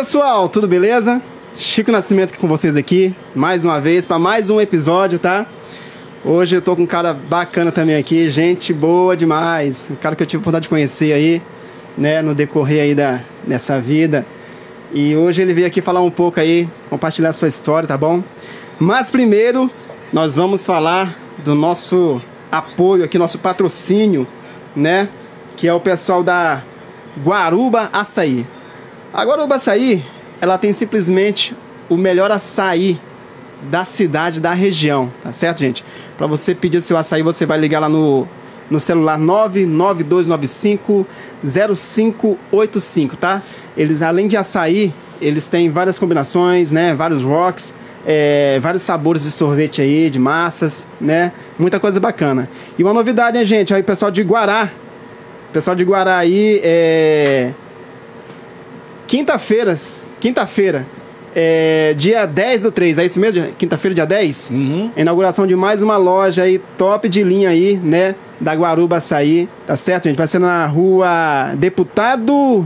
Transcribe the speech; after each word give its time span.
pessoal, 0.00 0.48
tudo 0.48 0.66
beleza? 0.66 1.20
Chico 1.58 1.92
Nascimento 1.92 2.30
aqui 2.30 2.38
com 2.38 2.48
vocês 2.48 2.74
aqui, 2.74 3.14
mais 3.34 3.62
uma 3.62 3.78
vez, 3.78 4.02
para 4.02 4.18
mais 4.18 4.48
um 4.48 4.58
episódio, 4.58 5.18
tá? 5.18 5.44
Hoje 6.24 6.56
eu 6.56 6.62
tô 6.62 6.74
com 6.74 6.84
um 6.84 6.86
cara 6.86 7.12
bacana 7.12 7.70
também 7.70 7.96
aqui, 7.96 8.30
gente 8.30 8.72
boa 8.72 9.14
demais, 9.14 9.90
um 9.90 9.96
cara 9.96 10.16
que 10.16 10.22
eu 10.22 10.26
tive 10.26 10.38
a 10.38 10.40
oportunidade 10.40 10.62
de 10.62 10.68
conhecer 10.70 11.12
aí, 11.12 11.42
né, 11.98 12.22
no 12.22 12.34
decorrer 12.34 12.82
aí 12.82 12.94
da, 12.94 13.20
dessa 13.46 13.78
vida. 13.78 14.24
E 14.90 15.14
hoje 15.14 15.42
ele 15.42 15.52
veio 15.52 15.66
aqui 15.66 15.82
falar 15.82 16.00
um 16.00 16.10
pouco 16.10 16.40
aí, 16.40 16.66
compartilhar 16.88 17.30
sua 17.32 17.48
história, 17.48 17.86
tá 17.86 17.98
bom? 17.98 18.24
Mas 18.78 19.10
primeiro, 19.10 19.70
nós 20.10 20.34
vamos 20.34 20.64
falar 20.64 21.14
do 21.44 21.54
nosso 21.54 22.22
apoio 22.50 23.04
aqui, 23.04 23.18
nosso 23.18 23.38
patrocínio, 23.38 24.26
né? 24.74 25.10
Que 25.58 25.68
é 25.68 25.74
o 25.74 25.80
pessoal 25.80 26.22
da 26.22 26.62
Guaruba 27.22 27.90
Açaí. 27.92 28.46
A 29.12 29.24
Guaruba 29.24 29.56
Açaí, 29.56 30.04
ela 30.40 30.56
tem 30.56 30.72
simplesmente 30.72 31.52
o 31.88 31.96
melhor 31.96 32.30
açaí 32.30 32.96
da 33.68 33.84
cidade, 33.84 34.40
da 34.40 34.52
região, 34.52 35.12
tá 35.20 35.32
certo, 35.32 35.58
gente? 35.58 35.84
Para 36.16 36.28
você 36.28 36.54
pedir 36.54 36.80
seu 36.80 36.96
açaí, 36.96 37.20
você 37.20 37.44
vai 37.44 37.58
ligar 37.58 37.80
lá 37.80 37.88
no, 37.88 38.28
no 38.70 38.78
celular 38.80 39.18
99295 39.18 41.04
0585, 41.42 43.16
tá? 43.16 43.42
Eles, 43.76 44.00
além 44.00 44.28
de 44.28 44.36
açaí, 44.36 44.94
eles 45.20 45.48
têm 45.48 45.68
várias 45.70 45.98
combinações, 45.98 46.70
né? 46.70 46.94
Vários 46.94 47.24
rocks, 47.24 47.74
é, 48.06 48.60
vários 48.62 48.84
sabores 48.84 49.24
de 49.24 49.32
sorvete 49.32 49.82
aí, 49.82 50.08
de 50.08 50.20
massas, 50.20 50.86
né? 51.00 51.32
Muita 51.58 51.80
coisa 51.80 51.98
bacana. 51.98 52.48
E 52.78 52.84
uma 52.84 52.94
novidade, 52.94 53.36
hein, 53.36 53.44
gente? 53.44 53.74
Aí, 53.74 53.82
pessoal 53.82 54.12
de 54.12 54.22
Guará. 54.22 54.70
Pessoal 55.52 55.74
de 55.74 55.82
Guará 55.82 56.16
aí, 56.16 56.60
é 56.62 57.52
Quinta-feira, 59.10 59.76
quinta-feira, 60.20 60.86
é, 61.34 61.94
dia 61.98 62.24
10 62.26 62.62
do 62.62 62.70
3, 62.70 62.96
é 62.96 63.04
isso 63.06 63.18
mesmo? 63.18 63.44
Quinta-feira, 63.58 63.92
dia 63.92 64.06
10? 64.06 64.50
Uhum. 64.50 64.92
Inauguração 64.96 65.48
de 65.48 65.56
mais 65.56 65.82
uma 65.82 65.96
loja 65.96 66.44
aí, 66.44 66.60
top 66.78 67.08
de 67.08 67.24
linha 67.24 67.48
aí, 67.48 67.74
né? 67.74 68.14
Da 68.40 68.54
Guaruba 68.54 68.98
Açaí, 68.98 69.48
tá 69.66 69.74
certo, 69.74 70.04
gente? 70.04 70.16
Vai 70.16 70.28
ser 70.28 70.38
na 70.38 70.64
rua 70.64 71.56
Deputado 71.56 72.64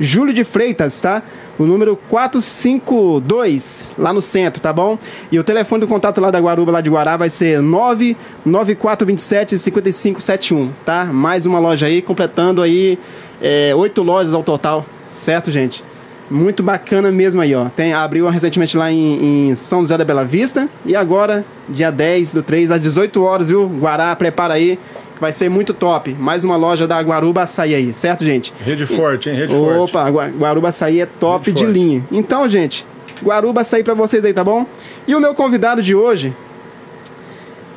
Júlio 0.00 0.34
de 0.34 0.42
Freitas, 0.42 1.00
tá? 1.00 1.22
O 1.56 1.62
número 1.62 1.96
452, 2.10 3.92
lá 3.96 4.12
no 4.12 4.20
centro, 4.20 4.60
tá 4.60 4.72
bom? 4.72 4.98
E 5.30 5.38
o 5.38 5.44
telefone 5.44 5.82
do 5.82 5.86
contato 5.86 6.20
lá 6.20 6.32
da 6.32 6.40
Guaruba, 6.40 6.72
lá 6.72 6.80
de 6.80 6.90
Guará, 6.90 7.16
vai 7.16 7.28
ser 7.28 7.62
99427 7.62 9.56
5571, 9.58 10.72
tá? 10.84 11.04
Mais 11.04 11.46
uma 11.46 11.60
loja 11.60 11.86
aí, 11.86 12.02
completando 12.02 12.62
aí 12.62 12.98
é, 13.40 13.72
oito 13.76 14.02
lojas 14.02 14.34
ao 14.34 14.42
total, 14.42 14.84
certo, 15.08 15.50
gente? 15.50 15.84
Muito 16.30 16.62
bacana 16.62 17.12
mesmo 17.12 17.40
aí, 17.40 17.54
ó. 17.54 17.66
Tem, 17.68 17.92
abriu 17.92 18.28
recentemente 18.28 18.76
lá 18.76 18.90
em, 18.90 19.50
em, 19.50 19.54
São 19.54 19.80
José 19.80 19.98
da 19.98 20.04
Bela 20.04 20.24
Vista. 20.24 20.68
E 20.84 20.96
agora, 20.96 21.44
dia 21.68 21.90
10 21.90 22.34
do 22.34 22.42
3, 22.42 22.70
às 22.70 22.82
18 22.82 23.22
horas, 23.22 23.48
viu? 23.48 23.68
Guará, 23.68 24.14
prepara 24.16 24.54
aí. 24.54 24.78
Que 25.14 25.20
vai 25.20 25.32
ser 25.32 25.48
muito 25.48 25.74
top. 25.74 26.14
Mais 26.18 26.42
uma 26.42 26.56
loja 26.56 26.88
da 26.88 27.00
Guaruba 27.00 27.42
Açaí 27.42 27.74
aí, 27.74 27.92
certo, 27.94 28.24
gente? 28.24 28.52
Rede 28.64 28.86
forte, 28.86 29.30
hein? 29.30 29.36
Rede 29.36 29.54
Opa, 29.54 29.74
forte. 29.74 29.96
Opa, 29.96 30.28
Guaruba 30.28 30.68
Açaí 30.70 31.00
é 31.00 31.06
top 31.06 31.46
Rede 31.46 31.58
de 31.58 31.64
forte. 31.64 31.78
linha. 31.78 32.04
Então, 32.10 32.48
gente, 32.48 32.86
Guaruba 33.22 33.60
Açaí 33.60 33.84
pra 33.84 33.94
vocês 33.94 34.24
aí, 34.24 34.32
tá 34.32 34.42
bom? 34.42 34.66
E 35.06 35.14
o 35.14 35.20
meu 35.20 35.34
convidado 35.34 35.82
de 35.82 35.94
hoje, 35.94 36.34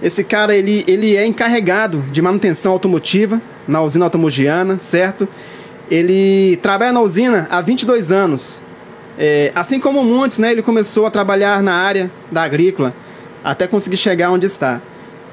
esse 0.01 0.23
cara, 0.23 0.55
ele, 0.55 0.83
ele 0.87 1.15
é 1.15 1.25
encarregado 1.25 2.03
de 2.11 2.21
manutenção 2.21 2.71
automotiva 2.71 3.41
na 3.67 3.81
usina 3.81 4.05
automogiana, 4.05 4.77
certo? 4.79 5.27
Ele 5.89 6.57
trabalha 6.57 6.91
na 6.91 7.01
usina 7.01 7.47
há 7.49 7.61
22 7.61 8.11
anos. 8.11 8.61
É, 9.17 9.51
assim 9.55 9.79
como 9.79 10.03
muitos, 10.03 10.37
né, 10.37 10.51
ele 10.51 10.61
começou 10.61 11.05
a 11.05 11.11
trabalhar 11.11 11.63
na 11.63 11.73
área 11.73 12.11
da 12.31 12.43
agrícola 12.43 12.93
até 13.43 13.65
conseguir 13.65 13.97
chegar 13.97 14.31
onde 14.31 14.45
está. 14.45 14.81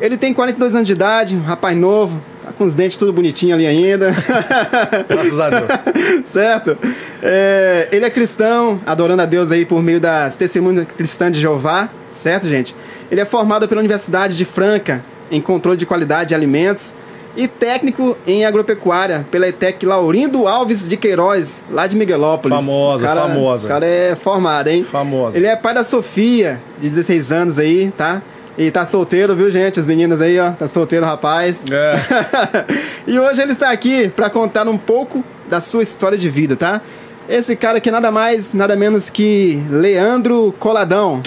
Ele 0.00 0.16
tem 0.16 0.32
42 0.32 0.74
anos 0.74 0.86
de 0.86 0.92
idade, 0.92 1.36
um 1.36 1.42
rapaz 1.42 1.76
novo, 1.76 2.20
tá 2.42 2.52
com 2.52 2.64
os 2.64 2.74
dentes 2.74 2.96
tudo 2.96 3.12
bonitinho 3.12 3.54
ali 3.54 3.66
ainda. 3.66 4.14
Graças 5.08 5.40
a 5.40 5.50
Deus. 5.50 5.68
certo? 6.24 6.78
É, 7.22 7.88
ele 7.92 8.04
é 8.04 8.10
cristão, 8.10 8.80
adorando 8.86 9.22
a 9.22 9.26
Deus 9.26 9.52
aí 9.52 9.64
por 9.64 9.82
meio 9.82 10.00
das 10.00 10.36
testemunhas 10.36 10.86
cristãs 10.86 11.32
de 11.32 11.40
Jeová, 11.40 11.88
certo, 12.10 12.48
gente? 12.48 12.74
Ele 13.10 13.20
é 13.20 13.24
formado 13.24 13.68
pela 13.68 13.80
Universidade 13.80 14.36
de 14.36 14.44
Franca 14.44 15.04
em 15.30 15.40
controle 15.40 15.76
de 15.76 15.86
qualidade 15.86 16.30
de 16.30 16.34
alimentos 16.34 16.94
e 17.36 17.48
técnico 17.48 18.16
em 18.26 18.44
agropecuária 18.44 19.26
pela 19.30 19.48
ETEC 19.48 19.84
Laurindo 19.84 20.46
Alves 20.46 20.88
de 20.88 20.96
Queiroz, 20.96 21.62
lá 21.70 21.86
de 21.86 21.96
Miguelópolis. 21.96 22.64
Famosa, 22.64 23.06
cara, 23.06 23.20
famosa. 23.22 23.66
O 23.66 23.68
cara 23.68 23.86
é 23.86 24.14
formado, 24.14 24.68
hein? 24.68 24.84
Famosa. 24.90 25.36
Ele 25.36 25.46
é 25.46 25.56
pai 25.56 25.74
da 25.74 25.84
Sofia, 25.84 26.60
de 26.78 26.88
16 26.88 27.32
anos 27.32 27.58
aí, 27.58 27.92
tá? 27.96 28.22
E 28.56 28.70
tá 28.70 28.86
solteiro, 28.86 29.34
viu, 29.34 29.50
gente? 29.50 29.80
As 29.80 29.86
meninas 29.86 30.20
aí, 30.20 30.38
ó. 30.38 30.52
Tá 30.52 30.68
solteiro, 30.68 31.04
rapaz. 31.04 31.64
É. 31.72 31.98
e 33.06 33.18
hoje 33.18 33.42
ele 33.42 33.52
está 33.52 33.70
aqui 33.70 34.08
para 34.08 34.30
contar 34.30 34.68
um 34.68 34.78
pouco 34.78 35.24
da 35.48 35.60
sua 35.60 35.82
história 35.82 36.16
de 36.16 36.30
vida, 36.30 36.54
tá? 36.54 36.80
Esse 37.28 37.56
cara 37.56 37.78
aqui 37.78 37.90
nada 37.90 38.10
mais, 38.10 38.52
nada 38.52 38.76
menos 38.76 39.10
que 39.10 39.60
Leandro 39.70 40.54
Coladão. 40.58 41.20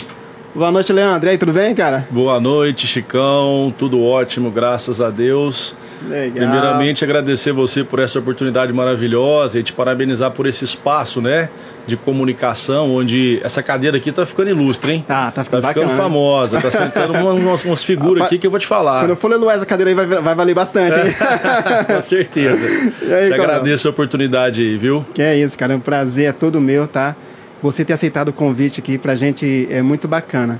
Boa 0.55 0.71
noite, 0.71 0.93
Leandro. 0.93 1.27
E 1.27 1.31
aí, 1.31 1.37
tudo 1.37 1.51
bem, 1.51 1.75
cara? 1.75 2.07
Boa 2.09 2.39
noite, 2.39 2.87
Chicão. 2.87 3.73
Tudo 3.77 4.01
ótimo, 4.01 4.49
graças 4.49 5.01
a 5.01 5.09
Deus. 5.09 5.75
Legal. 6.07 6.47
Primeiramente, 6.47 7.03
agradecer 7.03 7.51
você 7.51 7.83
por 7.83 7.99
essa 7.99 8.19
oportunidade 8.19 8.71
maravilhosa 8.71 9.59
e 9.59 9.63
te 9.63 9.73
parabenizar 9.73 10.31
por 10.31 10.45
esse 10.45 10.63
espaço, 10.63 11.21
né? 11.21 11.49
De 11.85 11.95
comunicação, 11.95 12.95
onde 12.95 13.39
essa 13.43 13.63
cadeira 13.63 13.97
aqui 13.97 14.11
tá 14.11 14.25
ficando 14.25 14.49
ilustre, 14.49 14.93
hein? 14.93 15.05
Tá, 15.07 15.31
tá 15.31 15.43
ficando, 15.43 15.61
tá 15.61 15.67
ficando 15.69 15.87
bacana. 15.87 16.03
famosa, 16.03 16.61
tá 16.61 16.71
sentando 16.71 17.13
umas, 17.19 17.63
umas 17.63 17.83
figuras 17.83 18.25
aqui 18.25 18.37
que 18.37 18.47
eu 18.47 18.51
vou 18.51 18.59
te 18.59 18.67
falar. 18.67 19.01
Quando 19.01 19.11
eu 19.11 19.15
for 19.15 19.29
leluar 19.29 19.55
essa 19.55 19.65
cadeira 19.65 19.91
aí, 19.91 19.95
vai, 19.95 20.21
vai 20.21 20.35
valer 20.35 20.55
bastante, 20.55 20.99
hein? 20.99 21.13
Com 21.87 22.01
certeza. 22.01 22.57
Aí, 23.17 23.27
te 23.27 23.33
agradeço 23.33 23.87
a 23.87 23.91
oportunidade 23.91 24.61
aí, 24.61 24.77
viu? 24.77 25.05
Que 25.13 25.21
é 25.21 25.37
isso, 25.37 25.57
cara. 25.57 25.73
É 25.73 25.75
um 25.77 25.79
prazer, 25.79 26.29
é 26.29 26.31
todo 26.31 26.59
meu, 26.59 26.87
tá? 26.87 27.15
Você 27.61 27.83
ter 27.83 27.93
aceitado 27.93 28.29
o 28.29 28.33
convite 28.33 28.79
aqui 28.79 28.97
pra 28.97 29.15
gente 29.15 29.67
é 29.71 29.81
muito 29.81 30.07
bacana. 30.07 30.59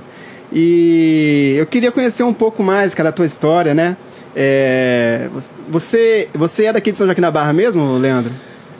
E 0.52 1.54
eu 1.58 1.66
queria 1.66 1.92
conhecer 1.92 2.22
um 2.22 2.32
pouco 2.32 2.62
mais, 2.62 2.94
cara, 2.94 3.10
a 3.10 3.12
tua 3.12 3.26
história, 3.26 3.74
né? 3.74 3.96
É, 4.40 5.28
você, 5.68 6.28
você 6.32 6.66
é 6.66 6.72
daqui 6.72 6.92
de 6.92 6.98
São 6.98 7.08
Joaquim 7.08 7.20
da 7.20 7.30
Barra 7.30 7.52
mesmo, 7.52 7.98
Leandro? 7.98 8.30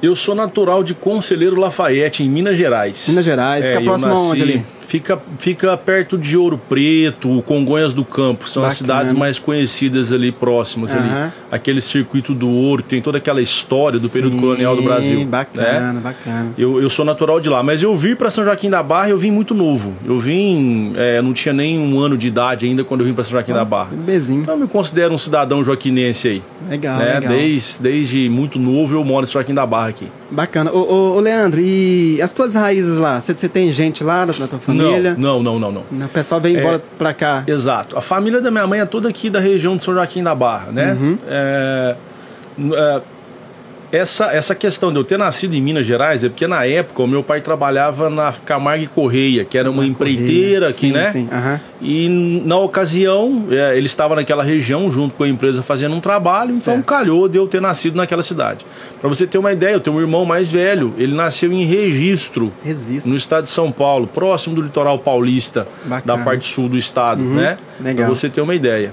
Eu 0.00 0.14
sou 0.14 0.32
natural 0.32 0.84
de 0.84 0.94
Conselheiro 0.94 1.56
Lafayette, 1.58 2.22
em 2.22 2.28
Minas 2.30 2.56
Gerais. 2.56 3.06
Minas 3.08 3.24
Gerais, 3.24 3.66
fica 3.66 3.78
É, 3.78 3.80
eu 3.82 3.84
próximo 3.84 4.10
nasci- 4.12 4.22
aonde 4.28 4.42
ali? 4.42 4.66
Fica, 4.88 5.18
fica 5.38 5.76
perto 5.76 6.16
de 6.16 6.34
Ouro 6.34 6.56
Preto, 6.56 7.42
Congonhas 7.42 7.92
do 7.92 8.06
Campo. 8.06 8.48
São 8.48 8.64
as 8.64 8.72
Bacana. 8.72 9.00
cidades 9.00 9.12
mais 9.12 9.38
conhecidas 9.38 10.14
ali 10.14 10.32
próximas. 10.32 10.94
Aham. 10.94 11.24
ali. 11.24 11.32
Aquele 11.52 11.82
circuito 11.82 12.32
do 12.32 12.48
ouro, 12.48 12.82
tem 12.82 13.02
toda 13.02 13.18
aquela 13.18 13.42
história 13.42 13.98
do 13.98 14.08
período 14.08 14.36
Sim, 14.36 14.40
colonial 14.40 14.74
do 14.74 14.80
Brasil. 14.80 15.26
Bacana, 15.26 15.92
né? 15.92 16.00
bacana. 16.00 16.52
Eu, 16.56 16.80
eu 16.80 16.88
sou 16.88 17.04
natural 17.04 17.38
de 17.38 17.50
lá, 17.50 17.62
mas 17.62 17.82
eu 17.82 17.94
vim 17.94 18.16
para 18.16 18.30
São 18.30 18.42
Joaquim 18.42 18.70
da 18.70 18.82
Barra, 18.82 19.10
eu 19.10 19.18
vim 19.18 19.30
muito 19.30 19.54
novo. 19.54 19.92
Eu 20.06 20.18
vim, 20.18 20.94
é, 20.96 21.20
não 21.20 21.34
tinha 21.34 21.52
nem 21.52 21.78
um 21.78 22.00
ano 22.00 22.16
de 22.16 22.26
idade 22.26 22.64
ainda 22.64 22.82
quando 22.82 23.02
eu 23.02 23.06
vim 23.06 23.12
para 23.12 23.24
São 23.24 23.32
Joaquim 23.32 23.52
da 23.52 23.66
Barra. 23.66 23.90
Bebezinho. 23.90 24.40
Então 24.40 24.54
eu 24.54 24.60
me 24.60 24.68
considero 24.68 25.12
um 25.12 25.18
cidadão 25.18 25.62
joaquinense 25.62 26.28
aí. 26.28 26.42
Legal, 26.66 26.98
né? 26.98 27.14
legal. 27.20 27.32
Desde, 27.34 27.82
desde 27.82 28.28
muito 28.30 28.58
novo 28.58 28.94
eu 28.94 29.04
moro 29.04 29.24
em 29.24 29.26
São 29.26 29.34
Joaquim 29.34 29.52
da 29.52 29.66
Barra 29.66 29.88
aqui. 29.88 30.08
Bacana. 30.30 30.70
Ô, 30.72 30.78
ô, 30.78 31.16
ô, 31.16 31.20
Leandro, 31.20 31.60
e 31.60 32.20
as 32.20 32.32
tuas 32.32 32.54
raízes 32.54 32.98
lá? 32.98 33.20
Você, 33.20 33.48
tem 33.48 33.72
gente 33.72 34.04
lá 34.04 34.26
na 34.26 34.34
tua 34.34 34.58
família? 34.58 34.77
Não, 35.16 35.42
não, 35.42 35.58
não, 35.58 35.72
não, 35.72 35.84
não. 35.90 36.06
O 36.06 36.08
pessoal 36.08 36.40
vem 36.40 36.56
embora 36.56 36.82
pra 36.98 37.12
cá. 37.12 37.44
Exato. 37.46 37.96
A 37.96 38.00
família 38.00 38.40
da 38.40 38.50
minha 38.50 38.66
mãe 38.66 38.80
é 38.80 38.86
toda 38.86 39.08
aqui 39.08 39.28
da 39.28 39.40
região 39.40 39.76
de 39.76 39.84
São 39.84 39.94
Joaquim 39.94 40.22
da 40.22 40.34
Barra, 40.34 40.70
né? 40.72 40.92
Uhum. 40.98 41.18
É, 41.28 41.96
é, 42.72 43.00
essa, 43.90 44.26
essa 44.32 44.54
questão 44.54 44.90
de 44.92 44.98
eu 44.98 45.04
ter 45.04 45.18
nascido 45.18 45.54
em 45.54 45.60
Minas 45.60 45.86
Gerais 45.86 46.22
é 46.22 46.28
porque 46.28 46.46
na 46.46 46.64
época 46.64 47.02
o 47.02 47.06
meu 47.06 47.22
pai 47.22 47.40
trabalhava 47.40 48.10
na 48.10 48.32
Camargo 48.32 48.84
e 48.84 48.86
Correia, 48.86 49.44
que 49.44 49.56
era 49.56 49.70
uma 49.70 49.86
empreiteira 49.86 50.68
aqui, 50.68 50.78
sim, 50.78 50.92
né? 50.92 51.10
Sim, 51.10 51.28
aham. 51.32 51.60
E 51.80 52.42
na 52.44 52.58
ocasião, 52.58 53.46
é, 53.50 53.76
ele 53.76 53.86
estava 53.86 54.14
naquela 54.16 54.42
região 54.42 54.90
junto 54.90 55.14
com 55.14 55.24
a 55.24 55.28
empresa 55.28 55.62
fazendo 55.62 55.94
um 55.94 56.00
trabalho, 56.00 56.50
então 56.50 56.74
Certo. 56.74 56.84
calhou 56.84 57.28
de 57.28 57.38
eu 57.38 57.46
ter 57.46 57.60
nascido 57.60 57.96
naquela 57.96 58.22
cidade. 58.22 58.66
Para 59.00 59.08
você 59.08 59.26
ter 59.26 59.38
uma 59.38 59.52
ideia, 59.52 59.74
eu 59.74 59.80
tenho 59.80 59.96
um 59.96 60.00
irmão 60.00 60.24
mais 60.24 60.50
velho, 60.50 60.92
ele 60.98 61.14
nasceu 61.14 61.52
em 61.52 61.64
Registro, 61.64 62.52
Registro. 62.64 63.10
no 63.10 63.16
estado 63.16 63.44
de 63.44 63.50
São 63.50 63.70
Paulo, 63.70 64.06
próximo 64.06 64.54
do 64.56 64.62
litoral 64.62 64.98
paulista, 64.98 65.66
Bacana. 65.84 66.12
Uhum. 66.12 66.18
da 66.18 66.24
parte 66.24 66.52
sul 66.52 66.68
do 66.68 66.76
estado, 66.76 67.22
né? 67.22 67.56
legal. 67.80 68.06
Para 68.06 68.14
você 68.14 68.28
ter 68.28 68.40
uma 68.40 68.54
ideia. 68.54 68.92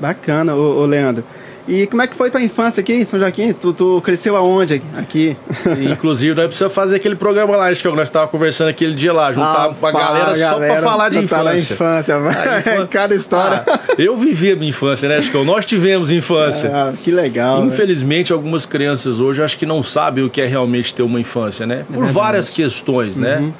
Bacana, 0.00 0.54
ô, 0.54 0.80
ô, 0.80 0.86
Leandro. 0.86 1.22
E 1.68 1.86
como 1.86 2.02
é 2.02 2.08
que 2.08 2.16
foi 2.16 2.28
tua 2.28 2.42
infância 2.42 2.80
aqui 2.80 2.92
em 2.92 3.04
São 3.04 3.20
Joaquim? 3.20 3.52
Tu, 3.52 3.72
tu 3.72 4.00
cresceu 4.04 4.36
aonde 4.36 4.82
aqui? 4.98 5.36
Inclusive, 5.92 6.34
nós 6.34 6.46
precisamos 6.46 6.74
fazer 6.74 6.96
aquele 6.96 7.14
programa 7.14 7.56
lá, 7.56 7.68
acho 7.68 7.80
que 7.80 7.88
nós 7.88 8.08
estávamos 8.08 8.32
conversando 8.32 8.68
aquele 8.68 8.94
dia 8.94 9.12
lá, 9.12 9.32
juntar 9.32 9.70
Ah, 9.80 9.86
a 9.88 9.92
galera, 9.92 10.34
só 10.34 10.40
galera, 10.40 10.72
pra 10.74 10.82
falar 10.82 11.08
de 11.08 11.18
infância. 11.18 11.74
infância, 11.74 12.16
A 12.16 12.58
infância- 12.58 12.86
cada 12.90 13.14
história. 13.14 13.62
Ah, 13.64 13.78
eu 13.96 14.16
vivi 14.16 14.50
a 14.52 14.56
minha 14.56 14.70
infância, 14.70 15.08
né, 15.08 15.22
Chicão? 15.22 15.44
Nós 15.44 15.64
tivemos 15.64 16.10
infância. 16.10 16.68
Ah, 16.74 16.92
que 17.00 17.12
legal. 17.12 17.60
né? 17.60 17.68
Infelizmente, 17.68 18.32
algumas 18.32 18.66
crianças 18.66 19.20
hoje 19.20 19.40
acho 19.42 19.56
que 19.56 19.64
não 19.66 19.84
sabem 19.84 20.24
o 20.24 20.28
que 20.30 20.40
é 20.40 20.46
realmente 20.46 20.92
ter 20.92 21.02
uma 21.04 21.20
infância, 21.20 21.64
né? 21.64 21.84
Por 21.92 22.06
várias 22.06 22.50
questões, 22.50 23.16
né? 23.16 23.52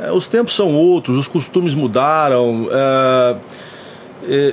É, 0.00 0.10
os 0.10 0.26
tempos 0.26 0.56
são 0.56 0.74
outros, 0.74 1.16
os 1.16 1.28
costumes 1.28 1.72
mudaram. 1.72 2.68
é, 2.70 3.30
é, 3.30 3.36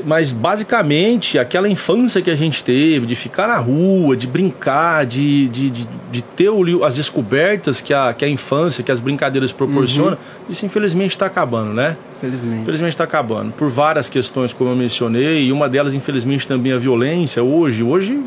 mas 0.06 0.32
basicamente 0.32 1.38
aquela 1.40 1.68
infância 1.68 2.22
que 2.22 2.30
a 2.30 2.36
gente 2.36 2.64
teve, 2.64 3.06
de 3.06 3.16
ficar 3.16 3.48
na 3.48 3.58
rua, 3.58 4.16
de 4.16 4.28
brincar, 4.28 5.06
de, 5.06 5.48
de, 5.50 5.70
de, 5.70 5.88
de 6.12 6.22
ter 6.22 6.50
o 6.50 6.84
as 6.84 6.96
descobertas 6.96 7.82
que 7.82 7.94
a, 7.94 8.14
que 8.14 8.26
a 8.26 8.30
infância, 8.30 8.84
que 8.84 8.92
as 8.92 9.00
brincadeiras 9.00 9.52
proporcionam, 9.52 10.18
isso 10.50 10.66
infelizmente 10.66 11.12
está 11.12 11.26
acabando, 11.26 11.74
né? 11.74 11.98
Felizmente. 12.20 12.62
Infelizmente 12.62 12.94
está 12.94 13.04
acabando. 13.04 13.52
Por 13.54 13.70
várias 13.70 14.10
questões, 14.10 14.54
como 14.54 14.70
eu 14.70 14.76
mencionei, 14.76 15.46
e 15.46 15.52
uma 15.52 15.68
delas, 15.68 15.94
infelizmente, 15.94 16.48
também 16.48 16.72
a 16.72 16.78
violência. 16.78 17.44
Hoje, 17.44 17.82
hoje 17.82 18.22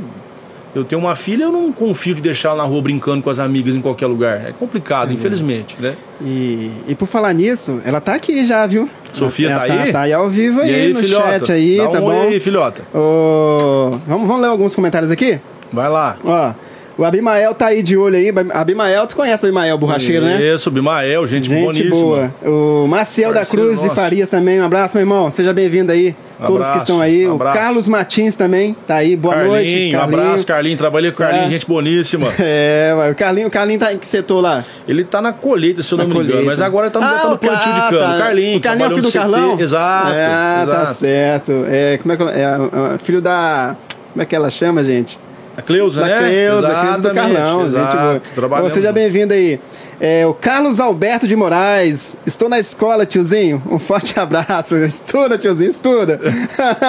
eu 0.74 0.84
tenho 0.84 1.00
uma 1.00 1.14
filha, 1.14 1.44
eu 1.44 1.52
não 1.52 1.72
confio 1.72 2.14
de 2.14 2.20
deixar 2.20 2.48
ela 2.48 2.58
na 2.58 2.64
rua 2.64 2.82
brincando 2.82 3.22
com 3.22 3.30
as 3.30 3.38
amigas 3.38 3.74
em 3.74 3.80
qualquer 3.80 4.06
lugar. 4.06 4.48
É 4.48 4.52
complicado, 4.52 5.12
infelizmente, 5.12 5.76
né? 5.78 5.94
E, 6.20 6.70
e 6.88 6.94
por 6.94 7.06
falar 7.06 7.32
nisso, 7.32 7.80
ela 7.84 8.00
tá 8.00 8.14
aqui 8.14 8.46
já, 8.46 8.66
viu? 8.66 8.88
Sofia 9.12 9.50
ela 9.50 9.66
tá 9.66 9.72
aí? 9.72 9.92
Tá 9.92 10.00
aí 10.00 10.12
ao 10.12 10.28
vivo 10.28 10.60
aí, 10.60 10.70
e 10.70 10.74
aí, 10.74 10.92
no 10.92 11.00
filhota? 11.00 11.30
chat 11.30 11.52
aí, 11.52 11.76
Dá 11.76 11.88
tá 11.88 11.98
um 11.98 12.00
bom? 12.02 12.06
oi 12.08 12.26
aí, 12.28 12.40
filhota. 12.40 12.82
Ô, 12.92 13.98
vamos, 14.06 14.26
vamos 14.26 14.42
ler 14.42 14.48
alguns 14.48 14.74
comentários 14.74 15.10
aqui? 15.10 15.38
Vai 15.72 15.88
lá. 15.88 16.16
Ó, 16.24 16.52
o 16.96 17.04
Abimael 17.04 17.54
tá 17.54 17.66
aí 17.66 17.82
de 17.82 17.96
olho 17.96 18.16
aí. 18.16 18.32
Abimael, 18.52 19.06
tu 19.06 19.16
conhece 19.16 19.44
o 19.44 19.46
Abimael 19.48 19.76
Borracheiro, 19.78 20.24
né? 20.24 20.40
Isso, 20.54 20.70
Bimael, 20.70 21.26
gente, 21.26 21.48
Gente 21.48 21.64
boníssima. 21.64 21.90
boa. 21.90 22.34
O 22.44 22.86
Maciel 22.86 23.32
da 23.32 23.44
Cruz 23.44 23.78
de 23.80 23.86
nosso. 23.86 23.96
Farias 23.96 24.30
também. 24.30 24.60
Um 24.60 24.64
abraço, 24.64 24.96
meu 24.96 25.02
irmão. 25.02 25.30
Seja 25.30 25.52
bem-vindo 25.52 25.90
aí. 25.92 26.14
Todos 26.46 26.62
que 26.62 26.72
Abraço, 26.72 26.78
estão 26.78 27.00
aí. 27.00 27.26
O 27.26 27.34
abraço. 27.34 27.58
Carlos 27.58 27.88
Martins 27.88 28.34
também 28.36 28.76
tá 28.86 28.96
aí. 28.96 29.16
Boa 29.16 29.34
Carlinho, 29.34 29.52
noite. 29.54 29.96
um 29.96 30.00
abraço, 30.00 30.46
Carlinho. 30.46 30.76
Trabalhei 30.76 31.10
com 31.10 31.22
o 31.22 31.26
Carlinho, 31.26 31.46
É. 31.46 31.50
gente 31.50 31.66
boníssima. 31.66 32.32
É, 32.38 32.92
o 33.10 33.14
Carlinho, 33.14 33.46
o 33.48 33.50
Carlinho 33.50 33.78
tá 33.78 33.92
em 33.92 33.98
que 33.98 34.06
setor 34.06 34.40
lá? 34.40 34.64
Ele 34.86 35.04
tá 35.04 35.22
na 35.22 35.32
colheita, 35.32 35.82
se 35.82 35.92
eu 35.92 35.98
não 35.98 36.04
me 36.06 36.10
engano, 36.12 36.26
colheita. 36.28 36.46
mas 36.50 36.60
agora 36.60 36.90
tá 36.90 37.00
no, 37.00 37.06
Ah, 37.06 37.18
tá 37.20 37.28
no 37.28 37.34
o 37.34 37.38
plantio 37.38 37.72
de 37.72 37.80
cana. 37.80 37.98
tá. 37.98 38.14
O 38.14 38.18
Carlinho. 38.18 38.58
O 38.58 38.60
Carlinho 38.60 38.84
é 38.84 38.88
o 38.88 38.90
filho 38.90 39.02
do 39.02 39.06
no 39.08 39.12
Carlão? 39.12 39.50
CT. 39.52 39.62
Exato. 39.62 40.06
Ah, 40.08 40.64
tá 40.66 40.72
exato. 40.82 40.94
certo. 40.94 41.52
É, 41.70 41.98
como 42.02 42.12
é 42.12 42.16
que 42.16 42.22
é, 42.24 42.26
é, 42.26 42.94
é, 42.94 42.98
filho 42.98 43.20
da. 43.22 43.76
Como 44.12 44.22
é 44.22 44.26
que 44.26 44.34
ela 44.36 44.50
chama, 44.50 44.84
gente? 44.84 45.18
A 45.56 45.62
Cleusa, 45.62 46.00
da 46.00 46.06
né? 46.06 46.18
Cleusa, 46.18 46.68
Cleusa 46.68 47.02
do 47.02 47.08
Exatamente, 47.08 47.34
Carlão. 47.36 47.68
Gente 47.68 47.96
boa. 47.96 48.22
Trabalhamos 48.34 48.72
Ô, 48.72 48.74
Seja 48.74 48.92
bem-vindo 48.92 49.32
aí. 49.32 49.60
É, 50.00 50.26
o 50.26 50.34
Carlos 50.34 50.80
Alberto 50.80 51.28
de 51.28 51.36
Moraes. 51.36 52.16
Estou 52.26 52.48
na 52.48 52.58
escola, 52.58 53.06
tiozinho. 53.06 53.62
Um 53.70 53.78
forte 53.78 54.18
abraço. 54.20 54.76
Estuda, 54.78 55.38
tiozinho, 55.38 55.70
estuda. 55.70 56.20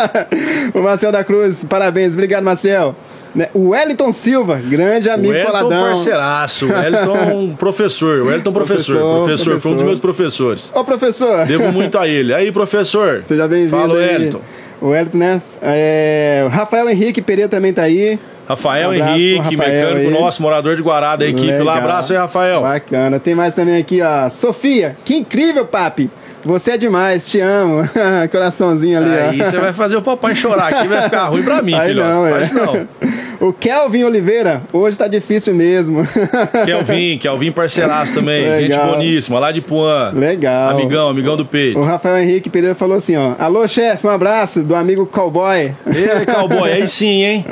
o 0.73 0.81
Marcel 0.81 1.11
da 1.11 1.23
Cruz, 1.23 1.63
parabéns. 1.63 2.13
Obrigado, 2.13 2.43
Marcel. 2.43 2.95
Né, 3.35 3.49
O 3.53 3.69
Wellington 3.69 4.11
Silva, 4.13 4.55
grande 4.55 5.09
amigo 5.09 5.33
Wellington 5.33 5.51
coladão. 5.51 5.83
parceiraço, 5.89 6.65
o 6.67 6.69
Wellington 6.73 7.55
professor, 7.57 8.19
o 8.21 8.25
Wellington 8.27 8.53
professor, 8.53 8.95
Professor, 8.97 9.25
professor, 9.25 9.59
foi 9.59 9.71
um 9.71 9.75
dos 9.75 9.83
meus 9.83 9.99
professores. 9.99 10.71
Ô, 10.73 10.83
professor. 10.85 11.45
Devo 11.45 11.71
muito 11.71 11.97
a 11.97 12.07
ele. 12.07 12.33
Aí, 12.33 12.51
professor. 12.51 13.21
Seja 13.23 13.45
bem-vindo 13.47 13.75
Fala. 13.75 13.93
Wellington. 13.95 14.39
O 14.81 14.87
Wellington, 14.87 15.17
né? 15.17 15.41
É, 15.61 16.47
Rafael 16.49 16.89
Henrique 16.89 17.21
Pereira 17.21 17.49
também 17.49 17.73
tá 17.73 17.81
aí. 17.83 18.17
Rafael 18.47 18.91
Um 18.91 18.93
Henrique, 18.93 19.55
Rafael 19.55 19.57
mecânico 19.89 20.15
aí. 20.15 20.21
nosso, 20.21 20.41
morador 20.41 20.75
de 20.75 20.81
Guará 20.81 21.15
da 21.15 21.25
equipe. 21.25 21.47
Legal. 21.47 21.65
Lá, 21.65 21.77
abraço 21.77 22.13
aí, 22.13 22.19
Rafael. 22.19 22.61
Bacana. 22.61 23.19
Tem 23.19 23.33
mais 23.35 23.53
também 23.55 23.75
aqui, 23.77 24.01
ó. 24.01 24.29
Sofia, 24.29 24.95
que 25.03 25.15
incrível, 25.15 25.65
papi. 25.65 26.09
Você 26.45 26.71
é 26.71 26.77
demais, 26.77 27.27
te 27.27 27.39
amo. 27.39 27.89
Coraçãozinho 28.31 28.99
ali, 28.99 29.09
ó. 29.09 29.29
Aí 29.31 29.37
você 29.39 29.57
vai 29.57 29.73
fazer 29.73 29.95
o 29.95 30.01
papai 30.01 30.35
chorar 30.35 30.67
aqui, 30.67 30.87
vai 30.87 31.01
ficar 31.01 31.25
ruim 31.25 31.41
pra 31.41 31.61
mim, 31.63 31.73
Aí 31.73 31.89
filho. 31.89 32.03
não, 32.03 32.27
é. 32.27 32.31
Faz 32.31 32.51
não. 32.51 32.87
O 33.37 33.51
Kelvin 33.51 34.05
Oliveira, 34.05 34.61
hoje 34.71 34.97
tá 34.97 35.09
difícil 35.09 35.53
mesmo. 35.53 36.07
Kelvin, 36.65 37.17
Kelvin 37.17 37.51
parceiraço 37.51 38.13
também. 38.13 38.43
Gente 38.61 38.71
Legal. 38.71 38.91
boníssima, 38.91 39.39
lá 39.39 39.51
de 39.51 39.59
Puan. 39.59 40.11
Legal. 40.13 40.69
Amigão, 40.69 41.09
amigão 41.09 41.35
do 41.35 41.43
O 41.43 41.45
peito. 41.45 41.81
Rafael 41.81 42.17
Henrique 42.19 42.49
Pereira 42.49 42.73
falou 42.73 42.95
assim, 42.95 43.17
ó. 43.17 43.33
Alô, 43.37 43.67
chefe, 43.67 44.07
um 44.07 44.09
abraço 44.09 44.63
do 44.63 44.73
amigo 44.73 45.05
Cowboy. 45.05 45.75
Ei, 45.85 46.25
cowboy, 46.33 46.71
aí 46.71 46.87
sim, 46.87 47.23
hein? 47.23 47.45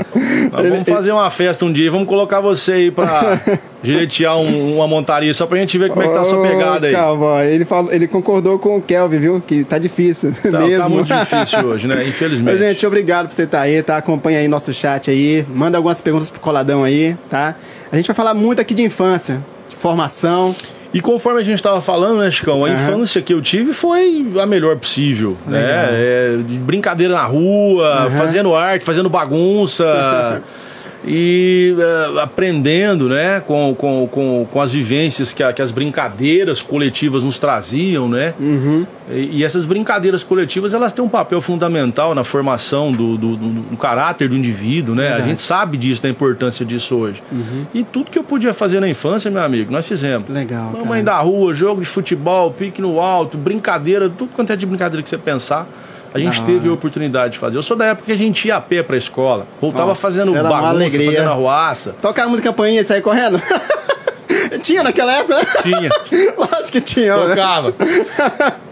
Nós 0.52 0.70
vamos 0.70 0.88
fazer 0.88 1.12
uma 1.12 1.30
festa 1.30 1.66
um 1.66 1.72
dia, 1.72 1.92
vamos 1.92 2.08
colocar 2.08 2.40
você 2.40 2.72
aí 2.72 2.92
pra 2.92 3.38
giletear 3.84 4.38
um- 4.38 4.76
uma 4.78 4.88
montaria 4.88 5.34
só 5.34 5.46
pra 5.46 5.58
gente 5.58 5.78
ver 5.78 5.90
como 5.90 6.02
é 6.02 6.08
que 6.08 6.14
tá 6.14 6.22
a 6.22 6.26
sua 6.26 6.42
pegada 6.42 6.88
aí. 6.88 6.94
Cowboy, 6.96 7.46
ele, 7.48 7.66
falou, 7.66 7.92
ele 7.94 8.08
concordou 8.08 8.58
com 8.58 8.78
o 8.78 8.82
Kelvin, 8.82 9.18
viu? 9.20 9.44
Que 9.46 9.64
tá 9.64 9.78
difícil 9.78 10.34
Tá, 10.50 10.60
mesmo. 10.62 10.84
tá 10.84 10.90
muito 10.90 11.14
difícil 11.14 11.66
hoje, 11.68 11.88
né? 11.88 12.04
Infelizmente. 12.08 12.58
gente, 12.58 12.86
obrigado 12.88 13.28
por 13.28 13.34
você 13.34 13.44
estar 13.44 13.62
aí, 13.62 13.84
tá? 13.84 13.98
Acompanha 13.98 14.40
aí 14.40 14.48
nosso 14.48 14.74
chat 14.74 15.12
aí. 15.12 15.46
Manda 15.54 15.78
algumas 15.78 16.00
perguntas 16.02 16.30
pro 16.30 16.40
Coladão 16.40 16.84
aí, 16.84 17.16
tá? 17.30 17.56
A 17.92 17.96
gente 17.96 18.08
vai 18.08 18.16
falar 18.16 18.34
muito 18.34 18.60
aqui 18.62 18.74
de 18.74 18.82
infância, 18.84 19.40
de 19.70 19.76
formação. 19.76 20.56
E 20.94 21.02
conforme 21.02 21.42
a 21.42 21.44
gente 21.44 21.56
estava 21.56 21.82
falando, 21.82 22.20
né, 22.20 22.30
Chicão, 22.30 22.64
a 22.64 22.70
Aham. 22.70 22.76
infância 22.90 23.20
que 23.20 23.34
eu 23.34 23.42
tive 23.42 23.74
foi 23.74 24.24
a 24.40 24.46
melhor 24.46 24.78
possível, 24.78 25.36
né? 25.48 25.60
É, 25.60 26.38
de 26.46 26.56
brincadeira 26.60 27.16
na 27.16 27.26
rua, 27.26 27.88
Aham. 28.06 28.10
fazendo 28.12 28.54
arte, 28.54 28.86
fazendo 28.86 29.10
bagunça. 29.10 29.84
E 31.06 31.76
é, 31.78 32.22
aprendendo 32.22 33.10
né, 33.10 33.40
com, 33.42 33.76
com, 33.78 34.08
com, 34.08 34.48
com 34.50 34.62
as 34.62 34.72
vivências 34.72 35.34
que, 35.34 35.44
a- 35.44 35.52
que 35.52 35.62
as 35.62 35.72
brincadeiras 35.72 36.62
coletivas 36.62 37.24
nos 37.24 37.38
traziam, 37.38 38.08
né? 38.08 38.34
Uhum. 38.40 38.86
E, 39.12 39.40
e 39.40 39.44
essas 39.44 39.66
brincadeiras 39.66 40.24
coletivas 40.24 40.74
elas 40.74 40.94
têm 40.94 41.04
um 41.04 41.10
papel 41.10 41.42
fundamental 41.42 42.16
na 42.16 42.24
formação 42.24 42.92
do, 42.92 43.18
do, 43.18 43.36
do- 43.36 43.48
do 43.72 43.78
caráter 43.78 44.30
do 44.30 44.36
indivíduo, 44.36 44.96
né? 44.96 45.14
A 45.14 45.20
gente 45.22 45.42
sabe 45.42 45.78
disso, 45.78 46.02
da 46.02 46.10
importância 46.10 46.66
disso 46.66 46.96
hoje. 46.96 47.22
Uhum. 47.32 47.66
E 47.74 47.84
tudo 47.84 48.10
que 48.10 48.18
eu 48.18 48.24
podia 48.24 48.54
fazer 48.54 48.80
na 48.80 48.88
infância, 48.88 49.30
meu 49.30 49.42
amigo, 49.42 49.72
nós 49.72 49.86
fizemos. 49.86 50.28
Legal, 50.30 50.72
Mamãe 50.72 51.04
cara. 51.04 51.18
da 51.18 51.20
rua, 51.20 51.54
jogo 51.54 51.82
de 51.82 51.88
futebol, 51.88 52.52
pique 52.52 52.82
no 52.82 53.00
alto, 53.00 53.38
brincadeira, 53.38 54.10
tudo 54.10 54.30
quanto 54.34 54.54
é 54.54 54.56
de 54.56 54.66
brincadeira 54.66 55.04
que 55.04 55.10
você 55.10 55.18
pensar. 55.18 55.68
A 56.14 56.20
gente 56.20 56.40
Da 56.42 56.46
teve 56.46 56.60
hora. 56.60 56.70
a 56.70 56.74
oportunidade 56.74 57.34
de 57.34 57.40
fazer. 57.40 57.58
Eu 57.58 57.62
sou 57.64 57.76
da 57.76 57.86
época 57.86 58.06
que 58.06 58.12
a 58.12 58.18
gente 58.18 58.48
ia 58.48 58.56
a 58.58 58.62
pé 58.62 58.84
pra 58.84 58.96
escola. 58.96 59.48
Voltava 59.60 59.88
Nossa, 59.88 60.02
fazendo 60.02 60.32
bagunça, 60.34 61.00
fazendo 61.04 61.30
arruaça. 61.30 61.96
Tocar 62.02 62.28
muito 62.28 62.44
campainha 62.44 62.82
e 62.82 62.86
sair 62.86 63.02
correndo? 63.02 63.42
tinha 64.62 64.84
naquela 64.84 65.12
época, 65.14 65.36
né? 65.38 65.44
Tinha. 65.64 65.90
Lógico 66.38 66.72
que 66.72 66.82
tinha. 66.82 67.18
ó. 67.18 67.28
Tocava. 67.30 67.74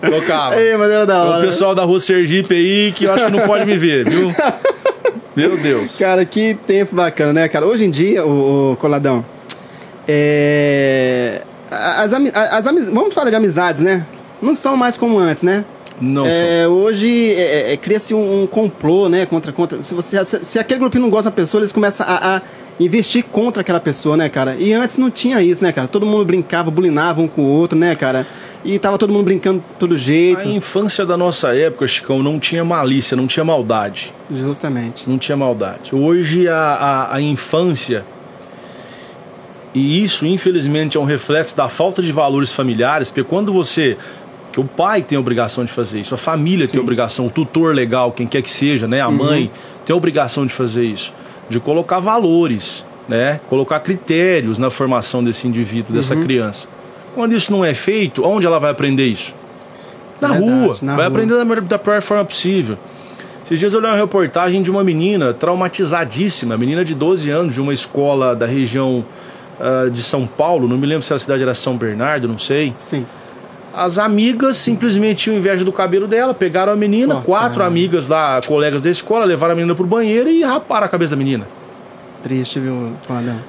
Tocava. 0.01 0.55
Ei, 0.62 0.77
mas 0.77 0.91
era 0.91 1.05
da 1.05 1.24
O 1.24 1.27
hora. 1.29 1.45
pessoal 1.45 1.74
da 1.74 1.83
rua 1.83 2.00
Sergipe 2.00 2.53
aí 2.53 2.91
que 2.91 3.05
eu 3.05 3.13
acho 3.13 3.25
que 3.25 3.31
não 3.31 3.41
pode 3.48 3.65
me 3.65 3.75
ver, 3.77 4.07
viu? 4.07 4.31
Meu 5.36 5.57
Deus. 5.57 5.98
Cara, 5.98 6.24
que 6.25 6.53
tempo 6.67 6.95
bacana, 6.95 7.31
né, 7.33 7.48
cara? 7.48 7.65
Hoje 7.65 7.86
em 7.86 7.89
dia, 7.89 8.25
o, 8.25 8.75
Coladão, 8.79 9.25
é... 10.07 11.41
As, 11.71 12.13
as 12.13 12.67
amiz- 12.67 12.89
Vamos 12.89 13.13
falar 13.13 13.29
de 13.29 13.36
amizades, 13.36 13.81
né? 13.81 14.05
Não 14.41 14.55
são 14.55 14.75
mais 14.75 14.98
como 14.98 15.17
antes, 15.17 15.41
né? 15.43 15.63
Não 16.01 16.25
É, 16.25 16.67
hoje 16.67 17.34
é, 17.36 17.74
é, 17.74 17.77
cria-se 17.77 18.13
um, 18.13 18.43
um 18.43 18.48
complô, 18.48 19.08
né? 19.08 19.25
Contra, 19.25 19.51
contra. 19.51 19.84
Se, 19.84 19.93
você, 19.93 20.24
se, 20.25 20.43
se 20.43 20.60
aquele 20.60 20.79
grupinho 20.79 21.03
não 21.03 21.10
gosta 21.10 21.29
da 21.29 21.36
pessoa, 21.36 21.62
eles 21.62 21.72
começam 21.72 22.05
a, 22.10 22.38
a 22.38 22.41
investir 22.79 23.24
contra 23.24 23.62
aquela 23.62 23.79
pessoa, 23.79 24.17
né, 24.17 24.27
cara? 24.27 24.55
E 24.58 24.74
antes 24.74 24.98
não 24.98 25.12
tinha 25.12 25.41
isso, 25.41 25.63
né, 25.63 25.72
cara? 25.72 25.88
Todo 25.88 26.05
mundo 26.05 26.25
brincava, 26.25 26.72
bulinava 26.72 27.22
um 27.22 27.27
com 27.27 27.43
o 27.43 27.48
outro, 27.48 27.77
né, 27.77 27.96
cara? 27.96 28.25
E 28.63 28.77
tava 28.77 28.98
todo 28.98 29.12
mundo 29.12 29.25
brincando 29.25 29.60
de 29.60 29.75
todo 29.79 29.98
jeito. 29.98 30.41
A 30.41 30.46
infância 30.46 31.05
da 31.05 31.17
nossa 31.17 31.55
época, 31.55 31.88
Chicão, 31.88 32.22
não 32.22 32.39
tinha 32.39 32.63
malícia, 32.63 33.17
não 33.17 33.27
tinha 33.27 33.43
maldade. 33.43 34.13
Justamente. 34.29 35.10
Não 35.10 35.17
tinha 35.17 35.36
maldade. 35.36 35.96
Hoje 35.96 36.48
a, 36.48 36.55
a, 36.55 37.15
a 37.15 37.22
infância, 37.22 38.03
e 39.74 40.03
isso 40.03 40.25
infelizmente 40.25 40.98
é 40.98 41.00
um 41.00 41.05
reflexo 41.05 41.55
da 41.55 41.70
falta 41.70 42.01
de 42.01 42.12
valores 42.12 42.51
familiares, 42.51 43.10
porque 43.10 43.24
quando 43.24 43.53
você. 43.53 43.98
Que 44.51 44.60
o 44.60 44.63
pai 44.65 45.01
tem 45.01 45.15
a 45.17 45.20
obrigação 45.22 45.63
de 45.63 45.72
fazer 45.72 46.00
isso, 46.01 46.13
a 46.13 46.17
família 46.17 46.65
Sim. 46.65 46.74
tem 46.74 46.79
a 46.79 46.84
obrigação, 46.84 47.27
o 47.27 47.29
tutor 47.29 47.74
legal, 47.74 48.12
quem 48.12 48.27
quer 48.27 48.41
que 48.41 48.51
seja, 48.51 48.88
né? 48.88 49.00
A 49.01 49.10
mãe 49.10 49.50
tem 49.86 49.93
a 49.93 49.98
obrigação 49.98 50.46
de 50.46 50.51
fazer 50.53 50.84
isso, 50.84 51.13
de 51.50 51.60
colocar 51.60 52.00
valores, 52.00 52.86
né? 53.08 53.39
Colocar 53.50 53.79
critérios 53.79 54.58
na 54.58 54.70
formação 54.70 55.24
desse 55.24 55.48
indivíduo, 55.48 55.96
dessa 55.96 56.15
criança. 56.15 56.67
Quando 57.15 57.34
isso 57.34 57.51
não 57.51 57.63
é 57.63 57.74
feito, 57.74 58.25
onde 58.25 58.46
ela 58.46 58.60
vai 58.60 58.72
aprender 58.72 59.05
isso? 59.08 59.34
Na 60.20 60.29
Verdade, 60.34 60.51
rua. 60.51 60.77
na 60.81 60.96
vai 60.96 61.05
rua. 61.05 61.08
aprender 61.08 61.34
da, 61.36 61.46
melhor- 61.46 61.63
da 61.63 61.79
pior 61.79 62.01
forma 62.01 62.25
possível. 62.25 62.77
Esses 63.43 63.58
dias 63.60 63.74
eu 63.74 63.79
li 63.79 63.88
uma 63.88 63.96
reportagem 63.96 64.62
de 64.62 64.70
uma 64.70 64.84
menina 64.84 65.34
traumatizadíssima, 65.34 66.58
menina 66.58 66.86
de 66.86 66.93
12 66.93 67.29
anos, 67.29 67.53
de 67.53 67.62
uma 67.62 67.74
escola 67.74 68.36
da 68.36 68.46
região 68.46 69.03
ah, 69.60 69.89
de 69.89 70.01
São 70.03 70.27
Paulo, 70.27 70.67
não 70.67 70.77
me 70.77 70.86
lembro 70.86 71.03
se 71.03 71.13
a 71.13 71.17
cidade 71.20 71.41
era 71.41 71.53
São 71.53 71.75
Bernardo, 71.75 72.27
não 72.27 72.38
sei. 72.38 72.74
Sim. 72.77 73.05
As 73.73 73.97
amigas 73.97 74.57
simplesmente 74.57 75.23
tinham 75.23 75.37
inveja 75.37 75.63
do 75.63 75.71
cabelo 75.71 76.07
dela, 76.07 76.33
pegaram 76.33 76.73
a 76.73 76.75
menina, 76.75 77.17
Oh, 77.17 77.21
quatro 77.21 77.59
caramba. 77.59 77.67
amigas 77.67 78.07
lá, 78.07 78.39
colegas 78.45 78.81
da 78.81 78.89
escola, 78.89 79.23
levaram 79.25 79.53
a 79.53 79.55
menina 79.55 79.73
pro 79.73 79.85
banheiro 79.85 80.29
e 80.29 80.43
raparam 80.43 80.85
a 80.85 80.89
cabeça 80.89 81.11
da 81.11 81.17
menina. 81.17 81.47
Triste, 82.21 82.59
viu? 82.59 82.91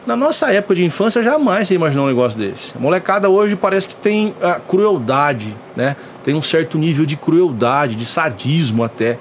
Na 0.06 0.16
nossa 0.16 0.50
época 0.52 0.74
de 0.76 0.84
infância, 0.84 1.22
jamais 1.22 1.68
você 1.68 1.74
imaginou 1.74 2.06
um 2.06 2.08
negócio 2.08 2.38
desse. 2.38 2.72
A 2.74 2.80
molecada 2.80 3.28
hoje 3.28 3.54
parece 3.56 3.88
que 3.88 3.96
tem 3.96 4.32
a 4.40 4.54
crueldade, 4.54 5.54
né? 5.76 5.94
Tem 6.24 6.34
um 6.34 6.40
certo 6.40 6.78
nível 6.78 7.04
de 7.04 7.16
crueldade, 7.16 7.94
de 7.96 8.06
sadismo 8.06 8.82
até. 8.82 9.18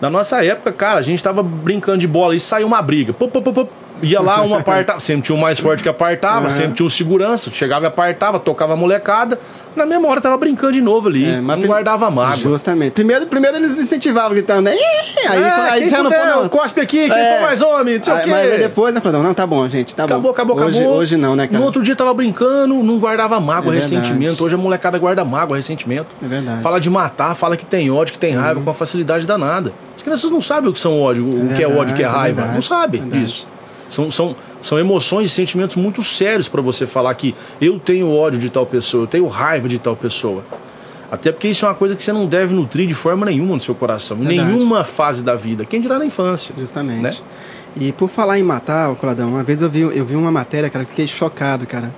Na 0.00 0.08
nossa 0.08 0.42
época, 0.44 0.72
cara, 0.72 1.00
a 1.00 1.02
gente 1.02 1.22
tava 1.22 1.42
brincando 1.42 1.98
de 1.98 2.06
bola 2.06 2.34
e 2.34 2.40
saiu 2.40 2.66
uma 2.66 2.80
briga. 2.80 3.12
Pô, 3.12 3.28
pô, 3.28 3.42
pô, 3.42 3.52
pô. 3.52 3.68
Ia 4.02 4.20
lá, 4.20 4.42
um 4.42 4.54
apartava. 4.54 4.98
Sempre 5.00 5.22
tinha 5.22 5.36
um 5.36 5.40
mais 5.40 5.58
forte 5.58 5.82
que 5.82 5.88
apartava, 5.88 6.44
Uhum. 6.44 6.50
sempre 6.50 6.72
tinha 6.74 6.86
um 6.86 6.90
segurança. 6.90 7.50
Chegava 7.52 7.84
e 7.86 7.88
apartava, 7.88 8.38
tocava 8.38 8.74
a 8.74 8.76
molecada. 8.76 9.38
Na 9.74 9.84
mesma 9.84 10.08
hora 10.08 10.20
tava 10.22 10.36
brincando 10.38 10.72
de 10.72 10.80
novo 10.80 11.08
ali. 11.08 11.24
É, 11.28 11.38
mas 11.40 11.58
não 11.58 11.66
guardava 11.66 12.10
mágoa. 12.10 12.36
Justamente. 12.36 12.92
Primeiro, 12.92 13.26
primeiro 13.26 13.58
eles 13.58 13.78
incentivavam, 13.78 14.30
gritando, 14.30 14.62
né? 14.62 14.70
Aí, 14.72 15.44
Ah, 15.44 15.68
aí 15.72 15.88
já 15.88 15.98
não 16.02 16.10
puder, 16.10 16.26
não. 16.26 16.48
cospe 16.48 16.80
aqui, 16.80 17.10
quem 17.10 17.18
É. 17.18 17.36
for 17.36 17.42
mais 17.42 17.60
homem, 17.60 17.96
não 17.98 18.04
sei 18.04 18.12
o 18.12 18.16
Aí- 18.16 18.24
quê. 18.24 18.30
Mas 18.30 18.58
depois, 18.58 18.94
né, 18.94 19.00
Coladão? 19.02 19.22
Não, 19.22 19.34
tá 19.34 19.46
bom, 19.46 19.68
gente, 19.68 19.94
tá 19.94 20.04
Acabou, 20.04 20.22
bom. 20.22 20.30
acabou, 20.30 20.56
hoje, 20.56 20.78
acabou. 20.78 20.96
Hoje 20.98 21.16
não, 21.18 21.36
né, 21.36 21.46
cara? 21.46 21.58
No 21.58 21.64
outro 21.66 21.82
dia 21.82 21.94
tava 21.94 22.14
brincando, 22.14 22.74
não 22.82 22.98
guardava 22.98 23.38
mágoa, 23.38 23.74
É 23.74 23.76
ressentimento. 23.78 24.42
Hoje 24.44 24.54
a 24.54 24.58
molecada 24.58 24.98
guarda 24.98 25.24
mágoa, 25.26 25.56
ressentimento. 25.58 26.06
É 26.22 26.26
verdade. 26.26 26.62
Fala 26.62 26.80
de 26.80 26.88
matar, 26.88 27.34
fala 27.34 27.54
que 27.56 27.66
tem 27.66 27.90
ódio, 27.90 28.14
que 28.14 28.18
tem 28.18 28.34
raiva 28.34 28.54
com 28.60 28.66
uma 28.70 28.74
facilidade 28.74 29.26
danada. 29.26 29.72
As 29.94 30.02
crianças 30.02 30.30
não 30.30 30.40
sabem 30.40 30.70
o 30.70 30.72
que 30.72 30.78
são 30.80 30.98
ódio, 31.02 31.26
o 31.28 31.54
que 31.54 31.62
é 31.62 31.68
ódio, 31.68 31.92
o 31.92 31.96
que 31.96 32.02
é 32.02 32.06
é 32.06 32.08
raiva. 32.08 32.46
não 32.46 32.62
sabem 32.62 33.06
disso. 33.08 33.46
São, 33.88 34.10
são, 34.10 34.34
são 34.60 34.78
emoções 34.78 35.30
e 35.30 35.32
sentimentos 35.32 35.76
muito 35.76 36.02
sérios 36.02 36.48
para 36.48 36.60
você 36.60 36.86
falar 36.86 37.14
que 37.14 37.34
eu 37.60 37.78
tenho 37.78 38.10
ódio 38.12 38.38
de 38.38 38.50
tal 38.50 38.66
pessoa, 38.66 39.04
eu 39.04 39.06
tenho 39.06 39.26
raiva 39.28 39.68
de 39.68 39.78
tal 39.78 39.94
pessoa. 39.96 40.42
Até 41.10 41.30
porque 41.30 41.46
isso 41.48 41.64
é 41.64 41.68
uma 41.68 41.74
coisa 41.74 41.94
que 41.94 42.02
você 42.02 42.12
não 42.12 42.26
deve 42.26 42.52
nutrir 42.52 42.88
de 42.88 42.94
forma 42.94 43.24
nenhuma 43.26 43.54
no 43.54 43.60
seu 43.60 43.74
coração, 43.74 44.16
Verdade. 44.16 44.48
nenhuma 44.52 44.82
fase 44.82 45.22
da 45.22 45.36
vida. 45.36 45.64
Quem 45.64 45.80
dirá 45.80 45.98
na 45.98 46.04
infância. 46.06 46.52
Justamente. 46.58 47.00
Né? 47.00 47.12
E 47.76 47.92
por 47.92 48.08
falar 48.08 48.38
em 48.38 48.42
matar, 48.42 48.90
ô 48.90 48.96
Coladão, 48.96 49.28
uma 49.28 49.42
vez 49.44 49.62
eu 49.62 49.70
vi, 49.70 49.80
eu 49.82 50.04
vi 50.04 50.16
uma 50.16 50.32
matéria, 50.32 50.68
cara, 50.68 50.82
eu 50.84 50.88
fiquei 50.88 51.06
chocado, 51.06 51.64
cara. 51.66 51.94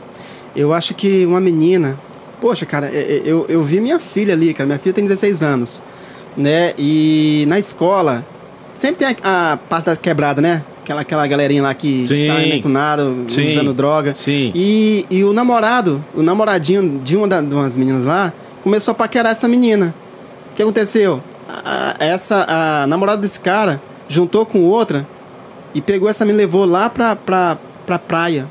Eu 0.54 0.74
acho 0.74 0.92
que 0.94 1.24
uma 1.24 1.40
menina. 1.40 1.98
Poxa, 2.40 2.66
cara, 2.66 2.86
é- 2.88 2.98
é- 2.98 3.22
eu, 3.24 3.46
eu 3.48 3.62
vi 3.62 3.80
minha 3.80 3.98
filha 3.98 4.34
ali, 4.34 4.52
cara. 4.52 4.66
Minha 4.66 4.78
filha 4.78 4.92
tem 4.92 5.04
16 5.04 5.42
anos. 5.42 5.82
Né? 6.36 6.74
E 6.76 7.44
na 7.48 7.58
escola, 7.58 8.24
sempre 8.74 9.06
tem 9.06 9.16
a, 9.22 9.52
a 9.52 9.56
parte 9.56 9.86
da 9.86 9.96
quebrada, 9.96 10.40
né? 10.42 10.62
Aquela, 10.88 11.02
aquela 11.02 11.26
galerinha 11.26 11.62
lá 11.62 11.74
que 11.74 12.06
Sim. 12.06 12.26
tá 12.28 12.40
indo 12.42 12.62
com 12.62 12.68
nada, 12.70 13.12
Sim. 13.28 13.52
usando 13.52 13.74
droga. 13.74 14.14
Sim. 14.14 14.50
E, 14.54 15.04
e 15.10 15.22
o 15.22 15.34
namorado, 15.34 16.02
o 16.14 16.22
namoradinho 16.22 16.98
de 17.04 17.14
uma 17.14 17.28
da- 17.28 17.42
de 17.42 17.52
umas 17.52 17.76
meninas 17.76 18.04
lá, 18.06 18.32
começou 18.62 18.92
a 18.92 18.94
paquerar 18.94 19.32
essa 19.32 19.46
menina. 19.46 19.94
O 20.50 20.56
que 20.56 20.62
aconteceu? 20.62 21.20
A- 21.46 21.94
a- 22.00 22.02
essa, 22.02 22.46
a 22.48 22.86
namorada 22.86 23.20
desse 23.20 23.38
cara 23.38 23.82
juntou 24.08 24.46
com 24.46 24.62
outra 24.64 25.06
e 25.74 25.82
pegou 25.82 26.08
essa 26.08 26.24
menina 26.24 26.42
e 26.42 26.46
levou 26.46 26.64
lá 26.64 26.88
pra, 26.88 27.14
pra, 27.14 27.58
pra 27.84 27.98
praia. 27.98 28.46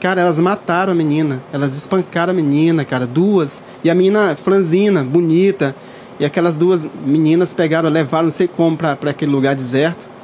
Cara, 0.00 0.20
elas 0.20 0.38
mataram 0.38 0.92
a 0.92 0.94
menina. 0.94 1.42
Elas 1.52 1.74
espancaram 1.76 2.30
a 2.32 2.34
menina, 2.36 2.84
cara. 2.84 3.04
Duas. 3.04 3.64
E 3.82 3.90
a 3.90 3.94
menina 3.96 4.36
franzina, 4.44 5.02
bonita. 5.02 5.74
E 6.20 6.24
aquelas 6.24 6.56
duas 6.56 6.86
meninas 7.04 7.52
pegaram, 7.52 7.88
levaram, 7.90 8.26
não 8.26 8.30
sei 8.30 8.46
como, 8.46 8.76
pra, 8.76 8.94
pra 8.94 9.10
aquele 9.10 9.32
lugar 9.32 9.56
deserto. 9.56 10.14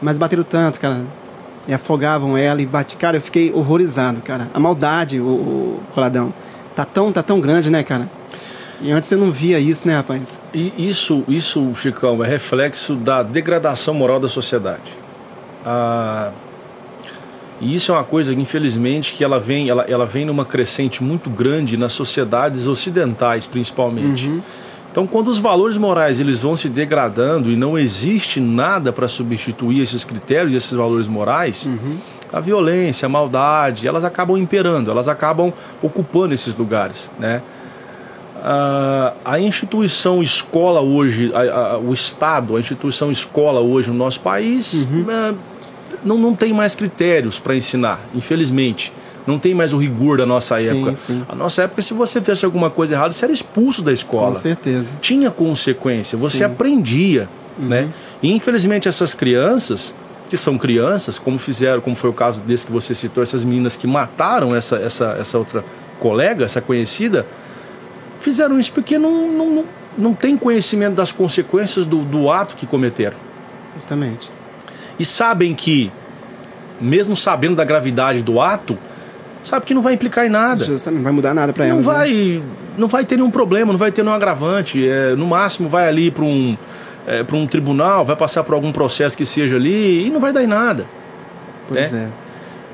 Mas 0.00 0.18
bateram 0.18 0.42
tanto, 0.42 0.80
cara. 0.80 1.00
E 1.66 1.72
afogavam 1.72 2.36
ela 2.36 2.60
e 2.60 2.66
bate. 2.66 2.96
Cara, 2.96 3.16
eu 3.16 3.22
fiquei 3.22 3.52
horrorizado, 3.52 4.20
cara. 4.20 4.48
A 4.52 4.60
maldade, 4.60 5.18
o, 5.18 5.24
o 5.24 5.82
coladão. 5.94 6.32
Tá 6.74 6.84
tão, 6.84 7.12
tá 7.12 7.22
tão 7.22 7.40
grande, 7.40 7.70
né, 7.70 7.82
cara? 7.82 8.08
E 8.80 8.90
antes 8.90 9.08
você 9.08 9.16
não 9.16 9.30
via 9.30 9.58
isso, 9.58 9.86
né, 9.86 9.96
rapaz? 9.96 10.38
E 10.52 10.72
isso, 10.76 11.24
isso, 11.28 11.72
Chicão, 11.76 12.22
é 12.22 12.28
reflexo 12.28 12.94
da 12.94 13.22
degradação 13.22 13.94
moral 13.94 14.20
da 14.20 14.28
sociedade. 14.28 14.92
Ah, 15.64 16.32
e 17.60 17.74
isso 17.74 17.92
é 17.92 17.94
uma 17.94 18.04
coisa 18.04 18.34
que, 18.34 18.40
infelizmente, 18.40 19.14
que 19.14 19.24
ela 19.24 19.38
vem, 19.38 19.68
ela, 19.68 19.84
ela 19.88 20.04
vem 20.04 20.24
numa 20.24 20.44
crescente 20.44 21.02
muito 21.02 21.30
grande 21.30 21.76
nas 21.76 21.92
sociedades 21.92 22.66
ocidentais, 22.66 23.46
principalmente. 23.46 24.28
Então, 24.94 25.08
quando 25.08 25.26
os 25.26 25.38
valores 25.38 25.76
morais 25.76 26.20
eles 26.20 26.42
vão 26.42 26.54
se 26.54 26.68
degradando 26.68 27.50
e 27.50 27.56
não 27.56 27.76
existe 27.76 28.38
nada 28.38 28.92
para 28.92 29.08
substituir 29.08 29.80
esses 29.82 30.04
critérios, 30.04 30.54
esses 30.54 30.70
valores 30.70 31.08
morais, 31.08 31.68
a 32.32 32.38
violência, 32.38 33.06
a 33.06 33.08
maldade, 33.08 33.88
elas 33.88 34.04
acabam 34.04 34.36
imperando, 34.38 34.92
elas 34.92 35.08
acabam 35.08 35.52
ocupando 35.82 36.32
esses 36.32 36.56
lugares, 36.56 37.10
né? 37.18 37.42
Ah, 38.40 39.14
a 39.24 39.40
instituição 39.40 40.22
escola 40.22 40.80
hoje, 40.80 41.32
a- 41.34 41.72
a- 41.74 41.78
o 41.78 41.92
Estado, 41.92 42.56
a 42.56 42.60
instituição 42.60 43.10
escola 43.10 43.58
hoje 43.60 43.90
no 43.90 43.96
nosso 43.96 44.20
país 44.20 44.86
ah, 45.10 45.34
não, 46.04 46.16
não 46.18 46.36
tem 46.36 46.52
mais 46.52 46.76
critérios 46.76 47.40
para 47.40 47.56
ensinar, 47.56 47.98
infelizmente. 48.14 48.92
Não 49.26 49.38
tem 49.38 49.54
mais 49.54 49.72
o 49.72 49.78
rigor 49.78 50.18
da 50.18 50.26
nossa 50.26 50.58
Sim, 50.58 50.78
época. 50.78 50.96
sim. 50.96 51.24
A 51.28 51.34
nossa 51.34 51.62
época, 51.62 51.80
se 51.80 51.94
você 51.94 52.20
fizesse 52.20 52.44
alguma 52.44 52.68
coisa 52.68 52.94
errada, 52.94 53.12
você 53.12 53.24
era 53.24 53.32
expulso 53.32 53.80
da 53.82 53.92
escola 53.92 54.28
Com 54.28 54.34
certeza. 54.34 54.92
tinha 55.00 55.30
consequência, 55.30 56.18
você 56.18 56.38
Sim. 56.38 56.44
aprendia, 56.44 57.28
né? 57.58 57.88
E 58.22 58.30
infelizmente 58.32 58.86
essas 58.86 59.14
crianças, 59.14 59.94
que 60.28 60.36
são 60.36 60.58
crianças, 60.58 61.18
como 61.18 61.38
fizeram, 61.38 61.80
como 61.80 61.96
foi 61.96 62.10
o 62.10 62.12
caso 62.12 62.40
desse 62.40 62.66
que 62.66 62.72
você 62.72 62.94
citou, 62.94 63.22
essas 63.22 63.44
meninas 63.44 63.76
que 63.76 63.86
mataram 63.86 64.54
essa, 64.54 64.76
essa, 64.76 65.16
essa 65.18 65.38
outra 65.38 65.64
colega, 65.98 66.44
essa 66.44 66.60
conhecida, 66.60 67.26
fizeram 68.20 68.58
isso 68.58 68.72
porque 68.72 68.98
não, 68.98 69.28
não, 69.32 69.50
não, 69.50 69.64
não 69.96 70.14
tem 70.14 70.36
conhecimento 70.36 70.94
das 70.96 71.12
consequências 71.12 71.84
do, 71.86 71.98
do 72.04 72.30
ato 72.30 72.56
que 72.56 72.66
cometeram. 72.66 73.16
Justamente. 73.74 74.30
E 74.98 75.04
sabem 75.04 75.54
que, 75.54 75.90
mesmo 76.80 77.16
sabendo 77.16 77.56
da 77.56 77.64
gravidade 77.64 78.22
do 78.22 78.40
ato, 78.40 78.76
sabe 79.44 79.64
que 79.66 79.74
não 79.74 79.82
vai 79.82 79.94
implicar 79.94 80.26
em 80.26 80.28
nada. 80.30 80.64
Justamente. 80.64 80.98
Não 80.98 81.04
vai 81.04 81.12
mudar 81.12 81.34
nada 81.34 81.52
pra 81.52 81.66
Não 81.66 81.74
elas. 81.74 81.86
né? 81.86 81.92
vai, 81.94 82.42
não 82.76 82.88
vai 82.88 83.04
ter 83.04 83.16
nenhum 83.16 83.30
problema, 83.30 83.72
não 83.72 83.78
vai 83.78 83.92
ter 83.92 84.02
nenhum 84.02 84.14
agravante. 84.14 84.86
É, 84.88 85.14
no 85.14 85.26
máximo 85.26 85.68
vai 85.68 85.86
ali 85.88 86.10
para 86.10 86.24
um, 86.24 86.56
é, 87.06 87.22
para 87.22 87.36
um 87.36 87.46
tribunal, 87.46 88.04
vai 88.04 88.16
passar 88.16 88.42
por 88.44 88.54
algum 88.54 88.72
processo 88.72 89.16
que 89.16 89.24
seja 89.24 89.56
ali 89.56 90.06
e 90.06 90.10
não 90.10 90.18
vai 90.20 90.32
dar 90.32 90.42
em 90.42 90.46
nada. 90.46 90.86
Pois 91.68 91.92
né? 91.92 92.10
é. 92.10 92.24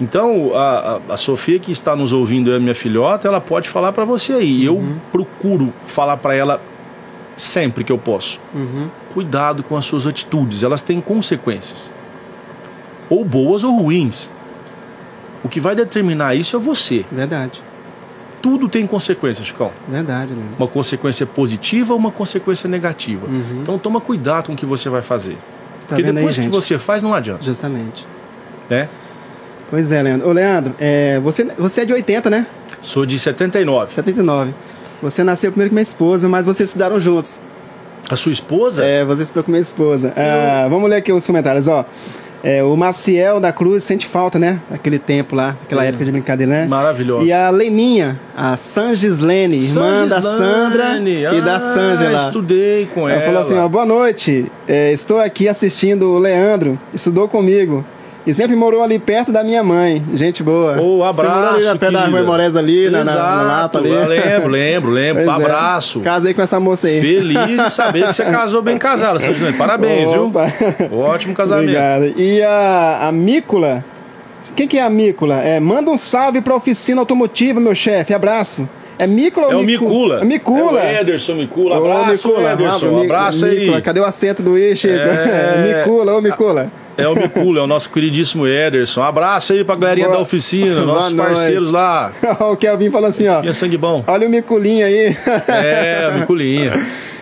Então 0.03 0.53
a, 0.55 0.99
a, 1.11 1.17
Sofia 1.19 1.59
que 1.59 1.71
está 1.73 1.95
nos 1.95 2.12
ouvindo, 2.15 2.50
é 2.53 2.59
minha 2.59 2.75
filhota, 2.75 3.29
ela 3.29 3.41
pode 3.41 3.69
falar 3.69 3.93
para 3.93 4.05
você 4.05 4.33
aí. 4.33 4.65
Eu 4.65 4.77
Uhum. 4.77 4.97
procuro 5.12 5.75
falar 5.85 6.17
para 6.17 6.35
ela 6.35 6.61
sempre 7.37 7.85
que 7.85 7.93
eu 7.93 7.99
posso. 7.99 8.41
Uhum. 8.55 8.89
Cuidado 9.12 9.62
com 9.62 9.77
as 9.77 9.85
suas 9.85 10.07
atitudes, 10.07 10.62
elas 10.62 10.81
têm 10.81 11.00
consequências. 11.03 11.93
Ou 13.11 13.25
boas 13.25 13.62
ou 13.65 13.77
ruins. 13.77 14.31
O 15.43 15.49
que 15.49 15.61
vai 15.61 15.75
determinar 15.75 16.35
isso 16.35 16.57
é 16.57 16.59
você. 16.59 17.05
Verdade. 17.11 17.63
Tudo 18.43 18.69
tem 18.69 18.87
consequências, 18.87 19.47
Chicão. 19.47 19.71
Verdade, 19.87 20.33
Leandro. 20.33 20.55
uma 20.59 20.69
consequência 20.69 21.27
positiva 21.27 21.93
ou 21.93 21.99
uma 21.99 22.11
consequência 22.11 22.69
negativa. 22.69 23.27
Uhum. 23.27 23.61
Então 23.63 23.79
toma 23.79 24.01
cuidado 24.01 24.47
com 24.47 24.53
o 24.53 24.57
que 24.57 24.65
você 24.65 24.89
vai 24.89 25.03
fazer. 25.03 25.35
Tá 25.81 25.89
Porque 25.89 26.03
vendo 26.03 26.19
aí, 26.19 26.25
depois 26.25 26.39
que 26.39 26.49
você 26.49 26.79
faz, 26.79 27.03
não 27.03 27.13
adianta. 27.15 27.43
Justamente. 27.43 28.07
Né? 28.69 28.89
Pois 29.71 29.93
é, 29.93 30.03
Leandro. 30.03 30.29
Ô, 30.29 30.33
Leandro, 30.33 30.75
é, 30.79 31.21
você, 31.21 31.45
você 31.45 31.83
é 31.83 31.85
de 31.85 31.93
80, 31.93 32.31
né? 32.31 32.47
Sou 32.81 33.05
de 33.05 33.19
79. 33.19 33.93
79. 33.93 34.55
Você 35.03 35.23
nasceu 35.23 35.51
primeiro 35.51 35.71
com 35.71 35.75
minha 35.75 35.83
esposa, 35.83 36.29
mas 36.29 36.45
vocês 36.45 36.71
estudaram 36.71 37.01
juntos. 37.01 37.41
A 38.11 38.17
sua 38.17 38.33
esposa? 38.33 38.85
É, 38.85 39.05
você 39.05 39.23
estudou 39.23 39.45
com 39.45 39.51
minha 39.51 39.61
esposa. 39.61 40.13
Ah, 40.17 40.67
vamos 40.69 40.91
ler 40.91 40.97
aqui 40.97 41.13
os 41.13 41.27
comentários, 41.27 41.69
ó. 41.69 41.85
É, 42.43 42.63
o 42.63 42.75
Maciel 42.77 43.39
da 43.39 43.53
Cruz 43.53 43.85
sente 43.85 44.07
falta, 44.07 44.39
né? 44.39 44.61
Aquele 44.71 44.99
tempo 44.99 45.37
lá, 45.37 45.57
aquela 45.63 45.85
época 45.85 46.05
de 46.05 46.11
brincadeira, 46.11 46.51
né? 46.51 46.67
Maravilhosa. 46.67 47.25
E 47.25 47.33
a 47.33 47.51
Leninha, 47.51 48.19
a 48.37 48.57
Sangislene, 48.57 49.59
irmã 49.59 50.07
da 50.07 50.23
Sandra 50.23 50.85
Sangislane. 50.95 51.25
e 51.37 51.41
da 51.43 51.57
Ah, 51.57 52.11
lá. 52.13 52.27
estudei 52.27 52.87
com 52.95 53.09
ela. 53.09 53.21
Ela 53.23 53.27
falou 53.27 53.41
assim, 53.43 53.59
ó, 53.59 53.69
boa 53.69 53.85
noite, 53.85 54.47
é, 54.67 54.93
estou 54.93 55.21
aqui 55.21 55.49
assistindo 55.49 56.07
o 56.13 56.19
Leandro, 56.19 56.79
estudou 56.95 57.29
comigo. 57.29 57.85
E 58.27 58.35
sempre 58.35 58.55
morou 58.55 58.83
ali 58.83 58.99
perto 58.99 59.33
da 59.33 59.43
minha 59.43 59.65
mãe. 59.65 60.05
Gente 60.15 60.43
boa. 60.43 60.81
Ô, 60.81 60.99
Você 60.99 61.23
morou 61.23 61.39
ali 61.39 61.59
abraço, 61.61 61.79
perto 61.79 61.93
da. 61.93 62.05
Rua 62.07 62.23
Morés 62.23 62.55
ali, 62.55 62.91
na, 62.91 63.03
na, 63.03 63.15
na 63.15 63.43
Lapa 63.43 63.79
ali. 63.79 63.89
eu 63.91 64.07
lembro, 64.07 64.49
lembro, 64.49 64.91
lembro. 64.91 65.25
Pois 65.25 65.41
é. 65.41 65.43
Abraço. 65.45 66.00
Casei 66.00 66.35
com 66.35 66.43
essa 66.43 66.61
moça 66.61 66.87
aí. 66.89 67.00
Feliz 67.00 67.49
de 67.65 67.71
saber 67.73 68.07
que 68.07 68.12
você 68.12 68.25
casou 68.25 68.61
bem 68.61 68.77
casado. 68.77 69.19
Parabéns, 69.57 70.11
Opa. 70.11 70.47
viu? 70.47 70.99
Ótimo 70.99 71.35
casamento. 71.35 71.69
Obrigado. 71.71 72.15
E 72.21 72.43
a, 72.43 73.09
a 73.09 73.12
Mícola? 73.12 73.83
Quem 74.55 74.69
que 74.69 74.79
é 74.79 74.83
a 74.83 74.91
Mícola? 74.91 75.37
É, 75.43 75.59
manda 75.59 75.91
um 75.91 75.97
salve 75.97 76.41
pra 76.43 76.55
oficina 76.55 77.00
automotiva, 77.00 77.59
meu 77.59 77.75
chefe. 77.75 78.12
Abraço. 78.12 78.69
É 78.99 79.07
Mícola 79.07 79.47
ou 79.47 79.53
É 79.55 79.57
o 79.57 79.62
Micu- 79.62 79.85
Micula. 79.85 80.21
É 80.21 80.25
Micula. 80.27 80.81
É 80.81 80.99
o 80.99 81.00
Ederson 81.00 81.35
Micula. 81.37 81.79
Ô, 81.81 81.91
Abraço, 81.91 82.29
Micula. 82.29 82.53
Ederson. 82.53 83.03
Abraço 83.03 83.47
aí. 83.47 83.61
Micula. 83.61 83.81
Cadê 83.81 84.00
o 84.00 84.05
acento 84.05 84.43
do 84.43 84.59
I, 84.59 84.77
Chico? 84.77 84.93
É. 84.95 85.79
Micula, 85.87 86.15
ô 86.17 86.21
Micula. 86.21 86.71
É 87.02 87.09
o 87.09 87.14
Micula, 87.14 87.61
é 87.61 87.62
o 87.62 87.66
nosso 87.66 87.90
queridíssimo 87.90 88.47
Ederson. 88.47 89.00
Um 89.00 89.04
abraço 89.04 89.52
aí 89.52 89.64
pra 89.64 89.75
galerinha 89.76 90.07
Boa- 90.07 90.16
da 90.19 90.23
oficina, 90.23 90.75
Boa 90.83 90.87
nossos 90.87 91.12
noite. 91.12 91.28
parceiros 91.35 91.71
lá. 91.73 92.12
o 92.40 92.57
Kelvin 92.57 92.90
falou 92.90 93.09
assim, 93.11 93.28
ó. 93.28 93.40
Minha 93.40 93.52
sangue 93.54 93.76
bom. 93.76 94.04
Olha 94.07 94.26
o 94.26 94.30
Miculinho 94.30 94.85
aí. 94.87 95.16
É, 95.49 96.11
Miculinha. 96.19 96.73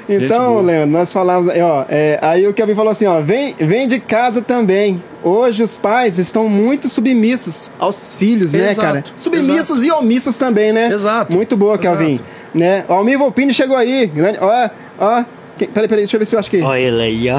Gente 0.09 0.25
Então, 0.25 0.53
boa. 0.55 0.63
Leandro, 0.63 0.91
nós 0.91 1.13
falávamos, 1.13 1.53
ó, 1.61 1.85
é, 1.91 2.19
aí 2.23 2.47
o 2.49 2.55
Kelvin 2.55 2.75
falou 2.75 2.91
assim, 2.91 3.05
ó, 3.07 3.21
vem, 3.21 3.55
vem 3.59 3.87
de 3.87 4.01
casa 4.01 4.41
também. 4.41 5.03
Hoje 5.23 5.63
os 5.63 5.77
pais 5.77 6.19
estão 6.19 6.49
muito 6.49 6.89
submissos 6.89 7.71
aos 7.79 8.17
filhos, 8.17 8.55
né, 8.55 8.71
Exato, 8.71 8.81
cara? 8.81 9.05
Submissos 9.17 9.85
e 9.85 9.91
omissos 9.91 10.39
também, 10.39 10.73
né? 10.73 10.91
Exato, 10.91 11.31
Muito 11.35 11.57
boa, 11.59 11.77
Kelvin. 11.77 12.15
exato. 12.15 12.25
Né? 12.55 12.85
Ó, 12.89 12.95
o 12.95 12.97
Almir 12.99 13.19
Volpini 13.19 13.53
chegou 13.53 13.77
aí. 13.77 14.07
Grande, 14.07 14.39
ó, 14.41 14.71
ó. 14.99 15.25
Que- 15.59 15.67
Peraí, 15.67 15.89
peraí, 15.89 16.05
deixa 16.05 16.17
eu 16.17 16.21
ver 16.21 16.25
se 16.27 16.37
eu 16.37 16.39
acho 16.41 16.51
que. 16.51 16.63
Olha 16.63 16.79
ele 16.79 17.03
aí, 17.03 17.29
ó. 17.31 17.39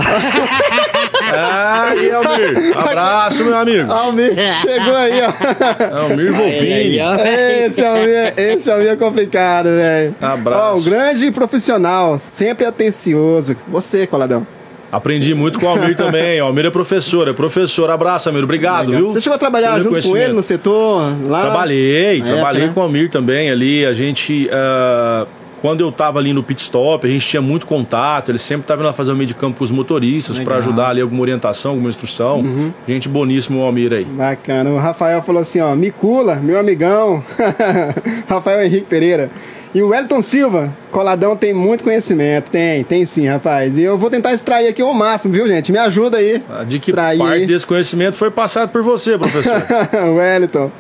Ah, 1.34 1.94
e 1.96 2.12
Almir. 2.12 2.78
Abraço, 2.78 3.44
meu 3.44 3.58
amigo. 3.58 3.92
Almir 3.92 4.34
chegou 4.62 4.96
aí, 4.96 5.22
ó. 5.22 6.00
Almir 6.02 6.28
aí, 6.28 6.34
Volpini. 6.34 7.00
Esse 7.66 7.86
Almir, 7.86 8.34
esse 8.38 8.72
Almir 8.72 8.90
é 8.90 8.96
complicado, 8.96 9.66
velho. 9.66 10.16
Abraço. 10.22 10.62
Ó, 10.62 10.78
o 10.78 10.82
grande 10.84 11.32
profissional, 11.32 12.18
sempre 12.18 12.66
atencioso. 12.66 13.56
Você, 13.68 14.08
Coladão. 14.08 14.46
Aprendi 14.92 15.36
muito 15.36 15.60
com 15.60 15.68
o 15.68 15.70
Almir 15.70 15.96
também. 15.96 16.42
O 16.42 16.46
Almir 16.46 16.66
é 16.66 16.72
professor, 16.72 17.28
é 17.28 17.34
professor. 17.34 17.92
Abraço, 17.92 18.28
Almir. 18.30 18.44
Obrigado, 18.44 18.92
viu? 18.92 19.08
Você 19.08 19.22
chegou 19.22 19.36
a 19.36 19.40
trabalhar 19.40 19.74
Pelo 19.74 19.96
junto 19.96 20.10
com 20.10 20.18
ele 20.18 20.34
no 20.34 20.42
setor 20.42 21.04
lá? 21.28 21.42
Trabalhei, 21.42 22.20
É, 22.22 22.24
trabalhei 22.24 22.66
né? 22.68 22.72
com 22.74 22.80
o 22.80 22.84
Almir 22.84 23.10
também 23.10 23.52
ali. 23.52 23.86
A 23.86 23.94
gente. 23.94 24.50
ah, 24.52 25.28
quando 25.62 25.82
eu 25.82 25.92
tava 25.92 26.20
ali 26.20 26.34
no 26.34 26.42
pit 26.44 26.62
stop, 26.62 27.06
a 27.06 27.10
gente 27.10 27.25
tinha 27.28 27.42
muito 27.42 27.66
contato. 27.66 28.30
Ele 28.30 28.39
sempre 28.39 28.66
tava 28.66 28.82
indo 28.82 28.88
lá 28.88 28.94
fazer 28.94 29.12
o 29.12 29.16
meio 29.16 29.28
de 29.28 29.34
campo 29.34 29.58
com 29.58 29.63
os 29.63 29.72
motoristas. 29.72 30.38
Uhum. 30.38 30.46
para 30.46 30.56
ajudar 30.56 30.89
ali 30.89 31.01
alguma 31.01 31.22
orientação, 31.22 31.72
alguma 31.72 31.89
instrução. 31.89 32.44
Gente 32.88 33.10
boníssimo, 33.10 33.60
o 33.60 33.63
Almir 33.63 33.94
aí. 33.94 34.06
Bacana. 34.06 34.70
O 34.70 34.78
Rafael 34.78 35.22
falou 35.22 35.42
assim, 35.42 35.60
ó, 35.60 35.75
Micula, 35.75 36.36
meu 36.36 36.60
amigão. 36.60 37.24
Rafael 38.28 38.63
Henrique 38.63 38.86
Pereira. 38.86 39.30
E 39.74 39.84
o 39.84 39.89
Wellington 39.89 40.22
Silva, 40.22 40.74
coladão 40.89 41.36
tem 41.36 41.54
muito 41.54 41.84
conhecimento. 41.84 42.50
Tem, 42.50 42.84
tem 42.84 43.06
sim, 43.06 43.28
rapaz. 43.28 43.78
E 43.78 43.84
eu 43.84 43.98
vou 44.00 44.10
tentar 44.10 44.34
extrair 44.34 44.68
aqui 44.68 44.82
o 44.82 44.94
máximo, 44.94 45.32
viu, 45.32 45.48
gente? 45.48 45.72
Me 45.72 45.78
ajuda 45.78 46.18
aí. 46.18 46.42
Ah, 46.50 46.63
De 46.63 46.80
que 46.80 46.89
Extrair 46.89 47.20
parte 47.20 47.46
desse 47.46 47.68
conhecimento 47.68 48.16
foi 48.16 48.32
passado 48.32 48.70
por 48.70 48.82
você, 48.82 49.18
professor? 49.18 49.62
Wellington. 50.18 50.72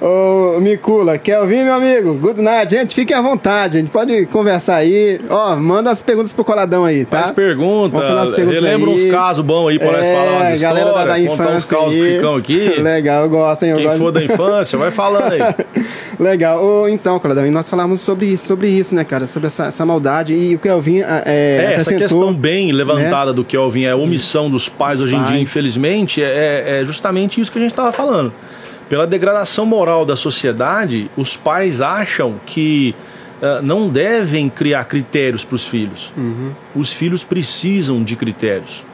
Ô, 0.00 0.58
Micula, 0.60 1.16
quer 1.16 1.40
ouvir, 1.40 1.64
meu 1.64 1.74
amigo? 1.74 2.14
Good 2.14 2.42
night, 2.42 2.74
gente. 2.74 2.94
Fiquem 2.94 3.16
à 3.16 3.22
vontade, 3.22 3.78
a 3.78 3.80
gente 3.80 3.90
pode 3.90 4.26
conversar 4.26 4.76
aí. 4.76 5.20
Ó, 5.30 5.56
manda 5.56 5.90
as 5.90 6.02
perguntas 6.02 6.32
pro 6.32 6.44
coladão 6.44 6.84
aí, 6.84 7.04
tá? 7.04 7.18
Faz 7.20 7.30
pergunta, 7.30 7.96
as 8.20 8.32
perguntas 8.32 8.62
relembra 8.62 8.90
aí. 8.90 8.94
uns 8.96 9.10
casos 9.10 9.44
bons 9.44 9.68
aí 9.68 9.78
pra 9.78 9.92
nós 9.92 10.06
falar 10.06 10.22
umas 10.32 10.54
histórias, 10.54 10.62
É, 10.62 10.62
galera 10.62 10.92
da, 10.92 11.04
da 11.04 11.16
contar 11.16 11.18
uns 11.20 11.40
infância 11.40 11.76
causos 11.76 11.94
aí. 11.94 12.00
que 12.00 12.14
ficam 12.16 12.34
aqui. 12.36 12.68
Legal, 12.80 13.22
eu 13.22 13.30
gosto, 13.30 13.62
hein? 13.62 13.70
Eu 13.70 13.76
Quem 13.76 13.86
gosto. 13.86 13.98
for 13.98 14.12
da 14.12 14.24
infância, 14.24 14.78
vai 14.78 14.90
falando 14.90 15.32
aí. 15.32 15.40
Legal. 16.18 16.62
Ô, 16.62 16.88
então, 16.88 17.18
Coladão, 17.18 17.46
e 17.46 17.50
nós 17.50 17.70
falamos 17.70 18.00
sobre, 18.00 18.36
sobre 18.36 18.68
isso, 18.68 18.94
né, 18.94 19.04
cara? 19.04 19.26
Sobre 19.26 19.46
essa, 19.46 19.66
essa 19.66 19.86
maldade. 19.86 20.34
E 20.34 20.54
o 20.54 20.58
Kelvin 20.58 21.00
é, 21.00 21.22
É, 21.24 21.74
essa 21.76 21.94
questão 21.94 22.34
bem 22.34 22.72
levantada 22.72 23.32
do 23.32 23.44
Kelvin, 23.44 23.84
é 23.84 23.90
a 23.92 23.96
omissão 23.96 24.50
dos 24.50 24.68
pais 24.68 24.98
Dos 24.98 25.06
hoje 25.06 25.16
em 25.16 25.24
dia, 25.24 25.38
infelizmente, 25.40 26.22
é, 26.22 26.80
é 26.80 26.84
justamente 26.84 27.40
isso 27.40 27.50
que 27.50 27.58
a 27.58 27.62
gente 27.62 27.70
estava 27.70 27.92
falando. 27.92 28.32
Pela 28.88 29.06
degradação 29.06 29.64
moral 29.64 30.04
da 30.04 30.16
sociedade, 30.16 31.10
os 31.16 31.36
pais 31.36 31.80
acham 31.80 32.40
que 32.44 32.94
ah, 33.42 33.60
não 33.62 33.88
devem 33.88 34.48
criar 34.48 34.84
critérios 34.84 35.44
para 35.44 35.56
os 35.56 35.66
filhos. 35.66 36.12
Uhum. 36.16 36.52
Os 36.74 36.92
filhos 36.92 37.24
precisam 37.24 38.02
de 38.02 38.16
critérios. 38.16 38.84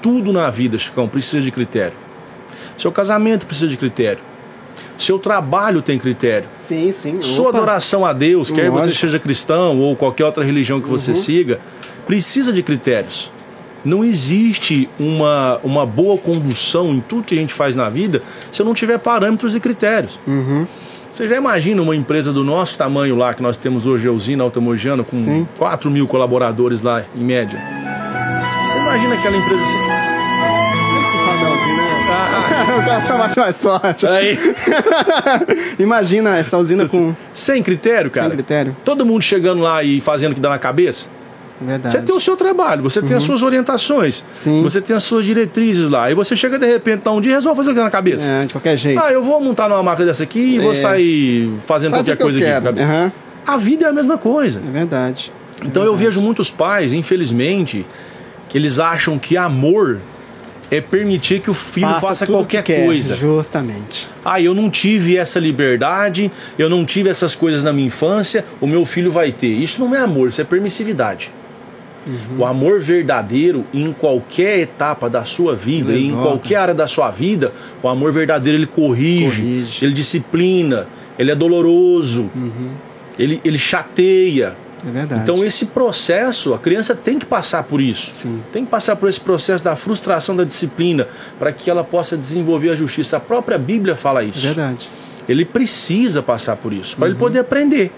Tudo 0.00 0.32
na 0.32 0.48
vida, 0.50 0.78
Chicão, 0.78 1.08
precisa 1.08 1.42
de 1.42 1.50
critério. 1.50 1.96
Seu 2.76 2.92
casamento 2.92 3.44
precisa 3.44 3.66
de 3.66 3.76
critério. 3.76 4.20
Seu 4.96 5.18
trabalho 5.18 5.82
tem 5.82 5.98
critério. 5.98 6.48
Sim, 6.54 6.92
sim. 6.92 7.20
Sua 7.20 7.48
Opa. 7.48 7.58
adoração 7.58 8.06
a 8.06 8.12
Deus, 8.12 8.50
quer 8.50 8.70
você 8.70 8.86
Lógico. 8.86 9.00
seja 9.06 9.18
cristão 9.18 9.80
ou 9.80 9.96
qualquer 9.96 10.24
outra 10.24 10.44
religião 10.44 10.80
que 10.80 10.88
você 10.88 11.14
siga, 11.14 11.60
precisa 12.06 12.52
de 12.52 12.62
critérios. 12.62 13.30
Não 13.84 14.04
existe 14.04 14.88
uma, 14.98 15.58
uma 15.62 15.86
boa 15.86 16.18
condução 16.18 16.92
em 16.92 17.00
tudo 17.00 17.22
que 17.24 17.34
a 17.34 17.38
gente 17.38 17.54
faz 17.54 17.74
na 17.76 17.88
vida 17.88 18.22
se 18.50 18.60
eu 18.60 18.66
não 18.66 18.74
tiver 18.74 18.98
parâmetros 18.98 19.54
e 19.54 19.60
critérios. 19.60 20.20
Você 21.10 21.26
já 21.26 21.36
imagina 21.36 21.80
uma 21.80 21.96
empresa 21.96 22.32
do 22.32 22.44
nosso 22.44 22.76
tamanho 22.76 23.16
lá, 23.16 23.32
que 23.32 23.42
nós 23.42 23.56
temos 23.56 23.86
hoje, 23.86 24.06
a 24.06 24.12
usina 24.12 24.44
Automogiana, 24.44 25.02
com 25.02 25.16
Sim. 25.16 25.48
4 25.56 25.90
mil 25.90 26.06
colaboradores 26.06 26.82
lá, 26.82 27.02
em 27.16 27.24
média. 27.24 27.58
Você 28.66 28.78
imagina 28.78 29.14
aquela 29.14 29.36
empresa 29.36 29.62
assim. 29.62 29.78
Coladãozinho? 31.24 31.78
Ah, 32.10 32.78
o 32.78 32.82
coração 32.82 33.18
bate 33.18 33.38
mais 33.38 33.62
forte. 33.62 34.06
aí, 34.06 34.36
Imagina 35.78 36.36
essa 36.38 36.56
usina 36.58 36.88
com. 36.88 37.14
sem 37.32 37.62
critério, 37.62 38.10
cara. 38.10 38.28
Sem 38.28 38.36
critério. 38.36 38.76
Todo 38.84 39.04
mundo 39.04 39.22
chegando 39.22 39.60
lá 39.62 39.82
e 39.82 40.00
fazendo 40.00 40.32
o 40.32 40.34
que 40.34 40.40
dá 40.40 40.48
na 40.48 40.58
cabeça. 40.58 41.08
Verdade. 41.60 41.92
Você 41.92 42.02
tem 42.02 42.14
o 42.14 42.20
seu 42.20 42.36
trabalho, 42.36 42.82
você 42.82 43.02
tem 43.02 43.16
as 43.16 43.22
suas 43.24 43.42
orientações, 43.42 44.24
Sim. 44.28 44.62
você 44.62 44.80
tem 44.80 44.94
as 44.94 45.02
suas 45.02 45.24
diretrizes 45.24 45.88
lá. 45.88 46.10
E 46.10 46.14
você 46.14 46.36
chega 46.36 46.58
de 46.58 46.66
repente, 46.66 47.00
tá 47.00 47.10
um 47.10 47.20
dia 47.20 47.32
e 47.32 47.34
resolve 47.34 47.56
fazer 47.56 47.70
o 47.70 47.72
que 47.74 47.78
dá 47.78 47.84
na 47.84 47.90
cabeça. 47.90 48.30
É, 48.30 48.46
de 48.46 48.52
qualquer 48.54 48.76
jeito. 48.76 49.00
Ah, 49.00 49.10
eu 49.12 49.22
vou 49.22 49.40
montar 49.42 49.68
numa 49.68 49.82
máquina 49.82 50.06
dessa 50.06 50.22
aqui 50.22 50.38
e 50.56 50.58
vou 50.58 50.70
É. 50.70 50.74
sair 50.74 51.52
fazendo 51.66 51.92
Faz 51.92 52.06
qualquer 52.06 52.22
coisa 52.22 52.38
aqui. 52.38 52.80
Aham. 52.80 53.12
A 53.46 53.56
vida 53.56 53.86
é 53.86 53.88
a 53.88 53.92
mesma 53.92 54.16
coisa. 54.18 54.60
É 54.66 54.70
verdade. 54.70 55.32
Então 55.64 55.82
eu 55.82 55.96
vejo 55.96 56.20
muitos 56.20 56.50
pais, 56.50 56.92
infelizmente, 56.92 57.84
que 58.48 58.56
eles 58.56 58.78
acham 58.78 59.18
que 59.18 59.36
amor 59.36 59.98
é 60.70 60.80
permitir 60.82 61.40
que 61.40 61.50
o 61.50 61.54
filho 61.54 61.88
faça 61.98 62.26
tudo 62.26 62.36
qualquer 62.36 62.62
que 62.62 62.84
coisa. 62.84 63.16
Justamente. 63.16 64.08
Ah, 64.24 64.40
eu 64.40 64.54
não 64.54 64.68
tive 64.68 65.16
essa 65.16 65.40
liberdade, 65.40 66.30
eu 66.58 66.68
não 66.68 66.84
tive 66.84 67.08
essas 67.08 67.34
coisas 67.34 67.62
na 67.62 67.72
minha 67.72 67.86
infância, 67.86 68.44
o 68.60 68.66
meu 68.66 68.84
filho 68.84 69.10
vai 69.10 69.32
ter. 69.32 69.48
Isso 69.48 69.80
não 69.80 69.94
é 69.94 69.98
amor, 69.98 70.28
isso 70.28 70.40
é 70.40 70.44
permissividade. 70.44 71.30
Uhum. 72.08 72.38
O 72.38 72.44
amor 72.46 72.80
verdadeiro, 72.80 73.66
em 73.74 73.92
qualquer 73.92 74.60
etapa 74.60 75.10
da 75.10 75.24
sua 75.24 75.54
vida, 75.54 75.92
Ele 75.92 76.06
em 76.06 76.12
qualquer 76.16 76.56
área 76.56 76.74
da 76.74 76.86
sua 76.86 77.10
vida, 77.10 77.52
o 77.82 77.88
amor 77.88 78.10
verdadeiro 78.12 78.56
ele 78.56 78.66
corrige, 78.66 79.42
Corrige. 79.42 79.84
ele 79.84 79.92
disciplina, 79.92 80.86
ele 81.18 81.30
é 81.30 81.34
doloroso, 81.34 82.30
ele, 83.18 83.40
ele 83.44 83.58
chateia. 83.58 84.56
É 84.86 84.90
verdade. 84.90 85.22
Então 85.22 85.44
esse 85.44 85.66
processo, 85.66 86.54
a 86.54 86.58
criança 86.58 86.94
tem 86.94 87.18
que 87.18 87.26
passar 87.26 87.64
por 87.64 87.80
isso. 87.80 88.10
Sim. 88.10 88.40
Tem 88.52 88.64
que 88.64 88.70
passar 88.70 88.94
por 88.96 89.08
esse 89.08 89.20
processo 89.20 89.62
da 89.62 89.74
frustração 89.76 90.34
da 90.36 90.44
disciplina 90.44 91.06
para 91.38 91.50
que 91.52 91.68
ela 91.68 91.82
possa 91.82 92.16
desenvolver 92.16 92.70
a 92.70 92.76
justiça. 92.76 93.16
A 93.16 93.20
própria 93.20 93.58
Bíblia 93.58 93.96
fala 93.96 94.22
É 94.22 94.26
isso. 94.26 94.46
verdade. 94.46 94.88
Ele 95.28 95.44
precisa 95.44 96.22
passar 96.22 96.56
por 96.56 96.72
isso 96.72 96.96
para 96.96 97.06
ele 97.08 97.14
Uhum. 97.14 97.18
poder 97.20 97.40
aprender. 97.40 97.90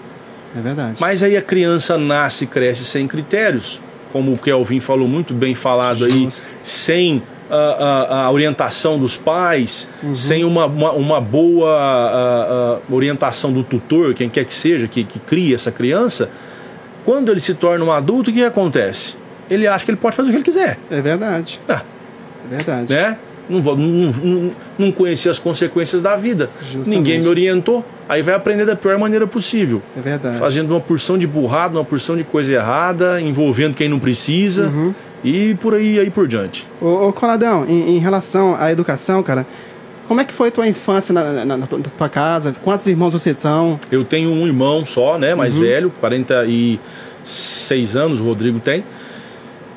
É 0.57 0.59
verdade. 0.59 0.97
Mas 0.99 1.21
aí 1.23 1.37
a 1.37 1.41
criança 1.41 1.97
nasce 1.97 2.43
e 2.43 2.47
cresce 2.47 2.83
sem 2.83 3.07
critérios, 3.07 3.79
como 4.11 4.33
o 4.33 4.37
Kelvin 4.37 4.79
falou 4.79 5.07
muito 5.07 5.33
bem 5.33 5.55
falado 5.55 6.05
aí, 6.05 6.23
Justo. 6.25 6.45
sem 6.63 7.21
a, 7.49 7.55
a- 7.55 8.23
a 8.25 8.31
orientação 8.31 8.97
dos 8.97 9.17
pais, 9.17 9.87
Uhum. 10.01 10.15
sem 10.15 10.43
uma, 10.45 10.65
uma, 10.65 10.91
uma 10.93 11.21
boa 11.21 11.69
a- 11.77 12.79
a 12.91 12.93
orientação 12.93 13.51
do 13.51 13.61
tutor, 13.63 14.13
quem 14.13 14.29
quer 14.29 14.45
que 14.45 14.53
seja, 14.53 14.87
que, 14.87 15.03
que 15.03 15.19
cria 15.19 15.55
essa 15.55 15.71
criança, 15.71 16.29
quando 17.03 17.29
ele 17.31 17.39
se 17.39 17.53
torna 17.53 17.83
um 17.83 17.91
adulto, 17.91 18.29
o 18.29 18.33
que 18.33 18.43
acontece? 18.43 19.15
Ele 19.49 19.67
acha 19.67 19.83
que 19.83 19.91
ele 19.91 19.97
pode 19.97 20.15
fazer 20.15 20.29
o 20.29 20.31
que 20.31 20.37
ele 20.37 20.45
quiser. 20.45 20.77
É 20.89 21.01
verdade. 21.01 21.59
Ah, 21.67 21.81
É 22.45 22.55
verdade. 22.55 22.93
né? 22.93 23.17
Não, 23.51 23.61
vou, 23.61 23.75
não, 23.77 24.11
não, 24.23 24.51
não 24.79 24.91
conhecia 24.91 25.29
as 25.29 25.37
consequências 25.39 26.01
da 26.01 26.15
vida. 26.15 26.49
Justamente. 26.61 26.89
Ninguém 26.89 27.19
me 27.19 27.27
orientou. 27.27 27.85
Aí 28.09 28.21
vai 28.21 28.33
aprender 28.33 28.65
da 28.65 28.75
pior 28.75 28.97
maneira 28.97 29.27
possível. 29.27 29.81
É 29.97 30.01
verdade. 30.01 30.37
Fazendo 30.37 30.71
uma 30.71 30.79
porção 30.79 31.17
de 31.17 31.27
burrada, 31.27 31.77
uma 31.77 31.85
porção 31.85 32.15
de 32.17 32.23
coisa 32.23 32.53
errada, 32.53 33.21
envolvendo 33.21 33.75
quem 33.75 33.87
não 33.89 33.99
precisa 33.99 34.67
Uhum. 34.67 34.93
e 35.23 35.55
por 35.55 35.73
aí, 35.75 35.99
aí 35.99 36.09
por 36.09 36.27
diante. 36.27 36.67
Ô, 36.81 37.07
ô 37.07 37.13
Coladão, 37.13 37.65
em, 37.67 37.95
em 37.95 37.99
relação 37.99 38.55
à 38.59 38.71
educação, 38.71 39.21
cara, 39.23 39.45
como 40.07 40.19
é 40.19 40.25
que 40.25 40.33
foi 40.33 40.51
tua 40.51 40.67
infância 40.67 41.13
na, 41.13 41.23
na- 41.31 41.45
na- 41.45 41.57
na 41.57 41.67
tua 41.67 42.09
casa? 42.09 42.53
Quantos 42.61 42.85
irmãos 42.87 43.13
vocês 43.13 43.37
são? 43.39 43.79
Eu 43.89 44.03
tenho 44.03 44.29
um 44.29 44.45
irmão 44.45 44.85
só, 44.85 45.17
né? 45.17 45.33
Mais 45.35 45.55
Uhum. 45.55 45.61
velho, 45.61 45.91
46 47.23 47.95
anos, 47.95 48.19
o 48.19 48.23
Rodrigo 48.25 48.59
tem. 48.59 48.83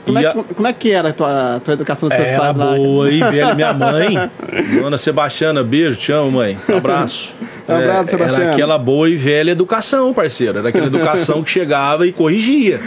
Como, 0.05 0.19
E 0.21 0.25
é, 0.25 0.29
a- 0.29 0.33
que, 0.33 0.55
como 0.55 0.69
é 0.69 0.73
que 0.73 0.90
era 0.90 1.09
a 1.09 1.12
tua, 1.12 1.57
a 1.57 1.61
tua 1.61 1.75
educação 1.75 2.09
dos 2.09 2.17
teus 2.19 2.29
Era 2.31 2.38
pais 2.40 2.57
lá? 2.57 2.75
boa, 2.75 3.11
e 3.11 3.21
velho, 3.21 3.55
minha 3.57 3.73
mãe, 3.73 4.31
Dona 4.81 4.99
Sebastiana, 4.99 5.62
beijo, 5.64 5.99
te 5.99 6.12
amo, 6.12 6.31
mãe. 6.33 6.59
Abraço. 6.69 7.33
Um 7.67 7.75
abraço, 7.75 8.01
É, 8.03 8.05
Sebastiana. 8.05 8.45
Era 8.45 8.53
aquela 8.53 8.77
boa 8.79 9.09
e 9.09 9.17
velha 9.17 9.51
educação, 9.53 10.12
parceiro. 10.12 10.59
Era 10.59 10.69
aquela 10.69 10.85
educação 10.87 11.43
que 11.43 11.51
chegava 11.51 12.07
e 12.07 12.12
corrigia. 12.12 12.79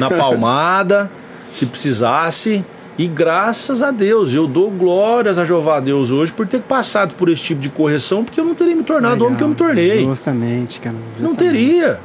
Na 0.00 0.10
palmada, 0.10 1.08
se 1.52 1.64
precisasse. 1.64 2.64
E 2.98 3.06
graças 3.06 3.80
a 3.82 3.92
Deus, 3.92 4.34
eu 4.34 4.48
dou 4.48 4.68
glórias 4.68 5.38
a 5.38 5.44
Jeová 5.44 5.78
Deus 5.78 6.10
hoje 6.10 6.32
por 6.32 6.44
ter 6.48 6.60
passado 6.60 7.14
por 7.14 7.28
esse 7.28 7.40
tipo 7.42 7.60
de 7.60 7.68
correção, 7.68 8.24
porque 8.24 8.40
eu 8.40 8.44
não 8.44 8.54
teria 8.54 8.74
me 8.74 8.82
tornado 8.82 9.22
o 9.22 9.26
homem 9.26 9.38
que 9.38 9.44
eu 9.44 9.48
me 9.48 9.54
tornei. 9.54 10.04
Justamente, 10.04 10.80
cara. 10.80 10.96
Não 11.20 11.28
justamente. 11.28 11.52
teria, 11.52 12.00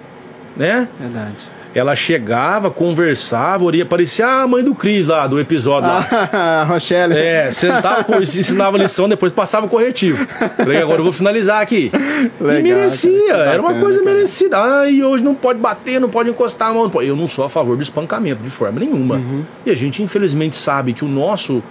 né? 0.55 0.88
Verdade. 0.99 1.49
Ela 1.75 1.93
chegava, 1.93 2.71
conversava, 2.71 3.65
oria, 3.65 3.85
parecia 3.85 4.25
a 4.25 4.47
mãe 4.47 4.63
do 4.63 4.73
Cris 4.73 5.05
lá, 5.05 5.27
do 5.27 5.38
episódio 5.38 5.89
lá. 5.89 6.07
Ah, 6.31 6.63
Rochelle. 6.71 7.13
É, 7.17 7.51
sentava, 7.51 8.05
ensinava 8.23 8.77
lição, 8.77 9.09
depois 9.09 9.33
passava 9.33 9.65
o 9.65 9.69
corretivo. 9.69 10.25
Falei, 10.55 10.81
agora 10.81 10.99
eu 10.99 11.03
vou 11.03 11.11
finalizar 11.11 11.61
aqui. 11.61 11.91
Legal, 12.39 12.59
e 12.59 12.63
merecia, 12.63 13.27
cara, 13.27 13.43
que 13.43 13.49
era 13.49 13.61
uma 13.61 13.67
bacana, 13.73 13.83
coisa 13.83 13.99
cara. 13.99 14.15
merecida. 14.15 14.57
Ah, 14.57 14.89
e 14.89 15.03
hoje 15.03 15.21
não 15.21 15.35
pode 15.35 15.59
bater, 15.59 15.99
não 15.99 16.09
pode 16.09 16.29
encostar 16.29 16.69
a 16.69 16.73
mão. 16.73 16.89
Eu 17.01 17.13
não 17.17 17.27
sou 17.27 17.43
a 17.43 17.49
favor 17.49 17.75
do 17.75 17.83
espancamento, 17.83 18.41
de 18.41 18.49
forma 18.49 18.79
nenhuma. 18.79 19.15
Uhum. 19.15 19.43
E 19.65 19.69
a 19.69 19.75
gente, 19.75 20.01
infelizmente, 20.01 20.55
sabe 20.55 20.93
que 20.93 21.03
o 21.03 21.09
nosso, 21.09 21.61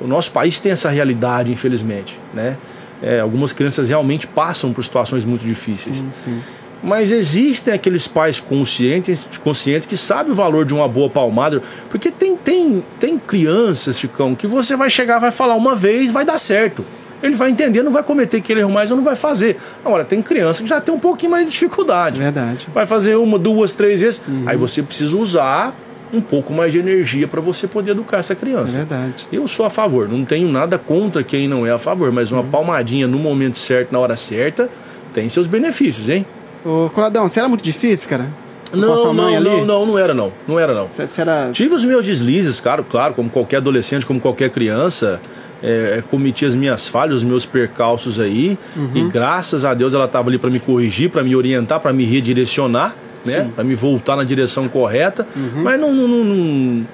o 0.00 0.06
nosso 0.06 0.32
país 0.32 0.58
tem 0.58 0.72
essa 0.72 0.88
realidade, 0.88 1.52
infelizmente, 1.52 2.18
né? 2.32 2.56
É, 3.02 3.20
algumas 3.20 3.52
crianças 3.52 3.90
realmente 3.90 4.26
passam 4.26 4.72
por 4.72 4.82
situações 4.82 5.26
muito 5.26 5.44
difíceis. 5.44 5.96
Sim, 5.96 6.08
sim. 6.10 6.42
Mas 6.82 7.12
existem 7.12 7.72
aqueles 7.72 8.08
pais 8.08 8.40
conscientes, 8.40 9.26
conscientes 9.42 9.86
que 9.86 9.96
sabem 9.96 10.32
o 10.32 10.34
valor 10.34 10.64
de 10.64 10.74
uma 10.74 10.88
boa 10.88 11.08
palmada. 11.08 11.62
Porque 11.88 12.10
tem, 12.10 12.36
tem, 12.36 12.84
tem 12.98 13.18
crianças, 13.18 13.98
Chicão, 13.98 14.34
que 14.34 14.46
você 14.46 14.74
vai 14.76 14.90
chegar, 14.90 15.18
vai 15.18 15.30
falar 15.30 15.54
uma 15.54 15.74
vez, 15.76 16.10
vai 16.10 16.24
dar 16.24 16.38
certo. 16.38 16.84
Ele 17.22 17.36
vai 17.36 17.50
entender, 17.50 17.84
não 17.84 17.92
vai 17.92 18.02
cometer 18.02 18.38
aquele 18.38 18.60
erro 18.60 18.70
mais 18.72 18.90
ou 18.90 18.96
não 18.96 19.04
vai 19.04 19.14
fazer. 19.14 19.56
Agora, 19.84 20.04
tem 20.04 20.20
criança 20.20 20.60
que 20.60 20.68
já 20.68 20.80
tem 20.80 20.92
um 20.92 20.98
pouquinho 20.98 21.30
mais 21.30 21.44
de 21.44 21.52
dificuldade. 21.52 22.18
Verdade. 22.18 22.66
Vai 22.74 22.84
fazer 22.84 23.14
uma, 23.14 23.38
duas, 23.38 23.72
três 23.72 24.00
vezes. 24.00 24.20
Uhum. 24.26 24.42
Aí 24.46 24.56
você 24.56 24.82
precisa 24.82 25.16
usar 25.16 25.72
um 26.12 26.20
pouco 26.20 26.52
mais 26.52 26.72
de 26.72 26.78
energia 26.80 27.28
para 27.28 27.40
você 27.40 27.68
poder 27.68 27.92
educar 27.92 28.18
essa 28.18 28.32
É 28.32 28.36
criança. 28.36 28.78
verdade. 28.78 29.28
Eu 29.32 29.46
sou 29.46 29.64
a 29.64 29.70
favor, 29.70 30.08
não 30.08 30.24
tenho 30.24 30.50
nada 30.50 30.76
contra 30.78 31.22
quem 31.22 31.46
não 31.46 31.64
é 31.64 31.70
a 31.70 31.78
favor, 31.78 32.10
mas 32.10 32.32
Uhum. 32.32 32.40
uma 32.40 32.44
palmadinha 32.50 33.06
no 33.06 33.20
momento 33.20 33.56
certo, 33.56 33.92
na 33.92 34.00
hora 34.00 34.16
certa, 34.16 34.68
tem 35.14 35.28
seus 35.28 35.46
benefícios, 35.46 36.08
hein? 36.08 36.26
Ô, 36.64 36.88
Coladão, 36.90 37.28
você 37.28 37.40
era 37.40 37.48
muito 37.48 37.62
difícil, 37.62 38.08
cara? 38.08 38.26
Não, 38.74 39.12
mãe 39.12 39.32
não, 39.32 39.36
ali? 39.36 39.50
não, 39.50 39.66
não, 39.66 39.86
não 39.86 39.98
era 39.98 40.14
não. 40.14 40.32
Não 40.48 40.58
era 40.58 40.72
não. 40.72 40.88
Você, 40.88 41.06
você 41.06 41.20
era... 41.20 41.50
Tive 41.52 41.74
os 41.74 41.84
meus 41.84 42.06
deslizes, 42.06 42.58
claro, 42.58 42.84
claro, 42.84 43.12
como 43.14 43.28
qualquer 43.28 43.58
adolescente, 43.58 44.06
como 44.06 44.20
qualquer 44.20 44.50
criança. 44.50 45.20
É, 45.62 46.02
cometi 46.10 46.44
as 46.44 46.56
minhas 46.56 46.88
falhas, 46.88 47.16
os 47.16 47.24
meus 47.24 47.46
percalços 47.46 48.18
aí. 48.18 48.58
Uhum. 48.74 48.90
E 48.94 49.02
graças 49.08 49.64
a 49.64 49.74
Deus 49.74 49.94
ela 49.94 50.06
estava 50.06 50.28
ali 50.28 50.38
para 50.38 50.50
me 50.50 50.58
corrigir, 50.58 51.10
para 51.10 51.22
me 51.22 51.36
orientar, 51.36 51.78
para 51.78 51.92
me 51.92 52.04
redirecionar, 52.04 52.96
né? 53.24 53.42
Uhum. 53.42 53.50
Para 53.50 53.64
me 53.64 53.74
voltar 53.74 54.16
na 54.16 54.24
direção 54.24 54.68
correta. 54.68 55.26
Mas 55.62 55.78
não, 55.78 55.94
não, 55.94 56.08
não, 56.08 56.24
não, 56.24 56.86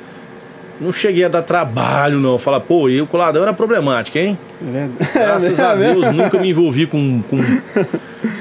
não 0.81 0.93
cheguei 0.93 1.25
a 1.25 1.29
dar 1.29 1.43
trabalho, 1.43 2.21
não. 2.21 2.38
Falar, 2.38 2.61
pô, 2.61 2.88
eu, 2.88 3.07
coladão, 3.07 3.43
era 3.43 3.53
problemático, 3.53 4.17
hein? 4.19 4.38
É 4.62 4.71
verdade. 4.71 5.11
Graças 5.12 5.59
É 5.61 5.64
a 5.64 5.77
mesmo? 5.77 6.01
Deus, 6.03 6.14
nunca 6.14 6.38
me 6.38 6.51
envolvi 6.51 6.87
com, 6.87 7.23
com, 7.23 7.38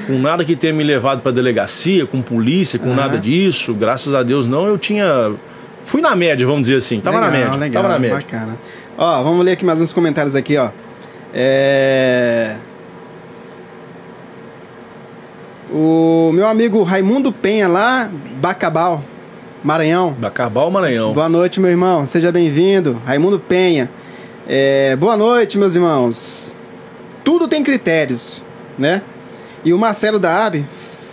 com 0.06 0.18
nada 0.18 0.44
que 0.44 0.54
tenha 0.54 0.72
me 0.72 0.84
levado 0.84 1.20
pra 1.20 1.32
delegacia, 1.32 2.06
com 2.06 2.22
polícia, 2.22 2.78
com 2.78 2.94
nada 2.94 3.18
disso. 3.18 3.74
Graças 3.74 4.14
a 4.14 4.22
Deus, 4.22 4.46
não. 4.46 4.66
Eu 4.66 4.78
tinha. 4.78 5.32
Fui 5.84 6.00
na 6.00 6.14
média, 6.14 6.46
vamos 6.46 6.62
dizer 6.62 6.76
assim. 6.76 7.00
Tava 7.00 7.20
na 7.20 7.26
Legal, 7.26 7.40
média. 7.40 7.58
Legal, 7.58 7.82
tava 7.82 7.94
na 7.94 7.98
média. 7.98 8.16
bacana. 8.16 8.56
Ó, 8.96 9.22
vamos 9.22 9.44
ler 9.44 9.52
aqui 9.52 9.64
mais 9.64 9.80
uns 9.80 9.92
comentários 9.92 10.34
aqui, 10.34 10.56
ó. 10.56 10.70
É... 11.32 12.56
O 15.70 16.30
meu 16.32 16.46
amigo 16.46 16.82
Raimundo 16.82 17.30
Penha 17.30 17.68
lá, 17.68 18.10
Bacabal, 18.40 19.02
Maranhão. 19.62 20.14
Bacabal 20.18 20.70
Maranhão. 20.70 21.12
Boa 21.12 21.28
noite, 21.28 21.60
meu 21.60 21.70
irmão. 21.70 22.06
Seja 22.06 22.30
bem-vindo. 22.30 23.00
Raimundo 23.04 23.38
Penha. 23.38 23.90
É, 24.46 24.94
boa 24.96 25.16
noite, 25.16 25.58
meus 25.58 25.74
irmãos. 25.74 26.56
Tudo 27.24 27.48
tem 27.48 27.62
critérios, 27.62 28.42
né? 28.78 29.02
E 29.64 29.72
o 29.72 29.78
Marcelo 29.78 30.18
da 30.18 30.46
AB. 30.46 30.64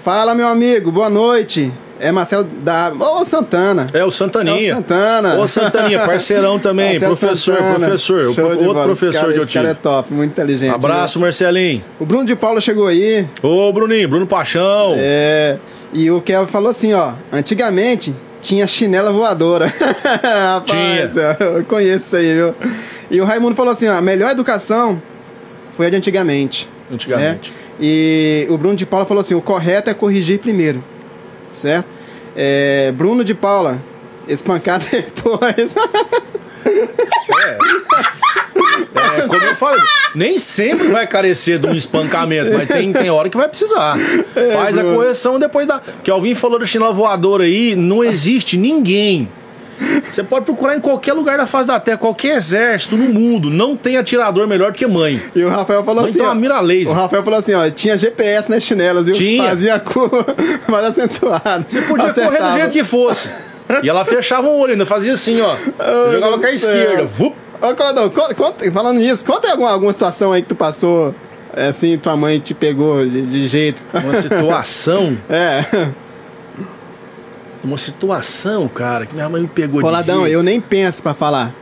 Fala, 0.04 0.36
meu 0.36 0.48
amigo. 0.48 0.92
Boa 0.92 1.10
noite. 1.10 1.72
É 2.00 2.12
Marcelo 2.12 2.44
da 2.44 2.88
AB. 2.88 3.02
Ô, 3.02 3.26
Santana. 3.26 3.88
É 3.94 4.06
o 4.06 4.12
Santaninha. 4.12 4.70
É 4.70 4.74
o 4.74 4.76
Santana. 4.76 5.36
Ô, 5.40 5.48
Santaninha, 5.48 6.00
parceirão 6.06 6.60
também. 6.60 6.92
Marcelo 7.00 7.18
professor, 7.18 7.56
Santana. 7.58 7.80
professor. 7.80 8.28
O 8.28 8.34
Show 8.34 8.46
outro 8.46 8.66
bola. 8.66 8.78
Esse 8.80 8.86
professor 8.86 9.22
cara, 9.22 9.34
que 9.34 9.40
eu 9.40 9.44
esse 9.44 9.54
cara 9.54 9.70
é 9.70 9.74
top, 9.74 10.14
muito 10.14 10.32
inteligente. 10.32 10.74
Abraço, 10.74 11.20
Marcelinho. 11.20 11.80
né? 11.80 11.84
O 12.00 12.06
Bruno 12.06 12.26
de 12.26 12.36
Paula 12.36 12.62
chegou 12.62 12.88
aí. 12.88 13.28
Ô, 13.42 13.74
Bruninho, 13.74 14.08
Bruno 14.08 14.28
Paixão. 14.28 14.94
É, 14.98 15.58
e 15.92 16.12
o 16.12 16.22
Kevin 16.22 16.46
falou 16.46 16.70
assim, 16.70 16.94
ó. 16.94 17.14
Antigamente 17.34 18.14
tinha 18.46 18.68
chinela 18.68 19.12
voadora. 19.12 19.66
Rapaz, 19.74 21.18
eu 21.18 21.66
conheço 21.68 22.06
isso 22.06 22.16
aí, 22.16 22.34
viu? 22.34 22.56
E 23.10 23.20
o 23.20 23.26
Raimundo 23.26 23.56
falou 23.56 23.72
assim, 23.72 23.88
ó. 23.88 23.96
A 23.96 24.02
melhor 24.02 24.30
educação 24.30 25.02
foi 25.74 25.88
a 25.88 25.90
de 25.90 25.96
antigamente. 25.96 26.70
Antigamente. 26.92 27.52
né? 27.52 27.58
E 27.80 28.46
o 28.50 28.58
Bruno 28.58 28.76
de 28.76 28.86
Paula 28.86 29.06
falou 29.06 29.22
assim, 29.22 29.34
o 29.34 29.42
correto 29.42 29.90
é 29.90 29.96
corrigir 29.96 30.40
primeiro. 30.40 30.84
Certo? 31.52 31.88
É, 32.36 32.92
Bruno 32.96 33.24
de 33.24 33.34
Paula, 33.34 33.82
espancar 34.28 34.80
depois. 34.92 35.74
É. 38.94 39.22
É, 39.22 39.28
como 39.28 39.44
eu 39.44 39.56
falei, 39.56 39.82
nem 40.14 40.38
sempre 40.38 40.88
vai 40.88 41.08
carecer 41.08 41.60
de 41.60 41.68
um 41.68 41.74
espancamento, 41.76 42.52
mas 42.54 42.68
tem, 42.68 42.92
tem 42.92 43.10
hora 43.10 43.30
que 43.30 43.38
vai 43.38 43.48
precisar. 43.48 43.98
Faz 44.54 44.78
a 44.78 44.84
correção 44.84 45.40
depois 45.40 45.68
da. 45.68 45.82
Que 46.04 46.12
Alvin 46.12 46.36
falou 46.36 46.60
do 46.60 46.68
chinelo 46.68 46.94
voador 46.94 47.42
aí, 47.42 47.76
não 47.76 48.04
existe 48.04 48.58
ninguém. 48.58 49.30
Você 50.10 50.24
pode 50.24 50.46
procurar 50.46 50.76
em 50.76 50.80
qualquer 50.80 51.14
lugar 51.14 51.38
da 51.38 51.46
face 51.46 51.68
da 51.68 51.80
terra, 51.80 51.98
qualquer 51.98 52.38
exército 52.38 52.96
no 52.96 53.10
mundo. 53.10 53.50
Não 53.50 53.76
tem 53.76 53.98
atirador 53.98 54.48
melhor 54.48 54.72
do 54.72 54.78
que 54.78 54.88
mãe. 54.88 55.22
E 55.36 55.44
o 55.44 55.50
Rafael 55.50 55.84
falou 55.84 56.02
Mãe 56.02 56.10
assim. 56.10 56.20
tem 56.20 56.28
ó, 56.28 56.30
uma 56.30 56.36
mira 56.36 56.62
laser. 56.62 56.94
O 56.94 56.98
Rafael 56.98 57.24
falou 57.24 57.40
assim, 57.40 57.54
ó, 57.54 57.70
tinha 57.70 57.98
GPS 57.98 58.50
nas 58.50 58.64
chinelas, 58.64 59.06
viu? 59.06 59.16
Tinha. 59.16 59.50
Fazia 59.50 59.76
a 59.76 59.80
curva 59.80 60.26
mais 60.70 60.86
acentuada. 60.86 61.66
Você 61.68 61.82
podia 61.82 62.14
correr 62.14 62.42
do 62.42 62.54
jeito 62.54 62.72
que 62.72 62.84
fosse. 62.84 63.30
E 63.84 63.90
ela 63.90 64.06
fechava 64.06 64.48
o 64.48 64.58
olho, 64.60 64.74
ainda 64.74 64.86
fazia 64.86 65.12
assim, 65.14 65.42
ó. 65.42 65.56
Oh, 65.56 66.12
jogava 66.12 66.38
com 66.38 66.46
a 66.46 66.52
esquerda. 66.52 67.04
Vup. 67.04 67.36
Ô, 67.62 67.74
Claudão, 67.76 68.10
conta, 68.10 68.72
falando 68.72 68.98
nisso, 69.00 69.24
conta 69.26 69.50
alguma, 69.52 69.72
alguma 69.72 69.94
situação 69.94 70.32
aí 70.32 70.42
que 70.42 70.50
tu 70.50 70.56
passou, 70.56 71.14
é, 71.56 71.68
assim, 71.68 71.98
tua 71.98 72.16
mãe 72.18 72.40
te 72.40 72.54
pegou 72.54 73.06
de, 73.06 73.22
de 73.22 73.48
jeito. 73.48 73.84
Uma 73.94 74.22
situação. 74.22 75.18
É, 75.30 75.90
Uma 77.64 77.78
situação, 77.78 78.68
cara, 78.68 79.06
que 79.08 79.14
minha 79.16 79.28
mãe 79.28 79.42
me 79.42 79.48
pegou 79.48 79.82
de 79.82 79.86
Coladão, 79.86 80.22
jeito. 80.24 80.34
eu 80.34 80.44
nem 80.44 80.62
penso 80.62 81.02
pra 81.02 81.14
falar. 81.14 81.54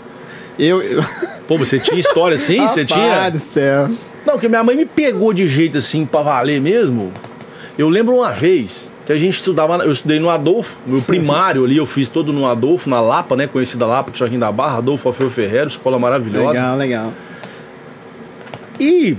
Eu. 0.60 0.79
Pô, 1.47 1.58
você 1.58 1.79
tinha 1.79 1.99
história 1.99 2.36
assim? 2.36 2.58
você 2.60 2.82
Rapaz 2.82 2.88
tinha? 2.88 3.29
do 3.29 3.39
céu. 3.39 3.89
Não, 4.25 4.38
que 4.38 4.47
minha 4.47 4.63
mãe 4.63 4.75
me 4.75 4.86
pegou 4.86 5.34
de 5.34 5.45
jeito 5.47 5.77
assim 5.77 6.06
pra 6.06 6.21
valer 6.21 6.60
mesmo. 6.62 7.12
Eu 7.77 7.89
lembro 7.89 8.15
uma 8.15 8.32
vez 8.32 8.91
que 9.06 9.12
a 9.12 9.18
gente 9.18 9.36
estudava, 9.38 9.78
eu 9.84 9.92
estudei 9.92 10.20
no 10.20 10.30
Adolfo, 10.30 10.78
meu 10.88 11.02
primário 11.02 11.66
ali, 11.66 11.76
eu 11.78 11.86
fiz 11.86 12.08
todo 12.08 12.32
no 12.32 12.46
Adolfo, 12.46 12.89
na 12.89 13.02
Lapa, 13.02 13.36
né? 13.36 13.48
Conhecida 13.48 13.86
Lapa, 13.86 14.12
que 14.12 14.20
Jardim 14.20 14.39
da 14.39 14.52
Barra, 14.52 14.78
Adolfo 14.78 15.08
Alfeu 15.10 15.30
Ferreira, 15.30 15.68
escola 15.68 16.00
maravilhosa. 16.00 16.54
Legal, 16.54 16.78
legal. 16.78 17.13
E 18.80 19.16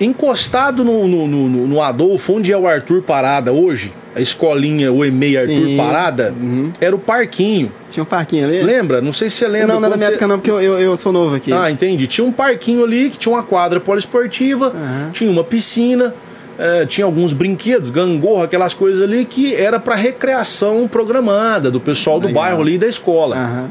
encostado 0.00 0.84
no, 0.84 1.06
no, 1.08 1.26
no, 1.28 1.66
no- 1.66 1.82
Adolfo, 1.82 2.34
onde 2.34 2.52
é 2.52 2.56
o 2.58 2.66
Arthur 2.66 3.02
Parada 3.02 3.52
hoje, 3.52 3.92
a 4.14 4.20
escolinha, 4.20 4.92
o 4.92 5.04
EMEI 5.04 5.36
Arthur 5.36 5.52
Sim. 5.52 5.64
Uhum. 5.72 5.76
Parada, 5.76 6.34
era 6.80 6.94
o 6.94 6.98
parquinho. 6.98 7.70
Tinha 7.90 8.02
um 8.02 8.06
parquinho 8.06 8.46
ali? 8.46 8.62
Lembra? 8.62 9.00
Não 9.00 9.12
sei 9.12 9.28
se 9.30 9.36
você 9.36 9.48
lembra. 9.48 9.74
Não, 9.74 9.80
não 9.80 9.88
é 9.88 9.90
da 9.90 9.96
minha 9.96 10.08
você- 10.08 10.12
época 10.14 10.26
não, 10.28 10.38
porque 10.38 10.50
eu, 10.50 10.60
eu, 10.60 10.78
eu 10.78 10.96
sou 10.96 11.12
novo 11.12 11.34
aqui. 11.36 11.52
Ah, 11.52 11.70
entendi. 11.70 12.06
Tinha 12.06 12.26
um 12.26 12.32
parquinho 12.32 12.84
ali 12.84 13.10
que 13.10 13.18
tinha 13.18 13.34
uma 13.34 13.42
quadra 13.42 13.80
poliesportiva, 13.80 14.68
Aham. 14.74 15.10
tinha 15.12 15.30
uma 15.30 15.44
piscina, 15.44 16.14
eh, 16.58 16.84
tinha 16.86 17.04
alguns 17.04 17.32
brinquedos, 17.32 17.88
gangorra, 17.90 18.44
aquelas 18.44 18.74
coisas 18.74 19.00
ali 19.02 19.24
que 19.24 19.54
era 19.54 19.78
para 19.78 19.94
recreação 19.94 20.88
programada 20.88 21.70
do 21.70 21.80
pessoal 21.80 22.18
do 22.18 22.26
Legal. 22.26 22.42
bairro 22.42 22.62
ali 22.62 22.74
e 22.74 22.78
da 22.78 22.86
escola. 22.86 23.36
Aham. 23.36 23.70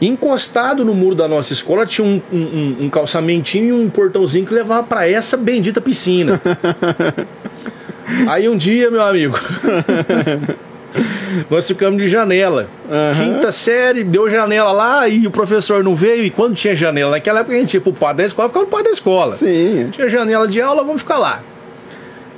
Encostado 0.00 0.84
no 0.84 0.92
muro 0.92 1.14
da 1.14 1.26
nossa 1.28 1.52
escola 1.52 1.86
tinha 1.86 2.06
um, 2.06 2.20
um- 2.32 2.36
um- 2.38 2.76
um 2.86 2.90
calçamentinho 2.90 3.66
e 3.68 3.72
um 3.72 3.88
portãozinho 3.88 4.44
que 4.44 4.52
levava 4.52 4.82
para 4.82 5.08
essa 5.08 5.36
bendita 5.36 5.80
piscina. 5.80 6.40
Aí 8.28 8.48
um 8.48 8.56
dia, 8.56 8.90
meu 8.90 9.00
amigo, 9.00 9.38
nós 11.50 11.66
ficamos 11.66 12.00
de 12.00 12.08
janela. 12.08 12.68
Quinta 13.16 13.52
série, 13.52 14.04
deu 14.04 14.28
janela 14.30 14.72
lá 14.72 15.08
e 15.08 15.26
o 15.26 15.30
professor 15.30 15.82
não 15.82 15.94
veio. 15.94 16.24
E 16.24 16.30
quando 16.30 16.54
tinha 16.54 16.74
janela, 16.74 17.12
naquela 17.12 17.40
época 17.40 17.54
a 17.54 17.58
gente 17.58 17.74
ia 17.74 17.80
pro 17.80 17.92
pátio 17.92 18.18
da 18.18 18.24
escola, 18.24 18.48
ficava 18.48 18.64
no 18.64 18.70
pátio 18.70 18.86
da 18.86 18.90
escola. 18.90 19.34
Sim. 19.34 19.88
Tinha 19.90 20.08
janela 20.08 20.46
de 20.46 20.60
aula, 20.60 20.82
vamos 20.82 21.02
ficar 21.02 21.18
lá. 21.18 21.40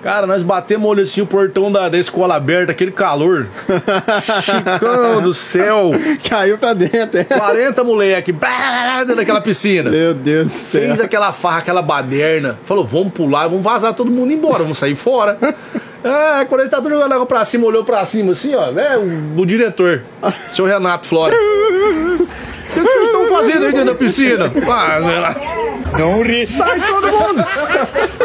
Cara, 0.03 0.25
nós 0.25 0.45
batemos 0.45 0.89
olho 0.89 1.03
assim, 1.03 1.21
o 1.21 1.27
portão 1.27 1.73
da, 1.73 1.89
da 1.89 1.99
escola 1.99 2.37
aberto, 2.37 2.71
aquele 2.71 2.93
calor. 2.93 3.49
Chicão 4.41 5.21
do 5.21 5.35
céu. 5.35 5.91
Caiu 6.29 6.57
pra 6.59 6.75
dentro, 6.75 7.19
é. 7.19 7.25
40 7.25 7.83
moleque, 7.83 8.31
blá, 8.31 8.99
dentro 9.01 9.17
daquela 9.17 9.41
piscina. 9.41 9.91
Meu 9.91 10.15
Deus 10.15 10.47
do 10.47 10.53
céu. 10.53 10.81
Fez 10.83 11.01
aquela 11.01 11.33
farra, 11.33 11.59
aquela 11.59 11.83
baderna. 11.83 12.57
Falou, 12.65 12.85
vamos 12.85 13.13
pular, 13.15 13.49
vamos 13.49 13.65
vazar 13.65 13.95
todo 13.95 14.09
mundo 14.09 14.33
embora, 14.33 14.63
vamos 14.63 14.79
sair 14.79 14.95
fora. 14.95 15.39
Ah, 16.07 16.47
quando 16.49 16.61
ele 16.61 16.71
tá 16.71 16.77
tudo 16.79 16.91
jogando 16.91 17.13
água 17.13 17.27
pra 17.27 17.45
cima, 17.45 17.67
olhou 17.67 17.85
pra 17.85 18.05
cima 18.05 18.33
assim, 18.33 18.55
ó, 18.55 18.71
né? 18.71 18.97
O, 18.97 19.41
o 19.41 19.47
diretor, 19.47 20.03
seu 20.49 20.65
Renato 20.65 21.07
Flora. 21.07 21.35
O 22.67 22.79
que 22.79 22.87
que 22.87 22.93
vocês 22.93 23.05
estão 23.05 23.27
fazendo 23.29 23.65
aí 23.65 23.73
dentro 23.73 23.87
da 23.87 23.95
piscina? 23.95 24.53
Ah, 24.69 24.99
sei 25.01 25.19
lá. 25.19 25.37
Não 25.99 26.23
ri. 26.23 26.47
Sai 26.47 26.79
todo 26.79 27.11
mundo! 27.11 27.45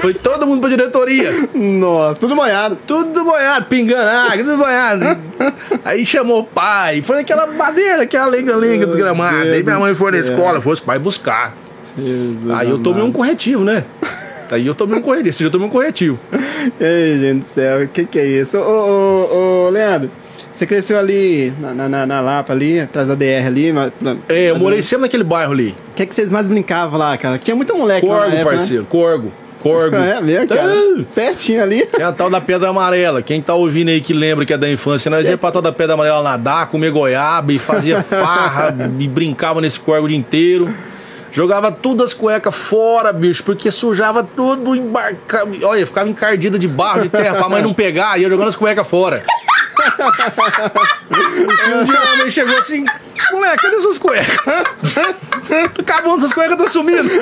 Foi 0.01 0.13
todo 0.13 0.47
mundo 0.47 0.59
pra 0.59 0.69
diretoria. 0.69 1.31
Nossa, 1.53 2.19
tudo 2.19 2.35
molhado. 2.35 2.77
Tudo 2.85 3.23
boiado, 3.23 3.65
pingando 3.67 4.09
água, 4.09 4.37
tudo 4.37 4.57
boiado. 4.57 5.17
Aí 5.85 6.05
chamou 6.05 6.39
o 6.39 6.43
pai, 6.43 7.01
foi 7.01 7.21
aquela 7.21 7.47
madeira, 7.47 8.03
aquela 8.03 8.25
lenga-lenga 8.25 8.85
desgramada. 8.87 9.43
Deus 9.43 9.55
Aí 9.55 9.63
minha 9.63 9.79
mãe 9.79 9.93
foi 9.93 10.11
na 10.11 10.17
escola, 10.17 10.59
foi 10.59 10.73
o 10.73 10.81
pai 10.81 10.99
buscar. 10.99 11.53
Jesus 11.97 12.51
Aí 12.51 12.69
eu 12.69 12.79
tomei 12.79 13.03
um 13.03 13.11
corretivo, 13.11 13.63
né? 13.63 13.85
Aí 14.51 14.67
eu 14.67 14.75
tomei 14.75 14.97
um 14.97 15.01
corretivo, 15.01 15.29
esse 15.29 15.37
dia 15.39 15.47
eu 15.47 15.51
tomei 15.51 15.67
um 15.67 15.71
corretivo. 15.71 16.19
Ei, 16.79 17.17
gente 17.17 17.39
do 17.39 17.45
céu, 17.45 17.83
o 17.83 17.87
que 17.87 18.05
que 18.05 18.19
é 18.19 18.25
isso? 18.25 18.57
Ô, 18.57 18.61
ô, 18.61 19.65
ô, 19.67 19.69
Leandro, 19.69 20.11
você 20.51 20.65
cresceu 20.65 20.99
ali 20.99 21.51
na, 21.59 21.87
na, 21.89 22.05
na- 22.05 22.21
Lapa, 22.21 22.51
ali, 22.53 22.79
atrás 22.79 23.07
da 23.07 23.15
DR 23.15 23.45
ali. 23.47 23.71
mas- 23.71 23.91
É, 24.29 24.51
eu 24.51 24.59
morei 24.59 24.81
sempre 24.81 25.03
naquele 25.03 25.23
bairro 25.23 25.53
ali. 25.53 25.73
O 25.91 25.95
que 25.95 26.05
que 26.05 26.13
vocês 26.13 26.29
mais 26.29 26.47
brincavam 26.49 26.99
lá, 26.99 27.17
cara? 27.17 27.37
Tinha 27.37 27.55
muito 27.55 27.75
moleque 27.75 28.05
lá 28.05 28.13
na 28.13 28.19
Corgo, 28.21 28.35
né? 28.37 28.43
parceiro, 28.43 28.85
corgo, 28.85 29.31
corgo. 29.61 29.95
É 29.95 30.19
mesmo, 30.21 30.47
cara? 30.47 30.73
Ah, 30.73 31.03
Pertinho 31.15 31.63
ali. 31.63 31.85
Tem 31.85 32.03
a 32.05 32.11
tal 32.11 32.29
da 32.29 32.41
Pedra 32.41 32.69
Amarela. 32.69 33.21
Quem 33.21 33.41
tá 33.41 33.53
ouvindo 33.55 33.89
aí 33.89 34.01
que 34.01 34.13
lembra 34.13 34.45
que 34.45 34.53
é 34.53 34.57
da 34.57 34.69
infância, 34.69 35.09
nós 35.09 35.25
ia 35.27 35.37
pra 35.37 35.51
tal 35.51 35.61
da 35.61 35.71
Pedra 35.71 35.93
Amarela 35.93 36.21
nadar, 36.21 36.67
comer 36.67 36.91
goiaba 36.91 37.53
e 37.53 37.57
fazia 37.59 38.01
farra 38.03 38.75
e 38.99 39.07
brincava 39.07 39.61
nesse 39.61 39.79
corgo 39.79 40.05
o 40.05 40.09
dia 40.09 40.17
inteiro. 40.17 40.69
Jogava 41.31 41.71
tudo 41.71 42.03
as 42.03 42.13
cuecas 42.13 42.53
fora, 42.53 43.13
bicho, 43.13 43.43
porque 43.43 43.71
sujava 43.71 44.21
tudo, 44.23 44.75
embarcava. 44.75 45.49
Olha, 45.63 45.85
ficava 45.85 46.09
encardida 46.09 46.59
de 46.59 46.67
barro, 46.67 47.03
de 47.03 47.09
terra, 47.09 47.37
pra 47.37 47.47
mãe 47.47 47.61
não 47.61 47.73
pegar, 47.73 48.19
ia 48.19 48.29
jogando 48.29 48.49
as 48.49 48.55
cuecas 48.55 48.87
fora. 48.87 49.23
Um 51.09 51.85
dia 51.85 51.99
a 51.99 52.15
mãe 52.17 52.29
chegou 52.29 52.57
assim: 52.57 52.85
moleque, 53.31 53.63
cadê 53.63 53.79
suas 53.79 53.97
cuecas? 53.97 54.37
Acabando, 55.79 56.19
suas 56.19 56.33
cuecas 56.33 56.57
tá 56.57 56.67
sumindo. 56.67 57.09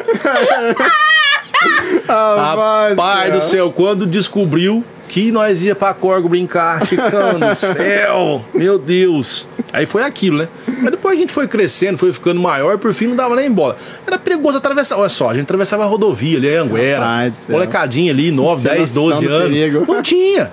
Rapaz, 2.07 2.95
Pai 2.95 3.31
do 3.31 3.41
céu, 3.41 3.71
quando 3.71 4.07
descobriu 4.07 4.83
que 5.09 5.31
nós 5.31 5.63
ia 5.65 5.73
pra 5.75 5.91
Corgo 5.93 6.29
brincar, 6.29 6.85
Chicão 6.87 7.39
do 7.39 7.53
céu, 7.57 8.45
meu 8.53 8.77
Deus. 8.77 9.49
Aí 9.73 9.85
foi 9.85 10.03
aquilo, 10.03 10.37
né? 10.37 10.47
Mas 10.81 10.91
depois 10.91 11.17
a 11.17 11.19
gente 11.19 11.33
foi 11.33 11.47
crescendo, 11.47 11.97
foi 11.97 12.13
ficando 12.13 12.39
maior, 12.39 12.77
por 12.77 12.93
fim 12.93 13.07
não 13.07 13.15
dava 13.15 13.35
nem 13.35 13.51
bola. 13.51 13.75
Era 14.05 14.17
perigoso 14.19 14.57
atravessar. 14.59 14.97
Olha 14.97 15.09
só, 15.09 15.29
a 15.31 15.33
gente 15.33 15.43
atravessava 15.43 15.83
a 15.83 15.87
rodovia 15.87 16.37
ali, 16.37 16.55
a 16.55 16.61
Anguera. 16.61 16.99
Rapaz 16.99 17.37
céu. 17.37 17.53
Molecadinha 17.53 18.11
ali, 18.11 18.31
9, 18.31 18.61
Tinha 18.61 18.73
10, 18.75 18.95
noção 18.95 19.03
12 19.09 19.25
do 19.27 19.33
anos. 19.33 19.49
perigo. 19.49 19.85
Não 19.93 20.01
tinha. 20.03 20.51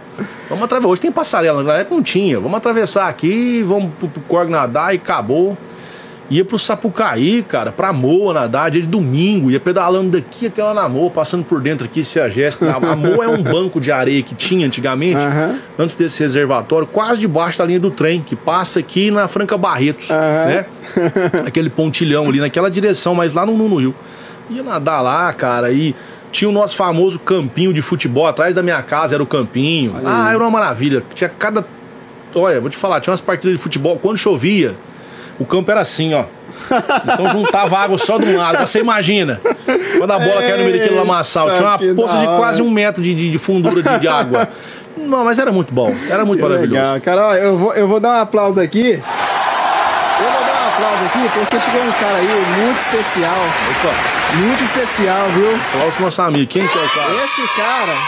Vamos 0.49 0.65
atravessar. 0.65 0.89
Hoje 0.91 1.01
tem 1.03 1.13
passarela, 1.13 1.63
na 1.63 1.75
época 1.75 1.95
não 1.95 2.03
tinha. 2.03 2.41
Vamos 2.41 2.57
atravessar 2.57 3.09
aqui, 3.09 3.63
vamos 3.63 3.93
pro, 3.99 4.09
pro 4.09 4.23
Corgo 4.23 4.51
nadar 4.51 4.95
e 4.95 4.97
acabou. 4.97 5.57
Ia 6.29 6.45
pro 6.45 6.59
Sapucaí, 6.59 7.43
cara, 7.43 7.71
pra 7.71 7.93
Moa 7.93 8.35
nadar, 8.35 8.71
dia 8.71 8.81
de 8.83 8.89
domingo, 8.89 9.49
ia 9.51 9.61
pedalando 9.61 10.11
daqui 10.11 10.47
até 10.49 10.63
lá 10.63 10.75
na 10.75 10.89
Moa, 10.89 11.09
passando 11.09 11.45
por 11.45 11.61
dentro 11.61 11.85
aqui, 11.85 12.05
se 12.05 12.19
a 12.19 12.29
Jéssica. 12.29 12.67
A, 12.75 12.97
Moa 12.97 13.25
é 13.25 13.29
um 13.29 13.43
banco 13.43 13.81
de 13.81 13.93
areia 13.93 14.21
que 14.23 14.35
tinha 14.35 14.67
antigamente, 14.67 15.17
Aham. 15.21 15.59
antes 15.79 15.95
desse 15.95 16.21
reservatório, 16.23 16.87
quase 16.87 17.21
debaixo 17.21 17.59
da 17.59 17.65
linha 17.65 17.79
do 17.79 17.91
trem, 17.93 18.21
que 18.21 18.35
passa 18.35 18.81
aqui 18.81 19.11
na 19.11 19.29
Franca 19.29 19.57
Barretos, 19.57 20.11
Aham. 20.11 20.47
né? 20.47 20.67
Aquele 21.47 21.71
pontilhão 21.71 22.29
ali, 22.29 22.41
naquela 22.41 22.71
direção, 22.71 23.15
mas 23.15 23.33
lá 23.33 23.47
no, 23.47 23.57
no 23.57 23.77
Rio. 23.77 23.95
Ia 24.51 24.63
nadar 24.63 25.03
lá, 25.03 25.33
cara, 25.33 25.71
e 25.73 25.95
tinha 26.33 26.49
o 26.49 26.53
nosso 26.53 26.77
famoso 26.77 27.19
campinho 27.21 27.73
de 27.73 27.81
futebol, 27.81 28.27
atrás 28.27 28.55
da 28.55 28.63
minha 28.63 28.83
casa 28.83 29.15
era 29.15 29.23
o 29.23 29.27
campinho. 29.27 29.95
ah, 30.05 30.31
era 30.31 30.39
uma 30.39 30.51
maravilha. 30.51 31.03
Tinha 31.15 31.29
cada. 31.31 31.65
Olha, 32.35 32.61
vou 32.61 32.69
te 32.69 32.77
falar, 32.77 33.01
tinha 33.01 33.13
umas 33.13 33.21
partidas 33.21 33.57
de 33.57 33.63
futebol, 33.63 33.97
quando 33.97 34.19
chovia, 34.19 34.77
o 35.39 35.45
campo 35.47 35.71
era 35.71 35.81
assim, 35.81 36.15
ó. 36.15 36.25
Então 37.05 37.29
juntava 37.33 37.79
água 37.79 37.99
só 37.99 38.19
de 38.19 38.27
um 38.27 38.39
lado. 38.39 38.59
Você 38.67 38.81
imagina. 38.81 39.41
Quando 39.99 40.11
a 40.11 40.19
bola 40.19 40.41
caiu 40.41 40.57
no 40.59 40.65
meio 40.65 40.79
daquele 40.79 40.97
lamaçal, 40.97 41.51
tinha 41.51 41.63
uma 41.63 41.79
poça 41.95 42.19
de 42.19 42.27
quase 42.27 42.63
um 42.63 42.71
metro 42.71 43.03
de, 43.03 43.15
de, 43.15 43.31
de 43.31 43.39
fundura 43.39 43.83
de, 43.83 43.99
de 44.01 44.09
água. 44.09 44.49
Não, 44.97 45.25
mas 45.25 45.39
era 45.39 45.53
muito 45.53 45.73
bom. 45.73 45.95
Era 46.09 46.25
muito 46.25 46.43
Que 46.43 46.49
maravilhoso. 46.49 46.81
Legal, 46.81 47.01
cara, 47.03 47.27
ó, 47.29 47.35
eu 47.35 47.59
vou, 47.59 47.75
eu 47.75 47.87
vou 47.87 48.01
dar 48.01 48.19
um 48.19 48.23
aplauso 48.23 48.59
aqui. 48.61 48.93
Eu 48.93 50.31
vou 50.33 50.41
dar 50.47 50.63
um 50.65 50.69
aplauso 50.75 51.05
aqui 51.05 51.39
porque 51.39 51.61
chegou 51.61 51.83
um 51.83 51.93
cara 51.93 52.17
aí 52.17 52.29
muito 52.65 52.81
especial. 52.81 53.37
Opa, 53.71 54.37
Muito 54.39 54.65
especial, 54.65 55.29
viu? 55.35 55.55
aplausos 55.55 55.95
pro 55.95 56.05
nosso 56.05 56.23
amigo. 56.23 56.47
Quem 56.51 56.67
que 56.67 56.79
é 56.79 56.83
o 56.83 56.89
cara? 56.89 57.13
Esse 57.25 57.55
cara, 57.55 57.99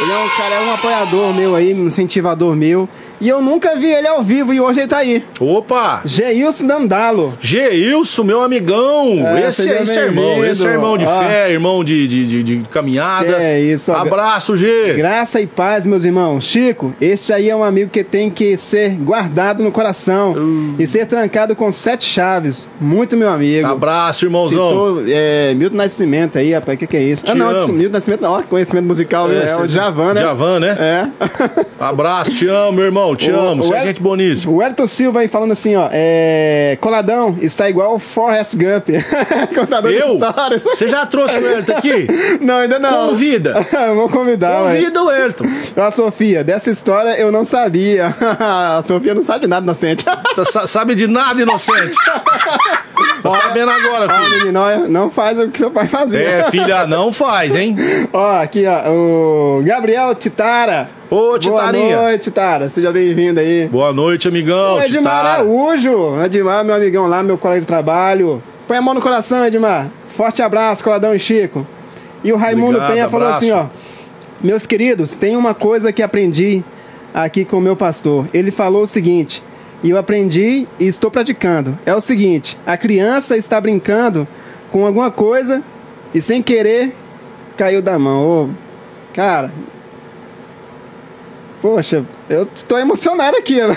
ele 0.00 0.12
é 0.12 0.18
um 0.18 0.28
cara, 0.28 0.54
é 0.54 0.60
um 0.60 0.74
apoiador 0.74 1.34
meu 1.34 1.56
aí, 1.56 1.74
um 1.74 1.88
incentivador 1.88 2.54
meu. 2.54 2.88
E 3.22 3.28
eu 3.28 3.40
nunca 3.40 3.76
vi 3.76 3.86
ele 3.86 4.08
ao 4.08 4.20
vivo 4.20 4.52
e 4.52 4.60
hoje 4.60 4.80
ele 4.80 4.88
tá 4.88 4.96
aí. 4.96 5.24
Opa! 5.38 6.02
Geilson 6.04 6.66
Dandalo. 6.66 7.38
Geilson, 7.40 8.24
meu 8.24 8.42
amigão. 8.42 9.24
É, 9.24 9.48
esse, 9.48 9.62
seja 9.62 9.80
esse 9.80 9.96
é 9.96 10.02
irmão. 10.06 10.44
Esse 10.44 10.66
é 10.66 10.70
irmão 10.72 10.98
de 10.98 11.04
Ó. 11.04 11.18
fé, 11.20 11.52
irmão 11.52 11.84
de, 11.84 12.08
de, 12.08 12.26
de, 12.26 12.42
de 12.42 12.68
caminhada. 12.68 13.40
É 13.40 13.60
isso, 13.60 13.92
ó. 13.92 13.94
Abraço, 13.98 14.56
G. 14.56 14.94
Graça 14.94 15.40
e 15.40 15.46
paz, 15.46 15.86
meus 15.86 16.02
irmãos. 16.02 16.42
Chico, 16.42 16.92
este 17.00 17.32
aí 17.32 17.48
é 17.48 17.54
um 17.54 17.62
amigo 17.62 17.90
que 17.90 18.02
tem 18.02 18.28
que 18.28 18.56
ser 18.56 18.90
guardado 18.96 19.62
no 19.62 19.70
coração 19.70 20.32
Uh. 20.32 20.74
e 20.80 20.86
ser 20.86 21.06
trancado 21.06 21.54
com 21.54 21.70
sete 21.70 22.04
chaves. 22.04 22.66
Muito 22.80 23.16
meu 23.16 23.30
amigo. 23.30 23.68
Abraço, 23.68 24.24
irmãozão. 24.24 24.68
Citou 24.70 25.04
é, 25.06 25.54
Milton 25.54 25.76
Nascimento 25.76 26.38
aí, 26.38 26.52
rapaz, 26.54 26.74
o 26.74 26.78
que, 26.80 26.88
que 26.88 26.96
é 26.96 27.02
isso? 27.04 27.24
Te 27.24 27.30
ah, 27.30 27.34
não, 27.36 27.50
amo. 27.50 27.72
Milton 27.72 27.92
Nascimento, 27.92 28.20
não, 28.22 28.32
ó, 28.32 28.42
conhecimento 28.42 28.86
musical, 28.86 29.28
viu? 29.28 29.40
é, 29.40 29.56
o 29.56 29.68
Javan, 29.68 30.14
né? 30.14 30.20
Javan, 30.22 30.58
né? 30.58 30.76
É. 30.80 31.08
Abraço, 31.78 32.32
te 32.32 32.48
amo, 32.48 32.72
meu 32.72 32.84
irmão. 32.84 33.11
Te 33.16 33.30
O- 33.30 33.38
amo. 33.40 33.62
Você 33.62 33.74
é 33.74 33.86
gente 33.86 34.00
boníssima. 34.00 34.52
O 34.52 34.62
Elton 34.62 34.86
Silva 34.86 35.20
aí 35.20 35.28
falando 35.28 35.52
assim, 35.52 35.76
ó, 35.76 35.88
é, 35.92 36.76
Coladão 36.80 37.36
está 37.40 37.68
igual 37.68 37.94
o 37.94 37.98
Forrest 37.98 38.54
Gump, 38.56 38.88
contador 39.54 39.90
de 39.90 39.98
Eu? 39.98 40.14
histórias. 40.14 40.62
Você 40.62 40.88
já 40.88 41.06
trouxe 41.06 41.38
o 41.38 41.46
Elton 41.46 41.72
aqui? 41.76 42.06
Não, 42.40 42.58
ainda 42.58 42.78
não. 42.78 43.08
Convida. 43.10 43.66
Eu 43.72 43.94
Vou 44.02 44.08
convidar, 44.08 44.62
ué. 44.62 44.76
Convida 44.76 45.02
o 45.02 45.10
Elton. 45.10 45.44
A 45.76 45.90
Sofia, 45.90 46.42
dessa 46.44 46.70
história 46.70 47.10
eu 47.18 47.30
não 47.30 47.44
sabia. 47.44 48.14
a 48.40 48.82
Sofia 48.82 49.14
não 49.14 49.22
sabe 49.22 49.46
nada, 49.46 49.64
inocente. 49.64 50.04
Sabe 50.66 50.94
de 50.94 51.06
nada, 51.06 51.40
inocente. 51.40 51.94
Tá 53.22 53.30
sabendo 53.30 53.70
agora, 53.70 54.08
filho. 54.08 54.52
ó, 54.58 54.88
não 54.88 55.10
faz 55.10 55.38
o 55.38 55.48
que 55.48 55.58
seu 55.58 55.70
pai 55.70 55.86
fazia. 55.86 56.20
É, 56.20 56.50
filha, 56.50 56.86
não 56.86 57.12
faz, 57.12 57.54
hein? 57.54 57.76
Ó, 58.12 58.40
aqui, 58.40 58.64
ó, 58.66 58.90
o 58.90 59.62
Gabriel 59.64 60.14
Titara. 60.14 60.88
Ô, 61.12 61.38
Titarinha. 61.38 61.94
Boa 61.94 62.08
noite, 62.08 62.22
Titara. 62.22 62.70
Seja 62.70 62.90
bem-vindo 62.90 63.38
aí. 63.38 63.68
Boa 63.68 63.92
noite, 63.92 64.28
amigão. 64.28 64.76
O 64.76 64.80
Edmar. 64.80 65.26
Araújo. 65.26 66.18
Edmar, 66.24 66.64
meu 66.64 66.74
amigão 66.74 67.06
lá, 67.06 67.22
meu 67.22 67.36
colega 67.36 67.60
de 67.60 67.66
trabalho. 67.66 68.42
Põe 68.66 68.78
a 68.78 68.80
mão 68.80 68.94
no 68.94 69.00
coração, 69.02 69.44
Edmar. 69.44 69.90
Forte 70.16 70.40
abraço, 70.40 70.82
Coladão 70.82 71.14
e 71.14 71.18
Chico. 71.18 71.66
E 72.24 72.32
o 72.32 72.36
Raimundo 72.38 72.78
Obrigado, 72.78 72.92
Penha 72.92 73.10
falou 73.10 73.26
abraço. 73.26 73.44
assim, 73.44 73.52
ó. 73.52 73.66
Meus 74.42 74.64
queridos, 74.64 75.14
tem 75.14 75.36
uma 75.36 75.52
coisa 75.52 75.92
que 75.92 76.02
aprendi 76.02 76.64
aqui 77.12 77.44
com 77.44 77.58
o 77.58 77.60
meu 77.60 77.76
pastor. 77.76 78.26
Ele 78.32 78.50
falou 78.50 78.84
o 78.84 78.86
seguinte, 78.86 79.42
e 79.82 79.90
eu 79.90 79.98
aprendi 79.98 80.66
e 80.80 80.86
estou 80.86 81.10
praticando. 81.10 81.78
É 81.84 81.94
o 81.94 82.00
seguinte, 82.00 82.58
a 82.66 82.78
criança 82.78 83.36
está 83.36 83.60
brincando 83.60 84.26
com 84.70 84.86
alguma 84.86 85.10
coisa 85.10 85.62
e 86.14 86.22
sem 86.22 86.40
querer 86.40 86.96
caiu 87.54 87.82
da 87.82 87.98
mão. 87.98 88.22
Ô, 88.22 88.48
cara, 89.12 89.52
poxa, 91.62 92.04
eu 92.28 92.44
tô 92.68 92.76
emocionado 92.76 93.36
aqui. 93.38 93.58
ó. 93.62 93.74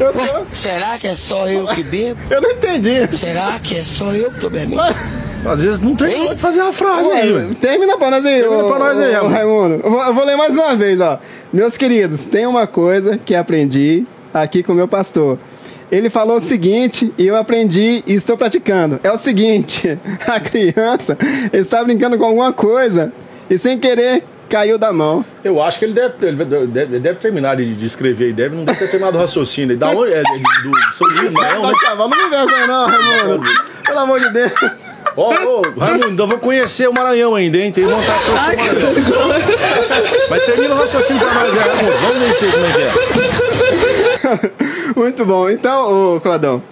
Eu, 0.00 0.12
tô, 0.12 0.46
Será 0.54 0.98
que 0.98 1.06
é 1.06 1.14
só 1.14 1.46
eu 1.48 1.66
que 1.66 1.82
bebo? 1.82 2.18
eu 2.30 2.40
não 2.40 2.50
entendi. 2.52 3.06
Será 3.14 3.58
que 3.62 3.76
é 3.76 3.84
só 3.84 4.12
eu 4.14 4.30
que 4.32 4.40
tô 4.40 4.48
bebendo? 4.50 4.80
Às 5.44 5.62
vezes 5.64 5.78
não 5.78 5.94
terminou 5.94 6.34
de 6.34 6.40
fazer 6.40 6.60
a 6.60 6.72
frase 6.72 7.10
aí, 7.10 7.32
velho. 7.32 7.54
Termina 7.54 7.96
pra 7.98 8.10
nós 8.10 8.24
aí, 8.26 8.40
Termina 8.40 8.64
ô- 8.64 8.68
pra 8.68 8.78
nós 8.78 8.98
aí, 8.98 9.14
ô, 9.16 9.28
Raimundo. 9.28 9.32
Raimundo. 9.34 9.80
Eu 9.84 9.90
vou, 9.90 10.02
eu 10.02 10.14
vou 10.14 10.24
ler 10.24 10.36
mais 10.36 10.54
uma 10.54 10.74
vez, 10.74 11.00
ó. 11.00 11.18
Meus 11.52 11.76
queridos, 11.76 12.24
tem 12.26 12.46
uma 12.46 12.66
coisa 12.66 13.18
que 13.18 13.34
aprendi 13.34 14.06
aqui 14.32 14.62
com 14.62 14.72
o 14.72 14.76
meu 14.76 14.88
pastor. 14.88 15.38
Ele 15.90 16.08
falou 16.08 16.36
o 16.36 16.40
seguinte, 16.40 17.12
e 17.18 17.26
eu 17.26 17.36
aprendi 17.36 18.02
e 18.06 18.14
estou 18.14 18.36
praticando. 18.36 19.00
É 19.02 19.10
o 19.10 19.16
seguinte, 19.18 19.98
a 20.26 20.38
criança 20.40 21.16
está 21.52 21.82
brincando 21.84 22.16
com 22.16 22.24
alguma 22.24 22.52
coisa 22.52 23.12
e 23.48 23.58
sem 23.58 23.76
querer 23.78 24.24
caiu 24.50 24.76
da 24.76 24.92
mão. 24.92 25.24
Eu 25.44 25.62
acho 25.62 25.78
que 25.78 25.84
ele 25.84 25.94
deve, 25.94 26.26
ele 26.26 26.66
deve, 26.66 26.98
deve 26.98 27.18
terminar 27.20 27.56
de, 27.56 27.74
de 27.74 27.86
escrever 27.86 28.30
e 28.30 28.32
deve, 28.32 28.56
não 28.56 28.64
deve 28.64 28.78
ter 28.80 28.88
terminado 28.88 29.16
o 29.16 29.20
raciocínio. 29.20 29.76
Da 29.76 29.90
onde? 29.90 30.12
É, 30.12 30.22
do, 30.22 30.70
do 30.70 30.92
São 30.92 31.08
Luís, 31.08 31.30
Maranhão, 31.30 31.62
né? 31.62 31.72
Vai 31.72 31.80
cavar, 31.80 32.08
não 32.08 32.16
me 32.16 32.28
vergonha 32.28 32.66
não, 32.66 32.86
Raimundo. 32.86 33.48
Pelo 33.86 33.98
amor 34.00 34.20
de 34.20 34.30
Deus. 34.30 34.52
Ó, 35.16 35.32
ô, 35.32 35.62
Raimundo, 35.78 36.22
eu 36.22 36.26
vou 36.26 36.38
conhecer 36.38 36.88
o 36.88 36.92
Maranhão 36.92 37.34
ainda, 37.36 37.58
hein? 37.58 37.70
Tem 37.70 37.84
vontade 37.84 38.18
de 38.18 38.24
conhecer 38.56 39.16
o 39.16 39.28
Maranhão. 39.28 39.48
Mas 40.28 40.44
termina 40.44 40.74
o 40.74 40.78
raciocínio 40.78 41.22
pra 41.22 41.34
nós, 41.34 41.56
é, 41.56 41.60
Raimundo. 41.60 41.96
Vamos 41.98 42.42
aí 42.42 42.50
como 42.50 42.66
é 42.66 42.72
que 42.72 42.82
é. 44.48 44.50
Muito 45.00 45.24
bom. 45.24 45.48
Então, 45.48 46.16
ô 46.16 46.20
Cladão, 46.20 46.62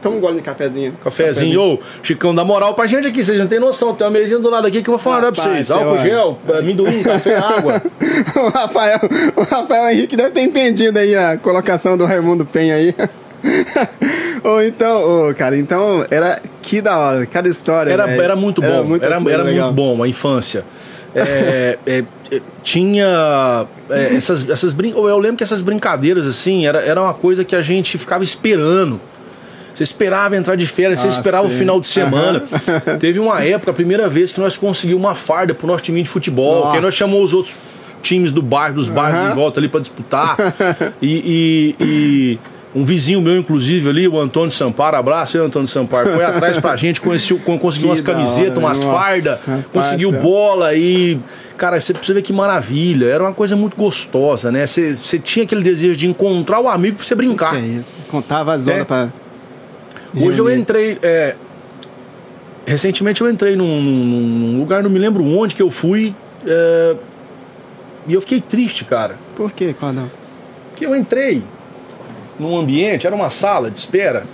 toma 0.00 0.16
um 0.16 0.20
gole 0.20 0.36
de 0.36 0.42
cafezinho. 0.42 0.92
Cafezinho, 1.02 1.60
ô, 1.60 1.78
Chicão, 2.02 2.34
dá 2.34 2.44
moral 2.44 2.74
pra 2.74 2.86
gente 2.86 3.06
aqui, 3.06 3.22
vocês 3.22 3.38
não 3.38 3.46
tem 3.46 3.60
noção. 3.60 3.94
Tem 3.94 4.06
uma 4.06 4.12
mesinha 4.12 4.38
do 4.38 4.50
lado 4.50 4.66
aqui 4.66 4.82
que 4.82 4.88
eu 4.88 4.92
vou 4.92 4.98
falar 4.98 5.18
pra 5.18 5.28
Rapaz, 5.30 5.48
vocês. 5.48 5.66
cê 5.66 5.72
Álcool 5.72 5.90
olha. 5.90 6.02
gel, 6.02 6.38
amendoim, 6.58 7.02
café, 7.02 7.36
água. 7.36 7.82
o, 8.36 8.48
Rafael, 8.48 9.00
o 9.36 9.42
Rafael 9.42 9.90
Henrique 9.90 10.16
deve 10.16 10.30
ter 10.30 10.42
entendido 10.42 10.98
aí 10.98 11.14
a 11.14 11.36
colocação 11.36 11.96
do 11.96 12.04
Raimundo 12.04 12.44
Penha 12.44 12.74
aí. 12.74 12.94
Ou 14.44 14.62
então, 14.62 15.34
cara, 15.36 15.56
então 15.56 16.06
era 16.10 16.40
que 16.60 16.80
da 16.80 16.98
hora, 16.98 17.26
cada 17.26 17.48
história. 17.48 17.90
Era, 17.90 18.08
era 18.10 18.36
muito 18.36 18.60
bom, 18.60 18.66
era, 18.68 18.82
muita 18.82 19.06
era, 19.06 19.42
legal. 19.42 19.66
muito 19.66 19.72
bom 19.74 20.02
a 20.02 20.08
infância. 20.08 20.64
É, 21.14 21.78
é, 21.86 22.04
é, 22.30 22.40
tinha 22.62 23.66
é, 23.90 24.14
essas, 24.14 24.48
essas 24.48 24.72
brin... 24.72 24.92
Eu 24.92 25.18
lembro 25.18 25.36
que 25.36 25.44
essas 25.44 25.62
brincadeiras, 25.62 26.26
assim, 26.26 26.66
era, 26.66 26.80
era 26.80 27.00
uma 27.00 27.14
coisa 27.14 27.44
que 27.44 27.54
a 27.54 27.62
gente 27.62 27.98
ficava 27.98 28.22
esperando. 28.22 29.00
Você 29.74 29.82
esperava 29.82 30.36
entrar 30.36 30.54
de 30.56 30.66
férias, 30.66 31.00
você 31.00 31.06
Ah, 31.06 31.10
esperava 31.10 31.48
sim. 31.48 31.54
o 31.54 31.58
final 31.58 31.80
de 31.80 31.86
semana. 31.86 32.42
Teve 33.00 33.18
uma 33.18 33.42
época, 33.42 33.70
a 33.70 33.74
primeira 33.74 34.08
vez 34.08 34.30
que 34.32 34.40
nós 34.40 34.56
conseguimos 34.58 35.02
uma 35.02 35.14
farda 35.14 35.54
pro 35.54 35.66
nosso 35.66 35.82
time 35.82 36.02
de 36.02 36.08
futebol. 36.08 36.62
Que 36.70 36.76
aí 36.76 36.82
nós 36.82 36.84
Nossa. 36.84 36.96
chamamos 36.96 37.28
os 37.28 37.34
outros 37.34 37.82
times 38.02 38.32
do 38.32 38.42
bairro, 38.42 38.74
dos 38.74 38.88
bairros 38.88 39.20
Aham. 39.20 39.32
em 39.32 39.34
volta 39.34 39.60
ali 39.60 39.68
para 39.68 39.80
disputar. 39.80 40.36
E, 41.00 41.74
e- 41.80 41.84
e 41.84 42.38
um 42.74 42.84
vizinho 42.84 43.20
meu, 43.20 43.36
inclusive, 43.36 43.88
ali, 43.88 44.08
o 44.08 44.18
Antônio 44.18 44.50
Samparo, 44.50 44.96
abraço 44.96 45.36
aí, 45.36 45.44
Antônio 45.44 45.68
Samparo, 45.68 46.08
foi 46.10 46.24
atrás 46.24 46.58
pra 46.58 46.74
gente, 46.76 47.00
conseguiu 47.00 47.40
umas 47.86 48.00
camisetas, 48.00 48.56
umas 48.56 48.78
nossa, 48.82 48.90
fardas, 48.90 49.46
conseguiu 49.72 50.10
céu. 50.10 50.20
bola 50.20 50.74
e. 50.74 51.18
Cara, 51.56 51.78
você 51.80 51.92
precisa 51.92 52.14
ver 52.14 52.22
que 52.22 52.32
maravilha. 52.32 53.06
Era 53.06 53.22
uma 53.24 53.32
coisa 53.34 53.54
muito 53.54 53.76
gostosa, 53.76 54.50
né? 54.50 54.66
Você 54.66 54.96
você 54.96 55.18
tinha 55.18 55.44
aquele 55.44 55.62
desejo 55.62 55.96
de 55.96 56.08
encontrar 56.08 56.60
o 56.60 56.68
amigo 56.68 56.96
pra 56.96 57.04
você 57.06 57.14
brincar. 57.14 57.50
Que 57.52 57.56
é 57.58 57.60
isso. 57.80 57.98
Contava 58.10 58.54
as 58.54 58.66
horas 58.66 58.80
É. 58.80 58.84
pra. 58.84 59.08
Hoje 60.14 60.38
eu 60.38 60.44
reunir. 60.46 60.60
entrei. 60.62 60.98
é, 61.02 61.34
recentemente 62.66 63.20
eu 63.20 63.30
entrei 63.30 63.56
num, 63.56 63.80
num- 63.82 64.58
lugar, 64.58 64.82
não 64.82 64.90
me 64.90 64.98
lembro 64.98 65.24
onde 65.24 65.54
que 65.54 65.62
eu 65.62 65.70
fui. 65.70 66.14
é, 66.46 66.96
e 68.06 68.14
eu 68.14 68.20
fiquei 68.20 68.40
triste, 68.40 68.84
cara. 68.84 69.16
Por 69.36 69.52
quê, 69.52 69.72
Cordão? 69.78 70.10
Porque 70.70 70.84
eu 70.84 70.94
entrei 70.96 71.42
num 72.38 72.58
ambiente, 72.58 73.06
era 73.06 73.14
uma 73.14 73.30
sala 73.30 73.70
de 73.70 73.78
espera. 73.78 74.24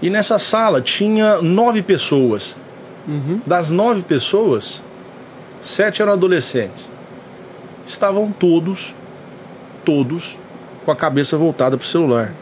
E 0.00 0.10
nessa 0.10 0.38
sala 0.40 0.80
tinha 0.80 1.40
nove 1.40 1.82
pessoas. 1.82 2.56
Das 3.46 3.70
nove 3.70 4.02
pessoas, 4.02 4.82
sete 5.60 6.02
eram 6.02 6.12
adolescentes. 6.12 6.90
Estavam 7.86 8.30
todos, 8.32 8.92
todos, 9.84 10.36
com 10.84 10.90
a 10.90 10.96
cabeça 10.96 11.36
voltada 11.36 11.76
para 11.76 11.84
o 11.84 11.86
celular. 11.88 12.32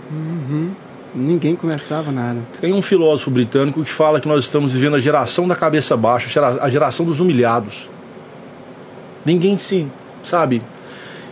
Ninguém 1.15 1.57
conversava 1.57 2.13
nada. 2.13 2.39
Tem 2.61 2.73
um 2.73 2.81
filósofo 2.83 3.31
britânico 3.31 3.83
que 3.83 3.91
fala 3.91 4.21
que 4.21 4.29
nós 4.29 4.45
estamos 4.45 4.75
vivendo 4.75 4.95
a 4.97 4.99
geração 5.01 5.49
da 5.49 5.57
cabeça 5.57 5.97
baixa, 5.97 6.27
a 6.27 6.31
gera- 6.31 6.63
a 6.65 6.71
geração 6.71 7.05
dos 7.05 7.19
humilhados. 7.21 7.89
Ninguém 9.25 9.59
se, 9.59 9.87
sabe? 10.23 10.63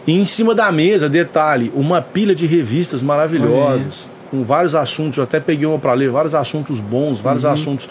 E 0.07 0.13
em 0.13 0.25
cima 0.25 0.55
da 0.55 0.71
mesa, 0.73 1.09
detalhe, 1.09 1.71
uma 1.75 2.01
pilha 2.03 2.35
de 2.35 2.47
revistas 2.47 3.03
maravilhosas, 3.03 4.11
com 4.31 4.43
vários 4.43 4.75
assuntos. 4.75 5.19
Eu 5.19 5.25
até 5.25 5.39
peguei 5.39 5.67
uma 5.67 5.79
para 5.79 5.93
ler, 5.95 6.11
vários 6.11 6.35
assuntos 6.35 6.81
bons, 6.81 7.21
vários 7.21 7.45
assuntos. 7.45 7.89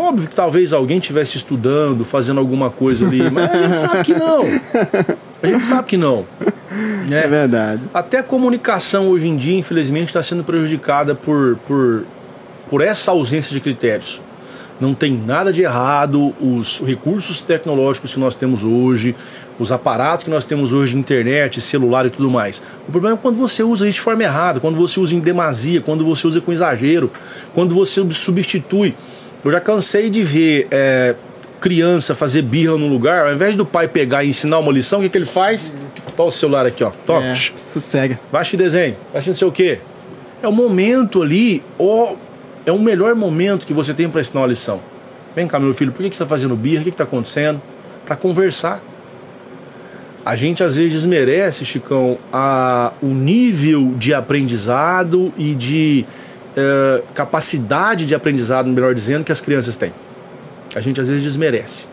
Óbvio 0.00 0.30
que 0.30 0.34
talvez 0.34 0.72
alguém 0.72 0.96
estivesse 0.96 1.36
estudando, 1.36 2.06
fazendo 2.06 2.40
alguma 2.40 2.70
coisa 2.70 3.06
ali, 3.06 3.30
mas 3.30 3.50
a 3.50 3.62
gente 3.62 3.76
sabe 3.76 4.04
que 4.04 4.14
não. 4.14 4.44
A 5.42 5.46
gente 5.46 5.62
sabe 5.62 5.88
que 5.88 5.96
não. 5.98 6.26
É, 7.10 7.28
verdade. 7.28 7.82
Até 7.92 8.20
a 8.20 8.22
comunicação 8.22 9.08
hoje 9.08 9.28
em 9.28 9.36
dia, 9.36 9.58
infelizmente, 9.58 10.08
está 10.08 10.22
sendo 10.22 10.42
prejudicada 10.42 11.14
por, 11.14 11.58
por, 11.66 12.04
por 12.70 12.80
essa 12.80 13.10
ausência 13.10 13.52
de 13.52 13.60
critérios. 13.60 14.22
Não 14.80 14.94
tem 14.94 15.12
nada 15.12 15.52
de 15.52 15.60
errado, 15.60 16.34
os 16.40 16.80
recursos 16.80 17.42
tecnológicos 17.42 18.14
que 18.14 18.20
nós 18.20 18.34
temos 18.34 18.64
hoje, 18.64 19.14
os 19.58 19.70
aparatos 19.70 20.24
que 20.24 20.30
nós 20.30 20.46
temos 20.46 20.72
hoje, 20.72 20.96
internet, 20.96 21.60
celular 21.60 22.06
e 22.06 22.10
tudo 22.10 22.30
mais. 22.30 22.62
O 22.88 22.90
problema 22.90 23.16
é 23.16 23.20
quando 23.20 23.36
você 23.36 23.62
usa 23.62 23.86
isso 23.86 23.96
de 23.96 24.00
forma 24.00 24.22
errada, 24.22 24.60
quando 24.60 24.76
você 24.76 24.98
usa 24.98 25.14
em 25.14 25.20
demasia, 25.20 25.82
quando 25.82 26.06
você 26.06 26.26
usa 26.26 26.40
com 26.40 26.50
exagero, 26.50 27.10
quando 27.52 27.74
você 27.74 28.02
substitui. 28.12 28.94
Eu 29.44 29.50
já 29.50 29.60
cansei 29.60 30.10
de 30.10 30.22
ver 30.22 30.68
é, 30.70 31.14
criança 31.60 32.14
fazer 32.14 32.42
birra 32.42 32.76
num 32.76 32.88
lugar, 32.88 33.26
ao 33.26 33.32
invés 33.32 33.56
do 33.56 33.64
pai 33.64 33.88
pegar 33.88 34.24
e 34.24 34.28
ensinar 34.28 34.58
uma 34.58 34.72
lição, 34.72 34.98
o 35.00 35.02
que, 35.02 35.08
que 35.08 35.18
ele 35.18 35.26
faz? 35.26 35.74
Toma 36.16 36.28
o 36.28 36.32
celular 36.32 36.66
aqui, 36.66 36.84
ó. 36.84 36.90
Toma. 37.06 37.26
É, 37.26 37.34
sossega. 37.34 38.20
Baixa 38.30 38.56
desenho, 38.56 38.96
baixa 39.12 39.30
não 39.30 39.36
sei 39.36 39.48
o 39.48 39.52
quê. 39.52 39.78
É 40.42 40.48
o 40.48 40.52
momento 40.52 41.22
ali, 41.22 41.62
ó, 41.78 42.14
é 42.66 42.72
o 42.72 42.78
melhor 42.78 43.14
momento 43.14 43.66
que 43.66 43.72
você 43.72 43.94
tem 43.94 44.08
para 44.08 44.20
ensinar 44.20 44.40
uma 44.40 44.46
lição. 44.46 44.80
Vem 45.34 45.46
cá, 45.46 45.60
meu 45.60 45.72
filho, 45.72 45.92
por 45.92 46.02
que, 46.02 46.10
que 46.10 46.16
você 46.16 46.22
está 46.22 46.28
fazendo 46.28 46.56
birra? 46.56 46.80
O 46.80 46.84
que 46.84 46.90
está 46.90 47.04
acontecendo? 47.04 47.60
Para 48.04 48.16
conversar. 48.16 48.82
A 50.24 50.36
gente 50.36 50.62
às 50.62 50.76
vezes 50.76 50.92
desmerece, 50.92 51.64
Chicão, 51.64 52.18
a, 52.32 52.92
o 53.00 53.06
nível 53.06 53.94
de 53.96 54.12
aprendizado 54.12 55.32
e 55.36 55.54
de 55.54 56.04
eh, 56.56 57.02
capacidade 57.14 58.06
de 58.06 58.14
aprendizado, 58.14 58.68
melhor 58.68 58.94
dizendo, 58.94 59.24
que 59.24 59.32
as 59.32 59.40
crianças 59.40 59.76
têm. 59.76 59.92
A 60.74 60.80
gente 60.80 61.00
às 61.00 61.08
vezes 61.08 61.22
desmerece. 61.22 61.88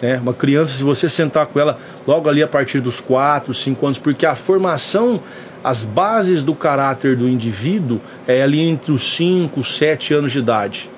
É, 0.00 0.16
uma 0.16 0.32
criança, 0.32 0.74
se 0.74 0.82
você 0.82 1.08
sentar 1.08 1.46
com 1.46 1.58
ela 1.58 1.78
logo 2.06 2.28
ali 2.28 2.42
a 2.42 2.46
partir 2.46 2.80
dos 2.80 3.00
4, 3.00 3.52
5 3.52 3.86
anos, 3.86 3.98
porque 3.98 4.24
a 4.24 4.34
formação, 4.34 5.20
as 5.62 5.82
bases 5.82 6.40
do 6.40 6.54
caráter 6.54 7.16
do 7.16 7.28
indivíduo 7.28 8.00
é 8.26 8.42
ali 8.42 8.60
entre 8.60 8.92
os 8.92 9.02
5, 9.16 9.62
7 9.64 10.14
anos 10.14 10.32
de 10.32 10.38
idade. 10.38 10.90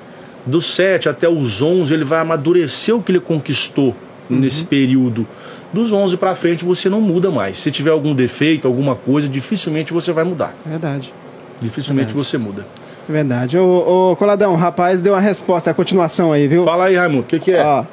Dos 0.44 0.66
7 0.74 1.08
até 1.08 1.28
os 1.28 1.62
11, 1.62 1.92
ele 1.92 2.04
vai 2.04 2.20
amadurecer 2.20 2.94
o 2.94 3.02
que 3.02 3.12
ele 3.12 3.20
conquistou 3.20 3.96
nesse 4.28 4.64
período. 4.64 5.26
Dos 5.72 5.92
11 5.92 6.16
para 6.16 6.34
frente, 6.34 6.64
você 6.64 6.88
não 6.88 7.00
muda 7.00 7.30
mais. 7.30 7.58
Se 7.58 7.70
tiver 7.70 7.90
algum 7.90 8.14
defeito, 8.14 8.66
alguma 8.66 8.94
coisa, 8.94 9.28
dificilmente 9.28 9.92
você 9.92 10.12
vai 10.12 10.24
mudar. 10.24 10.54
Verdade. 10.66 11.12
Dificilmente 11.60 12.06
Verdade. 12.12 12.26
você 12.28 12.38
muda. 12.38 12.66
Verdade. 13.08 13.58
Ô, 13.58 14.10
ô, 14.12 14.16
Coladão, 14.16 14.52
o 14.52 14.56
rapaz 14.56 15.02
deu 15.02 15.14
uma 15.14 15.20
resposta, 15.20 15.70
a 15.70 15.74
continuação 15.74 16.32
aí, 16.32 16.46
viu? 16.46 16.64
Fala 16.64 16.86
aí, 16.86 16.96
Raimundo, 16.96 17.22
o 17.22 17.26
que, 17.26 17.38
que 17.40 17.52
é? 17.52 17.62
Ó, 17.64 17.84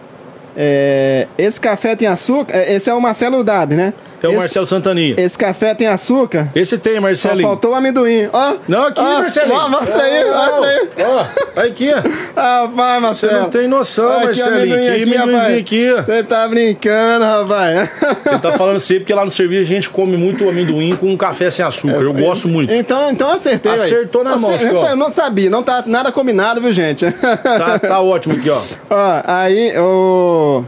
é, 0.56 1.28
esse 1.38 1.60
café 1.60 1.96
tem 1.96 2.08
açúcar. 2.08 2.54
é, 2.56 2.74
Esse 2.76 2.90
é 2.90 2.94
o 2.94 3.02
Marcelo 3.02 3.44
Dab, 3.44 3.74
né? 3.76 3.94
Tem 4.20 4.30
o 4.30 4.34
esse, 4.34 4.40
Marcelo 4.40 4.66
Santaninha. 4.66 5.16
Esse 5.18 5.38
café 5.38 5.76
tem 5.76 5.88
açúcar. 5.88 6.48
Esse 6.56 6.78
tem, 6.78 6.96
Só 6.96 7.02
Marcelinho. 7.02 7.48
faltou 7.48 7.72
o 7.72 7.76
amendoim. 7.76 8.28
Ó. 8.34 8.54
Não, 8.68 8.86
aqui, 8.86 9.00
ó, 9.00 9.20
Marcelinho. 9.20 9.56
Ó, 9.56 9.70
mostra 9.70 10.02
aí, 10.02 10.26
mostra 10.26 10.68
aí. 10.70 10.88
Ó, 11.06 11.62
aqui, 11.62 11.90
ó. 11.94 12.02
Ah, 12.36 12.70
vai, 12.74 12.96
Você 12.96 13.02
Marcelo. 13.02 13.42
não 13.42 13.50
tem 13.50 13.68
noção, 13.68 14.10
Olha 14.10 14.26
Marcelinho. 14.26 14.76
Que 14.78 14.88
amendoinzinho 14.88 15.36
rapaz. 15.38 15.58
aqui. 15.60 15.94
ó. 15.94 16.02
Você 16.02 16.24
tá 16.24 16.48
brincando, 16.48 17.26
rapaz. 17.26 17.90
Ele 18.26 18.40
tá 18.40 18.52
falando 18.54 18.78
assim 18.78 18.96
porque 18.96 19.14
lá 19.14 19.24
no 19.24 19.32
serviço 19.32 19.62
a 19.64 19.76
gente 19.76 19.90
come 19.90 20.18
muito 20.18 20.48
amendoim 20.50 20.96
com 20.96 21.16
café 21.18 21.52
sem 21.52 21.64
açúcar. 21.66 22.02
Eu 22.02 22.14
gosto 22.14 22.48
muito. 22.48 22.74
Então, 22.74 23.12
então 23.12 23.30
acertei. 23.32 23.72
Acertou 23.72 24.24
na 24.24 24.36
mão, 24.38 24.54
Acer-. 24.54 24.74
Eu 24.74 24.96
não 24.96 25.12
sabia, 25.12 25.50
não 25.50 25.62
tá 25.62 25.84
nada 25.86 26.12
combinado, 26.12 26.60
viu, 26.62 26.72
gente? 26.74 27.06
Tá, 27.12 27.80
tá 27.80 28.02
ótimo 28.02 28.36
aqui, 28.36 28.50
ó. 28.50 28.58
Ó, 28.90 29.22
aí 29.26 29.78
o 29.78 30.64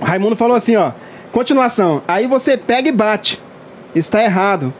o 0.00 0.04
Raimundo 0.04 0.34
falou 0.34 0.56
assim, 0.56 0.74
ó. 0.76 0.90
Continuação. 1.32 2.02
Aí 2.06 2.26
você 2.26 2.56
pega 2.56 2.88
e 2.88 2.92
bate. 2.92 3.40
Está 3.94 4.22
errado. 4.22 4.72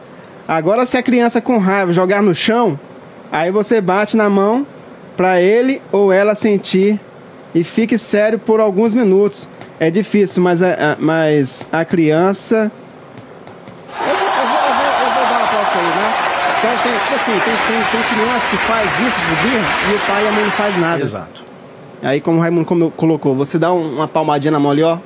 Agora 0.47 0.85
se 0.85 0.97
a 0.97 1.03
criança 1.03 1.41
com 1.41 1.57
raiva 1.57 1.91
jogar 1.93 2.21
no 2.21 2.35
chão, 2.35 2.79
aí 3.31 3.51
você 3.51 3.81
bate 3.81 4.15
na 4.15 4.29
mão 4.29 4.65
pra 5.17 5.41
ele 5.41 5.81
ou 5.91 6.11
ela 6.11 6.35
sentir 6.35 6.99
e 7.55 7.63
fique 7.63 7.97
sério 7.97 8.37
por 8.39 8.59
alguns 8.59 8.93
minutos. 8.93 9.47
É 9.79 9.89
difícil, 9.89 10.41
mas 10.43 10.61
a, 10.61 10.73
a- 10.93 10.95
mas 10.99 11.65
a 11.71 11.83
criança. 11.85 12.71
Eu 13.99 14.15
vou, 14.15 14.27
eu, 14.27 14.47
vou, 14.47 14.59
eu, 14.59 14.73
vou, 14.75 14.85
eu 14.85 15.13
vou 15.13 15.23
dar 15.23 15.29
uma 15.29 15.43
aposta 15.43 15.79
aí, 15.79 15.85
né? 15.85 16.13
Então, 16.59 16.71
tem, 16.83 16.99
tipo 16.99 17.15
assim, 17.15 17.31
tem, 17.31 17.55
tem, 17.67 17.83
tem 17.91 18.15
criança 18.15 18.47
que 18.49 18.57
faz 18.57 18.89
isso 18.99 19.19
de 19.19 19.49
birra 19.49 19.67
e 19.91 19.95
o 19.95 19.99
pai 20.07 20.23
e 20.23 20.27
a 20.27 20.31
mãe 20.31 20.43
não 20.45 20.51
faz 20.51 20.79
nada. 20.79 21.01
Exato. 21.01 21.43
Aí, 22.01 22.21
como 22.21 22.37
o 22.37 22.41
Raimundo 22.41 22.65
como- 22.65 22.91
colocou, 22.91 23.35
você 23.35 23.57
dá 23.57 23.71
um- 23.73 23.95
uma 23.95 24.07
palmadinha 24.07 24.51
na 24.51 24.59
mão 24.59 24.71
ali, 24.71 24.83
ó. 24.83 24.97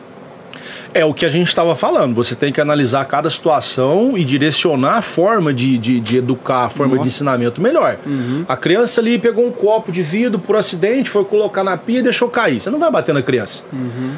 É 0.94 1.06
o 1.06 1.14
que 1.14 1.26
a 1.26 1.30
gente 1.30 1.48
estava 1.48 1.76
falando. 1.76 2.16
Você 2.16 2.34
tem 2.36 2.52
que 2.52 2.60
analisar 2.62 3.06
cada 3.06 3.30
situação 3.30 4.18
e 4.18 4.24
direcionar 4.26 4.98
a 4.98 5.02
forma 5.02 5.54
de, 5.54 5.78
de, 5.78 6.00
de 6.00 6.18
educar, 6.18 6.66
a 6.66 6.70
forma 6.70 6.94
de 6.94 6.98
Nossa. 7.00 7.10
ensinamento 7.10 7.62
melhor. 7.62 7.98
A 8.48 8.56
criança 8.58 9.02
ali 9.02 9.20
pegou 9.20 9.46
um 9.46 9.52
copo 9.52 9.92
de 9.92 10.02
vidro 10.02 10.40
por 10.40 10.56
acidente, 10.56 11.10
foi 11.10 11.24
colocar 11.26 11.64
na 11.64 11.78
pia 11.78 12.00
e 12.00 12.02
deixou 12.02 12.30
cair. 12.30 12.60
Você 12.60 12.70
não 12.70 12.80
vai 12.80 12.90
bater 12.92 13.14
na 13.14 13.22
criança. 13.22 13.64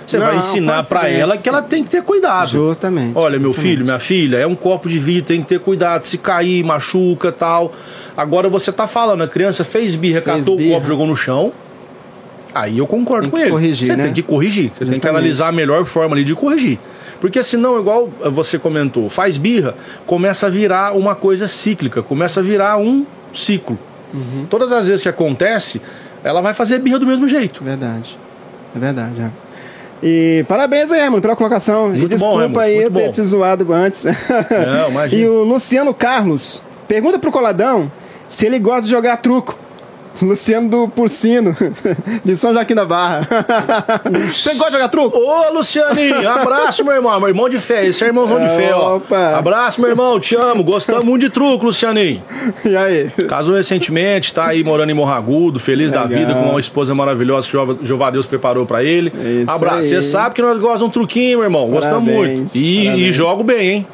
Você 0.05 0.17
vai 0.17 0.32
Não, 0.32 0.38
ensinar 0.38 0.84
foi 0.84 0.97
para 0.97 1.10
ela 1.10 1.38
que 1.38 1.49
ela 1.49 1.62
tem 1.62 1.84
que 1.84 1.89
ter 1.89 2.03
cuidado. 2.03 2.49
Justamente. 2.49 3.12
Olha, 3.17 3.39
meu 3.39 3.49
Justamente. 3.49 3.71
filho, 3.71 3.86
minha 3.86 3.99
filha, 3.99 4.38
é 4.38 4.47
um 4.47 4.55
copo 4.55 4.88
de 4.88 4.99
vidro, 4.99 5.27
tem 5.27 5.41
que 5.41 5.47
ter 5.49 5.60
cuidado. 5.60 6.05
Se 6.05 6.17
cair, 6.17 6.63
machuca 6.63 7.32
tal. 7.32 7.73
Agora 8.15 8.48
você 8.50 8.71
tá 8.71 8.85
falando, 8.87 9.23
a 9.23 9.27
criança 9.27 9.63
fez 9.63 9.96
birra, 9.96 10.21
Fez 10.21 10.39
catou 10.46 10.58
birra. 10.58 10.71
o 10.71 10.73
copo, 10.75 10.87
jogou 10.87 11.08
no 11.08 11.15
chão. 11.15 11.52
Aí 12.54 12.77
eu 12.79 12.87
concordo 12.87 13.23
Tem 13.23 13.31
com 13.31 13.37
ele. 13.37 13.52
corrigir, 13.52 13.87
você 13.87 13.95
né? 13.95 14.04
tem 14.06 14.13
que 14.13 14.23
corrigir. 14.23 14.63
Você 14.73 14.79
tem 14.79 14.87
que 14.87 14.93
Justamente. 14.95 15.15
analisar 15.17 15.47
a 15.50 15.52
melhor 15.52 15.85
forma 15.85 16.15
ali 16.15 16.23
de 16.23 16.33
corrigir. 16.35 16.79
Porque 17.21 17.43
senão, 17.43 17.79
igual 17.79 18.10
você 18.31 18.58
comentou, 18.58 19.10
faz 19.10 19.37
birra, 19.37 19.75
começa 20.08 20.47
a 20.47 20.50
virar 20.50 20.95
uma 20.97 21.13
coisa 21.15 21.47
cíclica, 21.47 22.02
começa 22.02 22.39
a 22.39 22.43
virar 22.43 22.77
um 22.77 23.06
ciclo. 23.33 23.77
Uhum. 24.13 24.45
Todas 24.50 24.71
as 24.71 24.87
vezes 24.87 25.04
que 25.04 25.10
acontece, 25.10 25.81
ela 26.23 26.41
vai 26.41 26.54
fazer 26.54 26.79
birra 26.79 26.97
do 26.97 27.06
mesmo 27.06 27.27
jeito. 27.27 27.63
Verdade. 27.63 28.17
É 28.75 28.79
verdade, 28.79 29.21
é. 29.21 29.29
E 30.02 30.45
parabéns 30.47 30.91
aí, 30.91 31.02
Raimundo, 31.02 31.21
pela 31.21 31.35
colocação. 31.35 31.87
e 31.93 32.00
Muito 32.00 32.02
bom, 32.02 32.08
desculpa 32.08 32.37
Raimundo, 32.39 32.60
aí 32.62 32.75
muito 32.81 32.93
ter 32.93 33.06
bom. 33.08 33.12
te 33.12 33.21
zoado 33.23 33.73
antes. 33.73 34.06
Não, 34.06 34.89
imagina. 34.89 35.21
e 35.21 35.27
o 35.27 35.43
Luciano 35.43 35.93
Carlos 35.93 36.63
pergunta 36.87 37.19
pro 37.19 37.31
Coladão 37.31 37.91
se 38.27 38.45
ele 38.45 38.58
gosta 38.60 38.83
de 38.83 38.89
jogar 38.91 39.17
truco. 39.17 39.58
Luciano 40.21 40.69
do 40.69 40.87
Porcino, 40.89 41.55
de 42.25 42.35
São 42.35 42.53
Joaquim 42.53 42.75
da 42.75 42.85
Barra. 42.85 43.27
Você 44.33 44.53
gosta 44.55 44.67
de 44.71 44.73
jogar 44.73 44.89
truco? 44.89 45.17
Ô, 45.17 45.53
Lucianinho, 45.53 46.27
abraço, 46.29 46.83
meu 46.83 46.93
irmão. 46.93 47.17
Meu 47.19 47.29
irmão 47.29 47.47
de 47.47 47.57
fé, 47.57 47.85
esse 47.85 48.03
é 48.03 48.07
irmãozão 48.07 48.39
de 48.39 48.49
fé, 48.55 48.73
ó. 48.75 48.97
Opa. 48.97 49.37
Abraço, 49.37 49.79
meu 49.79 49.89
irmão, 49.89 50.19
te 50.19 50.35
amo. 50.35 50.63
Gostamos 50.63 51.05
muito 51.05 51.21
de 51.21 51.29
truco, 51.29 51.65
Lucianinho. 51.65 52.21
E 52.65 52.75
aí? 52.75 53.10
Casou 53.27 53.55
recentemente, 53.55 54.33
tá 54.33 54.47
aí 54.47 54.63
morando 54.63 54.89
em 54.89 54.93
Morragudo, 54.93 55.60
feliz 55.60 55.91
da 55.91 56.03
Legal. 56.03 56.19
vida, 56.19 56.33
com 56.33 56.49
uma 56.51 56.60
esposa 56.60 56.93
maravilhosa 56.93 57.45
que 57.47 57.53
Jeová- 57.53 57.75
Jeová 57.81 58.10
Deus 58.10 58.25
preparou 58.25 58.65
pra 58.65 58.83
ele. 58.83 59.12
Isso 59.41 59.49
Abraço. 59.51 59.83
Você 59.89 60.01
sabe 60.01 60.35
que 60.35 60.41
nós 60.41 60.57
gostamos 60.57 60.79
de 60.79 60.85
um 60.85 60.89
truquinho, 60.89 61.37
meu 61.39 61.45
irmão. 61.45 61.67
Gostamos 61.69 62.03
muito. 62.12 62.55
E, 62.57 63.07
e 63.07 63.12
jogo 63.12 63.43
bem, 63.43 63.69
hein? 63.69 63.87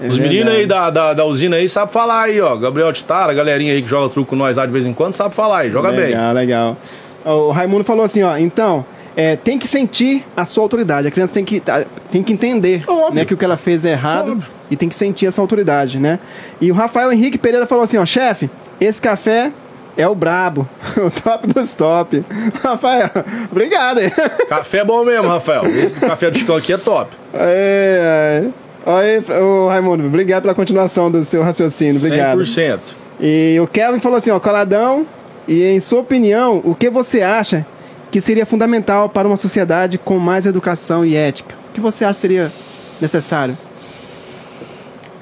É 0.00 0.08
Os 0.08 0.18
meninos 0.18 0.52
aí 0.52 0.66
da, 0.66 0.90
da, 0.90 1.12
da 1.12 1.24
usina 1.24 1.56
aí 1.56 1.68
sabem 1.68 1.92
falar 1.92 2.22
aí, 2.22 2.40
ó. 2.40 2.56
Gabriel 2.56 2.92
Titara, 2.92 3.32
a 3.32 3.34
galerinha 3.34 3.72
aí 3.72 3.82
que 3.82 3.88
joga 3.88 4.08
truco 4.08 4.30
com 4.30 4.36
nós 4.36 4.56
lá 4.56 4.66
de 4.66 4.72
vez 4.72 4.84
em 4.84 4.92
quando, 4.92 5.14
sabe 5.14 5.34
falar 5.34 5.60
aí, 5.60 5.70
joga 5.70 5.90
bem. 5.90 6.06
Legal, 6.06 6.32
legal. 6.32 6.76
O 7.24 7.50
Raimundo 7.50 7.84
falou 7.84 8.04
assim, 8.04 8.22
ó, 8.22 8.36
então, 8.36 8.84
é, 9.16 9.36
tem 9.36 9.58
que 9.58 9.66
sentir 9.66 10.24
a 10.36 10.44
sua 10.44 10.62
autoridade. 10.62 11.08
A 11.08 11.10
criança 11.10 11.32
tem 11.32 11.44
que, 11.44 11.62
tem 12.10 12.22
que 12.22 12.32
entender 12.32 12.82
Óbvio. 12.86 13.14
né, 13.14 13.24
que 13.24 13.34
o 13.34 13.36
que 13.36 13.44
ela 13.44 13.56
fez 13.56 13.84
é 13.84 13.92
errado 13.92 14.32
Óbvio. 14.32 14.50
e 14.70 14.76
tem 14.76 14.88
que 14.88 14.94
sentir 14.94 15.26
essa 15.26 15.40
autoridade, 15.40 15.98
né? 15.98 16.18
E 16.60 16.70
o 16.70 16.74
Rafael 16.74 17.12
Henrique 17.12 17.38
Pereira 17.38 17.66
falou 17.66 17.84
assim, 17.84 17.96
ó, 17.96 18.04
chefe, 18.04 18.50
esse 18.80 19.00
café 19.00 19.52
é 19.96 20.06
o 20.08 20.14
brabo, 20.14 20.68
o 20.98 21.10
top 21.10 21.46
dos 21.46 21.74
top. 21.74 22.22
Rafael, 22.62 23.10
obrigado. 23.50 23.98
aí. 23.98 24.10
Café 24.48 24.78
é 24.78 24.84
bom 24.84 25.04
mesmo, 25.04 25.28
Rafael. 25.28 25.64
Esse 25.66 25.94
café 25.94 26.30
do 26.30 26.38
Chicão 26.38 26.56
aqui 26.56 26.72
é 26.72 26.78
top. 26.78 27.10
É, 27.36 28.44
é. 28.44 28.63
Aí, 28.86 29.22
ô, 29.40 29.68
Raimundo, 29.68 30.06
obrigado 30.06 30.42
pela 30.42 30.54
continuação 30.54 31.10
do 31.10 31.24
seu 31.24 31.42
raciocínio, 31.42 31.96
obrigado. 31.96 32.38
100%. 32.38 32.80
E 33.20 33.58
o 33.60 33.66
Kelvin 33.66 34.00
falou 34.00 34.18
assim, 34.18 34.30
ó, 34.30 34.38
coladão, 34.38 35.06
e 35.48 35.62
em 35.64 35.80
sua 35.80 36.00
opinião, 36.00 36.60
o 36.64 36.74
que 36.74 36.90
você 36.90 37.22
acha 37.22 37.64
que 38.10 38.20
seria 38.20 38.44
fundamental 38.44 39.08
para 39.08 39.26
uma 39.26 39.36
sociedade 39.36 39.98
com 39.98 40.18
mais 40.18 40.46
educação 40.46 41.04
e 41.04 41.16
ética? 41.16 41.54
O 41.70 41.72
que 41.72 41.80
você 41.80 42.04
acha 42.04 42.20
seria 42.20 42.52
necessário? 43.00 43.56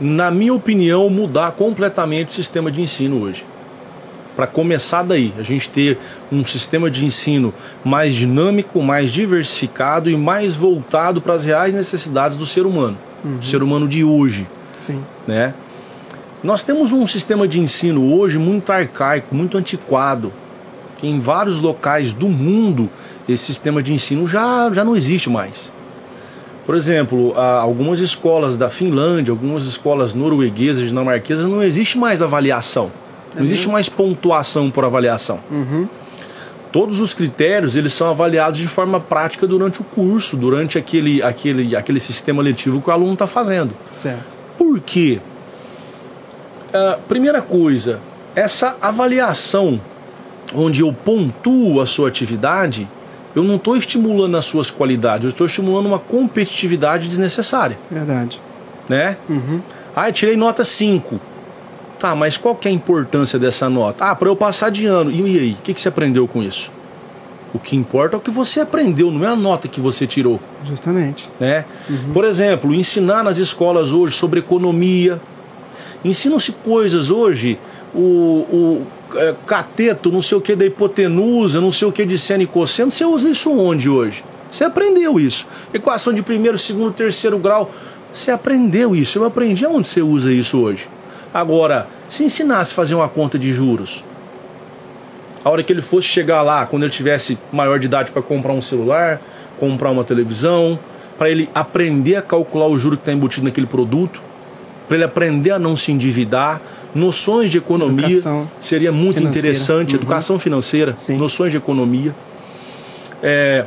na 0.03 0.33
minha 0.33 0.53
opinião, 0.53 1.09
mudar 1.09 1.53
completamente 1.53 2.31
o 2.31 2.33
sistema 2.33 2.71
de 2.73 2.83
ensino 2.83 3.23
hoje. 3.23 3.47
Para 4.35 4.47
começar 4.47 5.03
daí, 5.03 5.33
a 5.39 5.43
gente 5.43 5.71
ter 5.71 5.99
um 6.31 6.45
sistema 6.45 6.91
de 6.91 7.05
ensino 7.05 7.55
mais 7.85 8.15
dinâmico, 8.15 8.83
mais 8.83 9.13
diversificado 9.13 10.11
e 10.11 10.17
mais 10.17 10.57
voltado 10.57 11.21
para 11.21 11.35
as 11.35 11.45
reais 11.45 11.75
necessidades 11.75 12.37
do 12.37 12.47
ser 12.47 12.67
humano, 12.67 12.99
do 13.25 13.45
ser 13.45 13.62
humano 13.62 13.89
de 13.89 14.03
hoje, 14.05 14.47
Sim. 14.73 15.01
né? 15.27 15.55
Nós 16.43 16.64
temos 16.64 16.93
um 16.93 17.07
sistema 17.07 17.47
de 17.47 17.61
ensino 17.61 18.14
hoje 18.14 18.39
muito 18.39 18.73
arcaico, 18.73 19.35
muito 19.35 19.57
antiquado, 19.57 20.33
que 20.99 21.07
em 21.07 21.20
vários 21.20 21.61
locais 21.61 22.12
do 22.12 22.29
mundo 22.29 22.91
esse 23.29 23.45
sistema 23.45 23.83
de 23.83 23.93
ensino 23.93 24.27
já, 24.27 24.68
já 24.73 24.85
não 24.85 24.97
existe 24.97 25.31
mais. 25.31 25.73
Por 26.66 26.77
exemplo, 26.77 27.33
algumas 27.37 28.01
escolas 28.01 28.57
da 28.57 28.70
Finlândia, 28.70 29.33
algumas 29.33 29.64
escolas 29.64 30.14
norueguesas, 30.14 30.89
dinamarquesas, 30.89 31.47
não 31.47 31.62
existe 31.62 31.99
mais 31.99 32.23
avaliação. 32.23 32.91
Não 33.35 33.45
existe 33.45 33.68
mais 33.68 33.89
pontuação 33.89 34.70
por 34.70 34.85
avaliação. 34.85 35.41
Todos 36.73 37.01
os 37.01 37.14
critérios 37.14 37.77
eles 37.77 37.93
são 37.93 38.09
avaliados 38.09 38.59
de 38.59 38.66
forma 38.66 38.99
prática 38.99 39.47
durante 39.47 39.83
o 39.83 39.85
curso, 39.85 40.37
durante 40.37 40.79
aquele, 40.79 41.23
aquele, 41.23 41.77
aquele 41.77 42.01
sistema 42.01 42.43
letivo 42.43 42.81
que 42.81 42.89
o 42.89 42.93
aluno 42.93 43.12
está 43.12 43.27
fazendo. 43.27 43.75
Certo. 43.91 44.25
Por 44.57 44.81
quê? 44.81 45.20
Ah, 46.73 46.99
primeira 47.07 47.43
coisa, 47.43 48.01
essa 48.35 48.75
avaliação 48.81 49.79
onde 50.55 50.81
eu 50.81 50.93
pontuo 50.93 51.81
a 51.81 51.87
sua 51.87 52.09
atividade, 52.09 52.89
eu 53.35 53.43
não 53.45 53.57
estou 53.57 53.77
estimulando 53.77 54.37
as 54.37 54.45
suas 54.47 54.70
qualidades, 54.70 55.25
eu 55.25 55.31
estou 55.31 55.47
estimulando 55.47 55.87
uma 55.87 55.99
competitividade 55.99 57.09
desnecessária, 57.09 57.79
Verdade. 57.91 58.41
né? 58.89 59.16
Ah, 59.95 60.09
eu 60.09 60.12
tirei 60.12 60.37
nota 60.37 60.64
5. 60.64 61.20
Tá, 62.03 62.17
mas 62.17 62.37
qual 62.37 62.57
que 62.57 62.67
é 62.67 62.71
a 62.73 62.75
importância 62.75 63.39
dessa 63.39 63.71
nota? 63.71 64.07
Ah, 64.07 64.13
para 64.13 64.29
eu 64.29 64.35
passar 64.35 64.73
de 64.73 64.87
ano. 64.87 65.09
E, 65.09 65.21
e 65.21 65.39
aí, 65.39 65.53
o 65.53 65.63
que, 65.63 65.73
que 65.73 65.81
você 65.81 65.87
aprendeu 65.87 66.27
com 66.27 66.43
isso? 66.43 66.69
O 67.55 67.61
que 67.61 67.77
importa 67.77 68.17
é 68.17 68.19
o 68.19 68.21
que 68.21 68.29
você 68.29 68.59
aprendeu, 68.59 69.09
não 69.13 69.25
é 69.25 69.29
a 69.29 69.37
nota 69.37 69.69
que 69.69 69.81
você 69.81 70.05
tirou 70.05 70.41
Justamente. 70.65 71.31
né? 71.39 71.65
Por 72.13 72.25
exemplo, 72.25 72.75
ensinar 72.75 73.23
nas 73.23 73.39
escolas 73.39 73.93
hoje 73.93 74.17
sobre 74.17 74.41
economia. 74.41 75.21
Ensinam-se 76.05 76.51
coisas 76.51 77.09
hoje, 77.09 77.57
o, 77.95 78.01
o 78.01 78.87
é, 79.15 79.37
cateto, 79.47 80.11
não 80.11 80.21
sei 80.21 80.37
o 80.37 80.41
que 80.41 80.57
da 80.57 80.65
hipotenusa, 80.65 81.61
não 81.61 81.71
sei 81.71 81.87
o 81.87 81.93
que 81.93 82.05
de 82.05 82.19
seno 82.19 82.43
e 82.43 82.49
cosseno. 82.49 82.91
Você 82.91 83.05
usa 83.05 83.31
isso 83.31 83.53
onde 83.57 83.89
hoje? 83.89 84.25
Você 84.51 84.65
aprendeu 84.65 85.21
isso. 85.21 85.47
Equação 85.73 86.13
de 86.13 86.21
primeiro, 86.21 86.59
segundo, 86.59 86.93
terceiro 86.93 87.39
grau. 87.39 87.71
Você 88.13 88.33
aprendeu 88.33 88.97
isso. 88.97 89.21
Eu 89.21 89.25
aprendi 89.25 89.65
aonde 89.65 89.87
você 89.87 90.03
usa 90.03 90.33
isso 90.33 90.59
hoje. 90.59 90.89
Agora, 91.33 91.87
se 92.09 92.24
ensinasse 92.24 92.72
a 92.72 92.74
fazer 92.74 92.95
uma 92.95 93.09
conta 93.09 93.39
de 93.39 93.53
juros, 93.53 94.05
a 95.45 95.51
hora 95.51 95.62
que 95.62 95.72
ele 95.72 95.83
fosse 95.83 96.07
chegar 96.09 96.43
lá, 96.43 96.66
quando 96.66 96.83
ele 96.85 96.93
tivesse 96.93 97.39
maior 97.53 97.78
de 97.78 97.87
idade 97.87 98.12
para 98.12 98.22
comprar 98.22 98.53
um 98.53 98.62
celular, 98.62 99.20
comprar 99.59 99.91
uma 99.91 100.05
televisão, 100.05 100.78
para 101.18 101.30
ele 101.30 101.49
aprender 101.55 102.16
a 102.16 102.22
calcular 102.22 102.66
o 102.66 102.78
juro 102.78 102.97
que 102.97 103.03
está 103.03 103.12
embutido 103.12 103.45
naquele 103.47 103.66
produto, 103.66 104.20
para 104.87 104.97
ele 104.97 105.05
aprender 105.05 105.51
a 105.53 105.59
não 105.59 105.74
se 105.76 105.91
endividar, 105.91 106.61
noções 106.95 107.51
de 107.51 107.59
economia 107.59 108.07
Educação 108.07 108.51
seria 108.61 108.93
muito 108.93 109.16
financeira. 109.16 109.39
interessante, 109.49 109.91
Uhum. 109.97 110.03
educação 110.03 110.39
financeira, 110.39 110.95
Sim. 110.99 111.16
noções 111.16 111.51
de 111.51 111.57
economia. 111.57 112.14
É, 113.22 113.64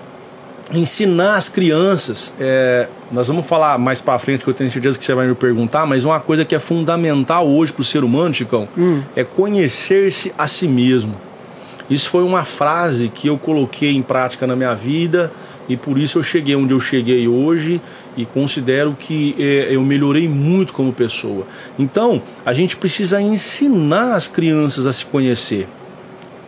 ensinar 0.72 1.36
as 1.36 1.50
crianças, 1.50 2.34
é, 2.40 2.88
nós 3.16 3.30
vamos 3.30 3.46
falar 3.46 3.78
mais 3.78 4.02
para 4.02 4.20
frente 4.20 4.44
que 4.44 4.50
eu 4.50 4.54
tenho 4.54 4.70
certeza 4.70 5.00
que 5.00 5.06
você 5.06 5.16
vai 5.16 5.26
me 5.26 5.34
perguntar, 5.34 5.86
mas 5.86 6.04
uma 6.04 6.20
coisa 6.20 6.44
que 6.44 6.54
é 6.54 6.60
fundamental 6.60 7.48
hoje 7.48 7.72
para 7.72 7.82
o 7.82 7.86
ser 7.86 8.04
humano, 8.04 8.34
Chicão, 8.34 8.68
é 9.16 9.24
conhecer-se 9.24 10.34
a 10.38 10.50
si 10.50 10.68
mesmo. 10.68 11.16
Isso 11.90 12.10
foi 12.10 12.24
uma 12.24 12.44
frase 12.44 13.08
que 13.08 13.30
eu 13.30 13.38
coloquei 13.38 13.96
em 13.96 14.02
prática 14.02 14.46
na 14.46 14.54
minha 14.54 14.76
vida 14.76 15.32
e 15.70 15.78
por 15.78 15.98
isso 15.98 16.18
eu 16.18 16.24
cheguei 16.24 16.58
onde 16.58 16.74
eu 16.74 16.80
cheguei 16.80 17.26
hoje 17.26 17.80
e 18.18 18.26
considero 18.26 18.98
que 19.00 19.34
é, 19.40 19.70
eu 19.74 19.82
melhorei 19.82 20.28
muito 20.28 20.74
como 20.74 20.92
pessoa. 20.92 21.48
Então, 21.80 22.22
a 22.46 22.54
gente 22.54 22.76
precisa 22.76 23.22
ensinar 23.22 24.16
as 24.16 24.28
crianças 24.28 24.86
a 24.86 24.92
se 24.92 25.06
conhecer, 25.06 25.70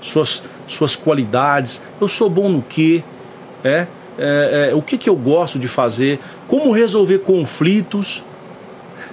suas, 0.01 0.43
suas 0.68 0.97
qualidades. 0.97 1.82
Eu 2.01 2.09
sou 2.09 2.30
bom 2.30 2.49
no 2.49 2.61
quê? 2.61 3.05
É? 3.63 3.88
É, 4.20 4.70
é, 4.72 4.76
o 4.76 4.82
que, 4.82 4.97
que 4.97 5.09
eu 5.09 5.15
gosto 5.15 5.59
de 5.59 5.68
fazer? 5.68 6.20
Como 6.48 6.72
resolver 6.72 7.20
conflitos? 7.20 8.24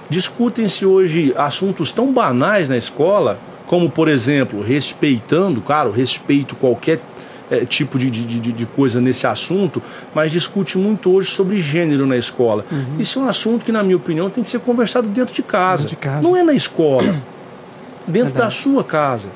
Discutem-se 0.09 0.85
hoje 0.85 1.33
assuntos 1.35 1.91
tão 1.91 2.13
banais 2.13 2.69
na 2.69 2.77
escola, 2.77 3.39
como, 3.65 3.89
por 3.89 4.07
exemplo, 4.07 4.61
respeitando, 4.61 5.61
claro, 5.61 5.91
respeito 5.91 6.55
qualquer 6.55 6.99
é, 7.49 7.65
tipo 7.65 7.97
de, 7.97 8.09
de, 8.09 8.39
de, 8.39 8.65
coisa 8.65 9.01
nesse 9.01 9.27
assunto, 9.27 9.81
mas 10.13 10.31
discute 10.31 10.77
muito 10.77 11.11
hoje 11.11 11.29
sobre 11.29 11.59
gênero 11.59 12.05
na 12.05 12.17
escola. 12.17 12.65
Isso 12.97 13.19
é 13.19 13.23
um 13.23 13.27
assunto 13.27 13.65
que, 13.65 13.71
na 13.71 13.83
minha 13.83 13.97
opinião, 13.97 14.29
tem 14.29 14.43
que 14.43 14.49
ser 14.49 14.59
conversado 14.59 15.07
dentro 15.07 15.33
de 15.33 15.43
casa. 15.43 15.83
Dentro 15.83 15.95
de 15.95 16.01
casa. 16.01 16.21
Não 16.27 16.35
é 16.35 16.43
na 16.43 16.53
escola, 16.53 17.21
dentro 18.07 18.33
da 18.33 18.45
Verdade. 18.45 18.53
sua 18.55 18.83
casa. 18.83 19.29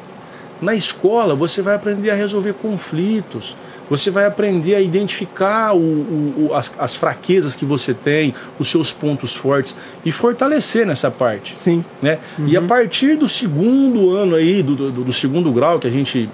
Na 0.61 0.75
escola, 0.75 1.35
você 1.35 1.61
vai 1.61 1.75
aprender 1.75 2.09
a 2.09 2.15
resolver 2.15 2.53
conflitos. 2.53 3.55
Você 3.89 4.11
vai 4.11 4.25
aprender 4.25 4.75
a 4.75 4.81
identificar 4.81 5.73
o, 5.75 5.79
o- 5.79 6.51
as, 6.53 6.71
as 6.77 6.95
fraquezas 6.95 7.55
que 7.55 7.65
você 7.65 7.93
tem, 7.93 8.33
os 8.59 8.69
seus 8.69 8.91
pontos 8.93 9.35
fortes 9.35 9.75
e 10.05 10.11
fortalecer 10.11 10.85
nessa 10.85 11.09
parte 11.09 11.57
Sim. 11.57 11.83
né? 12.01 12.19
E 12.45 12.55
a 12.55 12.61
partir 12.61 13.15
do 13.15 13.27
segundo 13.27 14.11
ano 14.15 14.35
aí, 14.35 14.61
do, 14.61 14.75
do, 14.75 14.91
do 15.05 15.11
segundo 15.13 15.51
grau, 15.51 15.79
que 15.79 15.87
a 15.87 15.91
gente 15.91 16.29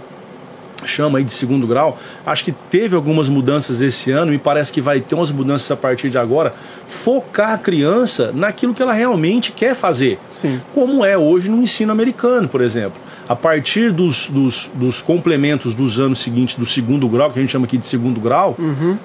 chama 0.85 1.17
aí 1.17 1.23
de 1.23 1.31
segundo 1.33 1.65
grau, 1.65 1.97
acho 2.25 2.43
que 2.43 2.51
teve 2.51 2.95
algumas 2.95 3.27
mudanças 3.27 3.81
esse 3.81 4.11
ano 4.11 4.33
e 4.33 4.37
parece 4.37 4.71
que 4.71 4.81
vai 4.81 4.99
ter 4.99 5.15
umas 5.15 5.31
mudanças 5.31 5.71
a 5.71 5.75
partir 5.75 6.09
de 6.11 6.17
agora. 6.17 6.53
Focar 6.85 7.53
a 7.53 7.57
criança 7.57 8.31
naquilo 8.35 8.73
que 8.73 8.81
ela 8.83 8.93
realmente 8.93 9.51
quer 9.51 9.73
fazer. 9.73 10.19
Sim. 10.29 10.61
Como 10.73 11.03
é 11.03 11.17
hoje 11.17 11.49
no 11.49 11.61
ensino 11.63 11.91
americano, 11.91 12.47
por 12.47 12.61
exemplo. 12.61 13.01
A 13.27 13.35
partir 13.35 13.91
dos, 13.91 14.27
dos, 14.27 14.69
dos 14.75 15.01
complementos 15.01 15.73
dos 15.73 15.99
anos 15.99 16.19
seguintes 16.19 16.55
do 16.55 16.65
segundo 16.65 17.07
grau, 17.07 17.31
que 17.31 17.39
a 17.39 17.41
gente 17.41 17.51
chama 17.51 17.65
aqui 17.65 17.77
de 17.77 17.85
segundo 17.85 18.19
grau, 18.19 18.55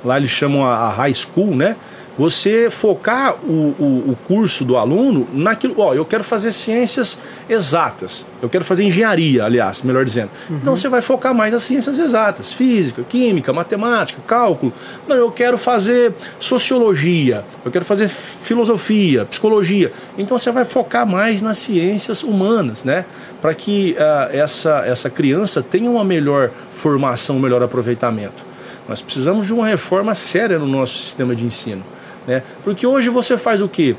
lá 0.05 0.19
eles 0.19 0.31
chamam 0.31 0.65
a, 0.65 0.75
a 0.75 0.91
high 0.91 1.15
school, 1.15 1.57
né? 1.57 1.77
Você 2.21 2.69
focar 2.69 3.35
o, 3.43 3.75
o, 3.79 4.11
o, 4.11 4.19
curso 4.27 4.63
do 4.63 4.77
aluno 4.77 5.27
naquilo. 5.33 5.77
Ó, 5.79 5.95
eu 5.95 6.05
quero 6.05 6.23
fazer 6.23 6.53
ciências 6.53 7.19
exatas. 7.49 8.27
Eu 8.43 8.49
quero 8.51 8.63
fazer 8.63 8.85
engenharia, 8.85 9.43
aliás, 9.43 9.81
melhor 9.81 10.05
dizendo. 10.05 10.29
Uhum. 10.51 10.57
Então 10.57 10.77
você 10.77 10.87
vai 10.87 11.01
focar 11.01 11.33
mais 11.33 11.51
nas 11.51 11.63
ciências 11.63 11.99
exatas: 11.99 12.53
física, 12.53 13.03
química, 13.09 13.55
matemática, 13.55 14.21
cálculo. 14.27 14.71
Não, 15.09 15.17
eu 15.17 15.31
quero 15.31 15.57
fazer 15.57 16.13
sociologia, 16.39 17.43
eu 17.65 17.71
quero 17.71 17.87
fazer 17.87 18.07
filosofia, 18.09 19.25
psicologia. 19.25 19.91
Então 20.19 20.37
você 20.37 20.53
vai 20.53 20.67
focar 20.67 21.07
mais 21.07 21.41
nas 21.41 21.57
ciências 21.57 22.23
humanas, 22.23 22.85
né? 22.85 23.07
Para 23.41 23.55
que 23.55 23.97
uh, 23.99 24.37
essa, 24.37 24.83
essa 24.85 25.09
criança 25.09 25.63
tenha 25.63 25.91
uma 25.91 26.05
melhor 26.05 26.51
formação, 26.71 27.37
um 27.37 27.41
melhor 27.41 27.63
aproveitamento. 27.63 28.45
Nós 28.87 29.01
precisamos 29.01 29.47
de 29.47 29.55
uma 29.55 29.67
reforma 29.67 30.13
séria 30.13 30.59
no 30.59 30.67
nosso 30.67 30.99
sistema 30.99 31.35
de 31.35 31.47
ensino. 31.47 31.83
Né? 32.27 32.43
Porque 32.65 32.87
hoje 32.87 33.09
você 33.09 33.37
faz 33.37 33.63
o 33.63 33.69
quê? 33.69 33.97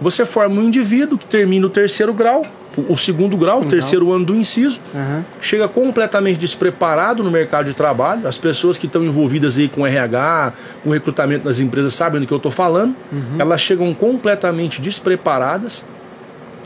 Você 0.00 0.24
forma 0.24 0.60
um 0.60 0.64
indivíduo 0.64 1.16
que 1.16 1.26
termina 1.26 1.66
o 1.66 1.70
terceiro 1.70 2.12
grau, 2.12 2.44
o 2.88 2.96
segundo 2.96 3.36
grau, 3.36 3.60
Sim, 3.60 3.66
o 3.66 3.68
terceiro 3.68 4.12
ano 4.12 4.24
do 4.24 4.34
inciso, 4.34 4.80
uhum. 4.92 5.22
chega 5.40 5.68
completamente 5.68 6.38
despreparado 6.38 7.22
no 7.22 7.30
mercado 7.30 7.66
de 7.66 7.74
trabalho. 7.74 8.26
As 8.26 8.36
pessoas 8.36 8.76
que 8.76 8.86
estão 8.86 9.04
envolvidas 9.04 9.56
aí 9.56 9.68
com 9.68 9.86
RH, 9.86 10.52
com 10.82 10.90
recrutamento 10.90 11.44
das 11.44 11.60
empresas, 11.60 11.94
sabem 11.94 12.20
do 12.20 12.26
que 12.26 12.32
eu 12.32 12.38
estou 12.38 12.50
falando. 12.50 12.94
Uhum. 13.12 13.36
Elas 13.38 13.60
chegam 13.60 13.94
completamente 13.94 14.80
despreparadas, 14.80 15.84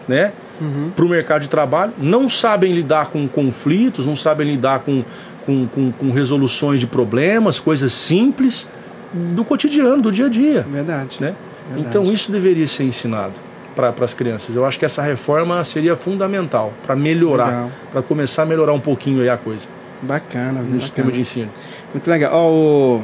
né? 0.06 0.32
Uhum. 0.60 0.90
Para 0.96 1.04
o 1.04 1.08
mercado 1.08 1.42
de 1.42 1.48
trabalho, 1.48 1.92
não 1.98 2.28
sabem 2.28 2.72
lidar 2.72 3.06
com 3.06 3.28
conflitos, 3.28 4.06
não 4.06 4.16
sabem 4.16 4.50
lidar 4.50 4.80
com, 4.80 5.04
com, 5.44 5.66
com, 5.66 5.92
com 5.92 6.10
resoluções 6.10 6.80
de 6.80 6.86
problemas, 6.86 7.60
coisas 7.60 7.92
simples 7.92 8.66
do 9.12 9.44
cotidiano, 9.44 10.02
do 10.02 10.12
dia 10.12 10.26
a 10.26 10.28
dia. 10.28 10.66
Verdade. 10.70 11.18
Né? 11.20 11.34
Verdade. 11.68 11.88
Então 11.88 12.12
isso 12.12 12.30
deveria 12.30 12.66
ser 12.66 12.84
ensinado 12.84 13.34
para 13.74 13.94
as 14.00 14.14
crianças. 14.14 14.56
Eu 14.56 14.64
acho 14.64 14.78
que 14.78 14.84
essa 14.84 15.02
reforma 15.02 15.62
seria 15.62 15.94
fundamental 15.94 16.72
para 16.84 16.96
melhorar, 16.96 17.68
para 17.92 18.02
começar 18.02 18.42
a 18.42 18.46
melhorar 18.46 18.72
um 18.72 18.80
pouquinho 18.80 19.22
aí 19.22 19.28
a 19.28 19.36
coisa. 19.36 19.68
Bacana, 20.02 20.60
no 20.60 20.80
sistema 20.80 21.12
de 21.12 21.20
ensino. 21.20 21.50
Muito 21.92 22.08
legal. 22.08 22.32
Ó, 22.32 22.50
o... 22.50 23.02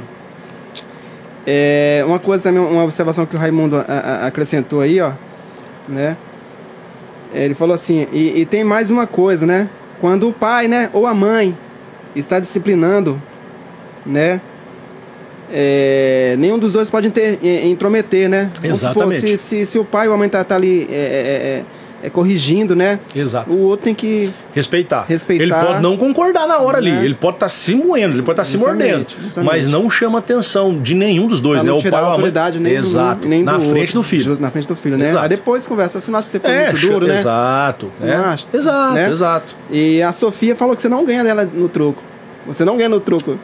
é, 1.47 2.03
uma 2.07 2.19
coisa 2.19 2.45
também, 2.45 2.61
uma 2.61 2.85
observação 2.85 3.25
que 3.25 3.37
o 3.37 3.39
Raimundo 3.39 3.77
a, 3.77 3.83
a, 3.83 4.27
acrescentou 4.27 4.81
aí, 4.81 5.01
ó, 5.01 5.13
né? 5.89 6.17
Ele 7.33 7.55
falou 7.55 7.75
assim, 7.75 8.07
e, 8.13 8.41
e 8.41 8.47
tem 8.47 8.63
mais 8.63 8.91
uma 8.91 9.07
coisa, 9.07 9.45
né? 9.45 9.69
Quando 10.01 10.29
o 10.29 10.33
pai, 10.33 10.69
né, 10.69 10.91
ou 10.93 11.07
a 11.07 11.15
mãe 11.15 11.57
está 12.15 12.39
disciplinando, 12.39 13.21
né, 14.07 14.41
é, 15.53 16.35
nenhum 16.39 16.59
dos 16.59 16.73
dois 16.73 16.89
pode 16.91 17.11
ter, 17.11 17.39
intrometer, 17.67 18.29
né? 18.29 18.51
Exatamente. 18.63 19.21
Supor, 19.21 19.39
se, 19.39 19.39
se, 19.39 19.67
se, 19.67 19.79
o 19.79 19.85
pai 19.85 20.09
ou 20.09 20.15
a 20.15 20.17
mãe 20.17 20.29
tá, 20.29 20.43
tá 20.43 20.55
ali 20.55 20.89
é, 20.91 20.95
é, 20.95 20.97
é, 22.05 22.07
é, 22.07 22.11
corrigindo, 22.11 22.75
né? 22.75 22.99
Exato. 23.15 23.51
O 23.51 23.61
outro 23.61 23.85
tem 23.85 23.95
que 23.95 24.31
respeitar. 24.55 25.05
respeitar. 25.09 25.43
Ele 25.43 25.53
pode 25.53 25.83
não 25.83 25.97
concordar 25.97 26.47
na 26.47 26.59
hora 26.59 26.81
né? 26.81 26.91
ali, 26.91 27.07
ele 27.07 27.15
pode 27.15 27.37
estar 27.37 27.47
tá 27.47 27.51
se 27.51 27.75
moendo, 27.75 28.15
ele 28.15 28.23
pode 28.23 28.41
estar 28.41 28.43
tá 28.43 28.45
se 28.45 28.59
mordendo, 28.59 29.07
justamente. 29.23 29.53
mas 29.53 29.67
não 29.67 29.89
chama 29.89 30.19
atenção 30.19 30.79
de 30.79 30.95
nenhum 30.95 31.29
dos 31.29 31.41
dois, 31.41 31.63
pra 31.63 31.73
né? 31.73 31.79
o 31.79 31.83
pai 31.83 32.03
a 32.03 32.07
autoridade 32.07 32.59
nem 32.59 32.75
Exato. 32.75 33.23
Do, 33.23 33.29
nem 33.29 33.43
na 33.43 33.55
do 33.55 33.61
frente 33.61 33.79
outro, 33.79 33.95
do 33.95 34.03
filho. 34.03 34.41
Na 34.41 34.51
frente 34.51 34.67
do 34.69 34.77
filho, 34.77 34.97
né? 34.97 35.07
Exato. 35.07 35.23
Aí 35.23 35.29
depois 35.29 35.67
conversa, 35.67 36.01
você 36.01 36.11
não 36.11 36.19
acha 36.19 36.27
que 36.27 36.33
você 36.33 36.41
foi 36.41 36.51
é, 36.51 36.71
muito 36.71 36.87
duro, 36.87 37.07
né? 37.07 37.19
Exato. 37.19 37.91
É. 38.03 38.57
Exato, 38.57 38.95
né? 38.95 39.11
exato. 39.11 39.55
E 39.71 40.03
a 40.03 40.13
Sofia 40.13 40.57
falou 40.57 40.75
que 40.75 40.83
você 40.83 40.89
não 40.89 41.05
ganha 41.05 41.23
dela 41.23 41.49
no 41.53 41.69
troco. 41.69 42.03
Você 42.47 42.65
não 42.65 42.77
ganha 42.77 42.89
no 42.89 43.01
troco. 43.01 43.39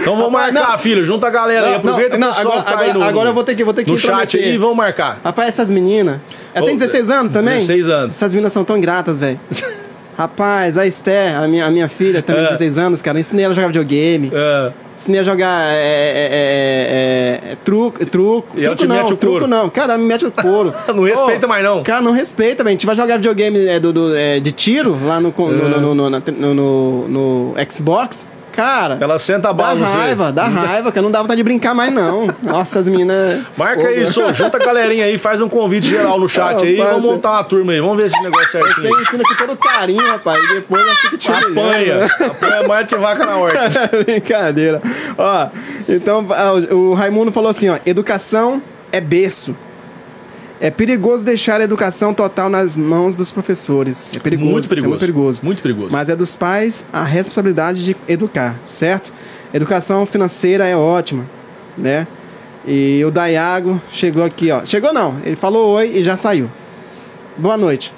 Então 0.00 0.16
vamos 0.16 0.32
Rapaz, 0.32 0.54
marcar, 0.54 0.72
não. 0.72 0.78
filho. 0.78 1.04
Junta 1.04 1.26
a 1.26 1.30
galera 1.30 1.62
não, 1.62 1.68
aí. 1.68 1.74
Aproveita 1.74 2.18
não, 2.18 2.32
que 2.32 2.38
o 2.38 2.40
agora, 2.40 2.60
agora, 2.60 2.94
no, 2.94 3.02
agora 3.02 3.28
eu 3.30 3.34
vou 3.34 3.44
ter 3.44 3.54
que, 3.54 3.64
vou 3.64 3.74
ter 3.74 3.84
que 3.84 3.90
no 3.90 3.98
chat 3.98 4.36
aí 4.36 4.54
e 4.54 4.58
vamos 4.58 4.76
marcar. 4.76 5.20
Rapaz, 5.22 5.48
essas 5.48 5.70
meninas. 5.70 6.20
Ela 6.54 6.66
tem 6.66 6.76
16 6.76 7.10
anos 7.10 7.32
também? 7.32 7.54
16 7.54 7.88
anos. 7.88 8.16
Essas 8.16 8.32
meninas 8.32 8.52
são 8.52 8.64
tão 8.64 8.76
ingratas, 8.76 9.18
velho. 9.18 9.38
Rapaz, 10.18 10.76
a 10.76 10.84
Esther, 10.84 11.36
a 11.36 11.46
minha, 11.46 11.64
a 11.64 11.70
minha 11.70 11.88
filha, 11.88 12.20
também 12.20 12.42
é. 12.42 12.48
16 12.48 12.76
anos, 12.78 13.00
cara. 13.00 13.20
Ensinei 13.20 13.44
ela 13.44 13.52
a 13.52 13.54
jogar 13.54 13.68
videogame. 13.68 14.32
É. 14.34 14.72
Ensinei 14.96 15.20
a 15.20 15.22
jogar 15.22 15.72
é, 15.72 15.76
é, 15.76 17.48
é, 17.48 17.52
é 17.52 17.56
truco, 17.64 18.04
truco. 18.04 18.58
E 18.58 18.64
ela 18.64 18.74
truco 18.74 18.92
te 18.92 18.96
não, 18.96 18.96
mete 18.96 19.12
o 19.12 19.16
truco 19.16 19.38
couro. 19.38 19.46
não. 19.46 19.70
Cara, 19.70 19.96
me 19.96 20.04
mete 20.04 20.26
o 20.26 20.32
couro. 20.32 20.74
não 20.92 21.04
respeita 21.04 21.46
oh, 21.46 21.48
mais 21.48 21.62
não. 21.62 21.84
Cara, 21.84 22.02
não 22.02 22.10
respeita, 22.10 22.64
velho. 22.64 22.70
A 22.70 22.72
gente 22.72 22.84
vai 22.86 22.96
jogar 22.96 23.16
videogame 23.16 23.78
do, 23.78 23.92
do 23.92 24.10
de 24.42 24.50
tiro 24.50 24.98
lá 25.06 25.20
no, 25.20 25.32
no, 25.32 26.10
no, 26.10 26.54
no, 26.54 27.08
no 27.08 27.54
Xbox. 27.70 28.26
Cara. 28.58 28.98
Ela 29.00 29.20
senta 29.20 29.50
a 29.50 29.52
bala 29.52 29.78
Dá 29.78 29.86
raiva, 29.86 30.32
dá 30.32 30.48
raiva, 30.48 30.90
que 30.90 30.98
eu 30.98 31.02
não 31.04 31.12
dá 31.12 31.22
vontade 31.22 31.36
de 31.36 31.44
brincar 31.44 31.76
mais, 31.76 31.92
não. 31.92 32.26
Nossa, 32.42 32.80
as 32.80 32.88
meninas. 32.88 33.44
Marca 33.56 33.84
Pô, 33.84 33.88
isso, 33.90 34.34
junta 34.34 34.56
a 34.56 34.60
galerinha 34.60 35.04
aí, 35.04 35.16
faz 35.16 35.40
um 35.40 35.48
convite 35.48 35.86
geral 35.86 36.18
no 36.18 36.28
chat 36.28 36.60
ah, 36.60 36.66
aí. 36.66 36.74
Vamos 36.74 37.04
montar 37.04 37.30
uma 37.30 37.44
turma 37.44 37.70
aí. 37.70 37.80
Vamos 37.80 37.96
ver 37.96 38.06
esse 38.06 38.20
negócio 38.20 38.50
certinho. 38.50 38.74
Você 38.74 39.02
ensina 39.02 39.22
com 39.22 39.34
todo 39.36 39.56
carinho, 39.56 40.04
rapaz. 40.04 40.42
E 40.42 40.54
depois 40.54 40.84
assim 40.88 41.10
que 41.10 41.18
te 41.18 41.30
Apanha. 41.30 42.06
Apanha 42.20 42.66
mais 42.66 42.84
do 42.84 42.88
que 42.88 42.96
vaca 42.96 43.24
na 43.24 43.36
horta. 43.36 43.90
Brincadeira. 44.04 44.82
Ó, 45.16 45.48
então 45.88 46.26
o 46.72 46.94
Raimundo 46.94 47.30
falou 47.30 47.50
assim: 47.50 47.68
ó, 47.68 47.78
educação 47.86 48.60
é 48.90 49.00
berço. 49.00 49.54
É 50.60 50.70
perigoso 50.70 51.24
deixar 51.24 51.60
a 51.60 51.64
educação 51.64 52.12
total 52.12 52.48
nas 52.48 52.76
mãos 52.76 53.14
dos 53.14 53.30
professores. 53.30 54.10
É 54.14 54.18
perigoso. 54.18 54.50
Muito 54.50 54.68
perigoso. 54.68 54.86
É 54.86 54.88
muito 54.88 55.00
perigoso. 55.00 55.40
Muito 55.44 55.62
perigoso. 55.62 55.92
Mas 55.92 56.08
é 56.08 56.16
dos 56.16 56.36
pais 56.36 56.86
a 56.92 57.04
responsabilidade 57.04 57.84
de 57.84 57.96
educar, 58.08 58.56
certo? 58.66 59.12
Educação 59.54 60.04
financeira 60.04 60.66
é 60.66 60.76
ótima, 60.76 61.24
né? 61.76 62.06
E 62.66 63.02
o 63.04 63.10
Daiago 63.10 63.80
chegou 63.92 64.24
aqui, 64.24 64.50
ó. 64.50 64.64
Chegou 64.64 64.92
não, 64.92 65.16
ele 65.24 65.36
falou 65.36 65.68
oi 65.68 65.92
e 65.94 66.02
já 66.02 66.16
saiu. 66.16 66.50
Boa 67.36 67.56
noite, 67.56 67.94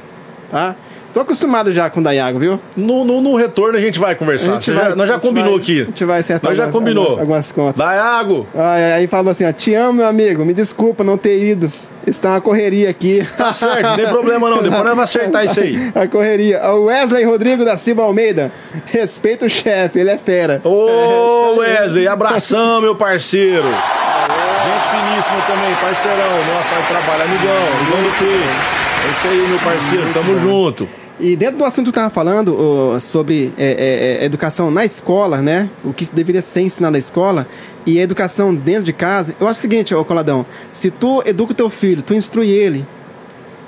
tá? 0.51 0.77
Tô 1.15 1.21
acostumado 1.21 1.73
já 1.73 1.91
com 1.91 1.99
o 1.99 2.03
Daiago, 2.05 2.39
viu? 2.39 2.61
No, 2.77 3.05
no, 3.05 3.21
no, 3.21 3.35
retorno 3.35 3.77
a 3.77 3.81
gente 3.81 3.99
vai 3.99 4.15
conversar. 4.15 4.53
Gente 4.53 4.71
vai, 4.71 4.91
já, 4.91 4.97
nós 4.97 5.09
já 5.09 5.19
combinou 5.19 5.55
vai, 5.55 5.61
aqui. 5.61 5.81
A 5.81 5.85
gente 5.87 6.05
vai 6.05 6.21
acertar 6.21 6.51
nós 6.51 6.59
já 6.59 6.69
combinou. 6.69 7.05
Algumas, 7.05 7.21
algumas 7.21 7.53
contas. 7.53 7.75
Daiago! 7.75 8.47
Aí, 8.55 8.93
aí 8.93 9.07
falou 9.09 9.31
assim, 9.31 9.45
ó, 9.45 9.53
te 9.53 9.75
amo, 9.75 9.95
meu 9.95 10.07
amigo, 10.07 10.45
me 10.45 10.55
desculpa 10.55 11.03
não 11.03 11.19
ter 11.19 11.43
ido. 11.43 11.73
Está 12.07 12.31
uma 12.31 12.41
correria 12.41 12.89
aqui. 12.91 13.27
Tá 13.37 13.53
certo, 13.53 13.83
não 13.83 13.97
tem 13.97 14.07
problema 14.11 14.49
não. 14.49 14.57
Depois 14.63 14.81
nós 14.81 14.89
vamos 14.91 15.05
acertar 15.05 15.45
isso 15.45 15.61
aí. 15.61 15.93
A 15.95 16.07
correria. 16.07 16.63
O 16.73 16.85
Wesley 16.85 17.25
Rodrigo 17.25 17.65
da 17.65 17.77
Silva 17.77 18.03
Almeida. 18.03 18.51
Respeita 18.87 19.47
o 19.47 19.49
chefe, 19.51 19.99
ele 19.99 20.11
é 20.11 20.19
fera. 20.19 20.61
Ô, 20.65 21.57
Wesley, 21.59 22.07
abração, 22.09 22.81
meu 22.81 22.95
parceiro. 22.95 23.65
Gente 23.65 24.91
finíssima 24.91 25.41
também, 25.47 25.75
parceirão. 25.77 26.45
Nossa, 26.47 26.69
vai 26.75 26.87
trabalhar, 26.89 27.25
amigão. 27.25 27.67
Amigão 27.81 28.03
do 28.03 28.19
P. 28.19 28.25
É 28.25 29.11
isso 29.11 29.27
aí, 29.29 29.49
meu 29.49 29.59
parceiro. 29.59 30.13
Tamo 30.13 30.39
junto. 30.41 30.89
E 31.21 31.37
dentro 31.37 31.59
do 31.59 31.65
assunto 31.67 31.87
que 31.87 31.91
estava 31.91 32.09
falando 32.09 32.55
uh, 32.55 32.99
sobre 32.99 33.53
é, 33.59 34.19
é, 34.21 34.25
educação 34.25 34.71
na 34.71 34.87
escola, 34.87 35.43
né? 35.43 35.69
O 35.85 35.93
que 35.93 36.07
deveria 36.15 36.41
ser 36.41 36.63
ensinado 36.63 36.93
na 36.93 36.99
escola 36.99 37.47
e 37.85 37.99
a 37.99 38.03
educação 38.03 38.55
dentro 38.55 38.85
de 38.85 38.93
casa, 38.95 39.35
eu 39.39 39.47
acho 39.47 39.59
o 39.59 39.61
seguinte, 39.61 39.95
ô 39.95 40.03
Coladão, 40.03 40.47
se 40.73 40.91
tu 40.91 41.23
educa 41.27 41.53
o 41.53 41.55
teu 41.55 41.69
filho, 41.69 42.03
tu 42.03 42.15
instrui 42.15 42.49
ele, 42.49 42.87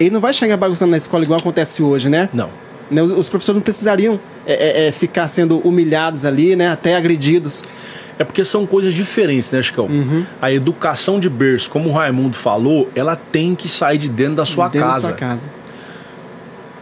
ele 0.01 0.11
não 0.11 0.21
vai 0.21 0.33
chegar 0.33 0.57
bagunçando 0.57 0.93
na 0.93 0.97
escola 0.97 1.25
igual 1.25 1.41
acontece 1.41 1.83
hoje, 1.83 2.09
né? 2.09 2.29
Não. 2.33 2.49
Né, 2.91 3.03
os 3.03 3.29
professores 3.29 3.57
não 3.57 3.63
precisariam 3.63 4.19
é, 4.47 4.89
é, 4.89 4.93
ficar 4.93 5.29
sendo 5.29 5.59
humilhados 5.59 6.25
ali, 6.25 6.57
né? 6.57 6.69
Até 6.69 6.97
agredidos. 6.97 7.63
É 8.19 8.25
porque 8.25 8.45
são 8.47 8.67
coisas 8.67 8.95
diferentes, 8.95 9.53
né, 9.53 9.61
Chicão? 9.61 9.87
Uhum. 9.87 10.25
A 10.41 10.51
educação 10.51 11.21
de 11.21 11.29
berço, 11.29 11.69
como 11.71 11.91
o 11.91 11.93
Raimundo 11.93 12.37
falou, 12.37 12.89
ela 12.95 13.15
tem 13.15 13.55
que 13.55 13.69
sair 13.69 13.99
de 13.99 14.09
dentro 14.09 14.37
da 14.37 14.45
sua 14.47 14.69
dentro 14.69 14.89
casa. 14.89 15.01
Da 15.01 15.09
sua 15.09 15.17
casa 15.17 15.62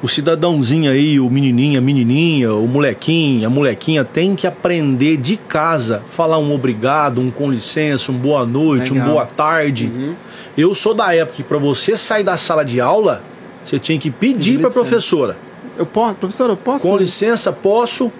o 0.02 0.08
cidadãozinho 0.08 0.90
aí, 0.90 1.20
o 1.20 1.28
menininho, 1.28 1.78
a 1.78 1.82
menininha, 1.82 2.54
o 2.54 2.66
molequinho, 2.66 3.46
a 3.46 3.50
molequinha 3.50 4.02
tem 4.02 4.34
que 4.34 4.46
aprender 4.46 5.18
de 5.18 5.36
casa, 5.36 6.02
falar 6.06 6.38
um 6.38 6.54
obrigado, 6.54 7.20
um 7.20 7.30
com 7.30 7.50
licença, 7.50 8.10
um 8.10 8.16
boa 8.16 8.46
noite, 8.46 8.92
Legal. 8.92 9.08
um 9.08 9.12
boa 9.12 9.26
tarde. 9.26 9.86
Uhum. 9.94 10.14
Eu 10.56 10.74
sou 10.74 10.94
da 10.94 11.14
época 11.14 11.36
que 11.36 11.42
para 11.42 11.58
você 11.58 11.96
sair 11.98 12.24
da 12.24 12.36
sala 12.38 12.64
de 12.64 12.80
aula, 12.80 13.22
você 13.62 13.78
tinha 13.78 13.98
que 13.98 14.10
pedir 14.10 14.58
para 14.58 14.70
professora. 14.70 15.36
Eu 15.76 15.84
posso, 15.84 16.14
professora, 16.14 16.52
eu 16.52 16.56
posso? 16.56 16.88
Com 16.88 16.96
licença, 16.96 17.52
posso 17.52 18.10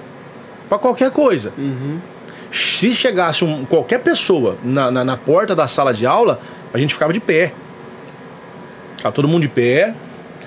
para 0.69 0.79
qualquer 0.79 1.11
coisa. 1.11 1.53
Uhum. 1.57 1.99
Se 2.53 2.95
chegasse 2.95 3.43
um, 3.43 3.65
qualquer 3.65 4.01
pessoa 4.01 4.59
na, 4.63 4.91
na, 4.91 5.05
na 5.05 5.17
porta 5.17 5.55
da 5.55 5.67
sala 5.67 5.95
de 5.95 6.05
aula, 6.05 6.41
a 6.75 6.79
gente 6.79 6.93
ficava 6.93 7.13
de 7.13 7.21
pé. 7.21 7.55
Ficava 8.97 9.15
todo 9.15 9.27
mundo 9.27 9.43
de 9.43 9.49
pé. 9.49 9.95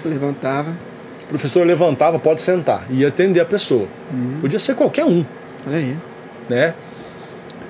Levantava 0.05 0.92
professor 1.27 1.65
levantava, 1.65 2.19
pode 2.19 2.41
sentar, 2.41 2.85
e 2.89 3.01
ia 3.01 3.07
atender 3.07 3.39
a 3.39 3.45
pessoa. 3.45 3.87
Uhum. 4.11 4.37
Podia 4.41 4.59
ser 4.59 4.75
qualquer 4.75 5.05
um. 5.05 5.25
Olha 5.67 5.77
aí. 5.77 5.97
Né? 6.49 6.73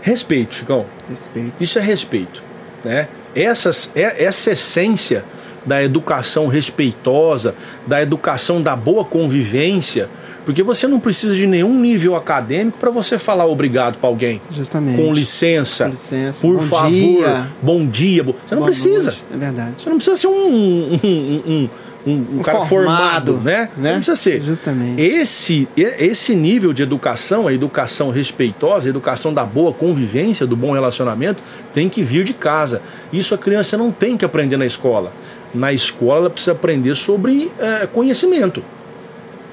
Respeito, 0.01 0.55
Chicão. 0.55 0.85
Respeito. 1.09 1.53
Isso 1.61 1.79
é 1.79 1.81
respeito. 1.81 2.43
Né? 2.83 3.07
Essas, 3.35 3.89
é, 3.95 4.23
essa 4.25 4.51
essência 4.51 5.23
da 5.65 5.81
educação 5.81 6.47
respeitosa, 6.47 7.55
da 7.87 8.01
educação 8.01 8.61
da 8.61 8.75
boa 8.75 9.05
convivência, 9.05 10.09
Porque 10.45 10.61
você 10.61 10.89
não 10.89 10.99
precisa 10.99 11.33
de 11.33 11.47
nenhum 11.47 11.73
nível 11.79 12.17
acadêmico 12.17 12.77
para 12.77 12.91
você 12.91 13.17
falar 13.17 13.45
obrigado 13.45 13.97
para 13.97 14.09
alguém. 14.09 14.41
Justamente. 14.51 14.97
Com 15.01 15.13
licença. 15.13 15.85
Com 15.85 15.91
licença. 15.91 16.41
Por 16.45 16.57
Bom 16.57 16.63
favor. 16.63 16.89
dia. 16.91 17.47
Bom 17.61 17.87
dia. 17.87 18.23
Você 18.23 18.33
não 18.51 18.57
Boa 18.57 18.65
precisa. 18.65 19.11
noite. 19.11 19.23
É 19.33 19.37
verdade. 19.37 19.71
Você 19.81 19.89
não 19.89 19.95
precisa 19.95 20.17
ser 20.17 20.27
um, 20.27 20.33
um, 20.33 20.99
um, 21.01 21.43
um- 21.47 21.69
um- 22.05 22.39
um 22.39 22.39
cara 22.41 22.65
formado, 22.65 23.33
formado, 23.33 23.43
né? 23.43 23.69
Você 23.75 23.81
né? 23.81 23.89
não 23.89 23.95
precisa 23.97 24.15
ser. 24.15 24.41
Justamente. 24.41 25.01
Esse, 25.01 25.67
esse 25.75 26.35
nível 26.35 26.73
de 26.73 26.83
educação, 26.83 27.47
a 27.47 27.53
educação 27.53 28.09
respeitosa, 28.09 28.87
a 28.87 28.91
educação 28.91 29.33
da 29.33 29.45
boa 29.45 29.71
convivência, 29.73 30.45
do 30.45 30.55
bom 30.55 30.71
relacionamento, 30.73 31.41
tem 31.73 31.87
que 31.89 32.03
vir 32.03 32.23
de 32.23 32.33
casa. 32.33 32.81
Isso 33.11 33.33
a 33.33 33.37
criança 33.37 33.77
não 33.77 33.91
tem 33.91 34.17
que 34.17 34.25
aprender 34.25 34.57
na 34.57 34.65
escola. 34.65 35.13
Na 35.53 35.71
escola 35.71 36.21
ela 36.21 36.29
precisa 36.29 36.51
aprender 36.53 36.95
sobre 36.95 37.51
eh, 37.59 37.87
conhecimento. 37.91 38.63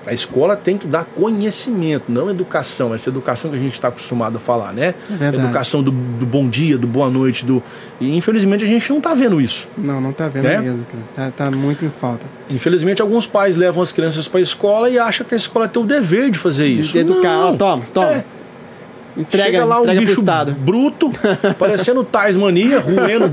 A 0.07 0.13
escola 0.13 0.57
tem 0.57 0.79
que 0.79 0.87
dar 0.87 1.05
conhecimento, 1.05 2.05
não 2.09 2.31
educação. 2.31 2.95
Essa 2.95 3.11
educação 3.11 3.51
que 3.51 3.57
a 3.57 3.61
gente 3.61 3.75
está 3.75 3.89
acostumado 3.89 4.37
a 4.37 4.41
falar, 4.41 4.73
né? 4.73 4.95
É. 5.21 5.29
Educação 5.29 5.83
do, 5.83 5.91
do 5.91 6.27
bom 6.27 6.49
dia, 6.49 6.77
do 6.79 6.87
boa 6.87 7.11
noite, 7.11 7.45
do. 7.45 7.63
E 8.01 8.17
infelizmente 8.17 8.65
a 8.65 8.67
gente 8.67 8.89
não 8.91 8.99
está 8.99 9.13
vendo 9.15 9.41
isso. 9.41 9.69
Não, 9.77 10.01
não 10.01 10.13
tá 10.13 10.29
vendo 10.29 10.47
É? 10.47 10.59
mesmo, 10.61 10.87
cara. 11.17 11.31
Tá, 11.37 11.51
muito 11.51 11.85
em 11.85 11.91
falta. 11.91 12.25
Infelizmente, 12.49 13.01
alguns 13.03 13.27
pais 13.27 13.57
levam 13.57 13.83
as 13.83 13.93
crianças 13.93 14.27
para 14.27 14.41
a 14.41 14.43
escola 14.43 14.89
e 14.91 14.99
acham 14.99 15.27
que 15.27 15.35
a 15.35 15.37
escola 15.37 15.69
tem 15.69 15.83
o 15.83 15.87
dever 15.87 16.31
de 16.31 16.39
fazer 16.39 16.67
De- 16.75 16.81
isso. 16.81 16.93
de 16.93 16.99
educar. 17.01 17.29
Não. 17.29 17.53
Ó, 17.53 17.57
toma, 17.57 17.85
toma. 17.93 18.09
É. 18.13 18.25
Entrega, 19.17 19.51
Chega 19.51 19.65
lá 19.65 19.81
um 19.81 19.87
bicho 19.87 20.25
bruto, 20.59 21.11
parecendo 21.59 22.05
Tais 22.05 22.37
Mania, 22.37 22.79
ruendo, 22.79 23.31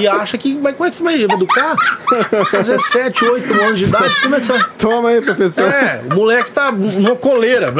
e 0.00 0.06
acha 0.06 0.36
que. 0.36 0.54
Mas 0.54 0.76
como 0.76 0.86
é 0.86 0.90
que 0.90 0.96
você 0.96 1.02
vai 1.02 1.22
educar? 1.22 1.76
Fazer 2.50 2.78
7, 2.78 3.24
8 3.24 3.54
anos 3.54 3.78
de 3.78 3.84
idade, 3.86 4.14
como 4.22 4.34
é 4.34 4.40
que 4.40 4.46
você 4.46 4.52
vai. 4.52 4.64
Toma 4.78 5.08
aí, 5.08 5.20
professor. 5.20 5.64
É, 5.64 6.02
o 6.10 6.14
moleque 6.14 6.52
tá 6.52 6.70
numa 6.70 7.16
coleira. 7.16 7.72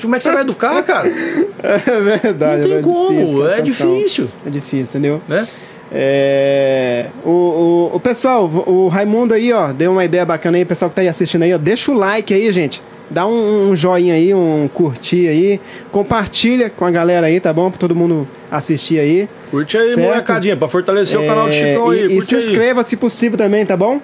Como 0.00 0.14
é 0.16 0.18
que 0.18 0.24
você 0.24 0.32
vai 0.32 0.42
educar, 0.42 0.82
cara? 0.82 1.08
É 1.08 2.18
verdade. 2.18 2.62
Não 2.62 2.68
tem 2.68 2.78
é 2.78 2.82
como, 2.82 3.20
difícil, 3.20 3.48
é 3.48 3.60
difícil. 3.60 4.28
É 4.46 4.50
difícil, 4.50 4.98
entendeu? 4.98 5.22
Né? 5.28 5.46
É, 5.92 7.06
o, 7.24 7.30
o, 7.30 7.90
o 7.96 8.00
pessoal, 8.00 8.44
o 8.44 8.88
Raimundo 8.88 9.34
aí, 9.34 9.52
ó, 9.52 9.72
deu 9.72 9.92
uma 9.92 10.04
ideia 10.04 10.24
bacana 10.24 10.56
aí, 10.56 10.64
o 10.64 10.66
pessoal 10.66 10.88
que 10.88 10.96
tá 10.96 11.02
aí 11.02 11.08
assistindo 11.08 11.42
aí, 11.42 11.54
ó, 11.54 11.58
deixa 11.58 11.92
o 11.92 11.94
like 11.94 12.34
aí, 12.34 12.50
gente. 12.50 12.82
Dá 13.08 13.24
um, 13.26 13.70
um 13.70 13.76
joinha 13.76 14.14
aí, 14.14 14.34
um 14.34 14.68
curtir 14.72 15.28
aí, 15.28 15.60
compartilha 15.92 16.68
com 16.68 16.84
a 16.84 16.90
galera 16.90 17.28
aí, 17.28 17.38
tá 17.38 17.52
bom? 17.52 17.70
Pra 17.70 17.78
todo 17.78 17.94
mundo 17.94 18.26
assistir 18.50 18.98
aí. 18.98 19.28
Curte 19.50 19.76
aí, 19.78 19.94
Certo. 19.94 20.00
molecadinha, 20.08 20.56
pra 20.56 20.66
fortalecer 20.66 21.20
o 21.20 21.24
canal 21.26 21.46
do 21.46 21.52
É, 21.52 21.68
Chicão 21.70 21.90
aí. 21.90 22.00
E, 22.00 22.04
e 22.06 22.08
curte 22.16 22.26
se 22.26 22.34
aí. 22.34 22.42
inscreva 22.42 22.82
se 22.82 22.96
possível 22.96 23.38
também, 23.38 23.64
tá 23.64 23.76
bom? 23.76 24.00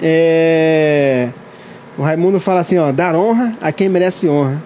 É, 0.00 1.28
O 1.98 2.02
Raimundo 2.02 2.38
fala 2.40 2.60
assim, 2.60 2.76
ó, 2.78 2.90
dar 2.92 3.14
honra 3.16 3.56
a 3.60 3.72
quem 3.72 3.88
merece 3.88 4.28
honra. 4.28 4.62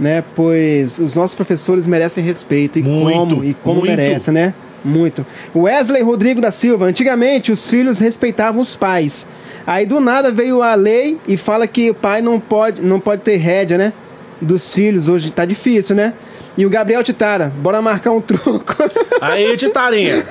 Né? 0.00 0.24
Pois 0.34 0.98
os 0.98 1.14
nossos 1.14 1.36
professores 1.36 1.86
merecem 1.86 2.24
respeito. 2.24 2.78
E 2.78 2.82
Muito, 2.82 3.18
como, 3.18 3.44
e 3.44 3.54
como 3.54 3.80
muito. 3.80 3.90
merece, 3.96 4.30
né? 4.30 4.52
Muito. 4.84 5.24
Wesley 5.54 6.02
Rodrigo 6.02 6.40
da 6.40 6.50
Silva, 6.50 6.86
antigamente 6.86 7.52
os 7.52 7.70
filhos 7.70 8.00
respeitavam 8.00 8.60
os 8.60 8.74
pais. 8.74 9.28
Aí 9.66 9.86
do 9.86 10.00
nada 10.00 10.30
veio 10.30 10.62
a 10.62 10.74
lei 10.74 11.18
e 11.26 11.36
fala 11.36 11.66
que 11.66 11.90
o 11.90 11.94
pai 11.94 12.20
não 12.20 12.40
pode, 12.40 12.82
não 12.82 12.98
pode 12.98 13.22
ter 13.22 13.36
rédea, 13.36 13.78
né? 13.78 13.92
Dos 14.40 14.74
filhos. 14.74 15.08
Hoje 15.08 15.30
tá 15.30 15.44
difícil, 15.44 15.94
né? 15.94 16.14
E 16.56 16.66
o 16.66 16.70
Gabriel 16.70 17.02
Titara, 17.02 17.52
bora 17.56 17.80
marcar 17.80 18.12
um 18.12 18.20
truco. 18.20 18.76
Aí, 19.20 19.56
Titarinha. 19.56 20.24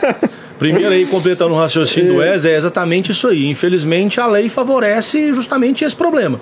Primeiro 0.60 0.90
aí, 0.90 1.08
completando 1.08 1.56
o 1.56 1.58
raciocínio 1.58 2.14
do 2.14 2.20
Wesley, 2.20 2.54
é 2.54 2.58
exatamente 2.58 3.12
isso 3.12 3.28
aí. 3.28 3.48
Infelizmente, 3.48 4.22
a 4.22 4.28
lei 4.28 4.48
favorece 4.48 5.34
justamente 5.34 5.84
esse 5.84 5.96
problema. 5.96 6.40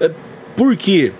É, 0.00 0.10
Por 0.56 0.76
quê? 0.76 1.12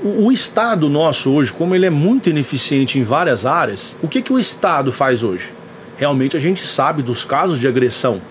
O, 0.00 0.26
o 0.26 0.32
Estado 0.32 0.88
nosso 0.88 1.32
hoje, 1.32 1.52
como 1.52 1.74
ele 1.74 1.86
é 1.86 1.90
muito 1.90 2.30
ineficiente 2.30 3.00
em 3.00 3.02
várias 3.02 3.44
áreas, 3.44 3.96
o 4.00 4.06
que, 4.06 4.22
que 4.22 4.32
o 4.32 4.38
Estado 4.38 4.92
faz 4.92 5.24
hoje? 5.24 5.52
Realmente 5.96 6.36
a 6.36 6.40
gente 6.40 6.64
sabe 6.64 7.02
dos 7.02 7.24
casos 7.24 7.58
de 7.58 7.66
agressão. 7.66 8.22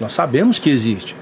Nós 0.00 0.12
sabemos 0.12 0.58
que 0.58 0.70
existe. 0.70 1.16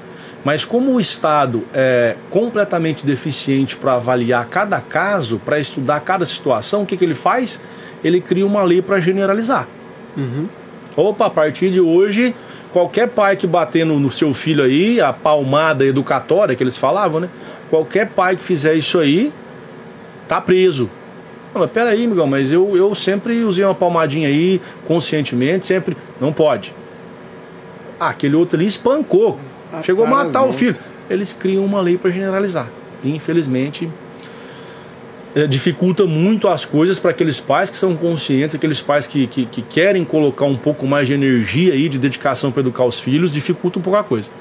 Mas 0.44 0.64
como 0.64 0.92
o 0.92 1.00
Estado 1.00 1.62
é 1.72 2.16
completamente 2.30 3.06
deficiente 3.06 3.76
para 3.76 3.94
avaliar 3.94 4.46
cada 4.46 4.80
caso, 4.80 5.40
para 5.44 5.58
estudar 5.58 6.00
cada 6.00 6.26
situação, 6.26 6.82
o 6.82 6.86
que, 6.86 6.96
que 6.96 7.04
ele 7.04 7.14
faz? 7.14 7.60
Ele 8.02 8.20
cria 8.20 8.44
uma 8.44 8.62
lei 8.62 8.82
para 8.82 8.98
generalizar. 8.98 9.68
Opa, 10.96 11.26
a 11.26 11.30
partir 11.30 11.70
de 11.70 11.80
hoje, 11.80 12.34
qualquer 12.72 13.08
pai 13.08 13.36
que 13.36 13.46
bater 13.46 13.86
no, 13.86 14.00
no 14.00 14.10
seu 14.10 14.34
filho 14.34 14.64
aí, 14.64 15.00
a 15.00 15.12
palmada 15.12 15.86
educatória 15.86 16.56
que 16.56 16.62
eles 16.62 16.76
falavam, 16.76 17.20
né? 17.20 17.28
Qualquer 17.70 18.08
pai 18.10 18.36
que 18.36 18.42
fizer 18.42 18.74
isso 18.74 18.98
aí, 18.98 19.32
tá 20.26 20.40
preso. 20.40 20.90
Não, 21.54 21.60
mas 21.62 21.70
peraí, 21.70 22.04
amigão, 22.04 22.26
mas 22.26 22.50
eu, 22.50 22.76
eu 22.76 22.94
sempre 22.94 23.44
usei 23.44 23.64
uma 23.64 23.74
palmadinha 23.74 24.28
aí, 24.28 24.60
conscientemente, 24.86 25.66
sempre. 25.66 25.96
Não 26.20 26.32
pode. 26.32 26.74
Ah, 28.02 28.08
aquele 28.08 28.34
outro 28.34 28.56
ali 28.56 28.66
espancou. 28.66 29.38
Chegou 29.84 30.04
a 30.04 30.08
matar 30.08 30.42
o 30.42 30.52
filho. 30.52 30.76
Eles 31.08 31.32
criam 31.32 31.64
uma 31.64 31.80
lei 31.80 31.96
para 31.96 32.10
generalizar. 32.10 32.68
E, 33.04 33.14
infelizmente, 33.14 33.88
é, 35.36 35.46
dificulta 35.46 36.04
muito 36.04 36.48
as 36.48 36.64
coisas 36.64 36.98
para 36.98 37.12
aqueles 37.12 37.38
pais 37.38 37.70
que 37.70 37.76
são 37.76 37.94
conscientes, 37.94 38.56
aqueles 38.56 38.82
pais 38.82 39.06
que, 39.06 39.28
que, 39.28 39.46
que 39.46 39.62
querem 39.62 40.04
colocar 40.04 40.46
um 40.46 40.56
pouco 40.56 40.84
mais 40.84 41.06
de 41.06 41.14
energia 41.14 41.74
aí, 41.74 41.88
de 41.88 41.96
dedicação 41.96 42.50
para 42.50 42.58
educar 42.58 42.84
os 42.84 42.98
filhos, 42.98 43.30
dificulta 43.30 43.78
um 43.78 43.82
pouco 43.82 43.96
a 43.96 44.02
coisa. 44.02 44.32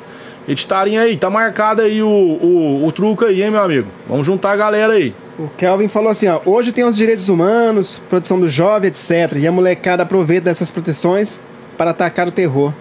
Editarem 0.48 0.98
aí, 0.98 1.16
tá 1.16 1.30
marcado 1.30 1.84
aí 1.84 2.02
o, 2.02 2.08
o, 2.10 2.88
o 2.88 2.92
truque 2.92 3.26
aí, 3.26 3.44
hein, 3.44 3.52
meu 3.52 3.62
amigo? 3.62 3.90
Vamos 4.10 4.26
juntar 4.26 4.54
a 4.54 4.56
galera 4.56 4.94
aí. 4.94 5.14
O 5.38 5.48
Kelvin 5.50 5.88
falou 5.88 6.10
assim, 6.10 6.28
ó, 6.28 6.42
hoje 6.48 6.72
tem 6.72 6.84
os 6.84 6.98
direitos 6.98 7.30
humanos, 7.30 8.02
proteção 8.10 8.40
do 8.40 8.50
jovem, 8.50 8.88
etc. 8.88 9.38
E 9.38 9.48
a 9.48 9.52
molecada 9.52 10.02
aproveita 10.02 10.46
dessas 10.46 10.72
proteções 10.72 11.44
para 11.78 11.92
atacar 11.92 12.28
o 12.28 12.32
terror. 12.32 12.74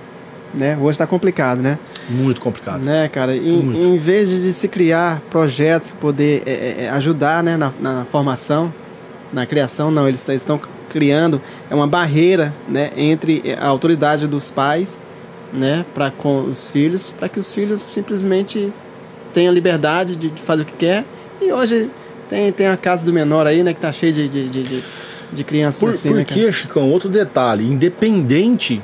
Né? 0.53 0.77
Hoje 0.81 0.99
tá 0.99 1.07
complicado, 1.07 1.63
né? 1.63 1.79
Muito 2.09 2.41
complicado. 2.41 2.81
Né, 2.81 3.09
cara? 3.09 3.37
Em, 3.37 3.95
em 3.95 3.99
vez 3.99 4.29
de, 4.29 4.53
se 4.53 4.67
criar 4.67 5.21
projetos, 5.31 5.93
poder 5.93 6.43
é, 6.45 6.51
é, 6.51 6.85
é, 6.85 6.91
ajudar 6.91 7.43
né, 7.43 7.57
na, 7.57 7.73
na 7.81 8.05
formação, 8.11 8.73
na 9.33 9.47
criação, 9.47 9.91
não, 9.93 10.09
eles 10.09 10.29
estão 10.29 10.61
criando 10.89 11.41
é 11.71 11.75
uma 11.75 11.87
barreira 11.87 12.53
né, 12.69 12.91
entre 12.97 13.57
a 13.61 13.69
autoridade 13.69 14.27
dos 14.27 14.51
pais 14.51 15.01
né, 15.53 15.85
para 15.95 16.11
com 16.11 16.43
os 16.43 16.71
filhos, 16.71 17.11
para 17.11 17.29
que 17.29 17.39
os 17.39 17.53
filhos 17.55 17.83
simplesmente 17.83 18.73
tenham 19.33 19.53
liberdade 19.53 20.17
de, 20.17 20.31
de 20.31 20.43
fazer 20.43 20.63
o 20.63 20.65
que 20.65 20.73
quer. 20.73 21.05
E 21.41 21.53
hoje 21.53 21.91
tem, 22.29 22.53
tem 22.53 22.67
a 22.67 22.77
casa 22.77 23.05
do 23.05 23.13
menor 23.13 23.47
aí, 23.47 23.63
né, 23.63 23.73
que 23.73 23.81
tá 23.81 23.93
cheio 23.93 24.13
de, 24.13 24.29
de, 24.29 24.49
de, 24.49 24.83
de, 25.33 25.45
crianças 25.45 25.81
Por, 25.81 25.91
assim, 25.91 26.11
né, 26.11 26.25
porque, 26.25 26.53
Chicão, 26.53 26.91
outro 26.91 27.09
detalhe, 27.09 27.65
independente 27.65 28.81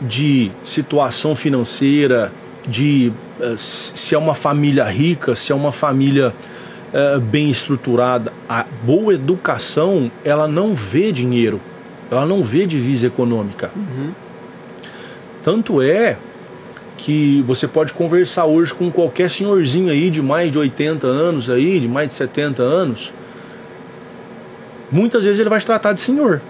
de 0.00 0.50
situação 0.62 1.34
financeira, 1.36 2.32
de 2.66 3.12
eh, 3.40 3.54
se 3.56 4.14
é 4.14 4.18
uma 4.18 4.34
família 4.34 4.84
rica, 4.84 5.34
se 5.34 5.52
é 5.52 5.54
uma 5.54 5.72
família 5.72 6.34
eh, 6.92 7.18
bem 7.18 7.50
estruturada, 7.50 8.32
a 8.48 8.64
boa 8.82 9.14
educação, 9.14 10.10
ela 10.24 10.46
não 10.46 10.74
vê 10.74 11.12
dinheiro, 11.12 11.60
ela 12.10 12.26
não 12.26 12.42
vê 12.42 12.66
divisa 12.66 13.06
econômica. 13.06 13.70
Tanto 15.42 15.82
é 15.82 16.16
que 16.96 17.42
você 17.42 17.66
pode 17.66 17.92
conversar 17.92 18.46
hoje 18.46 18.72
com 18.72 18.90
qualquer 18.90 19.28
senhorzinho 19.28 19.90
aí 19.90 20.08
de 20.08 20.22
mais 20.22 20.50
de 20.50 20.58
80 20.58 21.06
anos 21.06 21.50
aí, 21.50 21.80
de 21.80 21.88
mais 21.88 22.08
de 22.08 22.14
70 22.14 22.62
anos, 22.62 23.12
muitas 24.90 25.24
vezes 25.24 25.40
ele 25.40 25.50
vai 25.50 25.58
te 25.58 25.66
tratar 25.66 25.92
de 25.92 26.00
senhor. 26.00 26.40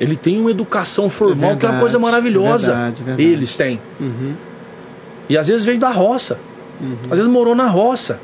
Ele 0.00 0.16
tem 0.16 0.40
uma 0.40 0.50
educação 0.50 1.10
formal 1.10 1.36
que 1.36 1.44
é 1.44 1.68
uma 1.68 1.74
verdade, 1.74 1.80
coisa 1.80 1.98
maravilhosa. 1.98 2.72
verdade, 2.72 3.02
verdade. 3.02 3.22
Eles 3.22 3.54
têm. 3.54 3.80
Uhum. 4.00 4.34
E 5.28 5.36
às 5.36 5.48
vezes 5.48 5.64
veio 5.64 5.78
da 5.78 5.90
roça. 5.90 6.38
Às 7.10 7.18
vezes 7.18 7.26
morou 7.26 7.54
na 7.54 7.66
roça. 7.66 8.20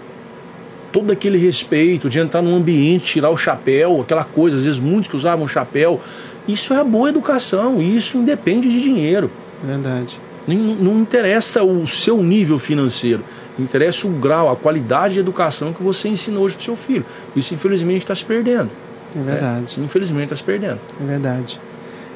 Todo 0.90 1.12
aquele 1.12 1.36
respeito 1.36 2.08
de 2.08 2.18
entrar 2.18 2.40
num 2.40 2.56
ambiente, 2.56 3.04
tirar 3.04 3.30
o 3.30 3.36
chapéu, 3.36 4.00
aquela 4.00 4.24
coisa, 4.24 4.56
às 4.56 4.64
vezes 4.64 4.80
muitos 4.80 5.08
que 5.08 5.16
usavam 5.16 5.46
chapéu. 5.46 6.00
Isso 6.48 6.72
é 6.72 6.78
a 6.78 6.84
boa 6.84 7.08
educação, 7.08 7.82
isso 7.82 8.16
independe 8.16 8.68
de 8.68 8.80
dinheiro. 8.80 9.30
Verdade. 9.62 10.18
Não, 10.46 10.56
não 10.56 11.00
interessa 11.00 11.62
o 11.62 11.86
seu 11.86 12.22
nível 12.22 12.58
financeiro, 12.58 13.22
interessa 13.58 14.06
o 14.06 14.10
grau, 14.10 14.50
a 14.50 14.56
qualidade 14.56 15.14
de 15.14 15.20
educação 15.20 15.72
que 15.72 15.82
você 15.82 16.08
ensina 16.08 16.38
hoje 16.38 16.54
para 16.54 16.64
seu 16.64 16.76
filho. 16.76 17.04
Isso 17.34 17.52
infelizmente 17.52 18.02
está 18.02 18.14
se 18.14 18.24
perdendo. 18.24 18.70
É 19.14 19.22
verdade. 19.22 19.74
É, 19.78 19.82
infelizmente 19.82 20.24
está 20.24 20.36
se 20.36 20.44
perdendo. 20.44 20.78
É 21.00 21.04
verdade. 21.04 21.60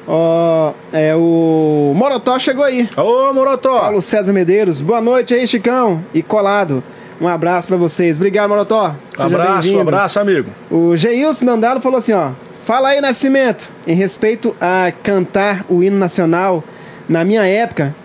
Ó, 0.07 0.73
é 0.91 1.15
o 1.15 1.93
Morotó 1.95 2.39
chegou 2.39 2.63
aí. 2.63 2.89
Ô, 2.97 3.33
Morotó! 3.33 3.79
Paulo 3.79 4.01
César 4.01 4.33
Medeiros. 4.33 4.81
Boa 4.81 5.01
noite 5.01 5.33
aí, 5.33 5.47
Chicão 5.47 6.03
e 6.13 6.23
Colado. 6.23 6.83
Um 7.19 7.27
abraço 7.27 7.67
pra 7.67 7.77
vocês. 7.77 8.17
Obrigado, 8.17 8.49
Morotó. 8.49 8.95
Seja 9.11 9.25
abraço, 9.25 9.79
abraço, 9.79 10.19
amigo. 10.19 10.49
O 10.71 10.95
Geilson 10.95 11.45
Dandalo 11.45 11.79
falou 11.79 11.99
assim, 11.99 12.13
ó. 12.13 12.31
Fala 12.65 12.89
aí, 12.89 13.01
Nascimento. 13.01 13.69
Em 13.85 13.93
respeito 13.93 14.55
a 14.59 14.91
cantar 15.03 15.65
o 15.69 15.83
hino 15.83 15.97
nacional, 15.97 16.63
na 17.07 17.23
minha 17.23 17.45
época, 17.45 17.95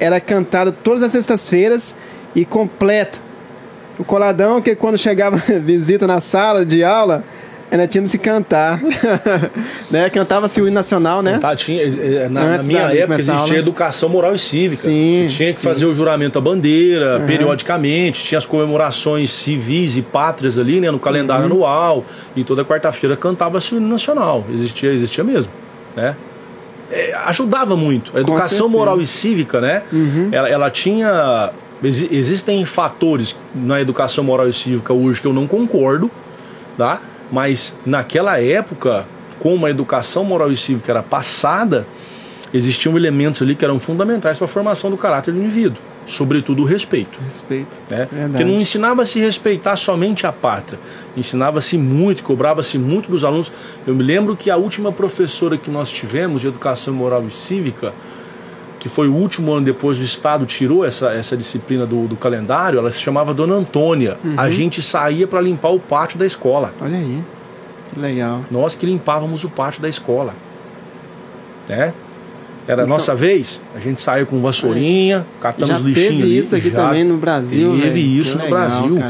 era 0.00 0.20
cantado 0.20 0.72
todas 0.72 1.02
as 1.02 1.12
sextas-feiras 1.12 1.96
e 2.34 2.44
completa. 2.44 3.18
O 3.98 4.04
coladão 4.04 4.60
que 4.60 4.74
quando 4.74 4.98
chegava 4.98 5.36
visita 5.60 6.06
na 6.06 6.20
sala 6.20 6.66
de 6.66 6.82
aula, 6.82 7.24
ainda 7.70 7.86
tínhamos 7.86 8.10
que 8.12 8.18
cantar. 8.18 8.80
né? 9.90 10.08
Cantava-se 10.10 10.60
o 10.60 10.66
hino 10.66 10.74
nacional, 10.74 11.22
né? 11.22 11.38
Tá, 11.38 11.54
tinha, 11.56 11.82
eh, 11.82 12.28
na, 12.30 12.42
na 12.44 12.54
Antes 12.54 12.66
minha 12.66 12.80
época 12.92 13.14
existia 13.14 13.34
aula. 13.34 13.56
educação 13.56 14.08
moral 14.08 14.34
e 14.34 14.38
cívica. 14.38 14.82
Sim, 14.82 15.26
tinha 15.28 15.48
que 15.52 15.58
sim. 15.58 15.66
fazer 15.68 15.86
o 15.86 15.94
juramento 15.94 16.38
à 16.38 16.40
bandeira 16.40 17.22
periodicamente, 17.26 18.24
tinha 18.24 18.38
as 18.38 18.46
comemorações 18.46 19.30
civis 19.30 19.96
e 19.96 20.02
pátrias 20.02 20.58
ali, 20.58 20.80
né, 20.80 20.90
no 20.90 20.98
calendário 20.98 21.46
Uhum. 21.46 21.52
anual. 21.52 22.04
E 22.34 22.44
toda 22.44 22.64
quarta-feira 22.64 23.16
cantava-se 23.16 23.74
o 23.74 23.78
hino 23.78 23.88
nacional. 23.88 24.44
Existia, 24.52 24.92
existia 24.92 25.24
mesmo, 25.24 25.52
né? 25.96 26.16
É, 26.90 27.14
ajudava 27.26 27.76
muito. 27.76 28.16
A 28.16 28.20
educação. 28.20 28.66
Uhum. 28.66 28.72
moral 28.72 29.00
e 29.00 29.06
cívica, 29.06 29.60
né? 29.60 29.82
Ela, 30.30 30.48
ela 30.48 30.70
tinha. 30.70 31.50
exi- 31.82 32.08
existem 32.12 32.64
fatores 32.64 33.36
na 33.54 33.80
educação 33.80 34.22
moral 34.22 34.48
e 34.48 34.52
cívica 34.52 34.92
hoje 34.92 35.20
que 35.20 35.26
eu 35.26 35.32
não 35.32 35.48
concordo, 35.48 36.08
tá? 36.78 37.00
Mas 37.30 37.76
naquela 37.84 38.40
época, 38.40 39.06
como 39.38 39.66
a 39.66 39.70
educação 39.70 40.24
moral 40.24 40.50
e 40.50 40.56
cívica 40.56 40.92
era 40.92 41.02
passada, 41.02 41.86
existiam 42.52 42.96
elementos 42.96 43.42
ali 43.42 43.54
que 43.54 43.64
eram 43.64 43.78
fundamentais 43.78 44.38
para 44.38 44.44
a 44.44 44.48
formação 44.48 44.90
do 44.90 44.96
caráter 44.96 45.32
do 45.32 45.40
indivíduo, 45.40 45.80
sobretudo 46.06 46.62
o 46.62 46.64
respeito. 46.64 47.18
Respeito. 47.22 47.76
Né? 47.90 48.08
Verdade. 48.10 48.30
Porque 48.30 48.44
não 48.44 48.60
ensinava 48.60 49.02
a 49.02 49.06
se 49.06 49.18
respeitar 49.18 49.76
somente 49.76 50.26
a 50.26 50.32
pátria, 50.32 50.78
ensinava-se 51.16 51.76
muito, 51.76 52.22
cobrava-se 52.22 52.78
muito 52.78 53.10
dos 53.10 53.24
alunos. 53.24 53.52
Eu 53.86 53.94
me 53.94 54.02
lembro 54.02 54.36
que 54.36 54.50
a 54.50 54.56
última 54.56 54.92
professora 54.92 55.56
que 55.56 55.70
nós 55.70 55.90
tivemos 55.90 56.40
de 56.40 56.48
educação 56.48 56.94
moral 56.94 57.24
e 57.26 57.30
cívica, 57.30 57.92
que 58.86 58.88
foi 58.88 59.08
o 59.08 59.14
último 59.14 59.52
ano 59.52 59.66
depois 59.66 59.98
do 59.98 60.04
Estado 60.04 60.46
tirou 60.46 60.84
essa, 60.84 61.10
essa 61.10 61.36
disciplina 61.36 61.84
do, 61.84 62.06
do 62.06 62.14
calendário, 62.14 62.78
ela 62.78 62.88
se 62.92 63.00
chamava 63.00 63.34
Dona 63.34 63.56
Antônia. 63.56 64.16
Uhum. 64.24 64.34
A 64.36 64.48
gente 64.48 64.80
saía 64.80 65.26
para 65.26 65.40
limpar 65.40 65.70
o 65.70 65.80
pátio 65.80 66.16
da 66.16 66.24
escola. 66.24 66.70
Olha 66.80 66.96
aí. 66.96 67.20
Que 67.92 67.98
legal. 67.98 68.42
Nós 68.48 68.76
que 68.76 68.86
limpávamos 68.86 69.42
o 69.42 69.48
pátio 69.50 69.82
da 69.82 69.88
escola. 69.88 70.36
Né? 71.68 71.92
Era 72.68 72.84
a 72.84 72.86
nossa 72.86 73.12
vez, 73.12 73.60
a 73.74 73.80
gente 73.80 74.00
saiu 74.00 74.24
com 74.24 74.40
vassourinha, 74.40 75.26
catamos 75.40 75.68
Já 75.68 75.78
lixinho 75.78 76.08
teve 76.10 76.22
ali. 76.22 76.38
isso 76.38 76.54
aqui 76.54 76.70
já 76.70 76.76
também 76.76 77.02
no 77.02 77.16
Brasil, 77.16 77.72
Teve 77.72 77.90
velho. 77.90 77.98
isso 78.06 78.32
Que 78.32 78.38
no 78.38 78.44
legal, 78.44 78.58
Brasil. 78.60 79.02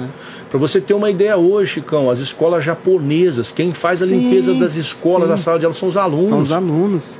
Para 0.49 0.59
você 0.59 0.81
ter 0.81 0.95
uma 0.95 1.11
ideia 1.11 1.37
hoje, 1.37 1.73
Chicão, 1.73 2.09
as 2.09 2.19
escolas 2.19 2.65
japonesas, 2.65 3.53
quem 3.53 3.73
faz 3.73 4.03
a 4.03 4.07
Sim, 4.07 4.21
limpeza 4.21 4.55
das 4.55 4.75
escolas, 4.75 5.25
sim. 5.25 5.29
da 5.29 5.37
sala 5.37 5.59
de 5.59 5.67
aula 5.67 5.75
são 5.75 5.89
os 5.89 5.97
alunos. 5.99 6.29
São 6.29 6.41
os 6.41 6.53
alunos. 6.53 7.19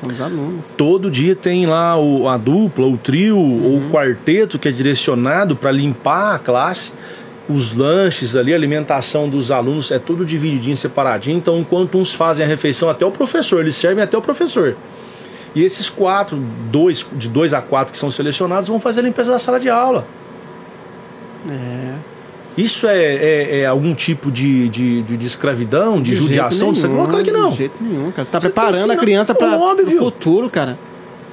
São 0.00 0.08
os 0.08 0.20
alunos. 0.20 0.72
Todo 0.72 1.10
dia 1.10 1.36
tem 1.36 1.66
lá 1.66 1.98
o, 1.98 2.26
a 2.28 2.36
dupla, 2.36 2.86
o 2.86 2.96
trio 2.96 3.36
ou 3.38 3.44
Uhum. 3.44 3.86
o 3.86 3.90
quarteto 3.90 4.58
que 4.58 4.68
é 4.68 4.72
direcionado 4.72 5.54
para 5.54 5.70
limpar 5.70 6.34
a 6.34 6.38
classe. 6.38 6.92
Os 7.48 7.74
lanches 7.74 8.36
ali, 8.36 8.52
a 8.52 8.56
alimentação 8.56 9.28
dos 9.28 9.50
alunos 9.50 9.90
é 9.90 9.98
tudo 9.98 10.24
divididinho, 10.24 10.76
separadinho. 10.76 11.36
Então, 11.36 11.58
enquanto 11.58 11.98
uns 11.98 12.14
fazem 12.14 12.46
a 12.46 12.48
refeição, 12.48 12.88
até 12.88 13.04
o 13.04 13.10
professor, 13.10 13.60
eles 13.60 13.74
servem 13.74 14.02
até 14.04 14.16
o 14.16 14.22
professor. 14.22 14.76
E 15.54 15.64
esses 15.64 15.90
quatro, 15.90 16.36
dois, 16.70 17.04
de 17.12 17.28
dois 17.28 17.52
a 17.52 17.60
quatro 17.60 17.92
que 17.92 17.98
são 17.98 18.10
selecionados, 18.10 18.68
vão 18.68 18.78
fazer 18.78 19.00
a 19.00 19.02
limpeza 19.02 19.32
da 19.32 19.38
sala 19.38 19.58
de 19.58 19.68
aula. 19.68 20.06
É. 21.50 21.94
Isso 22.56 22.86
é, 22.86 22.96
é- 22.98 23.60
é 23.60 23.66
algum 23.66 23.94
tipo 23.94 24.30
de, 24.30 24.68
de, 24.68 25.02
de- 25.02 25.16
de 25.16 25.26
escravidão, 25.26 26.00
de, 26.02 26.10
jeito 26.14 26.22
judiação? 26.26 26.72
de 26.72 26.86
nenhum, 26.86 27.06
Claro 27.06 27.24
que 27.24 27.30
não. 27.32 27.50
De 27.50 27.56
jeito 27.56 27.74
nenhum, 27.80 28.10
cara. 28.10 28.24
Você 28.24 28.30
tá 28.32 28.40
Você 28.40 28.48
preparando 28.48 28.76
ensina- 28.78 28.94
a 28.94 28.96
criança 28.96 29.34
para 29.34 29.56
o 29.56 29.86
futuro, 29.86 30.50
cara. 30.50 30.78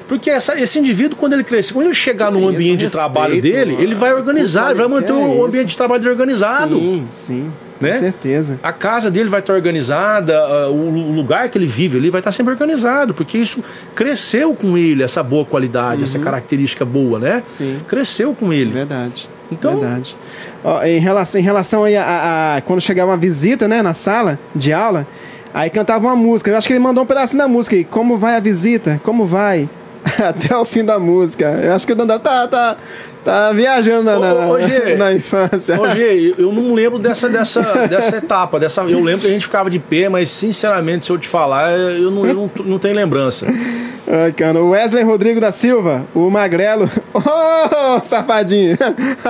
Porque 0.07 0.30
essa- 0.30 0.57
esse 0.59 0.80
indivíduo, 0.80 1.18
quando 1.18 1.34
ele 1.34 1.43
crescer, 1.43 1.74
quando 1.74 1.88
ele 1.88 1.93
chegar 1.95 2.32
no 2.32 2.47
ambiente 2.47 2.78
de 2.78 2.86
respeito, 2.86 2.91
trabalho 2.91 3.41
dele, 3.41 3.76
ele 3.78 3.93
vai 3.93 4.13
organizar, 4.13 4.68
ele 4.72 4.80
vai 4.80 4.88
manter 4.88 5.11
é 5.11 5.15
o 5.15 5.34
isso. 5.34 5.45
ambiente 5.45 5.68
de 5.70 5.78
trabalho 5.78 5.99
dele 6.01 6.11
organizado. 6.13 6.76
Sim, 6.76 7.05
sim. 7.09 7.51
Né? 7.82 7.91
Com 7.91 7.99
certeza. 7.99 8.59
A 8.63 8.72
casa 8.72 9.11
dele 9.11 9.30
vai 9.30 9.39
estar 9.41 9.53
organizada, 9.53 10.36
ah, 10.36 10.70
o 10.70 11.11
lugar 11.13 11.49
que 11.49 11.57
ele 11.57 11.68
vive 11.68 11.97
ali 11.97 12.09
vai 12.09 12.22
estar 12.22 12.32
sempre 12.32 12.53
organizado, 12.53 13.13
porque 13.13 13.38
isso 13.38 13.61
cresceu 13.93 14.53
com 14.55 14.78
ele, 14.78 15.03
essa 15.03 15.22
boa 15.22 15.45
qualidade, 15.45 16.01
essa 16.03 16.18
característica 16.18 16.84
boa, 16.86 17.20
né? 17.20 17.36
Uhum. 17.36 17.41
Sim. 17.45 17.78
Cresceu 17.88 18.34
com 18.34 18.51
ele. 18.53 18.72
Verdade. 18.72 19.30
Então- 19.51 19.79
Verdade. 19.79 20.15
Ó, 20.63 20.83
em 20.83 20.99
relação, 20.99 21.39
em 21.39 21.43
relação 21.43 21.83
aí 21.83 21.95
a, 21.95 22.03
a- 22.03 22.55
a- 22.57 22.61
quando 22.61 22.81
chegava 22.81 23.11
uma 23.11 23.17
visita, 23.17 23.67
né, 23.67 23.81
na 23.81 23.93
sala 23.93 24.37
de 24.55 24.73
aula, 24.73 25.07
aí 25.53 25.69
cantava 25.69 26.07
uma 26.07 26.15
música. 26.15 26.49
Eu 26.51 26.57
acho 26.57 26.67
que 26.67 26.73
ele 26.73 26.79
mandou 26.79 27.03
um 27.03 27.07
pedacinho 27.07 27.39
da 27.39 27.47
música 27.47 27.75
aí. 27.75 27.83
Como 27.83 28.17
vai 28.17 28.35
a 28.35 28.39
visita? 28.39 28.99
Como 29.03 29.25
vai? 29.25 29.69
Até 30.28 30.55
o 30.55 30.66
fim 30.66 30.84
da 30.84 30.99
música. 30.99 31.60
Eu 31.64 31.74
acho 31.74 31.86
que 31.86 31.93
o 31.93 31.95
Dandara 31.95 32.20
tá, 32.20 32.47
tá, 32.47 32.78
tá 33.24 33.51
viajando 33.51 34.03
na, 34.03 34.20
na, 34.20 34.34
na 34.97 35.14
infância. 35.14 35.78
Gê, 35.93 36.34
eu 36.38 36.51
não 36.51 36.74
lembro 36.74 36.99
dessa, 36.99 37.30
dessa, 37.30 37.62
dessa 37.88 38.18
etapa. 38.18 38.60
Dessa, 38.60 38.82
eu 38.82 39.03
lembro 39.03 39.22
que 39.22 39.28
a 39.28 39.32
gente 39.32 39.45
ficava 39.45 39.70
de 39.70 39.80
pé, 39.80 40.10
mas 40.10 40.30
sinceramente, 40.30 41.05
se 41.05 41.12
eu 41.12 41.18
te 41.18 41.28
falar, 41.28 41.72
eu 41.72 42.12
não, 42.12 42.26
eu 42.26 42.34
não, 42.34 42.51
não 42.66 42.80
tenho 42.80 42.95
lembrança. 42.95 43.45
Ai, 44.10 44.32
cara, 44.32 44.62
o 44.62 44.70
Wesley 44.70 45.03
Rodrigo 45.03 45.41
da 45.41 45.51
Silva, 45.51 46.05
o 46.16 46.30
Magrelo. 46.30 46.89
Ô, 47.14 48.01
safadinho! 48.03 48.78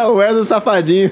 O 0.08 0.14
Wesley 0.18 0.46
safadinho. 0.46 1.12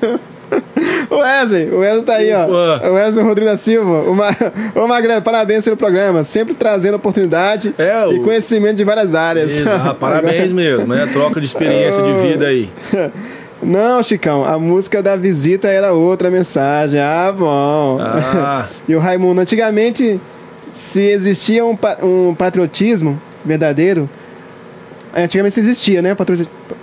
O 1.09 1.17
Wesley, 1.17 1.69
o 1.69 1.79
Wesley 1.79 2.03
tá 2.03 2.13
aí, 2.15 2.31
ó. 2.33 2.45
O 2.89 2.93
Wesley 2.93 3.23
Rodrigo 3.23 3.49
da 3.51 3.57
Silva. 3.57 4.01
O, 4.09 4.15
Ma... 4.15 4.29
Ô, 4.75 4.87
Magrelo, 4.87 5.21
parabéns 5.21 5.63
pelo 5.63 5.77
programa. 5.77 6.23
Sempre 6.23 6.53
trazendo 6.55 6.95
oportunidade 6.95 7.73
É, 7.77 8.03
e 8.11 8.19
o- 8.19 8.23
conhecimento 8.23 8.75
de 8.77 8.83
várias 8.83 9.15
áreas. 9.15 9.55
Exato, 9.55 9.95
parabéns 9.99 10.51
mesmo, 10.51 10.87
né? 10.93 11.07
Troca 11.11 11.39
de 11.39 11.45
experiência 11.45 12.01
de 12.03 12.13
vida 12.27 12.47
aí. 12.47 12.69
Não, 13.61 14.03
Chicão, 14.03 14.43
a 14.43 14.59
música 14.59 15.01
da 15.01 15.15
visita 15.15 15.67
era 15.67 15.93
outra 15.93 16.29
mensagem. 16.29 16.99
Ah, 16.99 17.33
bom. 17.35 17.97
Ah. 18.01 18.67
e 18.87 18.95
o 18.95 18.99
Raimundo, 18.99 19.41
antigamente, 19.41 20.19
se 20.67 21.01
existia 21.01 21.63
um, 21.65 21.77
um 22.03 22.35
patriotismo 22.35 23.19
verdadeiro, 23.45 24.09
antigamente 25.15 25.59
existia, 25.59 26.01
né? 26.01 26.15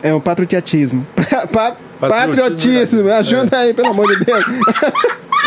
É 0.03 0.15
um 0.15 0.21
patriotismo. 0.21 1.07
Pa- 2.09 2.09
Patriotismo 2.27 2.51
patriotismo, 2.57 3.03
verdadeiro. 3.05 3.39
ajuda 3.41 3.59
aí, 3.59 3.75
pelo 3.75 3.89
amor 3.89 4.09
de 4.19 4.25
Deus. 4.25 4.45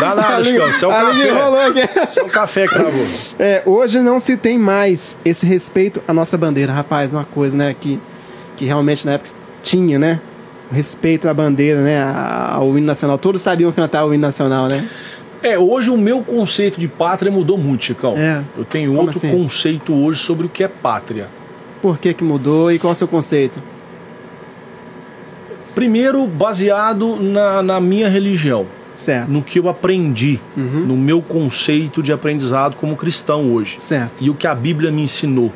Dá 0.00 0.14
nada, 0.14 0.36
A 0.36 0.44
Chicão, 0.44 0.68
isso 0.68 0.84
é 0.90 1.12
língua 1.12 1.50
café. 1.50 1.82
aqui. 1.82 2.04
Isso 2.08 2.20
é 2.20 2.22
o 2.22 2.26
café 2.28 2.66
que 2.68 2.74
travou. 2.74 3.06
É, 3.38 3.62
hoje 3.66 4.00
não 4.00 4.18
se 4.20 4.36
tem 4.36 4.58
mais 4.58 5.18
esse 5.24 5.44
respeito 5.46 6.02
à 6.08 6.12
nossa 6.14 6.36
bandeira, 6.38 6.72
rapaz, 6.72 7.12
uma 7.12 7.24
coisa, 7.24 7.56
né, 7.56 7.74
que, 7.78 7.98
que 8.56 8.64
realmente 8.64 9.04
na 9.06 9.12
época 9.12 9.30
tinha, 9.62 9.98
né? 9.98 10.20
Respeito 10.72 11.28
à 11.28 11.34
bandeira, 11.34 11.80
né? 11.80 12.02
Ao 12.02 12.76
hino 12.76 12.86
nacional. 12.86 13.16
Todos 13.18 13.40
sabiam 13.42 13.70
cantar 13.72 14.04
o 14.04 14.12
hino 14.12 14.20
nacional, 14.22 14.66
né? 14.70 14.84
É, 15.42 15.58
hoje 15.58 15.90
o 15.90 15.96
meu 15.96 16.22
conceito 16.22 16.80
de 16.80 16.88
pátria 16.88 17.30
mudou 17.30 17.56
muito, 17.56 17.84
Chicão. 17.84 18.14
É. 18.16 18.40
Eu 18.56 18.64
tenho 18.64 18.88
Como 18.94 19.02
outro 19.02 19.16
assim? 19.18 19.30
conceito 19.30 19.94
hoje 19.94 20.20
sobre 20.20 20.46
o 20.46 20.48
que 20.48 20.64
é 20.64 20.68
pátria. 20.68 21.28
Por 21.80 21.98
que 21.98 22.12
que 22.14 22.24
mudou 22.24 22.72
e 22.72 22.78
qual 22.78 22.90
é 22.90 22.92
o 22.92 22.96
seu 22.96 23.06
conceito? 23.06 23.62
Primeiro, 25.76 26.26
baseado 26.26 27.16
na, 27.20 27.62
na 27.62 27.78
minha 27.80 28.08
religião, 28.08 28.66
Certo, 28.94 29.30
no 29.30 29.42
que 29.42 29.58
eu 29.58 29.68
aprendi, 29.68 30.40
Uhum. 30.56 30.86
no 30.86 30.96
meu 30.96 31.20
conceito 31.20 32.02
de 32.02 32.12
aprendizado 32.12 32.76
como 32.76 32.96
cristão 32.96 33.52
hoje. 33.52 33.76
certo. 33.78 34.14
e 34.24 34.30
o 34.30 34.34
que 34.34 34.46
a 34.46 34.54
Bíblia 34.54 34.90
me 34.90 35.02
ensinou. 35.02 35.52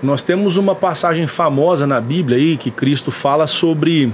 Nós 0.00 0.22
temos 0.22 0.56
uma 0.56 0.74
passagem 0.76 1.26
famosa 1.26 1.86
na 1.86 2.00
Bíblia 2.00 2.36
aí 2.38 2.56
que 2.56 2.70
Cristo 2.70 3.10
fala 3.10 3.46
sobre 3.48 4.12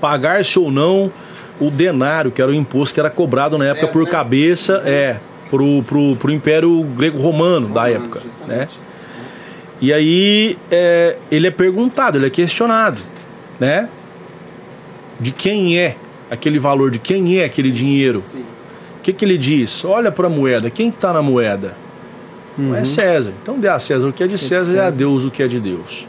pagar-se 0.00 0.58
ou 0.58 0.70
não 0.70 1.10
o 1.60 1.70
denário, 1.70 2.30
que 2.30 2.40
era 2.40 2.50
o 2.50 2.54
imposto 2.54 2.94
que 2.94 3.00
era 3.00 3.10
cobrado 3.10 3.58
na 3.58 3.64
época 3.64 3.86
César, 3.88 3.92
por 3.92 4.04
né? 4.04 4.10
cabeça, 4.10 4.82
é, 4.86 5.18
pro, 5.50 5.82
pro, 5.82 6.14
pro 6.16 6.30
Império 6.32 6.82
Grego-Romano 6.96 7.68
da 7.68 7.90
época, 7.90 8.20
né? 8.46 8.68
E 9.80 9.92
aí 9.92 10.58
é, 10.70 11.16
ele 11.30 11.46
é 11.46 11.50
perguntado, 11.50 12.18
ele 12.18 12.26
é 12.26 12.30
questionado, 12.30 13.00
né? 13.60 13.88
De 15.20 15.30
quem 15.30 15.78
é 15.78 15.96
aquele 16.30 16.58
valor, 16.58 16.90
de 16.90 16.98
quem 16.98 17.38
é 17.38 17.44
aquele 17.44 17.70
dinheiro. 17.70 18.22
O 18.98 19.00
que, 19.02 19.12
que 19.12 19.24
ele 19.24 19.38
diz? 19.38 19.84
Olha 19.84 20.10
para 20.10 20.26
a 20.26 20.30
moeda, 20.30 20.68
quem 20.68 20.88
está 20.88 21.12
na 21.12 21.22
moeda? 21.22 21.76
Não 22.56 22.74
é 22.74 22.82
César. 22.82 23.32
Então 23.40 23.58
dê 23.58 23.68
a 23.68 23.78
César 23.78 24.08
o 24.08 24.12
que 24.12 24.24
é 24.24 24.26
de 24.26 24.36
César 24.36 24.76
e 24.76 24.78
a 24.80 24.82
César. 24.84 24.90
Deus 24.90 25.24
o 25.24 25.30
que 25.30 25.42
é 25.42 25.46
de 25.46 25.60
Deus. 25.60 26.06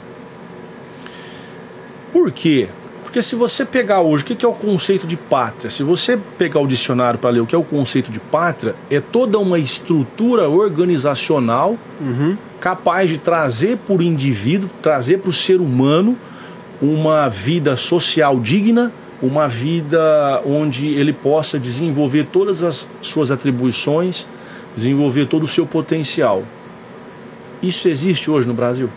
Por 2.12 2.32
quê? 2.32 2.68
Porque 3.10 3.24
se 3.24 3.36
você 3.36 3.66
pegar 3.66 4.02
hoje, 4.02 4.24
o 4.24 4.26
que 4.28 4.46
é 4.46 4.48
o 4.48 4.54
conceito 4.54 5.08
de 5.08 5.18
pátria? 5.18 5.72
Se 5.72 5.82
você 5.82 6.16
pegar 6.16 6.60
o 6.60 6.68
dicionário 6.68 7.20
para 7.20 7.32
ler 7.32 7.40
o 7.40 7.46
que 7.48 7.56
é 7.56 7.58
o 7.58 7.64
conceito 7.64 8.12
de 8.12 8.20
pátria, 8.20 8.76
é 8.88 9.02
toda 9.02 9.40
uma 9.40 9.58
estrutura 9.58 10.48
organizacional 10.48 11.76
capaz 12.60 13.10
de 13.10 13.18
trazer 13.18 13.78
para 13.78 13.96
o 13.96 14.04
indivíduo, 14.04 14.70
trazer 14.80 15.18
para 15.18 15.30
o 15.32 15.34
ser 15.34 15.60
humano 15.60 16.16
uma 16.80 17.28
vida 17.30 17.76
social 17.76 18.40
digna, 18.40 18.94
uma 19.24 19.48
vida 19.48 20.44
onde 20.46 20.90
ele 20.90 21.12
possa 21.12 21.58
desenvolver 21.58 22.26
todas 22.26 22.62
as 22.62 22.88
suas 23.02 23.32
atribuições, 23.32 24.28
desenvolver 24.76 25.26
todo 25.26 25.42
o 25.42 25.48
seu 25.48 25.66
potencial. 25.66 26.44
Isso 27.60 27.88
existe 27.88 28.30
hoje 28.30 28.48
no 28.48 28.54
Brasil? 28.54 28.88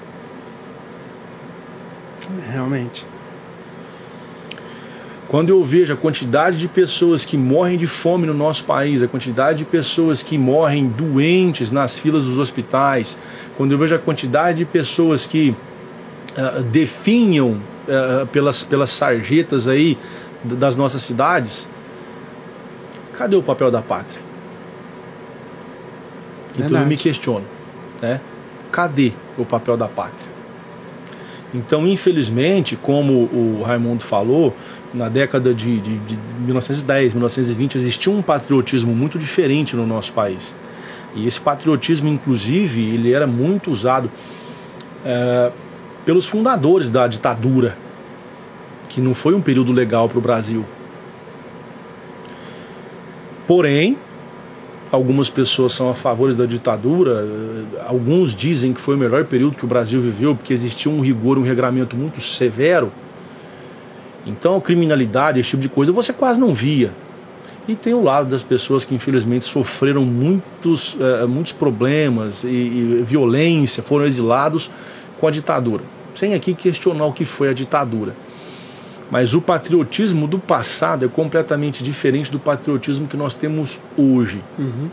Realmente. 2.52 3.11
Quando 5.32 5.48
eu 5.48 5.64
vejo 5.64 5.94
a 5.94 5.96
quantidade 5.96 6.58
de 6.58 6.68
pessoas 6.68 7.24
que 7.24 7.38
morrem 7.38 7.78
de 7.78 7.86
fome 7.86 8.26
no 8.26 8.34
nosso 8.34 8.64
país, 8.64 9.00
a 9.00 9.08
quantidade 9.08 9.60
de 9.60 9.64
pessoas 9.64 10.22
que 10.22 10.36
morrem 10.36 10.86
doentes 10.86 11.72
nas 11.72 11.98
filas 11.98 12.26
dos 12.26 12.36
hospitais, 12.36 13.16
quando 13.56 13.72
eu 13.72 13.78
vejo 13.78 13.94
a 13.94 13.98
quantidade 13.98 14.58
de 14.58 14.66
pessoas 14.66 15.26
que 15.26 15.56
uh, 16.36 16.62
definham 16.64 17.52
uh, 17.88 18.26
pelas, 18.26 18.62
pelas 18.62 18.90
sarjetas 18.90 19.68
aí 19.68 19.96
das 20.44 20.76
nossas 20.76 21.00
cidades, 21.00 21.66
cadê 23.14 23.34
o 23.34 23.42
papel 23.42 23.70
da 23.70 23.80
pátria? 23.80 24.20
Então 26.58 26.78
eu 26.78 26.86
me 26.86 26.98
questiono, 26.98 27.46
né? 28.02 28.20
Cadê 28.70 29.14
o 29.38 29.46
papel 29.46 29.78
da 29.78 29.88
pátria? 29.88 30.30
Então, 31.54 31.86
infelizmente, 31.86 32.76
como 32.76 33.24
o 33.24 33.62
Raimundo 33.62 34.02
falou, 34.02 34.54
na 34.94 35.08
década 35.08 35.54
de, 35.54 35.80
de, 35.80 35.98
de 35.98 36.18
1910, 36.44 37.14
1920, 37.14 37.76
existia 37.76 38.12
um 38.12 38.20
patriotismo 38.20 38.94
muito 38.94 39.18
diferente 39.18 39.74
no 39.74 39.86
nosso 39.86 40.12
país. 40.12 40.54
E 41.14 41.26
esse 41.26 41.40
patriotismo, 41.40 42.08
inclusive, 42.08 42.82
ele 42.94 43.12
era 43.12 43.26
muito 43.26 43.70
usado 43.70 44.10
é, 45.04 45.50
pelos 46.04 46.26
fundadores 46.26 46.90
da 46.90 47.06
ditadura, 47.06 47.76
que 48.88 49.00
não 49.00 49.14
foi 49.14 49.34
um 49.34 49.40
período 49.40 49.72
legal 49.72 50.08
para 50.08 50.18
o 50.18 50.20
Brasil. 50.20 50.64
Porém, 53.46 53.96
algumas 54.90 55.30
pessoas 55.30 55.72
são 55.72 55.88
a 55.88 55.94
favor 55.94 56.32
da 56.34 56.46
ditadura, 56.46 57.26
alguns 57.86 58.34
dizem 58.34 58.72
que 58.72 58.80
foi 58.80 58.94
o 58.94 58.98
melhor 58.98 59.24
período 59.24 59.56
que 59.56 59.64
o 59.64 59.68
Brasil 59.68 60.00
viveu, 60.00 60.34
porque 60.34 60.52
existia 60.52 60.90
um 60.90 61.00
rigor, 61.00 61.38
um 61.38 61.42
regramento 61.42 61.96
muito 61.96 62.20
severo. 62.20 62.92
Então, 64.26 64.60
criminalidade, 64.60 65.40
esse 65.40 65.50
tipo 65.50 65.62
de 65.62 65.68
coisa, 65.68 65.92
você 65.92 66.12
quase 66.12 66.40
não 66.40 66.54
via. 66.54 66.92
E 67.66 67.76
tem 67.76 67.94
o 67.94 68.02
lado 68.02 68.28
das 68.28 68.42
pessoas 68.42 68.84
que 68.84 68.94
infelizmente 68.94 69.44
sofreram 69.44 70.04
muitos, 70.04 70.94
uh, 70.94 71.28
muitos 71.28 71.52
problemas 71.52 72.42
e, 72.44 72.48
e 72.48 73.04
violência, 73.06 73.82
foram 73.82 74.04
exilados 74.04 74.70
com 75.20 75.28
a 75.28 75.30
ditadura. 75.30 75.84
Sem 76.14 76.34
aqui 76.34 76.54
questionar 76.54 77.06
o 77.06 77.12
que 77.12 77.24
foi 77.24 77.48
a 77.48 77.52
ditadura. 77.52 78.14
Mas 79.10 79.34
o 79.34 79.40
patriotismo 79.40 80.26
do 80.26 80.38
passado 80.38 81.04
é 81.04 81.08
completamente 81.08 81.84
diferente 81.84 82.32
do 82.32 82.38
patriotismo 82.38 83.06
que 83.06 83.16
nós 83.16 83.34
temos 83.34 83.80
hoje. 83.96 84.42
Uhum. 84.58 84.88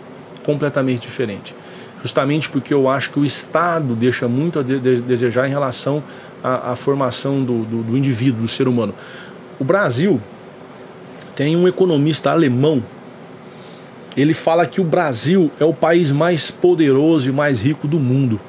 Completamente 0.45 1.01
diferente. 1.01 1.55
Justamente 2.01 2.49
porque 2.49 2.73
eu 2.73 2.87
acho 2.87 3.11
que 3.11 3.19
o 3.19 3.25
Estado 3.25 3.95
deixa 3.95 4.27
muito 4.27 4.59
a 4.59 4.63
de 4.63 4.77
desejar 4.79 5.47
em 5.47 5.49
relação 5.49 6.03
à, 6.43 6.71
à 6.71 6.75
formação 6.75 7.43
do, 7.43 7.63
do, 7.63 7.83
do 7.83 7.97
indivíduo, 7.97 8.43
do 8.43 8.47
ser 8.47 8.67
humano. 8.67 8.93
O 9.59 9.63
Brasil 9.63 10.21
tem 11.35 11.55
um 11.55 11.67
economista 11.67 12.31
alemão. 12.31 12.83
Ele 14.15 14.33
fala 14.33 14.65
que 14.65 14.81
o 14.81 14.83
Brasil 14.83 15.51
é 15.59 15.65
o 15.65 15.73
país 15.73 16.11
mais 16.11 16.51
poderoso 16.51 17.29
e 17.29 17.31
mais 17.31 17.59
rico 17.59 17.87
do 17.87 17.99
mundo. 17.99 18.39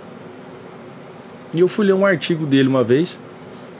E 1.52 1.60
eu 1.60 1.68
fui 1.68 1.86
ler 1.86 1.94
um 1.94 2.06
artigo 2.06 2.46
dele 2.46 2.68
uma 2.68 2.82
vez 2.82 3.20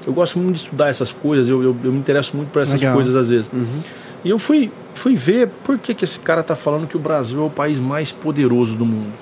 eu 0.06 0.12
gosto 0.12 0.38
muito 0.38 0.56
de 0.56 0.62
estudar 0.64 0.88
essas 0.88 1.12
coisas, 1.12 1.48
eu, 1.48 1.62
eu, 1.62 1.76
eu 1.84 1.92
me 1.92 1.98
interesso 1.98 2.36
muito 2.36 2.50
por 2.50 2.62
essas 2.62 2.80
Legal. 2.80 2.94
coisas 2.94 3.14
às 3.14 3.28
vezes. 3.28 3.50
Uhum. 3.52 3.80
E 4.24 4.30
eu 4.30 4.38
fui, 4.38 4.70
fui 4.94 5.14
ver 5.14 5.48
por 5.64 5.78
que, 5.78 5.94
que 5.94 6.04
esse 6.04 6.18
cara 6.20 6.40
está 6.40 6.54
falando 6.54 6.86
que 6.86 6.96
o 6.96 7.00
Brasil 7.00 7.40
é 7.42 7.44
o 7.44 7.50
país 7.50 7.78
mais 7.78 8.12
poderoso 8.12 8.76
do 8.76 8.86
mundo. 8.86 9.12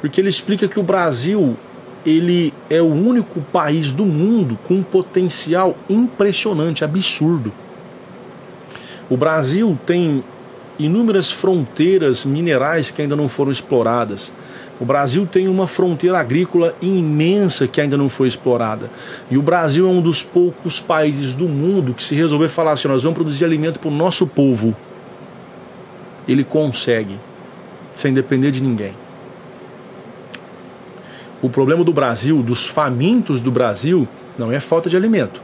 Porque 0.00 0.20
ele 0.20 0.28
explica 0.28 0.68
que 0.68 0.78
o 0.78 0.82
Brasil 0.82 1.56
ele 2.06 2.54
é 2.70 2.80
o 2.80 2.86
único 2.86 3.40
país 3.40 3.90
do 3.90 4.06
mundo 4.06 4.56
com 4.68 4.74
um 4.74 4.82
potencial 4.82 5.76
impressionante, 5.90 6.84
absurdo. 6.84 7.52
O 9.10 9.16
Brasil 9.16 9.76
tem 9.84 10.22
inúmeras 10.78 11.30
fronteiras 11.30 12.24
minerais 12.24 12.92
que 12.92 13.02
ainda 13.02 13.16
não 13.16 13.28
foram 13.28 13.50
exploradas. 13.50 14.32
O 14.78 14.84
Brasil 14.84 15.26
tem 15.26 15.48
uma 15.48 15.66
fronteira 15.66 16.18
agrícola 16.18 16.74
imensa 16.80 17.66
que 17.66 17.80
ainda 17.80 17.96
não 17.96 18.08
foi 18.08 18.28
explorada. 18.28 18.90
E 19.30 19.36
o 19.36 19.42
Brasil 19.42 19.86
é 19.86 19.90
um 19.90 20.02
dos 20.02 20.22
poucos 20.22 20.78
países 20.78 21.32
do 21.32 21.48
mundo 21.48 21.94
que, 21.94 22.02
se 22.02 22.14
resolver 22.14 22.48
falar 22.48 22.72
assim, 22.72 22.86
nós 22.86 23.02
vamos 23.02 23.16
produzir 23.16 23.44
alimento 23.44 23.80
para 23.80 23.88
o 23.88 23.94
nosso 23.94 24.26
povo, 24.26 24.76
ele 26.28 26.44
consegue, 26.44 27.18
sem 27.96 28.12
depender 28.12 28.50
de 28.50 28.62
ninguém. 28.62 29.05
O 31.46 31.50
problema 31.50 31.84
do 31.84 31.92
Brasil, 31.92 32.42
dos 32.42 32.66
famintos 32.66 33.40
do 33.40 33.50
Brasil, 33.50 34.08
não 34.36 34.50
é 34.50 34.58
falta 34.58 34.90
de 34.90 34.96
alimento. 34.96 35.40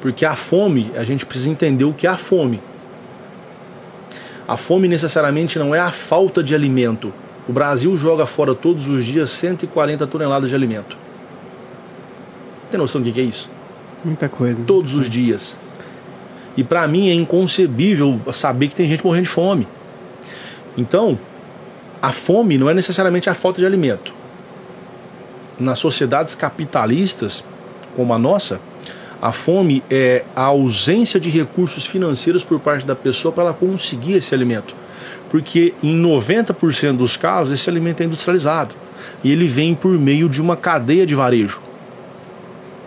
Porque 0.00 0.24
a 0.24 0.34
fome, 0.34 0.90
a 0.96 1.04
gente 1.04 1.26
precisa 1.26 1.50
entender 1.50 1.84
o 1.84 1.92
que 1.92 2.06
é 2.06 2.10
a 2.10 2.16
fome. 2.16 2.60
A 4.48 4.56
fome 4.56 4.88
necessariamente 4.88 5.58
não 5.58 5.74
é 5.74 5.80
a 5.80 5.90
falta 5.90 6.42
de 6.42 6.54
alimento 6.54 7.12
o 7.48 7.52
Brasil 7.52 7.96
joga 7.96 8.26
fora 8.26 8.54
todos 8.54 8.88
os 8.88 9.04
dias 9.04 9.30
140 9.30 10.04
toneladas 10.06 10.50
de 10.50 10.56
alimento. 10.56 10.96
Tem 12.70 12.78
noção 12.78 13.00
do 13.00 13.12
que 13.12 13.20
é 13.20 13.22
isso? 13.22 13.48
Muita 14.04 14.28
coisa. 14.28 14.62
Todos 14.64 14.94
muita 14.94 15.08
os 15.08 15.08
coisa. 15.08 15.10
dias. 15.10 15.58
E 16.56 16.64
para 16.64 16.86
mim 16.88 17.08
é 17.08 17.14
inconcebível 17.14 18.20
saber 18.32 18.68
que 18.68 18.74
tem 18.74 18.88
gente 18.88 19.04
morrendo 19.04 19.24
de 19.24 19.30
fome. 19.30 19.68
Então, 20.76 21.18
a 22.02 22.10
fome 22.10 22.58
não 22.58 22.68
é 22.68 22.74
necessariamente 22.74 23.30
a 23.30 23.34
falta 23.34 23.60
de 23.60 23.66
alimento. 23.66 24.12
Nas 25.58 25.78
sociedades 25.78 26.34
capitalistas, 26.34 27.44
como 27.94 28.12
a 28.12 28.18
nossa, 28.18 28.60
a 29.20 29.32
fome 29.32 29.82
é 29.90 30.24
a 30.34 30.44
ausência 30.44 31.18
de 31.18 31.30
recursos 31.30 31.86
financeiros 31.86 32.44
por 32.44 32.60
parte 32.60 32.86
da 32.86 32.94
pessoa 32.94 33.32
para 33.32 33.44
ela 33.44 33.54
conseguir 33.54 34.14
esse 34.14 34.34
alimento 34.34 34.74
porque 35.28 35.74
em 35.82 36.00
90% 36.00 36.96
dos 36.96 37.16
casos 37.16 37.52
esse 37.52 37.68
alimento 37.68 38.00
é 38.00 38.04
industrializado 38.04 38.74
e 39.22 39.30
ele 39.30 39.46
vem 39.46 39.74
por 39.74 39.98
meio 39.98 40.28
de 40.28 40.40
uma 40.40 40.56
cadeia 40.56 41.06
de 41.06 41.14
varejo. 41.14 41.60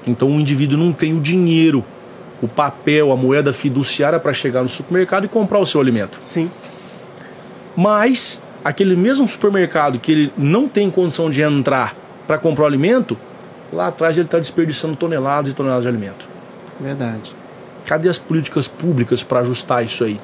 Então 0.07 0.30
o 0.30 0.39
indivíduo 0.39 0.78
não 0.78 0.91
tem 0.91 1.15
o 1.15 1.20
dinheiro, 1.20 1.84
o 2.41 2.47
papel, 2.47 3.11
a 3.11 3.17
moeda 3.17 3.51
fiduciária 3.51 4.20
para 4.20 4.34
chegar 4.34 4.63
no 4.63 4.70
supermercado 4.70 5.26
e 5.26 5.28
comprar 5.28 5.59
o 5.59 5.65
seu 5.65 5.82
alimento. 5.82 6.17
Sim. 6.22 6.49
Mas 7.76 8.41
aquele 8.63 8.95
mesmo 8.95 9.28
supermercado 9.28 9.99
que 9.99 10.11
ele 10.11 10.34
não 10.38 10.67
tem 10.67 10.89
condição 10.89 11.30
de 11.30 11.41
entrar 11.41 11.95
para 12.30 12.38
comprar 12.38 12.66
o 12.66 12.68
alimento, 12.68 13.18
lá 13.74 13.88
atrás 13.88 14.16
ele 14.16 14.28
está 14.28 14.38
desperdiçando 14.38 14.96
toneladas 14.96 15.52
e 15.52 15.56
toneladas 15.56 15.82
de 15.82 15.90
alimento. 15.90 16.30
Verdade. 16.80 17.36
Cadê 17.88 18.08
as 18.08 18.20
políticas 18.20 18.68
públicas 18.68 19.24
para 19.24 19.40
ajustar 19.40 19.84
isso 19.84 20.04
aí? 20.04 20.22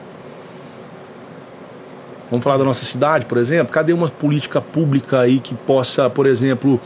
Vamos 2.30 2.44
falar 2.44 2.58
da 2.58 2.64
nossa 2.64 2.86
cidade, 2.86 3.26
por 3.26 3.40
exemplo. 3.40 3.74
Cadê 3.74 3.92
uma 3.92 4.08
política 4.08 4.62
pública 4.62 5.22
aí 5.22 5.40
que 5.40 5.56
possa, 5.56 6.08
por 6.08 6.28
exemplo, 6.28 6.80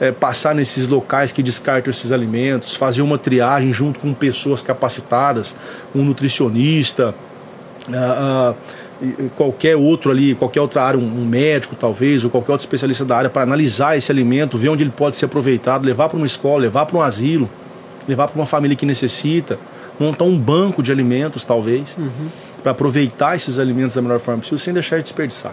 é, 0.00 0.10
passar 0.10 0.54
nesses 0.54 0.88
locais 0.88 1.32
que 1.32 1.42
descartam 1.42 1.90
esses 1.90 2.10
alimentos, 2.10 2.74
fazer 2.74 3.02
uma 3.02 3.18
triagem 3.18 3.74
junto 3.74 4.00
com 4.00 4.14
pessoas 4.14 4.62
capacitadas, 4.62 5.54
um 5.94 6.02
nutricionista, 6.02 7.14
uh, 7.88 8.52
uh, 8.52 8.56
qualquer 9.36 9.76
outro 9.76 10.10
ali, 10.10 10.34
qualquer 10.34 10.60
outra 10.60 10.82
área, 10.82 10.98
um, 10.98 11.24
médico 11.24 11.74
talvez, 11.74 12.24
ou 12.24 12.30
qualquer 12.30 12.52
outro 12.52 12.64
especialista 12.64 13.04
da 13.04 13.16
área, 13.16 13.30
para 13.30 13.42
analisar 13.42 13.96
esse 13.96 14.10
alimento, 14.12 14.56
ver 14.56 14.68
onde 14.68 14.82
ele 14.82 14.92
pode 14.94 15.16
ser 15.16 15.24
aproveitado, 15.24 15.84
levar 15.84 16.08
para 16.08 16.16
uma 16.16 16.26
escola, 16.26 16.62
levar 16.62 16.86
para 16.86 16.96
um 16.96 17.02
asilo, 17.02 17.48
levar 18.06 18.28
para 18.28 18.38
uma 18.38 18.46
família 18.46 18.76
que 18.76 18.86
necessita, 18.86 19.58
montar 19.98 20.24
um 20.24 20.38
banco 20.38 20.82
de 20.82 20.92
alimentos, 20.92 21.44
talvez. 21.44 21.96
Uhum 21.96 22.28
para 22.62 22.72
aproveitar 22.72 23.34
esses 23.36 23.58
alimentos 23.58 23.94
da 23.94 24.00
melhor 24.00 24.20
forma 24.20 24.40
possível 24.40 24.58
sem 24.58 24.72
deixar 24.72 24.96
de 24.98 25.02
desperdiçar. 25.02 25.52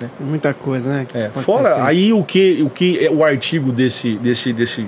Né? 0.00 0.08
Muita 0.18 0.54
coisa, 0.54 0.90
né? 0.90 1.06
É, 1.12 1.28
fora 1.28 1.84
aí 1.84 2.12
o 2.12 2.24
que 2.24 2.62
o 2.62 2.70
que 2.70 3.04
é 3.04 3.10
o 3.10 3.22
artigo 3.22 3.70
desse 3.70 4.16
desse 4.16 4.52
desse 4.52 4.82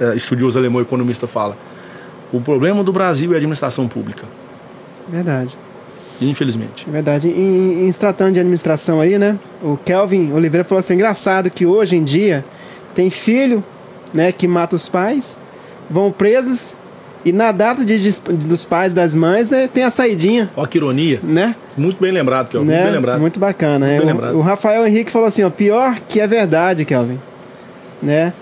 uh, 0.00 0.14
estudioso 0.16 0.58
alemão 0.58 0.80
economista 0.80 1.26
fala. 1.26 1.56
O 2.32 2.40
problema 2.40 2.82
do 2.82 2.92
Brasil 2.92 3.32
é 3.32 3.34
a 3.34 3.36
administração 3.36 3.86
pública. 3.86 4.26
Verdade. 5.08 5.54
Infelizmente. 6.20 6.88
Verdade. 6.88 7.28
Em, 7.28 7.86
em 7.86 7.92
se 7.92 7.98
tratando 7.98 8.34
de 8.34 8.40
administração 8.40 9.00
aí, 9.00 9.18
né? 9.18 9.38
O 9.62 9.76
Kelvin 9.76 10.32
Oliveira 10.32 10.64
falou 10.64 10.80
assim: 10.80 10.94
engraçado 10.94 11.50
que 11.50 11.64
hoje 11.66 11.96
em 11.96 12.04
dia 12.04 12.44
tem 12.94 13.10
filho, 13.10 13.64
né, 14.12 14.32
que 14.32 14.46
mata 14.48 14.74
os 14.76 14.88
pais, 14.88 15.36
vão 15.88 16.10
presos 16.10 16.74
e 17.24 17.32
na 17.32 17.52
data 17.52 17.84
de, 17.84 17.98
dos 18.20 18.64
pais 18.64 18.94
das 18.94 19.14
mães 19.14 19.52
é, 19.52 19.68
tem 19.68 19.84
a 19.84 19.90
saidinha. 19.90 20.50
Ó, 20.56 20.64
que 20.64 20.78
ironia. 20.78 21.20
Né? 21.22 21.54
Muito 21.76 22.00
bem 22.00 22.10
lembrado, 22.10 22.48
Kelvin. 22.48 22.66
Né? 22.66 22.74
Muito 22.74 22.84
bem 22.84 22.94
lembrado. 22.94 23.20
Muito 23.20 23.40
bacana. 23.40 23.86
Muito 23.86 23.94
é. 23.94 23.98
bem 23.98 24.04
o, 24.04 24.14
lembrado. 24.14 24.36
o 24.36 24.40
Rafael 24.40 24.86
Henrique 24.86 25.10
falou 25.10 25.28
assim: 25.28 25.42
ó, 25.42 25.50
pior 25.50 25.98
que 26.08 26.20
é 26.20 26.26
verdade, 26.26 26.84
Kelvin. 26.84 27.20
Né? 28.02 28.32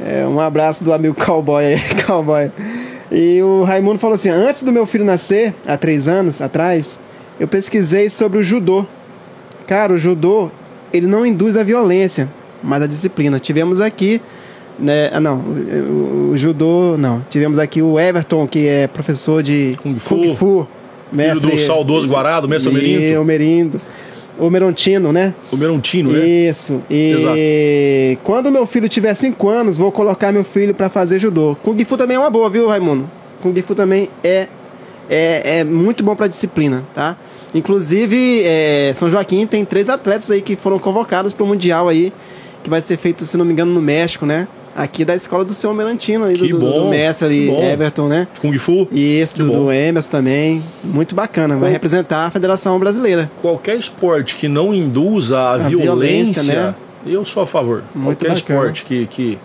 É, 0.00 0.26
um 0.26 0.40
abraço 0.40 0.82
do 0.82 0.92
amigo 0.92 1.14
cowboy 1.14 1.64
aí, 1.64 1.80
cowboy. 2.06 2.50
E 3.10 3.42
o 3.42 3.64
Raimundo 3.64 3.98
falou 3.98 4.14
assim: 4.14 4.30
antes 4.30 4.62
do 4.62 4.72
meu 4.72 4.86
filho 4.86 5.04
nascer, 5.04 5.54
há 5.66 5.76
três 5.76 6.08
anos 6.08 6.40
atrás, 6.40 6.98
eu 7.38 7.48
pesquisei 7.48 8.08
sobre 8.08 8.38
o 8.38 8.42
judô. 8.42 8.86
Cara, 9.66 9.92
o 9.92 9.98
judô, 9.98 10.50
ele 10.92 11.06
não 11.06 11.24
induz 11.24 11.56
a 11.56 11.62
violência, 11.62 12.28
mas 12.62 12.82
a 12.82 12.86
disciplina. 12.86 13.38
Tivemos 13.38 13.80
aqui 13.80 14.20
né? 14.78 15.10
Ah, 15.12 15.20
não, 15.20 15.36
o, 15.36 16.30
o 16.32 16.38
judô, 16.38 16.96
não. 16.98 17.24
Tivemos 17.30 17.58
aqui 17.58 17.82
o 17.82 17.98
Everton, 18.00 18.46
que 18.46 18.66
é 18.66 18.86
professor 18.86 19.42
de 19.42 19.76
Kung 19.82 19.98
Fu. 19.98 20.16
Kung 20.16 20.36
Fu 20.36 20.68
Filho 21.12 21.40
do 21.40 21.58
saudoso 21.58 22.08
Guará, 22.08 22.40
do 22.40 22.48
mestre 22.48 22.70
E 22.72 23.16
Omerinto. 23.16 23.78
o 24.38 24.48
Merontino, 24.48 25.12
né? 25.12 25.34
O 25.52 25.56
Merontino, 25.56 26.10
né? 26.10 26.26
Isso. 26.26 26.80
E 26.90 28.16
quando 28.24 28.50
meu 28.50 28.66
filho 28.66 28.88
tiver 28.88 29.12
5 29.12 29.48
anos, 29.48 29.76
vou 29.76 29.92
colocar 29.92 30.32
meu 30.32 30.42
filho 30.42 30.74
pra 30.74 30.88
fazer 30.88 31.18
judô. 31.18 31.56
Kung 31.62 31.84
Fu 31.84 31.96
também 31.96 32.16
é 32.16 32.20
uma 32.20 32.30
boa, 32.30 32.48
viu, 32.48 32.66
Raimundo? 32.66 33.08
Kung 33.42 33.54
Fu 33.60 33.74
também 33.74 34.08
é, 34.24 34.48
é, 35.08 35.58
é 35.60 35.64
muito 35.64 36.02
bom 36.04 36.14
pra 36.16 36.26
disciplina, 36.26 36.82
tá? 36.94 37.16
Inclusive, 37.54 38.42
é, 38.44 38.92
São 38.94 39.08
Joaquim 39.10 39.46
tem 39.46 39.64
três 39.64 39.88
atletas 39.88 40.30
aí 40.30 40.40
que 40.42 40.56
foram 40.56 40.78
convocados 40.78 41.32
pro 41.32 41.46
Mundial 41.46 41.88
aí, 41.88 42.12
que 42.64 42.70
vai 42.70 42.80
ser 42.80 42.96
feito, 42.96 43.24
se 43.26 43.36
não 43.36 43.44
me 43.44 43.52
engano, 43.52 43.72
no 43.72 43.80
México, 43.80 44.24
né? 44.26 44.48
Aqui 44.74 45.04
da 45.04 45.14
escola 45.14 45.44
do 45.44 45.52
seu 45.52 45.72
Melantino, 45.74 46.24
aí, 46.24 46.34
do, 46.34 46.48
do- 46.48 46.58
do 46.72 46.88
mestre 46.88 47.26
ali. 47.26 47.50
Everton, 47.50 48.08
né? 48.08 48.26
Kung 48.40 48.56
Fu. 48.56 48.88
E 48.90 49.16
esse 49.18 49.36
do, 49.36 49.46
do 49.46 49.70
Emerson 49.70 50.10
também, 50.10 50.64
muito 50.82 51.14
bacana. 51.14 51.56
Vai 51.56 51.68
Com- 51.68 51.72
representar 51.74 52.24
a 52.26 52.30
Federação 52.30 52.78
Brasileira. 52.78 53.30
Qualquer 53.42 53.76
esporte 53.76 54.34
que 54.36 54.48
não 54.48 54.72
induza 54.72 55.38
a, 55.38 55.58
violência, 55.58 56.42
violência, 56.42 56.42
né? 56.54 56.74
eu 57.06 57.22
sou 57.24 57.42
a 57.42 57.46
favor. 57.46 57.84
Muito 57.94 58.18
Qualquer 58.24 58.34
bacana. 58.34 58.60
esporte 58.60 58.84
que, 58.86 59.06
que, 59.06 59.38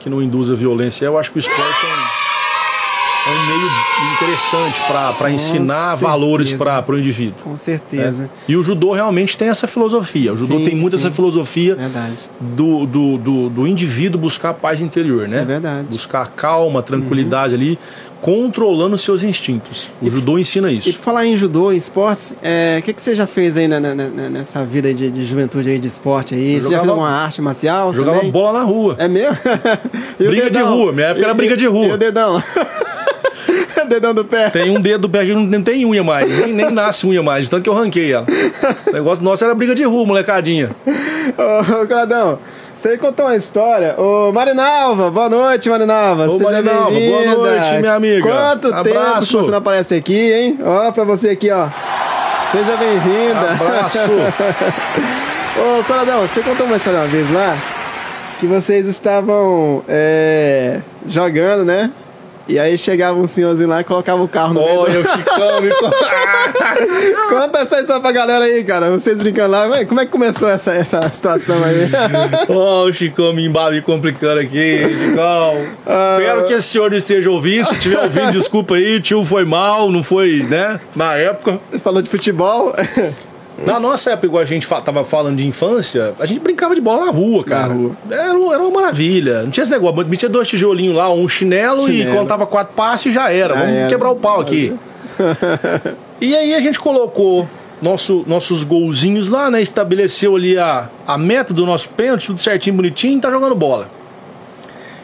que 0.00 0.10
não 0.10 0.20
induza 0.20 0.54
a 0.54 0.56
violência, 0.56 1.04
eu 1.06 1.16
acho 1.16 1.30
que 1.30 1.38
o 1.38 1.40
esporte 1.40 1.60
é 1.62 1.86
um, 1.86 2.13
é 3.26 3.30
um 3.30 3.46
meio 3.46 3.70
interessante 4.14 4.80
para 5.16 5.30
ensinar 5.30 5.90
certeza. 5.90 6.02
valores 6.02 6.52
para 6.52 6.84
o 6.88 6.98
indivíduo. 6.98 7.34
Com 7.42 7.50
né? 7.52 7.56
certeza. 7.58 8.30
E 8.46 8.56
o 8.56 8.62
judô 8.62 8.92
realmente 8.92 9.36
tem 9.38 9.48
essa 9.48 9.66
filosofia. 9.66 10.32
O 10.32 10.36
judô 10.36 10.58
Sim, 10.58 10.64
tem 10.64 10.74
muito 10.74 10.98
sim. 10.98 11.06
essa 11.06 11.14
filosofia 11.14 11.76
do, 12.40 12.86
do, 12.86 13.16
do, 13.18 13.48
do 13.48 13.66
indivíduo 13.66 14.20
buscar 14.20 14.50
a 14.50 14.54
paz 14.54 14.80
interior, 14.80 15.26
né? 15.26 15.40
É 15.40 15.44
verdade. 15.44 15.86
Buscar 15.90 16.26
calma, 16.36 16.82
tranquilidade 16.82 17.54
ali, 17.54 17.78
controlando 18.20 18.96
seus 18.98 19.22
instintos. 19.22 19.90
O 20.00 20.10
judô 20.10 20.38
ensina 20.38 20.70
E 20.70 20.78
isso. 20.78 20.92
por 20.94 21.00
falar 21.00 21.26
em 21.26 21.36
judô, 21.36 21.72
em 21.72 21.76
esportes, 21.76 22.34
é, 22.42 22.78
o 22.80 22.82
que, 22.82 22.92
que 22.92 23.00
você 23.02 23.14
já 23.14 23.26
fez 23.26 23.56
aí 23.56 23.68
na- 23.68 23.80
na- 23.80 23.94
nessa 23.94 24.64
vida 24.64 24.92
de, 24.94 25.10
de 25.10 25.24
juventude 25.24 25.68
aí 25.70 25.78
de 25.78 25.88
esporte 25.88 26.34
aí? 26.34 26.54
Eu 26.54 26.60
Você 26.62 26.64
já 26.64 26.68
fez 26.68 26.80
jogava- 26.80 26.90
alguma 26.92 27.10
arte 27.10 27.42
marcial 27.42 27.92
Jogava 27.92 28.18
também? 28.18 28.30
bola 28.32 28.58
na 28.60 28.64
rua. 28.64 28.96
É 28.98 29.08
mesmo? 29.08 29.36
E 30.20 30.26
Briga 30.28 30.50
de 30.50 30.60
rua, 30.60 30.92
minha 30.92 31.08
época 31.08 31.24
era 31.26 31.34
E- 31.34 31.36
briga 31.36 31.56
de 31.56 31.66
rua. 31.66 31.86
E 31.86 31.92
o 31.92 31.96
dedão? 31.98 32.42
dedão 33.88 34.14
do 34.14 34.24
pé. 34.24 34.50
Tem 34.50 34.70
um 34.70 34.80
dedo 34.80 35.02
do 35.02 35.10
pé 35.10 35.24
que 35.24 35.34
não, 35.34 35.62
tem 35.62 35.84
unha 35.84 36.02
mais, 36.02 36.30
nem, 36.40 36.52
nem 36.52 36.70
nasce 36.70 37.06
unha 37.06 37.22
mais, 37.22 37.48
tanto 37.48 37.62
que 37.62 37.68
eu 37.68 37.74
ranquei 37.74 38.12
ela. 38.12 38.26
O 38.88 38.92
negócio 38.92 39.24
nosso 39.24 39.44
era 39.44 39.54
briga 39.54 39.74
de 39.74 39.84
rua, 39.84 40.04
molecadinha. 40.04 40.70
Ô, 40.86 41.82
ô, 41.82 41.86
Cladão, 41.86 42.38
você 42.74 42.96
contou 42.98 43.26
uma 43.26 43.36
história. 43.36 43.94
Ô, 43.98 44.32
Marinalva, 44.32 45.10
boa 45.10 45.28
noite, 45.28 45.68
Marinalva. 45.68 46.26
Ô, 46.26 46.38
Seja 46.38 46.44
Marinalva, 46.44 46.90
boa 46.90 47.24
noite, 47.24 47.78
minha 47.80 47.94
amiga. 47.94 48.22
Quanto 48.22 48.70
tempo 48.70 48.82
que 48.82 48.90
Abraço. 48.90 49.38
você 49.38 49.50
não 49.50 49.58
aparece 49.58 49.94
aqui, 49.94 50.32
hein? 50.32 50.58
Ó, 50.62 50.92
pra 50.92 51.04
você 51.04 51.30
aqui, 51.30 51.50
ó. 51.50 51.68
Seja 52.52 52.76
bem-vinda. 52.76 53.50
Abraço. 53.52 53.98
Ô, 55.56 55.84
Coladão, 55.84 56.22
você 56.22 56.40
contou 56.40 56.66
uma 56.66 56.76
história 56.76 57.00
uma 57.00 57.06
vez 57.06 57.30
lá 57.30 57.56
que 58.40 58.46
vocês 58.46 58.86
estavam 58.86 59.82
é, 59.88 60.80
jogando, 61.06 61.64
né? 61.64 61.90
E 62.46 62.58
aí 62.58 62.76
chegava 62.76 63.18
um 63.18 63.26
senhorzinho 63.26 63.68
lá 63.68 63.80
e 63.80 63.84
colocava 63.84 64.22
o 64.22 64.28
carro 64.28 64.54
no 64.54 64.60
meio. 64.60 64.80
Olha, 64.80 65.00
o 65.00 65.02
Chicão 65.02 65.60
me 65.62 65.70
Conta 67.28 67.60
essa 67.60 67.80
história 67.80 68.02
pra 68.02 68.12
galera 68.12 68.44
aí, 68.44 68.62
cara. 68.62 68.90
Vocês 68.90 69.16
brincando 69.16 69.52
lá. 69.52 69.66
Ué, 69.68 69.84
Como 69.86 70.00
é 70.00 70.04
que 70.04 70.12
começou 70.12 70.48
essa, 70.50 70.72
essa 70.72 71.08
situação 71.10 71.56
aí? 71.64 71.88
Ó, 72.48 72.84
o 72.84 72.92
Chicão 72.92 73.32
me 73.32 73.46
embabe 73.46 73.80
complicando 73.80 74.40
aqui, 74.40 74.82
Chicão. 74.88 75.66
Ah. 75.86 76.18
Espero 76.18 76.44
que 76.46 76.52
esse 76.52 76.68
senhor 76.68 76.90
não 76.90 76.98
esteja 76.98 77.30
ouvindo. 77.30 77.66
Se 77.66 77.74
estiver 77.74 78.00
ouvindo, 78.00 78.32
desculpa 78.36 78.74
aí. 78.74 78.96
O 78.96 79.00
tio 79.00 79.24
foi 79.24 79.46
mal, 79.46 79.90
não 79.90 80.02
foi, 80.02 80.42
né? 80.42 80.78
Na 80.94 81.14
época. 81.14 81.58
Você 81.70 81.78
falou 81.78 82.02
de 82.02 82.10
futebol. 82.10 82.74
Na 83.58 83.78
nossa 83.78 84.10
época, 84.10 84.26
igual 84.26 84.42
a 84.42 84.46
gente 84.46 84.66
tava 84.66 85.04
falando 85.04 85.36
de 85.36 85.46
infância, 85.46 86.14
a 86.18 86.26
gente 86.26 86.40
brincava 86.40 86.74
de 86.74 86.80
bola 86.80 87.06
na 87.06 87.12
rua, 87.12 87.44
cara. 87.44 87.72
rua. 87.72 87.92
Era, 88.10 88.22
era 88.24 88.36
uma 88.36 88.70
maravilha. 88.70 89.42
Não 89.42 89.50
tinha 89.50 89.62
esse 89.62 89.72
negócio. 89.72 90.06
Metia 90.08 90.28
dois 90.28 90.48
tijolinhos 90.48 90.96
lá, 90.96 91.10
um 91.12 91.28
chinelo, 91.28 91.88
e 91.88 91.98
Chinelo. 91.98 92.18
contava 92.18 92.46
quatro 92.46 92.74
passos 92.74 93.06
e 93.06 93.12
já 93.12 93.30
era. 93.30 93.54
Já 93.54 93.60
Vamos 93.60 93.76
era. 93.76 93.88
quebrar 93.88 94.10
o 94.10 94.16
pau 94.16 94.40
aqui. 94.40 94.74
e 96.20 96.34
aí 96.34 96.54
a 96.54 96.60
gente 96.60 96.80
colocou 96.80 97.48
nosso, 97.80 98.24
nossos 98.26 98.64
golzinhos 98.64 99.28
lá, 99.28 99.50
né? 99.50 99.62
Estabeleceu 99.62 100.34
ali 100.34 100.58
a, 100.58 100.88
a 101.06 101.16
meta 101.16 101.54
do 101.54 101.64
nosso 101.64 101.88
pênalti, 101.90 102.26
tudo 102.26 102.40
certinho, 102.40 102.74
bonitinho, 102.76 103.18
e 103.18 103.20
tá 103.20 103.30
jogando 103.30 103.54
bola. 103.54 103.88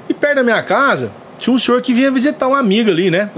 E 0.08 0.14
perto 0.14 0.36
da 0.36 0.42
minha 0.42 0.62
casa, 0.62 1.12
tinha 1.38 1.54
um 1.54 1.58
senhor 1.58 1.80
que 1.82 1.94
vinha 1.94 2.10
visitar 2.10 2.48
uma 2.48 2.58
amiga 2.58 2.90
ali, 2.90 3.10
né? 3.12 3.30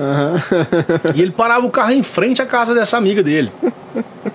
E 1.15 1.21
ele 1.21 1.31
parava 1.33 1.67
o 1.67 1.71
carro 1.71 1.93
em 1.93 2.03
frente 2.03 2.41
à 2.41 2.47
casa 2.47 2.75
dessa 2.75 2.97
amiga 2.97 3.23
dele. 3.23 3.53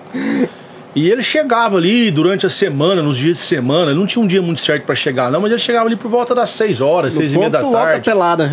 E 0.98 1.08
ele 1.08 1.22
chegava 1.22 1.76
ali 1.76 2.10
durante 2.10 2.44
a 2.44 2.50
semana, 2.50 3.00
nos 3.00 3.16
dias 3.16 3.36
de 3.36 3.42
semana, 3.44 3.92
ele 3.92 4.00
não 4.00 4.04
tinha 4.04 4.20
um 4.20 4.26
dia 4.26 4.42
muito 4.42 4.60
certo 4.60 4.84
pra 4.84 4.96
chegar, 4.96 5.30
não, 5.30 5.40
mas 5.40 5.52
ele 5.52 5.60
chegava 5.60 5.86
ali 5.86 5.94
por 5.94 6.08
volta 6.10 6.34
das 6.34 6.50
6 6.50 6.80
horas, 6.80 7.14
6 7.14 7.34
e 7.34 7.38
meia 7.38 7.48
da 7.50 7.62
tarde. 7.62 8.04
pelada. 8.04 8.50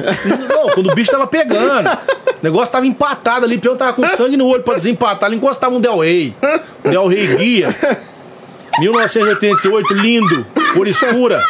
Não, 0.47 0.69
quando 0.69 0.91
o 0.91 0.93
bicho 0.93 1.09
tava 1.09 1.25
pegando. 1.25 1.89
O 1.89 2.43
negócio 2.43 2.71
tava 2.71 2.85
empatado 2.85 3.45
ali, 3.45 3.55
o 3.55 3.59
peão 3.59 3.75
tava 3.75 3.93
com 3.93 4.07
sangue 4.09 4.37
no 4.37 4.45
olho 4.45 4.61
pra 4.61 4.75
desempatar. 4.75 5.27
Ele 5.27 5.37
encostava 5.37 5.73
um 5.73 5.81
Del 5.81 5.97
Rey. 5.97 6.35
Del 6.83 7.07
Rey 7.07 7.35
Guia. 7.35 7.75
1988, 8.77 9.93
lindo, 9.95 10.45
cor 10.75 10.87
escura. 10.87 11.41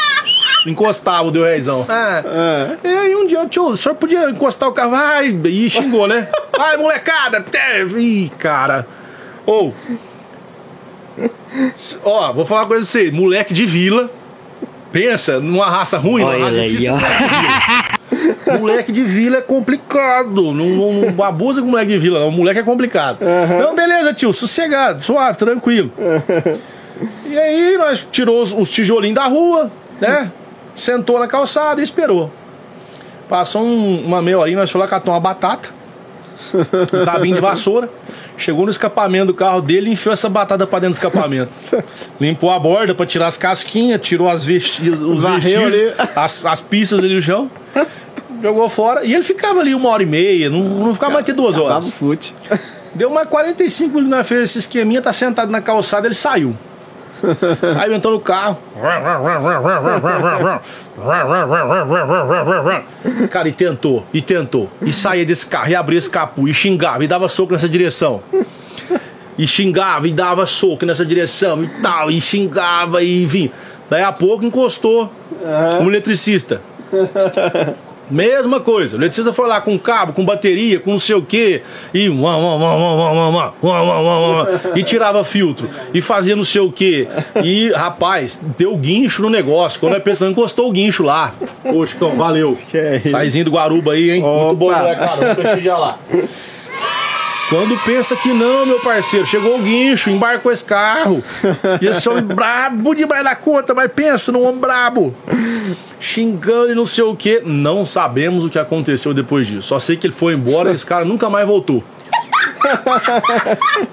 Encostava 0.66 1.28
o 1.28 1.32
Del 1.32 1.44
Reizão. 1.44 1.86
É. 1.90 2.88
E 2.88 2.88
aí 2.88 3.16
um 3.18 3.28
dia, 3.28 3.46
tio, 3.48 3.68
o 3.68 3.76
senhor 3.76 3.96
podia 3.96 4.30
encostar 4.30 4.70
o 4.70 4.72
carro? 4.72 4.92
Vai, 4.92 5.28
e 5.28 5.70
xingou, 5.70 6.08
né? 6.08 6.30
Vai, 6.58 6.78
molecada. 6.78 7.44
Ih, 7.98 8.32
cara. 8.38 8.88
Ou. 9.46 9.74
Ó, 12.04 12.34
vou 12.34 12.46
falar 12.46 12.62
uma 12.62 12.68
coisa 12.68 12.84
pra 12.86 12.92
você. 12.92 13.12
Moleque 13.12 13.54
de 13.54 13.66
vila. 13.66 14.10
Pensa 14.92 15.40
numa 15.42 15.70
raça 15.70 15.98
ruim, 15.98 16.24
Olha 16.24 16.46
raça 16.46 16.56
aí, 16.58 16.70
difícil. 16.70 16.94
ó. 16.94 18.58
Moleque 18.60 18.92
de 18.94 19.04
vila 19.04 19.38
é 19.38 19.42
complicado. 19.42 20.54
Não, 20.54 20.54
não, 20.54 20.94
não 21.12 21.24
abusa 21.24 21.62
com 21.62 21.68
moleque 21.68 21.92
de 21.92 21.98
vila, 21.98 22.20
não. 22.22 22.32
Moleque 22.32 22.60
é 22.62 22.64
complicado. 22.64 23.18
Não, 23.60 23.76
beleza, 23.76 24.14
tio, 24.14 24.32
sossegado, 24.32 25.04
suave, 25.04 25.38
tranquilo. 25.38 25.92
E 27.30 27.38
aí 27.38 27.78
nós 27.78 28.08
tirou 28.10 28.42
os, 28.42 28.54
os 28.54 28.70
tijolinhos 28.70 29.16
da 29.16 29.26
rua, 29.26 29.70
né? 30.00 30.32
Sentou 30.78 31.20
na 31.20 31.28
calçada 31.28 31.82
e 31.82 31.84
esperou. 31.84 32.32
Passou 33.28 33.64
um- 33.66 34.06
uma 34.06 34.22
meia 34.22 34.40
horinha, 34.40 34.60
nós 34.60 34.72
fomos 34.72 34.86
lá 34.86 34.90
catar 34.90 35.12
uma 35.12 35.20
batata, 35.20 35.68
um 36.54 37.04
cabinho 37.04 37.36
de 37.36 37.42
vassoura. 37.42 37.90
Chegou 38.38 38.66
no 38.66 38.72
escapamento 38.72 39.28
do 39.28 39.34
carro 39.34 39.62
dele 39.62 39.90
e 39.90 39.94
enfiou 39.94 40.14
essa 40.14 40.28
batata 40.28 40.68
pra 40.68 40.80
dentro 40.80 41.00
do 41.00 41.06
escapamento. 41.06 41.52
Limpou 42.20 42.52
a 42.52 42.60
borda 42.60 42.94
pra 42.94 43.06
tirar 43.06 43.28
as 43.28 43.38
casquinhas, 43.38 44.02
tirou 44.02 44.30
as 44.30 44.44
vesti 44.44 44.90
os 44.90 45.26
ali. 45.66 45.94
as, 46.16 46.46
as 46.46 46.62
pistas 46.62 47.00
ali 47.00 47.16
no 47.16 47.22
chão. 47.22 47.50
Jogou 48.42 48.68
fora. 48.70 49.06
E 49.06 49.14
ele 49.14 49.24
ficava 49.24 49.62
ali 49.62 49.74
uma 49.74 49.90
hora 49.90 50.04
e 50.04 50.06
meia, 50.06 50.50
não, 50.50 50.60
não 50.60 50.94
ficava 50.94 51.14
mais 51.14 51.26
que 51.26 51.34
duas 51.34 51.58
horas. 51.58 51.92
fute. 51.92 52.36
Deu 52.94 53.10
mais 53.10 53.28
45 53.28 53.94
minutos 53.94 54.18
na 54.18 54.24
feira 54.24 54.44
esse 54.44 54.58
esqueminha, 54.58 55.02
tá 55.02 55.12
sentado 55.12 55.52
na 55.52 55.62
calçada, 55.62 56.08
ele 56.08 56.16
saiu. 56.16 56.56
saiu, 57.74 57.94
entrou 57.94 58.14
no 58.14 58.20
carro. 58.20 58.58
Cara, 63.30 63.50
e 63.50 63.52
tentou, 63.52 64.06
e 64.14 64.22
tentou. 64.22 64.70
E 64.82 64.94
saía 64.94 65.26
desse 65.26 65.46
carro, 65.46 65.70
e 65.70 65.76
abria 65.76 65.98
esse 65.98 66.10
capô, 66.10 66.48
e 66.48 66.54
xingava, 66.54 67.04
e 67.04 67.08
dava 67.08 67.28
soco 67.28 67.54
nessa 67.54 67.68
direção. 67.68 68.24
E 69.38 69.46
xingava, 69.46 70.08
e 70.08 70.14
dava 70.14 70.46
soco 70.46 70.86
nessa 70.86 71.06
direção, 71.06 71.64
e 71.64 71.68
tal, 71.82 72.10
e 72.10 72.22
xingava, 72.22 73.04
e 73.04 73.26
vinha. 73.26 73.52
Daí 73.90 74.04
a 74.04 74.12
pouco 74.12 74.46
encostou 74.46 75.12
um 75.82 75.88
eletricista. 75.88 76.62
Mesma 78.10 78.60
coisa. 78.60 78.96
O 78.96 79.00
eletricista 79.00 79.34
foi 79.34 79.48
lá 79.48 79.60
com 79.62 79.78
cabo, 79.78 80.14
com 80.14 80.24
bateria, 80.24 80.80
com 80.80 80.92
não 80.92 81.00
sei 81.00 81.16
o 81.16 81.22
quê, 81.22 81.62
e, 81.94 82.10
uá, 82.10 82.38
uá, 82.38 82.56
uá, 82.56 82.76
uá, 82.76 82.76
uá, 82.76 83.12
uá, 83.14 83.30
uá, 83.30 83.54
uá, 83.62 83.82
uá, 83.82 84.02
uá, 84.02 84.44
uá, 84.44 84.48
e 84.76 84.84
tirava 84.84 85.24
filtro, 85.24 85.70
e 85.94 86.02
fazia 86.02 86.36
não 86.36 86.46
sei 86.46 86.62
o 86.62 86.72
quê. 86.72 87.08
E, 87.44 87.72
rapaz, 87.72 88.40
deu 88.58 88.76
guincho 88.78 89.22
no 89.22 89.30
negócio. 89.30 89.80
Quando 89.80 89.96
é 89.96 90.00
pensando, 90.00 90.32
encostou 90.32 90.70
o 90.70 90.72
guincho 90.72 91.04
lá. 91.04 91.34
Ô, 91.64 91.86
Chicão, 91.86 92.16
valeu. 92.16 92.58
É? 92.74 93.00
Saizinho 93.10 93.46
do 93.46 93.52
Guaruba 93.52 93.94
aí, 93.94 94.12
hein? 94.12 94.22
Muito 94.22 94.56
bom, 94.56 94.68
Opa. 94.70 94.80
molecada. 94.80 95.22
Vamos 95.22 95.36
prestigiar 95.36 95.80
lá. 95.80 96.00
Quando 97.50 97.78
pensa 97.84 98.16
que 98.16 98.34
não, 98.34 98.66
meu 98.66 98.80
parceiro, 98.80 99.26
chegou 99.26 99.58
o 99.58 99.62
guincho, 99.62 100.10
embarcou 100.10 100.52
esse 100.52 100.66
carro. 100.66 101.24
E 101.82 101.86
esse 101.86 102.08
homem 102.10 102.24
brabo 102.24 102.96
demais 102.96 103.24
da 103.24 103.36
conta, 103.36 103.74
mas 103.74 103.92
pensa 103.92 104.32
num 104.32 104.44
homem 104.44 104.60
brabo. 104.60 105.16
Xingando 106.00 106.72
e 106.72 106.76
não 106.76 106.86
sei 106.86 107.04
o 107.04 107.16
que. 107.16 107.42
Não 107.42 107.86
sabemos 107.86 108.44
o 108.46 108.50
que 108.50 108.58
aconteceu 108.58 109.14
depois 109.14 109.46
disso. 109.46 109.68
Só 109.68 109.80
sei 109.80 109.96
que 109.96 110.08
ele 110.08 110.14
foi 110.14 110.34
embora 110.34 110.72
e 110.72 110.76
esse 110.76 110.86
cara 110.86 111.06
nunca 111.06 111.30
mais 111.30 111.48
voltou. 111.48 111.84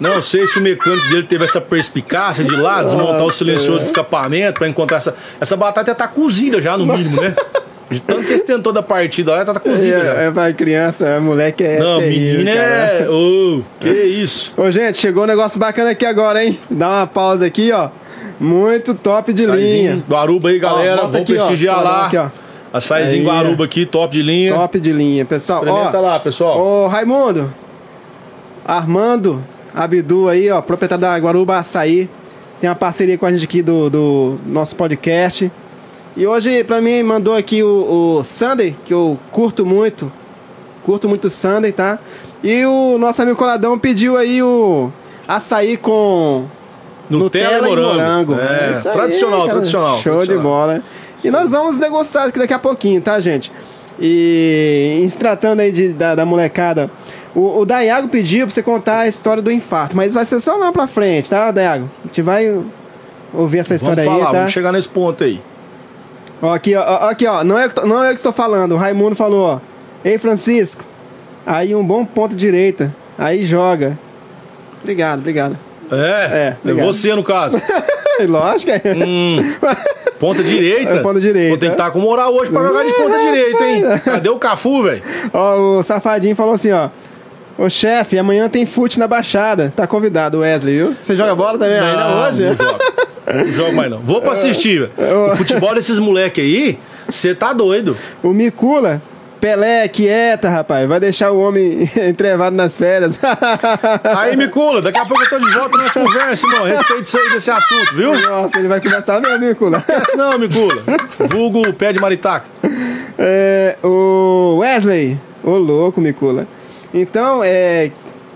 Não 0.00 0.22
sei 0.22 0.46
se 0.46 0.58
o 0.58 0.62
mecânico 0.62 1.08
dele 1.10 1.24
teve 1.24 1.44
essa 1.44 1.60
perspicácia 1.60 2.42
de 2.44 2.56
lá, 2.56 2.82
desmontar 2.82 3.22
o 3.22 3.30
silenciador 3.30 3.78
de 3.78 3.84
escapamento 3.84 4.58
pra 4.58 4.68
encontrar 4.68 4.96
essa. 4.96 5.14
Essa 5.40 5.56
batata 5.56 5.94
tá 5.94 6.08
cozida 6.08 6.60
já, 6.60 6.76
no 6.76 6.86
mínimo, 6.86 7.20
né? 7.20 7.34
De 7.92 8.02
tanto 8.02 8.24
que 8.24 8.32
eles 8.32 8.42
tentou 8.42 8.72
da 8.72 8.82
partida 8.82 9.32
lá, 9.32 9.44
tá, 9.44 9.54
tá 9.54 9.60
cozido. 9.60 9.96
É, 9.96 10.26
é 10.26 10.30
pra 10.30 10.52
criança, 10.52 11.06
é, 11.06 11.18
moleque 11.20 11.64
é. 11.64 11.78
Não, 11.78 11.98
terrível, 11.98 12.38
menina 12.38 12.60
é. 12.60 13.08
Ô, 13.08 13.62
que 13.80 13.88
isso. 13.88 14.52
Ô, 14.56 14.70
gente, 14.70 14.98
chegou 14.98 15.24
um 15.24 15.26
negócio 15.26 15.58
bacana 15.58 15.90
aqui 15.90 16.06
agora, 16.06 16.44
hein? 16.44 16.58
Dá 16.70 16.88
uma 16.88 17.06
pausa 17.06 17.46
aqui, 17.46 17.70
ó. 17.72 17.88
Muito 18.40 18.94
top 18.94 19.32
de 19.32 19.44
linha. 19.44 19.56
Saizinho 19.56 20.04
Guaruba 20.08 20.48
aí, 20.48 20.58
galera. 20.58 21.02
mostra 21.02 21.12
Vamos 21.12 21.30
aqui, 21.30 21.32
ó. 21.38 21.46
prestigiar 21.46 21.76
Guaruba 21.76 21.96
lá. 21.96 22.06
aqui, 22.06 22.16
ó. 22.16 22.28
Açaizinho 22.72 23.20
Aí, 23.20 23.26
Guaruba 23.26 23.64
aqui, 23.64 23.84
top 23.86 24.16
de 24.16 24.22
linha. 24.22 24.54
Top 24.54 24.80
de 24.80 24.92
linha, 24.92 25.24
pessoal. 25.24 25.62
Experimenta 25.62 25.98
Ó, 25.98 26.00
lá, 26.00 26.18
pessoal. 26.18 26.58
Ô, 26.58 26.88
Raimundo. 26.88 27.52
Armando 28.64 29.44
Abdu 29.74 30.28
aí, 30.28 30.50
ó, 30.50 30.60
proprietário 30.60 31.02
da 31.02 31.16
Guaruba 31.18 31.56
Açaí. 31.56 32.08
Tem 32.60 32.68
uma 32.70 32.76
parceria 32.76 33.18
com 33.18 33.26
a 33.26 33.32
gente 33.32 33.44
aqui 33.44 33.62
do, 33.62 33.90
do 33.90 34.38
nosso 34.46 34.76
podcast. 34.76 35.50
E 36.16 36.26
hoje, 36.26 36.62
pra 36.64 36.80
mim, 36.80 37.02
mandou 37.02 37.34
aqui 37.34 37.62
o, 37.62 38.18
o 38.18 38.24
Sunday, 38.24 38.76
que 38.84 38.92
eu 38.92 39.18
curto 39.30 39.64
muito. 39.64 40.12
Curto 40.84 41.08
muito 41.08 41.26
o 41.26 41.30
Sunday, 41.30 41.72
tá? 41.72 41.98
E 42.42 42.64
o 42.66 42.98
nosso 42.98 43.22
amigo 43.22 43.36
Coladão 43.36 43.78
pediu 43.78 44.16
aí 44.16 44.42
o 44.42 44.90
açaí 45.26 45.76
com 45.76 46.44
Nutella, 47.08 47.68
e 47.68 47.76
morango. 47.76 48.34
É, 48.34 48.72
isso 48.72 48.88
aí, 48.88 48.94
tradicional, 48.94 49.40
cara. 49.40 49.50
tradicional. 49.52 50.02
Show 50.02 50.16
tradicional. 50.16 50.36
de 50.36 50.42
bola. 50.42 50.82
E 51.24 51.30
nós 51.30 51.52
vamos 51.52 51.78
degustar 51.78 52.28
aqui 52.28 52.38
daqui 52.38 52.52
a 52.52 52.58
pouquinho, 52.58 53.00
tá, 53.00 53.18
gente? 53.20 53.52
E 54.00 55.00
em 55.02 55.08
se 55.08 55.16
tratando 55.16 55.60
aí 55.60 55.70
de, 55.70 55.88
da, 55.90 56.14
da 56.14 56.24
molecada, 56.24 56.90
o, 57.34 57.60
o 57.60 57.64
Dayago 57.64 58.08
pediu 58.08 58.46
pra 58.46 58.54
você 58.54 58.62
contar 58.62 59.00
a 59.00 59.08
história 59.08 59.42
do 59.42 59.50
infarto, 59.50 59.96
mas 59.96 60.12
vai 60.12 60.24
ser 60.24 60.40
só 60.40 60.56
lá 60.56 60.72
pra 60.72 60.86
frente, 60.86 61.30
tá, 61.30 61.50
Dayago? 61.50 61.88
A 62.02 62.06
gente 62.08 62.22
vai 62.22 62.60
ouvir 63.32 63.58
essa 63.58 63.76
Vamos 63.76 63.82
história 63.82 64.04
falar, 64.04 64.16
aí, 64.16 64.32
tá? 64.32 64.38
vamos 64.38 64.52
chegar 64.52 64.72
nesse 64.72 64.88
ponto 64.88 65.22
aí. 65.22 65.40
Ó, 66.42 66.52
aqui, 66.52 66.74
ó, 66.74 66.82
ó, 66.82 67.08
aqui, 67.10 67.26
ó. 67.26 67.42
Não 67.44 67.58
é, 67.58 67.64
eu 67.64 67.68
que 67.68 67.74
tô- 67.76 67.86
não 67.86 68.02
é 68.02 68.08
eu 68.08 68.14
que 68.14 68.18
estou 68.20 68.32
falando. 68.32 68.72
O 68.72 68.76
Raimundo 68.76 69.14
falou, 69.16 69.44
ó. 69.46 69.60
Ei, 70.04 70.18
Francisco. 70.18 70.84
Aí 71.46 71.74
um 71.74 71.84
bom 71.84 72.04
ponto 72.04 72.34
direita. 72.34 72.92
Aí 73.16 73.44
joga. 73.46 73.96
Obrigado, 74.80 75.20
obrigado. 75.20 75.56
É, 75.90 75.96
É, 75.96 76.00
é, 76.00 76.56
obrigado. 76.62 76.86
você 76.86 77.14
no 77.14 77.22
caso. 77.22 77.60
Lógico, 78.28 78.70
é. 78.72 78.80
Hum, 78.94 79.38
ponta 80.20 80.42
direita. 80.42 80.92
É, 80.94 81.00
ponta 81.00 81.20
direita. 81.20 81.58
Vou 81.58 81.70
estar 81.72 81.90
com 81.90 81.98
moral 82.00 82.34
hoje 82.34 82.50
pra 82.50 82.62
jogar 82.62 82.84
de 82.84 82.92
ponta 82.92 83.18
direita, 83.18 83.64
hein? 83.64 83.84
Cadê 84.04 84.28
o 84.28 84.38
Cafu, 84.38 84.82
velho? 84.84 85.02
Ó, 85.32 85.78
o 85.78 85.82
safadinho 85.82 86.34
falou 86.36 86.54
assim, 86.54 86.72
ó. 86.72 86.88
Ô 87.58 87.68
chefe, 87.68 88.18
amanhã 88.18 88.48
tem 88.48 88.64
fute 88.64 88.98
na 88.98 89.06
Baixada. 89.06 89.72
Tá 89.76 89.86
convidado, 89.86 90.38
Wesley, 90.40 90.76
viu? 90.78 90.96
Você 91.00 91.14
joga 91.14 91.34
bola 91.34 91.58
também 91.58 91.78
ainda 91.78 92.08
hoje? 92.28 92.44
Não 92.44 92.56
jogo. 92.56 92.78
Não 93.26 93.48
jogo 93.48 93.72
mais 93.72 93.90
não. 93.90 93.98
Vou 93.98 94.20
pra 94.20 94.32
assistir. 94.32 94.90
O 95.32 95.36
futebol 95.36 95.74
desses 95.74 95.98
moleque 95.98 96.40
aí, 96.40 96.78
você 97.08 97.34
tá 97.34 97.52
doido. 97.52 97.96
O 98.22 98.32
Micula, 98.32 99.00
Pelé, 99.42 99.88
quieta, 99.88 100.48
rapaz. 100.48 100.88
Vai 100.88 101.00
deixar 101.00 101.32
o 101.32 101.40
homem 101.40 101.90
entrevado 102.08 102.54
nas 102.54 102.78
férias. 102.78 103.18
Aí, 104.16 104.36
Micula, 104.36 104.80
daqui 104.80 104.98
a 104.98 105.04
pouco 105.04 105.20
eu 105.24 105.28
tô 105.30 105.38
de 105.40 105.52
volta 105.52 105.78
nessa 105.78 105.98
conversa, 105.98 106.46
irmão. 106.46 106.64
Respeite 106.64 107.02
isso 107.02 107.18
aí 107.18 107.30
desse 107.30 107.50
assunto, 107.50 107.96
viu? 107.96 108.20
Nossa, 108.20 108.56
ele 108.56 108.68
vai 108.68 108.80
começar 108.80 109.20
mesmo, 109.20 109.44
Micula. 109.44 109.78
Esquece 109.78 110.16
não, 110.16 110.38
Micula. 110.38 110.84
Vulgo 111.28 111.72
pé 111.72 111.92
de 111.92 111.98
maritaca. 111.98 112.46
É, 113.18 113.76
o 113.82 114.58
Wesley, 114.60 115.18
ô 115.42 115.58
louco, 115.58 116.00
Micula. 116.00 116.46
Então, 116.94 117.42
é. 117.42 117.90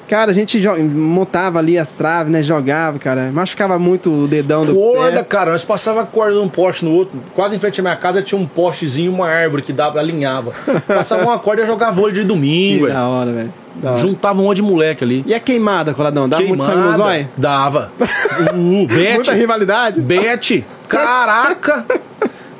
Cara, 0.08 0.30
a 0.30 0.34
gente 0.34 0.60
montava 0.80 1.58
ali 1.58 1.76
as 1.76 1.90
traves, 1.90 2.32
né? 2.32 2.42
Jogava, 2.42 2.98
cara. 2.98 3.30
Machucava 3.32 3.78
muito 3.78 4.10
o 4.24 4.28
dedão 4.28 4.64
do 4.64 4.74
Corda, 4.74 5.16
pé. 5.18 5.24
cara, 5.24 5.50
nós 5.52 5.64
passava 5.64 6.02
a 6.02 6.06
corda 6.06 6.34
de 6.34 6.40
um 6.40 6.48
poste 6.48 6.84
no 6.84 6.92
outro. 6.92 7.18
Quase 7.34 7.56
em 7.56 7.58
frente 7.58 7.80
à 7.80 7.82
minha 7.82 7.96
casa 7.96 8.22
tinha 8.22 8.40
um 8.40 8.46
postezinho, 8.46 9.12
uma 9.12 9.28
árvore 9.28 9.62
que 9.62 9.72
dava, 9.72 9.98
alinhava. 9.98 10.52
Passava 10.86 11.24
uma 11.24 11.38
corda 11.38 11.62
e 11.62 11.66
jogar 11.66 11.90
vôlei 11.90 12.14
de 12.14 12.22
domingo, 12.24 12.82
velho. 12.84 12.94
da 12.94 13.08
hora, 13.08 13.32
velho. 13.32 13.52
Juntava 13.98 14.40
um 14.40 14.44
monte 14.44 14.56
de 14.56 14.62
moleque 14.62 15.04
ali. 15.04 15.22
E 15.26 15.34
a 15.34 15.40
queimada, 15.40 15.92
Coladão? 15.92 16.26
Dá 16.28 16.40
muito 16.40 16.62
sangue 16.64 16.76
no 16.78 16.82
Queimada. 16.84 17.02
zóio? 17.02 17.28
Dava. 17.36 17.92
Uh, 18.36 18.54
Muita 18.56 18.94
Bete. 18.94 19.30
rivalidade? 19.32 20.00
Bete. 20.00 20.64
Caraca. 20.88 21.86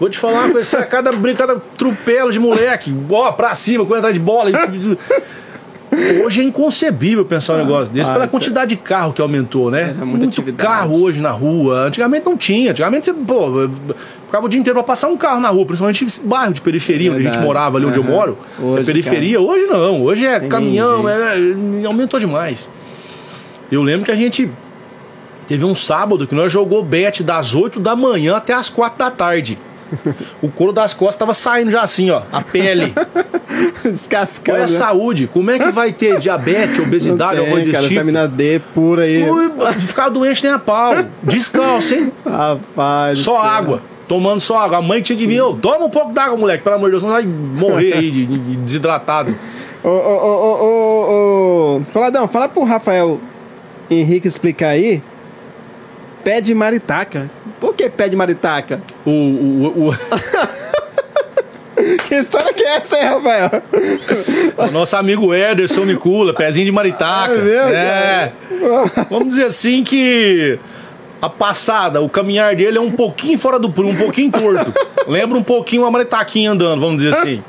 Vou 0.01 0.09
te 0.09 0.19
falar 0.19 0.45
uma 0.45 0.53
coisa, 0.53 0.79
é 0.79 0.83
cada 0.85 1.13
brincada 1.13 1.61
trupelo 1.77 2.33
de 2.33 2.39
moleque. 2.39 2.95
Ó, 3.11 3.31
pra 3.33 3.55
cima, 3.55 3.85
correndo 3.85 3.99
atrás 4.07 4.15
de 4.15 4.21
bola. 4.21 4.51
Hoje 6.24 6.41
é 6.41 6.45
inconcebível 6.45 7.24
pensar 7.24 7.55
um 7.55 7.59
negócio 7.59 7.93
desse 7.93 8.11
ah, 8.11 8.12
pela 8.12 8.28
quantidade 8.28 8.70
de 8.70 8.76
carro 8.76 9.12
que 9.12 9.22
aumentou, 9.22 9.70
né? 9.70 9.82
Era 9.82 9.93
muita 9.93 10.07
Muito 10.07 10.28
atividade. 10.28 10.68
carro 10.68 11.03
hoje 11.03 11.20
na 11.20 11.30
rua. 11.30 11.87
Antigamente 11.87 12.26
não 12.26 12.37
tinha. 12.37 12.72
Antigamente 12.72 13.07
você, 13.07 13.12
pô, 13.12 13.68
ficava 14.26 14.47
o 14.47 14.49
dia 14.49 14.61
inteiro 14.61 14.74
pra 14.74 14.82
passar 14.82 15.09
um 15.09 15.16
carro 15.16 15.41
na 15.41 15.49
rua, 15.49 15.64
principalmente 15.64 16.07
bairro 16.24 16.53
de 16.53 16.61
periferia, 16.61 17.12
onde 17.12 17.26
a 17.26 17.32
gente 17.32 17.43
morava 17.43 17.78
ali 17.78 17.87
onde 17.87 17.99
eu 17.99 18.03
Aham. 18.03 18.12
moro. 18.12 18.39
Hoje, 18.61 18.82
é 18.82 18.84
periferia. 18.84 19.41
Hoje 19.41 19.64
não. 19.66 20.03
Hoje 20.03 20.26
é 20.26 20.41
Tem 20.41 20.49
caminhão, 20.49 21.05
nem 21.05 21.84
é, 21.84 21.87
aumentou 21.87 22.18
demais. 22.18 22.68
Eu 23.70 23.82
lembro 23.82 24.05
que 24.05 24.11
a 24.11 24.16
gente 24.16 24.51
Teve 25.47 25.64
um 25.64 25.76
sábado 25.76 26.26
que 26.26 26.34
nós 26.34 26.51
jogou 26.51 26.82
bet 26.82 27.22
das 27.22 27.55
8 27.55 27.78
da 27.78 27.95
manhã 27.95 28.37
até 28.37 28.53
as 28.53 28.68
4 28.68 28.99
da 28.99 29.11
tarde. 29.12 29.57
O 30.43 30.51
couro 30.51 30.72
das 30.72 30.93
costas 30.95 31.16
tava 31.16 31.34
saindo 31.34 31.70
já 31.70 31.82
assim, 31.82 32.11
ó. 32.11 32.22
A 32.32 32.43
pele. 32.43 32.93
Descascando. 33.84 34.59
Olha 34.59 34.64
a 34.66 34.70
né? 34.70 34.78
saúde. 34.78 35.26
Como 35.26 35.51
é 35.51 35.59
que 35.59 35.70
vai 35.70 35.93
ter 35.93 36.18
diabetes, 36.18 36.78
obesidade, 36.78 37.37
Não 37.37 37.41
alguma 37.41 37.61
coisa 37.61 37.70
desse 37.70 37.82
tipo? 37.82 37.89
vitamina 37.91 38.28
D 38.28 38.61
pura 38.74 39.03
aí. 39.03 39.28
Ui, 39.28 39.51
Ficar 39.78 40.09
doente 40.09 40.43
nem 40.43 40.53
a 40.53 40.59
pau. 40.59 40.95
Descalço, 41.22 41.95
hein? 41.95 42.12
Rapaz. 42.24 43.20
Só 43.20 43.41
água. 43.41 43.82
Tomando 44.09 44.41
só 44.41 44.59
água. 44.59 44.78
A 44.78 44.82
mãe 44.82 45.03
tinha 45.03 45.18
que 45.18 45.26
vir, 45.26 45.41
ô, 45.41 45.55
toma 45.55 45.87
um 45.87 45.91
pouco 45.91 46.12
d'água, 46.12 46.37
moleque, 46.37 46.62
pelo 46.62 46.76
amor 46.76 46.87
de 46.87 46.91
Deus, 46.93 47.03
senão 47.03 47.14
vai 47.14 47.24
morrer 47.24 47.93
aí 47.95 48.11
de, 48.11 48.26
de 48.26 48.57
desidratado. 48.57 49.34
Ô, 49.82 49.89
ô, 49.89 49.93
ô, 49.93 50.34
ô, 50.34 50.64
ô, 50.64 51.76
ô, 51.76 51.82
Coladão, 51.93 52.28
fala 52.28 52.49
pro 52.49 52.62
Rafael 52.64 53.20
Henrique 53.91 54.26
explicar 54.28 54.70
aí. 54.70 55.03
Pé 56.24 56.41
de 56.41 56.55
maritaca. 56.55 57.30
Por 57.61 57.75
que 57.75 57.89
pé 57.89 58.09
de 58.09 58.17
maritaca? 58.17 58.81
O, 59.05 59.11
o, 59.11 59.89
o, 59.89 59.97
Que 62.09 62.15
história 62.17 62.53
que 62.55 62.63
é 62.63 62.77
essa 62.77 62.97
aí, 62.97 63.05
Rafael? 63.05 63.51
o 64.57 64.71
nosso 64.71 64.97
amigo 64.97 65.35
Ederson 65.35 65.85
Micula, 65.85 66.33
pezinho 66.33 66.65
de 66.65 66.73
maritaca. 66.73 67.35
É 67.35 67.43
mesmo, 67.43 67.73
É. 67.73 68.33
Vamos 69.11 69.31
dizer 69.31 69.45
assim 69.45 69.85
que 69.85 70.59
a 71.21 71.29
passada, 71.29 72.01
o 72.01 72.09
caminhar 72.09 72.55
dele 72.55 72.79
é 72.79 72.81
um 72.81 72.91
pouquinho 72.91 73.39
fora 73.39 73.59
do 73.59 73.71
prumo, 73.71 73.93
um 73.93 73.97
pouquinho 73.97 74.31
torto. 74.31 74.73
Lembra 75.07 75.39
um 75.39 75.43
pouquinho 75.43 75.83
uma 75.83 75.91
maritaquinha 75.91 76.51
andando, 76.51 76.81
vamos 76.81 77.03
dizer 77.03 77.15
assim. 77.15 77.43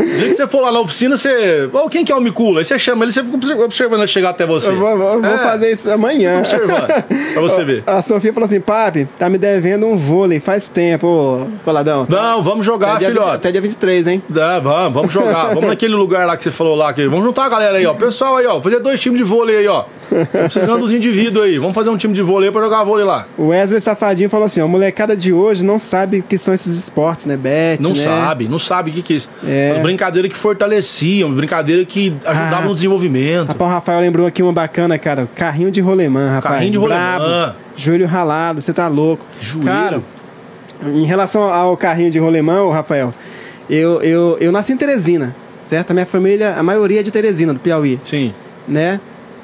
O 0.00 0.04
dia 0.18 0.28
que 0.28 0.34
você 0.34 0.46
for 0.46 0.60
lá 0.62 0.72
na 0.72 0.80
oficina, 0.80 1.16
você. 1.16 1.68
Ô, 1.72 1.88
quem 1.88 2.04
que 2.04 2.12
é 2.12 2.14
o 2.16 2.20
Micula? 2.20 2.60
Aí 2.60 2.64
você 2.64 2.78
chama 2.78 3.04
ele, 3.04 3.12
você 3.12 3.22
fica 3.22 3.64
observando 3.64 4.00
ele 4.00 4.08
chegar 4.08 4.30
até 4.30 4.46
você. 4.46 4.70
Eu 4.70 4.76
vou, 4.76 4.96
vou- 4.98 5.20
vou 5.22 5.30
É, 5.30 5.38
fazer 5.38 5.72
isso 5.72 5.90
amanhã. 5.90 6.38
Observando, 6.38 6.86
pra 6.86 7.40
você 7.42 7.62
ver. 7.64 7.82
A 7.86 8.02
Sofia 8.02 8.32
falou 8.32 8.46
assim, 8.46 8.60
papi, 8.60 9.08
tá 9.18 9.28
me 9.28 9.38
devendo 9.38 9.86
um 9.86 9.96
vôlei 9.96 10.40
faz 10.40 10.68
tempo, 10.68 11.06
ô, 11.06 11.46
Coladão. 11.64 12.06
Não, 12.08 12.42
vamos 12.42 12.64
jogar, 12.64 12.92
até, 12.96 12.98
dia 12.98 13.08
20 13.08 13.16
filhote. 13.18 13.36
até 13.36 13.52
dia 13.52 13.60
23, 13.60 14.06
hein? 14.08 14.22
É, 14.34 14.60
vamos, 14.60 14.92
vamos 14.94 15.12
jogar. 15.12 15.48
Vamos 15.54 15.66
naquele 15.66 15.94
lugar 15.94 16.26
lá 16.26 16.36
que 16.36 16.42
você 16.44 16.50
falou 16.50 16.74
lá. 16.76 16.92
Que, 16.92 17.06
vamos 17.06 17.24
juntar 17.24 17.44
a 17.44 17.48
galera 17.48 17.78
aí, 17.78 17.86
ó. 17.86 17.94
Pessoal 17.94 18.36
aí, 18.36 18.46
ó. 18.46 18.60
Fazer 18.60 18.80
dois 18.80 19.00
times 19.00 19.18
de 19.18 19.24
vôlei 19.24 19.56
aí, 19.58 19.68
ó. 19.68 19.84
Tô 20.10 20.38
precisando 20.38 20.80
dos 20.80 20.90
indivíduos 20.92 21.44
aí. 21.44 21.58
Vamos 21.58 21.74
fazer 21.74 21.90
um 21.90 21.96
time 21.96 22.12
de 22.14 22.22
vôlei 22.22 22.50
pra 22.50 22.60
jogar 22.62 22.82
vôlei 22.84 23.04
lá. 23.04 23.26
O 23.38 23.48
Wesley 23.48 23.80
Safadinho 23.80 24.28
falou 24.28 24.46
assim, 24.46 24.60
ó, 24.60 24.64
a 24.64 24.68
molecada 24.68 25.16
de 25.16 25.32
hoje 25.32 25.64
não 25.64 25.78
sabe 25.78 26.18
o 26.18 26.22
que 26.22 26.36
são 26.36 26.52
esses 26.52 26.76
esportes, 26.76 27.26
né? 27.26 27.36
Bet, 27.36 27.80
Não 27.80 27.90
né? 27.90 27.96
sabe, 27.96 28.48
não 28.48 28.58
sabe 28.58 28.90
o 28.90 28.94
que, 28.94 29.02
que 29.02 29.12
é 29.12 29.16
isso. 29.16 29.28
É. 29.46 29.72
As 29.90 29.96
brincadeiras 29.96 30.30
que 30.32 30.36
fortaleciam, 30.38 31.32
brincadeiras 31.32 31.86
que 31.88 32.14
ajudavam 32.24 32.58
Ah. 32.58 32.68
no 32.68 32.74
desenvolvimento. 32.74 33.48
Rapaz, 33.48 33.70
o 33.70 33.74
Rafael 33.74 34.00
lembrou 34.00 34.26
aqui 34.26 34.42
uma 34.42 34.52
bacana, 34.52 34.98
cara. 34.98 35.28
Carrinho 35.34 35.70
de 35.70 35.80
rolemã, 35.80 36.28
rapaz. 36.34 36.54
Carrinho 36.56 36.72
de 36.72 36.78
rolemã. 36.78 37.54
Joelho 37.76 38.06
ralado, 38.06 38.60
você 38.62 38.72
tá 38.72 38.86
louco. 38.88 39.24
Joelho. 39.40 39.66
Cara, 39.66 40.02
em 40.82 41.04
relação 41.04 41.42
ao 41.42 41.76
carrinho 41.76 42.10
de 42.10 42.18
rolemã, 42.18 42.70
Rafael, 42.72 43.12
eu, 43.68 44.00
eu, 44.02 44.36
eu 44.40 44.52
nasci 44.52 44.72
em 44.72 44.76
Teresina, 44.76 45.34
certo? 45.60 45.90
A 45.90 45.94
minha 45.94 46.06
família, 46.06 46.54
a 46.56 46.62
maioria 46.62 47.00
é 47.00 47.02
de 47.02 47.10
Teresina, 47.10 47.52
do 47.52 47.60
Piauí, 47.60 47.98
Sim. 48.02 48.32
né? 48.68 49.00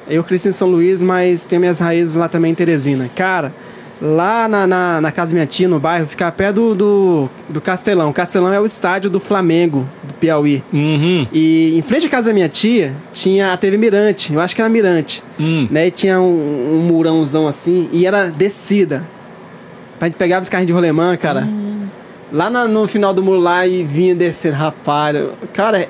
Eu 0.09 0.23
cresci 0.23 0.47
em 0.49 0.53
São 0.53 0.69
Luís, 0.69 1.03
mas 1.03 1.43
tenho 1.45 1.59
minhas 1.59 1.79
raízes 1.79 2.15
lá 2.15 2.27
também 2.29 2.51
em 2.51 2.55
Teresina. 2.55 3.09
Cara, 3.13 3.53
lá 4.01 4.47
na, 4.47 4.67
na, 4.67 5.01
na 5.01 5.11
casa 5.11 5.33
minha 5.33 5.45
tia, 5.45 5.67
no 5.67 5.79
bairro, 5.79 6.07
fica 6.07 6.31
perto 6.31 6.55
do, 6.55 6.75
do, 6.75 7.29
do 7.49 7.61
Castelão. 7.61 8.11
Castelão 8.13 8.53
é 8.53 8.59
o 8.59 8.65
estádio 8.65 9.09
do 9.09 9.19
Flamengo, 9.19 9.87
do 10.03 10.13
Piauí. 10.13 10.63
Uhum. 10.71 11.27
E 11.33 11.77
em 11.77 11.81
frente 11.81 12.05
à 12.07 12.09
casa 12.09 12.27
da 12.29 12.33
minha 12.33 12.47
tia, 12.49 12.93
tinha 13.11 13.51
a 13.53 13.57
TV 13.57 13.77
Mirante, 13.77 14.33
eu 14.33 14.39
acho 14.39 14.55
que 14.55 14.61
era 14.61 14.69
Mirante. 14.69 15.23
Hum. 15.39 15.67
Né? 15.71 15.87
E 15.87 15.91
tinha 15.91 16.19
um, 16.21 16.75
um 16.75 16.79
murãozão 16.87 17.47
assim, 17.47 17.89
e 17.91 18.05
era 18.05 18.29
descida. 18.29 19.03
A 19.99 20.05
gente 20.05 20.15
pegava 20.15 20.43
os 20.43 20.49
carrinhos 20.49 20.67
de 20.67 20.73
rolemã, 20.73 21.17
cara. 21.17 21.47
Lá 22.31 22.49
na- 22.49 22.67
no 22.67 22.87
final 22.87 23.13
do 23.13 23.23
muro 23.23 23.39
lá 23.39 23.65
e 23.65 23.83
vinha 23.83 24.13
descendo, 24.13 24.55
rapaz. 24.57 25.17
Cara, 25.53 25.87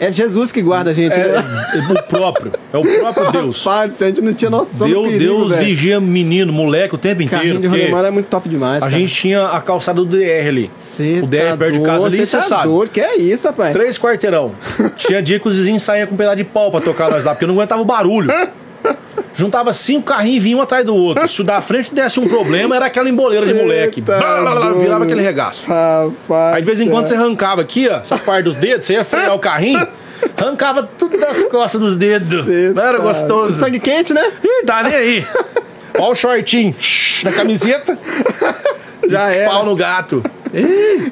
é- 0.00 0.10
Jesus 0.12 0.52
que 0.52 0.60
guarda 0.62 0.90
a 0.90 0.92
gente, 0.92 1.12
É, 1.14 1.28
né? 1.28 1.44
é 1.74 1.92
o 1.92 2.02
próprio. 2.04 2.52
É 2.72 2.76
o 2.76 2.82
próprio 2.82 3.32
Deus. 3.32 3.64
Rapaz, 3.64 4.02
a 4.02 4.06
gente 4.06 4.20
não 4.20 4.34
tinha 4.34 4.50
noção 4.50 4.88
do 4.88 4.94
Deus, 4.94 5.10
perigo, 5.12 5.34
Deus 5.36 5.50
velho. 5.52 5.64
vigia 5.64 6.00
menino, 6.00 6.52
moleque 6.52 6.94
o 6.94 6.98
tempo 6.98 7.22
inteiro. 7.22 7.58
de 7.60 7.68
porque 7.68 7.84
rolemã 7.90 8.06
é 8.06 8.10
muito 8.10 8.26
top 8.26 8.48
demais, 8.48 8.82
a 8.82 8.86
cara. 8.86 8.98
gente 8.98 9.12
tinha 9.14 9.46
a 9.46 9.60
calçada 9.60 10.00
do 10.04 10.06
DR 10.06 10.48
ali. 10.48 10.70
Cê 10.76 11.20
o 11.22 11.26
DR 11.26 11.50
tá 11.50 11.56
perto 11.56 11.72
de 11.78 11.80
casa 11.80 12.06
ali, 12.06 12.26
você 12.26 12.36
tá 12.36 12.42
sabe. 12.42 12.64
doido. 12.68 12.90
Que 12.90 13.00
é 13.00 13.16
isso, 13.16 13.46
rapaz? 13.48 13.72
Três 13.72 13.98
quarteirão. 13.98 14.52
Tinha 14.96 15.22
dia 15.22 15.38
que 15.38 15.48
os 15.48 15.56
vizinhos 15.56 15.82
saíam 15.82 16.06
com 16.06 16.14
um 16.14 16.18
pedaço 16.18 16.36
de 16.36 16.44
pau 16.44 16.70
pra 16.70 16.80
tocar 16.80 17.10
nós 17.10 17.24
lá, 17.24 17.32
porque 17.32 17.46
não 17.46 17.54
aguentava 17.54 17.80
o 17.82 17.84
barulho. 17.84 18.30
Juntava 19.34 19.72
cinco 19.72 20.02
carrinhos 20.06 20.36
e 20.36 20.40
vinha 20.40 20.56
um 20.56 20.60
atrás 20.62 20.84
do 20.84 20.94
outro. 20.94 21.26
Se 21.28 21.40
o 21.40 21.44
da 21.44 21.60
frente 21.62 21.94
desse 21.94 22.18
um 22.20 22.26
problema, 22.28 22.76
era 22.76 22.86
aquela 22.86 23.08
emboleira 23.08 23.46
de 23.46 23.54
moleque. 23.54 24.00
Eita, 24.00 24.16
Blá, 24.18 24.40
blá, 24.40 24.54
blá, 24.54 24.72
virava 24.72 25.04
aquele 25.04 25.22
regaço. 25.22 25.66
Rapaz. 25.66 26.54
Aí 26.56 26.60
de 26.62 26.66
vez 26.66 26.80
em 26.80 26.88
quando 26.88 27.06
você 27.06 27.14
arrancava 27.14 27.60
aqui, 27.60 27.88
ó, 27.88 27.96
essa 27.96 28.18
parte 28.18 28.44
dos 28.44 28.56
dedos, 28.56 28.86
você 28.86 28.94
ia 28.94 29.04
frear 29.04 29.34
o 29.34 29.38
carrinho, 29.38 29.86
arrancava 30.36 30.82
tudo 30.82 31.18
das 31.18 31.42
costas 31.44 31.80
dos 31.80 31.96
dedos. 31.96 32.28
Cê 32.44 32.72
Não 32.74 32.82
era 32.82 32.98
tá- 32.98 33.04
gostoso? 33.04 33.58
Sangue 33.58 33.80
quente, 33.80 34.12
né? 34.14 34.22
Ih, 34.44 34.64
tá 34.66 34.82
nem 34.82 34.94
aí. 34.94 35.26
Ó 35.98 36.10
o 36.10 36.14
shortinho 36.14 36.74
da 37.22 37.32
camiseta, 37.32 37.98
Já 39.08 39.28
era. 39.30 39.50
pau 39.50 39.64
no 39.64 39.74
gato. 39.74 40.22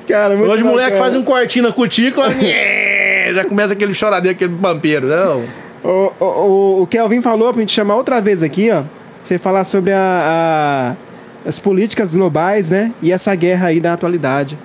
Cara, 0.07 0.37
muito 0.37 0.51
Hoje 0.53 0.63
o 0.63 0.67
moleque 0.67 0.97
faz 0.99 1.15
um 1.15 1.23
quartinho 1.25 1.67
na 1.67 1.73
cutícula, 1.73 2.29
já 3.35 3.45
começa 3.45 3.73
aquele 3.73 3.95
choradeiro, 3.95 4.37
aquele 4.37 4.55
pampeiro. 4.55 5.07
Não. 5.07 5.45
O, 5.83 6.13
o, 6.21 6.25
o, 6.25 6.83
o 6.83 6.87
Kelvin 6.87 7.21
falou 7.23 7.53
pra 7.53 7.61
gente 7.61 7.73
chamar 7.73 7.97
outra 7.97 8.21
vez 8.21 8.43
aqui, 8.43 8.71
ó. 8.71 8.83
Você 9.21 9.39
falar 9.39 9.65
sobre 9.65 9.93
a, 9.93 10.97
a- 10.97 11.49
as 11.49 11.59
políticas 11.59 12.15
globais, 12.15 12.69
né? 12.71 12.93
E 13.03 13.13
essa 13.13 13.35
guerra 13.35 13.69
aí 13.69 13.81
da 13.81 13.93
atualidade. 13.95 14.59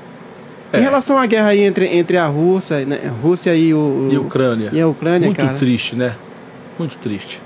Em 0.73 0.77
É. 0.77 0.79
relação 0.81 1.17
à 1.17 1.25
guerra 1.25 1.49
aí 1.49 1.61
entre, 1.63 1.87
entre 1.87 2.17
a 2.17 2.25
Rússia, 2.27 2.85
né? 2.85 2.99
a 3.05 3.09
Rússia 3.09 3.55
e 3.55 3.73
o, 3.73 4.09
E 4.11 4.15
a 4.15 4.19
Ucrânia. 4.19 4.69
E 4.73 4.81
a 4.81 4.87
Ucrânia, 4.87 5.27
Muito 5.27 5.37
cara. 5.41 5.53
triste, 5.57 5.95
né? 5.95 6.15
Muito 6.77 6.97
triste. 6.97 7.41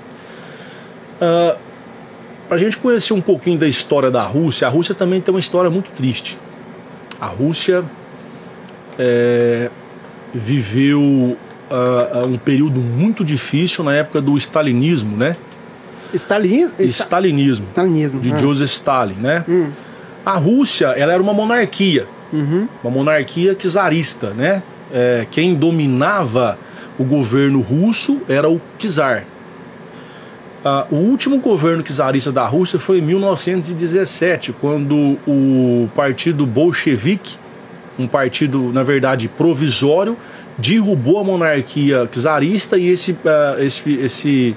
Ah, 1.20 1.56
pra 2.48 2.58
gente 2.58 2.76
conhecer 2.78 3.12
um 3.12 3.20
pouquinho 3.20 3.58
da 3.58 3.68
história 3.68 4.10
da 4.10 4.22
Rússia, 4.22 4.66
a 4.66 4.70
Rússia 4.70 4.94
também 4.96 5.20
tem 5.20 5.32
uma 5.32 5.38
história 5.40 5.70
muito 5.70 5.90
triste. 5.92 6.36
A 7.20 7.26
Rússia 7.26 7.84
é, 8.98 9.70
viveu 10.34 11.36
ah, 11.70 12.24
um 12.26 12.36
período 12.38 12.80
muito 12.80 13.24
difícil 13.24 13.84
na 13.84 13.94
época 13.94 14.20
do 14.20 14.36
stalinismo, 14.36 15.16
né? 15.16 15.36
Stalinismo? 16.12 16.76
Sta- 16.78 17.04
Stalinismo, 17.04 17.66
Stalinismo. 17.68 18.20
de 18.20 18.32
ah. 18.32 18.36
Joseph 18.38 18.70
Stalin, 18.70 19.14
né? 19.14 19.44
A 20.26 20.36
Rússia, 20.36 20.86
ela 20.88 21.12
era 21.12 21.22
uma 21.22 21.32
monarquia, 21.32 22.06
uma 22.82 22.90
monarquia 22.90 23.54
czarista, 23.54 24.30
né? 24.34 24.62
É, 24.92 25.26
quem 25.30 25.54
dominava 25.54 26.58
o 26.98 27.04
governo 27.04 27.60
russo 27.60 28.20
era 28.28 28.48
o 28.50 28.60
czar. 28.78 29.24
Ah, 30.64 30.86
o 30.90 30.96
último 30.96 31.38
governo 31.38 31.82
czarista 31.82 32.30
da 32.32 32.44
Rússia 32.46 32.78
foi 32.78 32.98
em 32.98 33.02
1917, 33.02 34.52
quando 34.60 35.16
o 35.26 35.88
partido 35.94 36.44
bolchevique, 36.44 37.36
um 37.98 38.06
partido, 38.06 38.70
na 38.72 38.82
verdade, 38.82 39.28
provisório, 39.28 40.16
derrubou 40.58 41.18
a 41.18 41.24
monarquia 41.24 42.06
czarista 42.06 42.76
e 42.76 42.88
esse, 42.88 43.16
ah, 43.24 43.56
esse, 43.58 43.90
esse 43.94 44.56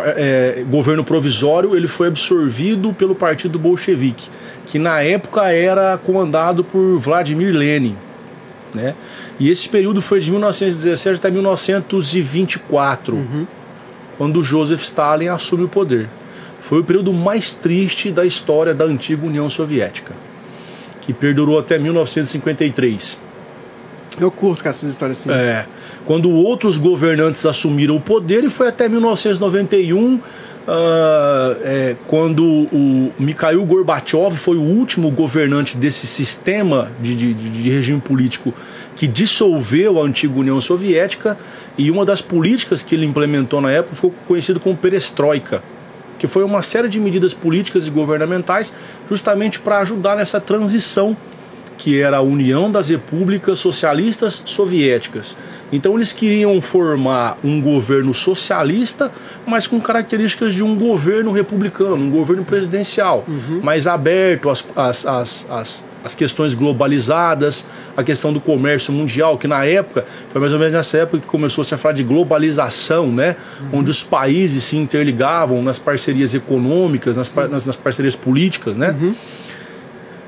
é, 0.00 0.64
governo 0.68 1.04
provisório 1.04 1.76
ele 1.76 1.86
foi 1.86 2.08
absorvido 2.08 2.92
pelo 2.92 3.14
partido 3.14 3.58
bolchevique, 3.58 4.28
que 4.66 4.78
na 4.78 5.00
época 5.00 5.50
era 5.50 5.98
comandado 5.98 6.64
por 6.64 6.98
Vladimir 6.98 7.54
Lenin. 7.54 7.96
Né? 8.74 8.94
E 9.38 9.50
esse 9.50 9.68
período 9.68 10.00
foi 10.00 10.20
de 10.20 10.30
1917 10.30 11.18
até 11.18 11.30
1924, 11.30 13.46
quando 14.16 14.42
Joseph 14.42 14.82
Stalin 14.82 15.28
assume 15.28 15.64
o 15.64 15.68
poder. 15.68 16.08
Foi 16.58 16.80
o 16.80 16.84
período 16.84 17.12
mais 17.12 17.52
triste 17.52 18.10
da 18.10 18.24
história 18.24 18.72
da 18.72 18.84
antiga 18.84 19.26
União 19.26 19.50
Soviética, 19.50 20.14
que 21.00 21.12
perdurou 21.12 21.58
até 21.58 21.78
1953. 21.78 23.20
Eu 24.20 24.30
curto 24.30 24.62
com 24.62 24.68
essas 24.68 24.90
histórias 24.92 25.20
assim. 25.20 25.30
É, 25.30 25.66
quando 26.04 26.30
outros 26.30 26.78
governantes 26.78 27.44
assumiram 27.46 27.96
o 27.96 28.00
poder 28.00 28.44
e 28.44 28.50
foi 28.50 28.68
até 28.68 28.88
1991, 28.88 30.20
ah, 30.68 31.56
é, 31.62 31.96
quando 32.06 32.44
o 32.44 33.12
Mikhail 33.18 33.64
Gorbachev 33.64 34.36
foi 34.36 34.56
o 34.56 34.62
último 34.62 35.10
governante 35.10 35.76
desse 35.76 36.06
sistema 36.06 36.88
de, 37.00 37.14
de, 37.14 37.34
de- 37.34 37.48
de 37.50 37.70
regime 37.70 38.00
político 38.00 38.54
que 38.94 39.06
dissolveu 39.08 40.00
a 40.00 40.04
antiga 40.04 40.38
União 40.38 40.60
Soviética 40.60 41.36
e 41.76 41.90
uma 41.90 42.04
das 42.04 42.20
políticas 42.20 42.82
que 42.82 42.94
ele 42.94 43.06
implementou 43.06 43.60
na 43.60 43.70
época 43.70 43.94
foi 43.96 44.12
conhecido 44.28 44.60
como 44.60 44.76
perestroika, 44.76 45.62
que 46.18 46.26
foi 46.28 46.44
uma 46.44 46.62
série 46.62 46.88
de 46.88 47.00
medidas 47.00 47.34
políticas 47.34 47.86
e 47.86 47.90
governamentais 47.90 48.72
justamente 49.08 49.58
para 49.58 49.78
ajudar 49.78 50.14
nessa 50.16 50.40
transição 50.40 51.16
que 51.82 52.00
era 52.00 52.18
a 52.18 52.20
União 52.20 52.70
das 52.70 52.88
Repúblicas 52.88 53.58
Socialistas 53.58 54.40
Soviéticas. 54.44 55.36
Então 55.72 55.96
eles 55.96 56.12
queriam 56.12 56.60
formar 56.60 57.36
um 57.42 57.60
governo 57.60 58.14
socialista, 58.14 59.10
mas 59.44 59.66
com 59.66 59.80
características 59.80 60.54
de 60.54 60.62
um 60.62 60.76
governo 60.76 61.32
republicano, 61.32 61.96
um 61.96 62.10
governo 62.10 62.44
presidencial, 62.44 63.24
mais 63.62 63.86
aberto 63.88 64.48
às, 64.48 64.64
às, 64.76 65.06
às, 65.06 65.46
às, 65.50 65.84
às 66.04 66.14
questões 66.14 66.54
globalizadas, 66.54 67.64
a 67.96 68.02
questão 68.04 68.32
do 68.32 68.40
comércio 68.40 68.92
mundial, 68.92 69.36
que 69.38 69.48
na 69.48 69.64
época, 69.64 70.04
foi 70.28 70.40
mais 70.40 70.52
ou 70.52 70.58
menos 70.58 70.74
nessa 70.74 70.98
época 70.98 71.18
que 71.18 71.26
começou 71.26 71.64
-se 71.64 71.74
a 71.74 71.78
falar 71.78 71.94
de 71.94 72.04
globalização, 72.04 73.10
né? 73.10 73.34
onde 73.72 73.90
os 73.90 74.04
países 74.04 74.62
se 74.64 74.76
interligavam 74.76 75.62
nas 75.62 75.78
parcerias 75.80 76.32
econômicas, 76.34 77.16
nas, 77.16 77.32
par- 77.32 77.48
nas, 77.48 77.66
nas 77.66 77.76
parcerias 77.76 78.14
políticas, 78.14 78.76
né? 78.76 78.94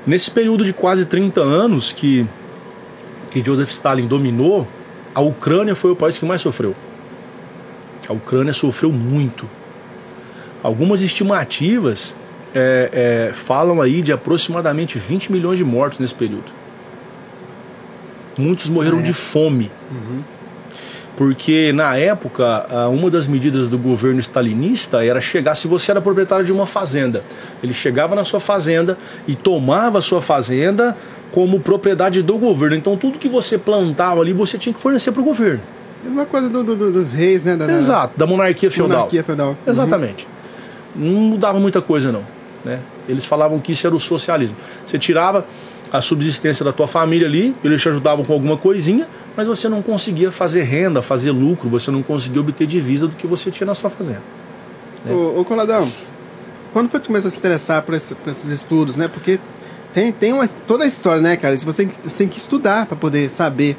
Nesse 0.05 0.29
período 0.29 0.63
de 0.63 0.71
quase 0.71 1.05
30 1.05 1.41
anos 1.41 1.91
que, 1.91 2.27
que 3.31 3.43
Joseph 3.43 3.69
Stalin 3.71 4.07
dominou, 4.07 4.67
a 5.13 5.21
Ucrânia 5.21 5.75
foi 5.75 5.91
o 5.91 5.95
país 5.95 6.19
que 6.19 6.25
mais 6.25 6.41
sofreu. 6.41 6.75
A 8.07 8.13
Ucrânia 8.13 8.53
sofreu 8.53 8.91
muito. 8.91 9.49
Algumas 10.61 11.01
estimativas 11.01 12.15
é, 12.53 13.29
é, 13.31 13.33
falam 13.33 13.81
aí 13.81 14.01
de 14.01 14.11
aproximadamente 14.11 14.99
20 14.99 15.31
milhões 15.31 15.57
de 15.57 15.63
mortos 15.63 15.99
nesse 15.99 16.13
período. 16.13 16.51
Muitos 18.37 18.69
morreram 18.69 18.99
é? 18.99 19.01
de 19.01 19.13
fome. 19.13 19.71
Porque 21.15 21.71
na 21.71 21.95
época, 21.95 22.65
uma 22.91 23.09
das 23.09 23.25
medidas 23.25 23.67
do 23.69 23.77
governo 23.77 24.19
stalinista 24.19 25.05
era 25.05 25.21
chegar, 25.21 25.55
se 25.55 25.67
você 25.67 25.91
era 25.91 26.01
proprietário 26.01 26.45
de 26.45 26.51
uma 26.51 26.65
fazenda, 26.65 27.23
ele 27.63 27.71
chegava 27.73 28.15
na 28.15 28.23
sua 28.25 28.39
fazenda 28.41 28.97
e 29.27 29.33
tomava 29.35 29.99
a 29.99 30.01
sua 30.01 30.21
fazenda 30.21 30.95
como 31.31 31.59
propriedade 31.59 32.21
do 32.21 32.37
governo. 32.37 32.75
Então 32.75 32.97
tudo 32.97 33.17
que 33.17 33.29
você 33.29 33.57
plantava 33.57 34.19
ali, 34.21 34.33
você 34.33 34.57
tinha 34.57 34.73
que 34.73 34.79
fornecer 34.79 35.11
para 35.13 35.21
o 35.21 35.25
governo. 35.25 35.61
Mesma 36.03 36.25
coisa 36.25 36.49
do, 36.49 36.63
do- 36.63 36.75
do- 36.75 36.91
dos 36.91 37.11
reis, 37.13 37.45
né? 37.45 37.55
Da- 37.55 37.71
Exato, 37.71 38.13
da 38.17 38.27
monarquia 38.27 38.69
feudal. 38.69 38.97
Monarquia 38.97 39.23
feudal. 39.23 39.49
Uhum. 39.51 39.55
Exatamente. 39.65 40.27
Não 40.95 41.11
mudava 41.13 41.59
muita 41.59 41.81
coisa, 41.81 42.11
não. 42.11 42.23
Né? 42.63 42.79
Eles 43.07 43.23
falavam 43.25 43.57
que 43.59 43.71
isso 43.71 43.87
era 43.87 43.95
o 43.95 43.99
socialismo. 43.99 44.57
Você 44.85 44.97
tirava 44.99 45.45
a 45.97 46.01
subsistência 46.01 46.63
da 46.65 46.71
tua 46.71 46.87
família 46.87 47.27
ali, 47.27 47.55
eles 47.63 47.81
te 47.81 47.89
ajudavam 47.89 48.23
com 48.25 48.33
alguma 48.33 48.57
coisinha, 48.57 49.07
mas 49.35 49.47
você 49.47 49.67
não 49.69 49.81
conseguia 49.81 50.31
fazer 50.31 50.63
renda, 50.63 51.01
fazer 51.01 51.31
lucro, 51.31 51.67
você 51.69 51.89
não 51.91 52.01
conseguia 52.03 52.41
obter 52.41 52.65
divisa 52.67 53.07
do 53.07 53.15
que 53.15 53.25
você 53.27 53.49
tinha 53.51 53.65
na 53.67 53.73
sua 53.75 53.89
fazenda. 53.89 54.21
Ô, 55.09 55.39
ô 55.41 55.45
Coladão, 55.45 55.91
quando 56.73 56.89
foi 56.89 56.99
que 56.99 57.07
começou 57.07 57.27
a 57.27 57.31
se 57.31 57.37
interessar 57.37 57.81
por, 57.83 57.93
esse- 57.95 58.15
por 58.15 58.29
esses 58.31 58.51
estudos, 58.51 58.97
né? 58.97 59.07
Porque 59.07 59.39
tem, 59.93 60.11
tem 60.11 60.33
uma, 60.33 60.47
toda 60.47 60.83
a 60.83 60.87
história, 60.87 61.21
né, 61.21 61.37
cara? 61.37 61.55
Você, 61.57 61.85
você 61.85 62.17
tem 62.17 62.27
que 62.27 62.37
estudar 62.39 62.85
para 62.85 62.97
poder 62.97 63.29
saber, 63.29 63.77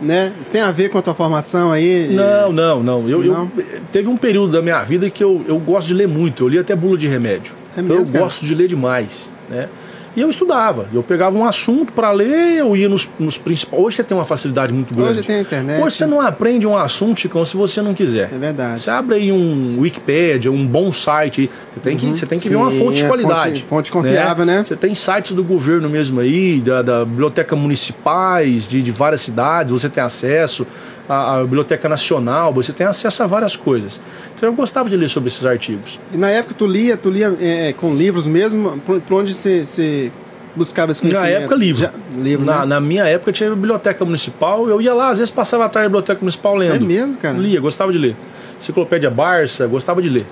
né? 0.00 0.32
Tem 0.52 0.60
a 0.60 0.70
ver 0.70 0.88
com 0.90 0.96
a 0.98 1.02
tua 1.02 1.14
formação 1.14 1.72
aí? 1.72 2.08
Não, 2.10 2.52
não, 2.52 2.82
não. 2.82 3.08
Eu, 3.08 3.24
eu- 3.24 3.32
Não? 3.32 3.50
teve 3.92 4.08
um 4.08 4.16
período 4.16 4.52
da 4.52 4.62
minha 4.62 4.82
vida 4.84 5.10
que 5.10 5.22
eu, 5.22 5.44
eu 5.46 5.58
gosto 5.58 5.88
de 5.88 5.94
ler 5.94 6.08
muito. 6.08 6.44
Eu 6.44 6.48
li 6.48 6.58
até 6.58 6.74
bula 6.76 6.96
de 6.96 7.06
remédio. 7.08 7.52
É 7.76 7.80
então 7.80 7.96
mesmo, 7.96 8.08
eu 8.08 8.12
cara? 8.12 8.24
gosto 8.24 8.46
de 8.46 8.54
ler 8.54 8.68
demais, 8.68 9.30
né? 9.50 9.68
E 10.16 10.20
eu 10.20 10.28
estudava. 10.28 10.88
Eu 10.92 11.02
pegava 11.04 11.38
um 11.38 11.44
assunto 11.44 11.92
para 11.92 12.10
ler, 12.10 12.56
eu 12.58 12.76
ia 12.76 12.88
nos, 12.88 13.08
nos 13.18 13.38
principais. 13.38 13.80
Hoje 13.82 13.96
você 13.96 14.04
tem 14.04 14.16
uma 14.16 14.24
facilidade 14.24 14.72
muito 14.72 14.92
grande. 14.94 15.18
Hoje 15.18 15.22
tem 15.22 15.36
a 15.36 15.40
internet. 15.40 15.80
Hoje 15.82 15.96
você 15.96 16.06
não 16.06 16.20
aprende 16.20 16.66
um 16.66 16.76
assunto, 16.76 17.20
Chicão, 17.20 17.44
se 17.44 17.56
você 17.56 17.80
não 17.80 17.94
quiser. 17.94 18.28
É 18.32 18.36
verdade. 18.38 18.80
Você 18.80 18.90
abre 18.90 19.14
aí 19.14 19.30
um 19.30 19.78
Wikipedia, 19.80 20.50
um 20.50 20.66
bom 20.66 20.92
site. 20.92 21.48
Você 21.74 21.80
tem 21.80 21.96
que, 21.96 22.06
você 22.06 22.26
tem 22.26 22.40
que 22.40 22.48
ver 22.48 22.56
uma 22.56 22.72
Sim, 22.72 22.78
fonte 22.80 22.96
de 22.96 23.04
é 23.04 23.06
qualidade. 23.06 23.60
fonte- 23.60 23.66
fonte 23.68 23.92
confiável, 23.92 24.44
né? 24.44 24.64
Você 24.64 24.74
tem 24.74 24.94
sites 24.96 25.30
do 25.32 25.44
governo 25.44 25.88
mesmo 25.88 26.18
aí, 26.18 26.60
da, 26.60 26.82
da 26.82 27.04
biblioteca 27.04 27.54
municipais 27.54 28.66
de, 28.68 28.82
de 28.82 28.90
várias 28.90 29.20
cidades, 29.20 29.70
você 29.72 29.88
tem 29.88 30.02
acesso 30.02 30.66
à, 31.10 31.38
à 31.38 31.42
biblioteca 31.42 31.88
nacional, 31.88 32.52
você 32.54 32.72
tem 32.72 32.86
acesso 32.86 33.22
a 33.22 33.26
várias 33.26 33.56
coisas. 33.56 34.00
Então 34.36 34.48
eu 34.48 34.52
gostava 34.54 34.88
de 34.88 34.96
ler 34.96 35.08
sobre 35.08 35.28
esses 35.28 35.44
artigos. 35.44 35.98
E 36.12 36.16
na 36.16 36.28
época 36.30 36.54
tu 36.56 36.66
lia, 36.66 36.96
tu 36.96 37.10
lia 37.10 37.36
é, 37.40 37.72
com 37.72 37.92
livros 37.94 38.26
mesmo, 38.26 38.78
por, 38.86 39.00
por 39.00 39.14
onde 39.20 39.34
você, 39.34 39.66
você 39.66 40.12
buscava 40.54 40.92
esse 40.92 41.04
Na 41.04 41.10
conhecimento? 41.10 41.40
época, 41.42 41.54
livro. 41.56 41.82
Já- 41.82 41.90
livro, 42.16 42.46
na, 42.46 42.60
né? 42.60 42.66
na 42.66 42.80
minha 42.80 43.04
época 43.06 43.32
tinha 43.32 43.50
biblioteca 43.50 44.04
municipal, 44.04 44.68
eu 44.68 44.80
ia 44.80 44.94
lá, 44.94 45.10
às 45.10 45.18
vezes 45.18 45.30
passava 45.30 45.64
a 45.64 45.68
tarde 45.68 45.84
na 45.84 45.88
biblioteca 45.88 46.20
municipal 46.20 46.54
lendo. 46.54 46.76
É 46.76 46.78
mesmo, 46.78 47.16
cara? 47.18 47.36
Lia, 47.36 47.60
gostava 47.60 47.90
de 47.92 47.98
ler. 47.98 48.16
Enciclopédia 48.58 49.10
Barça, 49.10 49.66
gostava 49.66 50.00
de 50.00 50.08
ler. 50.08 50.26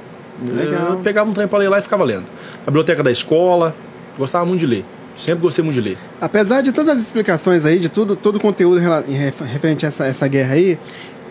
Legal. 0.53 0.91
Eu 0.93 0.97
pegava 0.99 1.29
um 1.29 1.33
trem 1.33 1.49
pra 1.49 1.59
ler 1.59 1.69
lá 1.69 1.79
e 1.79 1.83
ficava 1.83 2.05
lendo. 2.05 2.25
A 2.63 2.71
biblioteca 2.71 3.03
da 3.03 3.11
escola, 3.11 3.75
gostava 4.17 4.45
muito 4.45 4.61
de 4.61 4.67
ler. 4.67 4.85
Sempre 5.19 5.43
gostei 5.43 5.63
muito 5.65 5.75
de 5.75 5.81
ler. 5.81 5.99
Apesar 6.21 6.61
de 6.63 6.71
todas 6.73 6.89
as 6.89 7.01
explicações 7.01 7.67
aí, 7.67 7.79
de 7.79 7.89
tudo, 7.89 8.15
todo 8.17 8.37
o 8.37 8.41
conteúdo 8.41 8.81
referente 9.45 9.85
a 9.85 9.89
essa, 9.89 10.07
essa 10.07 10.29
guerra 10.29 10.55
aí, 10.55 10.79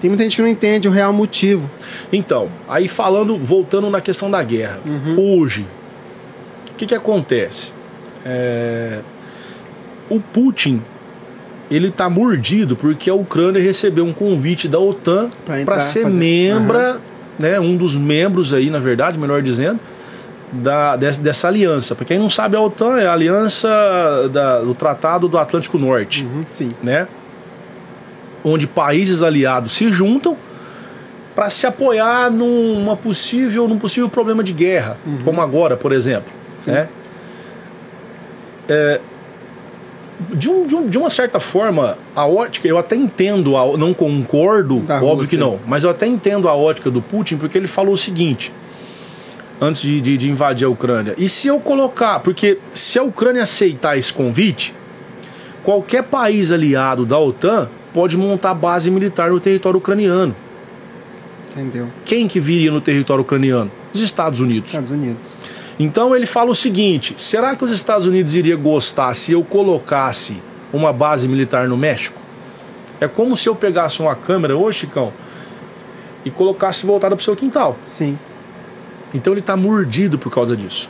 tem 0.01 0.09
muita 0.09 0.23
gente 0.23 0.35
que 0.35 0.41
não 0.41 0.49
entende 0.49 0.87
o 0.87 0.91
real 0.91 1.11
motivo. 1.13 1.69
Então, 2.11 2.49
aí 2.67 2.87
falando, 2.87 3.37
voltando 3.37 3.89
na 3.89 4.01
questão 4.01 4.29
da 4.29 4.43
guerra. 4.43 4.79
Hoje, 5.17 5.65
o 6.71 6.75
que, 6.75 6.85
que 6.85 6.93
acontece? 6.93 7.71
É, 8.25 8.99
O 10.09 10.19
Putin, 10.19 10.81
ele 11.71 11.89
tá 11.89 12.09
mordido 12.09 12.75
porque 12.75 13.09
a 13.09 13.13
Ucrânia 13.13 13.61
recebeu 13.61 14.05
um 14.05 14.13
convite 14.13 14.67
da 14.67 14.79
OTAN 14.79 15.29
para 15.65 15.79
ser 15.79 16.03
fazer- 16.03 16.15
membra, 16.17 16.99
né, 17.39 17.59
um 17.59 17.75
dos 17.77 17.95
membros 17.95 18.53
aí, 18.53 18.69
na 18.69 18.79
verdade, 18.79 19.17
melhor 19.17 19.41
dizendo, 19.41 19.79
da, 20.51 20.95
dessa, 20.95 21.21
dessa 21.21 21.47
aliança. 21.47 21.93
Para 21.95 22.05
quem 22.05 22.17
não 22.19 22.29
sabe, 22.29 22.55
a 22.55 22.61
OTAN 22.61 22.97
é 22.99 23.05
a 23.07 23.13
aliança 23.13 23.67
da- 24.31 24.59
do 24.59 24.73
Tratado 24.73 25.27
do 25.27 25.37
Atlântico 25.37 25.77
Norte 25.77 26.23
Uhum, 26.25 26.43
sim. 26.45 26.69
né? 26.81 27.07
Onde 28.43 28.65
países 28.67 29.21
aliados 29.21 29.73
se 29.73 29.91
juntam 29.91 30.37
para 31.35 31.49
se 31.49 31.67
apoiar 31.67 32.31
numa 32.31 32.95
possível, 32.95 33.67
num 33.67 33.77
possível 33.77 34.09
problema 34.09 34.43
de 34.43 34.53
guerra, 34.53 34.97
como 35.23 35.41
agora, 35.41 35.75
por 35.77 35.91
exemplo. 35.91 36.31
Sim. 36.57 36.71
Né? 36.71 36.89
É, 38.69 38.99
de, 40.33 40.49
um- 40.49 40.65
de 40.65 40.75
um- 40.75 40.87
de 40.87 40.97
uma 40.97 41.09
certa 41.09 41.39
forma, 41.39 41.97
a 42.15 42.25
ótica, 42.25 42.67
eu 42.67 42.77
até 42.77 42.95
entendo, 42.95 43.55
a- 43.55 43.77
não 43.77 43.93
concordo, 43.93 44.79
Da 44.79 44.95
óbvio 44.95 45.09
Rússia. 45.17 45.37
que 45.37 45.37
não, 45.37 45.59
mas 45.67 45.83
eu 45.83 45.89
até 45.89 46.07
entendo 46.07 46.49
a 46.49 46.55
ótica 46.55 46.89
do 46.89 47.01
Putin, 47.01 47.37
porque 47.37 47.57
ele 47.57 47.67
falou 47.67 47.93
o 47.93 47.97
seguinte, 47.97 48.51
antes 49.59 49.81
de, 49.81 49.99
de- 50.01 50.17
de 50.17 50.29
invadir 50.29 50.65
a 50.65 50.69
Ucrânia. 50.69 51.13
E 51.17 51.27
se 51.29 51.47
eu 51.47 51.59
colocar, 51.59 52.19
porque 52.19 52.59
se 52.73 52.97
a 52.99 53.03
Ucrânia 53.03 53.43
aceitar 53.43 53.97
esse 53.97 54.11
convite, 54.13 54.73
qualquer 55.63 56.03
país 56.03 56.51
aliado 56.51 57.05
da 57.05 57.17
OTAN 57.17 57.69
pode 57.93 58.17
montar 58.17 58.53
base 58.53 58.91
militar 58.91 59.29
no 59.31 59.39
território 59.39 59.77
ucraniano. 59.79 60.35
Entendeu? 61.51 61.87
Quem 62.05 62.27
que 62.27 62.39
viria 62.39 62.71
no 62.71 62.79
território 62.81 63.21
ucraniano? 63.23 63.71
Os 63.93 64.01
Estados 64.01 64.39
Unidos. 64.39 64.69
Estados 64.69 64.91
Unidos. 64.91 65.37
Então 65.79 66.15
ele 66.15 66.25
fala 66.27 66.51
o 66.51 66.55
seguinte: 66.55 67.15
será 67.17 67.55
que 67.55 67.63
os 67.63 67.71
Estados 67.71 68.05
Unidos 68.05 68.35
iria 68.35 68.55
gostar 68.55 69.13
se 69.15 69.31
eu 69.31 69.43
colocasse 69.43 70.37
uma 70.71 70.93
base 70.93 71.27
militar 71.27 71.67
no 71.67 71.75
México? 71.77 72.21
É 72.99 73.07
como 73.07 73.35
se 73.37 73.47
eu 73.49 73.55
pegasse 73.55 73.99
uma 74.01 74.15
câmera, 74.15 74.55
ô 74.57 74.71
Chicão, 74.71 75.11
e 76.25 76.29
colocasse 76.31 76.85
voltada 76.85 77.15
para 77.15 77.21
o 77.21 77.23
seu 77.23 77.35
quintal. 77.35 77.77
Sim. 77.85 78.17
Então 79.13 79.33
ele 79.33 79.39
está 79.39 79.55
mordido 79.55 80.17
por 80.17 80.31
causa 80.31 80.55
disso. 80.55 80.89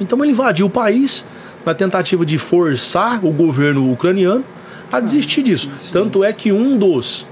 Então 0.00 0.22
ele 0.22 0.32
invadiu 0.32 0.66
o 0.66 0.70
país 0.70 1.24
na 1.64 1.74
tentativa 1.74 2.24
de 2.24 2.38
forçar 2.38 3.24
o 3.24 3.30
governo 3.30 3.90
ucraniano 3.90 4.44
a 4.92 5.00
desistir 5.00 5.42
disso. 5.42 5.68
Tanto 5.92 6.22
é 6.22 6.32
que 6.32 6.52
um 6.52 6.76
dos 6.78 7.26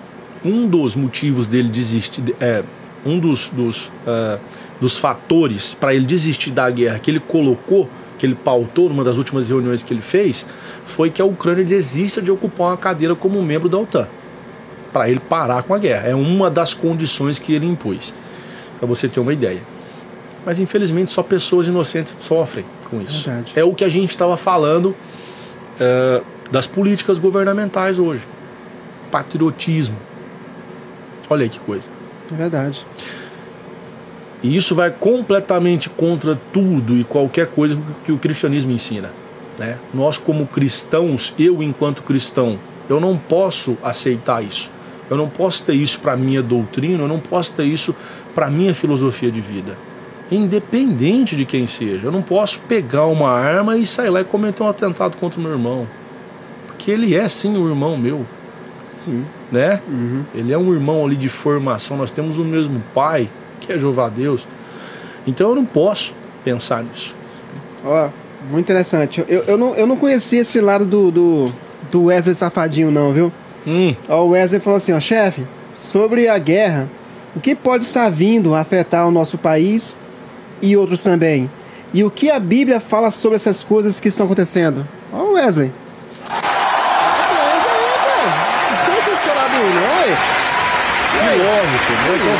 um 0.44 0.66
dos 0.66 0.94
motivos 0.94 1.46
dele 1.46 1.68
desistir 1.68 2.22
é 2.38 2.62
um 3.06 3.18
dos 3.18 3.48
dos, 3.48 3.90
é, 4.06 4.38
dos 4.80 4.98
fatores 4.98 5.72
para 5.72 5.94
ele 5.94 6.04
desistir 6.04 6.50
da 6.50 6.68
guerra 6.70 6.98
que 6.98 7.10
ele 7.10 7.20
colocou 7.20 7.88
que 8.18 8.26
ele 8.26 8.34
pautou 8.34 8.88
numa 8.88 9.02
das 9.02 9.16
últimas 9.16 9.48
reuniões 9.48 9.82
que 9.82 9.92
ele 9.92 10.02
fez 10.02 10.46
foi 10.84 11.10
que 11.10 11.22
a 11.22 11.24
Ucrânia 11.24 11.64
desista 11.64 12.20
de 12.20 12.30
ocupar 12.30 12.68
uma 12.68 12.76
cadeira 12.76 13.14
como 13.14 13.42
membro 13.42 13.68
da 13.68 13.78
OTAN 13.78 14.06
para 14.92 15.10
ele 15.10 15.18
parar 15.18 15.64
com 15.64 15.74
a 15.74 15.78
guerra. 15.78 16.06
É 16.06 16.14
uma 16.14 16.48
das 16.48 16.72
condições 16.72 17.40
que 17.40 17.52
ele 17.52 17.66
impôs 17.66 18.14
para 18.84 18.94
você 18.94 19.08
ter 19.08 19.18
uma 19.18 19.32
ideia. 19.32 19.60
Mas 20.44 20.60
infelizmente 20.60 21.10
só 21.10 21.22
pessoas 21.22 21.66
inocentes 21.66 22.14
sofrem 22.20 22.66
com 22.90 23.00
isso. 23.00 23.24
Verdade. 23.24 23.52
É 23.56 23.64
o 23.64 23.74
que 23.74 23.82
a 23.82 23.88
gente 23.88 24.10
estava 24.10 24.36
falando 24.36 24.94
é, 25.80 26.20
das 26.50 26.66
políticas 26.66 27.18
governamentais 27.18 27.98
hoje. 27.98 28.26
Patriotismo. 29.10 29.96
Olha 31.30 31.44
aí 31.44 31.48
que 31.48 31.58
coisa. 31.58 31.88
É 32.30 32.36
verdade. 32.36 32.84
E 34.42 34.54
isso 34.54 34.74
vai 34.74 34.90
completamente 34.90 35.88
contra 35.88 36.38
tudo 36.52 36.98
e 36.98 37.04
qualquer 37.04 37.46
coisa 37.46 37.78
que 38.04 38.12
o 38.12 38.18
cristianismo 38.18 38.72
ensina. 38.72 39.10
Né? 39.58 39.78
Nós, 39.94 40.18
como 40.18 40.46
cristãos, 40.46 41.32
eu, 41.38 41.62
enquanto 41.62 42.02
cristão, 42.02 42.58
eu 42.88 43.00
não 43.00 43.16
posso 43.16 43.78
aceitar 43.82 44.44
isso. 44.44 44.70
Eu 45.14 45.18
não 45.18 45.28
posso 45.28 45.64
ter 45.64 45.74
isso 45.74 46.00
para 46.00 46.16
minha 46.16 46.42
doutrina, 46.42 47.02
eu 47.02 47.08
não 47.08 47.18
posso 47.18 47.52
ter 47.52 47.64
isso 47.64 47.94
para 48.34 48.50
minha 48.50 48.74
filosofia 48.74 49.30
de 49.30 49.40
vida. 49.40 49.76
Independente 50.30 51.36
de 51.36 51.44
quem 51.44 51.66
seja. 51.66 52.06
Eu 52.06 52.12
não 52.12 52.22
posso 52.22 52.60
pegar 52.60 53.06
uma 53.06 53.30
arma 53.30 53.76
e 53.76 53.86
sair 53.86 54.10
lá 54.10 54.20
e 54.20 54.24
cometer 54.24 54.62
um 54.62 54.68
atentado 54.68 55.16
contra 55.16 55.38
o 55.38 55.42
meu 55.42 55.52
irmão. 55.52 55.86
Porque 56.66 56.90
ele 56.90 57.14
é 57.14 57.28
sim 57.28 57.56
o 57.56 57.68
irmão 57.68 57.96
meu 57.96 58.26
Sim. 58.94 59.26
né? 59.50 59.80
Uhum. 59.88 60.24
Ele 60.34 60.52
é 60.52 60.58
um 60.58 60.72
irmão 60.72 61.04
ali 61.04 61.16
de 61.16 61.28
formação, 61.28 61.96
nós 61.96 62.10
temos 62.10 62.38
o 62.38 62.44
mesmo 62.44 62.82
pai, 62.94 63.28
que 63.60 63.72
é 63.72 63.78
Jeová 63.78 64.08
Deus. 64.08 64.46
Então 65.26 65.48
eu 65.48 65.54
não 65.56 65.64
posso 65.64 66.14
pensar 66.44 66.84
nisso. 66.84 67.14
Ó, 67.84 68.08
muito 68.50 68.64
interessante. 68.64 69.24
Eu, 69.26 69.42
eu, 69.44 69.58
não, 69.58 69.74
eu 69.74 69.86
não 69.86 69.96
conhecia 69.96 70.40
esse 70.40 70.60
lado 70.60 70.84
do, 70.84 71.10
do, 71.10 71.52
do 71.90 72.04
Wesley 72.04 72.34
Safadinho, 72.34 72.90
não, 72.90 73.12
viu? 73.12 73.32
Hum, 73.66 73.94
o 74.08 74.28
Wesley 74.28 74.60
falou 74.60 74.76
assim, 74.76 74.92
ó, 74.92 75.00
chefe, 75.00 75.46
sobre 75.72 76.28
a 76.28 76.38
guerra, 76.38 76.88
o 77.34 77.40
que 77.40 77.54
pode 77.54 77.84
estar 77.84 78.10
vindo 78.10 78.54
a 78.54 78.60
afetar 78.60 79.08
o 79.08 79.10
nosso 79.10 79.38
país 79.38 79.96
e 80.60 80.76
outros 80.76 81.02
também? 81.02 81.50
E 81.92 82.04
o 82.04 82.10
que 82.10 82.30
a 82.30 82.38
Bíblia 82.38 82.80
fala 82.80 83.10
sobre 83.10 83.36
essas 83.36 83.62
coisas 83.62 84.00
que 84.00 84.08
estão 84.08 84.26
acontecendo? 84.26 84.86
Ó, 85.12 85.16
o 85.16 85.32
Wesley. 85.34 85.72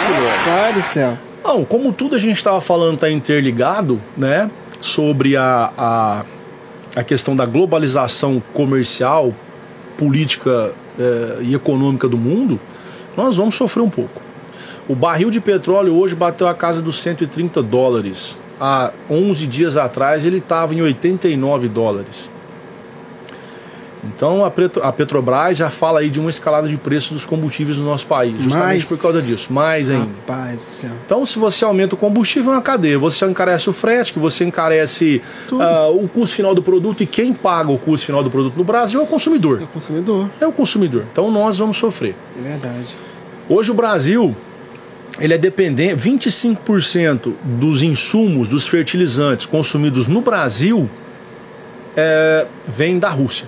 filósofo? 0.06 0.44
Pai 0.44 0.72
do 0.72 0.82
céu. 0.82 1.18
Não, 1.42 1.64
como 1.64 1.92
tudo 1.92 2.16
a 2.16 2.18
gente 2.18 2.36
estava 2.36 2.60
falando 2.60 2.94
está 2.94 3.10
interligado, 3.10 4.00
né? 4.16 4.50
Sobre 4.80 5.36
a, 5.36 5.70
a, 5.76 6.24
a 6.96 7.02
questão 7.02 7.36
da 7.36 7.44
globalização 7.44 8.42
comercial, 8.52 9.32
política 9.96 10.74
eh, 10.98 11.38
e 11.42 11.54
econômica 11.54 12.08
do 12.08 12.16
mundo, 12.16 12.58
nós 13.16 13.36
vamos 13.36 13.54
sofrer 13.54 13.82
um 13.82 13.90
pouco. 13.90 14.20
O 14.88 14.94
barril 14.94 15.30
de 15.30 15.40
petróleo 15.40 15.94
hoje 15.94 16.14
bateu 16.14 16.46
a 16.46 16.54
casa 16.54 16.82
dos 16.82 17.00
130 17.00 17.62
dólares. 17.62 18.38
Há 18.60 18.92
11 19.08 19.46
dias 19.46 19.76
atrás 19.76 20.24
ele 20.24 20.38
estava 20.38 20.74
em 20.74 20.82
89 20.82 21.68
dólares. 21.68 22.30
Então 24.14 24.44
a, 24.44 24.50
Petro- 24.50 24.82
a 24.82 24.92
Petrobras 24.92 25.56
já 25.56 25.70
fala 25.70 26.00
aí 26.00 26.10
de 26.10 26.20
uma 26.20 26.30
escalada 26.30 26.68
de 26.68 26.76
preços 26.76 27.12
dos 27.12 27.26
combustíveis 27.26 27.76
no 27.78 27.84
nosso 27.84 28.06
país, 28.06 28.34
justamente 28.42 28.66
Mais. 28.66 28.88
por 28.88 29.00
causa 29.00 29.22
disso, 29.22 29.52
mais 29.52 29.88
ainda. 29.90 30.06
Rapaz 30.26 30.60
do 30.60 30.70
céu. 30.70 30.90
Então, 31.06 31.24
se 31.24 31.38
você 31.38 31.64
aumenta 31.64 31.94
o 31.94 31.98
combustível, 31.98 32.52
é 32.52 32.56
uma 32.56 32.62
cadeia. 32.62 32.98
Você 32.98 33.24
encarece 33.24 33.68
o 33.70 33.72
frete, 33.72 34.12
que 34.12 34.18
você 34.18 34.44
encarece 34.44 35.22
ah, 35.52 35.88
o 35.88 36.08
custo 36.08 36.36
final 36.36 36.54
do 36.54 36.62
produto 36.62 37.02
e 37.02 37.06
quem 37.06 37.32
paga 37.32 37.70
o 37.70 37.78
custo 37.78 38.06
final 38.06 38.22
do 38.22 38.30
produto 38.30 38.56
no 38.56 38.64
Brasil 38.64 39.00
é 39.00 39.02
o 39.02 39.06
consumidor. 39.06 39.60
É 39.60 39.64
o 39.64 39.68
consumidor. 39.68 40.30
É 40.40 40.46
o 40.46 40.52
consumidor. 40.52 41.04
Então, 41.12 41.30
nós 41.30 41.58
vamos 41.58 41.76
sofrer. 41.76 42.14
É 42.38 42.48
verdade. 42.48 42.88
Hoje, 43.48 43.70
o 43.70 43.74
Brasil 43.74 44.34
ele 45.20 45.32
é 45.32 45.38
dependente, 45.38 45.94
25% 45.94 47.32
dos 47.44 47.82
insumos, 47.84 48.48
dos 48.48 48.66
fertilizantes 48.66 49.46
consumidos 49.46 50.08
no 50.08 50.20
Brasil 50.20 50.90
é, 51.96 52.46
vem 52.66 52.98
da 52.98 53.08
Rússia 53.10 53.46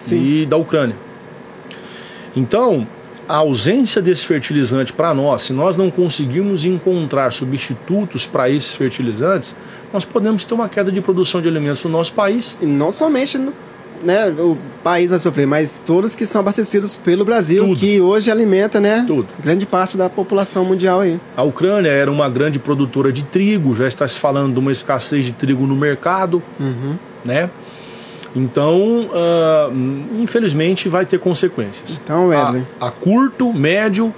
Sim. 0.00 0.20
e 0.42 0.46
da 0.46 0.56
Ucrânia. 0.56 0.96
Então, 2.36 2.86
a 3.28 3.36
ausência 3.36 4.00
desse 4.02 4.24
fertilizante 4.24 4.92
para 4.92 5.14
nós, 5.14 5.42
se 5.42 5.52
nós 5.52 5.76
não 5.76 5.90
conseguirmos 5.90 6.64
encontrar 6.64 7.32
substitutos 7.32 8.26
para 8.26 8.50
esses 8.50 8.74
fertilizantes, 8.74 9.54
nós 9.92 10.04
podemos 10.04 10.44
ter 10.44 10.54
uma 10.54 10.68
queda 10.68 10.90
de 10.90 11.00
produção 11.00 11.40
de 11.40 11.48
alimentos 11.48 11.84
no 11.84 11.90
nosso 11.90 12.12
país. 12.12 12.56
E 12.60 12.66
não 12.66 12.90
somente 12.90 13.36
no- 13.38 13.52
né, 14.02 14.30
o 14.30 14.56
país 14.82 15.10
vai 15.10 15.18
sofrer, 15.18 15.46
mas 15.46 15.80
todos 15.84 16.14
que 16.16 16.26
são 16.26 16.40
abastecidos 16.40 16.96
pelo 16.96 17.24
Brasil, 17.24 17.64
Tudo. 17.66 17.78
que 17.78 18.00
hoje 18.00 18.30
alimenta, 18.30 18.80
né? 18.80 19.04
Tudo. 19.06 19.28
Grande 19.42 19.66
parte 19.66 19.96
da 19.98 20.08
população 20.08 20.64
mundial 20.64 21.00
aí. 21.00 21.20
A 21.36 21.42
Ucrânia 21.42 21.90
era 21.90 22.10
uma 22.10 22.28
grande 22.28 22.58
produtora 22.58 23.12
de 23.12 23.22
trigo, 23.24 23.74
já 23.74 23.86
está 23.86 24.08
se 24.08 24.18
falando 24.18 24.54
de 24.54 24.58
uma 24.58 24.72
escassez 24.72 25.26
de 25.26 25.32
trigo 25.32 25.66
no 25.66 25.76
mercado, 25.76 26.42
né? 27.24 27.50
Então, 28.34 29.10
ah, 29.12 29.70
infelizmente, 30.18 30.88
vai 30.88 31.04
ter 31.04 31.18
consequências. 31.18 32.00
Então, 32.02 32.28
Wesley, 32.28 32.66
A, 32.80 32.88
a 32.88 32.90
curto, 32.90 33.52
médio 33.52 34.14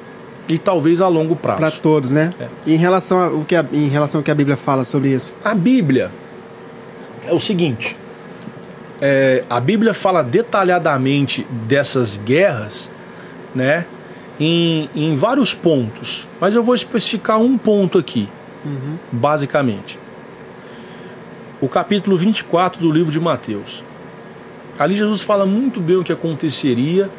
e 0.48 0.58
talvez 0.58 1.00
a 1.00 1.08
longo 1.08 1.34
para 1.36 1.54
prazo. 1.54 1.80
todos, 1.80 2.10
né? 2.10 2.32
É. 2.38 2.48
E 2.66 2.74
em 2.74 2.76
relação 2.76 3.18
ao 3.20 3.44
que 3.44 3.56
a, 3.56 3.64
em 3.72 3.88
relação 3.88 4.18
ao 4.20 4.22
que 4.22 4.30
a 4.30 4.34
Bíblia 4.34 4.56
fala 4.56 4.84
sobre 4.84 5.10
isso. 5.10 5.32
A 5.44 5.54
Bíblia, 5.54 6.10
é 7.24 7.32
o 7.32 7.38
seguinte: 7.38 7.96
é, 9.00 9.44
a 9.48 9.60
Bíblia 9.60 9.94
fala 9.94 10.22
detalhadamente 10.22 11.46
dessas 11.66 12.18
guerras, 12.18 12.90
né? 13.54 13.86
Em, 14.40 14.90
em 14.94 15.14
vários 15.14 15.54
pontos, 15.54 16.26
mas 16.40 16.54
eu 16.54 16.62
vou 16.62 16.74
especificar 16.74 17.38
um 17.38 17.56
ponto 17.56 17.98
aqui, 17.98 18.28
uhum. 18.64 18.96
basicamente. 19.12 19.98
O 21.60 21.68
capítulo 21.68 22.16
24 22.16 22.80
do 22.80 22.90
livro 22.90 23.12
de 23.12 23.20
Mateus. 23.20 23.84
Ali 24.78 24.94
Jesus 24.94 25.22
fala 25.22 25.46
muito 25.46 25.80
bem 25.80 25.96
o 25.96 26.04
que 26.04 26.12
aconteceria 26.12 27.10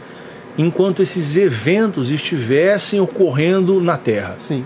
enquanto 0.58 1.02
esses 1.02 1.36
eventos 1.38 2.12
estivessem 2.12 3.00
ocorrendo 3.00 3.82
na 3.82 3.98
terra. 3.98 4.36
Sim. 4.38 4.64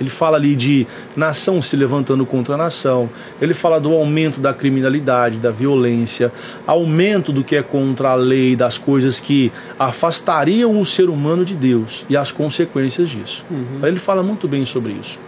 Ele 0.00 0.10
fala 0.10 0.36
ali 0.36 0.54
de 0.54 0.86
nação 1.16 1.60
se 1.60 1.74
levantando 1.74 2.24
contra 2.24 2.54
a 2.54 2.56
nação. 2.56 3.10
Ele 3.40 3.52
fala 3.52 3.80
do 3.80 3.92
aumento 3.92 4.40
da 4.40 4.54
criminalidade, 4.54 5.38
da 5.38 5.50
violência, 5.50 6.32
aumento 6.66 7.32
do 7.32 7.42
que 7.42 7.56
é 7.56 7.62
contra 7.62 8.10
a 8.10 8.14
lei, 8.14 8.54
das 8.54 8.78
coisas 8.78 9.20
que 9.20 9.50
afastariam 9.78 10.80
o 10.80 10.86
ser 10.86 11.10
humano 11.10 11.44
de 11.44 11.56
Deus 11.56 12.06
e 12.08 12.16
as 12.16 12.30
consequências 12.30 13.10
disso. 13.10 13.44
Uhum. 13.50 13.84
Ele 13.84 13.98
fala 13.98 14.22
muito 14.22 14.46
bem 14.46 14.64
sobre 14.64 14.92
isso. 14.92 15.18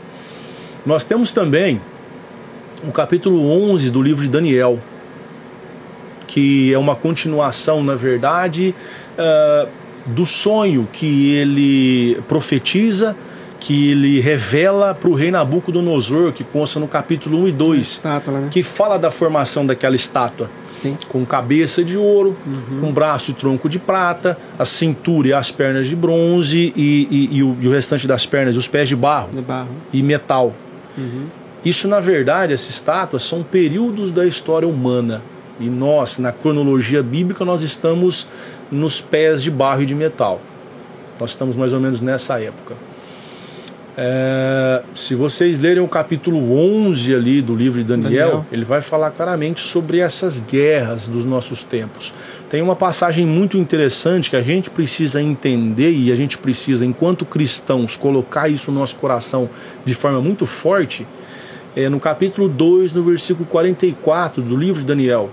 Nós 0.86 1.02
temos 1.02 1.32
também 1.32 1.80
o 2.86 2.92
capítulo 2.92 3.50
11 3.72 3.90
do 3.90 4.00
livro 4.00 4.22
de 4.22 4.28
Daniel, 4.28 4.78
que 6.30 6.72
é 6.72 6.78
uma 6.78 6.94
continuação, 6.94 7.82
na 7.82 7.96
verdade, 7.96 8.72
uh, 9.18 9.68
do 10.06 10.24
sonho 10.24 10.88
que 10.92 11.32
ele 11.32 12.22
profetiza 12.28 13.16
que 13.58 13.90
ele 13.90 14.20
revela 14.20 14.94
para 14.94 15.10
o 15.10 15.14
rei 15.14 15.30
Nabucodonosor, 15.30 16.32
que 16.32 16.42
consta 16.42 16.80
no 16.80 16.88
capítulo 16.88 17.42
1 17.42 17.48
e 17.48 17.52
2, 17.52 17.80
estátua, 17.80 18.40
né? 18.40 18.48
que 18.50 18.62
fala 18.62 18.98
da 18.98 19.10
formação 19.10 19.66
daquela 19.66 19.94
estátua. 19.94 20.50
Sim. 20.70 20.96
Com 21.10 21.26
cabeça 21.26 21.84
de 21.84 21.98
ouro, 21.98 22.34
uhum. 22.46 22.80
com 22.80 22.92
braço 22.92 23.32
e 23.32 23.34
tronco 23.34 23.68
de 23.68 23.78
prata, 23.78 24.38
a 24.58 24.64
cintura 24.64 25.28
e 25.28 25.32
as 25.34 25.50
pernas 25.50 25.88
de 25.88 25.94
bronze 25.94 26.72
e, 26.74 27.06
e, 27.10 27.36
e, 27.36 27.42
o, 27.42 27.56
e 27.60 27.68
o, 27.68 27.70
restante 27.70 28.06
das 28.06 28.24
pernas, 28.24 28.56
os 28.56 28.66
pés 28.66 28.88
de 28.88 28.96
barro, 28.96 29.28
de 29.30 29.42
barro. 29.42 29.68
e 29.92 30.02
metal. 30.02 30.54
Uhum. 30.96 31.26
Isso, 31.62 31.86
na 31.86 32.00
verdade, 32.00 32.54
essas 32.54 32.70
estátuas 32.70 33.22
são 33.24 33.42
períodos 33.42 34.10
da 34.10 34.24
história 34.24 34.66
humana. 34.66 35.22
E 35.60 35.68
nós, 35.68 36.18
na 36.18 36.32
cronologia 36.32 37.02
bíblica, 37.02 37.44
nós 37.44 37.60
estamos 37.60 38.26
nos 38.72 39.00
pés 39.00 39.42
de 39.42 39.50
barro 39.50 39.82
e 39.82 39.86
de 39.86 39.94
metal. 39.94 40.40
Nós 41.20 41.30
estamos 41.30 41.54
mais 41.54 41.74
ou 41.74 41.78
menos 41.78 42.00
nessa 42.00 42.40
época. 42.40 42.74
É, 44.02 44.82
se 44.94 45.14
vocês 45.14 45.58
lerem 45.58 45.82
o 45.82 45.88
capítulo 45.88 46.56
11 46.56 47.14
ali 47.14 47.42
do 47.42 47.54
livro 47.54 47.78
de 47.78 47.84
Daniel, 47.84 48.10
Daniel, 48.10 48.46
ele 48.50 48.64
vai 48.64 48.80
falar 48.80 49.10
claramente 49.10 49.60
sobre 49.60 49.98
essas 49.98 50.38
guerras 50.38 51.06
dos 51.06 51.26
nossos 51.26 51.62
tempos. 51.62 52.14
Tem 52.48 52.62
uma 52.62 52.74
passagem 52.74 53.26
muito 53.26 53.58
interessante 53.58 54.30
que 54.30 54.36
a 54.36 54.42
gente 54.42 54.70
precisa 54.70 55.20
entender 55.20 55.90
e 55.92 56.10
a 56.10 56.16
gente 56.16 56.38
precisa, 56.38 56.86
enquanto 56.86 57.26
cristãos, 57.26 57.94
colocar 57.94 58.48
isso 58.48 58.72
no 58.72 58.80
nosso 58.80 58.96
coração 58.96 59.50
de 59.84 59.94
forma 59.94 60.22
muito 60.22 60.46
forte. 60.46 61.06
É 61.76 61.90
no 61.90 62.00
capítulo 62.00 62.48
2, 62.48 62.92
no 62.92 63.02
versículo 63.02 63.46
44 63.46 64.40
do 64.42 64.56
livro 64.56 64.80
de 64.80 64.86
Daniel. 64.88 65.28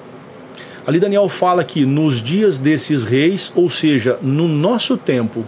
Ali 0.88 1.02
Daniel 1.02 1.28
fala 1.28 1.66
que 1.66 1.86
nos 1.86 2.22
dias 2.22 2.58
desses 2.58 3.04
reis, 3.04 3.52
ou 3.54 3.70
seja, 3.70 4.18
no 4.22 4.48
nosso 4.48 4.96
tempo, 4.96 5.46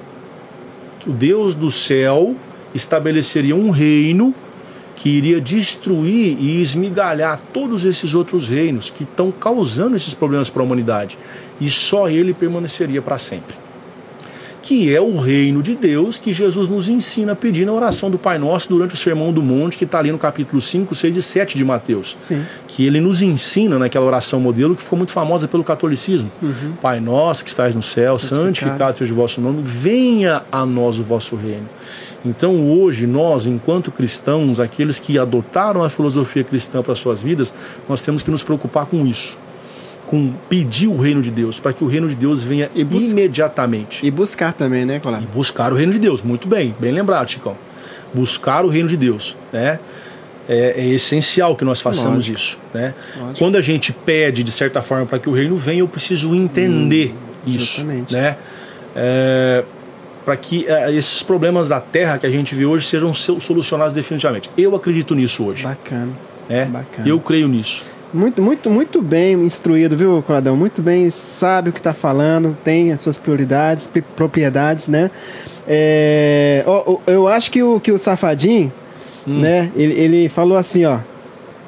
o 1.08 1.12
Deus 1.12 1.56
do 1.56 1.72
céu 1.72 2.36
estabeleceria 2.76 3.56
um 3.56 3.70
reino 3.70 4.36
que 4.98 5.08
iria 5.08 5.40
destruir 5.40 6.36
e 6.38 6.62
esmigalhar 6.62 7.40
todos 7.54 7.86
esses 7.86 8.14
outros 8.14 8.50
reinos 8.50 8.90
que 8.90 9.04
estão 9.04 9.32
causando 9.32 9.96
esses 9.96 10.14
problemas 10.14 10.50
para 10.50 10.62
a 10.62 10.66
humanidade. 10.66 11.18
E 11.62 11.70
só 11.70 12.10
ele 12.10 12.34
permaneceria 12.34 13.02
para 13.02 13.18
sempre. 13.18 13.56
Que 14.62 14.94
é 14.94 15.00
o 15.00 15.18
reino 15.18 15.62
de 15.62 15.76
Deus 15.76 16.18
que 16.18 16.34
Jesus 16.34 16.68
nos 16.68 16.90
ensina 16.90 17.32
a 17.32 17.36
pedir 17.36 17.66
na 17.66 17.72
oração 17.72 18.10
do 18.10 18.18
Pai 18.18 18.38
Nosso 18.38 18.70
durante 18.70 18.94
o 18.94 18.98
Sermão 18.98 19.32
do 19.32 19.42
Monte, 19.42 19.78
que 19.78 19.86
está 19.86 20.00
ali 20.00 20.12
no 20.12 20.18
capítulo 20.18 20.62
5, 20.62 20.94
6 20.94 21.18
e 21.18 21.22
7 21.22 21.58
de 21.58 21.64
Mateus. 21.64 22.16
Sim. 22.18 22.44
Que 22.68 22.86
ele 22.86 23.00
nos 23.00 23.22
ensina 23.22 23.80
naquela 23.80 24.06
oração 24.06 24.40
modelo 24.40 24.76
que 24.76 24.84
ficou 24.84 24.98
muito 24.98 25.12
famosa 25.12 25.48
pelo 25.48 25.64
catolicismo. 25.64 26.32
Uhum. 26.42 26.74
Pai 26.82 27.00
Nosso 27.00 27.44
que 27.44 27.50
estás 27.50 27.76
no 27.76 27.82
céu, 27.82 28.18
santificado. 28.18 28.46
santificado 28.46 28.98
seja 28.98 29.14
o 29.14 29.16
vosso 29.16 29.42
nome, 29.42 29.62
venha 29.64 30.44
a 30.52 30.66
nós 30.66 31.00
o 31.00 31.04
vosso 31.04 31.36
reino. 31.36 31.68
Então, 32.26 32.70
hoje, 32.70 33.08
nós, 33.08 33.48
enquanto 33.48 33.92
cristãos, 33.92 34.60
aqueles 34.60 35.00
que 35.00 35.18
adotaram 35.18 35.84
a 35.84 35.90
filosofia 35.90 36.44
cristã 36.44 36.82
para 36.82 36.94
suas 36.96 37.22
vidas, 37.22 37.54
nós 37.88 38.02
temos 38.02 38.22
que 38.22 38.30
nos 38.30 38.44
preocupar 38.44 38.86
com 38.86 39.06
isso. 39.06 39.38
Com 40.10 40.34
pedir 40.50 40.88
o 40.88 40.98
reino 40.98 41.22
de 41.22 41.30
Deus, 41.30 41.60
para 41.60 41.72
que 41.72 41.84
o 41.84 41.88
reino 41.88 42.08
de 42.08 42.16
Deus 42.16 42.44
venha 42.44 42.68
e 42.74 42.82
imediatamente. 42.82 44.06
E 44.06 44.10
buscar 44.10 44.54
também, 44.54 44.86
né, 44.86 45.00
Colar? 45.00 45.22
E 45.22 45.26
buscar 45.28 45.72
o 45.72 45.76
reino 45.76 45.92
de 45.92 46.00
Deus, 46.00 46.24
muito 46.24 46.48
bem, 46.48 46.74
bem 46.80 46.92
lembrado, 46.92 47.30
Chicão. 47.30 47.56
Buscar 48.14 48.66
o 48.66 48.70
reino 48.70 48.90
de 48.90 48.98
Deus, 48.98 49.38
né? 49.54 49.80
É, 50.48 50.74
é, 50.78 50.88
essencial 50.88 51.56
que 51.56 51.64
nós 51.64 51.80
façamos 51.80 52.28
Lógico. 52.28 52.40
isso. 52.40 52.60
Né? 52.74 52.96
Quando 53.38 53.56
a 53.56 53.62
gente 53.62 53.94
pede, 53.94 54.44
de 54.44 54.52
certa 54.52 54.82
forma, 54.82 55.06
para 55.06 55.20
que 55.20 55.30
o 55.30 55.32
reino 55.32 55.56
venha, 55.56 55.82
eu 55.82 55.88
preciso 55.88 56.34
entender 56.34 57.14
hum, 57.46 57.52
isso. 57.54 57.86
Né? 57.86 58.36
É, 58.96 59.64
para 60.26 60.36
que 60.38 60.66
uh, 60.70 60.92
esses 60.92 61.24
problemas 61.24 61.68
da 61.68 61.80
terra 61.80 62.18
que 62.18 62.26
a 62.26 62.30
gente 62.30 62.54
vê 62.54 62.66
hoje 62.66 62.88
sejam 62.88 63.14
solucionados 63.14 63.94
definitivamente. 63.94 64.50
Eu 64.58 64.76
acredito 64.76 65.16
nisso 65.16 65.44
hoje. 65.44 65.64
Bacana. 65.64 66.12
É? 66.50 66.66
Bacana. 66.66 67.08
Eu 67.08 67.20
creio 67.20 67.48
nisso. 67.48 67.84
Muito, 68.14 68.42
muito, 68.42 68.70
muito 68.70 69.02
bem 69.02 69.34
instruído, 69.34 69.96
viu, 69.96 70.24
Coladão? 70.26 70.56
Muito 70.56 70.82
bem, 70.82 71.10
sabe 71.10 71.70
o 71.70 71.74
que 71.74 71.80
está 71.80 71.94
falando, 71.94 72.58
tem 72.64 72.92
as 72.92 73.02
suas 73.02 73.18
prioridades, 73.18 73.90
propriedades, 74.16 74.88
né? 74.88 75.12
É, 75.68 76.64
eu 77.06 77.28
acho 77.28 77.52
que 77.52 77.62
o, 77.62 77.80
que 77.80 77.92
o 77.92 78.00
Safadinho, 78.00 78.74
hum. 79.28 79.40
né, 79.40 79.72
ele, 79.76 79.94
ele 79.94 80.30
falou 80.30 80.58
assim, 80.58 80.86
ó. 80.86 81.00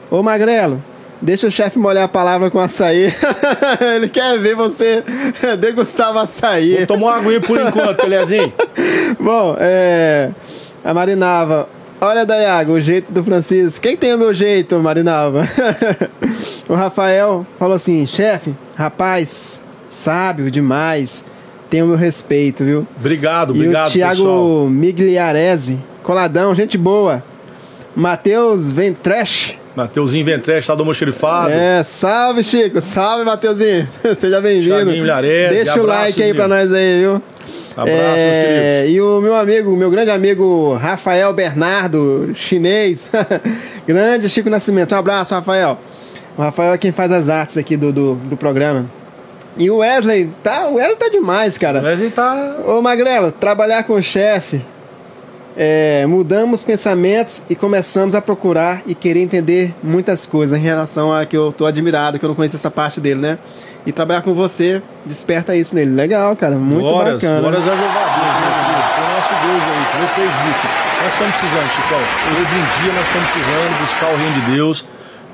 Ô 0.09 0.23
Magrelo, 0.23 0.84
Deixa 1.22 1.45
o 1.45 1.51
chefe 1.51 1.77
molhar 1.77 2.05
a 2.05 2.07
palavra 2.07 2.49
com 2.49 2.59
açaí. 2.59 3.13
Ele 3.95 4.09
quer 4.09 4.39
ver 4.39 4.55
você 4.55 5.03
degustar 5.59 6.11
o 6.11 6.18
açaí. 6.18 6.77
Vou 6.77 6.88
tomar 6.88 7.05
uma 7.05 7.18
aguinha 7.18 7.39
por 7.39 7.61
enquanto, 7.61 8.01
Eliazinho. 8.03 8.51
Bom, 9.19 9.55
é. 9.59 10.31
A 10.84 10.93
Marinava. 10.95 11.69
Olha, 12.03 12.26
Dayago, 12.26 12.72
o 12.72 12.82
jeito 12.82 13.11
do 13.11 13.23
Francisco. 13.23 13.80
Quem 13.80 13.95
tem 13.95 14.15
o 14.15 14.18
meu 14.18 14.34
jeito, 14.34 14.80
Marinava? 14.80 15.48
o 16.68 16.73
Rafael 16.73 17.45
falou 17.60 17.76
assim: 17.76 18.07
chefe, 18.07 18.56
rapaz, 18.76 19.61
sábio 19.88 20.49
demais. 20.49 21.23
Tem 21.69 21.84
o 21.84 21.86
meu 21.86 21.95
respeito, 21.95 22.65
viu? 22.65 22.88
Obrigado, 22.98 23.52
obrigado, 23.52 23.86
e 23.86 23.90
o 23.90 23.94
Thiago 23.94 24.68
Migliarese, 24.68 25.80
coladão, 26.02 26.56
gente 26.56 26.76
boa. 26.76 27.23
Matheus 27.95 28.72
Ventrash. 28.72 29.61
Mateuzinho 29.76 30.26
Ventreste, 30.26 30.68
tá 30.68 30.76
do 30.76 30.84
Mochilifado. 30.84 31.52
É, 31.52 31.81
salve, 31.84 32.43
Chico. 32.43 32.81
Salve, 32.81 33.23
Mateuzinho. 33.23 33.88
Seja 34.15 34.41
bem-vindo. 34.41 34.76
Deixa 35.49 35.81
o 35.81 35.85
like 35.85 36.22
aí 36.22 36.34
pra 36.34 36.48
nós 36.48 36.73
aí, 36.73 36.99
viu? 36.99 37.22
Abraço, 37.76 38.18
é, 38.18 38.85
E 38.89 38.99
o 38.99 39.22
meu 39.22 39.34
amigo, 39.34 39.76
meu 39.77 39.89
grande 39.89 40.11
amigo 40.11 40.76
Rafael 40.76 41.31
Bernardo, 41.34 42.34
chinês. 42.35 43.07
grande 43.88 44.27
Chico 44.27 44.49
Nascimento. 44.49 44.93
Um 44.93 44.98
abraço, 44.98 45.34
Rafael. 45.34 45.80
O 46.38 46.41
Rafael 46.41 46.73
é 46.73 46.77
quem 46.77 46.91
faz 46.91 47.11
as 47.11 47.30
artes 47.30 47.57
aqui 47.57 47.77
do, 47.77 47.93
do, 47.93 48.15
do 48.15 48.35
programa. 48.35 48.89
E 49.57 49.69
o 49.69 49.77
Wesley, 49.77 50.30
tá, 50.43 50.68
o 50.68 50.76
Wesley 50.76 50.98
tá 50.98 51.10
demais, 51.10 51.57
cara. 51.57 51.80
O 51.80 51.84
Wesley 51.84 52.10
tá. 52.10 52.57
Ô, 52.65 52.81
Magrelo, 52.81 53.31
trabalhar 53.31 53.84
com 53.84 53.93
o 53.93 54.03
chefe 54.03 54.61
é, 55.56 56.06
mudamos 56.07 56.64
pensamentos 56.64 57.44
e 57.49 57.56
começamos 57.56 58.15
a 58.15 58.22
procurar 58.22 58.82
e 58.86 58.95
querer 58.95 59.22
entender 59.22 59.73
muitas 59.84 60.26
coisas 60.26 60.57
em 60.57 60.61
relação 60.61 61.14
a 61.14 61.26
que 61.26 61.36
eu 61.36 61.52
tô 61.52 61.65
admirado, 61.65 62.18
que 62.18 62.26
eu 62.26 62.30
não 62.30 62.36
conheço 62.36 62.56
essa 62.56 62.72
parte 62.72 62.99
dele, 62.99 63.19
né? 63.19 63.38
E 63.86 63.91
trabalhar 63.91 64.22
com 64.22 64.34
você 64.34 64.82
desperta 65.06 65.56
isso 65.56 65.76
nele. 65.76 65.91
Legal, 65.91 66.36
cara. 66.36 66.56
Muito 66.56 66.86
horas, 66.86 67.22
bacana. 67.22 67.48
Horas 67.48 67.68
a 67.68 67.76
Jeová 67.76 67.82
O 67.82 69.14
nosso 69.14 69.45
Deus 69.45 69.64
aí, 69.64 69.86
que 69.91 70.14
vocês 70.14 70.32
vistam. 70.45 70.72
Nós 71.02 71.14
estamos 71.14 71.36
precisando, 71.36 71.69
Chico. 71.76 71.95
Hoje 71.95 72.53
em 72.53 72.84
dia 72.84 72.94
nós 72.94 73.07
estamos 73.07 73.30
precisando 73.32 73.80
buscar 73.80 74.14
o 74.14 74.18
reino 74.18 74.34
de 74.34 74.52
Deus. 74.56 74.86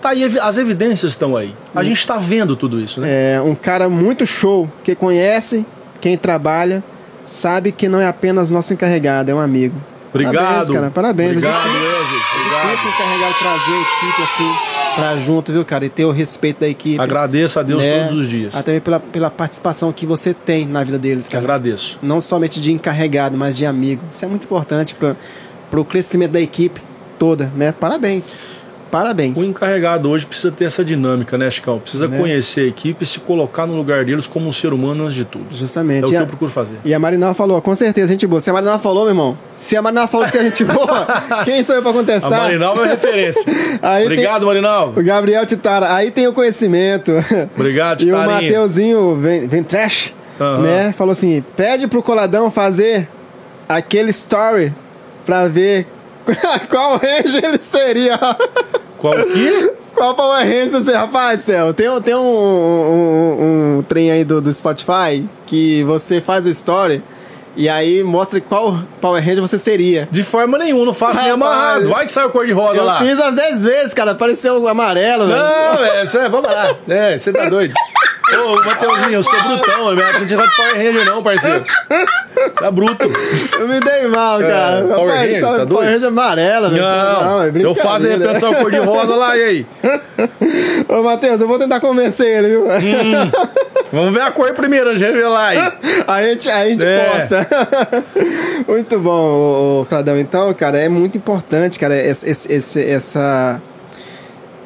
Tá 0.01 0.09
aí, 0.09 0.39
as 0.39 0.57
evidências 0.57 1.11
estão 1.11 1.35
aí. 1.35 1.53
A 1.75 1.81
hum. 1.81 1.83
gente 1.83 1.99
está 1.99 2.17
vendo 2.17 2.55
tudo 2.55 2.79
isso, 2.79 3.01
né? 3.01 3.33
É, 3.35 3.41
um 3.41 3.53
cara 3.53 3.89
muito 3.89 4.25
show, 4.25 4.69
que 4.83 4.95
conhece 4.95 5.65
quem 5.99 6.17
trabalha, 6.17 6.83
sabe 7.25 7.71
que 7.71 7.89
não 7.89 7.99
é 7.99 8.07
apenas 8.07 8.49
nosso 8.49 8.73
encarregado, 8.73 9.29
é 9.29 9.35
um 9.35 9.41
amigo. 9.41 9.75
Obrigado. 10.25 10.43
Parabéns, 10.43 10.69
cara. 10.69 10.91
Parabéns. 10.91 11.31
Obrigado, 11.31 11.67
Wesley. 11.67 12.19
Obrigado. 12.35 12.87
encarregado 12.87 13.35
trazer 13.39 13.73
a 13.73 13.81
equipe 13.81 14.23
assim 14.23 14.77
pra 14.97 15.15
junto, 15.17 15.53
viu, 15.53 15.63
cara? 15.63 15.85
E 15.85 15.89
ter 15.89 16.05
o 16.05 16.11
respeito 16.11 16.61
da 16.61 16.67
equipe. 16.67 16.99
Agradeço 16.99 17.59
a 17.59 17.63
Deus 17.63 17.81
né? 17.81 18.05
todos 18.05 18.21
os 18.21 18.29
dias. 18.29 18.55
Até 18.55 18.79
pela, 18.79 18.99
pela 18.99 19.29
participação 19.29 19.91
que 19.91 20.05
você 20.05 20.33
tem 20.33 20.65
na 20.65 20.83
vida 20.83 20.97
deles, 20.97 21.29
cara. 21.29 21.43
Agradeço. 21.43 21.99
Não 22.01 22.19
somente 22.19 22.59
de 22.59 22.73
encarregado, 22.73 23.37
mas 23.37 23.55
de 23.55 23.65
amigo. 23.65 24.01
Isso 24.09 24.25
é 24.25 24.27
muito 24.27 24.45
importante 24.45 24.95
para 24.95 25.79
o 25.79 25.85
crescimento 25.85 26.31
da 26.31 26.41
equipe 26.41 26.81
toda, 27.19 27.51
né? 27.55 27.71
Parabéns. 27.71 28.35
Parabéns. 28.91 29.37
O 29.37 29.43
encarregado 29.43 30.09
hoje 30.09 30.25
precisa 30.25 30.51
ter 30.51 30.65
essa 30.65 30.83
dinâmica, 30.83 31.37
né, 31.37 31.49
Chicão? 31.49 31.79
Precisa 31.79 32.07
Né? 32.07 32.17
conhecer 32.17 32.61
a 32.61 32.65
equipe 32.65 33.03
e 33.03 33.05
se 33.07 33.19
colocar 33.19 33.65
no 33.65 33.75
lugar 33.75 34.05
deles 34.05 34.27
como 34.27 34.47
um 34.47 34.51
ser 34.51 34.73
humano 34.73 35.03
antes 35.05 35.15
de 35.15 35.25
tudo. 35.25 35.45
Justamente. 35.55 36.03
É 36.03 36.05
o 36.05 36.07
E 36.07 36.11
que 36.11 36.17
a- 36.17 36.21
eu 36.21 36.27
procuro 36.27 36.49
fazer. 36.51 36.77
E 36.85 36.93
a 36.93 36.99
Marinal 36.99 37.33
falou, 37.33 37.61
com 37.61 37.75
certeza, 37.75 38.07
gente 38.07 38.25
boa. 38.27 38.39
Se 38.41 38.49
a 38.49 38.53
Marinal 38.53 38.79
falou, 38.79 39.03
meu 39.03 39.11
irmão, 39.11 39.37
se 39.53 39.75
a 39.75 39.81
Marinal 39.81 40.07
falou 40.07 40.25
que 40.25 40.31
você 40.31 40.39
é 40.39 40.43
gente 40.43 40.63
boa, 40.63 41.05
quem 41.45 41.61
sou 41.63 41.75
eu 41.75 41.81
pra 41.81 41.91
A 41.91 41.93
contestar? 41.93 42.31
Marinalva 42.31 42.85
é 42.85 42.89
referência. 42.89 43.43
Obrigado, 44.03 44.45
Marinalva. 44.45 44.99
O 44.99 45.03
Gabriel 45.03 45.45
Titara, 45.45 45.93
aí 45.93 46.11
tem 46.11 46.27
o 46.27 46.33
conhecimento. 46.33 47.11
Obrigado, 47.55 48.01
E 48.07 48.11
o 48.11 48.15
Titarinha. 48.15 48.41
Mateuzinho 48.41 49.15
vem, 49.15 49.47
vem 49.47 49.63
trash, 49.63 50.13
Aham. 50.39 50.61
né? 50.61 50.93
Falou 50.97 51.11
assim: 51.11 51.43
pede 51.55 51.87
pro 51.87 52.01
Coladão 52.01 52.49
fazer 52.49 53.07
aquele 53.67 54.11
story 54.11 54.73
pra 55.25 55.47
ver 55.47 55.85
qual 56.69 56.97
range 56.97 57.37
ele 57.43 57.57
seria. 57.59 58.17
Qual 58.97 59.13
que? 59.13 59.71
Qual 59.95 60.13
Power 60.13 60.45
Ranger 60.45 60.69
você, 60.69 60.93
rapaz, 60.93 61.41
céu? 61.41 61.73
Tem, 61.73 61.89
um- 61.89 61.99
tem 61.99 62.13
um, 62.13 62.19
um, 62.19 63.77
um- 63.79 63.83
trem 63.83 64.11
aí 64.11 64.23
do, 64.23 64.39
do 64.39 64.53
Spotify 64.53 65.25
que 65.47 65.83
você 65.85 66.21
faz 66.21 66.45
o 66.45 66.49
story 66.49 67.01
e 67.55 67.67
aí 67.67 68.03
mostra 68.03 68.39
qual 68.39 68.77
Power 69.01 69.23
Ranger 69.23 69.41
você 69.41 69.57
seria. 69.57 70.07
De 70.11 70.21
forma 70.23 70.55
nenhuma, 70.59 70.85
não 70.85 70.93
faço 70.93 71.19
nem 71.19 71.31
amarrado. 71.31 71.89
Vai 71.89 72.05
que 72.05 72.11
sai 72.11 72.25
o 72.25 72.29
cor 72.29 72.45
de 72.45 72.51
rosa 72.51 72.77
Eu 72.79 72.85
lá. 72.85 72.99
fiz 72.99 73.15
umas 73.19 73.35
10 73.35 73.63
vezes, 73.63 73.93
cara. 73.95 74.11
Apareceu 74.11 74.61
o 74.61 74.67
amarelo, 74.67 75.25
velho. 75.25 75.39
Não, 75.39 75.83
é, 75.85 76.05
cê- 76.05 76.29
vamos 76.29 76.45
lá. 76.51 76.75
É, 76.87 77.17
você 77.17 77.33
tá 77.33 77.49
doido. 77.49 77.73
Ô, 78.33 78.55
Mateuzinho, 78.65 79.13
eu 79.13 79.23
sou 79.23 79.41
brutão. 79.41 79.95
Não 79.95 80.01
é 80.03 80.19
de 80.25 80.35
Power 80.35 80.75
Ranger, 80.75 81.05
não, 81.05 81.23
parceiro. 81.23 81.63
Tá 82.59 82.69
bruto. 82.71 83.09
Eu 83.59 83.67
me 83.67 83.79
dei 83.79 84.07
mal, 84.07 84.39
cara. 84.39 84.81
Power 84.83 85.09
Rapaz, 85.09 85.21
Ranger, 85.21 85.41
tá 85.41 85.47
Power 85.47 85.65
doido? 85.65 85.89
Ranger 85.91 86.07
amarelo, 86.09 86.69
velho. 86.69 86.81
Não, 86.83 87.43
é 87.43 87.51
eu 87.63 87.75
faço 87.75 88.05
ele 88.05 88.17
brincadeira. 88.17 88.33
pensar 88.33 88.49
o 88.49 88.55
cor 88.55 88.71
de 88.71 88.77
rosa 88.79 89.15
lá, 89.15 89.37
e 89.37 89.43
aí? 89.43 89.65
Ô, 90.89 91.03
Matheus, 91.03 91.39
eu 91.41 91.47
vou 91.47 91.57
tentar 91.57 91.79
convencer 91.79 92.27
ele, 92.37 92.47
viu? 92.49 92.67
Vamos 93.91 94.13
ver 94.13 94.21
a 94.21 94.31
cor 94.31 94.53
primeiro, 94.53 94.89
antes 94.89 94.99
de 94.99 95.05
revelar 95.05 95.47
aí. 95.49 95.73
A 96.07 96.21
gente, 96.23 96.49
a 96.49 96.65
gente 96.65 96.83
É. 96.85 97.05
possa. 97.05 97.47
muito 98.67 98.99
bom, 98.99 99.85
Cladão. 99.89 100.19
Então, 100.19 100.53
cara, 100.53 100.77
é 100.77 100.89
muito 100.89 101.17
importante, 101.17 101.79
cara, 101.79 101.95
esse- 101.95 102.27
esse- 102.51 102.83
essa, 102.89 103.61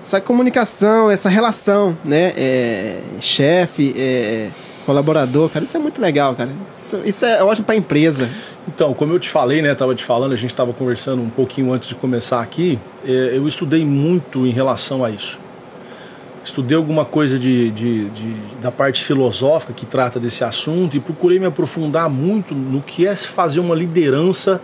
essa 0.01 0.19
comunicação, 0.19 1.09
essa 1.11 1.29
relação, 1.29 1.97
né? 2.03 2.33
É, 2.35 2.99
chefe, 3.19 3.93
é, 3.97 4.49
colaborador, 4.85 5.47
cara, 5.49 5.63
isso 5.63 5.77
é 5.77 5.79
muito 5.79 6.01
legal, 6.01 6.35
cara. 6.35 6.49
Isso, 6.79 7.01
isso 7.05 7.25
é 7.25 7.43
ótimo 7.43 7.65
pra 7.65 7.75
empresa. 7.75 8.27
Então, 8.67 8.93
como 8.93 9.13
eu 9.13 9.19
te 9.19 9.29
falei, 9.29 9.61
né? 9.61 9.73
Tava 9.75 9.93
te 9.93 10.03
falando, 10.03 10.33
a 10.33 10.35
gente 10.35 10.49
estava 10.51 10.73
conversando 10.73 11.21
um 11.21 11.29
pouquinho 11.29 11.71
antes 11.71 11.87
de 11.89 11.95
começar 11.95 12.41
aqui. 12.41 12.79
é, 13.05 13.31
eu 13.35 13.47
estudei 13.47 13.85
muito 13.85 14.45
em 14.45 14.51
relação 14.51 15.03
a 15.05 15.09
isso. 15.09 15.39
Estudei 16.43 16.75
alguma 16.75 17.05
coisa 17.05 17.37
de, 17.37 17.69
de- 17.69 18.05
de- 18.09 18.35
da 18.59 18.71
parte 18.71 19.03
filosófica 19.03 19.73
que 19.73 19.85
trata 19.85 20.19
desse 20.19 20.43
assunto 20.43 20.97
e 20.97 20.99
procurei 20.99 21.39
me 21.39 21.45
aprofundar 21.45 22.09
muito 22.09 22.55
no 22.55 22.81
que 22.81 23.05
é 23.05 23.15
fazer 23.15 23.59
uma 23.59 23.75
liderança 23.75 24.59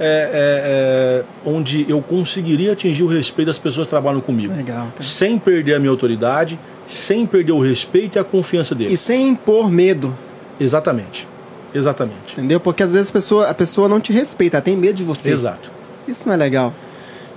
é, 0.00 0.04
é, 0.04 1.22
é, 1.22 1.24
onde 1.44 1.84
eu 1.88 2.00
conseguiria 2.00 2.72
atingir 2.72 3.02
o 3.02 3.06
respeito 3.06 3.46
das 3.48 3.58
pessoas 3.58 3.86
que 3.86 3.90
trabalham 3.90 4.20
comigo. 4.20 4.54
Legal, 4.54 4.86
cara. 4.86 5.02
Sem 5.02 5.38
perder 5.38 5.74
a 5.74 5.78
minha 5.78 5.90
autoridade, 5.90 6.58
sem 6.86 7.26
perder 7.26 7.52
o 7.52 7.60
respeito 7.60 8.16
e 8.16 8.18
a 8.18 8.24
confiança 8.24 8.74
E 8.74 8.76
deles. 8.78 9.00
sem 9.00 9.28
impor 9.28 9.70
medo, 9.70 10.16
Exatamente. 10.60 11.26
Exatamente. 11.74 12.32
entendeu? 12.32 12.58
Porque 12.58 12.82
às 12.82 12.92
vezes 12.92 13.10
a 13.10 13.12
pessoa, 13.12 13.48
a 13.48 13.54
pessoa 13.54 13.88
não 13.88 14.00
te 14.00 14.12
respeita, 14.12 14.56
ela 14.56 14.62
tem 14.62 14.76
medo 14.76 14.96
de 14.96 15.04
você. 15.04 15.30
Exato. 15.30 15.70
Isso 16.06 16.26
não 16.26 16.34
é 16.34 16.36
legal. 16.36 16.72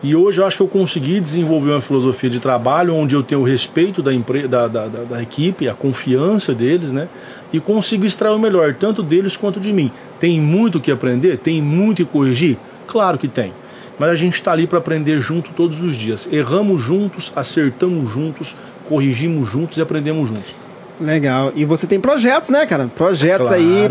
E 0.03 0.15
hoje 0.15 0.41
eu 0.41 0.45
acho 0.47 0.57
que 0.57 0.63
eu 0.63 0.67
consegui 0.67 1.19
desenvolver 1.19 1.71
uma 1.71 1.81
filosofia 1.81 2.29
de 2.29 2.39
trabalho 2.39 2.95
onde 2.95 3.13
eu 3.13 3.21
tenho 3.21 3.41
o 3.41 3.43
respeito 3.43 4.01
da, 4.01 4.11
empre... 4.11 4.47
da, 4.47 4.67
da, 4.67 4.87
da, 4.87 5.03
da 5.03 5.21
equipe, 5.21 5.67
a 5.69 5.73
confiança 5.75 6.55
deles, 6.55 6.91
né? 6.91 7.07
E 7.53 7.59
consigo 7.59 8.05
extrair 8.05 8.33
o 8.33 8.39
melhor, 8.39 8.73
tanto 8.75 9.03
deles 9.03 9.35
quanto 9.35 9.59
de 9.59 9.73
mim. 9.73 9.91
Tem 10.19 10.39
muito 10.39 10.77
o 10.77 10.81
que 10.81 10.91
aprender? 10.91 11.37
Tem 11.37 11.61
muito 11.61 12.01
o 12.01 12.05
que 12.05 12.11
corrigir? 12.11 12.57
Claro 12.87 13.17
que 13.17 13.27
tem. 13.27 13.53
Mas 13.99 14.09
a 14.09 14.15
gente 14.15 14.35
está 14.35 14.51
ali 14.51 14.65
para 14.65 14.77
aprender 14.79 15.19
junto 15.19 15.51
todos 15.51 15.81
os 15.81 15.95
dias. 15.95 16.27
Erramos 16.31 16.81
juntos, 16.81 17.31
acertamos 17.35 18.09
juntos, 18.11 18.55
corrigimos 18.87 19.47
juntos 19.49 19.77
e 19.77 19.81
aprendemos 19.81 20.27
juntos. 20.29 20.55
Legal. 20.99 21.51
E 21.55 21.65
você 21.65 21.87
tem 21.87 21.99
projetos, 21.99 22.49
né, 22.49 22.65
cara? 22.65 22.87
Projetos 22.95 23.47
Claro. 23.47 23.61
aí 23.61 23.89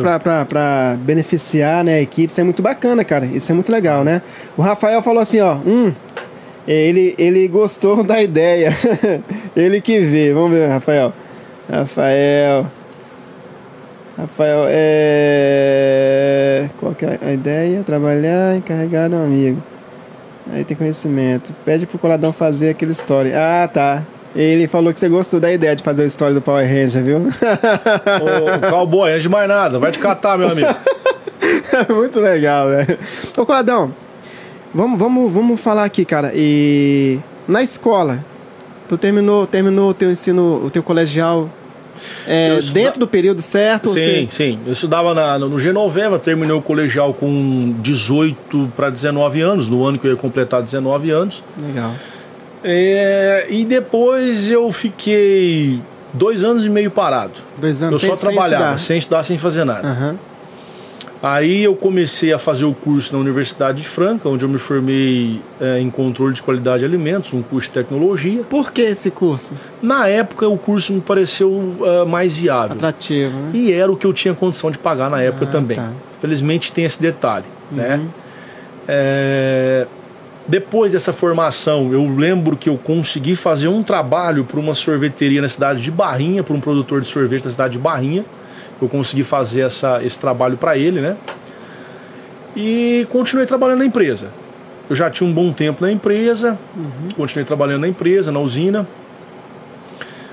pra 0.48 0.96
beneficiar 1.00 1.84
né, 1.84 1.94
a 1.94 2.00
equipe. 2.02 2.30
Isso 2.30 2.40
é 2.40 2.44
muito 2.44 2.62
bacana, 2.62 3.04
cara. 3.04 3.26
Isso 3.26 3.50
é 3.50 3.54
muito 3.54 3.70
legal, 3.70 4.04
né? 4.04 4.22
O 4.56 4.62
Rafael 4.62 5.02
falou 5.02 5.20
assim, 5.20 5.40
ó. 5.40 5.56
Hum, 5.56 5.92
ele, 6.66 7.14
ele 7.18 7.48
gostou 7.48 8.02
da 8.04 8.22
ideia. 8.22 8.72
ele 9.56 9.80
que 9.80 10.00
vê. 10.00 10.32
Vamos 10.32 10.52
ver, 10.52 10.68
Rafael. 10.68 11.12
Rafael. 11.70 12.66
Rafael, 14.20 14.66
é. 14.68 16.10
Qual 16.78 16.94
que 16.94 17.06
é 17.06 17.18
a 17.22 17.32
ideia? 17.32 17.82
Trabalhar, 17.82 18.54
encarregar 18.56 19.10
um 19.10 19.24
amigo. 19.24 19.62
Aí 20.52 20.62
tem 20.62 20.76
conhecimento. 20.76 21.54
Pede 21.64 21.86
pro 21.86 21.98
coladão 21.98 22.30
fazer 22.32 22.70
aquele 22.70 22.92
story. 22.92 23.32
Ah, 23.32 23.68
tá. 23.72 24.02
Ele 24.36 24.68
falou 24.68 24.92
que 24.92 25.00
você 25.00 25.08
gostou 25.08 25.40
da 25.40 25.50
ideia 25.50 25.74
de 25.74 25.82
fazer 25.82 26.02
a 26.02 26.06
história 26.06 26.34
do 26.34 26.42
Power 26.42 26.66
Ranger, 26.66 27.02
viu? 27.02 27.18
Ô, 27.18 28.68
cowboy, 28.68 29.10
antes 29.10 29.22
de 29.22 29.28
mais 29.28 29.48
nada, 29.48 29.78
vai 29.78 29.90
te 29.90 29.98
catar, 29.98 30.36
meu 30.36 30.50
amigo. 30.50 30.68
Muito 31.88 32.20
legal, 32.20 32.68
velho. 32.68 32.98
Ô, 33.36 33.46
Coladão, 33.46 33.92
vamos, 34.74 34.98
vamos, 34.98 35.32
vamos 35.32 35.60
falar 35.60 35.84
aqui, 35.84 36.04
cara. 36.04 36.30
E 36.34 37.18
na 37.48 37.62
escola, 37.62 38.22
tu 38.86 38.98
terminou, 38.98 39.46
terminou 39.46 39.90
o 39.90 39.94
teu 39.94 40.10
ensino, 40.10 40.62
o 40.64 40.70
teu 40.70 40.82
colegial 40.82 41.48
é, 42.26 42.58
dentro 42.72 43.00
do 43.00 43.06
período 43.06 43.40
certo? 43.42 43.88
Sim, 43.90 44.26
sim. 44.28 44.58
Eu 44.66 44.72
estudava 44.72 45.14
na- 45.14 45.38
no 45.38 45.58
Genoveva, 45.58 46.18
terminei 46.18 46.54
o 46.54 46.62
colegial 46.62 47.12
com 47.14 47.74
18 47.80 48.72
para 48.76 48.90
19 48.90 49.40
anos, 49.40 49.68
no 49.68 49.84
ano 49.86 49.98
que 49.98 50.06
eu 50.06 50.12
ia 50.12 50.16
completar 50.16 50.62
19 50.62 51.10
anos. 51.10 51.42
Legal. 51.60 51.92
É, 52.62 53.46
e 53.48 53.64
depois 53.64 54.50
eu 54.50 54.70
fiquei 54.72 55.80
dois 56.12 56.44
anos 56.44 56.64
e 56.64 56.68
meio 56.68 56.90
parado. 56.90 57.32
Dois 57.58 57.80
anos 57.80 57.94
Eu 57.94 57.98
sem- 57.98 58.10
só 58.10 58.16
sem 58.16 58.28
trabalhava, 58.30 58.64
estudar. 58.64 58.78
sem 58.78 58.98
estudar, 58.98 59.22
sem 59.22 59.38
fazer 59.38 59.64
nada. 59.64 59.86
Aham. 59.88 60.18
Aí 61.22 61.64
eu 61.64 61.74
comecei 61.76 62.32
a 62.32 62.38
fazer 62.38 62.64
o 62.64 62.72
curso 62.72 63.12
na 63.12 63.18
Universidade 63.18 63.82
de 63.82 63.88
Franca, 63.88 64.26
onde 64.26 64.42
eu 64.42 64.48
me 64.48 64.58
formei 64.58 65.38
é, 65.60 65.78
em 65.78 65.90
controle 65.90 66.32
de 66.32 66.42
qualidade 66.42 66.78
de 66.78 66.86
alimentos, 66.86 67.34
um 67.34 67.42
curso 67.42 67.68
de 67.68 67.74
tecnologia. 67.74 68.42
Por 68.48 68.72
que 68.72 68.80
esse 68.80 69.10
curso? 69.10 69.52
Na 69.82 70.08
época 70.08 70.48
o 70.48 70.56
curso 70.56 70.94
me 70.94 71.00
pareceu 71.02 71.76
ah, 71.84 72.06
mais 72.06 72.34
viável. 72.34 72.74
Atrativo, 72.76 73.36
né? 73.36 73.50
E 73.52 73.70
era 73.70 73.92
o 73.92 73.96
que 73.98 74.06
eu 74.06 74.14
tinha 74.14 74.34
condição 74.34 74.70
de 74.70 74.78
pagar 74.78 75.10
na 75.10 75.20
época 75.20 75.44
Ah, 75.44 75.52
também. 75.52 75.76
tá. 75.76 75.92
Felizmente 76.18 76.72
tem 76.72 76.84
esse 76.84 77.00
detalhe, 77.00 77.44
né? 77.70 77.96
Uhum. 77.96 78.08
É, 78.88 79.86
Depois 80.48 80.92
dessa 80.92 81.12
formação, 81.12 81.92
eu 81.92 82.08
lembro 82.16 82.56
que 82.56 82.68
eu 82.68 82.76
consegui 82.78 83.36
fazer 83.36 83.68
um 83.68 83.82
trabalho 83.82 84.42
para 84.44 84.58
uma 84.58 84.74
sorveteria 84.74 85.40
na 85.42 85.48
cidade 85.48 85.82
de 85.82 85.90
Barrinha, 85.90 86.42
para 86.42 86.54
um 86.54 86.60
produtor 86.60 87.00
de 87.02 87.06
sorvete 87.06 87.44
na 87.44 87.50
cidade 87.50 87.74
de 87.74 87.78
Barrinha. 87.78 88.24
Eu 88.80 88.88
consegui 88.88 89.24
fazer 89.24 89.60
essa, 89.60 90.02
esse 90.02 90.18
trabalho 90.18 90.56
para 90.56 90.76
ele, 90.76 91.00
né? 91.00 91.16
E 92.56 93.06
continuei 93.10 93.46
trabalhando 93.46 93.78
na 93.80 93.84
empresa. 93.86 94.32
Eu 94.88 94.96
já 94.96 95.08
tinha 95.10 95.28
um 95.28 95.32
bom 95.32 95.52
tempo 95.52 95.82
na 95.84 95.90
empresa, 95.92 96.58
Uhum. 96.76 97.10
continuei 97.16 97.44
trabalhando 97.44 97.82
na 97.82 97.88
empresa, 97.88 98.32
na 98.32 98.40
usina. 98.40 98.86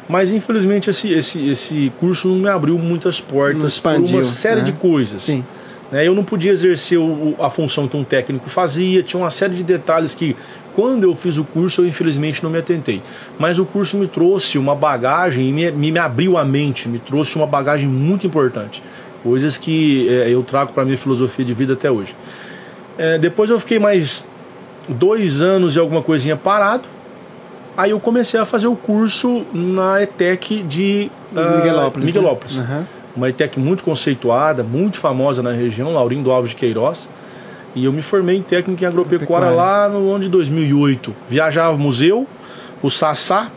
Mas 0.09 0.31
infelizmente 0.31 0.89
esse, 0.89 1.11
esse, 1.11 1.47
esse 1.49 1.91
curso 1.99 2.27
não 2.29 2.37
me 2.37 2.49
abriu 2.49 2.77
muitas 2.77 3.19
portas 3.19 3.59
por 3.59 3.67
expandiu, 3.67 4.17
uma 4.17 4.23
série 4.23 4.61
né? 4.61 4.65
de 4.65 4.71
coisas. 4.71 5.21
Sim. 5.21 5.43
Né, 5.91 6.07
Eu 6.07 6.15
não 6.15 6.23
podia 6.23 6.51
exercer 6.51 6.97
o- 6.97 7.35
a 7.39 7.49
função 7.49 7.87
que 7.87 7.95
um 7.97 8.03
técnico 8.03 8.49
fazia, 8.49 9.03
tinha 9.03 9.21
uma 9.21 9.29
série 9.29 9.55
de 9.55 9.63
detalhes 9.63 10.15
que, 10.15 10.35
quando 10.77 11.05
eu 11.05 11.15
fiz 11.15 11.39
o 11.39 11.43
curso, 11.43 11.81
eu 11.81 11.87
infelizmente 11.87 12.43
não 12.43 12.51
me 12.51 12.59
atentei. 12.59 13.01
Mas 13.39 13.57
o 13.57 13.65
curso 13.65 13.97
me 13.97 14.07
trouxe 14.07 14.59
uma 14.59 14.75
bagagem 14.75 15.49
e 15.49 15.51
me, 15.51 15.71
me, 15.71 15.97
abriu 15.97 16.37
a 16.37 16.45
mente, 16.45 16.87
me 16.87 16.99
trouxe 16.99 17.35
uma 17.35 17.47
bagagem 17.47 17.89
muito 17.89 18.27
importante. 18.27 18.83
Coisas 19.23 19.57
que 19.57 20.07
eh, 20.07 20.29
eu 20.29 20.43
trago 20.43 20.73
para 20.73 20.85
minha 20.85 20.95
filosofia 20.95 21.43
de 21.43 21.51
vida 21.51 21.73
até 21.73 21.89
hoje. 21.89 22.15
Eh, 22.95 23.17
depois 23.17 23.49
eu 23.49 23.59
fiquei 23.59 23.79
mais 23.79 24.23
dois 24.87 25.41
anos 25.41 25.75
e 25.75 25.79
alguma 25.79 26.03
coisinha 26.03 26.35
parado. 26.35 26.83
Aí 27.75 27.89
eu 27.89 27.99
comecei 27.99 28.39
a 28.39 28.45
fazer 28.45 28.67
o 28.67 28.75
curso 28.75 29.47
na 29.51 30.03
ETEC 30.03 30.61
de 30.61 31.09
ah, 31.35 31.57
Miguelópolis. 31.57 32.05
né? 32.05 32.05
Miguelópolis 32.05 32.59
Aham. 32.59 32.87
uma 33.15 33.29
ETEC 33.29 33.59
muito 33.59 33.83
conceituada, 33.83 34.61
muito 34.61 34.99
famosa 34.99 35.41
na 35.41 35.53
região, 35.53 35.91
Laurindo 35.91 36.29
Alves 36.29 36.51
de 36.51 36.55
Queiroz. 36.55 37.09
E 37.77 37.85
eu 37.85 37.93
me 37.93 38.01
formei 38.01 38.35
em 38.37 38.41
técnico 38.41 38.83
em 38.83 38.87
agropecuária 38.87 39.51
lá 39.51 39.87
no 39.87 40.11
ano 40.11 40.23
de 40.23 40.29
2008. 40.29 41.13
Viajava 41.29 41.73
ao 41.73 41.77
museu, 41.77 42.25
o 42.81 42.89
Sassá, 42.89 43.51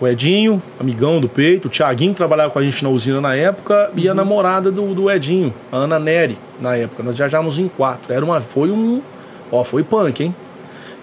o 0.00 0.08
Edinho, 0.08 0.62
amigão 0.80 1.20
do 1.20 1.28
peito, 1.28 1.68
o 1.68 1.70
Thiaguinho, 1.70 2.12
que 2.12 2.16
trabalhava 2.16 2.50
com 2.50 2.58
a 2.58 2.62
gente 2.62 2.82
na 2.82 2.88
usina 2.88 3.20
na 3.20 3.36
época, 3.36 3.90
e 3.94 4.06
Uhum. 4.06 4.12
a 4.12 4.14
namorada 4.14 4.72
do, 4.72 4.94
do 4.94 5.10
Edinho, 5.10 5.52
a 5.70 5.76
Ana 5.76 5.98
Neri, 5.98 6.38
na 6.58 6.74
época. 6.74 7.02
Nós 7.02 7.18
viajávamos 7.18 7.58
em 7.58 7.68
quatro. 7.68 8.14
Era 8.14 8.24
uma, 8.24 8.40
foi 8.40 8.70
um. 8.70 9.02
Ó, 9.50 9.62
foi 9.62 9.82
punk, 9.82 10.22
hein? 10.24 10.34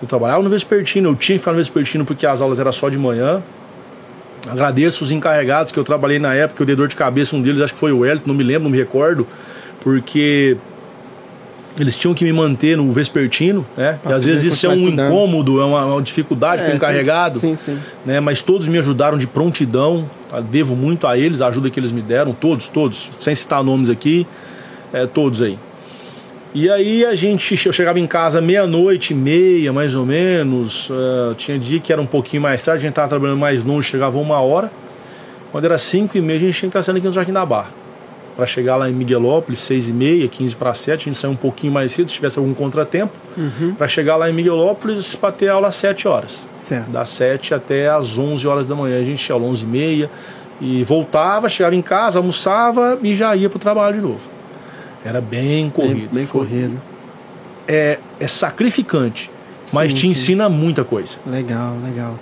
Eu 0.02 0.08
trabalhava 0.08 0.42
no 0.42 0.50
Vespertino, 0.50 1.10
eu 1.10 1.16
tinha 1.16 1.38
que 1.38 1.40
ficar 1.44 1.52
no 1.52 1.58
Vespertino 1.58 2.06
porque 2.06 2.26
as 2.26 2.42
aulas 2.42 2.58
eram 2.58 2.72
só 2.72 2.90
de 2.90 2.98
manhã. 2.98 3.44
Agradeço 4.50 5.04
os 5.04 5.12
encarregados 5.12 5.72
que 5.72 5.78
eu 5.78 5.84
trabalhei 5.84 6.18
na 6.18 6.34
época, 6.34 6.64
eu 6.64 6.66
dei 6.66 6.76
dor 6.76 6.88
de 6.88 6.96
cabeça, 6.96 7.36
um 7.36 7.42
deles 7.42 7.62
acho 7.62 7.74
que 7.74 7.80
foi 7.80 7.92
o 7.92 8.04
Elton, 8.04 8.24
não 8.26 8.34
me 8.34 8.44
lembro, 8.44 8.64
não 8.64 8.72
me 8.72 8.78
recordo, 8.80 9.28
porque 9.82 10.58
eles 11.80 11.96
tinham 11.96 12.14
que 12.14 12.24
me 12.24 12.34
manter 12.34 12.78
no 12.78 12.92
vespertino, 12.92 13.66
né? 13.76 14.00
às 14.06 14.26
vezes 14.26 14.54
isso 14.54 14.66
é 14.66 14.70
um 14.70 14.74
estudando. 14.74 15.08
incômodo, 15.08 15.62
é 15.62 15.66
uma, 15.66 15.86
uma 15.86 16.02
dificuldade 16.02 16.62
é, 16.62 16.66
para 16.66 16.74
o 16.74 16.76
encarregado. 16.76 17.38
Sim, 17.38 17.56
sim. 17.56 17.78
Né? 18.06 18.20
Mas 18.20 18.42
todos 18.42 18.68
me 18.68 18.78
ajudaram 18.78 19.18
de 19.18 19.28
prontidão, 19.28 20.10
devo 20.50 20.76
muito 20.76 21.08
a 21.08 21.18
eles, 21.18 21.42
a 21.42 21.48
ajuda 21.48 21.70
que 21.70 21.80
eles 21.80 21.92
me 21.92 22.02
deram, 22.02 22.34
todos, 22.34 22.68
todos, 22.68 23.10
sem 23.20 23.34
citar 23.34 23.64
nomes 23.64 23.90
aqui, 23.90 24.28
é, 24.92 25.06
todos 25.06 25.42
aí. 25.42 25.58
E 26.54 26.68
aí 26.68 27.06
a 27.06 27.14
gente, 27.14 27.64
eu 27.64 27.72
chegava 27.72 28.00
em 28.00 28.08
casa 28.08 28.42
meia-noite 28.42 29.14
e 29.14 29.16
meia, 29.16 29.72
mais 29.72 29.94
ou 29.94 30.04
menos. 30.04 30.90
Uh, 30.90 31.36
tinha 31.38 31.60
dia 31.60 31.80
que 31.80 31.94
era 31.94 32.02
um 32.02 32.08
pouquinho 32.08 32.42
mais 32.42 32.60
tarde, 32.60 32.80
a 32.80 32.82
gente 32.82 32.90
estava 32.90 33.08
trabalhando 33.08 33.38
mais 33.38 33.64
longe, 33.64 33.88
chegava 33.88 34.18
uma 34.18 34.40
hora. 34.40 34.72
Quando 35.52 35.66
era 35.66 35.78
cinco 35.78 36.18
e 36.18 36.22
meia, 36.22 36.38
a 36.38 36.42
gente 36.42 36.58
tinha 36.58 36.70
que 36.72 36.78
estar 36.78 36.82
saindo 36.82 36.98
aqui 36.98 37.06
no 37.06 37.14
Jardim 37.14 37.34
da 37.34 37.46
Barra. 37.46 37.70
Para 38.40 38.46
chegar 38.46 38.78
lá 38.78 38.90
em 38.90 38.94
Miguelópolis, 38.94 39.60
seis 39.60 39.90
e 39.90 39.92
meia, 39.92 40.26
quinze 40.30 40.56
para 40.56 40.74
sete, 40.74 41.02
a 41.02 41.12
gente 41.12 41.18
saiu 41.18 41.32
um 41.32 41.36
pouquinho 41.36 41.74
mais 41.74 41.92
cedo, 41.92 42.08
se 42.08 42.14
tivesse 42.14 42.40
algum 42.40 42.54
contratempo. 42.54 43.12
Uhum. 43.36 43.76
Para 43.76 43.86
chegar 43.86 44.16
lá 44.16 44.30
em 44.30 44.34
Miguelópolis, 44.34 45.14
para 45.14 45.34
ter 45.34 45.50
aula 45.50 45.68
às 45.68 45.76
sete 45.76 46.08
horas. 46.08 46.48
Certo. 46.58 46.90
Das 46.90 47.10
sete 47.10 47.54
até 47.54 47.90
às 47.90 48.18
onze 48.18 48.48
horas 48.48 48.66
da 48.66 48.74
manhã. 48.74 48.98
A 48.98 49.04
gente 49.04 49.28
ia 49.28 49.36
às 49.36 49.42
onze 49.42 49.66
e 49.66 49.68
meia 49.68 50.10
e 50.62 50.86
voltava, 50.86 51.50
chegava 51.50 51.76
em 51.76 51.82
casa, 51.82 52.20
almoçava 52.20 52.98
e 53.04 53.14
já 53.14 53.36
ia 53.36 53.50
para 53.50 53.58
o 53.58 53.60
trabalho 53.60 53.98
de 53.98 54.02
novo. 54.02 54.22
Era 55.04 55.20
bem 55.20 55.70
corrido. 55.70 55.96
Bem, 55.96 56.08
bem 56.14 56.26
corrido. 56.26 56.82
É, 57.68 58.00
é 58.22 58.28
sacrificante, 58.30 59.30
mas 59.74 59.92
sim, 59.92 59.96
te 59.98 60.02
sim. 60.04 60.08
ensina 60.08 60.48
muita 60.48 60.86
coisa. 60.86 61.18
Legal, 61.28 61.76
legal. 61.84 62.18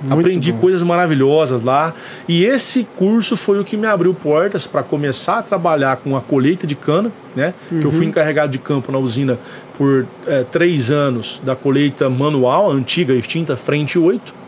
Muito 0.00 0.20
Aprendi 0.20 0.52
bom. 0.52 0.58
coisas 0.58 0.82
maravilhosas 0.82 1.62
lá. 1.62 1.94
E 2.28 2.44
esse 2.44 2.86
curso 2.96 3.36
foi 3.36 3.58
o 3.58 3.64
que 3.64 3.76
me 3.76 3.86
abriu 3.86 4.14
portas 4.14 4.66
para 4.66 4.82
começar 4.82 5.38
a 5.38 5.42
trabalhar 5.42 5.96
com 5.96 6.16
a 6.16 6.20
colheita 6.20 6.66
de 6.66 6.74
cana, 6.74 7.10
né? 7.34 7.52
Uhum. 7.70 7.80
Eu 7.80 7.90
fui 7.90 8.02
uhum. 8.02 8.10
encarregado 8.10 8.52
de 8.52 8.58
campo 8.58 8.92
na 8.92 8.98
usina 8.98 9.38
por 9.76 10.06
é, 10.26 10.44
três 10.44 10.90
anos 10.90 11.40
da 11.44 11.56
colheita 11.56 12.08
manual, 12.08 12.70
antiga, 12.70 13.12
extinta, 13.12 13.56
Frente 13.56 13.98
8. 13.98 14.38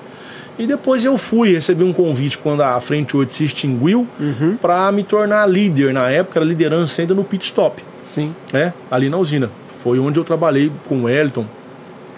E 0.58 0.66
depois 0.66 1.04
eu 1.04 1.16
fui, 1.16 1.54
recebi 1.54 1.82
um 1.82 1.92
convite 1.92 2.36
quando 2.36 2.62
a 2.62 2.78
Frente 2.80 3.16
8 3.16 3.32
se 3.32 3.44
extinguiu 3.44 4.06
uhum. 4.20 4.56
para 4.60 4.92
me 4.92 5.02
tornar 5.02 5.46
líder. 5.46 5.92
Na 5.92 6.10
época 6.10 6.38
era 6.38 6.46
liderança 6.46 7.00
ainda 7.00 7.14
no 7.14 7.24
pit 7.24 7.44
stop. 7.44 7.82
Sim. 8.02 8.34
Né? 8.52 8.72
Ali 8.90 9.08
na 9.08 9.16
usina. 9.16 9.50
Foi 9.82 9.98
onde 9.98 10.20
eu 10.20 10.24
trabalhei 10.24 10.70
com 10.86 10.96
o 10.96 11.02
Wellington. 11.04 11.46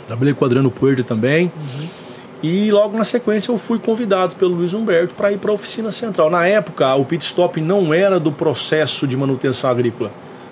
Trabalhei 0.07 0.35
com 0.35 0.45
o 0.45 0.47
Adriano 0.47 0.71
Puerto 0.71 1.05
também. 1.05 1.53
Uhum. 1.57 2.02
E 2.43 2.73
logo 2.73 2.97
na 2.97 3.05
sequência 3.05 3.52
eu 3.52 3.56
fui 3.56 3.78
convidado 3.78 4.35
pelo 4.35 4.56
Luiz 4.56 4.74
Humberto 4.74 5.14
para 5.14 5.31
ir 5.31 5.39
para 5.39 5.52
a 5.52 5.55
oficina 5.55 5.93
central. 5.93 6.28
Na 6.28 6.44
época, 6.44 6.93
o 6.97 7.05
pit 7.05 7.24
stop 7.24 7.60
não 7.60 7.94
era 7.94 8.19
do 8.19 8.32
processo 8.32 9.06
de 9.06 9.16
manutenção 9.16 9.70
agrícola, 9.70 10.10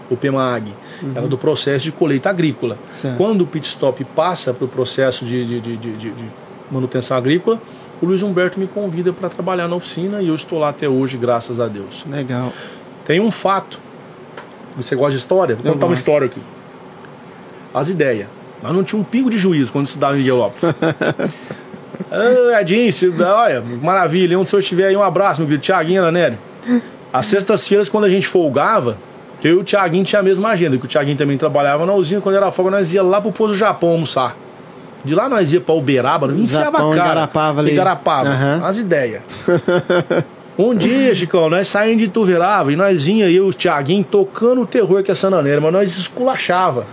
o 0.09 0.17
PEMAG, 0.17 0.73
uhum. 1.03 1.13
era 1.17 1.27
do 1.27 1.37
processo 1.37 1.85
de 1.85 1.93
colheita 1.93 2.31
agrícola. 2.31 2.79
Certo. 2.93 3.17
Quando 3.17 3.41
o 3.41 3.47
pit 3.47 3.67
stop 3.67 4.05
passa 4.05 4.55
para 4.55 4.65
o 4.65 4.69
processo 4.69 5.25
de, 5.25 5.45
de, 5.45 5.61
de, 5.61 5.97
de, 5.97 6.13
manutenção 6.71 7.17
agrícola, 7.17 7.61
o 8.01 8.07
Luiz 8.07 8.23
Humberto 8.23 8.61
me 8.61 8.69
convida 8.69 9.13
para 9.13 9.29
trabalhar 9.29 9.67
na 9.67 9.75
oficina 9.75 10.23
e 10.23 10.29
eu 10.29 10.35
estou 10.35 10.61
lá 10.61 10.69
até 10.69 10.89
hoje, 10.89 11.19
graças 11.19 11.59
a 11.59 11.67
Deus. 11.67 12.07
Legal. 12.09 12.53
Tem 13.05 13.19
um 13.19 13.33
fato. 13.33 13.81
Você 14.77 14.95
gosta 14.95 15.11
de 15.11 15.19
história? 15.19 15.57
Vou 15.57 15.73
contar 15.73 15.87
uma 15.87 15.95
história 15.95 16.27
aqui. 16.27 16.41
As 17.75 17.89
ideias. 17.89 18.29
Nós 18.63 18.73
não 18.73 18.85
tinha 18.85 19.01
um 19.01 19.05
pingo 19.05 19.29
de 19.29 19.39
juízo 19.39 19.73
quando 19.73 19.87
estudava 19.87 20.15
em 20.15 20.19
Miguel 20.19 20.37
Lopes. 20.37 20.63
ah, 22.11 22.61
Edinho, 22.61 22.91
olha, 23.25 23.63
maravilha. 23.83 24.39
Onde 24.39 24.47
o 24.47 24.51
senhor 24.51 24.61
estiver 24.61 24.87
aí, 24.87 24.97
um 24.97 25.03
abraço, 25.03 25.41
meu 25.41 25.49
querido. 25.49 25.63
Tiaguinho, 25.63 26.05
Anério. 26.05 26.39
Às 27.13 27.27
sextas-feiras, 27.27 27.89
quando 27.89 28.05
a 28.05 28.09
gente 28.09 28.27
folgava, 28.27 28.97
eu 29.43 29.57
e 29.57 29.61
o 29.61 29.65
Tiaguinho 29.65 30.05
tinha 30.05 30.21
a 30.21 30.23
mesma 30.23 30.51
agenda, 30.51 30.77
que 30.77 30.85
o 30.85 30.89
Tiaguinho 30.89 31.17
também 31.17 31.37
trabalhava 31.37 31.87
na 31.87 31.93
usina. 31.95 32.21
Quando 32.21 32.37
era 32.37 32.53
folga, 32.53 32.71
nós 32.71 32.93
ia 32.95 33.03
lá 33.03 33.21
pro 33.21 33.33
Poço 33.33 33.53
do 33.53 33.59
Japão 33.59 33.91
almoçar. 33.91 34.37
De 35.03 35.15
lá 35.15 35.29
nós 35.29 35.53
ia 35.53 35.61
pra 35.61 35.75
Uberaba, 35.75 36.29
não 36.29 36.37
enfiava 36.37 36.77
a 36.77 36.95
cara. 36.95 36.95
Igarapava 36.95 37.61
ali. 37.61 37.73
Igarapava. 37.73 38.29
Uhum. 38.29 38.65
As 38.65 38.77
ideias. 38.77 39.23
um 40.59 40.75
dia, 40.75 41.15
Chicão, 41.15 41.49
nós 41.49 41.69
saímos 41.69 42.03
de 42.03 42.09
Tuverava 42.09 42.71
e 42.73 42.77
nós 42.77 43.05
vinha 43.05 43.25
eu 43.27 43.47
e 43.47 43.49
o 43.49 43.53
Thiaguinho 43.53 44.05
tocando 44.05 44.61
o 44.61 44.67
terror 44.67 45.03
que 45.03 45.11
é 45.11 45.15
Sananeira, 45.15 45.61
mas 45.61 45.73
nós 45.73 45.97
esculachava. 45.97 46.87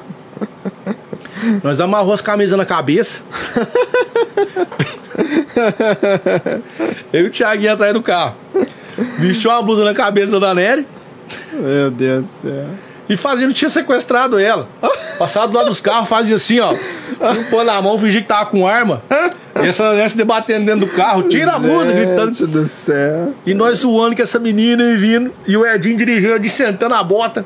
nós 1.62 1.82
amarrou 1.82 2.14
as 2.14 2.22
camisas 2.22 2.58
na 2.58 2.66
cabeça. 2.66 3.22
eu 7.14 7.26
e 7.26 7.28
o 7.28 7.32
Thiaguinho 7.32 7.74
atrás 7.74 7.94
do 7.94 8.02
carro. 8.02 8.36
Vestiu 9.18 9.52
uma 9.52 9.62
blusa 9.62 9.84
na 9.84 9.94
cabeça 9.94 10.40
da 10.40 10.54
Nery. 10.54 10.88
Meu 11.54 11.92
Deus 11.92 12.24
do 12.24 12.30
céu. 12.42 12.66
E 13.10 13.16
fazendo, 13.16 13.54
tinha 13.54 13.70
sequestrado 13.70 14.38
ela. 14.38 14.68
Passava 15.18 15.48
do 15.48 15.58
lado 15.58 15.68
dos 15.68 15.80
carros, 15.80 16.10
fazia 16.10 16.36
assim, 16.36 16.60
ó. 16.60 16.74
Um 16.74 17.64
na 17.64 17.82
mão, 17.82 17.98
fingia 17.98 18.22
que 18.22 18.28
tava 18.28 18.48
com 18.48 18.68
arma. 18.68 19.02
E 19.64 19.68
essa 19.68 19.90
mulher 19.90 20.10
se 20.10 20.18
debatendo 20.18 20.66
dentro 20.66 20.82
do 20.82 20.94
carro. 20.94 21.24
Tira 21.24 21.54
a 21.54 21.60
música, 21.60 21.98
gritando. 21.98 22.48
do 22.48 22.68
céu. 22.68 23.34
E 23.46 23.54
nós 23.54 23.80
suando 23.80 24.16
com 24.16 24.22
essa 24.22 24.40
menina 24.40 24.84
e 24.84 24.98
vindo. 24.98 25.34
E 25.48 25.56
o 25.56 25.66
Edinho 25.66 25.98
dirigindo, 25.98 26.38
de 26.38 26.50
sentando 26.50 26.96
a 26.96 27.04
bota. 27.04 27.46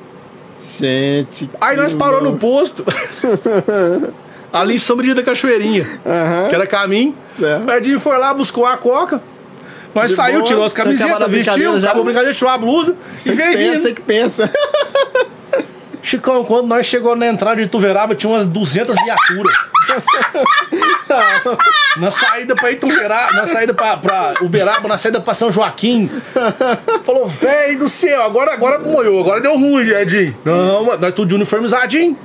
Gente. 0.80 1.50
Aí 1.60 1.78
nós 1.78 1.94
parou 1.94 2.22
no 2.22 2.38
posto. 2.38 2.84
ali 4.52 4.76
em 4.76 4.78
São 4.78 4.96
Brito 4.96 5.16
da 5.16 5.24
Cachoeirinha. 5.24 5.84
Uhum. 6.06 6.50
Que 6.50 6.56
era 6.56 6.68
caminho. 6.68 7.16
Certo. 7.38 7.68
O 7.68 7.72
Edinho 7.72 8.00
foi 8.00 8.18
lá, 8.18 8.34
buscou 8.34 8.66
a 8.66 8.78
coca. 8.78 9.22
Nós 9.94 10.14
saiu, 10.14 10.44
tirou 10.44 10.64
as 10.64 10.74
camisetas, 10.74 11.30
vestiu, 11.30 11.76
acabou 11.76 12.02
a 12.02 12.06
brincadeira, 12.06 12.34
tirou 12.34 12.52
a 12.52 12.58
blusa 12.58 12.96
você 13.16 13.32
e 13.32 13.34
veio 13.34 13.58
pensa, 13.58 13.82
Você 13.82 13.94
que 13.94 14.02
pensa. 14.02 14.52
Chicão, 16.02 16.44
quando 16.44 16.68
nós 16.68 16.86
chegou 16.86 17.16
na 17.16 17.28
entrada 17.28 17.62
de 17.62 17.68
Tuveraba, 17.68 18.16
tinha 18.16 18.32
umas 18.32 18.48
200 18.48 18.96
viaturas. 18.96 19.56
na 21.98 22.10
saída 22.10 22.56
pra 22.56 22.72
Ituveraba, 22.72 23.34
na 23.34 23.46
saída 23.46 23.74
pra, 23.74 23.98
pra 23.98 24.34
Uberaba, 24.42 24.88
na 24.88 24.98
saída 24.98 25.22
pra 25.22 25.34
São 25.34 25.52
Joaquim. 25.52 26.10
Falou, 27.04 27.28
velho 27.28 27.80
do 27.80 27.90
céu, 27.90 28.24
agora, 28.24 28.54
agora 28.54 28.80
moiou, 28.80 29.20
agora 29.20 29.42
deu 29.42 29.58
ruim, 29.58 29.88
Edinho. 29.90 30.36
Não, 30.44 30.98
nós 30.98 31.14
tudo 31.14 31.28
de 31.28 31.36
uniformizadinho. 31.36 32.18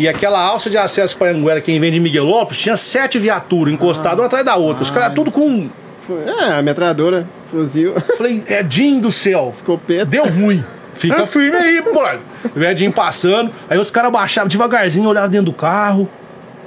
E 0.00 0.08
aquela 0.08 0.42
alça 0.42 0.70
de 0.70 0.78
acesso 0.78 1.14
para 1.14 1.30
Anguera, 1.30 1.60
quem 1.60 1.78
vem 1.78 1.92
de 1.92 2.00
Miguel 2.00 2.24
Lopes, 2.24 2.56
tinha 2.56 2.74
sete 2.74 3.18
viaturas 3.18 3.74
encostadas 3.74 4.18
uma 4.18 4.24
atrás 4.24 4.42
da 4.42 4.56
outra. 4.56 4.82
Os 4.82 4.90
caras 4.90 5.12
tudo 5.12 5.30
com. 5.30 5.68
É, 6.40 6.62
metralhadora, 6.62 7.28
fuzil. 7.50 7.92
Falei, 8.16 8.42
Edinho 8.48 9.02
do 9.02 9.12
céu. 9.12 9.50
Escopeta. 9.52 10.06
Deu 10.06 10.24
ruim. 10.24 10.64
Fica 10.94 11.26
firme 11.28 11.54
aí, 11.54 11.82
pô. 11.82 12.02
O 12.58 12.64
Edinho 12.64 12.90
passando. 12.90 13.52
Aí 13.68 13.76
os 13.76 13.90
caras 13.90 14.10
baixavam 14.10 14.48
devagarzinho, 14.48 15.06
olhavam 15.06 15.28
dentro 15.28 15.44
do 15.46 15.52
carro. 15.52 16.08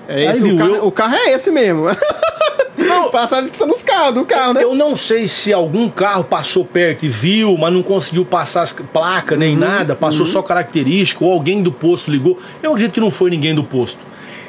É 0.08 0.26
esse, 0.26 0.44
o, 0.44 0.56
carro, 0.56 0.76
eu... 0.76 0.86
o 0.86 0.92
carro 0.92 1.16
é 1.16 1.32
esse 1.32 1.50
mesmo. 1.50 1.86
Não, 2.94 3.10
Passaram 3.12 3.48
que 3.48 3.56
são 3.56 3.68
nos 3.68 3.84
carros, 3.84 4.16
do 4.16 4.26
carro, 4.26 4.54
né? 4.54 4.64
Eu 4.64 4.76
não 4.76 4.96
sei 4.96 5.28
se 5.28 5.52
algum 5.52 5.90
carro 5.90 6.24
passou 6.24 6.66
perto 6.66 7.06
e 7.06 7.10
viu, 7.10 7.58
mas 7.58 7.74
não 7.74 7.84
conseguiu 7.84 8.26
passar 8.26 8.62
as 8.62 8.74
placas 8.74 9.38
nem 9.38 9.54
uhum, 9.54 9.60
nada, 9.60 9.96
passou 9.96 10.26
uhum. 10.26 10.32
só 10.32 10.42
característica, 10.42 11.24
ou 11.24 11.32
alguém 11.32 11.62
do 11.62 11.72
posto 11.72 12.12
ligou. 12.12 12.38
Eu 12.62 12.72
acredito 12.72 12.94
que 12.94 13.02
não 13.02 13.12
foi 13.12 13.30
ninguém 13.30 13.54
do 13.54 13.64
posto. 13.64 14.00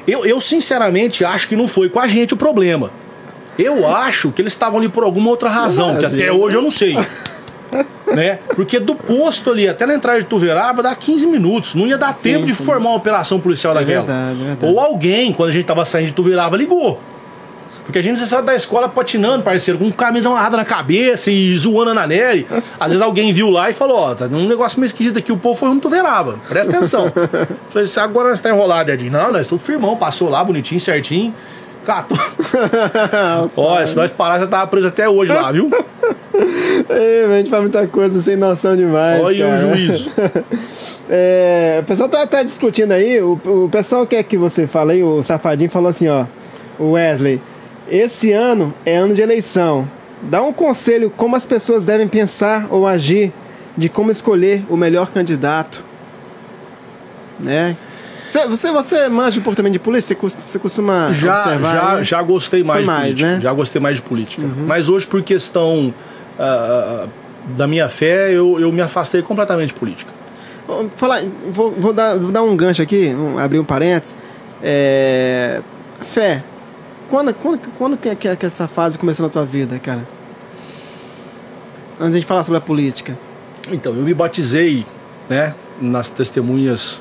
Eu, 0.06 0.24
eu 0.24 0.40
sinceramente 0.40 1.24
acho 1.24 1.48
que 1.48 1.56
não 1.56 1.66
foi 1.66 1.88
com 1.88 1.98
a 1.98 2.06
gente 2.06 2.34
o 2.34 2.36
problema. 2.36 2.90
Eu 3.58 3.86
acho 3.86 4.32
que 4.32 4.42
eles 4.42 4.52
estavam 4.52 4.78
ali 4.78 4.88
por 4.88 5.04
alguma 5.04 5.30
outra 5.30 5.48
razão, 5.48 5.96
que 5.96 6.04
até 6.04 6.32
hoje 6.32 6.56
eu 6.56 6.62
não 6.62 6.70
sei. 6.70 6.96
né? 8.14 8.38
Porque 8.54 8.78
do 8.78 8.94
posto 8.94 9.50
ali 9.50 9.68
até 9.68 9.86
na 9.86 9.94
entrada 9.94 10.20
de 10.20 10.26
Tuveraba 10.26 10.82
dá 10.82 10.94
15 10.94 11.26
minutos. 11.26 11.74
Não 11.74 11.86
ia 11.86 11.96
dar 11.96 12.14
sim, 12.14 12.32
tempo 12.34 12.46
de 12.46 12.52
formar 12.52 12.90
uma 12.90 12.96
operação 12.96 13.40
policial 13.40 13.76
é 13.76 13.80
daquela. 13.80 14.04
Verdade, 14.04 14.40
é 14.40 14.44
verdade. 14.44 14.72
Ou 14.72 14.80
alguém, 14.80 15.32
quando 15.32 15.48
a 15.50 15.52
gente 15.52 15.64
tava 15.64 15.84
saindo 15.84 16.08
de 16.08 16.12
Tuveraba, 16.12 16.56
ligou. 16.56 17.00
Porque 17.84 17.98
a 17.98 18.02
gente 18.02 18.18
saiu 18.20 18.42
da 18.42 18.54
escola 18.54 18.88
patinando, 18.88 19.42
parceiro, 19.42 19.78
com 19.78 19.92
camisa 19.92 20.28
amarrada 20.28 20.56
na 20.56 20.64
cabeça 20.64 21.30
e 21.30 21.54
zoando 21.54 21.92
na 21.92 22.06
Nery. 22.06 22.46
Às 22.80 22.92
vezes 22.92 23.02
alguém 23.02 23.32
viu 23.32 23.50
lá 23.50 23.68
e 23.68 23.74
falou: 23.74 23.98
Ó, 23.98 24.10
oh, 24.10 24.14
tá 24.14 24.24
um 24.24 24.48
negócio 24.48 24.80
meio 24.80 24.86
esquisito 24.86 25.18
aqui, 25.18 25.30
o 25.30 25.36
povo 25.36 25.58
foi 25.58 25.68
rumo 25.68 25.80
Tuveraba. 25.80 26.38
Presta 26.48 26.76
atenção. 26.76 27.12
Falei 27.68 27.84
assim: 27.84 28.00
agora 28.00 28.30
nós 28.30 28.40
tá 28.40 28.48
enrolado, 28.48 28.90
Edinho. 28.90 29.12
Não, 29.12 29.30
nós 29.30 29.42
estamos 29.42 29.62
firmão, 29.62 29.96
passou 29.96 30.30
lá 30.30 30.42
bonitinho, 30.42 30.80
certinho. 30.80 31.34
Cato. 31.84 32.14
Ó, 33.54 33.84
se 33.84 33.94
nós 33.94 34.10
parar, 34.10 34.40
já 34.40 34.46
tava 34.46 34.66
preso 34.66 34.88
até 34.88 35.06
hoje 35.06 35.32
lá, 35.32 35.52
viu? 35.52 35.70
Ei, 36.88 37.24
a 37.26 37.36
gente 37.36 37.50
faz 37.50 37.62
muita 37.62 37.86
coisa 37.86 38.20
sem 38.22 38.36
noção 38.36 38.74
demais. 38.74 39.22
Olha 39.22 39.54
o 39.54 39.58
juízo. 39.58 40.10
É, 41.08 41.80
o 41.82 41.84
pessoal 41.84 42.08
tá, 42.08 42.26
tá 42.26 42.42
discutindo 42.42 42.92
aí, 42.92 43.20
o, 43.20 43.38
o 43.44 43.68
pessoal 43.70 44.06
quer 44.06 44.22
que 44.22 44.38
você 44.38 44.66
fale 44.66 44.92
aí, 44.92 45.02
o 45.02 45.22
Safadinho 45.22 45.68
falou 45.68 45.90
assim, 45.90 46.08
ó, 46.08 46.24
o 46.78 46.92
Wesley, 46.92 47.40
esse 47.90 48.32
ano 48.32 48.72
é 48.84 48.96
ano 48.96 49.14
de 49.14 49.22
eleição. 49.22 49.88
Dá 50.22 50.42
um 50.42 50.52
conselho 50.52 51.10
como 51.10 51.36
as 51.36 51.46
pessoas 51.46 51.84
devem 51.84 52.08
pensar 52.08 52.66
ou 52.70 52.86
agir 52.86 53.32
de 53.76 53.88
como 53.88 54.10
escolher 54.10 54.64
o 54.70 54.76
melhor 54.76 55.10
candidato, 55.10 55.84
né? 57.38 57.76
Você, 58.26 58.46
você, 58.46 58.72
você 58.72 59.08
manja 59.08 59.38
um 59.38 59.42
pouco 59.42 59.54
também 59.56 59.70
de 59.70 59.78
política? 59.78 60.08
Você, 60.08 60.14
cos- 60.14 60.38
você 60.46 60.58
costuma 60.58 61.12
Já, 61.12 61.34
observar? 61.34 61.74
já, 61.74 61.94
né? 61.96 62.04
já 62.04 62.22
gostei 62.22 62.64
mais 62.64 62.84
Foi 62.86 62.94
de 62.94 63.00
mais, 63.00 63.02
política. 63.04 63.26
né? 63.28 63.34
Uhum. 63.34 63.40
Já 63.42 63.52
gostei 63.52 63.80
mais 63.82 63.96
de 63.96 64.02
política. 64.02 64.42
Mas 64.66 64.88
hoje, 64.88 65.06
por 65.06 65.22
questão 65.22 65.92
ah, 66.38 67.06
da 67.56 67.66
minha 67.66 67.88
fé, 67.88 68.32
eu, 68.32 68.58
eu 68.58 68.72
me 68.72 68.80
afastei 68.80 69.20
completamente 69.20 69.68
de 69.68 69.74
política. 69.74 70.10
Vou 70.66 70.88
Falar, 70.96 71.22
vou, 71.48 71.70
vou, 71.72 71.92
dar, 71.92 72.16
vou 72.16 72.32
dar 72.32 72.42
um 72.42 72.56
gancho 72.56 72.80
aqui, 72.80 73.14
um- 73.14 73.38
abrir 73.38 73.58
um 73.58 73.64
parênteses. 73.64 74.16
É, 74.62 75.60
fé. 76.00 76.42
Quando, 77.14 77.32
quando, 77.32 77.60
quando 77.78 77.96
que, 77.96 78.12
que, 78.16 78.36
que 78.36 78.44
essa 78.44 78.66
fase 78.66 78.98
começou 78.98 79.24
na 79.24 79.30
tua 79.30 79.44
vida, 79.44 79.78
cara? 79.78 80.04
Antes 82.00 82.18
de 82.18 82.26
falar 82.26 82.42
sobre 82.42 82.58
a 82.58 82.60
política. 82.60 83.16
Então, 83.70 83.94
eu 83.94 84.02
me 84.02 84.12
batizei 84.12 84.84
né, 85.30 85.54
nas 85.80 86.10
testemunhas 86.10 87.00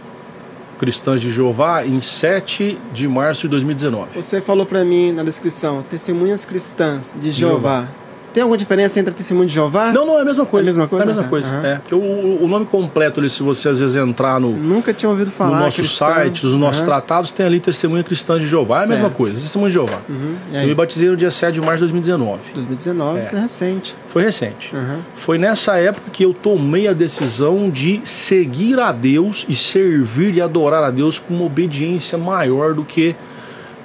cristãs 0.78 1.20
de 1.20 1.32
Jeová 1.32 1.84
em 1.84 2.00
7 2.00 2.80
de 2.94 3.08
março 3.08 3.42
de 3.42 3.48
2019. 3.48 4.22
Você 4.22 4.40
falou 4.40 4.68
pra 4.68 4.86
mim 4.86 5.12
na 5.12 5.24
descrição, 5.24 5.84
testemunhas 5.90 6.46
cristãs 6.46 7.12
de 7.20 7.32
Jeová. 7.32 7.88
Tem 8.34 8.42
alguma 8.42 8.58
diferença 8.58 9.00
entre 9.00 9.14
testemunho 9.14 9.48
de 9.48 9.54
Jeová? 9.54 9.92
Não, 9.94 10.06
não, 10.06 10.18
é 10.18 10.24
a 10.24 10.26
mesma 10.26 10.46
coisa. 10.46 10.68
É 10.68 10.72
a 10.72 10.74
mesma 10.74 10.88
coisa? 10.88 11.04
É 11.04 11.06
a 11.06 11.08
mesma 11.16 11.30
coisa. 11.30 11.56
É, 11.64 11.76
porque 11.78 11.94
o, 11.94 12.44
o 12.44 12.48
nome 12.48 12.66
completo, 12.66 13.20
ali, 13.20 13.30
se 13.30 13.44
você 13.44 13.70
às 13.70 13.80
vezes 13.80 13.96
entrar 13.96 14.40
no, 14.40 14.50
Nunca 14.52 14.94
tinha 14.94 15.10
ouvido 15.10 15.30
falar. 15.30 15.58
no 15.58 15.64
nosso 15.66 15.84
site, 15.86 16.44
nos 16.46 16.54
nossos 16.56 16.82
tratados, 16.82 17.32
tem 17.32 17.46
ali 17.46 17.60
Testemunha 17.60 18.04
Cristã 18.04 18.40
de 18.40 18.48
Jeová. 18.48 18.82
É 18.82 18.86
a 18.86 18.88
mesma 18.88 19.10
coisa, 19.10 19.40
Testemunha 19.40 19.70
de 19.70 19.74
Jeová. 19.74 20.02
Uhum. 20.10 20.36
Eu 20.52 20.68
me 20.68 20.74
batizei 20.76 21.10
no 21.10 21.16
dia 21.16 21.30
7 21.32 21.54
de 21.54 21.62
março 21.62 21.86
de 21.86 21.92
2019. 21.92 22.42
2019, 22.56 23.20
É. 23.20 23.26
foi 23.26 23.40
recente. 23.40 23.96
Foi 24.08 24.24
recente. 24.24 24.76
Aham. 24.76 25.00
Foi 25.14 25.38
nessa 25.38 25.78
época 25.78 26.10
que 26.12 26.24
eu 26.24 26.34
tomei 26.34 26.88
a 26.88 26.94
decisão 26.94 27.70
de 27.70 28.02
seguir 28.04 28.80
a 28.80 28.92
Deus 28.92 29.46
e 29.48 29.56
servir 29.56 30.36
e 30.36 30.42
adorar 30.42 30.84
a 30.84 30.90
Deus 30.92 31.20
com 31.20 31.34
uma 31.36 31.46
obediência 31.46 32.18
maior 32.18 32.74
do 32.74 32.84
que 32.84 33.16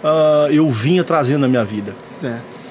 ah, 0.02 0.46
eu 0.50 0.70
vinha 0.70 1.04
trazendo 1.04 1.40
na 1.40 1.48
minha 1.48 1.64
vida. 1.64 1.94
Certo. 2.02 2.67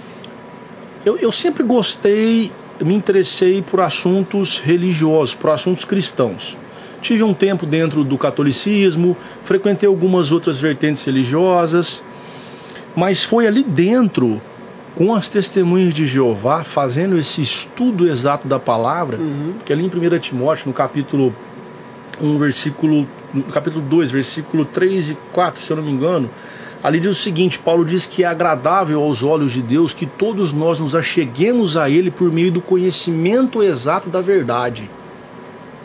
Eu, 1.06 1.18
eu 1.18 1.32
sempre 1.32 1.64
gostei, 1.64 2.52
me 2.82 2.94
interessei 2.94 3.62
por 3.62 3.80
assuntos 3.80 4.60
religiosos, 4.60 5.36
por 5.36 5.52
assuntos 5.52 5.86
cristãos. 5.86 6.58
Tive 7.02 7.24
um 7.24 7.34
tempo 7.34 7.66
dentro 7.66 8.04
do 8.04 8.18
catolicismo, 8.18 9.16
frequentei 9.44 9.88
algumas 9.88 10.32
outras 10.32 10.60
vertentes 10.60 11.04
religiosas, 11.04 12.04
mas 12.96 13.24
foi 13.24 13.46
ali 13.46 13.64
dentro, 13.64 14.42
com 14.96 15.14
as 15.14 15.30
testemunhas 15.30 15.94
de 15.94 16.08
Jeová, 16.08 16.64
fazendo 16.64 17.18
esse 17.18 17.42
estudo 17.42 18.10
exato 18.10 18.48
da 18.48 18.58
palavra, 18.58 19.20
porque 19.58 19.72
ali 19.72 19.84
em 19.84 20.16
1 20.16 20.20
Timóteo, 20.20 20.68
no 20.68 20.74
capítulo 20.74 21.34
1, 22.20 22.38
versículo. 22.38 23.08
No 23.34 23.44
capítulo 23.44 23.84
2, 23.84 24.10
versículo 24.10 24.66
3 24.66 25.12
e 25.12 25.18
4, 25.34 25.62
se 25.62 25.70
eu 25.70 25.78
não 25.78 25.84
me 25.84 25.92
engano, 25.92 26.30
ali 26.84 27.00
diz 27.00 27.12
o 27.12 27.22
seguinte: 27.22 27.60
Paulo 27.60 27.86
diz 27.86 28.06
que 28.06 28.24
é 28.24 28.28
agradável 28.28 29.02
aos 29.02 29.24
olhos 29.24 29.54
de 29.54 29.62
Deus 29.62 29.94
que 29.94 30.06
todos 30.06 30.52
nós 30.52 30.80
nos 30.80 30.96
acheguemos 30.96 31.76
a 31.76 31.90
Ele 31.90 32.12
por 32.12 32.32
meio 32.32 32.52
do 32.52 32.62
conhecimento 32.62 33.64
exato 33.64 34.10
da 34.10 34.22
verdade, 34.22 34.90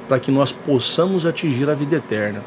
para 0.09 0.19
que 0.19 0.31
nós 0.31 0.53
possamos 0.53 1.25
atingir 1.27 1.69
a 1.69 1.75
vida 1.75 1.97
eterna. 1.97 2.43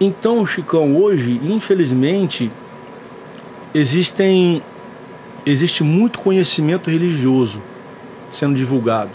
Então, 0.00 0.46
Chicão, 0.46 0.96
hoje, 0.96 1.38
infelizmente, 1.44 2.50
existem 3.74 4.62
existe 5.44 5.82
muito 5.82 6.18
conhecimento 6.18 6.90
religioso 6.90 7.62
sendo 8.30 8.54
divulgado, 8.54 9.10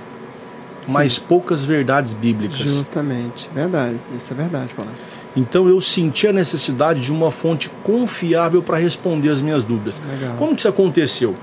mas 0.89 1.17
poucas 1.17 1.65
verdades 1.65 2.13
bíblicas. 2.13 2.57
Justamente. 2.59 3.49
Verdade. 3.53 3.99
Isso 4.15 4.33
é 4.33 4.35
verdade, 4.35 4.73
Paulo. 4.75 4.91
Então 5.35 5.67
eu 5.67 5.81
senti 5.81 6.27
a 6.27 6.33
necessidade 6.33 7.01
de 7.01 7.11
uma 7.11 7.29
fonte 7.29 7.69
confiável 7.83 8.63
para 8.63 8.77
responder 8.77 9.29
as 9.29 9.41
minhas 9.41 9.63
dúvidas. 9.63 10.01
Legal. 10.09 10.35
Como 10.37 10.53
que 10.53 10.59
isso 10.59 10.67
aconteceu? 10.69 11.35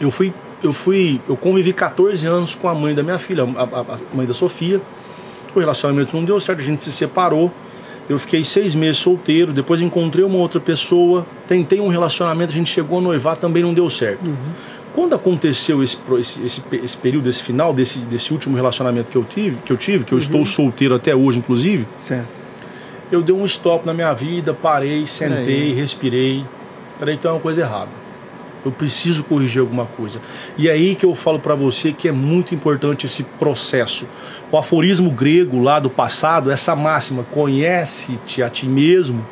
Eu 0.00 0.10
fui, 0.10 0.32
eu 0.62 0.72
fui, 0.72 1.20
eu 1.28 1.36
convivi 1.36 1.72
14 1.72 2.26
anos 2.26 2.54
com 2.54 2.68
a 2.68 2.74
mãe 2.74 2.94
da 2.94 3.02
minha 3.02 3.18
filha, 3.18 3.44
a, 3.44 3.62
a- 3.62 3.94
a 4.12 4.16
mãe 4.16 4.26
da 4.26 4.34
Sofia. 4.34 4.80
O 5.54 5.58
relacionamento 5.60 6.14
não 6.16 6.24
deu 6.24 6.38
certo, 6.40 6.60
a 6.60 6.64
gente 6.64 6.82
se 6.84 6.92
separou. 6.92 7.50
Eu 8.08 8.18
fiquei 8.18 8.44
seis 8.44 8.74
meses 8.74 8.98
solteiro, 8.98 9.52
depois 9.52 9.80
encontrei 9.80 10.24
uma 10.24 10.36
outra 10.38 10.60
pessoa, 10.60 11.26
tentei 11.48 11.80
um 11.80 11.88
relacionamento, 11.88 12.52
a 12.52 12.54
gente 12.54 12.70
chegou 12.72 12.98
a 12.98 13.00
noivar, 13.00 13.36
também 13.36 13.62
não 13.62 13.72
deu 13.74 13.88
certo. 13.90 14.20
Quando 14.94 15.14
aconteceu 15.14 15.82
esse, 15.82 15.98
esse, 16.18 16.42
esse, 16.42 16.60
pe- 16.60 16.80
esse 16.84 16.96
período, 16.96 17.28
esse 17.28 17.42
final 17.42 17.72
desse, 17.74 17.98
desse 18.00 18.32
último 18.32 18.54
relacionamento 18.54 19.10
que 19.10 19.16
eu 19.18 19.24
tive, 19.24 19.56
que 19.64 19.72
eu 19.72 19.76
tive, 19.76 20.04
que 20.04 20.12
eu 20.12 20.18
estou 20.18 20.44
solteiro 20.44 20.94
até 20.94 21.14
hoje, 21.16 21.38
inclusive, 21.38 21.86
Certo. 21.98 22.26
Eu 23.10 23.22
dei 23.22 23.34
um 23.34 23.44
stop 23.44 23.86
na 23.86 23.94
minha 23.94 24.12
vida, 24.12 24.52
parei, 24.54 25.06
sentei, 25.06 25.72
respirei. 25.74 26.44
Peraí, 26.98 27.14
então 27.14 27.30
é 27.30 27.34
uma 27.34 27.40
coisa 27.40 27.60
errada. 27.60 27.90
Eu 28.64 28.72
preciso 28.72 29.22
corrigir 29.22 29.60
alguma 29.60 29.86
coisa. 29.86 30.20
E 30.58 30.68
é 30.68 30.72
aí 30.72 30.94
que 30.96 31.06
eu 31.06 31.14
falo 31.14 31.38
para 31.38 31.54
você 31.54 31.92
que 31.92 32.08
é 32.08 32.12
muito 32.12 32.52
importante 32.54 33.06
esse 33.06 33.22
processo. 33.22 34.06
O 34.50 34.56
aforismo 34.56 35.10
grego 35.10 35.62
lá 35.62 35.78
do 35.78 35.88
passado, 35.88 36.50
essa 36.50 36.74
máxima, 36.74 37.24
conhece-te 37.30 38.42
a 38.42 38.48
ti 38.50 38.66
mesmo, 38.66 39.24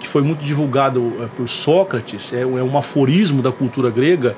que 0.00 0.06
foi 0.06 0.20
muito 0.22 0.44
divulgado 0.44 1.12
eh, 1.20 1.28
por 1.34 1.48
Sócrates, 1.48 2.32
é, 2.34 2.42
é 2.42 2.46
um 2.46 2.76
aforismo 2.76 3.40
da 3.40 3.50
cultura 3.50 3.88
grega. 3.90 4.36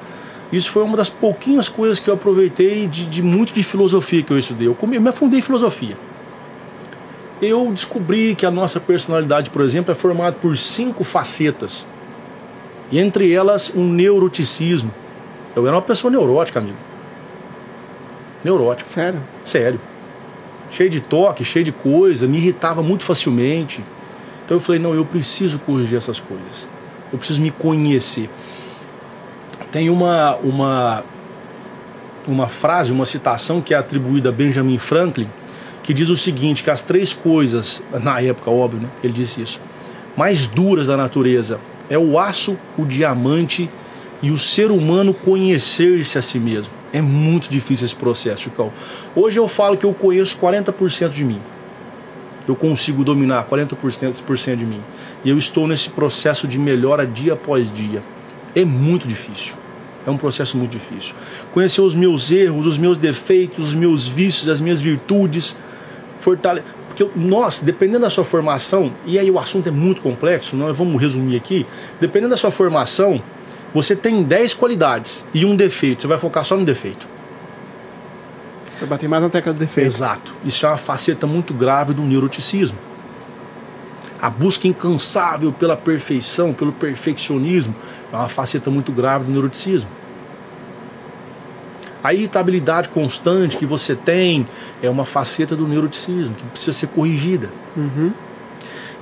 Isso 0.53 0.71
foi 0.71 0.85
uma 0.85 0.97
das 0.97 1.11
pouquinhas 1.11 1.69
coisas 1.69 1.99
que 1.99 2.09
eu 2.09 2.15
aproveitei 2.15 2.87
de, 2.87 3.05
de 3.07 3.23
muito 3.23 3.53
de 3.53 3.65
filosofia 3.65 4.23
que 4.23 4.33
eu 4.33 4.39
estudei. 4.39 4.69
Eu, 4.69 4.75
come- 4.77 4.97
eu 4.97 5.01
me 5.01 5.09
afundei 5.09 5.41
em 5.41 5.43
filosofia 5.43 5.97
eu 7.41 7.71
descobri 7.73 8.35
que 8.35 8.47
a 8.47 8.51
nossa 8.51 8.81
personalidade, 8.81 9.51
por 9.51 9.63
exemplo, 9.63 9.93
é 9.93 9.95
formada 9.95 10.37
por 10.37 10.57
cinco 10.57 11.05
facetas. 11.05 11.87
E 12.91 12.99
entre 12.99 13.33
elas, 13.33 13.73
um 13.75 13.87
neuroticismo. 13.89 14.93
Eu 15.55 15.67
era 15.67 15.75
uma 15.75 15.83
pessoa 15.83 16.11
neurótica, 16.11 16.59
amigo. 16.59 16.77
Neurótico, 18.45 18.89
Sério? 18.89 19.21
sério. 19.45 19.81
Cheio 20.71 20.91
de 20.91 21.01
toque, 21.01 21.45
cheio 21.45 21.65
de 21.65 21.73
coisa, 21.73 22.27
me 22.27 22.39
irritava 22.39 22.83
muito 22.83 23.05
facilmente. 23.05 23.85
Então 24.45 24.57
eu 24.57 24.61
falei, 24.61 24.81
não, 24.81 24.95
eu 24.95 25.05
preciso 25.05 25.59
corrigir 25.59 25.97
essas 25.97 26.21
coisas. 26.21 26.69
Eu 27.13 27.19
preciso 27.19 27.41
me 27.41 27.51
conhecer. 27.51 28.29
Tem 29.71 29.91
uma, 29.91 30.37
uma, 30.37 31.05
uma 32.27 32.47
frase, 32.47 32.93
uma 32.93 33.05
citação 33.05 33.61
que 33.61 33.75
é 33.75 33.77
atribuída 33.77 34.29
a 34.29 34.33
Benjamin 34.33 34.79
Franklin, 34.79 35.29
que 35.87 35.95
diz 35.95 36.09
o 36.09 36.17
seguinte, 36.17 36.65
que 36.65 36.71
as 36.71 36.83
três 36.83 37.13
coisas, 37.13 37.81
na 38.03 38.21
época, 38.21 38.51
óbvio, 38.51 38.81
né, 38.81 38.89
ele 39.05 39.13
disse 39.13 39.41
isso, 39.41 39.61
mais 40.17 40.45
duras 40.49 40.89
da 40.89 40.97
natureza 40.97 41.61
é 41.89 41.97
o 41.97 42.19
aço, 42.19 42.59
o 42.77 42.85
diamante 42.85 43.71
e 44.21 44.33
o 44.33 44.37
ser 44.37 44.73
humano 44.73 45.15
conhecer-se 45.15 46.19
a 46.19 46.23
si 46.23 46.41
mesmo. 46.41 46.75
É 46.93 47.01
muito 47.01 47.49
difícil 47.49 47.87
esse 47.87 47.95
processo, 47.95 48.43
Chicão. 48.43 48.73
Hoje 49.15 49.39
eu 49.39 49.47
falo 49.47 49.77
que 49.77 49.87
eu 49.87 49.95
conheço 49.95 50.37
40% 50.39 51.11
de 51.11 51.25
mim. 51.25 51.41
Eu 52.49 52.57
consigo 52.57 53.05
dominar 53.05 53.45
40% 53.45 54.23
por 54.23 54.39
cento 54.39 54.59
de 54.59 54.67
mim. 54.67 54.81
E 55.25 55.31
eu 55.31 55.39
estou 55.39 55.69
nesse 55.69 55.91
processo 55.91 56.49
de 56.49 56.59
melhora 56.59 57.07
dia 57.07 57.35
após 57.35 57.73
dia. 57.73 58.03
É 58.57 58.65
muito 58.65 59.07
difícil. 59.07 59.55
É 60.07 60.11
um 60.11 60.17
processo 60.17 60.57
muito 60.57 60.71
difícil. 60.71 61.15
Conhecer 61.53 61.81
os 61.81 61.95
meus 61.95 62.31
erros, 62.33 62.67
os 62.67 62.79
meus 62.79 62.97
defeitos, 62.97 63.69
os 63.69 63.75
meus 63.75 64.09
vícios, 64.09 64.49
as 64.49 64.61
minhas 64.61 64.81
virtudes. 64.81 65.57
Fortale... 66.19 66.63
Porque 66.89 67.07
nós, 67.15 67.61
dependendo 67.61 68.01
da 68.01 68.11
sua 68.11 68.25
formação, 68.25 68.91
e 69.05 69.19
aí 69.19 69.31
o 69.31 69.39
assunto 69.39 69.69
é 69.69 69.71
muito 69.71 70.01
complexo, 70.01 70.57
nós 70.57 70.77
vamos 70.77 70.99
resumir 70.99 71.37
aqui. 71.37 71.67
Dependendo 72.01 72.31
da 72.31 72.39
sua 72.39 72.51
formação, 72.51 73.23
você 73.75 73.95
tem 73.95 74.23
10 74.23 74.55
qualidades 74.55 75.23
e 75.35 75.45
um 75.45 75.55
defeito. 75.55 76.01
Você 76.01 76.09
vai 76.09 76.17
focar 76.17 76.43
só 76.43 76.57
no 76.57 76.65
defeito. 76.65 77.07
Eu 78.81 78.87
bati 78.87 79.07
mais 79.07 79.23
na 79.23 79.29
tecla 79.29 79.53
do 79.53 79.59
defeito. 79.59 79.87
Exato. 79.87 80.33
Isso 80.43 80.65
é 80.65 80.71
uma 80.71 80.79
faceta 80.79 81.27
muito 81.27 81.53
grave 81.53 81.93
do 81.93 82.01
neuroticismo. 82.01 82.79
A 84.21 84.31
busca 84.31 84.67
incansável 84.67 85.53
pela 85.53 85.77
perfeição, 85.77 86.55
pelo 86.55 86.73
perfeccionismo, 86.73 87.75
é 88.11 88.17
uma 88.17 88.29
faceta 88.29 88.71
muito 88.71 88.91
grave 88.91 89.27
do 89.27 89.31
neuroticismo. 89.31 89.91
A 92.07 92.15
irritabilidade 92.15 92.89
constante 92.91 93.57
que 93.57 93.67
você 93.67 93.97
tem 93.97 94.47
é 94.81 94.89
uma 94.89 95.05
faceta 95.05 95.57
do 95.57 95.67
neuroticismo 95.67 96.37
que 96.37 96.45
precisa 96.45 96.73
ser 96.73 96.87
corrigida. 96.87 97.51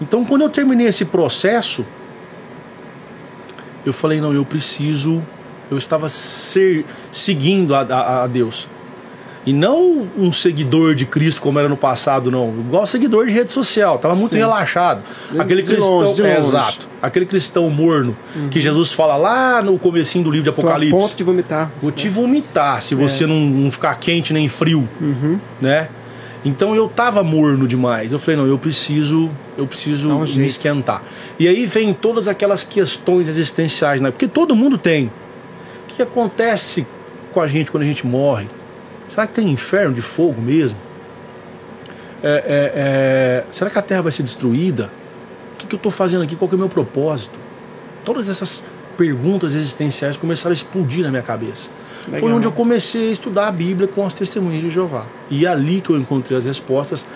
Então, 0.01 0.25
quando 0.25 0.41
eu 0.41 0.49
terminei 0.49 0.87
esse 0.87 1.05
processo, 1.05 1.85
eu 3.85 3.93
falei: 3.93 4.21
não, 4.23 4.33
eu 4.33 4.45
preciso. 4.45 5.23
Eu 5.71 5.77
estava 5.77 6.09
ser, 6.09 6.87
seguindo 7.13 7.75
a, 7.75 7.81
a- 7.83 8.23
a 8.25 8.27
Deus. 8.27 8.69
E 9.47 9.53
não 9.53 10.07
um 10.17 10.33
seguidor 10.33 10.95
de 10.95 11.05
Cristo 11.05 11.41
como 11.43 11.59
era 11.59 11.69
no 11.69 11.77
passado, 11.77 12.31
não. 12.31 12.49
Igual 12.61 12.87
seguidor 12.87 13.27
de 13.27 13.33
rede 13.33 13.53
social. 13.53 13.99
Tava 13.99 14.15
muito 14.17 14.31
Sim. 14.31 14.39
relaxado. 14.39 15.03
Aquele 15.39 15.63
de 15.63 15.69
cristão. 15.73 15.99
longe, 15.99 16.15
de 16.15 16.23
é, 16.23 16.35
longe. 16.37 16.49
exato. 16.49 16.89
Aquele 17.03 17.27
cristão 17.27 17.69
morno 17.69 18.17
que 18.51 18.59
Jesus 18.61 18.93
fala 18.93 19.17
lá 19.17 19.61
no 19.63 19.79
comecinho 19.79 20.25
do 20.25 20.31
livro 20.31 20.45
de 20.45 20.49
Estou 20.51 20.65
a 20.65 20.69
Apocalipse. 20.69 20.97
ponto 20.99 21.15
de 21.17 21.23
vomitar. 21.25 21.71
Vou 21.79 21.91
te 21.93 22.09
vomitar 22.09 22.83
se 22.83 22.95
É. 22.95 22.97
você 22.97 23.27
não, 23.27 23.39
não 23.39 23.71
ficar 23.71 23.95
quente 23.97 24.33
nem 24.33 24.49
frio, 24.49 24.89
Uhum. 24.99 25.39
né? 25.61 25.89
Então 26.43 26.75
eu 26.75 26.89
tava 26.89 27.23
morno 27.23 27.69
demais. 27.69 28.13
Eu 28.13 28.19
falei, 28.19 28.41
não, 28.41 28.47
eu 28.47 28.59
preciso, 28.59 29.31
eu 29.59 29.67
preciso 29.67 30.11
um 30.11 30.21
me 30.21 30.27
jeito. 30.27 30.49
esquentar. 30.49 31.03
E 31.39 31.47
aí 31.49 31.67
vem 31.67 31.93
todas 31.93 32.29
aquelas 32.29 32.65
questões 32.65 33.29
existenciais, 33.29 34.01
né? 34.01 34.11
Porque 34.11 34.27
todo 34.29 34.55
mundo 34.57 34.77
tem. 34.79 35.07
O 35.85 35.95
que 35.95 36.03
acontece 36.03 36.87
com 37.33 37.41
a 37.41 37.47
gente 37.47 37.71
quando 37.71 37.83
a 37.83 37.87
gente 37.87 38.07
morre? 38.07 38.47
Será 39.09 39.27
que 39.27 39.35
tem 39.35 39.51
inferno 39.51 39.95
de 39.95 40.01
fogo 40.01 40.41
mesmo? 40.41 40.79
É, 42.23 42.29
é, 42.29 42.73
é, 42.75 43.45
será 43.53 43.69
que 43.69 43.79
a 43.79 43.83
Terra 43.83 44.03
vai 44.03 44.13
ser 44.13 44.23
destruída? 44.23 44.91
O 45.55 45.57
que, 45.59 45.67
que 45.67 45.75
eu 45.75 45.77
estou 45.77 45.93
fazendo 45.93 46.23
aqui? 46.23 46.35
Qual 46.35 46.51
é 46.51 46.55
o 46.55 46.59
meu 46.59 46.69
propósito? 46.69 47.39
Todas 48.05 48.29
essas 48.29 48.63
perguntas 48.97 49.55
existenciais 49.55 50.17
começaram 50.17 50.53
a 50.53 50.55
explodir 50.55 51.03
na 51.03 51.11
minha 51.11 51.23
cabeça. 51.23 51.71
Foi 52.05 52.21
Legal. 52.21 52.37
onde 52.37 52.47
eu 52.47 52.53
comecei 52.53 53.11
a 53.11 53.13
estudar 53.13 53.49
a 53.49 53.53
Bíblia 53.53 53.89
com 53.89 54.05
as 54.05 54.15
testemunhas 54.15 54.63
de 54.63 54.71
Jeová. 54.71 55.07
E 55.31 55.47
é 55.47 55.49
ali 55.49 55.81
que 55.81 55.91
eu 55.91 55.97
encontrei 55.97 56.37
as 56.37 56.45
respostas 56.45 57.07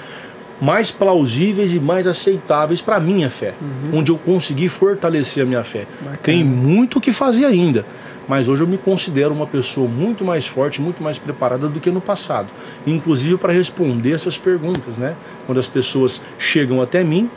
mais 0.61 0.91
plausíveis 0.91 1.75
e 1.75 1.81
mais 1.81 2.07
aceitáveis 2.07 2.81
para 2.81 2.97
a 2.97 3.01
minha 3.01 3.31
fé, 3.31 3.55
onde 3.93 4.11
eu 4.11 4.19
consegui 4.19 4.69
fortalecer 4.69 5.45
a 5.45 5.47
minha 5.47 5.63
fé. 5.63 5.87
Bacana. 6.01 6.19
Tem 6.23 6.43
muito 6.43 6.99
o 6.99 7.01
que 7.01 7.13
fazer 7.13 7.45
ainda, 7.45 7.87
mas 8.29 8.47
hoje 8.47 8.63
eu 8.63 8.67
me 8.67 8.77
considero 8.77 9.33
uma 9.33 9.47
pessoa 9.47 9.89
muito 9.89 10.25
mais 10.25 10.47
forte, 10.47 10.81
muito 10.81 11.03
mais 11.03 11.19
preparada 11.19 11.67
do 11.67 11.81
que 11.81 11.91
no 11.91 12.01
passado, 12.01 12.49
inclusive 12.87 13.39
para 13.39 13.53
responder 13.53 14.13
essas 14.13 14.37
perguntas, 14.37 14.99
né? 14.99 15.17
Quando 15.47 15.59
as 15.59 15.67
pessoas 15.67 16.21
chegam 16.39 16.83
até 16.83 17.03
mim 17.03 17.31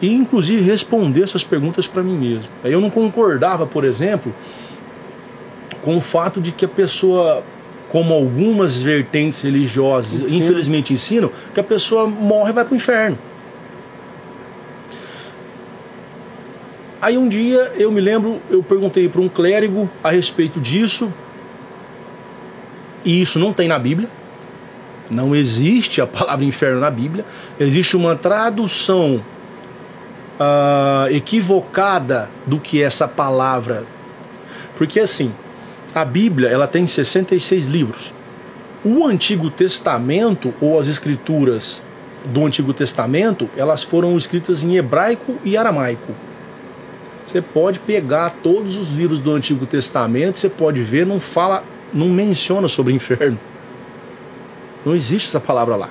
e 0.00 0.12
inclusive 0.12 0.62
responder 0.62 1.22
essas 1.22 1.44
perguntas 1.44 1.86
para 1.86 2.02
mim 2.02 2.16
mesmo. 2.16 2.50
Aí 2.64 2.72
Eu 2.72 2.80
não 2.80 2.90
concordava, 2.90 3.66
por 3.66 3.84
exemplo, 3.84 4.34
com 5.82 5.96
o 5.96 6.00
fato 6.00 6.40
de 6.40 6.52
que 6.52 6.64
a 6.64 6.68
pessoa, 6.68 7.44
como 7.88 8.14
algumas 8.14 8.80
vertentes 8.80 9.42
religiosas, 9.42 10.32
infelizmente 10.32 10.92
ensinam, 10.92 11.30
que 11.52 11.60
a 11.60 11.64
pessoa 11.64 12.06
morre 12.06 12.50
e 12.50 12.52
vai 12.54 12.64
para 12.64 12.72
o 12.72 12.76
inferno. 12.76 13.18
Aí 17.00 17.18
um 17.18 17.28
dia 17.28 17.72
eu 17.76 17.92
me 17.92 18.00
lembro, 18.00 18.40
eu 18.50 18.62
perguntei 18.62 19.08
para 19.08 19.20
um 19.20 19.28
clérigo 19.28 19.88
a 20.02 20.10
respeito 20.10 20.60
disso, 20.60 21.12
e 23.04 23.20
isso 23.20 23.38
não 23.38 23.52
tem 23.52 23.68
na 23.68 23.78
Bíblia. 23.78 24.08
Não 25.08 25.34
existe 25.34 26.00
a 26.00 26.06
palavra 26.06 26.44
inferno 26.44 26.80
na 26.80 26.90
Bíblia. 26.90 27.24
Existe 27.60 27.96
uma 27.96 28.16
tradução 28.16 29.22
ah, 30.40 31.06
equivocada 31.10 32.28
do 32.44 32.58
que 32.58 32.82
é 32.82 32.84
essa 32.84 33.06
palavra. 33.06 33.84
Porque 34.76 34.98
assim, 34.98 35.32
a 35.94 36.04
Bíblia 36.04 36.48
ela 36.48 36.66
tem 36.66 36.86
66 36.86 37.66
livros. 37.68 38.12
O 38.84 39.06
Antigo 39.06 39.50
Testamento 39.50 40.52
ou 40.60 40.78
as 40.78 40.88
escrituras 40.88 41.82
do 42.24 42.44
Antigo 42.44 42.74
Testamento, 42.74 43.48
elas 43.56 43.84
foram 43.84 44.16
escritas 44.16 44.64
em 44.64 44.76
hebraico 44.76 45.36
e 45.44 45.56
aramaico. 45.56 46.12
Você 47.26 47.42
pode 47.42 47.80
pegar 47.80 48.30
todos 48.40 48.76
os 48.76 48.90
livros 48.90 49.18
do 49.18 49.32
Antigo 49.32 49.66
Testamento, 49.66 50.38
você 50.38 50.48
pode 50.48 50.80
ver, 50.80 51.04
não 51.04 51.18
fala, 51.18 51.64
não 51.92 52.08
menciona 52.08 52.68
sobre 52.68 52.94
inferno. 52.94 53.38
Não 54.84 54.94
existe 54.94 55.26
essa 55.26 55.40
palavra 55.40 55.74
lá. 55.74 55.90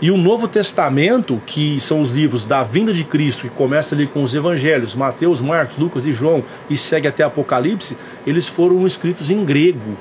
E 0.00 0.10
o 0.10 0.16
Novo 0.16 0.48
Testamento, 0.48 1.40
que 1.46 1.78
são 1.80 2.00
os 2.00 2.10
livros 2.10 2.46
da 2.46 2.62
vinda 2.62 2.92
de 2.92 3.04
Cristo, 3.04 3.42
que 3.42 3.50
começa 3.50 3.94
ali 3.94 4.06
com 4.06 4.22
os 4.22 4.34
evangelhos, 4.34 4.94
Mateus, 4.94 5.40
Marcos, 5.40 5.76
Lucas 5.76 6.06
e 6.06 6.12
João, 6.12 6.42
e 6.68 6.76
segue 6.78 7.06
até 7.06 7.22
Apocalipse, 7.22 7.96
eles 8.26 8.48
foram 8.48 8.86
escritos 8.86 9.30
em 9.30 9.44
grego. 9.44 9.96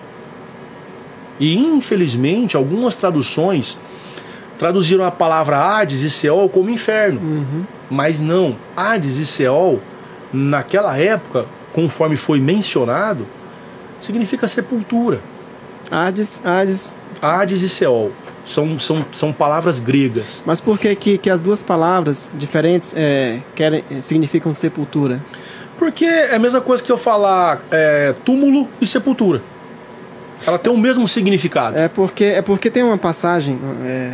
E 1.39 1.55
infelizmente, 1.57 2.55
algumas 2.55 2.95
traduções 2.95 3.77
traduziram 4.57 5.03
a 5.03 5.11
palavra 5.11 5.57
Hades 5.57 6.01
e 6.01 6.09
Seol 6.09 6.49
como 6.49 6.69
inferno. 6.69 7.65
Mas 7.89 8.19
não, 8.19 8.55
Hades 8.75 9.17
e 9.17 9.25
Seol, 9.25 9.81
naquela 10.31 10.97
época, 10.97 11.45
conforme 11.71 12.15
foi 12.15 12.39
mencionado, 12.39 13.27
significa 13.99 14.47
sepultura. 14.47 15.19
Hades, 15.89 16.41
Hades. 16.43 16.95
Hades 17.21 17.61
e 17.61 17.69
Seol 17.69 18.11
são, 18.45 18.77
são, 18.79 19.05
são 19.11 19.33
palavras 19.33 19.79
gregas. 19.79 20.43
Mas 20.45 20.59
por 20.59 20.77
que, 20.77 20.95
que, 20.95 21.17
que 21.17 21.29
as 21.29 21.41
duas 21.41 21.63
palavras 21.63 22.29
diferentes 22.33 22.93
é, 22.95 23.39
querem, 23.55 23.83
é, 23.89 24.01
significam 24.01 24.53
sepultura? 24.53 25.21
Porque 25.77 26.05
é 26.05 26.35
a 26.35 26.39
mesma 26.39 26.61
coisa 26.61 26.83
que 26.83 26.91
eu 26.91 26.97
falar 26.97 27.61
é, 27.71 28.13
túmulo 28.23 28.67
e 28.79 28.87
sepultura. 28.87 29.41
Ela 30.45 30.59
tem 30.59 30.71
o 30.71 30.77
mesmo 30.77 31.07
significado. 31.07 31.77
É 31.77 31.87
porque, 31.87 32.25
é 32.25 32.41
porque 32.41 32.69
tem 32.69 32.83
uma 32.83 32.97
passagem 32.97 33.59
é, 33.83 34.13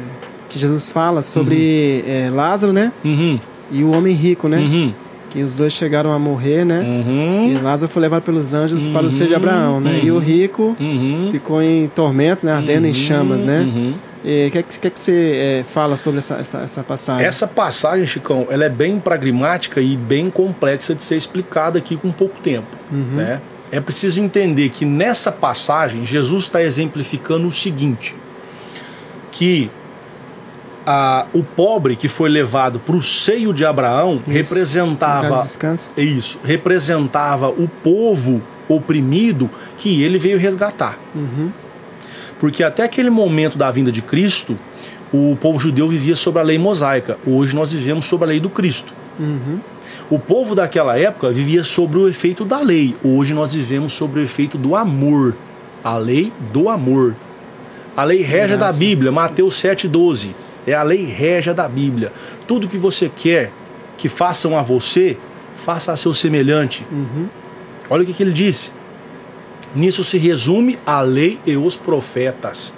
que 0.49 0.57
Jesus 0.59 0.91
fala 0.91 1.21
sobre 1.21 2.03
é, 2.07 2.29
Lázaro, 2.33 2.73
né? 2.73 2.91
Uhum, 3.05 3.39
E 3.71 3.83
o 3.83 3.91
homem 3.91 4.13
rico, 4.15 4.47
né? 4.47 4.57
uhum, 4.57 4.93
Que 5.29 5.43
os 5.43 5.53
dois 5.53 5.71
chegaram 5.73 6.11
a 6.11 6.17
morrer, 6.17 6.65
né? 6.65 6.79
uhum, 6.81 7.49
E 7.51 7.61
Lázaro 7.61 7.91
foi 7.91 8.01
levado 8.01 8.23
pelos 8.23 8.53
anjos 8.53 8.89
para 8.89 9.05
o 9.05 9.11
seio 9.11 9.29
de 9.29 9.35
Abraão, 9.35 9.79
né? 9.79 9.99
E 10.03 10.09
o 10.11 10.17
rico 10.17 10.75
uhum, 10.79 11.29
ficou 11.31 11.61
em 11.61 11.87
tormentos, 11.87 12.43
né? 12.43 12.51
Ardendo 12.51 12.87
em 12.87 12.93
chamas, 12.93 13.43
né? 13.43 13.59
uhum. 13.59 13.93
E 14.25 14.47
O 14.47 14.51
que, 14.51 14.57
é 14.57 14.63
que, 14.63 14.79
que 14.79 14.87
é 14.87 14.91
você 14.93 15.11
é, 15.13 15.63
fala 15.71 15.95
sobre 15.95 16.17
essa, 16.17 16.35
essa, 16.35 16.57
essa 16.59 16.83
passagem? 16.83 17.25
Essa 17.25 17.47
passagem, 17.47 18.05
Chicão, 18.05 18.47
ela 18.49 18.65
é 18.65 18.69
bem 18.69 18.99
pragmática 18.99 19.79
e 19.79 19.95
bem 19.95 20.29
complexa 20.29 20.93
de 20.93 21.01
ser 21.03 21.15
explicada 21.15 21.77
aqui 21.77 21.95
com 21.95 22.11
pouco 22.11 22.37
tempo. 22.41 22.67
Né? 22.91 23.39
É 23.71 23.79
preciso 23.79 24.19
entender 24.19 24.69
que 24.69 24.83
nessa 24.83 25.31
passagem 25.31 26.05
Jesus 26.05 26.43
está 26.43 26.61
exemplificando 26.61 27.47
o 27.47 27.51
seguinte: 27.51 28.13
que 29.31 29.69
a, 30.91 31.27
o 31.35 31.43
pobre 31.43 31.95
que 31.95 32.07
foi 32.07 32.29
levado 32.29 32.79
para 32.79 32.95
o 32.95 33.01
seio 33.01 33.53
de 33.53 33.63
Abraão 33.63 34.13
Lugar 34.13 34.27
representava 34.27 35.35
de 35.35 35.41
descanso. 35.41 35.91
isso, 35.95 36.39
representava 36.43 37.47
o 37.47 37.67
povo 37.67 38.41
oprimido 38.67 39.47
que 39.77 40.01
ele 40.01 40.17
veio 40.17 40.39
resgatar. 40.39 40.97
Porque 42.39 42.63
até 42.63 42.83
aquele 42.83 43.11
momento 43.11 43.55
da 43.55 43.69
vinda 43.69 43.91
de 43.91 44.01
Cristo, 44.01 44.57
o 45.13 45.37
povo 45.39 45.59
judeu 45.59 45.87
vivia 45.87 46.15
sob 46.15 46.39
a 46.39 46.41
lei 46.41 46.57
mosaica. 46.57 47.19
Hoje 47.23 47.55
nós 47.55 47.71
vivemos 47.71 48.05
sob 48.05 48.23
a 48.23 48.27
lei 48.27 48.39
do 48.39 48.49
Cristo. 48.49 48.91
O 50.09 50.17
povo 50.17 50.55
daquela 50.55 50.97
época 50.97 51.29
vivia 51.31 51.63
sobre 51.63 51.99
o 51.99 52.09
efeito 52.09 52.43
da 52.43 52.61
lei. 52.61 52.95
Hoje 53.03 53.31
nós 53.35 53.53
vivemos 53.53 53.93
sobre 53.93 54.21
o 54.21 54.23
efeito 54.23 54.57
do 54.57 54.75
amor. 54.75 55.35
A 55.83 55.97
lei 55.97 56.33
do 56.51 56.67
amor. 56.67 57.15
A 57.95 58.03
lei 58.03 58.23
régia 58.23 58.57
da. 58.57 58.71
Bíblia, 58.71 59.11
Mateus 59.11 59.53
7,12. 59.61 60.31
É 60.69 60.75
a 60.75 60.83
lei 60.83 61.05
régia 61.05 61.53
da 61.53 61.67
Bíblia. 61.67 62.11
Tudo 62.47 62.67
que 62.67 62.77
você 62.77 63.09
quer 63.09 63.51
que 63.97 64.07
façam 64.07 64.57
a 64.57 64.61
você, 64.61 65.17
faça 65.55 65.91
a 65.91 65.97
seu 65.97 66.13
semelhante. 66.13 66.85
Olha 67.89 68.03
o 68.03 68.05
que, 68.05 68.13
que 68.13 68.23
ele 68.23 68.31
disse. 68.31 68.71
Nisso 69.75 70.03
se 70.03 70.17
resume 70.17 70.77
a 70.85 71.01
lei 71.01 71.39
e 71.45 71.55
os 71.57 71.75
profetas. 71.75 72.73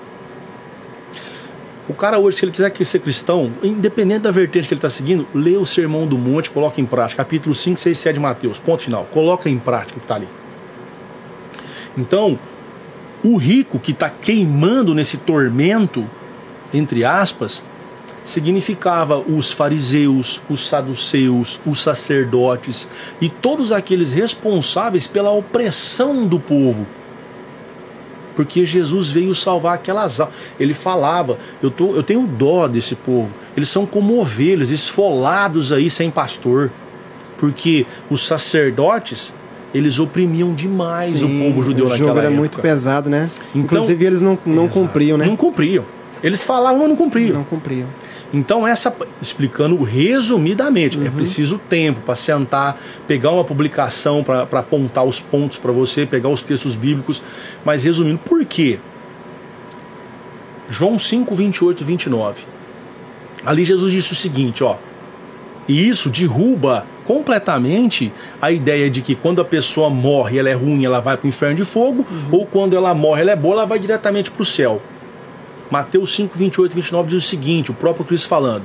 O 1.87 1.93
cara 1.93 2.17
hoje, 2.19 2.37
se 2.37 2.45
ele 2.45 2.51
quiser 2.51 2.73
ser 2.85 2.99
cristão, 2.99 3.51
independente 3.63 4.21
da 4.21 4.31
vertente 4.31 4.67
que 4.67 4.73
ele 4.73 4.79
está 4.79 4.89
seguindo, 4.89 5.27
lê 5.33 5.57
o 5.57 5.65
Sermão 5.65 6.07
do 6.07 6.17
Monte, 6.17 6.49
coloca 6.49 6.79
em 6.79 6.85
prática. 6.85 7.23
Capítulo 7.23 7.53
5, 7.53 7.79
6, 7.79 7.97
7 7.97 8.13
de 8.13 8.19
Mateus. 8.19 8.57
Ponto 8.57 8.81
final. 8.81 9.05
Coloca 9.11 9.49
em 9.49 9.59
prática 9.59 9.97
o 9.97 9.99
que 9.99 10.05
está 10.05 10.15
ali. 10.15 10.27
Então, 11.97 12.39
o 13.23 13.37
rico 13.37 13.79
que 13.79 13.91
está 13.91 14.09
queimando 14.09 14.95
nesse 14.95 15.17
tormento, 15.17 16.05
entre 16.73 17.03
aspas, 17.03 17.63
significava 18.23 19.17
os 19.17 19.51
fariseus, 19.51 20.41
os 20.49 20.67
saduceus, 20.67 21.59
os 21.65 21.81
sacerdotes 21.81 22.87
e 23.19 23.29
todos 23.29 23.71
aqueles 23.71 24.11
responsáveis 24.11 25.07
pela 25.07 25.31
opressão 25.31 26.25
do 26.27 26.39
povo. 26.39 26.85
Porque 28.35 28.65
Jesus 28.65 29.09
veio 29.09 29.35
salvar 29.35 29.75
aquelas 29.75 30.19
almas. 30.19 30.35
Ele 30.59 30.73
falava: 30.73 31.37
eu, 31.61 31.69
tô, 31.69 31.95
eu 31.95 32.03
tenho 32.03 32.25
dó 32.25 32.67
desse 32.67 32.95
povo. 32.95 33.31
Eles 33.57 33.67
são 33.69 33.85
como 33.85 34.19
ovelhas, 34.19 34.69
esfolados 34.69 35.71
aí 35.71 35.89
sem 35.89 36.09
pastor. 36.09 36.71
Porque 37.37 37.85
os 38.09 38.25
sacerdotes, 38.25 39.33
eles 39.73 39.99
oprimiam 39.99 40.53
demais 40.53 41.05
Sim, 41.11 41.41
o 41.41 41.45
povo 41.47 41.63
judeu 41.63 41.87
o 41.87 41.89
naquela 41.89 42.07
jogo 42.07 42.19
era 42.19 42.27
época. 42.27 42.39
muito 42.39 42.59
pesado, 42.59 43.09
né? 43.09 43.29
Então- 43.49 43.61
Inclusive 43.63 44.05
eles 44.05 44.21
não, 44.21 44.37
não 44.45 44.65
Exato. 44.65 44.79
cumpriam, 44.79 45.17
né? 45.17 45.25
Não 45.25 45.35
cumpriam. 45.35 45.83
Eles 46.23 46.43
falavam, 46.43 46.79
mas 46.81 46.89
não 46.89 46.95
cumpriam. 46.95 47.33
Não 47.33 47.43
cumpriam. 47.43 47.87
Então, 48.33 48.65
essa 48.67 48.95
explicando 49.21 49.81
resumidamente, 49.83 50.97
Uhum. 50.97 51.05
é 51.05 51.09
preciso 51.09 51.57
tempo 51.57 52.01
para 52.01 52.15
sentar, 52.15 52.79
pegar 53.07 53.31
uma 53.31 53.43
publicação 53.43 54.23
para 54.23 54.59
apontar 54.59 55.03
os 55.03 55.19
pontos 55.19 55.57
para 55.57 55.71
você, 55.71 56.05
pegar 56.05 56.29
os 56.29 56.41
textos 56.41 56.75
bíblicos. 56.75 57.21
Mas 57.65 57.83
resumindo, 57.83 58.19
por 58.19 58.45
quê? 58.45 58.79
João 60.69 60.97
5, 60.97 61.33
28 61.35 61.81
e 61.81 61.83
29. 61.83 62.43
Ali 63.45 63.65
Jesus 63.65 63.91
disse 63.91 64.13
o 64.13 64.15
seguinte, 64.15 64.63
ó. 64.63 64.77
E 65.67 65.87
isso 65.87 66.09
derruba 66.09 66.85
completamente 67.05 68.11
a 68.41 68.51
ideia 68.51 68.89
de 68.89 69.01
que 69.01 69.15
quando 69.15 69.41
a 69.41 69.45
pessoa 69.45 69.89
morre, 69.89 70.37
ela 70.39 70.49
é 70.49 70.53
ruim, 70.53 70.85
ela 70.85 70.99
vai 70.99 71.17
para 71.17 71.25
o 71.25 71.29
inferno 71.29 71.55
de 71.55 71.65
fogo, 71.65 72.05
ou 72.31 72.45
quando 72.45 72.75
ela 72.75 72.93
morre, 72.93 73.21
ela 73.21 73.31
é 73.31 73.35
boa, 73.35 73.55
ela 73.55 73.65
vai 73.65 73.79
diretamente 73.79 74.31
para 74.31 74.41
o 74.41 74.45
céu. 74.45 74.81
Mateus 75.71 76.13
5, 76.15 76.37
28 76.37 76.73
e 76.73 76.75
29 76.75 77.09
diz 77.09 77.23
o 77.23 77.27
seguinte: 77.27 77.71
o 77.71 77.73
próprio 77.73 78.05
Cristo 78.05 78.27
falando. 78.27 78.63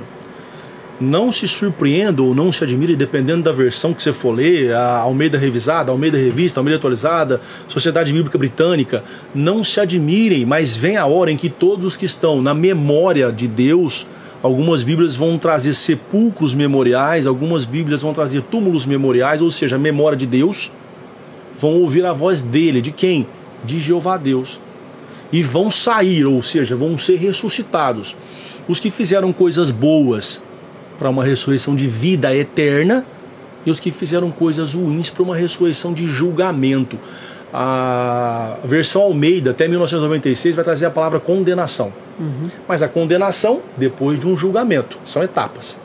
Não 0.99 1.31
se 1.31 1.47
surpreenda 1.47 2.21
ou 2.23 2.35
não 2.35 2.51
se 2.51 2.63
admire, 2.63 2.95
dependendo 2.95 3.43
da 3.43 3.51
versão 3.51 3.93
que 3.93 4.01
você 4.01 4.11
for 4.11 4.31
ler, 4.31 4.73
a 4.73 4.97
Almeida 4.97 5.37
Revisada, 5.37 5.91
Almeida 5.91 6.17
Revista, 6.17 6.59
Almeida 6.59 6.79
Atualizada, 6.79 7.39
Sociedade 7.67 8.11
Bíblica 8.11 8.37
Britânica. 8.37 9.03
Não 9.33 9.63
se 9.63 9.79
admirem, 9.79 10.43
mas 10.43 10.75
vem 10.75 10.97
a 10.97 11.05
hora 11.05 11.31
em 11.31 11.37
que 11.37 11.49
todos 11.49 11.85
os 11.85 11.95
que 11.95 12.05
estão 12.05 12.41
na 12.41 12.53
memória 12.53 13.31
de 13.31 13.47
Deus, 13.47 14.07
algumas 14.41 14.81
Bíblias 14.81 15.15
vão 15.15 15.37
trazer 15.37 15.75
sepulcros 15.75 16.55
memoriais, 16.55 17.27
algumas 17.27 17.63
Bíblias 17.63 18.01
vão 18.01 18.11
trazer 18.11 18.41
túmulos 18.41 18.85
memoriais, 18.85 19.39
ou 19.39 19.51
seja, 19.51 19.75
a 19.75 19.79
memória 19.79 20.17
de 20.17 20.25
Deus, 20.25 20.71
vão 21.59 21.73
ouvir 21.75 22.05
a 22.05 22.11
voz 22.11 22.41
dele. 22.41 22.81
De 22.81 22.91
quem? 22.91 23.27
De 23.63 23.79
Jeová 23.79 24.17
Deus. 24.17 24.59
E 25.31 25.41
vão 25.41 25.69
sair, 25.69 26.25
ou 26.25 26.41
seja, 26.41 26.75
vão 26.75 26.97
ser 26.97 27.17
ressuscitados. 27.17 28.15
Os 28.67 28.79
que 28.79 28.89
fizeram 28.89 29.31
coisas 29.33 29.71
boas 29.71 30.41
para 30.97 31.09
uma 31.09 31.23
ressurreição 31.23 31.75
de 31.75 31.87
vida 31.87 32.35
eterna 32.35 33.05
e 33.65 33.71
os 33.71 33.79
que 33.79 33.91
fizeram 33.91 34.31
coisas 34.31 34.73
ruins 34.73 35.09
para 35.09 35.23
uma 35.23 35.35
ressurreição 35.35 35.93
de 35.93 36.07
julgamento. 36.07 36.97
A 37.53 38.57
versão 38.63 39.01
Almeida, 39.01 39.51
até 39.51 39.67
1996, 39.67 40.55
vai 40.55 40.63
trazer 40.63 40.85
a 40.85 40.89
palavra 40.89 41.19
condenação. 41.19 41.93
Uhum. 42.19 42.49
Mas 42.67 42.81
a 42.81 42.87
condenação 42.87 43.61
depois 43.77 44.19
de 44.19 44.27
um 44.27 44.35
julgamento. 44.35 44.97
São 45.05 45.23
etapas. 45.23 45.77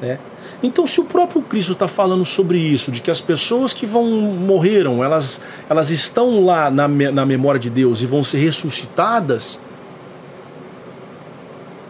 Né? 0.00 0.18
Então, 0.62 0.86
se 0.86 1.00
o 1.00 1.04
próprio 1.04 1.40
Cristo 1.40 1.72
está 1.72 1.88
falando 1.88 2.24
sobre 2.24 2.58
isso, 2.58 2.90
de 2.90 3.00
que 3.00 3.10
as 3.10 3.20
pessoas 3.20 3.72
que 3.72 3.86
vão 3.86 4.04
morreram, 4.04 5.02
elas, 5.02 5.40
elas 5.68 5.90
estão 5.90 6.44
lá 6.44 6.70
na, 6.70 6.86
na 6.86 7.24
memória 7.24 7.58
de 7.58 7.70
Deus 7.70 8.02
e 8.02 8.06
vão 8.06 8.22
ser 8.22 8.38
ressuscitadas, 8.38 9.58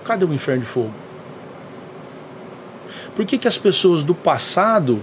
cadê 0.04 0.24
o 0.24 0.32
inferno 0.32 0.62
de 0.62 0.68
fogo? 0.68 0.92
Por 3.14 3.26
que, 3.26 3.38
que 3.38 3.48
as 3.48 3.58
pessoas 3.58 4.04
do 4.04 4.14
passado, 4.14 5.02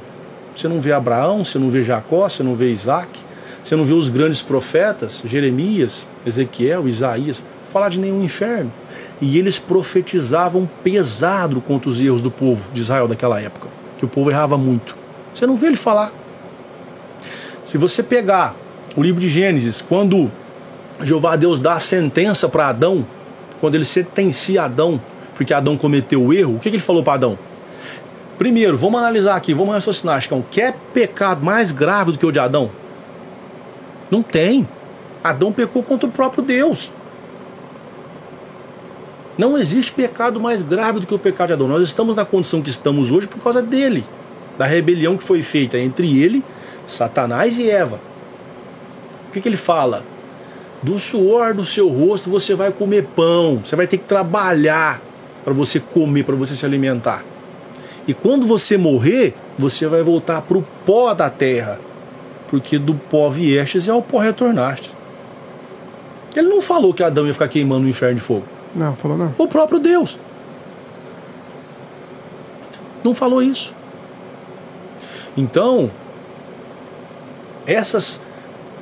você 0.55 0.67
não 0.67 0.79
vê 0.79 0.93
Abraão, 0.93 1.43
você 1.43 1.59
não 1.59 1.69
vê 1.69 1.83
Jacó, 1.83 2.27
você 2.27 2.41
não 2.41 2.55
vê 2.55 2.71
Isaac, 2.71 3.19
você 3.61 3.75
não 3.75 3.83
vê 3.83 3.93
os 3.93 4.07
grandes 4.07 4.41
profetas, 4.41 5.21
Jeremias, 5.25 6.07
Ezequiel, 6.25 6.87
Isaías, 6.87 7.43
falar 7.71 7.89
de 7.89 7.99
nenhum 7.99 8.23
inferno? 8.23 8.71
E 9.19 9.37
eles 9.37 9.57
profetizavam 9.57 10.69
pesado 10.83 11.59
contra 11.61 11.89
os 11.89 11.99
erros 11.99 12.21
do 12.21 12.29
povo 12.29 12.69
de 12.71 12.81
Israel 12.81 13.07
daquela 13.07 13.41
época, 13.41 13.67
que 13.97 14.05
o 14.05 14.07
povo 14.07 14.29
errava 14.29 14.57
muito. 14.57 14.95
Você 15.33 15.45
não 15.47 15.55
vê 15.55 15.67
ele 15.67 15.77
falar. 15.77 16.11
Se 17.65 17.77
você 17.77 18.03
pegar 18.03 18.55
o 18.95 19.01
livro 19.01 19.19
de 19.19 19.29
Gênesis, 19.29 19.81
quando 19.81 20.31
Jeová 21.01 21.35
Deus 21.35 21.59
dá 21.59 21.73
a 21.73 21.79
sentença 21.79 22.47
para 22.47 22.69
Adão, 22.69 23.05
quando 23.59 23.75
ele 23.75 23.85
sentencia 23.85 24.63
Adão, 24.63 25.01
porque 25.35 25.53
Adão 25.53 25.77
cometeu 25.77 26.23
o 26.23 26.33
erro, 26.33 26.55
o 26.55 26.59
que, 26.59 26.69
que 26.69 26.75
ele 26.75 26.83
falou 26.83 27.03
para 27.03 27.13
Adão? 27.13 27.37
Primeiro, 28.37 28.77
vamos 28.77 28.99
analisar 28.99 29.35
aqui, 29.35 29.53
vamos 29.53 29.73
raciocinar, 29.73 30.21
Chicão. 30.21 30.43
Quer 30.49 30.75
pecado 30.93 31.43
mais 31.43 31.71
grave 31.71 32.11
do 32.11 32.17
que 32.17 32.25
o 32.25 32.31
de 32.31 32.39
Adão? 32.39 32.69
Não 34.11 34.21
tem. 34.21 34.67
Adão 35.23 35.51
pecou 35.51 35.81
contra 35.81 36.07
o 36.07 36.11
próprio 36.11 36.43
Deus. 36.43 36.91
Não 39.37 39.55
existe 39.55 39.91
pecado 39.91 40.39
mais 40.39 40.63
grave 40.63 40.99
do 40.99 41.05
que 41.05 41.13
o 41.13 41.19
pecado 41.19 41.49
de 41.49 41.53
Adão. 41.53 41.67
Nós 41.67 41.83
estamos 41.83 42.15
na 42.15 42.25
condição 42.25 42.61
que 42.61 42.69
estamos 42.69 43.11
hoje 43.11 43.27
por 43.27 43.39
causa 43.39 43.61
dele, 43.61 44.03
da 44.57 44.65
rebelião 44.65 45.15
que 45.15 45.23
foi 45.23 45.43
feita 45.43 45.77
entre 45.77 46.19
ele, 46.19 46.43
Satanás 46.87 47.59
e 47.59 47.69
Eva. 47.69 47.99
O 49.29 49.31
que, 49.31 49.39
que 49.39 49.47
ele 49.47 49.57
fala? 49.57 50.03
Do 50.81 50.97
suor 50.97 51.53
do 51.53 51.63
seu 51.63 51.87
rosto 51.87 52.29
você 52.29 52.55
vai 52.55 52.71
comer 52.71 53.03
pão, 53.15 53.61
você 53.63 53.75
vai 53.75 53.85
ter 53.85 53.97
que 53.97 54.05
trabalhar 54.05 55.01
para 55.45 55.53
você 55.53 55.79
comer, 55.79 56.23
para 56.23 56.35
você 56.35 56.55
se 56.55 56.65
alimentar. 56.65 57.23
E 58.07 58.13
quando 58.13 58.47
você 58.47 58.75
morrer, 58.75 59.35
você 59.57 59.85
vai 59.85 60.01
voltar 60.01 60.41
para 60.41 60.57
o 60.57 60.65
pó 60.85 61.13
da 61.13 61.29
terra, 61.29 61.79
porque 62.47 62.79
do 62.79 62.95
pó 62.95 63.29
viestes 63.29 63.85
e 63.85 63.91
ao 63.91 64.01
pó 64.01 64.17
retornaste. 64.17 64.89
Ele 66.35 66.47
não 66.47 66.61
falou 66.61 66.93
que 66.93 67.03
Adão 67.03 67.27
ia 67.27 67.33
ficar 67.33 67.47
queimando 67.47 67.83
no 67.83 67.89
inferno 67.89 68.15
de 68.15 68.21
fogo. 68.21 68.56
Não, 68.77 68.95
falou 68.95 69.17
não. 69.17 69.33
O 69.37 69.47
próprio 69.47 69.79
Deus. 69.79 70.19
Não 73.03 73.13
falou 73.13 73.41
isso. 73.41 73.73
Então, 75.35 75.89
essas, 77.65 78.21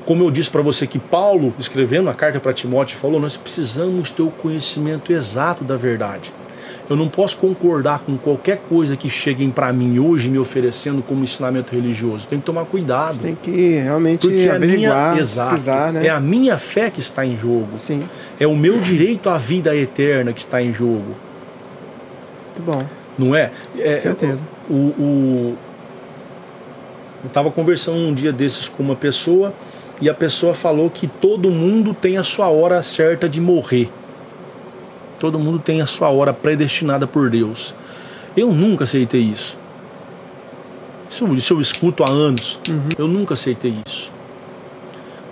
como 0.05 0.23
eu 0.23 0.31
disse 0.31 0.49
para 0.49 0.61
você 0.61 0.85
que 0.85 0.99
Paulo, 0.99 1.53
escrevendo 1.57 2.09
a 2.09 2.13
carta 2.13 2.39
para 2.39 2.53
Timóteo, 2.53 2.97
falou: 2.97 3.19
nós 3.19 3.37
precisamos 3.37 4.11
ter 4.11 4.21
o 4.21 4.31
conhecimento 4.31 5.11
exato 5.11 5.63
da 5.63 5.77
verdade. 5.77 6.33
Eu 6.87 6.95
não 6.95 7.09
posso 7.09 7.37
concordar 7.37 7.99
com 7.99 8.15
qualquer 8.15 8.57
coisa 8.69 8.95
que 8.95 9.09
cheguem 9.09 9.49
para 9.49 9.73
mim 9.73 9.97
hoje 9.97 10.29
me 10.29 10.37
oferecendo 10.37 11.01
como 11.01 11.23
ensinamento 11.23 11.73
religioso. 11.73 12.27
Tem 12.27 12.39
que 12.39 12.45
tomar 12.45 12.65
cuidado. 12.65 13.13
Você 13.13 13.21
tem 13.21 13.35
que 13.35 13.77
realmente 13.77 14.27
Porque 14.27 14.47
averiguar, 14.47 15.07
a 15.07 15.09
minha, 15.11 15.21
exato, 15.21 15.49
pesquisar, 15.49 15.93
né? 15.93 16.05
É 16.05 16.09
a 16.09 16.19
minha 16.19 16.57
fé 16.59 16.91
que 16.91 16.99
está 16.99 17.25
em 17.25 17.35
jogo. 17.35 17.69
Sim. 17.75 18.07
É 18.39 18.45
o 18.45 18.55
meu 18.55 18.79
direito 18.79 19.29
à 19.29 19.37
vida 19.37 19.75
eterna 19.75 20.31
que 20.31 20.41
está 20.41 20.61
em 20.61 20.71
jogo. 20.71 21.15
Muito 22.45 22.71
bom. 22.71 22.85
Não 23.17 23.35
é? 23.35 23.51
é 23.79 23.97
certeza. 23.97 24.45
O, 24.69 24.73
o, 24.73 25.57
eu 27.23 27.27
estava 27.27 27.49
conversando 27.49 27.97
um 27.97 28.13
dia 28.13 28.31
desses 28.31 28.69
com 28.69 28.83
uma 28.83 28.95
pessoa 28.95 29.51
e 29.99 30.07
a 30.07 30.13
pessoa 30.13 30.53
falou 30.53 30.89
que 30.89 31.07
todo 31.07 31.49
mundo 31.49 31.93
tem 31.93 32.17
a 32.17 32.23
sua 32.23 32.49
hora 32.49 32.83
certa 32.83 33.27
de 33.27 33.41
morrer. 33.41 33.89
Todo 35.19 35.39
mundo 35.39 35.59
tem 35.59 35.81
a 35.81 35.85
sua 35.85 36.09
hora 36.09 36.33
predestinada 36.33 37.07
por 37.07 37.29
Deus. 37.29 37.73
Eu 38.35 38.51
nunca 38.51 38.83
aceitei 38.83 39.21
isso. 39.21 39.57
Isso, 41.09 41.33
isso 41.35 41.53
eu 41.53 41.61
escuto 41.61 42.03
há 42.03 42.09
anos. 42.09 42.59
Uhum. 42.67 42.89
Eu 42.97 43.07
nunca 43.07 43.33
aceitei 43.33 43.75
isso. 43.85 44.11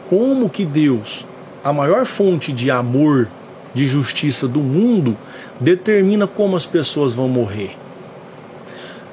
Como 0.10 0.49
que 0.49 0.65
Deus, 0.65 1.26
a 1.64 1.73
maior 1.73 2.05
fonte 2.05 2.53
de 2.53 2.72
amor, 2.72 3.27
de 3.73 3.85
justiça 3.85 4.47
do 4.47 4.60
mundo, 4.60 5.18
determina 5.60 6.27
como 6.27 6.55
as 6.55 6.65
pessoas 6.65 7.14
vão 7.14 7.27
morrer? 7.27 7.76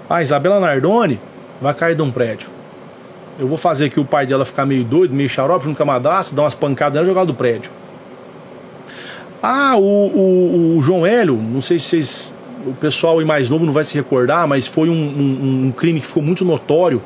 A 0.09 0.23
Isabela 0.23 0.61
Nardoni 0.61 1.19
vai 1.61 1.73
cair 1.75 1.97
de 1.97 2.03
um 2.03 2.11
prédio. 2.11 2.51
Eu 3.39 3.49
vou 3.49 3.57
fazer 3.57 3.89
que 3.89 3.99
o 3.99 4.05
pai 4.05 4.27
dela 4.27 4.45
ficar 4.45 4.67
meio 4.67 4.85
doido, 4.85 5.15
meio 5.15 5.29
xarope, 5.29 5.67
nunca 5.67 5.87
cadastro, 5.87 6.37
dar 6.37 6.43
umas 6.43 6.55
pancadas 6.55 6.95
nela 6.95 7.07
e 7.07 7.09
jogar 7.09 7.25
do 7.25 7.33
prédio. 7.33 7.71
Ah, 9.43 9.77
o, 9.77 9.83
o, 9.83 10.77
o, 10.79 10.83
João 10.83 11.07
Hélio, 11.07 11.37
não 11.37 11.63
sei 11.63 11.79
se 11.79 11.87
vocês, 11.87 12.33
o 12.67 12.73
pessoal 12.75 13.25
mais 13.25 13.49
novo 13.49 13.65
não 13.65 13.73
vai 13.73 13.85
se 13.85 13.95
recordar, 13.95 14.47
mas 14.47 14.67
foi 14.67 14.91
um, 14.91 14.93
um, 14.93 15.67
um 15.67 15.73
crime 15.73 16.01
que 16.01 16.07
ficou 16.07 16.23
muito 16.23 16.45
notório. 16.45 17.01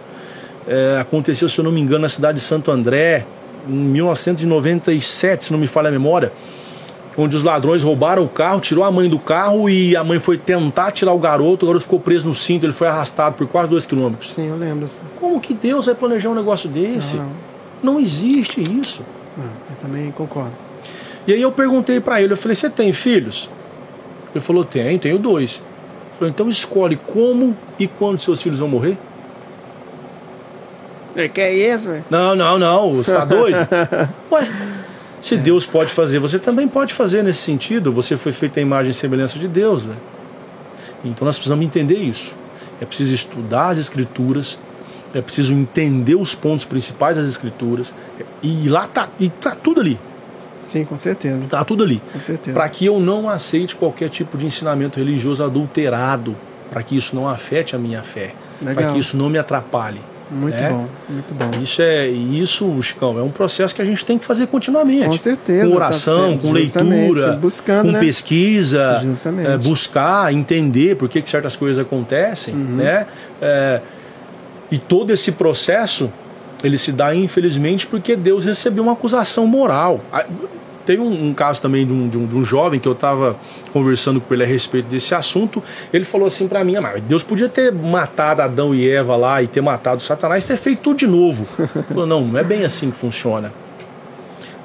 É, 0.66 0.98
aconteceu, 1.00 1.48
se 1.48 1.58
eu 1.58 1.64
não 1.64 1.70
me 1.70 1.80
engano, 1.80 2.02
na 2.02 2.08
cidade 2.08 2.38
de 2.38 2.44
Santo 2.44 2.70
André, 2.70 3.24
em 3.68 3.72
1997, 3.72 5.44
se 5.44 5.52
não 5.52 5.58
me 5.60 5.66
falha 5.66 5.88
a 5.88 5.92
memória, 5.92 6.32
onde 7.16 7.36
os 7.36 7.42
ladrões 7.42 7.82
roubaram 7.82 8.24
o 8.24 8.28
carro, 8.28 8.60
tirou 8.60 8.82
a 8.82 8.90
mãe 8.90 9.08
do 9.08 9.18
carro 9.18 9.68
e 9.68 9.94
a 9.94 10.02
mãe 10.02 10.18
foi 10.18 10.36
tentar 10.36 10.90
tirar 10.90 11.12
o 11.12 11.18
garoto, 11.18 11.64
o 11.64 11.68
garoto 11.68 11.84
ficou 11.84 12.00
preso 12.00 12.26
no 12.26 12.34
cinto, 12.34 12.66
ele 12.66 12.72
foi 12.72 12.88
arrastado 12.88 13.36
por 13.36 13.46
quase 13.46 13.70
dois 13.70 13.86
quilômetros. 13.86 14.34
Sim, 14.34 14.48
eu 14.48 14.56
lembro. 14.56 14.88
Sim. 14.88 15.02
Como 15.20 15.40
que 15.40 15.54
Deus 15.54 15.86
vai 15.86 15.94
planejar 15.94 16.30
um 16.30 16.34
negócio 16.34 16.68
desse? 16.68 17.16
Não, 17.16 17.24
não. 17.82 17.94
não 17.94 18.00
existe 18.00 18.60
isso. 18.60 19.02
Não, 19.36 19.44
eu 19.44 19.76
também 19.80 20.10
concordo. 20.10 20.63
E 21.26 21.32
aí 21.32 21.40
eu 21.40 21.50
perguntei 21.50 22.00
para 22.00 22.20
ele, 22.20 22.32
eu 22.32 22.36
falei, 22.36 22.54
você 22.54 22.68
tem 22.68 22.92
filhos? 22.92 23.48
Ele 24.34 24.42
falou, 24.42 24.64
tem, 24.64 24.98
tenho 24.98 25.18
dois. 25.18 25.62
Eu 26.12 26.18
falei, 26.18 26.30
então 26.30 26.48
escolhe 26.48 26.96
como 26.96 27.56
e 27.78 27.86
quando 27.86 28.20
seus 28.20 28.42
filhos 28.42 28.58
vão 28.58 28.68
morrer? 28.68 28.98
Ele 31.16 31.28
quer 31.28 31.52
isso, 31.52 31.88
velho? 31.88 32.04
Não, 32.10 32.34
não, 32.34 32.58
não, 32.58 32.94
você 32.94 33.14
tá 33.14 33.24
doido? 33.24 33.56
Ué, 34.32 34.48
se 35.20 35.36
é. 35.36 35.38
Deus 35.38 35.64
pode 35.64 35.92
fazer, 35.92 36.18
você 36.18 36.38
também 36.38 36.66
pode 36.66 36.92
fazer 36.92 37.22
nesse 37.22 37.40
sentido. 37.40 37.92
Você 37.92 38.16
foi 38.16 38.32
feito 38.32 38.58
a 38.58 38.62
imagem 38.62 38.90
e 38.90 38.94
semelhança 38.94 39.38
de 39.38 39.46
Deus, 39.46 39.84
velho. 39.84 39.98
Então 41.04 41.24
nós 41.24 41.36
precisamos 41.36 41.64
entender 41.64 41.98
isso. 41.98 42.36
É 42.80 42.84
preciso 42.84 43.14
estudar 43.14 43.68
as 43.68 43.78
escrituras, 43.78 44.58
é 45.14 45.20
preciso 45.20 45.54
entender 45.54 46.16
os 46.16 46.34
pontos 46.34 46.64
principais 46.64 47.16
das 47.16 47.28
escrituras, 47.28 47.94
e 48.42 48.68
lá 48.68 48.88
tá, 48.88 49.08
e 49.20 49.28
tá 49.28 49.52
tudo 49.54 49.80
ali. 49.80 49.98
Sim, 50.64 50.84
com 50.84 50.96
certeza. 50.96 51.40
Tá 51.48 51.64
tudo 51.64 51.84
ali. 51.84 52.02
Com 52.12 52.20
certeza. 52.20 52.54
Para 52.54 52.68
que 52.68 52.86
eu 52.86 53.00
não 53.00 53.28
aceite 53.28 53.76
qualquer 53.76 54.08
tipo 54.08 54.36
de 54.36 54.46
ensinamento 54.46 54.98
religioso 54.98 55.42
adulterado, 55.42 56.36
para 56.70 56.82
que 56.82 56.96
isso 56.96 57.14
não 57.14 57.28
afete 57.28 57.76
a 57.76 57.78
minha 57.78 58.02
fé, 58.02 58.34
para 58.62 58.92
que 58.92 58.98
isso 58.98 59.16
não 59.16 59.28
me 59.28 59.38
atrapalhe. 59.38 60.00
Muito 60.30 60.54
né? 60.54 60.70
bom, 60.70 60.88
muito 61.08 61.34
bom. 61.34 61.62
Isso 61.62 61.82
é 61.82 62.08
isso, 62.08 62.82
Chicão, 62.82 63.18
é 63.18 63.22
um 63.22 63.30
processo 63.30 63.74
que 63.74 63.82
a 63.82 63.84
gente 63.84 64.04
tem 64.04 64.18
que 64.18 64.24
fazer 64.24 64.46
continuamente. 64.46 65.06
Com 65.06 65.18
certeza. 65.18 65.64
Com 65.64 65.70
tá 65.70 65.76
oração, 65.76 66.36
tá 66.36 66.42
com 66.42 66.52
leitura, 66.52 67.32
buscando, 67.36 67.86
com 67.86 67.92
né? 67.92 68.00
pesquisa, 68.00 69.02
é, 69.46 69.58
buscar, 69.58 70.32
entender 70.32 70.96
por 70.96 71.08
que, 71.08 71.20
que 71.20 71.28
certas 71.28 71.54
coisas 71.54 71.84
acontecem, 71.84 72.54
uhum. 72.54 72.76
né? 72.76 73.06
É, 73.40 73.80
e 74.70 74.78
todo 74.78 75.12
esse 75.12 75.32
processo 75.32 76.10
ele 76.64 76.78
se 76.78 76.90
dá, 76.90 77.14
infelizmente, 77.14 77.86
porque 77.86 78.16
Deus 78.16 78.44
recebeu 78.44 78.82
uma 78.82 78.94
acusação 78.94 79.46
moral. 79.46 80.00
Teve 80.86 81.00
um, 81.00 81.28
um 81.28 81.34
caso 81.34 81.62
também 81.62 81.86
de 81.86 81.92
um, 81.92 82.08
de 82.08 82.18
um, 82.18 82.26
de 82.26 82.34
um 82.34 82.44
jovem 82.44 82.80
que 82.80 82.88
eu 82.88 82.92
estava 82.92 83.36
conversando 83.72 84.20
com 84.20 84.34
ele 84.34 84.44
a 84.44 84.46
respeito 84.46 84.86
desse 84.86 85.14
assunto. 85.14 85.62
Ele 85.92 86.04
falou 86.04 86.26
assim 86.26 86.48
para 86.48 86.64
mim: 86.64 86.76
ah, 86.76 86.94
Deus 87.06 87.22
podia 87.22 87.48
ter 87.48 87.72
matado 87.72 88.42
Adão 88.42 88.74
e 88.74 88.88
Eva 88.88 89.14
lá 89.16 89.42
e 89.42 89.46
ter 89.46 89.60
matado 89.60 90.00
Satanás 90.00 90.44
e 90.44 90.46
ter 90.46 90.56
feito 90.56 90.80
tudo 90.80 90.98
de 90.98 91.06
novo. 91.06 91.46
falou, 91.88 92.06
não, 92.06 92.22
não 92.22 92.38
é 92.38 92.44
bem 92.44 92.64
assim 92.64 92.90
que 92.90 92.96
funciona. 92.96 93.52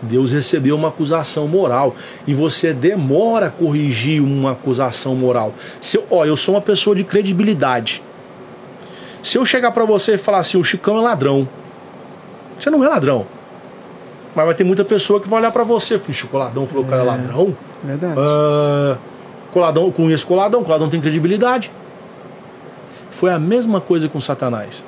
Deus 0.01 0.31
recebeu 0.31 0.75
uma 0.75 0.87
acusação 0.87 1.47
moral 1.47 1.93
e 2.25 2.33
você 2.33 2.73
demora 2.73 3.47
a 3.47 3.49
corrigir 3.49 4.21
uma 4.21 4.51
acusação 4.51 5.15
moral. 5.15 5.53
Se 5.81 5.97
eu, 5.97 6.05
ó, 6.09 6.25
eu 6.25 6.37
sou 6.37 6.55
uma 6.55 6.61
pessoa 6.61 6.95
de 6.95 7.03
credibilidade. 7.03 8.01
Se 9.21 9.37
eu 9.37 9.45
chegar 9.45 9.71
para 9.71 9.83
você 9.83 10.13
e 10.13 10.17
falar 10.17 10.39
assim, 10.39 10.57
o 10.57 10.63
Chicão 10.63 10.97
é 10.97 11.01
ladrão, 11.01 11.47
você 12.63 12.69
não 12.69 12.83
é 12.83 12.87
ladrão. 12.87 13.25
Mas 14.35 14.45
vai 14.45 14.55
ter 14.55 14.63
muita 14.63 14.85
pessoa 14.85 15.19
que 15.19 15.27
vai 15.27 15.39
olhar 15.39 15.51
para 15.51 15.63
você. 15.63 15.97
Fui 15.97 16.13
Coladão 16.29 16.65
falou 16.67 16.83
que 16.83 16.89
o 16.89 16.91
cara 16.91 17.03
é 17.03 17.05
ladrão. 17.05 17.55
Verdade. 17.83 18.19
Uh, 18.19 18.97
coladão, 19.51 19.91
conheço 19.91 20.27
Coladão, 20.27 20.63
Coladão 20.63 20.89
tem 20.89 21.01
credibilidade. 21.01 21.71
Foi 23.09 23.31
a 23.31 23.39
mesma 23.39 23.81
coisa 23.81 24.07
com 24.07 24.19
Satanás. 24.19 24.83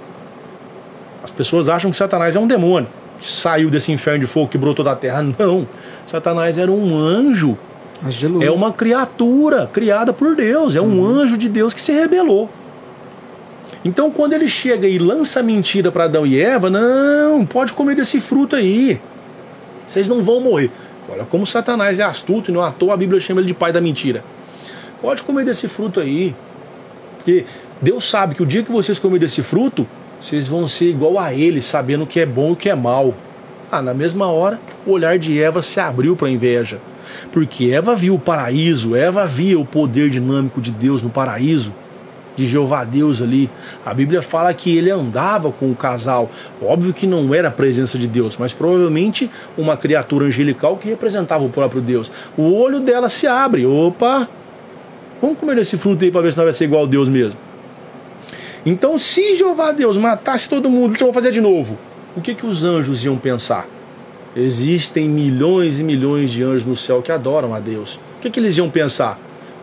As 1.24 1.32
pessoas 1.32 1.70
acham 1.70 1.92
que 1.92 1.98
Satanás 1.98 2.36
é 2.36 2.40
um 2.40 2.48
demônio. 2.48 2.90
Que 3.20 3.30
saiu 3.30 3.70
desse 3.70 3.92
inferno 3.92 4.22
de 4.22 4.26
fogo 4.26 4.48
que 4.48 4.58
brotou 4.58 4.84
da 4.84 4.96
terra. 4.96 5.22
Não. 5.38 5.68
Satanás 6.06 6.58
era 6.58 6.72
um 6.72 6.98
anjo. 6.98 7.58
É 8.42 8.50
uma 8.50 8.72
criatura 8.72 9.70
criada 9.72 10.12
por 10.12 10.36
Deus. 10.36 10.76
É 10.76 10.82
um 10.82 11.00
uhum. 11.00 11.06
anjo 11.06 11.38
de 11.38 11.48
Deus 11.48 11.74
que 11.74 11.82
se 11.82 11.92
rebelou. 11.92 12.50
Então, 13.84 14.12
quando 14.12 14.34
ele 14.34 14.48
chega 14.48 14.88
e 14.88 15.00
lança 15.00 15.42
mentira 15.42 15.92
para 15.92 16.04
Adão 16.04 16.26
e 16.26 16.40
Eva, 16.40 16.70
não, 16.70 17.46
pode 17.46 17.74
comer 17.74 17.96
desse 17.96 18.22
fruto 18.22 18.56
aí. 18.56 19.00
Vocês 19.86 20.08
não 20.08 20.22
vão 20.22 20.40
morrer. 20.40 20.70
Olha 21.10 21.26
como 21.26 21.46
Satanás 21.46 21.98
é 21.98 22.04
astuto 22.04 22.52
e 22.52 22.54
não 22.54 22.62
à 22.62 22.72
toa 22.72 22.94
a 22.94 22.98
Bíblia 22.98 23.20
chama 23.20 23.42
ele 23.42 23.48
de 23.48 23.56
pai 23.56 23.74
da 23.74 23.82
mentira. 23.82 24.24
Pode 25.02 25.24
comer 25.24 25.44
desse 25.44 25.68
fruto 25.68 26.00
aí. 26.00 26.36
Porque 27.18 27.44
Deus 27.82 28.08
sabe 28.08 28.36
que 28.36 28.44
o 28.44 28.46
dia 28.46 28.62
que 28.62 28.72
vocês 28.72 29.00
comerem 29.00 29.22
desse 29.22 29.42
fruto, 29.42 29.88
vocês 30.20 30.48
vão 30.48 30.68
ser 30.68 30.90
igual 30.90 31.18
a 31.18 31.34
ele, 31.34 31.60
sabendo 31.60 32.04
o 32.04 32.08
que 32.08 32.20
é 32.20 32.26
bom 32.26 32.50
e 32.50 32.54
o 32.54 32.56
que 32.56 32.70
é 32.70 32.76
mal. 32.76 33.16
Ah, 33.72 33.82
na 33.82 33.96
mesma 33.96 34.28
hora, 34.28 34.60
o 34.86 34.92
olhar 34.92 35.18
de 35.18 35.42
Eva 35.42 35.62
se 35.64 35.80
abriu 35.80 36.16
para 36.16 36.28
a 36.28 36.32
inveja. 36.32 36.80
Porque 37.32 37.72
Eva 37.72 37.96
viu 37.96 38.14
o 38.14 38.20
paraíso, 38.20 38.96
Eva 38.96 39.26
via 39.26 39.60
o 39.60 39.66
poder 39.66 40.10
dinâmico 40.10 40.62
de 40.62 40.72
Deus 40.72 41.02
no 41.02 41.10
paraíso 41.10 41.74
de 42.42 42.48
Jeová 42.48 42.84
Deus 42.84 43.22
ali. 43.22 43.50
A 43.86 43.94
Bíblia 43.94 44.22
fala 44.22 44.54
que 44.54 44.76
ele 44.76 44.90
andava 44.90 45.52
com 45.52 45.70
o 45.70 45.76
casal. 45.76 46.30
Óbvio 46.62 46.94
que 46.94 47.06
não 47.06 47.34
era 47.34 47.50
a 47.50 47.52
presença 47.52 47.98
de 47.98 48.08
Deus, 48.08 48.38
mas 48.38 48.54
provavelmente 48.54 49.30
uma 49.58 49.78
criatura 49.78 50.26
angelical 50.26 50.76
que 50.78 50.90
representava 50.90 51.44
o 51.44 51.50
próprio 51.50 51.82
Deus. 51.82 52.12
O 52.36 52.54
olho 52.54 52.80
dela 52.80 53.10
se 53.10 53.28
abre. 53.28 53.66
Opa! 53.66 54.28
Vamos 55.22 55.38
comer 55.38 55.58
esse 55.60 55.78
fruto 55.78 56.04
aí 56.04 56.12
para 56.12 56.22
ver 56.22 56.32
se 56.32 56.38
não 56.38 56.46
vai 56.46 56.54
ser 56.54 56.64
igual 56.64 56.86
a 56.86 56.88
Deus 56.88 57.08
mesmo. 57.08 57.40
Então, 58.66 58.98
se 58.98 59.36
Jeová 59.36 59.72
Deus 59.72 59.98
matasse 59.98 60.50
todo 60.50 60.70
mundo, 60.70 60.94
o 60.94 60.96
que 60.96 61.04
eu 61.04 61.08
vou 61.08 61.14
fazer 61.14 61.32
de 61.32 61.42
novo? 61.42 61.78
O 62.16 62.22
que, 62.22 62.34
que 62.34 62.46
os 62.46 62.64
anjos 62.64 63.06
iam 63.06 63.18
pensar? 63.18 63.68
Existem 64.36 65.08
milhões 65.08 65.80
e 65.80 65.84
milhões 65.84 66.32
de 66.32 66.44
anjos 66.44 66.66
no 66.66 66.76
céu 66.76 67.02
que 67.02 67.12
adoram 67.12 67.54
a 67.54 67.60
Deus. 67.60 67.96
O 68.18 68.22
que, 68.22 68.30
que 68.30 68.40
eles 68.40 68.58
iam 68.58 68.70
pensar? 68.70 69.20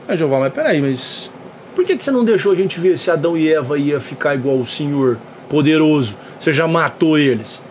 Ah, 0.06 0.16
Jeová, 0.16 0.38
mas 0.38 0.52
peraí, 0.52 0.80
mas 0.80 1.30
por 1.78 1.84
que, 1.84 1.96
que 1.96 2.02
você 2.02 2.10
não 2.10 2.24
deixou 2.24 2.50
a 2.50 2.54
gente 2.56 2.80
ver 2.80 2.98
se 2.98 3.08
Adão 3.08 3.36
e 3.36 3.52
Eva 3.52 3.78
ia 3.78 4.00
ficar 4.00 4.34
igual 4.34 4.56
o 4.56 4.66
Senhor 4.66 5.16
poderoso? 5.48 6.16
Você 6.36 6.50
já 6.50 6.66
matou 6.66 7.16
eles. 7.16 7.62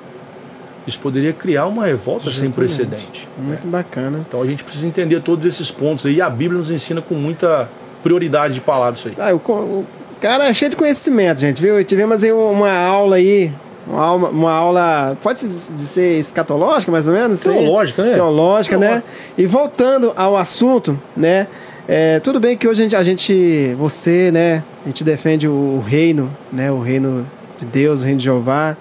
Isso 0.88 0.98
poderia 1.02 1.34
criar 1.34 1.66
uma 1.66 1.86
revolta 1.86 2.24
Justamente. 2.32 2.54
sem 2.54 2.56
precedente. 2.56 3.28
Muito 3.38 3.66
né? 3.66 3.70
bacana. 3.70 4.24
Então 4.26 4.42
a 4.42 4.46
gente 4.46 4.64
precisa 4.64 4.88
entender 4.88 5.20
todos 5.20 5.46
esses 5.46 5.70
pontos 5.70 6.06
aí. 6.06 6.16
E 6.16 6.22
a 6.22 6.30
Bíblia 6.30 6.58
nos 6.58 6.72
ensina 6.72 7.02
com 7.02 7.16
muita 7.16 7.70
prioridade 8.02 8.54
de 8.54 8.62
palavras 8.62 9.02
isso 9.02 9.10
aí. 9.10 9.16
Ah, 9.20 9.36
o, 9.36 9.52
o 9.52 9.86
cara 10.22 10.48
é 10.48 10.54
cheio 10.54 10.72
de 10.72 10.78
conhecimento, 10.78 11.42
gente, 11.42 11.62
viu? 11.62 11.84
Tivemos 11.84 12.24
aí 12.24 12.32
uma 12.32 12.72
aula 12.72 13.18
aí 13.18 13.52
uma 13.86 14.04
aula, 14.04 14.30
uma 14.30 14.52
aula 14.52 15.18
pode 15.22 15.40
ser 15.40 16.20
escatológica, 16.20 16.92
mais 16.92 17.08
ou 17.08 17.14
menos? 17.14 17.42
Teológica, 17.42 18.04
né? 18.04 18.14
Teológica, 18.14 18.78
né? 18.78 19.04
E 19.38 19.46
voltando 19.46 20.14
ao 20.16 20.38
assunto, 20.38 20.98
né? 21.16 21.48
É, 21.88 22.20
tudo 22.20 22.38
bem 22.38 22.58
que 22.58 22.68
hoje 22.68 22.82
a 22.82 22.84
gente, 22.84 22.96
a 22.98 23.04
gente, 23.04 23.74
você, 23.76 24.30
né, 24.30 24.62
a 24.84 24.90
gente 24.90 25.06
defende 25.06 25.48
o 25.48 25.80
reino, 25.80 26.36
né, 26.52 26.70
o 26.70 26.82
reino 26.82 27.26
de 27.58 27.66
Deus, 27.66 28.02
o 28.02 28.04
reino 28.04 28.18
de 28.18 28.26
Jeová, 28.26 28.76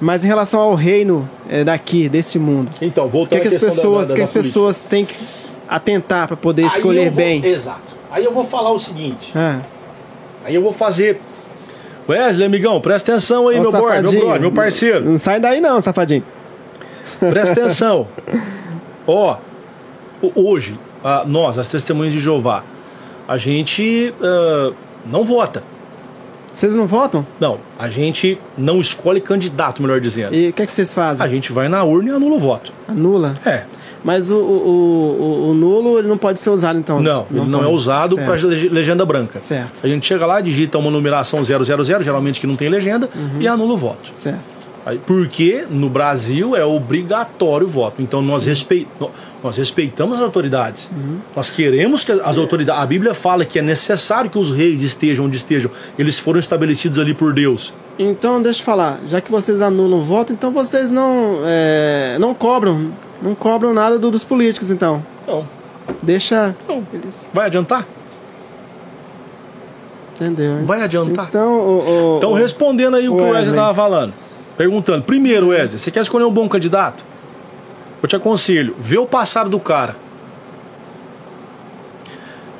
mas 0.00 0.24
em 0.24 0.28
relação 0.28 0.60
ao 0.60 0.74
reino 0.76 1.28
é, 1.50 1.64
daqui, 1.64 2.08
desse 2.08 2.38
mundo, 2.38 2.70
então, 2.80 3.08
voltando 3.08 3.40
que, 3.40 3.48
é 3.48 3.50
que 3.50 3.56
as 3.56 3.60
pessoas, 3.60 4.08
da, 4.08 4.12
da, 4.12 4.16
que 4.16 4.22
as 4.22 4.30
pessoas 4.30 4.84
têm 4.84 5.04
que 5.04 5.16
atentar 5.68 6.28
para 6.28 6.36
poder 6.36 6.62
Aí 6.62 6.68
escolher 6.68 7.06
vou, 7.06 7.16
bem? 7.16 7.44
Exato. 7.44 7.92
Aí 8.08 8.24
eu 8.24 8.32
vou 8.32 8.44
falar 8.44 8.70
o 8.70 8.78
seguinte. 8.78 9.32
Ah. 9.34 9.60
Aí 10.44 10.54
eu 10.54 10.62
vou 10.62 10.72
fazer 10.72 11.20
Wesley, 12.08 12.46
amigão, 12.46 12.80
presta 12.80 13.12
atenção 13.12 13.48
aí, 13.48 13.58
Ô, 13.58 13.62
meu 13.62 13.72
boy, 13.72 14.00
meu 14.00 14.12
brother, 14.12 14.40
meu 14.40 14.52
parceiro. 14.52 15.04
Não 15.04 15.18
sai 15.18 15.40
daí 15.40 15.60
não, 15.60 15.80
safadinho. 15.80 16.22
Presta 17.18 17.52
atenção. 17.52 18.06
Ó, 19.08 19.38
hoje, 20.36 20.78
uh, 21.04 21.28
nós, 21.28 21.58
as 21.58 21.68
testemunhas 21.68 22.12
de 22.12 22.20
Jeová, 22.20 22.64
a 23.28 23.36
gente 23.36 24.14
uh, 24.20 24.74
não 25.04 25.24
vota. 25.24 25.62
Vocês 26.52 26.76
não 26.76 26.86
votam? 26.86 27.26
Não, 27.40 27.58
a 27.76 27.88
gente 27.88 28.38
não 28.56 28.80
escolhe 28.80 29.20
candidato, 29.20 29.82
melhor 29.82 30.00
dizendo. 30.00 30.34
E 30.34 30.50
o 30.50 30.52
que, 30.52 30.62
é 30.62 30.66
que 30.66 30.72
vocês 30.72 30.94
fazem? 30.94 31.26
A 31.26 31.28
gente 31.28 31.52
vai 31.52 31.68
na 31.68 31.82
urna 31.82 32.10
e 32.10 32.12
anula 32.12 32.36
o 32.36 32.38
voto. 32.38 32.72
Anula? 32.88 33.34
É. 33.44 33.64
Mas 34.04 34.30
o, 34.30 34.36
o, 34.36 34.38
o, 34.38 35.48
o, 35.48 35.54
nulo 35.54 35.98
ele 35.98 36.06
não 36.06 36.18
pode 36.18 36.38
ser 36.38 36.50
usado, 36.50 36.78
então? 36.78 37.00
Não, 37.00 37.26
não 37.30 37.42
ele 37.42 37.50
não 37.50 37.64
é 37.64 37.66
usado 37.66 38.14
para 38.16 38.34
legenda 38.70 39.04
branca. 39.04 39.38
Certo. 39.38 39.80
A 39.82 39.88
gente 39.88 40.06
chega 40.06 40.26
lá, 40.26 40.40
digita 40.40 40.78
uma 40.78 40.90
numeração 40.90 41.42
000, 41.42 41.64
geralmente 42.02 42.38
que 42.38 42.46
não 42.46 42.54
tem 42.54 42.68
legenda, 42.68 43.08
uhum. 43.14 43.40
e 43.40 43.48
anula 43.48 43.72
o 43.72 43.76
voto. 43.76 44.10
Certo. 44.12 44.54
Porque 45.06 45.66
no 45.70 45.88
Brasil 45.88 46.54
é 46.54 46.64
obrigatório 46.64 47.66
o 47.66 47.70
voto. 47.70 48.02
Então 48.02 48.20
nós, 48.20 48.44
respeit... 48.44 48.86
nós 49.44 49.58
respeitamos 49.58 50.16
as 50.16 50.22
autoridades. 50.22 50.90
Uhum. 50.90 51.18
Nós 51.36 51.50
queremos 51.50 52.02
que 52.02 52.10
as 52.10 52.38
autoridades. 52.38 52.82
A 52.82 52.86
Bíblia 52.86 53.12
fala 53.12 53.44
que 53.44 53.58
é 53.58 53.62
necessário 53.62 54.30
que 54.30 54.38
os 54.38 54.50
reis 54.50 54.80
estejam 54.80 55.26
onde 55.26 55.36
estejam. 55.36 55.70
Eles 55.98 56.18
foram 56.18 56.40
estabelecidos 56.40 56.98
ali 56.98 57.12
por 57.12 57.34
Deus. 57.34 57.74
Então, 57.98 58.40
deixa 58.40 58.60
eu 58.60 58.64
falar. 58.64 58.98
Já 59.06 59.20
que 59.20 59.30
vocês 59.30 59.60
anulam 59.60 60.00
o 60.00 60.02
voto, 60.02 60.32
então 60.32 60.50
vocês 60.50 60.90
não, 60.90 61.40
é... 61.44 62.16
não 62.18 62.32
cobram. 62.32 62.90
Não 63.20 63.34
cobram 63.34 63.74
nada 63.74 63.98
do, 63.98 64.10
dos 64.10 64.24
políticos, 64.24 64.70
então. 64.70 65.04
Não. 65.28 65.46
Deixa. 66.02 66.56
Não. 66.66 66.82
Eles... 66.90 67.28
Vai 67.32 67.46
adiantar? 67.46 67.86
Entendeu? 70.18 70.64
Vai 70.64 70.80
adiantar? 70.80 71.26
Então, 71.28 71.52
o, 71.52 72.14
o, 72.14 72.16
então 72.16 72.32
respondendo 72.32 72.96
aí 72.96 73.10
o, 73.10 73.12
o 73.12 73.16
que 73.18 73.22
o 73.22 73.26
Wesley 73.26 73.50
estava 73.50 73.74
falando. 73.74 74.14
Perguntando, 74.56 75.02
primeiro, 75.02 75.48
Wesley, 75.48 75.78
você 75.78 75.90
quer 75.90 76.00
escolher 76.00 76.24
um 76.24 76.32
bom 76.32 76.48
candidato? 76.48 77.04
Eu 78.04 78.08
te 78.08 78.16
aconselho, 78.16 78.76
vê 78.78 78.98
o 78.98 79.06
passado 79.06 79.48
do 79.48 79.58
cara. 79.58 79.96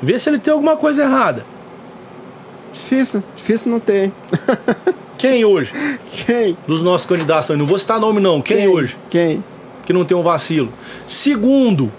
Vê 0.01 0.17
se 0.17 0.27
ele 0.27 0.39
tem 0.39 0.51
alguma 0.51 0.75
coisa 0.75 1.03
errada. 1.03 1.45
Difícil, 2.73 3.23
difícil 3.35 3.71
não 3.71 3.79
ter. 3.79 4.11
Quem 5.19 5.45
hoje? 5.45 5.71
Quem? 6.25 6.57
Dos 6.65 6.81
nossos 6.81 7.05
candidatos, 7.05 7.55
não 7.55 7.67
vou 7.67 7.77
citar 7.77 7.99
nome 7.99 8.19
não. 8.19 8.41
Quem, 8.41 8.57
Quem? 8.57 8.67
hoje? 8.67 8.97
Quem? 9.07 9.43
Que 9.85 9.93
não 9.93 10.03
tem 10.03 10.17
um 10.17 10.23
vacilo. 10.23 10.73
Segundo, 11.05 11.91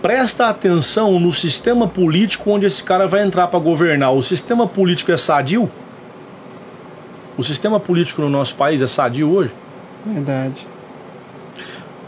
presta 0.00 0.46
atenção 0.46 1.18
no 1.18 1.32
sistema 1.32 1.88
político 1.88 2.52
onde 2.52 2.66
esse 2.66 2.84
cara 2.84 3.08
vai 3.08 3.24
entrar 3.24 3.48
para 3.48 3.58
governar. 3.58 4.12
O 4.12 4.22
sistema 4.22 4.64
político 4.64 5.10
é 5.10 5.16
sadio? 5.16 5.68
O 7.36 7.42
sistema 7.42 7.80
político 7.80 8.22
no 8.22 8.30
nosso 8.30 8.54
país 8.54 8.80
é 8.80 8.86
sadio 8.86 9.28
hoje? 9.28 9.52
Verdade. 10.06 10.68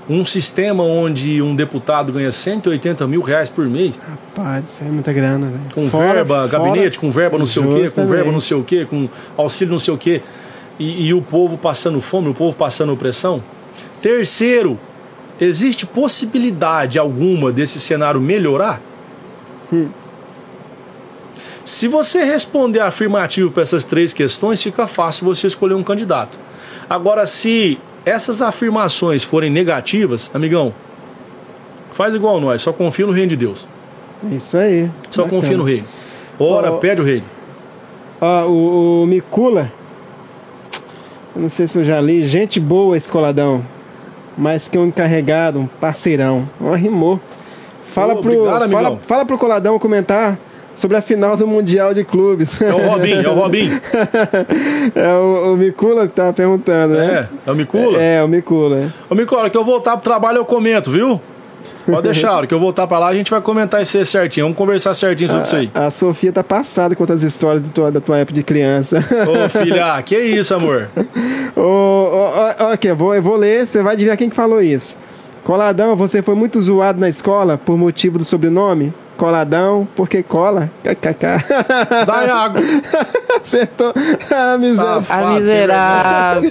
Um 0.09 0.25
sistema 0.25 0.83
onde 0.83 1.41
um 1.41 1.55
deputado 1.55 2.13
ganha 2.13 2.33
180 2.33 3.07
mil 3.07 3.23
reais 3.23 3.49
por 3.49 3.67
mês. 3.67 4.01
Rapaz, 4.09 4.65
isso 4.71 4.85
é 4.85 4.89
muita 4.89 5.13
grana, 5.13 5.47
velho. 5.47 5.63
Com 5.75 5.89
fora, 5.89 6.15
verba, 6.15 6.49
fora, 6.49 6.49
gabinete, 6.49 6.99
com 6.99 7.11
verba 7.11 7.39
não 7.39 7.47
sei 7.47 7.63
o 7.63 7.69
quê, 7.73 7.91
com 7.91 8.07
verba 8.07 8.33
não 8.33 8.41
sei 8.41 8.57
o 8.57 8.65
quê, 8.65 8.85
com 8.85 9.09
auxílio 9.37 9.73
não 9.73 9.79
sei 9.79 9.95
o 9.95 9.99
quê. 9.99 10.21
E, 10.79 11.07
e 11.07 11.15
o 11.15 11.23
povo 11.23 11.57
passando 11.57 12.01
fome, 12.01 12.29
o 12.29 12.35
povo 12.35 12.57
passando 12.57 12.93
opressão. 12.93 13.43
Terceiro, 14.01 14.79
existe 15.41 15.87
possibilidade 15.87 16.99
alguma 16.99 17.53
desse 17.53 17.79
cenário 17.79 18.21
melhorar? 18.21 18.81
Hum. 19.73 19.89
Se 21.65 21.87
você 21.87 22.25
responder 22.25 22.81
afirmativo 22.81 23.51
para 23.51 23.63
essas 23.63 23.85
três 23.85 24.13
questões, 24.13 24.61
fica 24.61 24.87
fácil 24.87 25.25
você 25.25 25.47
escolher 25.47 25.75
um 25.75 25.83
candidato. 25.83 26.39
Agora, 26.91 27.25
se 27.25 27.79
essas 28.05 28.43
afirmações 28.43 29.23
forem 29.23 29.51
negativas, 29.51 30.31
amigão, 30.35 30.73
faz 31.93 32.15
igual 32.15 32.41
nós, 32.41 32.63
só 32.63 32.73
confia 32.73 33.07
no 33.07 33.13
reino 33.13 33.31
de 33.31 33.37
Deus. 33.37 33.67
Isso 34.31 34.57
aí. 34.57 34.91
Só 35.11 35.25
Bacana. 35.25 35.41
confia 35.41 35.57
no 35.57 35.65
reino. 35.65 35.87
Ora, 36.39 36.73
oh, 36.73 36.79
pede 36.79 37.01
o 37.01 37.05
reino. 37.05 37.25
Ó, 38.21 38.47
o, 38.47 39.03
o 39.03 39.07
Micula, 39.07 39.73
eu 41.35 41.43
não 41.43 41.49
sei 41.49 41.67
se 41.67 41.79
eu 41.79 41.85
já 41.85 42.01
li, 42.01 42.27
gente 42.27 42.61
boa 42.61 42.97
esse 42.97 43.11
coladão. 43.11 43.65
mais 44.37 44.69
que 44.69 44.79
um 44.79 44.87
encarregado, 44.87 45.59
um 45.59 45.67
parceirão. 45.67 46.49
Ó, 46.61 46.73
rimou. 46.75 47.21
Fala, 47.93 48.15
Ô, 48.15 48.19
pro, 48.19 48.33
obrigado, 48.33 48.71
fala, 48.71 48.99
fala 48.99 49.27
pro 49.27 49.37
Coladão 49.37 49.79
comentar 49.79 50.39
sobre 50.75 50.97
a 50.97 51.03
final 51.03 51.37
do 51.37 51.47
Mundial 51.47 51.95
de 51.95 52.05
Clubes. 52.05 52.61
É 52.61 52.73
o 52.73 52.89
Robin, 52.89 53.23
é 53.23 53.29
o 53.29 53.35
Robin. 53.35 53.71
é 54.95 55.15
o, 55.15 55.53
o 55.53 55.57
Micula 55.57 56.07
que 56.07 56.15
tava 56.15 56.33
perguntando, 56.33 56.95
né? 56.95 57.29
É, 57.47 57.51
é 57.51 57.53
o 57.53 57.55
Micula? 57.55 57.99
É, 58.01 58.23
o 58.23 58.29
Micula. 58.29 58.93
Ô, 59.09 59.15
Micula, 59.15 59.47
a 59.47 59.51
que 59.51 59.57
eu 59.57 59.65
voltar 59.65 59.93
pro 59.93 60.03
trabalho 60.03 60.39
eu 60.39 60.45
comento, 60.45 60.91
viu? 60.91 61.21
Pode 61.87 62.03
deixar, 62.03 62.31
a 62.31 62.37
hora 62.37 62.47
que 62.47 62.55
eu 62.55 62.61
voltar 62.61 62.87
pra 62.87 62.99
lá 62.99 63.09
a 63.09 63.15
gente 63.15 63.31
vai 63.31 63.41
comentar 63.41 63.83
isso 63.83 63.99
aí 63.99 64.07
certinho. 64.07 64.47
Vamos 64.47 64.57
conversar 64.57 64.95
certinho 64.95 65.29
sobre 65.29 65.47
isso 65.47 65.57
aí. 65.57 65.71
A 65.75 65.91
Sofia 65.91 66.33
tá 66.33 66.45
passada 66.45 66.95
com 66.95 67.03
outras 67.03 67.25
histórias 67.25 67.63
tua- 67.71 67.91
da 67.91 68.01
tua 68.01 68.19
época 68.19 68.35
de 68.35 68.43
criança. 68.43 69.05
Ô, 69.27 69.49
filha, 69.51 70.01
que 70.03 70.17
isso, 70.17 70.55
amor? 70.55 70.89
Ô, 71.57 71.61
ô, 71.61 72.65
ô, 72.65 72.73
ok, 72.73 72.91
eu 72.91 72.97
vou, 72.97 73.15
eu 73.15 73.23
vou 73.23 73.37
ler, 73.37 73.67
você 73.67 73.83
vai 73.83 73.95
adivinhar 73.95 74.17
quem 74.17 74.31
que 74.31 74.37
falou 74.37 74.63
isso. 74.63 74.97
Coladão, 75.43 75.97
você 75.97 76.23
foi 76.23 76.37
muito 76.37 76.61
zoado 76.61 77.01
na 77.01 77.09
escola 77.09 77.59
por 77.59 77.77
motivo 77.77 78.17
do 78.17 78.25
sobrenome? 78.25 78.93
Coladão, 79.23 79.87
porque 79.95 80.21
cola? 80.21 80.69
KKK. 80.83 81.23
Dá 82.05 82.35
água. 82.43 82.61
Acertou. 83.41 83.95
Ah, 84.29 84.59
miséria. 84.59 84.95
Safado, 84.95 85.27
A 85.27 85.39
miserável. 85.39 86.51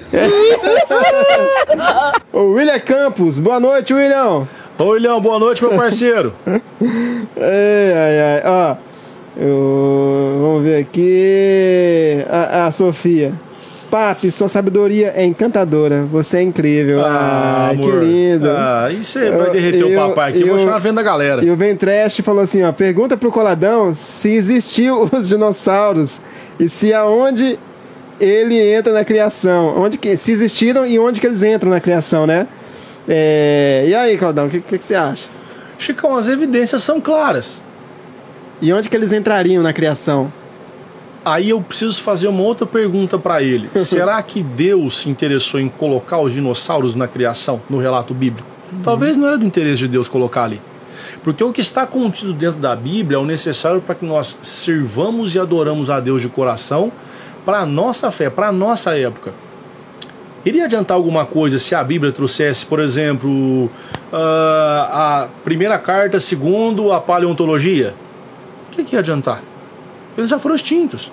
Ô, 2.31 2.39
William 2.53 2.79
Campos, 2.79 3.39
boa 3.39 3.59
noite, 3.59 3.93
William. 3.93 4.47
Ô, 4.79 4.83
William, 4.85 5.19
boa 5.19 5.37
noite, 5.37 5.61
meu 5.61 5.73
parceiro. 5.75 6.31
Ai, 6.47 7.93
ai, 7.93 8.19
ai. 8.21 8.41
Ó, 8.45 8.75
eu- 9.35 10.37
vamos 10.41 10.63
ver 10.63 10.79
aqui. 10.79 12.23
A, 12.29 12.67
a 12.67 12.71
Sofia. 12.71 13.33
Papi, 13.91 14.31
sua 14.31 14.47
sabedoria 14.47 15.11
é 15.15 15.25
encantadora. 15.25 16.03
Você 16.11 16.37
é 16.37 16.41
incrível. 16.41 17.01
Ah, 17.03 17.71
que 17.75 17.81
amor. 17.83 18.01
lindo. 18.03 18.49
Ah, 18.49 18.87
e 18.89 19.03
você 19.03 19.29
vai 19.29 19.47
Eu- 19.49 19.51
derreter 19.51 19.83
o 19.83 19.89
eu- 19.89 19.99
papai 20.07 20.29
aqui, 20.29 20.41
eu 20.41 20.47
vou 20.47 20.57
eu- 20.59 20.65
chamar 20.79 20.93
da 20.93 21.03
galera. 21.03 21.43
E 21.43 21.51
o 21.51 21.55
Ventreste 21.57 22.21
falou 22.23 22.41
assim, 22.41 22.63
ó, 22.63 22.71
pergunta 22.71 23.17
pro 23.17 23.29
Coladão 23.29 23.93
se 23.93 24.29
existiu 24.29 25.09
os 25.11 25.27
dinossauros 25.27 26.21
e 26.57 26.69
se 26.69 26.93
aonde 26.93 27.59
ele 28.19 28.57
entra 28.57 28.93
na 28.93 29.03
criação, 29.03 29.75
onde 29.77 29.97
que, 29.97 30.15
se 30.15 30.31
existiram 30.31 30.87
e 30.87 30.97
onde 30.97 31.19
que 31.19 31.27
eles 31.27 31.43
entram 31.43 31.69
na 31.69 31.81
criação, 31.81 32.25
né? 32.25 32.47
É, 33.09 33.83
e 33.87 33.93
aí, 33.93 34.17
Coladão, 34.17 34.45
o 34.45 34.49
que, 34.49 34.61
que, 34.61 34.77
que 34.77 34.83
você 34.85 34.95
acha? 34.95 35.27
Chicão, 35.77 36.15
as 36.15 36.29
evidências 36.29 36.81
são 36.81 37.01
claras. 37.01 37.61
E 38.61 38.71
onde 38.71 38.89
que 38.89 38.95
eles 38.95 39.11
entrariam 39.11 39.61
na 39.61 39.73
criação? 39.73 40.31
Aí 41.23 41.49
eu 41.49 41.61
preciso 41.61 42.01
fazer 42.01 42.27
uma 42.27 42.41
outra 42.41 42.65
pergunta 42.65 43.19
pra 43.19 43.41
ele. 43.43 43.69
Será 43.77 44.21
que 44.23 44.41
Deus 44.41 44.97
se 44.99 45.09
interessou 45.09 45.59
em 45.59 45.69
colocar 45.69 46.19
os 46.19 46.33
dinossauros 46.33 46.95
na 46.95 47.07
criação, 47.07 47.61
no 47.69 47.77
relato 47.77 48.13
bíblico? 48.13 48.49
Talvez 48.83 49.15
não 49.15 49.27
era 49.27 49.37
do 49.37 49.45
interesse 49.45 49.79
de 49.79 49.87
Deus 49.87 50.07
colocar 50.07 50.45
ali. 50.45 50.61
Porque 51.23 51.43
o 51.43 51.51
que 51.51 51.61
está 51.61 51.85
contido 51.85 52.33
dentro 52.33 52.59
da 52.59 52.75
Bíblia 52.75 53.17
é 53.17 53.19
o 53.19 53.25
necessário 53.25 53.81
para 53.81 53.93
que 53.93 54.05
nós 54.05 54.37
servamos 54.41 55.35
e 55.35 55.39
adoramos 55.39 55.89
a 55.89 55.99
Deus 55.99 56.21
de 56.21 56.29
coração 56.29 56.91
para 57.45 57.59
a 57.59 57.65
nossa 57.65 58.11
fé, 58.11 58.29
para 58.29 58.47
a 58.47 58.51
nossa 58.51 58.97
época. 58.97 59.33
Iria 60.43 60.65
adiantar 60.65 60.95
alguma 60.95 61.25
coisa 61.25 61.59
se 61.59 61.75
a 61.75 61.83
Bíblia 61.83 62.11
trouxesse, 62.11 62.65
por 62.65 62.79
exemplo, 62.79 63.69
ah, 64.11 65.27
a 65.27 65.43
primeira 65.43 65.77
carta 65.77 66.19
segundo 66.19 66.91
a 66.91 66.99
paleontologia? 66.99 67.93
O 68.67 68.71
que, 68.71 68.83
que 68.83 68.95
ia 68.95 68.99
adiantar? 68.99 69.50
Eles 70.17 70.29
já 70.29 70.37
foram 70.37 70.55
extintos. 70.55 71.11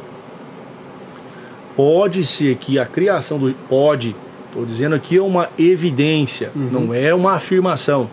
Pode 1.77 2.25
ser 2.27 2.57
que 2.57 2.79
a 2.79 2.87
criação 2.87 3.39
do. 3.39 3.55
Pode. 3.69 4.15
Estou 4.47 4.65
dizendo 4.65 4.95
aqui 4.95 5.19
é 5.19 5.23
uma 5.23 5.49
evidência, 5.59 6.51
não 6.55 6.93
é 6.93 7.15
uma 7.15 7.35
afirmação. 7.35 8.11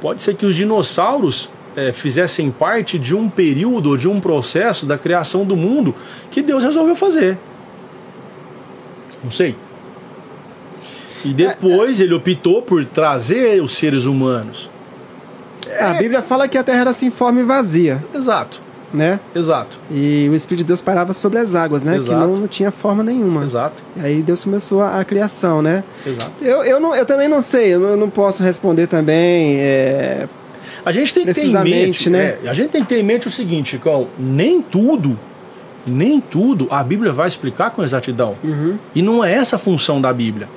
Pode 0.00 0.22
ser 0.22 0.34
que 0.34 0.44
os 0.44 0.54
dinossauros 0.54 1.48
eh, 1.74 1.92
fizessem 1.92 2.50
parte 2.50 2.98
de 2.98 3.14
um 3.14 3.28
período, 3.28 3.96
de 3.96 4.06
um 4.06 4.20
processo 4.20 4.86
da 4.86 4.98
criação 4.98 5.44
do 5.44 5.56
mundo 5.56 5.94
que 6.30 6.42
Deus 6.42 6.62
resolveu 6.62 6.94
fazer. 6.94 7.38
Não 9.24 9.30
sei. 9.30 9.56
E 11.24 11.34
depois 11.34 12.00
ele 12.00 12.14
optou 12.14 12.62
por 12.62 12.84
trazer 12.84 13.60
os 13.62 13.76
seres 13.76 14.04
humanos. 14.04 14.70
A 15.78 15.94
Bíblia 15.94 16.22
fala 16.22 16.46
que 16.46 16.56
a 16.56 16.62
terra 16.62 16.82
era 16.82 16.92
sem 16.92 17.10
forma 17.10 17.40
e 17.40 17.44
vazia, 17.44 18.04
Exato, 18.14 18.60
né? 18.92 19.18
exato, 19.34 19.78
E 19.90 20.28
o 20.30 20.34
Espírito 20.34 20.64
de 20.64 20.68
Deus 20.68 20.80
parava 20.80 21.12
sobre 21.12 21.38
as 21.38 21.54
águas, 21.54 21.82
né? 21.84 21.92
Que 21.94 21.98
Exato. 21.98 22.18
não, 22.20 22.36
não 22.36 22.46
tinha 22.48 22.70
forma 22.70 23.02
nenhuma. 23.02 23.42
exato, 23.42 23.82
E 23.96 24.00
aí 24.06 24.22
Deus 24.22 24.44
começou 24.44 24.80
a, 24.80 25.00
a 25.00 25.04
criação, 25.04 25.60
né? 25.60 25.82
exato. 26.06 26.32
Eu, 26.40 26.62
eu, 26.64 26.80
não, 26.80 26.94
eu 26.94 27.04
também 27.04 27.28
não 27.28 27.42
sei, 27.42 27.74
eu 27.74 27.80
não, 27.80 27.88
eu 27.90 27.96
não 27.96 28.08
posso 28.10 28.42
responder 28.42 28.86
também. 28.86 29.56
é, 29.58 30.28
A 30.84 30.92
gente 30.92 31.12
tem 31.12 31.26
que 31.26 31.34
ter 31.34 31.46
em 31.46 31.62
mente, 31.64 32.08
né? 32.08 32.38
é, 32.44 32.48
a 32.48 32.52
gente 32.54 32.70
tem 32.70 32.82
que 32.82 32.88
ter 32.88 32.98
em 33.00 33.02
mente 33.02 33.26
o 33.28 33.30
seguinte, 33.30 33.70
Chicão, 33.72 34.06
nem 34.18 34.62
tudo, 34.62 35.18
nem 35.86 36.20
tudo 36.20 36.66
a 36.70 36.82
Bíblia 36.82 37.12
vai 37.12 37.28
explicar 37.28 37.70
com 37.70 37.82
exatidão. 37.82 38.34
Uhum. 38.42 38.78
E 38.94 39.02
não 39.02 39.22
é 39.24 39.34
essa 39.34 39.56
a 39.56 39.58
função 39.58 40.00
da 40.00 40.12
Bíblia. 40.12 40.48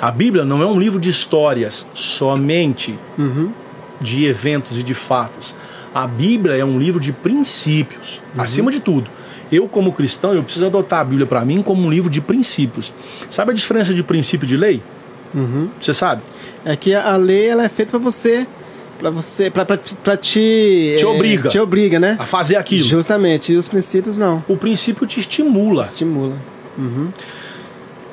A 0.00 0.10
Bíblia 0.10 0.44
não 0.44 0.60
é 0.62 0.66
um 0.66 0.78
livro 0.80 0.98
de 0.98 1.08
histórias 1.10 1.86
somente 1.94 2.98
Uhum. 3.18 3.52
de 4.00 4.24
eventos 4.26 4.78
e 4.78 4.82
de 4.82 4.94
fatos. 4.94 5.54
A 5.94 6.06
Bíblia 6.06 6.56
é 6.56 6.64
um 6.64 6.78
livro 6.78 6.98
de 7.00 7.12
princípios, 7.12 8.20
Uhum. 8.34 8.42
acima 8.42 8.70
de 8.72 8.80
tudo. 8.80 9.10
Eu, 9.50 9.68
como 9.68 9.92
cristão, 9.92 10.32
eu 10.32 10.42
preciso 10.42 10.64
adotar 10.66 11.00
a 11.00 11.04
Bíblia 11.04 11.26
para 11.26 11.44
mim 11.44 11.60
como 11.62 11.82
um 11.86 11.90
livro 11.90 12.08
de 12.08 12.20
princípios. 12.22 12.92
Sabe 13.28 13.50
a 13.52 13.54
diferença 13.54 13.92
de 13.92 14.02
princípio 14.02 14.46
e 14.46 14.48
de 14.48 14.56
lei? 14.56 14.82
Uhum. 15.34 15.68
Você 15.80 15.92
sabe? 15.92 16.22
É 16.64 16.74
que 16.76 16.94
a 16.94 17.16
lei 17.16 17.48
ela 17.48 17.64
é 17.64 17.68
feita 17.68 17.90
pra 17.90 17.98
você, 17.98 18.46
para 18.98 19.10
você, 19.10 19.50
para 19.50 19.64
para 19.66 20.16
te 20.16 20.94
Te 20.96 21.02
é, 21.02 21.06
obriga. 21.06 21.48
te 21.50 21.58
obriga, 21.58 21.98
né? 22.00 22.16
A 22.18 22.24
fazer 22.24 22.56
aquilo. 22.56 22.84
Justamente. 22.86 23.52
E 23.52 23.56
os 23.56 23.68
princípios 23.68 24.16
não. 24.16 24.42
O 24.48 24.56
princípio 24.56 25.06
te 25.06 25.20
estimula. 25.20 25.82
Estimula. 25.82 26.36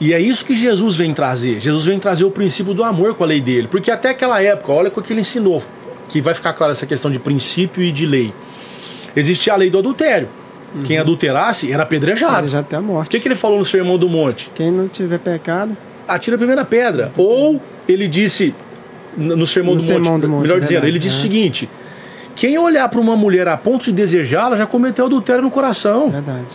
E 0.01 0.13
é 0.13 0.19
isso 0.19 0.45
que 0.45 0.55
Jesus 0.55 0.95
vem 0.95 1.13
trazer. 1.13 1.59
Jesus 1.59 1.85
vem 1.85 1.99
trazer 1.99 2.23
o 2.23 2.31
princípio 2.31 2.73
do 2.73 2.83
amor 2.83 3.15
com 3.15 3.23
a 3.23 3.27
lei 3.27 3.41
dele. 3.41 3.67
Porque 3.69 3.91
até 3.91 4.09
aquela 4.09 4.41
época, 4.41 4.71
olha 4.71 4.89
o 4.95 5.01
que 5.01 5.11
ele 5.11 5.19
ensinou, 5.21 5.61
que 6.09 6.19
vai 6.21 6.33
ficar 6.33 6.51
clara 6.53 6.73
essa 6.73 6.85
questão 6.85 7.09
de 7.09 7.19
princípio 7.19 7.81
e 7.81 7.91
de 7.91 8.05
lei. 8.05 8.33
Existia 9.15 9.53
a 9.53 9.55
lei 9.55 9.69
do 9.69 9.77
adultério. 9.79 10.27
Quem 10.85 10.97
adulterasse 10.99 11.71
era 11.71 11.83
apedrejado. 11.83 12.47
Já 12.47 12.59
até 12.59 12.75
a 12.75 12.79
O 12.79 12.83
morte. 12.83 13.09
que, 13.09 13.19
que 13.19 13.27
ele 13.27 13.35
falou 13.35 13.57
no 13.57 13.65
Sermão 13.65 13.97
do 13.97 14.07
Monte? 14.09 14.51
Quem 14.53 14.69
não 14.71 14.87
tiver 14.87 15.17
pecado, 15.19 15.75
Atira 16.07 16.35
a 16.35 16.37
primeira 16.39 16.65
pedra. 16.65 17.11
Ou 17.17 17.61
ele 17.87 18.07
disse, 18.07 18.53
no 19.17 19.45
Sermão, 19.47 19.75
No 19.75 19.79
do, 19.81 19.85
Sermão 19.85 20.13
Monte, 20.13 20.21
do 20.23 20.29
Monte, 20.29 20.41
melhor 20.43 20.59
dizendo, 20.59 20.71
verdade, 20.81 20.91
ele 20.91 20.99
disse 20.99 21.15
é. 21.15 21.17
o 21.19 21.21
seguinte: 21.21 21.69
quem 22.35 22.57
olhar 22.57 22.87
para 22.89 22.99
uma 22.99 23.15
mulher 23.15 23.47
a 23.47 23.55
ponto 23.57 23.85
de 23.85 23.91
desejá-la 23.91 24.55
já 24.57 24.65
cometeu 24.67 25.05
adultério 25.05 25.41
no 25.43 25.49
coração. 25.51 26.09
verdade. 26.11 26.45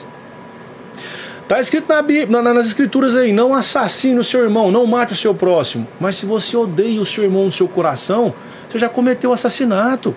Tá 1.46 1.60
escrito 1.60 1.88
na 1.88 2.00
Bíblia, 2.00 2.40
na- 2.42 2.54
nas 2.54 2.66
escrituras 2.66 3.14
aí, 3.14 3.32
não 3.32 3.52
assassine 3.54 4.18
o 4.18 4.24
seu 4.24 4.42
irmão, 4.42 4.70
não 4.72 4.86
mate 4.86 5.12
o 5.12 5.16
seu 5.16 5.34
próximo. 5.34 5.86
Mas 6.00 6.14
se 6.14 6.24
você 6.24 6.56
odeia 6.56 7.00
o 7.00 7.04
seu 7.04 7.22
irmão 7.24 7.44
no 7.44 7.52
seu 7.52 7.68
coração, 7.68 8.32
você 8.74 8.78
já 8.80 8.88
cometeu 8.88 9.32
assassinato. 9.32 10.14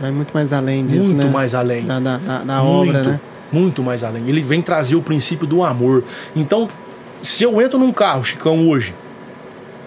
Vai 0.00 0.10
muito 0.10 0.32
mais 0.34 0.52
além 0.52 0.84
disso, 0.84 1.14
muito 1.14 1.26
né? 1.26 1.32
mais 1.32 1.54
além. 1.54 1.84
Da, 1.84 2.00
da, 2.00 2.16
da- 2.18 2.38
da 2.38 2.62
muito, 2.62 2.88
obra, 2.88 3.02
né? 3.02 3.20
muito 3.52 3.82
mais 3.82 4.02
além. 4.02 4.28
Ele 4.28 4.40
vem 4.40 4.60
trazer 4.60 4.96
o 4.96 5.02
princípio 5.02 5.46
do 5.46 5.62
amor. 5.62 6.02
Então, 6.34 6.68
se 7.20 7.44
eu 7.44 7.60
entro 7.62 7.78
num 7.78 7.92
carro, 7.92 8.24
Chicão, 8.24 8.68
hoje, 8.68 8.94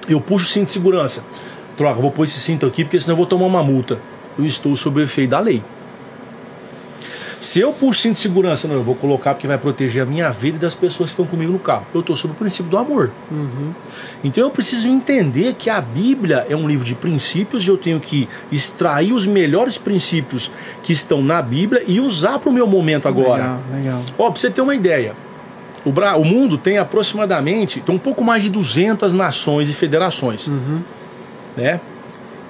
eu 0.07 0.21
puxo 0.21 0.45
o 0.45 0.49
cinto 0.49 0.67
de 0.67 0.71
segurança. 0.71 1.23
Troca, 1.75 1.99
vou 1.99 2.11
pôr 2.11 2.23
esse 2.23 2.39
cinto 2.39 2.65
aqui 2.65 2.85
porque 2.85 2.99
senão 2.99 3.13
eu 3.13 3.17
vou 3.17 3.25
tomar 3.25 3.45
uma 3.45 3.61
multa. 3.61 3.99
Eu 4.39 4.45
estou 4.45 4.73
sob 4.75 5.01
o 5.01 5.03
efeito 5.03 5.31
da 5.31 5.39
lei. 5.39 5.61
Se 7.45 7.59
eu 7.59 7.73
o 7.79 7.93
cinto 7.93 8.13
de 8.13 8.19
segurança, 8.19 8.67
não, 8.67 8.73
eu 8.73 8.83
vou 8.83 8.95
colocar 8.95 9.35
porque 9.35 9.45
vai 9.45 9.57
proteger 9.57 10.01
a 10.01 10.05
minha 10.05 10.31
vida 10.31 10.57
e 10.57 10.59
das 10.59 10.73
pessoas 10.73 11.11
que 11.11 11.13
estão 11.13 11.27
comigo 11.27 11.51
no 11.51 11.59
carro. 11.59 11.85
Eu 11.93 11.99
estou 11.99 12.15
sob 12.15 12.33
o 12.33 12.35
princípio 12.35 12.71
do 12.71 12.77
amor. 12.77 13.11
Então 14.23 14.43
eu 14.43 14.49
preciso 14.49 14.87
entender 14.87 15.53
que 15.53 15.69
a 15.69 15.79
Bíblia 15.79 16.47
é 16.49 16.55
um 16.55 16.67
livro 16.67 16.83
de 16.83 16.95
princípios 16.95 17.63
e 17.63 17.69
eu 17.69 17.77
tenho 17.77 17.99
que 17.99 18.27
extrair 18.51 19.13
os 19.13 19.27
melhores 19.27 19.77
princípios 19.77 20.49
que 20.81 20.91
estão 20.91 21.21
na 21.21 21.39
Bíblia 21.39 21.83
e 21.85 21.99
usar 21.99 22.39
para 22.39 22.49
o 22.49 22.51
meu 22.51 22.65
momento 22.65 23.07
agora. 23.07 23.43
Legal, 23.43 23.59
legal. 23.75 24.01
Ó, 24.17 24.31
pra 24.31 24.39
você 24.39 24.49
ter 24.49 24.61
uma 24.61 24.73
ideia, 24.73 25.13
o, 25.85 25.91
Bra... 25.91 26.17
o 26.17 26.25
mundo 26.25 26.57
tem 26.57 26.79
aproximadamente 26.79 27.79
tem 27.79 27.93
um 27.93 27.99
pouco 27.99 28.23
mais 28.23 28.41
de 28.41 28.49
200 28.49 29.13
nações 29.13 29.69
e 29.69 29.73
federações. 29.73 30.51
Né? 31.55 31.79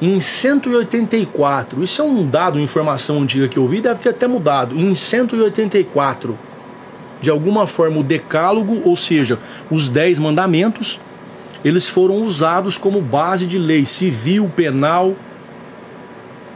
Em 0.02 0.20
184, 0.20 1.82
isso 1.82 2.02
é 2.02 2.06
um 2.06 2.28
dado, 2.28 2.60
informação 2.60 3.22
antiga 3.22 3.48
que 3.48 3.58
eu 3.58 3.66
vi, 3.66 3.80
deve 3.80 4.00
ter 4.00 4.10
até 4.10 4.28
mudado. 4.28 4.78
Em 4.78 4.94
184, 4.94 6.38
de 7.22 7.30
alguma 7.30 7.66
forma, 7.66 8.00
o 8.00 8.04
decálogo, 8.04 8.82
ou 8.84 8.96
seja, 8.98 9.40
os 9.72 9.88
10 9.88 10.20
mandamentos, 10.20 11.00
eles 11.64 11.88
foram 11.88 12.18
usados 12.18 12.78
como 12.78 13.00
base 13.00 13.48
de 13.48 13.58
lei 13.58 13.86
civil, 13.86 14.52
penal, 14.54 15.16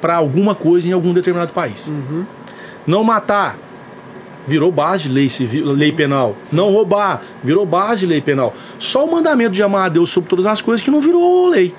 para 0.01 0.17
alguma 0.17 0.53
coisa 0.53 0.89
em 0.89 0.91
algum 0.91 1.13
determinado 1.13 1.53
país. 1.53 1.91
Não 2.85 3.03
matar, 3.03 3.57
Virou 4.47 4.71
base 4.71 5.03
de 5.03 5.09
lei 5.09 5.29
civil, 5.29 5.63
lei 5.73 5.91
penal. 5.91 6.35
Não 6.51 6.71
roubar, 6.71 7.21
virou 7.43 7.67
base 7.67 7.99
de 7.99 8.07
lei 8.07 8.19
penal. 8.19 8.51
Só 8.79 9.05
o 9.05 9.11
mandamento 9.11 9.51
de 9.51 9.61
amar 9.61 9.85
a 9.85 9.89
Deus 9.89 10.09
sobre 10.09 10.27
todas 10.27 10.47
as 10.47 10.59
coisas 10.59 10.83
que 10.83 10.89
não 10.89 10.99
virou 10.99 11.47
lei. 11.49 11.71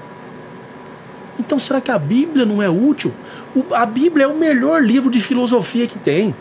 Então 1.41 1.59
será 1.59 1.81
que 1.81 1.91
a 1.91 1.99
Bíblia 1.99 2.45
não 2.47 2.63
é 2.63 2.69
útil? 2.69 3.13
O- 3.57 3.75
a 3.75 3.85
Bíblia 3.87 4.25
é 4.25 4.29
o 4.29 4.37
melhor 4.37 4.83
livro 4.83 5.11
de 5.11 5.21
filosofia 5.21 5.87
que 5.87 5.99
tem. 5.99 6.35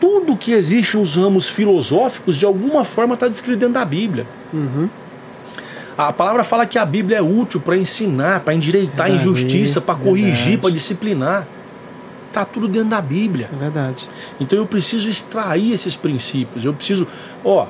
Tudo 0.00 0.36
que 0.36 0.52
existe 0.52 0.96
nos 0.96 1.16
ramos 1.16 1.48
filosóficos, 1.48 2.36
de 2.36 2.46
alguma 2.46 2.84
forma, 2.84 3.14
está 3.14 3.26
descrito 3.28 3.58
dentro 3.58 3.74
da 3.74 3.84
Bíblia. 3.84 4.26
A 5.96 6.12
palavra 6.12 6.44
fala 6.44 6.64
que 6.64 6.78
a 6.78 6.84
Bíblia 6.86 7.18
é 7.18 7.22
útil 7.22 7.60
para 7.60 7.76
ensinar, 7.76 8.40
para 8.40 8.54
endireitar 8.54 9.06
a 9.06 9.08
Verdade, 9.10 9.28
injustiça, 9.28 9.80
para 9.80 9.96
corrigir, 9.96 10.58
para 10.60 10.70
disciplinar. 10.70 11.46
Tá 12.32 12.44
tudo 12.44 12.68
dentro 12.68 12.90
da 12.90 13.00
Bíblia. 13.00 13.50
É 13.52 13.56
verdade. 13.56 14.08
Então 14.38 14.56
eu 14.56 14.66
preciso 14.66 15.08
extrair 15.10 15.72
esses 15.72 15.96
princípios. 15.96 16.64
Eu 16.64 16.72
preciso, 16.72 17.06
ó, 17.44 17.66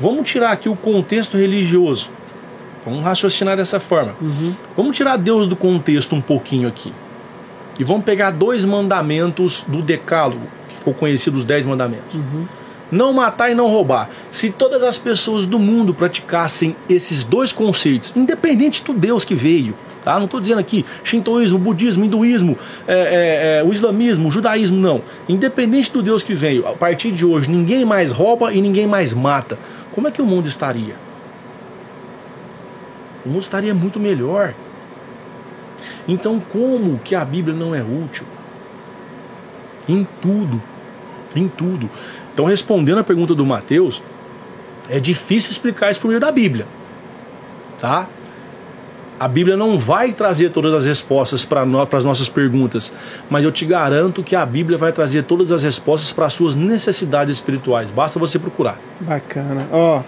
vamos 0.00 0.28
tirar 0.28 0.50
aqui 0.50 0.68
o 0.68 0.74
contexto 0.74 1.36
religioso. 1.36 2.10
Vamos 2.84 3.02
raciocinar 3.02 3.56
dessa 3.56 3.78
forma. 3.78 4.14
Vamos 4.76 4.96
tirar 4.96 5.16
Deus 5.16 5.46
do 5.46 5.54
contexto 5.56 6.14
um 6.14 6.20
pouquinho 6.20 6.68
aqui. 6.68 6.92
E 7.78 7.84
vamos 7.84 8.04
pegar 8.04 8.30
dois 8.30 8.64
mandamentos 8.64 9.64
do 9.66 9.80
Decálogo, 9.82 10.46
que 10.68 10.76
ficou 10.76 10.92
conhecido 10.92 11.36
os 11.36 11.44
dez 11.44 11.64
mandamentos. 11.64 12.18
Não 12.90 13.12
matar 13.12 13.50
e 13.50 13.54
não 13.54 13.68
roubar. 13.68 14.10
Se 14.30 14.50
todas 14.50 14.82
as 14.82 14.98
pessoas 14.98 15.46
do 15.46 15.58
mundo 15.58 15.94
praticassem 15.94 16.76
esses 16.88 17.24
dois 17.24 17.50
conceitos, 17.50 18.12
independente 18.14 18.84
do 18.84 18.92
Deus 18.92 19.24
que 19.24 19.34
veio, 19.34 19.74
tá? 20.04 20.18
Não 20.18 20.26
estou 20.26 20.38
dizendo 20.38 20.58
aqui 20.58 20.84
shintoísmo, 21.02 21.58
budismo, 21.58 22.04
hinduísmo, 22.04 22.58
é, 22.86 22.94
é, 22.94 23.58
é, 23.60 23.64
o 23.64 23.72
islamismo, 23.72 24.28
o 24.28 24.30
judaísmo, 24.30 24.76
não. 24.76 25.00
Independente 25.26 25.90
do 25.90 26.02
Deus 26.02 26.22
que 26.22 26.34
veio, 26.34 26.66
a 26.68 26.74
partir 26.74 27.12
de 27.12 27.24
hoje 27.24 27.50
ninguém 27.50 27.84
mais 27.84 28.10
rouba 28.10 28.52
e 28.52 28.60
ninguém 28.60 28.86
mais 28.86 29.14
mata. 29.14 29.58
Como 29.94 30.08
é 30.08 30.10
que 30.10 30.20
o 30.20 30.26
mundo 30.26 30.46
estaria? 30.46 30.94
O 33.24 33.28
mundo 33.28 33.42
estaria 33.42 33.74
muito 33.74 34.00
melhor. 34.00 34.54
Então, 36.06 36.40
como 36.40 36.98
que 36.98 37.14
a 37.14 37.24
Bíblia 37.24 37.54
não 37.54 37.74
é 37.74 37.82
útil? 37.82 38.26
Em 39.88 40.06
tudo. 40.20 40.62
Em 41.34 41.48
tudo. 41.48 41.88
Então, 42.32 42.46
respondendo 42.46 42.98
a 42.98 43.04
pergunta 43.04 43.34
do 43.34 43.44
Mateus, 43.44 44.02
é 44.88 44.98
difícil 44.98 45.50
explicar 45.50 45.90
isso 45.90 46.00
por 46.00 46.08
meio 46.08 46.20
da 46.20 46.30
Bíblia. 46.30 46.66
Tá? 47.78 48.08
A 49.18 49.28
Bíblia 49.28 49.56
não 49.56 49.78
vai 49.78 50.12
trazer 50.12 50.50
todas 50.50 50.74
as 50.74 50.84
respostas 50.84 51.44
para 51.44 51.64
no, 51.64 51.80
as 51.80 52.04
nossas 52.04 52.28
perguntas, 52.28 52.92
mas 53.30 53.44
eu 53.44 53.52
te 53.52 53.64
garanto 53.64 54.22
que 54.22 54.34
a 54.34 54.44
Bíblia 54.44 54.76
vai 54.76 54.90
trazer 54.90 55.22
todas 55.24 55.52
as 55.52 55.62
respostas 55.62 56.12
para 56.12 56.26
as 56.26 56.32
suas 56.32 56.56
necessidades 56.56 57.36
espirituais. 57.36 57.90
Basta 57.90 58.18
você 58.18 58.38
procurar. 58.38 58.80
Bacana. 59.00 59.68
Ó, 59.70 60.02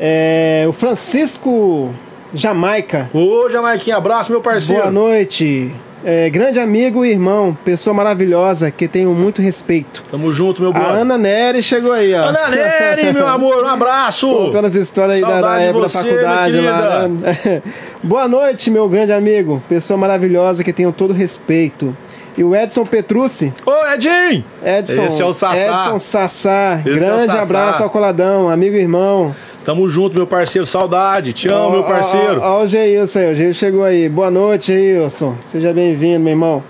é, 0.00 0.64
o 0.68 0.72
Francisco 0.72 1.94
Jamaica. 2.34 3.10
Ô, 3.12 3.48
Jamaiquinha, 3.48 3.96
abraço, 3.96 4.30
meu 4.32 4.40
parceiro. 4.40 4.82
Boa 4.82 4.92
noite. 4.92 5.70
É, 6.04 6.28
grande 6.30 6.58
amigo 6.58 7.04
e 7.04 7.10
irmão, 7.12 7.56
pessoa 7.64 7.94
maravilhosa 7.94 8.72
que 8.72 8.88
tenho 8.88 9.10
muito 9.14 9.40
respeito. 9.40 10.02
Tamo 10.10 10.32
junto, 10.32 10.60
meu 10.60 10.70
A 10.72 10.74
brother. 10.74 10.96
Ana 11.02 11.16
Nery 11.16 11.62
chegou 11.62 11.92
aí, 11.92 12.12
ó. 12.12 12.24
Ana 12.24 12.48
Nery, 12.48 13.12
meu 13.12 13.28
amor, 13.28 13.62
um 13.62 13.68
abraço. 13.68 14.28
Contando 14.28 14.64
as 14.64 14.74
histórias 14.74 15.16
aí 15.16 15.22
da, 15.22 15.40
da 15.40 15.60
época 15.60 15.88
você, 15.88 15.98
da 15.98 16.04
faculdade 16.04 16.60
lá. 16.60 17.06
né? 17.08 17.62
Boa 18.02 18.26
noite, 18.26 18.68
meu 18.68 18.88
grande 18.88 19.12
amigo. 19.12 19.62
Pessoa 19.68 19.96
maravilhosa 19.96 20.64
que 20.64 20.72
tenho 20.72 20.90
todo 20.90 21.12
respeito. 21.12 21.96
E 22.36 22.42
o 22.42 22.56
Edson 22.56 22.84
Petrucci. 22.84 23.52
Ô, 23.64 23.92
Edinho! 23.92 24.42
Edson, 24.64 25.04
Esse 25.04 25.22
é 25.22 25.24
o 25.24 25.32
Sassá. 25.32 25.60
Edson 25.84 25.98
Sassá. 26.00 26.80
Esse 26.80 26.88
é 26.88 26.92
o 26.92 26.96
grande 26.96 27.26
Sassá. 27.26 27.42
abraço 27.42 27.82
ao 27.82 27.90
coladão, 27.90 28.48
amigo 28.50 28.74
e 28.74 28.80
irmão. 28.80 29.32
Tamo 29.64 29.88
junto, 29.88 30.16
meu 30.16 30.26
parceiro. 30.26 30.66
Saudade. 30.66 31.32
Te 31.32 31.48
amo, 31.48 31.70
meu 31.70 31.84
parceiro. 31.84 32.40
Ó, 32.40 32.60
ó, 32.60 32.62
o 32.62 32.66
Geilson 32.66 33.18
aí, 33.20 33.32
o 33.32 33.34
Geilson 33.34 33.58
chegou 33.58 33.84
aí. 33.84 34.08
Boa 34.08 34.30
noite, 34.30 34.72
Geilson. 34.72 35.36
Seja 35.44 35.72
bem-vindo, 35.72 36.20
meu 36.20 36.32
irmão. 36.32 36.64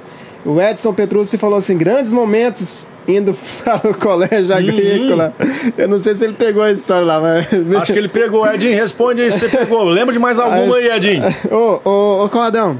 O 0.44 0.60
Edson 0.60 0.92
Petrucci 0.92 1.38
falou 1.38 1.58
assim: 1.58 1.76
grandes 1.76 2.12
momentos 2.12 2.86
indo 3.08 3.34
para 3.64 3.88
o 3.88 3.94
colégio 3.94 4.54
agrícola. 4.54 5.34
Eu 5.78 5.88
não 5.88 5.98
sei 6.00 6.14
se 6.14 6.24
ele 6.24 6.34
pegou 6.34 6.62
a 6.62 6.70
história 6.70 7.06
lá, 7.06 7.20
mas. 7.20 7.46
Acho 7.80 7.92
que 7.92 7.98
ele 7.98 8.08
pegou. 8.08 8.46
Edinho, 8.46 8.74
responde 8.74 9.22
aí 9.22 9.30
se 9.30 9.38
você 9.38 9.48
pegou. 9.56 9.84
Lembra 9.84 10.12
de 10.12 10.18
mais 10.18 10.38
alguma 10.38 10.76
aí, 10.76 10.90
Edinho? 10.90 11.22
Ô, 11.50 11.80
ô, 11.88 12.24
ô, 12.24 12.28
Coladão. 12.28 12.78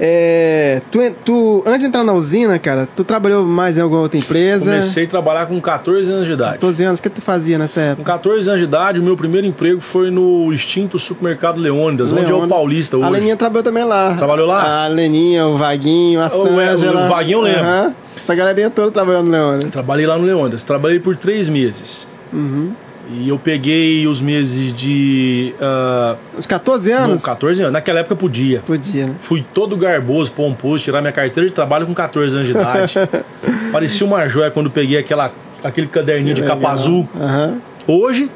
É, 0.00 0.82
tu, 0.90 0.98
tu, 1.24 1.62
antes 1.66 1.80
de 1.80 1.86
entrar 1.86 2.02
na 2.04 2.12
usina, 2.12 2.58
cara, 2.58 2.88
tu 2.96 3.04
trabalhou 3.04 3.44
mais 3.44 3.78
em 3.78 3.80
alguma 3.80 4.00
outra 4.02 4.18
empresa? 4.18 4.70
Comecei 4.72 5.04
a 5.04 5.08
trabalhar 5.08 5.46
com 5.46 5.60
14 5.60 6.10
anos 6.10 6.26
de 6.26 6.32
idade. 6.32 6.58
12 6.58 6.84
anos, 6.84 7.00
o 7.00 7.02
que 7.02 7.08
tu 7.10 7.20
fazia 7.20 7.56
nessa 7.58 7.80
Com 7.80 7.86
época? 7.92 8.12
14 8.12 8.48
anos 8.48 8.60
de 8.60 8.66
idade, 8.66 9.00
o 9.00 9.02
meu 9.02 9.16
primeiro 9.16 9.46
emprego 9.46 9.80
foi 9.80 10.10
no 10.10 10.52
extinto 10.52 10.98
supermercado 10.98 11.58
Leônidas, 11.58 12.12
onde 12.12 12.22
é 12.22 12.24
o 12.26 12.28
Leônidas. 12.38 12.48
Paulista 12.58 12.96
A 12.96 13.00
hoje. 13.00 13.10
Leninha 13.10 13.36
trabalhou 13.36 13.62
também 13.62 13.84
lá. 13.84 14.14
Trabalhou 14.16 14.46
lá? 14.46 14.84
A 14.84 14.88
Leninha, 14.88 15.46
o 15.46 15.56
Vaguinho, 15.56 16.20
a 16.20 16.26
O- 16.26 16.28
Sângela. 16.28 17.06
o 17.06 17.08
Vaguinho 17.08 17.38
eu 17.38 17.42
lembro. 17.42 17.60
Aham. 17.62 17.94
Essa 18.20 18.34
galerinha 18.34 18.70
toda 18.70 18.90
trabalhando 18.90 19.26
no 19.26 19.32
Leônidas. 19.32 19.70
Trabalhei 19.70 20.06
lá 20.06 20.16
no 20.18 20.24
Leônidas. 20.24 20.62
Trabalhei 20.62 20.98
por 20.98 21.16
três 21.16 21.48
meses. 21.48 22.08
Uhum. 22.32 22.72
E 23.10 23.28
eu 23.28 23.38
peguei 23.38 24.06
os 24.06 24.20
meses 24.20 24.72
de. 24.72 25.54
ah, 25.60 26.16
Uns 26.36 26.46
14 26.46 26.90
não, 26.90 26.98
anos? 27.04 27.24
14 27.24 27.62
anos. 27.62 27.72
Naquela 27.72 28.00
época 28.00 28.16
podia. 28.16 28.60
Podia, 28.66 29.06
né? 29.06 29.14
Fui 29.18 29.44
todo 29.52 29.76
garboso, 29.76 30.32
pomposo, 30.32 30.82
tirar 30.84 31.00
minha 31.00 31.12
carteira 31.12 31.46
de 31.48 31.54
trabalho 31.54 31.86
com 31.86 31.92
14 31.94 32.34
anos 32.34 32.48
de 32.48 32.54
idade. 32.54 32.94
Parecia 33.70 34.06
uma 34.06 34.26
joia 34.28 34.50
quando 34.50 34.70
peguei 34.70 34.96
aquela, 34.98 35.32
aquele 35.62 35.86
caderninho 35.86 36.34
de 36.34 36.40
Legal. 36.42 36.56
capa 36.56 36.72
azul. 36.72 37.08
Aham. 37.14 37.60
Hoje, 37.86 38.30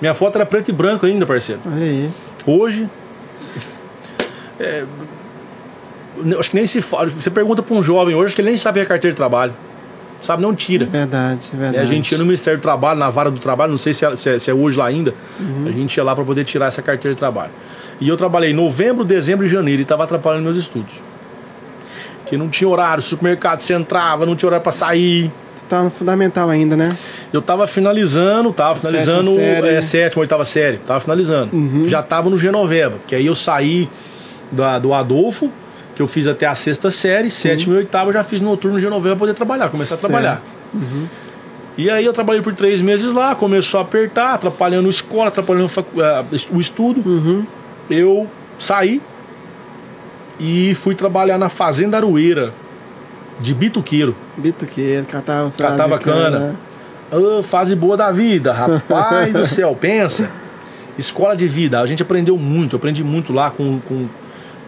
minha 0.00 0.14
foto 0.14 0.36
era 0.36 0.46
preto 0.46 0.68
e 0.68 0.72
branco 0.72 1.04
ainda, 1.04 1.26
parceiro. 1.26 1.60
Olha 1.66 1.82
aí. 1.84 2.10
Hoje. 2.46 2.88
é, 4.60 4.84
acho 6.38 6.50
que 6.50 6.56
nem 6.56 6.66
se 6.66 6.80
fala. 6.80 7.08
Você 7.08 7.30
pergunta 7.30 7.62
para 7.62 7.74
um 7.74 7.82
jovem 7.82 8.14
hoje, 8.14 8.26
acho 8.26 8.34
que 8.36 8.40
ele 8.42 8.50
nem 8.50 8.56
sabe 8.58 8.80
a 8.80 8.86
carteira 8.86 9.12
de 9.12 9.16
trabalho. 9.16 9.52
Sabe, 10.22 10.40
não 10.40 10.54
tira. 10.54 10.86
Verdade, 10.86 11.50
verdade. 11.52 11.76
É, 11.76 11.80
a 11.80 11.84
gente 11.84 12.10
ia 12.12 12.16
no 12.16 12.24
Ministério 12.24 12.58
do 12.58 12.62
Trabalho, 12.62 12.98
na 12.98 13.10
vara 13.10 13.30
do 13.30 13.38
trabalho, 13.40 13.72
não 13.72 13.76
sei 13.78 13.92
se 13.92 14.06
é, 14.06 14.16
se 14.16 14.30
é- 14.30 14.38
se 14.38 14.50
é 14.50 14.54
hoje 14.54 14.78
lá 14.78 14.86
ainda. 14.86 15.12
Uhum. 15.38 15.64
A 15.66 15.72
gente 15.72 15.94
ia 15.96 16.04
lá 16.04 16.14
para 16.14 16.24
poder 16.24 16.44
tirar 16.44 16.66
essa 16.66 16.80
carteira 16.80 17.12
de 17.14 17.18
trabalho. 17.18 17.50
E 18.00 18.08
eu 18.08 18.16
trabalhei 18.16 18.52
novembro, 18.54 19.04
dezembro 19.04 19.44
e 19.44 19.48
janeiro 19.48 19.80
e 19.80 19.82
estava 19.82 20.04
atrapalhando 20.04 20.44
meus 20.44 20.56
estudos. 20.56 20.94
Que 22.26 22.36
não 22.36 22.48
tinha 22.48 22.68
horário, 22.68 23.02
supermercado 23.02 23.60
você 23.60 23.74
entrava, 23.74 24.24
não 24.24 24.34
tinha 24.36 24.48
horário 24.48 24.62
para 24.62 24.72
sair. 24.72 25.30
Tu 25.56 25.62
tá 25.68 25.90
fundamental 25.90 26.48
ainda, 26.48 26.76
né? 26.76 26.96
Eu 27.32 27.42
tava 27.42 27.66
finalizando, 27.66 28.52
tava 28.52 28.76
finalizando 28.78 29.30
Sétima 29.32 29.44
série. 29.46 29.60
Uhum. 29.68 29.76
é, 29.76 29.80
sétima, 29.82 30.20
oitava 30.20 30.44
série, 30.44 30.76
tava 30.78 31.00
finalizando. 31.00 31.88
Já 31.88 32.02
tava 32.02 32.30
no 32.30 32.38
Genoveva, 32.38 32.96
que 33.06 33.14
aí 33.14 33.26
eu 33.26 33.34
saí 33.34 33.88
da, 34.52 34.78
do 34.78 34.94
Adolfo, 34.94 35.50
que 35.94 36.00
eu 36.02 36.08
fiz 36.08 36.26
até 36.26 36.46
a 36.46 36.54
sexta 36.54 36.90
série, 36.90 37.30
sétima 37.30 37.74
e 37.74 37.78
oitava 37.78 38.08
eu 38.10 38.14
já 38.14 38.24
fiz 38.24 38.40
noturno 38.40 38.76
no 38.76 38.80
Genoveva 38.80 39.14
pra 39.14 39.20
poder 39.20 39.34
trabalhar, 39.34 39.68
começar 39.68 39.96
Certo. 39.96 40.06
a 40.06 40.08
trabalhar. 40.08 40.42
E 41.76 41.88
aí 41.88 42.04
eu 42.04 42.12
trabalhei 42.12 42.42
por 42.42 42.54
três 42.54 42.82
meses 42.82 43.12
lá, 43.12 43.34
começou 43.34 43.80
a 43.80 43.82
apertar, 43.82 44.34
atrapalhando 44.34 44.88
a 44.88 44.90
escola, 44.90 45.28
atrapalhando 45.28 45.70
ah, 45.98 46.24
o 46.50 46.60
estudo. 46.60 47.02
Uhum. 47.06 47.46
Eu 47.90 48.26
saí 48.58 49.00
e 50.38 50.74
fui 50.74 50.94
trabalhar 50.94 51.38
na 51.38 51.48
Fazenda 51.48 51.96
Aroeira, 51.96 52.52
de 53.40 53.54
bituqueiro. 53.54 54.14
Bituqueiro, 54.36 55.06
catava 55.06 55.50
Catava 55.50 55.98
de 55.98 56.04
cana. 56.04 56.38
né? 56.38 56.56
Ô, 57.10 57.42
fase 57.42 57.74
boa 57.74 57.96
da 57.96 58.10
vida, 58.10 58.52
rapaz 58.52 59.32
do 59.32 59.46
céu, 59.48 59.76
pensa. 59.78 60.30
Escola 60.98 61.34
de 61.34 61.48
vida, 61.48 61.80
a 61.80 61.86
gente 61.86 62.02
aprendeu 62.02 62.36
muito, 62.36 62.74
eu 62.74 62.76
aprendi 62.76 63.02
muito 63.02 63.32
lá 63.32 63.50
com, 63.50 63.80
com, 63.80 64.08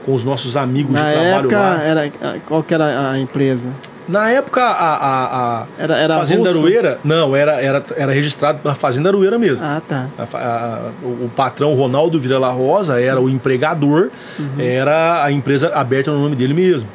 com 0.04 0.12
os 0.14 0.22
nossos 0.24 0.56
amigos 0.56 0.92
Na 0.92 1.06
de 1.08 1.12
trabalho 1.12 1.34
época, 1.46 1.58
lá. 1.58 1.82
era, 1.82 2.12
qual 2.46 2.62
que 2.62 2.74
era 2.74 3.10
a 3.10 3.18
empresa? 3.18 3.68
Na 4.06 4.28
época, 4.28 4.60
a, 4.62 4.96
a, 4.96 5.62
a 5.62 5.66
Era, 5.78 5.96
era 5.96 6.18
Fazenda 6.18 6.48
russo? 6.50 6.58
Aroeira, 6.58 6.98
não, 7.02 7.34
era, 7.34 7.52
era, 7.62 7.82
era 7.96 8.12
registrado 8.12 8.60
na 8.62 8.74
Fazenda 8.74 9.08
Aroeira 9.08 9.38
mesmo. 9.38 9.64
Ah, 9.66 9.80
tá. 9.88 10.08
A 10.18 10.90
o, 11.02 11.24
o 11.24 11.30
patrão 11.34 11.72
Ronaldo 11.74 12.20
Virela 12.20 12.50
Rosa 12.50 13.00
era 13.00 13.18
o 13.18 13.30
empregador, 13.30 14.10
Uhum. 14.38 14.46
era 14.58 15.24
a 15.24 15.32
empresa 15.32 15.72
aberta 15.74 16.10
no 16.10 16.22
nome 16.22 16.36
dele 16.36 16.52
mesmo. 16.52 16.86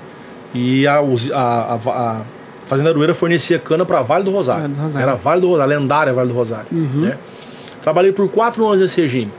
E 0.53 0.86
a, 0.86 0.99
a, 0.99 1.40
a, 1.40 1.76
a 2.19 2.22
Fazenda 2.68 2.91
Aroeira 2.91 3.15
fornecia 3.15 3.57
cana 3.57 3.84
para 3.86 4.03
Vale 4.03 4.23
do 4.23 4.30
Rosário. 4.30 4.61
Vale 4.61 4.73
do 4.76 4.81
Rosário. 4.81 5.07
Era 5.07 5.15
Vale 5.18 5.41
do 5.41 5.48
Rosário, 5.49 5.73
a 5.73 5.80
lendária 5.80 6.14
Vale 6.14 6.27
do 6.30 6.36
Rosário. 6.36 6.68
Uhum. 6.72 7.02
né? 7.02 7.18
Trabalhei 7.81 8.11
por 8.11 8.30
quatro 8.30 8.68
anos 8.68 8.81
nesse 8.81 9.02
regime, 9.02 9.31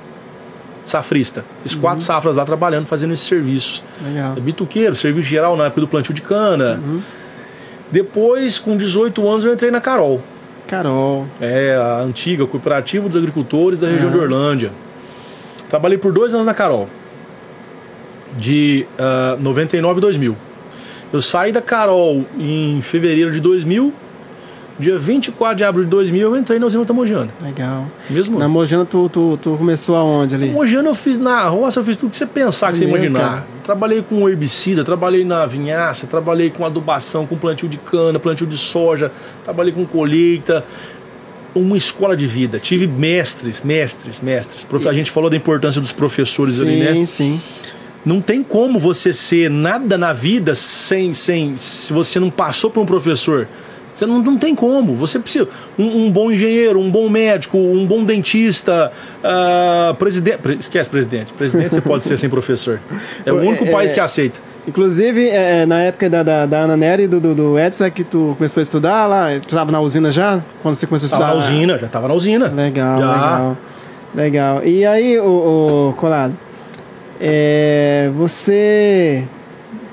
safrista. 0.85 1.44
Fiz 1.62 1.74
Uhum. 1.74 1.81
quatro 1.81 2.02
safras 2.02 2.36
lá 2.36 2.44
trabalhando, 2.44 2.86
fazendo 2.86 3.12
esse 3.15 3.24
serviço. 3.24 3.82
Legal. 4.05 4.35
Bituqueiro, 4.35 4.94
serviço 4.94 5.28
geral 5.28 5.57
na 5.57 5.65
época 5.66 5.81
do 5.82 5.89
plantio 5.89 6.15
de 6.15 6.23
cana. 6.23 6.81
Uhum. 6.82 7.01
Depois, 7.90 8.59
com 8.59 8.77
18 8.77 9.28
anos, 9.28 9.44
eu 9.44 9.52
entrei 9.52 9.70
na 9.70 9.81
Carol. 9.81 10.23
Carol. 10.66 11.27
É 11.40 11.74
a 11.77 11.98
antiga 12.01 12.47
Cooperativa 12.47 13.09
dos 13.09 13.16
Agricultores 13.16 13.78
da 13.81 13.89
região 13.89 14.09
Aham. 14.09 14.19
de 14.19 14.24
Orlândia. 14.24 14.73
Trabalhei 15.69 15.98
por 15.98 16.12
dois 16.12 16.32
anos 16.35 16.47
na 16.47 16.55
Carol, 16.55 16.89
de 18.36 18.86
ah, 18.98 19.36
99 19.40 19.98
a 19.98 20.01
2000. 20.01 20.36
Eu 21.12 21.20
saí 21.20 21.51
da 21.51 21.61
Carol 21.61 22.24
em 22.39 22.81
fevereiro 22.82 23.32
de 23.32 23.40
2000, 23.40 23.93
Dia 24.81 24.98
24 24.98 25.57
de 25.57 25.65
abril 25.65 25.85
de 25.85 25.90
2000 25.90 26.20
eu 26.35 26.36
entrei 26.36 26.59
na 26.59 26.66
usina 26.66 26.85
Tamogiana. 26.85 27.28
Legal. 27.43 27.86
Mesmo 28.09 28.39
Na 28.39 28.47
ano. 28.47 28.55
Mogiana 28.55 28.85
tu, 28.85 29.09
tu, 29.09 29.39
tu 29.40 29.57
começou 29.57 29.94
aonde 29.94 30.35
ali? 30.35 30.48
Mogiana 30.51 30.89
eu 30.89 30.94
fiz 30.94 31.19
na 31.19 31.47
roça, 31.48 31.81
eu 31.81 31.85
fiz 31.85 31.97
tudo 31.97 32.11
que 32.11 32.16
você 32.16 32.27
pensar, 32.27 32.73
que 32.73 32.78
você 32.78 32.85
Mesmo, 32.86 32.97
imaginar. 32.98 33.20
cara? 33.20 33.47
Trabalhei 33.62 34.02
com 34.02 34.28
herbicida, 34.28 34.82
trabalhei 34.82 35.24
na 35.24 35.44
vinhaça, 35.47 36.07
trabalhei 36.07 36.51
com 36.51 36.65
adubação, 36.65 37.27
com 37.27 37.36
plantio 37.36 37.69
de 37.69 37.77
cana, 37.78 38.19
plantio 38.19 38.47
de 38.47 38.57
soja, 38.57 39.12
trabalhei 39.44 39.73
com 39.73 39.85
colheita. 39.86 40.65
Uma 41.55 41.77
escola 41.77 42.16
de 42.16 42.28
vida. 42.28 42.61
Tive 42.61 42.86
mestres, 42.86 43.61
mestres, 43.62 44.20
mestres. 44.20 44.62
Profe- 44.62 44.89
A 44.89 44.93
gente 44.93 45.11
falou 45.11 45.28
da 45.28 45.36
importância 45.36 45.81
dos 45.81 45.93
professores 45.93 46.62
ali, 46.62 46.77
né? 46.78 46.93
Sim, 46.94 47.07
sim. 47.07 47.40
Não 48.05 48.20
tem 48.20 48.43
como 48.43 48.78
você 48.78 49.12
ser 49.12 49.51
nada 49.51 49.98
na 49.98 50.12
vida 50.12 50.55
sem, 50.55 51.12
sem 51.12 51.57
se 51.57 51.93
você 51.93 52.20
não 52.20 52.31
passou 52.31 52.70
por 52.70 52.81
um 52.81 52.86
professor. 52.86 53.48
Você 53.92 54.06
não, 54.06 54.20
não 54.20 54.36
tem 54.38 54.54
como. 54.54 54.94
Você 54.94 55.18
precisa. 55.18 55.48
Um, 55.78 56.06
um 56.06 56.10
bom 56.10 56.30
engenheiro, 56.30 56.78
um 56.80 56.90
bom 56.90 57.08
médico, 57.08 57.58
um 57.58 57.86
bom 57.86 58.04
dentista, 58.04 58.90
ah, 59.24 59.94
presidente. 59.98 60.38
pre- 60.38 60.56
esquece 60.58 60.88
presidente. 60.88 61.32
Presidente 61.32 61.74
você 61.74 61.80
pode 61.80 62.06
ser 62.06 62.16
sem 62.16 62.28
professor. 62.30 62.80
É 63.26 63.32
o 63.32 63.36
único 63.40 63.64
É, 63.64 63.70
país 63.70 63.90
é, 63.90 63.94
que 63.94 64.00
aceita. 64.00 64.38
Inclusive, 64.68 65.28
é, 65.28 65.64
na 65.66 65.80
época 65.82 66.08
da, 66.08 66.22
da, 66.22 66.46
da 66.46 66.58
Ana 66.60 66.76
Nery 66.76 67.04
e 67.04 67.08
do, 67.08 67.18
do, 67.18 67.34
do 67.34 67.58
Edson, 67.58 67.84
é 67.84 67.90
que 67.90 68.04
tu 68.04 68.34
começou 68.36 68.60
a 68.60 68.62
estudar 68.62 69.06
lá? 69.06 69.28
Tu 69.40 69.48
estava 69.48 69.72
na 69.72 69.80
usina 69.80 70.10
já? 70.10 70.40
Quando 70.62 70.74
você 70.74 70.86
começou 70.86 71.06
a 71.06 71.10
Tava 71.10 71.24
estudar? 71.38 71.50
na 71.50 71.56
usina, 71.58 71.78
já 71.78 71.88
tava 71.88 72.08
na 72.08 72.14
usina. 72.14 72.46
Legal, 72.48 73.00
Já. 73.00 73.06
legal. 73.12 73.56
Legal. 74.14 74.64
E 74.64 74.84
aí, 74.86 75.18
o, 75.18 75.90
o 75.90 75.94
Colado, 75.96 76.36
é, 77.20 78.10
você 78.16 79.24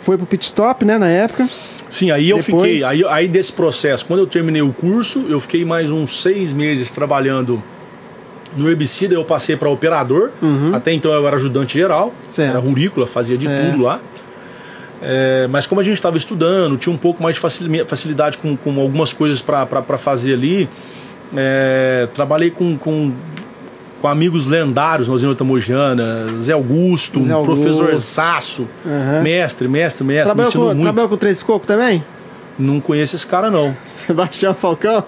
foi 0.08 0.18
pro 0.18 0.26
pit 0.26 0.46
stop, 0.46 0.86
né, 0.86 0.98
na 0.98 1.10
época? 1.10 1.50
Sim, 1.90 2.12
aí 2.12 2.30
eu 2.30 2.38
Depois- 2.38 2.64
fiquei. 2.64 2.82
Aí, 2.86 3.04
aí 3.06 3.28
desse 3.28 3.52
processo, 3.52 4.06
quando 4.06 4.22
eu 4.22 4.26
terminei 4.28 4.62
o 4.62 4.72
curso, 4.72 5.26
eu 5.28 5.38
fiquei 5.42 5.66
mais 5.66 5.92
uns 5.92 6.22
seis 6.22 6.54
meses 6.54 6.90
trabalhando 6.90 7.62
no 8.56 8.70
herbicida. 8.70 9.14
Eu 9.14 9.26
passei 9.26 9.58
para 9.58 9.68
operador. 9.70 10.32
Até 10.74 10.94
então 10.94 11.12
eu 11.12 11.28
era 11.28 11.36
ajudante 11.36 11.74
geral. 11.74 12.06
Uhum. 12.08 12.14
Certo. 12.30 12.50
Era 12.52 12.60
rurícola, 12.60 13.06
fazia 13.06 13.36
Certo. 13.36 13.66
de 13.66 13.72
tudo 13.72 13.84
lá. 13.84 14.00
É, 15.02 15.46
mas 15.50 15.68
como 15.68 15.82
a 15.82 15.84
gente 15.84 15.96
estava 15.96 16.16
estudando, 16.16 16.78
tinha 16.78 16.94
um 16.94 16.98
pouco 16.98 17.22
mais 17.22 17.36
de 17.36 17.42
facili- 17.42 17.84
facilidade 17.86 18.38
com, 18.38 18.56
com 18.56 18.80
algumas 18.80 19.12
coisas 19.12 19.42
para 19.42 19.98
fazer 19.98 20.34
ali. 20.36 20.70
é, 21.36 22.08
trabalhei 22.14 22.50
com, 22.50 22.78
com, 22.78 23.12
com 24.02 24.08
amigos 24.08 24.46
lendários 24.48 25.08
na 25.08 25.14
usina 25.14 25.34
Tamogiana, 25.36 26.26
Zé 26.40 26.54
Augusto, 26.54 27.22
Zé 27.22 27.32
Augusto. 27.34 27.62
professor 27.62 28.00
Sasso, 28.02 28.68
Aham. 28.86 29.22
mestre, 29.22 29.68
mestre, 29.68 30.04
mestre, 30.04 30.30
me 30.30 30.36
Trabalhou 30.44 30.52
com, 30.52 30.60
muito. 30.76 30.84
trabalhou 30.84 31.10
com 31.10 31.18
Três 31.18 31.42
Coco 31.44 31.66
também? 31.66 32.04
Não 32.60 32.80
conheço 32.80 33.16
esse 33.16 33.26
cara, 33.28 33.50
não. 33.52 33.76
Sebastião 33.86 34.54
Falcão? 34.54 35.04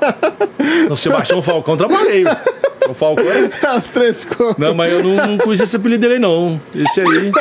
No 0.87 0.95
Sebastião 0.95 1.41
Falcão 1.41 1.75
trabalhei. 1.77 2.23
O 2.87 2.93
Falcão 2.93 3.25
é... 3.25 3.77
Os 3.77 3.87
Três 3.87 4.25
Coco. 4.25 4.55
Não, 4.59 4.73
mas 4.75 4.91
eu 4.93 5.03
não, 5.03 5.27
não 5.27 5.37
conheço 5.37 5.63
esse 5.63 5.75
apelido 5.75 6.01
dele, 6.07 6.19
não. 6.19 6.59
Esse 6.75 7.01
aí. 7.01 7.31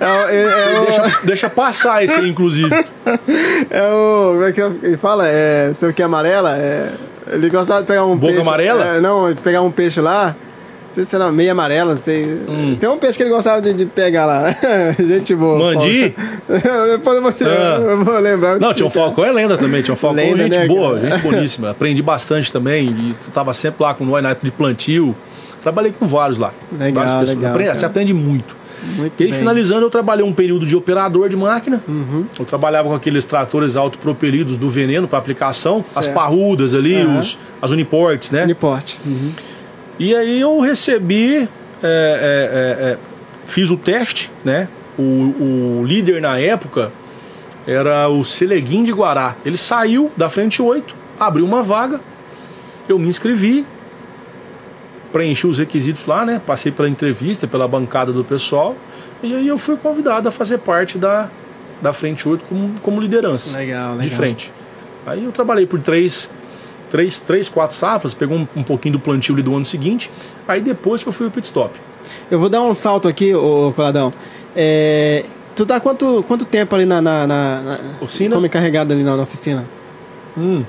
É, 0.00 0.34
é, 0.34 0.42
é 0.44 0.80
o- 0.80 0.84
Deixa, 0.84 1.18
deixa 1.24 1.50
passar 1.50 2.04
esse 2.04 2.14
aí, 2.18 2.28
inclusive. 2.28 2.70
é 3.70 3.82
o. 3.90 4.30
Como 4.32 4.44
é 4.44 4.52
que 4.52 4.60
ele 4.60 4.96
fala? 4.96 5.26
É. 5.26 5.72
Sei 5.74 5.88
o 5.88 5.92
que 5.94 6.02
amarela? 6.02 6.56
É, 6.56 6.92
ele 7.32 7.48
gostava 7.50 7.80
de 7.82 7.86
pegar 7.86 8.04
um 8.04 8.16
Boca 8.16 8.32
peixe. 8.34 8.48
amarela? 8.48 8.84
É, 8.96 9.00
não, 9.00 9.34
pegar 9.36 9.62
um 9.62 9.70
peixe 9.70 10.00
lá. 10.00 10.34
Não 10.88 10.94
sei 10.94 11.04
se 11.04 11.14
era 11.14 11.30
meio 11.30 11.52
amarela, 11.52 11.90
não 11.90 11.98
sei. 11.98 12.24
Hum. 12.48 12.74
Tem 12.80 12.88
um 12.88 12.96
peixe 12.98 13.16
que 13.16 13.22
ele 13.22 13.30
gostava 13.30 13.60
de, 13.60 13.72
de 13.74 13.84
pegar 13.86 14.24
lá. 14.24 14.54
Gente 14.98 15.34
boa. 15.34 15.58
Mandi? 15.74 16.14
Depois 16.92 17.16
eu 17.16 17.22
vou, 17.22 17.32
Ah. 17.42 17.78
eu 17.90 18.04
vou 18.04 18.18
lembrar. 18.18 18.58
Não, 18.58 18.72
tinha 18.72 18.86
um 18.86 18.90
Falcão 18.90 19.22
é 19.24 19.30
lenda 19.30 19.56
também. 19.58 19.82
Tinha 19.82 19.92
um 19.92 19.96
Falcão, 19.98 20.24
Lenda, 20.24 20.44
gente 20.44 20.56
né, 20.56 20.66
boa, 20.66 20.98
cara? 20.98 21.10
gente 21.10 21.22
boníssima. 21.22 21.70
Aprendi 21.72 22.02
bastante 22.02 22.50
também. 22.50 22.86
E 22.88 23.14
tava 23.32 23.52
sempre 23.52 23.82
lá 23.84 23.92
com 23.94 24.04
nós 24.04 24.22
na 24.22 24.30
época 24.30 24.46
de 24.46 24.50
plantio. 24.52 25.14
Trabalhei 25.60 25.92
com 25.92 26.06
vários 26.06 26.38
lá. 26.38 26.52
Legal, 26.72 27.04
pessoas. 27.04 27.28
legal, 27.34 27.50
Aprende- 27.50 27.76
você 27.76 27.86
aprende 27.86 28.14
muito. 28.14 28.56
Muito 28.82 29.20
E 29.20 29.24
aí, 29.24 29.30
bem. 29.30 29.38
finalizando, 29.38 29.84
eu 29.84 29.90
trabalhei 29.90 30.24
um 30.24 30.32
período 30.32 30.66
de 30.66 30.76
operador 30.76 31.28
de 31.28 31.36
máquina. 31.36 31.82
Uhum. 31.88 32.26
Eu 32.38 32.44
trabalhava 32.44 32.88
com 32.88 32.94
aqueles 32.94 33.24
tratores 33.24 33.76
autopropelidos 33.76 34.56
do 34.56 34.68
veneno 34.70 35.08
para 35.08 35.18
aplicação, 35.18 35.78
as 35.80 35.86
Certo. 35.86 36.14
parrudas 36.14 36.74
ali, 36.74 36.96
Aham. 36.96 37.18
os, 37.18 37.38
as 37.60 37.70
uniportes, 37.70 38.30
né? 38.30 38.44
Uniporte. 38.44 38.98
Uhum. 39.04 39.32
E 39.98 40.14
aí 40.14 40.40
eu 40.40 40.60
recebi, 40.60 41.36
é, 41.38 41.46
é, 41.82 42.86
é, 42.86 42.90
é, 42.92 42.98
fiz 43.46 43.70
o 43.70 43.76
teste, 43.76 44.30
né? 44.44 44.68
O, 44.98 45.02
o 45.02 45.84
líder 45.84 46.20
na 46.20 46.38
época 46.38 46.92
era 47.66 48.08
o 48.08 48.22
Seleguim 48.24 48.84
de 48.84 48.92
Guará. 48.92 49.36
Ele 49.44 49.56
saiu 49.56 50.10
da 50.16 50.30
frente 50.30 50.62
8, 50.62 50.94
abriu 51.18 51.44
uma 51.44 51.62
vaga, 51.62 52.00
eu 52.88 52.98
me 52.98 53.08
inscrevi, 53.08 53.66
preenchi 55.12 55.46
os 55.46 55.58
requisitos 55.58 56.06
lá, 56.06 56.24
né? 56.24 56.40
Passei 56.44 56.70
pela 56.72 56.88
entrevista, 56.88 57.46
pela 57.46 57.66
bancada 57.66 58.12
do 58.12 58.22
pessoal, 58.24 58.76
e 59.22 59.34
aí 59.34 59.48
eu 59.48 59.56
fui 59.58 59.76
convidado 59.76 60.28
a 60.28 60.30
fazer 60.30 60.58
parte 60.58 60.98
da, 60.98 61.28
da 61.82 61.92
frente 61.92 62.28
8 62.28 62.44
como, 62.48 62.74
como 62.82 63.00
liderança 63.00 63.56
Legal, 63.58 63.92
legal. 63.92 64.08
de 64.08 64.10
frente. 64.14 64.52
Aí 65.06 65.24
eu 65.24 65.32
trabalhei 65.32 65.66
por 65.66 65.80
três, 65.80 66.28
três, 66.90 67.18
três 67.18 67.48
quatro 67.48 67.74
safras, 67.76 68.12
pegou 68.14 68.36
um, 68.36 68.46
um 68.56 68.62
pouquinho 68.62 68.92
do 68.94 68.98
plantio 69.00 69.34
ali 69.34 69.42
do 69.42 69.54
ano 69.56 69.64
seguinte, 69.64 70.10
aí 70.46 70.60
depois 70.60 71.02
que 71.02 71.08
eu 71.08 71.12
fui 71.12 71.26
o 71.26 71.30
pit 71.30 71.46
stop. 71.46 71.72
Eu 72.30 72.38
vou 72.38 72.48
dar 72.48 72.62
um 72.62 72.74
salto 72.74 73.08
aqui, 73.08 73.34
ô, 73.34 73.68
ô 73.68 73.72
Coladão. 73.72 74.12
É, 74.54 75.24
tu 75.56 75.64
tá 75.66 75.80
quanto, 75.80 76.22
quanto 76.28 76.44
tempo 76.44 76.74
ali 76.74 76.84
na, 76.84 77.00
na, 77.00 77.26
na- 77.26 77.60
na- 77.62 77.78
Oficina? 78.00 78.34
como 78.34 78.46
encarregado 78.46 78.92
ali 78.92 79.02
na, 79.02 79.16
na 79.16 79.22
oficina? 79.22 79.64
Hum. 80.36 80.64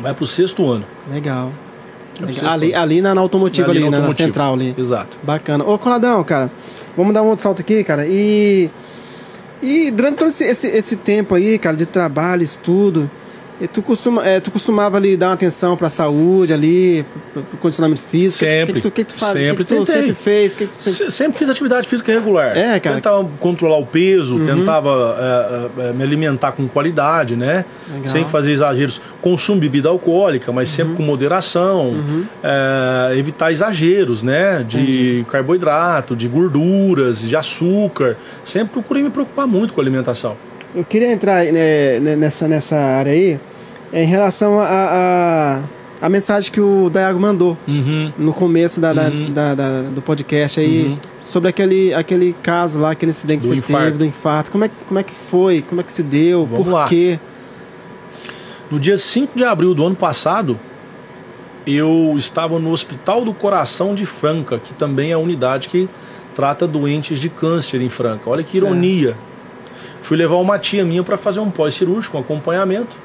Vai 0.00 0.14
pro 0.14 0.26
sexto 0.26 0.68
ano. 0.70 0.84
Legal. 1.10 1.52
Ali, 2.46 2.74
ali 2.74 3.00
na, 3.00 3.14
na 3.14 3.20
automotiva, 3.20 3.70
ali, 3.70 3.80
na 3.80 3.86
na- 3.86 3.90
na, 3.90 3.96
automotiva. 3.98 4.26
central 4.26 4.54
ali. 4.54 4.74
Exato. 4.78 5.16
Bacana. 5.22 5.64
Ô, 5.64 5.78
Coladão, 5.78 6.22
cara, 6.24 6.50
vamos 6.96 7.12
dar 7.14 7.22
um 7.22 7.26
outro 7.28 7.42
salto 7.42 7.60
aqui, 7.60 7.82
cara. 7.84 8.06
E. 8.06 8.68
E 9.62 9.90
durante 9.92 10.16
todo 10.16 10.28
esse, 10.28 10.44
esse, 10.44 10.66
esse 10.68 10.96
tempo 10.96 11.34
aí, 11.36 11.56
cara, 11.58 11.76
de 11.76 11.86
trabalho, 11.86 12.42
estudo, 12.42 13.08
e 13.62 13.68
tu, 13.68 13.80
costuma, 13.80 14.26
é, 14.26 14.40
tu 14.40 14.50
costumava 14.50 14.96
ali 14.96 15.16
dar 15.16 15.28
uma 15.28 15.34
atenção 15.34 15.76
pra 15.76 15.88
saúde 15.88 16.52
ali, 16.52 17.06
pro, 17.32 17.42
condicionamento 17.60 18.02
físico? 18.02 18.40
Sempre. 18.44 18.72
O 18.72 18.74
que, 18.74 18.80
que, 18.80 18.80
tu- 18.82 18.90
que 18.90 19.04
que 19.04 19.14
tu 19.14 19.18
faz? 19.20 19.32
Sempre 19.32 19.64
que, 19.64 19.74
que 19.74 19.80
tu 19.80 19.86
sempre 19.86 20.14
fez? 20.14 20.54
Que, 20.54 20.66
tu 20.66 20.74
sempre... 20.76 20.92
Se- 21.10 21.10
Sempre 21.10 21.38
fiz 21.38 21.48
atividade 21.48 21.86
física 21.88 22.10
regular. 22.12 22.56
É, 22.56 22.80
cara. 22.80 22.96
Uhum. 22.96 23.00
Tentava 23.02 23.30
controlar 23.38 23.76
o 23.78 23.86
peso, 23.86 24.40
tentava 24.44 25.16
é, 25.78 25.82
é, 25.86 25.88
é, 25.88 25.92
me 25.92 26.02
alimentar 26.02 26.52
com 26.52 26.66
qualidade, 26.66 27.36
né? 27.36 27.64
Legal. 27.88 28.06
Sem 28.08 28.24
fazer 28.24 28.50
exageros. 28.52 29.00
Consumo 29.20 29.60
bebida 29.60 29.88
alcoólica, 29.88 30.50
mas 30.50 30.68
Uhum. 30.70 30.76
sempre 30.76 30.94
com 30.96 31.02
moderação. 31.04 31.94
É, 32.42 33.16
evitar 33.16 33.52
exageros, 33.52 34.22
né? 34.22 34.64
De 34.68 35.24
carboidrato, 35.30 36.16
de 36.16 36.26
gorduras, 36.26 37.20
de 37.20 37.36
açúcar. 37.36 38.16
Sempre 38.44 38.72
procurei 38.72 39.02
me 39.02 39.10
preocupar 39.10 39.46
muito 39.46 39.72
com 39.72 39.80
a 39.80 39.84
alimentação. 39.84 40.36
Eu 40.74 40.84
queria 40.84 41.12
entrar 41.12 41.44
né, 41.44 42.00
né, 42.00 42.16
nessa, 42.16 42.48
nessa 42.48 42.76
área 42.76 43.12
aí, 43.12 43.38
em 43.92 44.06
relação 44.06 44.58
a, 44.60 44.66
a, 44.66 45.60
a 46.06 46.08
mensagem 46.08 46.50
que 46.50 46.60
o 46.60 46.88
Dayago 46.90 47.20
mandou 47.20 47.56
Uhum. 47.68 48.12
no 48.18 48.32
começo 48.32 48.80
da, 48.80 48.92
da- 48.92 49.10
da- 49.10 49.54
da- 49.54 49.82
do 49.82 50.00
podcast 50.02 50.58
aí, 50.60 50.86
Uhum. 50.88 50.98
sobre 51.20 51.48
aquele, 51.50 51.92
aquele 51.94 52.34
caso 52.42 52.78
lá, 52.78 52.92
aquele 52.92 53.10
incidente 53.10 53.40
que 53.40 53.46
Do 53.46 53.48
você 53.50 53.56
infarto. 53.58 53.84
teve, 53.86 53.98
do 53.98 54.04
infarto. 54.06 54.50
Como 54.50 54.64
é, 54.64 54.68
que- 54.68 54.74
como 54.88 54.98
é 54.98 55.02
que 55.02 55.12
foi? 55.14 55.62
Como 55.62 55.80
é 55.80 55.84
que 55.84 55.92
se 55.92 56.02
deu? 56.02 56.46
Vamos 56.46 56.66
Por 56.66 56.72
lá. 56.72 56.84
quê? 56.88 57.18
No 58.70 58.80
dia 58.80 58.96
5 58.96 59.32
de 59.36 59.44
abril 59.44 59.74
do 59.74 59.84
ano 59.86 59.94
passado, 59.96 60.58
eu 61.66 62.14
estava 62.16 62.58
no 62.58 62.72
Hospital 62.72 63.24
do 63.24 63.32
Coração 63.34 63.94
de 63.94 64.06
Franca, 64.06 64.58
que 64.58 64.72
também 64.74 65.10
é 65.10 65.14
a 65.14 65.18
unidade 65.18 65.68
que 65.68 65.88
trata 66.34 66.66
doentes 66.66 67.20
de 67.20 67.28
câncer 67.28 67.80
em 67.82 67.88
Franca. 67.90 68.28
Olha 68.30 68.42
que 68.42 68.48
Certo. 68.52 68.64
ironia. 68.66 69.16
Fui 70.00 70.16
levar 70.16 70.36
uma 70.36 70.58
tia 70.58 70.84
minha 70.84 71.02
para 71.04 71.16
fazer 71.16 71.40
um 71.40 71.50
pós-cirúrgico, 71.50 72.16
um 72.16 72.20
acompanhamento. 72.20 72.96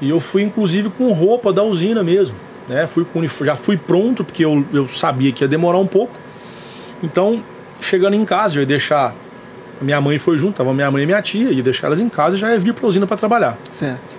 E 0.00 0.08
eu 0.08 0.20
fui 0.20 0.42
inclusive 0.42 0.90
com 0.90 1.12
roupa 1.12 1.52
da 1.52 1.62
usina 1.62 2.02
mesmo. 2.02 2.36
Né? 2.68 2.86
Fui 2.86 3.04
com 3.04 3.26
já 3.26 3.56
fui 3.56 3.76
pronto, 3.76 4.24
porque 4.24 4.44
eu, 4.44 4.64
eu 4.72 4.88
sabia 4.88 5.32
que 5.32 5.44
ia 5.44 5.48
demorar 5.48 5.78
um 5.78 5.86
pouco. 5.86 6.14
Então, 7.02 7.42
chegando 7.80 8.14
em 8.14 8.24
casa, 8.24 8.56
eu 8.56 8.60
ia 8.60 8.66
deixar. 8.66 9.14
Minha 9.80 10.00
mãe 10.00 10.18
foi 10.18 10.36
junto, 10.36 10.56
tava 10.56 10.74
minha 10.74 10.90
mãe 10.90 11.02
e 11.02 11.06
minha 11.06 11.22
tia, 11.22 11.50
ia 11.50 11.62
deixar 11.62 11.86
elas 11.86 12.00
em 12.00 12.08
casa 12.08 12.36
e 12.36 12.38
já 12.38 12.52
ia 12.52 12.58
vir 12.58 12.74
para 12.74 12.84
a 12.84 12.88
usina 12.88 13.06
para 13.06 13.16
trabalhar. 13.16 13.58
Certo. 13.68 14.18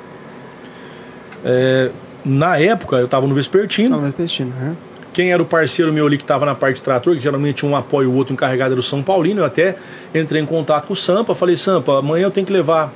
Na 2.26 2.58
época, 2.58 2.98
eu 2.98 3.06
estava 3.06 3.28
no 3.28 3.36
Vespertino. 3.36 3.98
Não, 3.98 4.06
repetindo. 4.06 4.54
Né? 4.56 4.76
Quem 5.14 5.32
era 5.32 5.42
o 5.42 5.46
parceiro 5.46 5.92
meu 5.92 6.08
ali 6.08 6.18
que 6.18 6.24
estava 6.24 6.46
na 6.46 6.56
parte 6.56 6.78
de 6.78 6.84
trator, 6.84 7.16
que 7.16 7.22
geralmente 7.22 7.58
tinha 7.58 7.70
um 7.70 7.76
apoio 7.76 8.10
o 8.10 8.16
outro 8.16 8.34
encarregado 8.34 8.74
era 8.74 8.80
o 8.80 8.84
São 8.84 9.04
Paulino, 9.04 9.42
eu 9.42 9.46
até 9.46 9.76
entrei 10.16 10.42
em 10.42 10.46
contato 10.46 10.88
com 10.88 10.94
o 10.94 10.96
Sampa, 10.96 11.36
falei, 11.36 11.58
Sampa, 11.58 12.00
amanhã 12.00 12.24
eu 12.24 12.32
tenho 12.32 12.48
que 12.48 12.54
levar 12.54 12.94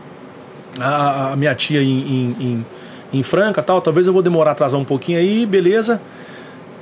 a, 0.79 1.33
a 1.33 1.35
minha 1.35 1.53
tia 1.55 1.81
em, 1.81 1.99
em, 1.99 2.35
em, 2.39 2.65
em 3.13 3.23
Franca 3.23 3.61
tal, 3.61 3.81
talvez 3.81 4.07
eu 4.07 4.13
vou 4.13 4.21
demorar 4.21 4.51
a 4.51 4.53
atrasar 4.53 4.79
um 4.79 4.85
pouquinho 4.85 5.19
aí, 5.19 5.45
beleza. 5.45 6.01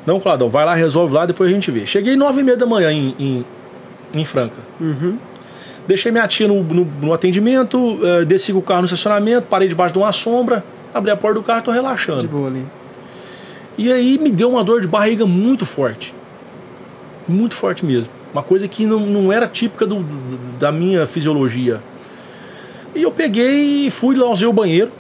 Não, 0.06 0.20
Cladão, 0.20 0.50
vai 0.50 0.66
lá, 0.66 0.74
resolve 0.74 1.14
lá, 1.14 1.26
depois 1.26 1.50
a 1.50 1.54
gente 1.54 1.72
vê. 1.72 1.86
Cheguei 1.86 2.16
nove 2.16 2.42
e 2.42 2.44
meia 2.44 2.58
da 2.58 2.66
manhã 2.66 2.92
em, 2.92 3.16
em, 3.18 3.46
em 4.14 4.26
Franca. 4.26 4.58
Deixei 5.88 6.12
minha 6.12 6.28
tia 6.28 6.48
no, 6.48 6.64
no, 6.64 6.86
no 7.02 7.14
atendimento, 7.14 7.78
uh, 7.78 8.26
desci 8.26 8.54
com 8.54 8.60
o 8.60 8.62
carro 8.62 8.82
no 8.82 8.86
estacionamento, 8.86 9.48
parei 9.48 9.68
debaixo 9.68 9.94
de 9.94 10.00
uma 10.00 10.12
sombra, 10.12 10.64
abri 10.94 11.12
a 11.12 11.18
porta 11.18 11.40
do 11.40 11.44
carro 11.44 11.60
e 11.60 11.64
tô 11.64 11.72
relaxando. 11.72 12.22
De 12.22 12.28
boa 12.28 12.48
ali. 12.48 12.66
E 13.78 13.92
aí 13.92 14.18
me 14.20 14.32
deu 14.32 14.50
uma 14.50 14.64
dor 14.64 14.82
de 14.82 14.88
barriga 14.88 15.26
muito 15.26 15.66
forte. 15.66 16.14
Muito 17.28 17.56
forte 17.56 17.86
mesmo. 17.86 18.10
Uma 18.32 18.44
coisa 18.44 18.68
que 18.68 18.86
não, 18.86 19.00
não 19.00 19.32
era 19.32 19.48
típica 19.48 19.86
do, 19.86 19.96
do, 19.96 20.58
da 20.60 20.72
minha 20.72 21.06
fisiologia. 21.06 21.82
E 22.96 23.02
eu 23.02 23.12
peguei 23.12 23.88
e 23.88 23.92
fui 23.92 24.16
lá, 24.16 24.30
usei 24.30 24.48
o 24.48 24.54
banheiro 24.54 24.92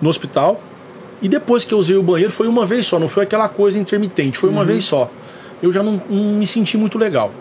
no 0.00 0.08
hospital. 0.08 0.60
E 1.20 1.28
depois 1.28 1.64
que 1.64 1.72
eu 1.72 1.78
usei 1.78 1.96
o 1.96 2.02
banheiro 2.02 2.30
foi 2.30 2.46
uma 2.46 2.66
vez 2.66 2.86
só, 2.86 2.98
não 2.98 3.08
foi 3.08 3.24
aquela 3.24 3.48
coisa 3.48 3.78
intermitente, 3.78 4.36
foi 4.36 4.50
uma 4.50 4.60
uhum. 4.60 4.66
vez 4.66 4.84
só. 4.84 5.10
Eu 5.62 5.72
já 5.72 5.82
não, 5.82 6.00
não, 6.08 6.34
me 6.34 6.46
senti 6.46 6.76
muito 6.76 6.98
legal. 6.98 7.32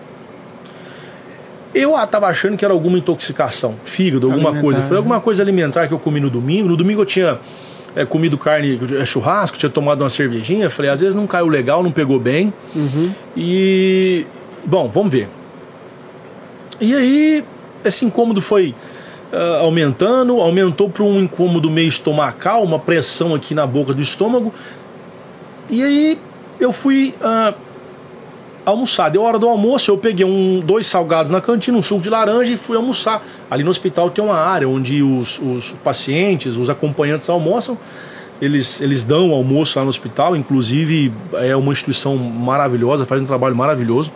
Eu 1.74 2.02
estava 2.02 2.28
achando 2.28 2.56
que 2.56 2.64
era 2.64 2.74
alguma 2.74 2.98
intoxicação, 2.98 3.76
fígado, 3.84 4.28
alguma 4.28 4.50
alimentar, 4.50 4.62
coisa. 4.62 4.82
Foi 4.84 4.96
alguma 4.96 5.20
coisa 5.20 5.44
alimentar 5.44 5.88
que 5.88 5.94
eu 5.94 6.00
comi 6.00 6.22
no 6.22 6.30
domingo. 6.30 6.70
No 6.70 6.78
domingo 6.78 7.02
eu 7.02 7.06
tinha 7.06 7.38
é, 7.94 8.06
comido 8.06 8.38
carne, 8.38 8.80
é, 8.98 9.06
churrasco, 9.06 9.58
tinha 9.58 9.70
tomado 9.70 10.02
uma 10.02 10.10
cervejinha. 10.10 10.70
Falei, 10.70 10.90
às 10.90 11.02
vezes 11.02 11.14
não 11.14 11.28
caiu 11.28 11.50
legal, 11.50 11.84
não 11.84 11.92
pegou 11.92 12.18
bem. 12.18 12.54
Uhum. 12.74 13.12
E. 13.36 14.26
Bom, 14.64 14.90
vamos 14.90 15.12
ver. 15.12 15.28
E 16.80 16.96
aí, 16.96 17.44
esse 17.84 18.06
incômodo 18.06 18.42
foi 18.42 18.74
uh, 19.32 19.64
aumentando, 19.64 20.40
aumentou 20.40 20.90
para 20.90 21.04
um 21.04 21.22
incômodo 21.22 21.70
meio 21.70 21.88
estomacal, 21.88 22.64
uma 22.64 22.80
pressão 22.80 23.34
aqui 23.34 23.54
na 23.54 23.66
boca 23.66 23.94
do 23.94 24.02
estômago. 24.02 24.54
E 25.70 25.84
aí 25.84 26.20
eu 26.60 26.72
fui 26.72 27.14
uh, 27.22 27.56
almoçar. 28.66 29.10
Deu 29.10 29.22
hora 29.22 29.38
do 29.38 29.48
almoço, 29.48 29.92
eu 29.92 29.98
peguei 29.98 30.26
um, 30.26 30.60
dois 30.60 30.88
salgados 30.88 31.32
na 31.32 31.40
cantina, 31.40 31.78
um 31.78 31.84
suco 31.84 32.02
de 32.02 32.10
laranja 32.10 32.52
e 32.52 32.58
fui 32.58 32.76
almoçar. 32.76 33.24
Ali 33.50 33.64
no 33.64 33.70
hospital 33.70 34.10
tem 34.10 34.24
uma 34.24 34.38
área 34.38 34.68
onde 34.68 35.02
os, 35.02 35.40
os 35.40 35.74
pacientes, 35.84 36.58
os 36.58 36.70
acompanhantes 36.70 37.30
almoçam. 37.30 37.78
Eles, 38.42 38.82
eles 38.82 39.06
dão 39.06 39.32
almoço 39.32 39.80
lá 39.80 39.86
no 39.86 39.90
hospital, 39.90 40.36
inclusive 40.36 41.12
é 41.36 41.56
uma 41.56 41.72
instituição 41.72 42.18
maravilhosa, 42.18 43.06
faz 43.06 43.22
um 43.22 43.26
trabalho 43.26 43.56
maravilhoso. 43.56 44.12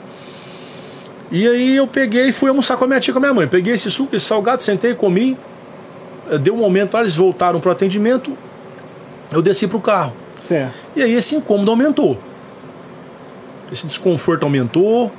E 1.32 1.48
aí 1.48 1.76
eu 1.76 1.86
peguei 1.88 2.30
e 2.30 2.32
fui 2.32 2.50
almoçar 2.50 2.76
com 2.78 2.86
a 2.86 2.88
minha 2.88 3.00
tia 3.00 3.14
com 3.14 3.20
a 3.20 3.22
minha 3.22 3.34
mãe. 3.34 3.48
Peguei 3.48 3.74
esse 3.74 3.90
suco, 3.92 4.16
esse 4.16 4.26
salgado, 4.26 4.64
sentei, 4.64 4.96
comi. 4.96 5.38
Deu 6.42 6.54
um 6.54 6.58
momento 6.58 6.94
lá, 6.94 7.02
eles 7.02 7.16
voltaram 7.16 7.60
para 7.60 7.70
o 7.70 7.72
atendimento. 7.72 8.36
Eu 9.32 9.42
desci 9.42 9.68
para 9.68 9.78
o 9.78 9.82
carro. 9.82 10.14
Certo. 10.40 10.74
E 10.96 11.04
aí 11.04 11.14
esse 11.14 11.36
incômodo 11.36 11.70
aumentou. 11.70 12.18
Esse 13.72 13.86
desconforto 13.86 14.44
aumentou. 14.44 15.12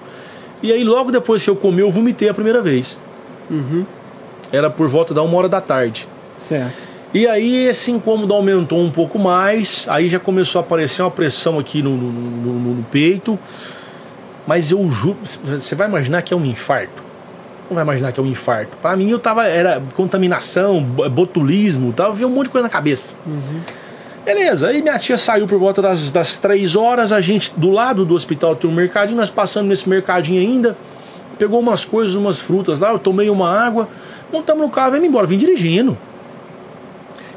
E 0.63 0.73
aí 0.73 0.85
logo 0.85 1.13
depois 1.13 1.45
que 1.45 1.51
eu 1.51 1.57
comi, 1.57 1.81
eu 1.81 1.91
vomitei 1.91 2.29
a 2.29 2.35
primeira 2.35 2.61
vez. 2.61 2.99
Uhum. 3.49 3.85
Era 4.53 4.69
por 4.69 4.89
volta 4.89 5.15
da 5.15 5.23
uma 5.23 5.37
hora 5.39 5.49
da 5.49 5.61
tarde. 5.61 6.09
Certo. 6.39 6.91
E 7.13 7.27
aí 7.27 7.67
esse 7.67 7.91
incômodo 7.91 8.35
aumentou 8.35 8.81
um 8.81 8.91
pouco 8.91 9.19
mais. 9.19 9.87
Aí 9.89 10.09
já 10.09 10.19
começou 10.19 10.61
a 10.61 10.63
aparecer 10.63 11.03
uma 11.03 11.11
pressão 11.11 11.59
aqui 11.59 11.83
no, 11.83 11.97
no, 11.97 12.13
no, 12.13 12.75
no 12.75 12.83
peito. 12.85 13.39
Mas 14.47 14.71
eu 14.71 14.89
juro, 14.91 15.19
você 15.23 15.75
vai 15.75 15.89
imaginar 15.89 16.23
que 16.23 16.33
é 16.33 16.37
um 16.37 16.45
infarto? 16.45 17.03
Não 17.69 17.75
vai 17.77 17.85
imaginar 17.85 18.11
que 18.13 18.19
é 18.19 18.23
um 18.23 18.27
infarto. 18.27 18.77
Para 18.83 18.97
mim 18.97 19.11
eu 19.11 19.19
tava 19.19 19.47
era 19.47 19.83
contaminação, 19.95 20.83
botulismo, 20.83 21.93
tava 21.93 22.13
vendo 22.13 22.29
um 22.29 22.35
monte 22.35 22.47
de 22.47 22.51
coisa 22.51 22.65
na 22.65 22.71
cabeça. 22.71 23.15
Uhum. 23.27 23.61
Beleza, 24.25 24.69
aí 24.69 24.83
minha 24.83 24.99
tia 24.99 25.17
saiu 25.17 25.47
por 25.47 25.59
volta 25.59 25.81
das, 25.81 26.13
das 26.13 26.37
três 26.37 26.77
horas, 26.77 27.11
a 27.11 27.21
gente, 27.21 27.53
do 27.57 27.71
lado 27.71 28.05
do 28.05 28.15
hospital 28.15 28.55
tem 28.55 28.69
um 28.69 28.73
mercadinho, 28.73 29.17
nós 29.17 29.31
passamos 29.31 29.69
nesse 29.69 29.89
mercadinho 29.89 30.41
ainda, 30.41 30.77
pegou 31.39 31.59
umas 31.59 31.87
coisas, 31.87 32.15
umas 32.15 32.39
frutas 32.39 32.81
lá, 32.81 32.91
eu 32.91 32.99
tomei 32.99 33.31
uma 33.31 33.51
água, 33.51 33.89
montamos 34.31 34.63
no 34.63 34.71
carro 34.71 34.95
e 34.97 35.01
vim 35.01 35.07
embora, 35.07 35.27
vim 35.27 35.39
dirigindo. 35.39 35.97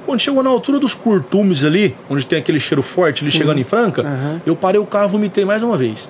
Quando 0.06 0.20
chegou 0.20 0.44
na 0.44 0.50
altura 0.50 0.80
dos 0.80 0.94
curtumes 0.94 1.64
ali, 1.64 1.96
onde 2.10 2.26
tem 2.26 2.40
aquele 2.40 2.60
cheiro 2.60 2.84
forte 2.84 3.24
ali 3.24 3.32
chegando 3.32 3.60
em 3.60 3.64
Franca, 3.64 4.04
uhum. 4.04 4.42
eu 4.46 4.56
parei 4.56 4.80
o 4.80 4.86
carro 4.86 5.08
e 5.08 5.12
vomitei 5.12 5.46
mais 5.46 5.64
uma 5.64 5.78
vez. 5.78 6.10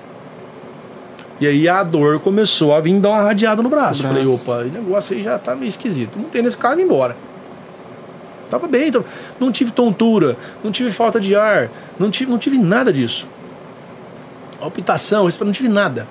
E 1.40 1.46
aí 1.46 1.68
a 1.68 1.82
dor 1.82 2.20
começou 2.20 2.74
a 2.74 2.80
vir 2.80 2.98
dar 3.00 3.10
uma 3.10 3.22
radiada 3.22 3.62
no 3.62 3.68
braço. 3.68 4.02
braço. 4.02 4.46
Falei, 4.46 4.62
opa, 4.62 4.68
o 4.68 4.72
negócio 4.72 5.16
aí 5.16 5.22
já 5.22 5.38
tá 5.38 5.54
meio 5.56 5.68
esquisito. 5.68 6.16
Não 6.16 6.24
tem 6.24 6.42
nesse 6.42 6.56
carro 6.56 6.78
e 6.78 6.82
embora. 6.82 7.16
Tava 8.48 8.68
bem, 8.68 8.88
então, 8.88 9.04
não 9.40 9.50
tive 9.50 9.72
tontura, 9.72 10.36
não 10.62 10.70
tive 10.70 10.90
falta 10.90 11.18
de 11.18 11.34
ar, 11.34 11.68
não 11.98 12.10
tive, 12.10 12.30
não 12.30 12.38
tive 12.38 12.56
nada 12.56 12.92
disso. 12.92 13.26
Palpitação, 14.60 15.26
isso 15.26 15.44
não 15.44 15.52
tive 15.52 15.68
nada. 15.68 16.06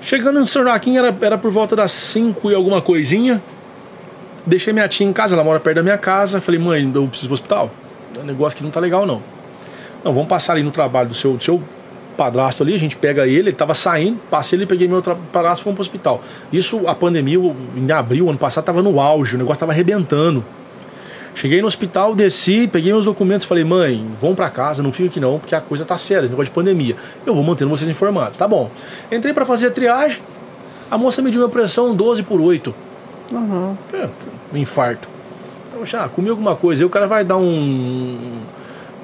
Chegando 0.00 0.38
no 0.38 0.46
São 0.46 0.62
Joaquim 0.62 0.96
era, 0.96 1.14
era 1.20 1.36
por 1.36 1.50
volta 1.50 1.76
das 1.76 1.92
5 1.92 2.50
e 2.50 2.54
alguma 2.54 2.80
coisinha. 2.80 3.42
Deixei 4.46 4.72
minha 4.72 4.88
tia 4.88 5.06
em 5.06 5.12
casa, 5.12 5.34
ela 5.34 5.44
mora 5.44 5.58
perto 5.60 5.76
da 5.76 5.82
minha 5.82 5.96
casa. 5.96 6.40
Falei, 6.40 6.60
mãe, 6.60 6.90
eu 6.94 7.06
preciso 7.06 7.26
ir 7.26 7.28
pro 7.28 7.34
hospital. 7.34 7.70
É 8.16 8.20
um 8.20 8.24
negócio 8.24 8.56
que 8.56 8.62
não 8.62 8.70
tá 8.70 8.80
legal, 8.80 9.06
não. 9.06 9.22
Não, 10.02 10.12
vamos 10.12 10.28
passar 10.28 10.52
ali 10.52 10.62
no 10.62 10.70
trabalho 10.70 11.08
do 11.08 11.14
seu, 11.14 11.34
do 11.34 11.42
seu 11.42 11.62
padrasto 12.16 12.62
ali, 12.62 12.74
a 12.74 12.78
gente 12.78 12.96
pega 12.96 13.26
ele, 13.26 13.50
ele 13.50 13.52
tava 13.52 13.74
saindo, 13.74 14.18
passei 14.30 14.58
ele, 14.58 14.66
peguei 14.66 14.88
meu 14.88 15.02
padrasto 15.02 15.62
e 15.62 15.64
fomos 15.64 15.76
pro 15.76 15.82
hospital. 15.82 16.22
Isso, 16.52 16.86
a 16.86 16.94
pandemia, 16.94 17.38
em 17.76 17.90
abril, 17.92 18.28
ano 18.28 18.38
passado, 18.38 18.64
tava 18.64 18.82
no 18.82 19.00
auge, 19.00 19.34
o 19.34 19.38
negócio 19.38 19.60
tava 19.60 19.72
arrebentando. 19.72 20.44
Cheguei 21.34 21.60
no 21.60 21.66
hospital, 21.66 22.14
desci, 22.14 22.68
peguei 22.68 22.92
meus 22.92 23.06
documentos 23.06 23.46
falei, 23.46 23.64
mãe, 23.64 24.06
vão 24.20 24.36
para 24.36 24.48
casa, 24.48 24.82
não 24.82 24.92
fica 24.92 25.08
aqui 25.08 25.18
não, 25.18 25.38
porque 25.40 25.54
a 25.54 25.60
coisa 25.60 25.84
tá 25.84 25.98
séria, 25.98 26.24
esse 26.24 26.30
negócio 26.30 26.50
de 26.50 26.54
pandemia. 26.54 26.96
Eu 27.26 27.34
vou 27.34 27.42
mantendo 27.42 27.70
vocês 27.70 27.90
informados, 27.90 28.38
tá 28.38 28.46
bom. 28.46 28.70
Entrei 29.10 29.34
para 29.34 29.44
fazer 29.44 29.66
a 29.66 29.70
triagem, 29.70 30.22
a 30.90 30.96
moça 30.96 31.20
mediu 31.20 31.40
minha 31.40 31.50
pressão 31.50 31.94
12 31.94 32.22
por 32.22 32.40
8. 32.40 32.72
Uhum. 33.32 33.76
É, 33.92 34.08
um 34.52 34.56
infarto. 34.56 35.08
Eu 35.76 35.84
já 35.84 36.04
ah, 36.04 36.08
comi 36.08 36.28
alguma 36.30 36.54
coisa, 36.54 36.82
aí 36.82 36.86
o 36.86 36.90
cara 36.90 37.08
vai 37.08 37.24
dar 37.24 37.36
um 37.36 38.40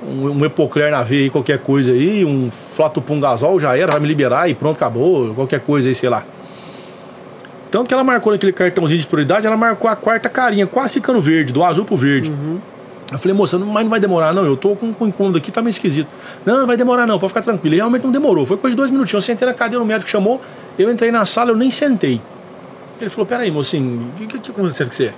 um, 0.02 0.31
um 0.31 0.44
Epocler 0.44 0.90
na 0.90 1.02
veia 1.02 1.24
aí, 1.24 1.31
qualquer 1.31 1.59
coisa 1.59 1.93
aí, 1.93 2.24
um 2.24 2.51
flatopungazol 2.51 3.60
já 3.60 3.77
era, 3.77 3.93
vai 3.93 4.01
me 4.01 4.09
liberar 4.09 4.48
e 4.48 4.55
pronto, 4.55 4.77
acabou, 4.77 5.35
qualquer 5.35 5.60
coisa 5.60 5.89
aí, 5.89 5.94
sei 5.94 6.09
lá. 6.09 6.24
Tanto 7.70 7.86
que 7.86 7.94
ela 7.94 8.02
marcou 8.02 8.32
naquele 8.32 8.52
cartãozinho 8.52 9.01
de 9.01 9.06
prioridade, 9.06 9.47
ela 9.47 9.56
marcou 9.56 9.89
a 9.89 9.94
quarta 9.94 10.28
carinha, 10.28 10.66
quase 10.66 10.94
ficando 10.94 11.20
verde, 11.20 11.52
do 11.52 11.62
azul 11.62 11.85
pro 11.85 11.97
verde. 11.97 12.31
Uhum. 12.31 12.59
Eu 13.12 13.18
falei, 13.18 13.36
moça, 13.36 13.59
mas 13.59 13.82
não 13.82 13.90
vai 13.90 13.98
demorar, 13.98 14.32
não. 14.32 14.44
Eu 14.44 14.56
tô 14.56 14.77
com, 14.77 14.93
com 14.93 15.06
incômodo 15.06 15.39
aqui, 15.39 15.51
tá 15.51 15.60
meio 15.60 15.70
esquisito. 15.70 16.09
Não, 16.47 16.60
não 16.60 16.66
vai 16.66 16.77
demorar, 16.77 17.06
não, 17.06 17.18
pode 17.18 17.31
ficar 17.31 17.43
tranquilo. 17.43 17.74
E 17.74 17.78
realmente 17.78 18.05
não 18.05 18.12
demorou. 18.12 18.47
Foi 18.47 18.56
coisa 18.56 18.72
de 18.72 18.77
dois 18.77 18.90
minutinhos. 18.90 19.24
Eu 19.24 19.27
sentei 19.32 19.47
na 19.47 19.55
cadeira, 19.55 19.82
o 19.82 19.86
médico 19.86 20.09
chamou, 20.09 20.40
eu 20.78 20.90
entrei 20.90 21.10
na 21.10 21.24
sala, 21.24 21.51
eu 21.51 21.56
nem 21.56 21.70
sentei. 21.70 22.20
Ele 23.01 23.10
falou, 23.10 23.27
peraí, 23.27 23.51
mocinho, 23.51 24.12
o 24.14 24.18
que, 24.18 24.27
que, 24.27 24.39
que 24.39 24.51
aconteceu 24.51 24.86
com 24.86 24.93
você? 24.93 25.12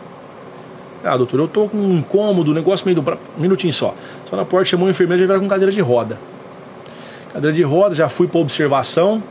Ah, 1.04 1.16
doutor, 1.16 1.40
eu 1.40 1.48
tô 1.48 1.68
com 1.68 1.76
um 1.76 1.98
incômodo, 1.98 2.52
um 2.52 2.54
negócio 2.54 2.86
meio 2.86 3.00
do. 3.00 3.18
Um 3.36 3.40
minutinho 3.40 3.72
só. 3.72 3.94
Só 4.32 4.36
na 4.36 4.46
porta 4.46 4.64
chamou 4.64 4.86
o 4.86 4.90
enfermeiro 4.90 5.24
já 5.24 5.28
veio 5.28 5.40
com 5.40 5.46
cadeira 5.46 5.70
de 5.70 5.82
roda. 5.82 6.18
Cadeira 7.34 7.54
de 7.54 7.62
roda, 7.62 7.94
já 7.94 8.09
fui 8.09 8.26
para 8.26 8.40
observação, 8.40 9.22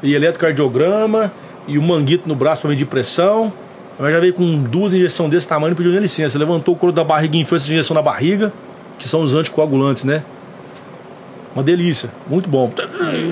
e 0.00 0.14
eletrocardiograma, 0.14 1.32
e 1.66 1.76
o 1.76 1.82
manguito 1.82 2.28
no 2.28 2.36
braço 2.36 2.62
para 2.62 2.70
medir 2.70 2.86
pressão. 2.86 3.52
Ela 3.98 4.08
já 4.12 4.20
veio 4.20 4.32
com 4.32 4.62
duas 4.62 4.92
injeções 4.92 5.32
desse 5.32 5.48
tamanho 5.48 5.72
e 5.72 5.74
pediu 5.74 5.90
nem 5.90 6.00
licença. 6.00 6.38
Levantou 6.38 6.76
o 6.76 6.78
couro 6.78 6.94
da 6.94 7.02
barriga 7.02 7.36
e 7.36 7.40
enfiou 7.40 7.56
essa 7.56 7.66
injeção 7.66 7.92
na 7.92 8.02
barriga, 8.02 8.52
que 9.00 9.08
são 9.08 9.20
os 9.20 9.34
anticoagulantes, 9.34 10.04
né? 10.04 10.22
Uma 11.52 11.64
delícia, 11.64 12.08
muito 12.28 12.48
bom. 12.48 12.70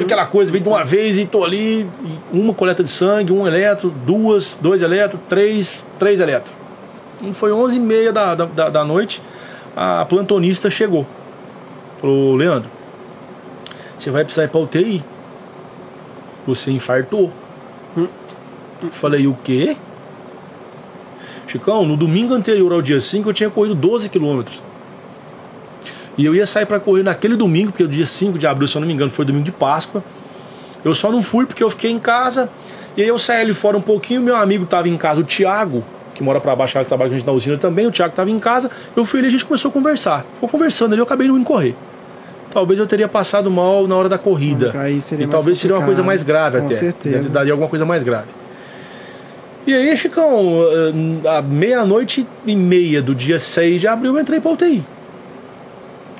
Aquela 0.02 0.26
coisa, 0.26 0.50
veio 0.50 0.64
de 0.64 0.68
uma 0.68 0.84
vez 0.84 1.16
e 1.16 1.26
tô 1.26 1.44
ali, 1.44 1.86
uma 2.32 2.52
coleta 2.52 2.82
de 2.82 2.90
sangue, 2.90 3.32
um 3.32 3.46
eletro, 3.46 3.88
duas, 4.04 4.58
dois 4.60 4.82
eletro, 4.82 5.20
três, 5.28 5.84
três 5.96 6.18
eletro. 6.18 6.52
Foi 7.34 7.52
11 7.52 7.76
e 7.76 7.80
meia 7.80 8.12
da, 8.12 8.34
da, 8.34 8.68
da 8.68 8.84
noite, 8.84 9.22
a 9.76 10.05
plantonista 10.05 10.70
chegou. 10.70 11.06
Falou, 12.01 12.34
Leandro, 12.34 12.70
você 13.98 14.10
vai 14.10 14.24
precisar 14.24 14.44
ir 14.44 14.48
pra 14.48 14.60
UTI. 14.60 15.05
Você 16.46 16.70
infartou. 16.70 17.32
Hum. 17.96 18.09
Falei, 18.90 19.26
o 19.26 19.34
quê? 19.42 19.76
Chicão, 21.48 21.86
no 21.86 21.96
domingo 21.96 22.34
anterior 22.34 22.72
ao 22.72 22.82
dia 22.82 23.01
5 23.01 23.28
eu 23.28 23.32
tinha 23.32 23.48
corrido 23.48 23.74
12 23.74 24.09
quilômetros. 24.09 24.60
E 26.16 26.24
eu 26.24 26.34
ia 26.34 26.46
sair 26.46 26.66
para 26.66 26.78
correr 26.78 27.02
naquele 27.02 27.36
domingo, 27.36 27.72
porque 27.72 27.82
o 27.82 27.88
dia 27.88 28.06
5 28.06 28.38
de 28.38 28.46
abril, 28.46 28.68
se 28.68 28.76
eu 28.76 28.80
não 28.80 28.86
me 28.86 28.94
engano, 28.94 29.10
foi 29.10 29.24
domingo 29.24 29.44
de 29.44 29.52
Páscoa. 29.52 30.05
Eu 30.84 30.94
só 30.94 31.10
não 31.10 31.22
fui 31.22 31.46
porque 31.46 31.62
eu 31.62 31.70
fiquei 31.70 31.90
em 31.90 31.98
casa. 31.98 32.48
E 32.96 33.02
aí 33.02 33.09
eu 33.09 33.18
saí 33.18 33.40
ali 33.40 33.52
fora 33.52 33.76
um 33.76 33.80
pouquinho, 33.80 34.20
meu 34.20 34.36
amigo 34.36 34.64
estava 34.64 34.88
em 34.88 34.96
casa, 34.96 35.20
o 35.20 35.24
Thiago, 35.24 35.82
que 36.14 36.22
mora 36.22 36.40
para 36.40 36.54
baixo, 36.54 36.74
casa 36.74 36.88
trabalha 36.88 37.10
com 37.10 37.16
a 37.16 37.18
gente 37.18 37.26
na 37.26 37.32
usina 37.32 37.58
também, 37.58 37.86
o 37.86 37.90
Thiago 37.90 38.12
estava 38.12 38.30
em 38.30 38.38
casa, 38.38 38.70
eu 38.96 39.04
fui 39.04 39.18
ali 39.18 39.26
e 39.26 39.28
a 39.28 39.32
gente 39.32 39.44
começou 39.44 39.68
a 39.68 39.72
conversar. 39.72 40.24
Ficou 40.34 40.48
conversando 40.48 40.92
ali, 40.92 41.00
eu 41.00 41.04
acabei 41.04 41.28
não 41.28 41.36
indo 41.36 41.44
correr. 41.44 41.74
Talvez 42.50 42.78
eu 42.78 42.86
teria 42.86 43.08
passado 43.08 43.50
mal 43.50 43.88
na 43.88 43.96
hora 43.96 44.08
da 44.08 44.16
corrida. 44.16 44.72
e 45.18 45.26
talvez 45.26 45.58
seria 45.58 45.76
uma 45.76 45.84
coisa 45.84 46.04
mais 46.04 46.22
grave 46.22 46.60
com 46.60 46.66
até. 46.66 46.74
Certeza. 46.74 47.28
Daria 47.28 47.52
alguma 47.52 47.68
coisa 47.68 47.84
mais 47.84 48.04
grave. 48.04 48.28
E 49.66 49.74
aí, 49.74 49.96
Chicão, 49.96 50.60
à 51.28 51.42
meia-noite 51.42 52.26
e 52.46 52.54
meia 52.54 53.02
do 53.02 53.14
dia 53.14 53.38
6 53.38 53.80
de 53.80 53.88
abril 53.88 54.14
eu 54.14 54.20
entrei 54.20 54.38
pra 54.38 54.52
UTI. 54.52 54.84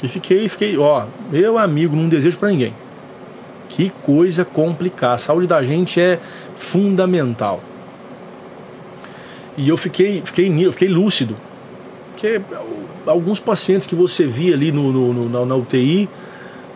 E 0.03 0.09
fiquei, 0.09 0.49
fiquei, 0.49 0.77
ó, 0.77 1.05
meu 1.31 1.57
amigo, 1.57 1.95
não 1.95 2.09
desejo 2.09 2.37
para 2.37 2.49
ninguém. 2.49 2.75
Que 3.69 3.91
coisa 4.03 4.45
complicada. 4.45 5.15
A 5.15 5.19
saúde 5.19 5.47
da 5.47 5.63
gente 5.63 6.01
é 6.01 6.19
fundamental 6.57 7.61
E 9.57 9.69
eu 9.69 9.77
fiquei, 9.77 10.23
fiquei, 10.25 10.53
eu 10.67 10.73
fiquei 10.73 10.89
lúcido. 10.89 11.37
Porque 12.11 12.41
alguns 13.07 13.39
pacientes 13.39 13.87
que 13.87 13.95
você 13.95 14.27
via 14.27 14.55
ali 14.55 14.73
no, 14.73 14.93
no, 14.93 15.13
no 15.13 15.29
na, 15.29 15.47
na, 15.47 15.55
UTI, 15.55 16.09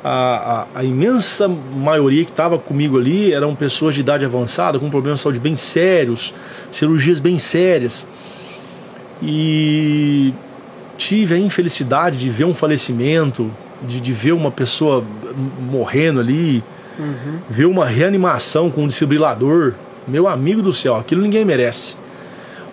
a, 0.05 0.67
a, 0.75 0.81
a, 0.81 0.85
imensa 0.85 1.49
maioria 1.49 2.25
que 2.25 2.31
estava 2.31 2.59
comigo 2.59 2.99
ali 2.99 3.33
eram 3.33 3.55
pessoas 3.55 3.95
de 3.95 4.01
idade 4.01 4.25
avançada, 4.25 4.79
com 4.79 4.89
problemas 4.91 5.21
de 5.21 5.23
saúde 5.23 5.41
bem 5.41 5.57
sérios, 5.57 6.35
cirurgias 6.71 7.19
bem 7.19 7.39
sérias. 7.39 8.07
E 9.23 10.33
tive 10.97 11.35
a 11.35 11.39
infelicidade 11.39 12.17
de 12.17 12.31
ver 12.31 12.45
um 12.45 12.55
falecimento, 12.55 13.51
de, 13.83 14.01
de 14.01 14.13
ver 14.13 14.33
uma 14.33 14.51
pessoa 14.51 15.05
morrendo 15.71 16.21
ali, 16.21 16.63
uhum. 16.99 17.39
ver 17.49 17.67
uma 17.67 17.87
reanimação 17.87 18.71
com 18.71 18.85
um 18.85 18.89
desfibrilador. 18.89 19.75
Meu 20.07 20.29
amigo 20.29 20.63
do 20.63 20.73
céu, 20.73 20.97
aquilo 20.97 21.23
ninguém 21.23 21.45
merece. 21.45 21.97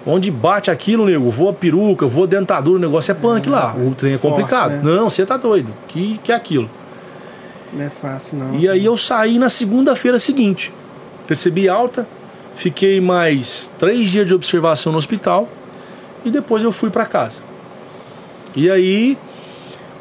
Onde 0.06 0.30
bate 0.30 0.69
aquilo, 0.69 1.06
nego, 1.06 1.32
voa 1.32 1.52
peruca, 1.52 2.06
voa 2.06 2.27
dentadura, 2.27 2.77
o 2.77 2.82
negócio 2.82 3.11
é 3.11 3.15
punk 3.15 3.49
lá. 3.49 3.76
O 3.76 3.95
trem 3.95 4.14
é 4.14 4.18
complicado. 4.18 4.72
Forte, 4.73 4.86
né? 4.86 4.91
Não, 4.91 5.10
você 5.10 5.26
tá 5.26 5.36
doido. 5.36 5.73
Que, 5.88 6.19
que 6.23 6.32
é 6.32 6.36
aquilo? 6.36 6.69
Não 7.73 7.84
é 7.84 7.90
fácil, 7.90 8.38
não. 8.38 8.56
E 8.56 8.69
aí 8.69 8.86
eu 8.86 8.95
saí 8.95 9.40
na 9.40 9.49
segunda-feira 9.49 10.19
seguinte. 10.19 10.72
Recebi 11.27 11.68
alta, 11.68 12.07
fiquei 12.53 13.02
mais 13.02 13.72
três 13.80 14.11
dias 14.11 14.27
de 14.27 14.34
observação 14.34 14.91
no 14.91 14.98
hospital 14.98 15.49
e 16.23 16.30
depois 16.30 16.64
eu 16.64 16.72
fui 16.72 16.91
para 16.91 17.06
casa. 17.06 17.40
E 18.56 18.69
aí, 18.69 19.18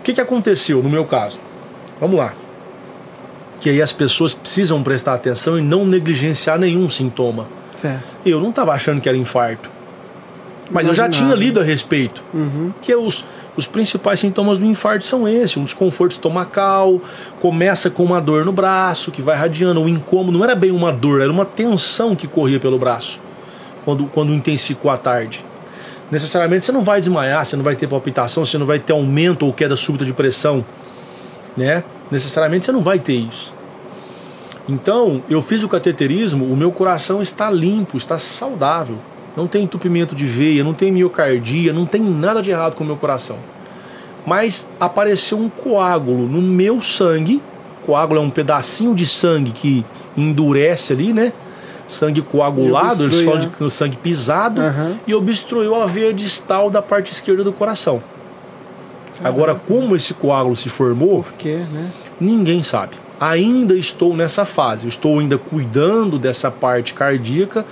o 0.01 0.03
que, 0.03 0.13
que 0.13 0.21
aconteceu 0.21 0.83
no 0.83 0.89
meu 0.89 1.05
caso? 1.05 1.41
Vamos 1.99 2.17
lá. 2.19 2.35
Que 3.61 3.71
aí 3.71 3.81
as 3.81 3.93
pessoas 3.93 4.35
precisam 4.35 4.83
prestar 4.83 5.15
atenção 5.15 5.59
e 5.59 5.63
não 5.63 5.87
negligenciar 5.87 6.59
nenhum 6.59 6.91
sintoma. 6.91 7.49
Certo. 7.73 8.05
Eu 8.25 8.39
não 8.39 8.51
estava 8.51 8.73
achando 8.73 9.01
que 9.01 9.09
era 9.09 9.17
infarto. 9.17 9.74
Mas 10.71 10.87
eu 10.87 10.95
já 10.95 11.09
tinha 11.09 11.35
lido 11.35 11.61
a 11.61 11.63
respeito. 11.63 12.23
Uhum. 12.33 12.73
Que 12.81 12.93
é 12.93 12.97
os, 12.97 13.25
os 13.57 13.67
principais 13.67 14.21
sintomas 14.21 14.59
do 14.59 14.65
infarto 14.65 15.05
são 15.05 15.29
esses: 15.29 15.57
um 15.57 15.65
desconforto 15.65 16.13
estomacal, 16.13 17.01
começa 17.41 17.91
com 17.91 18.03
uma 18.03 18.21
dor 18.21 18.45
no 18.45 18.53
braço, 18.53 19.11
que 19.11 19.23
vai 19.23 19.37
radiando, 19.37 19.81
um 19.81 19.89
incômodo. 19.89 20.39
Não 20.39 20.45
era 20.45 20.55
bem 20.55 20.71
uma 20.71 20.91
dor, 20.91 21.21
era 21.21 21.31
uma 21.31 21.45
tensão 21.45 22.17
que 22.17 22.27
corria 22.27 22.59
pelo 22.59 22.79
braço 22.79 23.21
quando, 23.85 24.07
quando 24.07 24.33
intensificou 24.33 24.91
à 24.91 24.97
tarde. 24.97 25.45
Necessariamente 26.11 26.65
você 26.65 26.73
não 26.73 26.83
vai 26.83 26.99
desmaiar, 27.01 27.45
você 27.45 27.57
não 27.57 27.65
vai 27.65 27.77
ter 27.77 27.87
palpitação, 27.87 28.45
você 28.45 28.59
não 28.59 28.67
vai 28.67 28.79
ter 28.79 28.93
aumento 28.93 29.47
ou 29.47 29.53
queda 29.53 29.77
súbita 29.77 30.05
de 30.05 30.13
pressão, 30.13 30.65
né? 31.57 31.83
Necessariamente 32.11 32.67
você 32.67 32.73
não 32.73 32.83
vai 32.83 32.99
ter 32.99 33.15
isso. 33.15 33.53
Então, 34.69 35.23
eu 35.29 35.43
fiz 35.43 35.63
o 35.63 35.69
cateterismo, 35.69 36.47
o 36.47 36.57
meu 36.57 36.73
coração 36.73 37.21
está 37.21 37.51
limpo, 37.51 37.97
está 37.97 38.19
saudável 38.19 38.97
não 39.37 39.47
tem 39.47 39.65
entupimento 39.65 40.15
de 40.15 40.27
veia, 40.27 40.63
não 40.63 40.75
tem 40.75 40.93
miocardia, 40.93 41.73
não 41.73 41.87
tem 41.87 42.03
nada 42.03 42.41
de 42.41 42.51
errado 42.51 42.75
com 42.75 42.85
o 42.85 42.87
meu 42.87 42.97
coração. 42.97 43.37
Mas 44.25 44.69
apareceu 44.81 45.39
um 45.39 45.49
coágulo 45.49 46.27
no 46.27 46.41
meu 46.41 46.81
sangue. 46.81 47.43
Coágulo 47.85 48.21
é 48.21 48.23
um 48.23 48.31
pedacinho 48.31 48.95
de 48.95 49.05
sangue 49.05 49.51
que 49.51 49.85
endurece 50.17 50.93
ali, 50.93 51.13
né? 51.13 51.33
Sangue 51.87 52.23
coagulado, 52.23 53.11
só 53.13 53.37
de 53.37 53.49
né? 53.61 53.69
sangue 53.69 53.97
pisado, 53.99 54.63
uhum. 54.63 54.97
e 55.07 55.15
obstruiu 55.15 55.75
a 55.75 55.85
veia 55.85 56.15
distal 56.15 56.71
da 56.71 56.81
parte 56.81 57.13
esquerda 57.13 57.45
do 57.45 57.53
coração. 57.53 58.03
Caramba. 59.19 59.29
Agora, 59.29 59.55
como 59.55 59.95
esse 59.95 60.15
coágulo 60.15 60.57
se 60.57 60.71
formou, 60.71 61.23
Por 61.23 61.35
quê, 61.35 61.61
né? 61.71 61.91
ninguém 62.19 62.63
sabe. 62.63 62.97
Ainda 63.21 63.75
estou 63.75 64.17
nessa 64.17 64.47
fase, 64.47 64.89
estou 64.89 65.19
ainda 65.19 65.37
cuidando 65.37 66.19
dessa 66.19 66.51
parte 66.51 66.95
cardíaca 66.95 67.65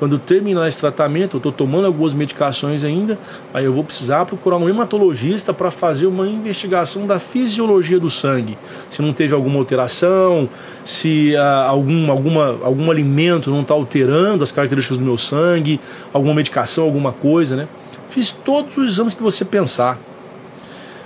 quando 0.00 0.18
terminar 0.18 0.66
esse 0.66 0.80
tratamento, 0.80 1.36
eu 1.36 1.38
estou 1.38 1.52
tomando 1.52 1.84
algumas 1.84 2.14
medicações 2.14 2.84
ainda, 2.84 3.18
aí 3.52 3.66
eu 3.66 3.72
vou 3.72 3.84
precisar 3.84 4.24
procurar 4.24 4.56
um 4.56 4.66
hematologista 4.66 5.52
para 5.52 5.70
fazer 5.70 6.06
uma 6.06 6.26
investigação 6.26 7.06
da 7.06 7.18
fisiologia 7.18 8.00
do 8.00 8.08
sangue. 8.08 8.56
Se 8.88 9.02
não 9.02 9.12
teve 9.12 9.34
alguma 9.34 9.58
alteração, 9.58 10.48
se 10.86 11.36
ah, 11.36 11.66
algum, 11.68 12.10
alguma, 12.10 12.58
algum 12.62 12.90
alimento 12.90 13.50
não 13.50 13.60
está 13.60 13.74
alterando 13.74 14.42
as 14.42 14.50
características 14.50 14.96
do 14.96 15.04
meu 15.04 15.18
sangue, 15.18 15.78
alguma 16.14 16.32
medicação, 16.32 16.84
alguma 16.84 17.12
coisa, 17.12 17.54
né? 17.54 17.68
Fiz 18.08 18.30
todos 18.30 18.78
os 18.78 18.92
exames 18.94 19.12
que 19.12 19.22
você 19.22 19.44
pensar. 19.44 19.98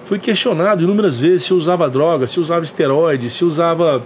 Fui 0.05 0.21
questionado 0.21 0.85
inúmeras 0.85 1.19
vezes 1.19 1.43
se 1.43 1.53
usava 1.53 1.91
droga, 1.91 2.29
se 2.29 2.39
usava 2.39 2.63
esteroide, 2.63 3.29
se 3.29 3.45
usava 3.45 4.01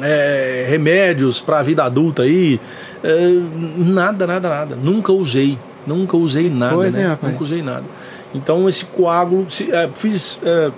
é, 0.00 0.66
remédios 0.68 1.40
para 1.40 1.58
a 1.58 1.62
vida 1.62 1.84
adulta 1.84 2.22
aí, 2.22 2.60
é, 3.02 3.40
nada, 3.76 4.26
nada, 4.26 4.48
nada. 4.48 4.76
Nunca 4.76 5.12
usei. 5.12 5.58
Nunca 5.86 6.16
usei 6.16 6.48
nada. 6.48 6.74
Pois 6.74 6.96
né? 6.96 7.18
é, 7.20 7.26
Nunca 7.26 7.42
usei 7.42 7.62
nada. 7.62 7.84
Então 8.34 8.68
esse 8.68 8.84
coágulo, 8.84 9.46
se, 9.48 9.70
é, 9.70 9.88
fiz 9.94 10.38
é, 10.42 10.70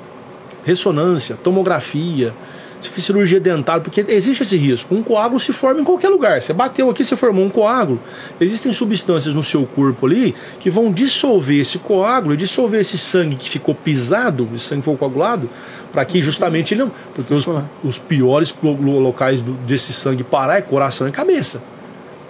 ressonância, 0.64 1.36
tomografia, 1.36 2.34
se 2.80 2.90
fiz 2.90 3.04
cirurgia 3.04 3.40
dental, 3.40 3.80
porque 3.80 4.04
existe 4.08 4.42
esse 4.42 4.56
risco. 4.56 4.94
Um 4.94 5.02
coágulo 5.02 5.40
se 5.40 5.52
forma 5.52 5.80
em 5.80 5.84
qualquer 5.84 6.08
lugar. 6.08 6.40
Você 6.40 6.52
bateu 6.52 6.90
aqui, 6.90 7.04
você 7.04 7.16
formou 7.16 7.44
um 7.44 7.50
coágulo. 7.50 8.00
Existem 8.40 8.72
substâncias 8.72 9.34
no 9.34 9.42
seu 9.42 9.64
corpo 9.64 10.06
ali 10.06 10.34
que 10.58 10.70
vão 10.70 10.92
dissolver 10.92 11.60
esse 11.60 11.78
coágulo 11.78 12.34
e 12.34 12.36
dissolver 12.36 12.80
esse 12.80 12.98
sangue 12.98 13.36
que 13.36 13.48
ficou 13.48 13.74
pisado, 13.74 14.48
esse 14.54 14.64
sangue 14.64 14.82
foi 14.82 14.96
coagulado, 14.96 15.48
para 15.92 16.04
que 16.04 16.20
justamente 16.20 16.74
ele 16.74 16.82
não. 16.82 16.92
Porque 17.14 17.32
os, 17.32 17.46
os, 17.82 17.98
piores 17.98 18.54
locais 18.62 19.40
desse 19.66 19.92
sangue 19.92 20.22
parar 20.22 20.58
é 20.58 20.62
coração 20.62 21.08
e 21.08 21.12
cabeça. 21.12 21.62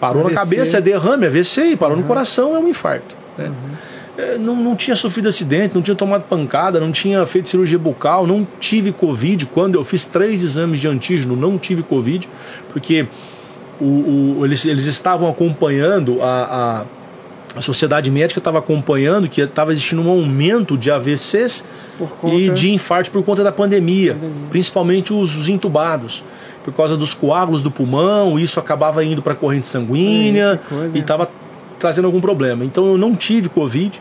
Parou 0.09 0.23
AVC. 0.23 0.35
na 0.35 0.41
cabeça 0.41 0.79
é 0.79 0.81
derrame, 0.81 1.27
AVC, 1.27 1.63
e 1.63 1.77
parou 1.77 1.97
uhum. 1.97 2.03
no 2.03 2.09
coração 2.09 2.55
é 2.55 2.59
um 2.59 2.69
infarto. 2.69 3.15
Né? 3.39 3.51
Uhum. 4.19 4.39
não, 4.39 4.57
não 4.57 4.77
tinha 4.77 4.95
sofrido 4.95 5.29
acidente, 5.29 5.75
não 5.75 5.83
tinha 5.83 5.97
tomado 5.97 6.23
pancada, 6.29 6.79
não 6.79 6.93
tinha 6.93 7.25
feito 7.27 7.49
cirurgia 7.49 7.79
bucal, 7.79 8.27
não 8.27 8.47
tive 8.61 8.93
Covid. 8.93 9.47
Quando 9.47 9.77
eu 9.77 9.85
fiz 9.85 10.05
três 10.05 10.43
exames 10.43 10.81
de 10.81 10.89
antígeno, 10.89 11.37
não 11.37 11.59
tive 11.59 11.83
Covid, 11.83 12.29
porque 12.69 13.07
o, 13.81 14.39
o 14.39 14.45
eles, 14.45 14.65
eles 14.65 14.87
estavam 14.87 15.29
acompanhando 15.29 16.23
a, 16.23 16.83
a 16.83 16.85
a 17.57 17.61
sociedade 17.61 18.11
médica 18.11 18.41
estava 18.41 18.59
acompanhando 18.59 19.29
que 19.29 19.41
estava 19.41 19.71
existindo 19.71 20.03
um 20.03 20.11
aumento 20.11 20.77
de 20.77 20.91
AVCs 20.91 21.65
e 22.24 22.51
de 22.51 22.73
infartos 22.73 23.11
por 23.11 23.23
conta 23.23 23.45
da 23.45 23.53
pandemia, 23.53 24.15
pandemia. 24.15 24.49
principalmente 24.51 25.13
os, 25.13 25.37
os, 25.37 25.49
entubados, 25.49 26.24
por 26.65 26.73
causa 26.73 26.97
dos 26.97 27.13
coágulos 27.13 27.61
do 27.61 27.71
pulmão, 27.71 28.39
isso 28.39 28.59
acabava 28.59 29.05
indo 29.05 29.21
para 29.21 29.35
a 29.35 29.37
corrente 29.37 29.67
sanguínea 29.67 30.59
e 30.95 30.99
estava 30.99 31.29
trazendo 31.79 32.07
algum 32.07 32.21
problema. 32.21 32.65
Então 32.65 32.87
eu 32.87 32.99
não 32.99 33.15
tive 33.15 33.51
Covid. 33.51 34.01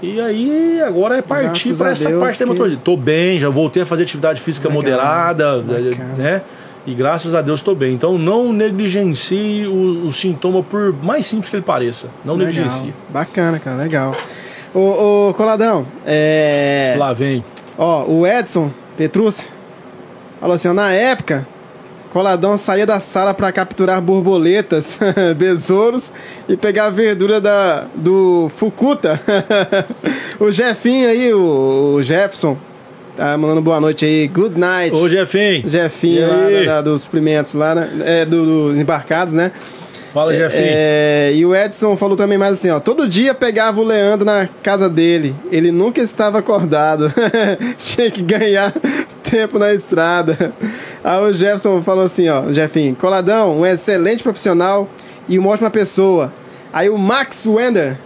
E 0.00 0.18
aí 0.20 0.80
agora 0.80 1.18
é 1.18 1.22
partir 1.22 1.74
para 1.76 1.90
essa 1.90 2.08
parte 2.18 2.34
que... 2.34 2.38
da 2.38 2.44
hematologia. 2.46 2.78
Tô 2.82 2.96
bem, 2.96 3.40
já 3.40 3.50
voltei 3.50 3.82
a 3.82 3.86
fazer 3.86 4.04
atividade 4.04 4.40
física 4.40 4.68
Legal. 4.68 4.82
moderada, 4.82 5.60
né? 6.16 6.40
E 6.86 6.94
graças 6.94 7.34
a 7.34 7.42
Deus 7.42 7.58
estou 7.58 7.74
bem. 7.74 7.92
Então 7.92 8.16
não 8.16 8.52
negligencie 8.52 9.66
o, 9.66 10.06
o, 10.06 10.12
sintoma, 10.12 10.62
por 10.62 10.94
mais 11.02 11.26
simples 11.26 11.50
que 11.50 11.56
ele 11.56 11.64
pareça. 11.64 12.08
Não 12.24 12.34
legal. 12.34 12.54
negligencie. 12.54 12.94
Bacana, 13.10 13.58
cara, 13.58 13.76
legal. 13.76 14.16
Ô, 14.72 15.28
ô 15.28 15.34
Coladão, 15.34 15.84
é. 16.06 16.94
Lá 16.96 17.12
vem. 17.12 17.44
Ó, 17.76 18.04
o 18.04 18.26
Edson 18.26 18.70
Petrucci 18.96 19.48
falou 20.40 20.54
assim: 20.54 20.68
ó, 20.68 20.74
na 20.74 20.92
época, 20.92 21.46
Coladão 22.10 22.56
saía 22.56 22.86
da 22.86 22.98
sala 22.98 23.32
para 23.32 23.52
capturar 23.52 24.00
borboletas, 24.00 24.98
besouros 25.36 26.12
e 26.48 26.56
pegar 26.56 26.86
a 26.86 26.90
verdura 26.90 27.40
da, 27.40 27.86
do 27.94 28.50
Fukuta. 28.56 29.20
o 30.40 30.50
Jefinho 30.50 31.08
aí, 31.08 31.32
o, 31.32 31.94
o 31.96 32.02
Jefferson, 32.02 32.58
Tá 33.16 33.36
mandando 33.36 33.60
boa 33.60 33.78
noite 33.78 34.06
aí. 34.06 34.26
Good 34.28 34.58
night. 34.58 34.96
Ô, 34.96 35.06
Jefinho. 35.06 35.68
Jefinho 35.68 36.26
lá 36.26 36.64
da, 36.64 36.80
dos 36.80 37.02
suprimentos 37.02 37.52
lá, 37.52 37.74
né? 37.74 37.90
É, 38.02 38.24
do, 38.24 38.70
dos 38.70 38.78
embarcados, 38.78 39.34
né? 39.34 39.52
Fala, 40.14 40.34
Jefinho. 40.34 40.64
É, 40.66 41.32
e 41.34 41.44
o 41.44 41.54
Edson 41.54 41.96
falou 41.96 42.16
também 42.16 42.38
mais 42.38 42.54
assim, 42.54 42.70
ó. 42.70 42.80
Todo 42.80 43.06
dia 43.06 43.34
pegava 43.34 43.78
o 43.78 43.84
Leandro 43.84 44.24
na 44.24 44.48
casa 44.62 44.88
dele. 44.88 45.34
Ele 45.52 45.70
nunca 45.70 46.00
estava 46.00 46.38
acordado. 46.38 47.12
Tinha 47.78 48.10
que 48.10 48.22
ganhar 48.22 48.72
tempo 49.30 49.58
na 49.58 49.72
estrada. 49.72 50.52
Aí 51.02 51.22
o 51.22 51.32
Jefferson 51.32 51.82
falou 51.82 52.04
assim, 52.04 52.28
ó. 52.28 52.52
Jefinho, 52.52 52.94
Coladão, 52.96 53.60
um 53.60 53.66
excelente 53.66 54.22
profissional 54.22 54.88
e 55.28 55.38
uma 55.38 55.50
ótima 55.50 55.70
pessoa. 55.70 56.32
Aí 56.72 56.88
o 56.88 56.98
Max 56.98 57.46
Wender 57.46 57.96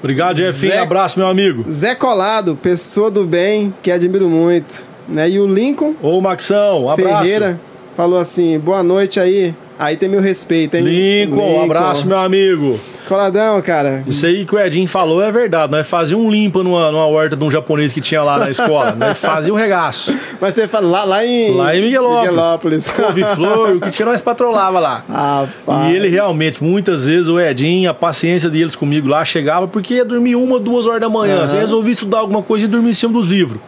Obrigado, 0.00 0.36
Jefinho. 0.36 0.72
Zé... 0.72 0.78
Abraço, 0.78 1.18
meu 1.18 1.28
amigo. 1.28 1.70
Zé 1.70 1.94
Colado, 1.94 2.56
pessoa 2.56 3.10
do 3.10 3.24
bem, 3.24 3.72
que 3.82 3.92
admiro 3.92 4.28
muito. 4.28 4.82
Né? 5.06 5.28
E 5.30 5.38
o 5.38 5.46
Lincoln. 5.46 5.94
Ô, 6.02 6.20
Maxão, 6.20 6.84
um 6.84 6.90
abraço. 6.90 7.24
Ferreira 7.24 7.60
falou 7.94 8.18
assim: 8.18 8.58
boa 8.58 8.82
noite 8.82 9.20
aí. 9.20 9.54
Aí 9.80 9.96
tem 9.96 10.10
meu 10.10 10.20
respeito, 10.20 10.76
hein? 10.76 10.84
Lincoln, 10.84 11.36
Lincoln. 11.36 11.58
um 11.58 11.64
abraço, 11.64 12.06
meu 12.06 12.18
amigo. 12.18 12.78
Coladão, 13.08 13.60
cara. 13.60 14.04
Isso 14.06 14.24
aí 14.24 14.44
que 14.44 14.54
o 14.54 14.58
Edinho 14.58 14.86
falou 14.86 15.20
é 15.20 15.32
verdade. 15.32 15.72
Nós 15.72 15.84
fazíamos 15.88 16.26
um 16.26 16.30
limpa 16.30 16.62
numa, 16.62 16.92
numa 16.92 17.06
horta 17.06 17.34
de 17.34 17.42
um 17.42 17.50
japonês 17.50 17.92
que 17.92 18.00
tinha 18.00 18.22
lá 18.22 18.38
na 18.38 18.50
escola. 18.50 18.92
Nós 18.92 19.18
fazia 19.18 19.52
o 19.52 19.56
regaço. 19.56 20.14
Mas 20.40 20.54
você 20.54 20.68
fala 20.68 20.86
lá, 20.86 21.04
lá 21.04 21.26
em. 21.26 21.52
Lá 21.56 21.74
em 21.74 21.82
Miguelópolis. 21.82 22.30
Miguelópolis. 22.30 22.90
Couve-flor, 22.92 23.76
o 23.76 23.80
que 23.80 23.90
tinha 23.90 24.06
nós 24.06 24.20
patrolava 24.20 24.78
lá. 24.78 25.04
Rapaz. 25.08 25.90
E 25.90 25.96
ele 25.96 26.08
realmente, 26.08 26.62
muitas 26.62 27.06
vezes, 27.06 27.26
o 27.26 27.40
Edinho, 27.40 27.90
a 27.90 27.94
paciência 27.94 28.48
deles 28.48 28.76
comigo 28.76 29.08
lá 29.08 29.24
chegava 29.24 29.66
porque 29.66 29.94
ia 29.94 30.04
dormir 30.04 30.36
uma, 30.36 30.60
duas 30.60 30.86
horas 30.86 31.00
da 31.00 31.08
manhã. 31.08 31.38
Aham. 31.38 31.46
Você 31.48 31.58
resolvia 31.58 31.92
estudar 31.92 32.18
alguma 32.18 32.42
coisa 32.42 32.66
e 32.66 32.68
dormir 32.68 32.90
em 32.90 32.94
cima 32.94 33.12
dos 33.14 33.28
livros. 33.28 33.60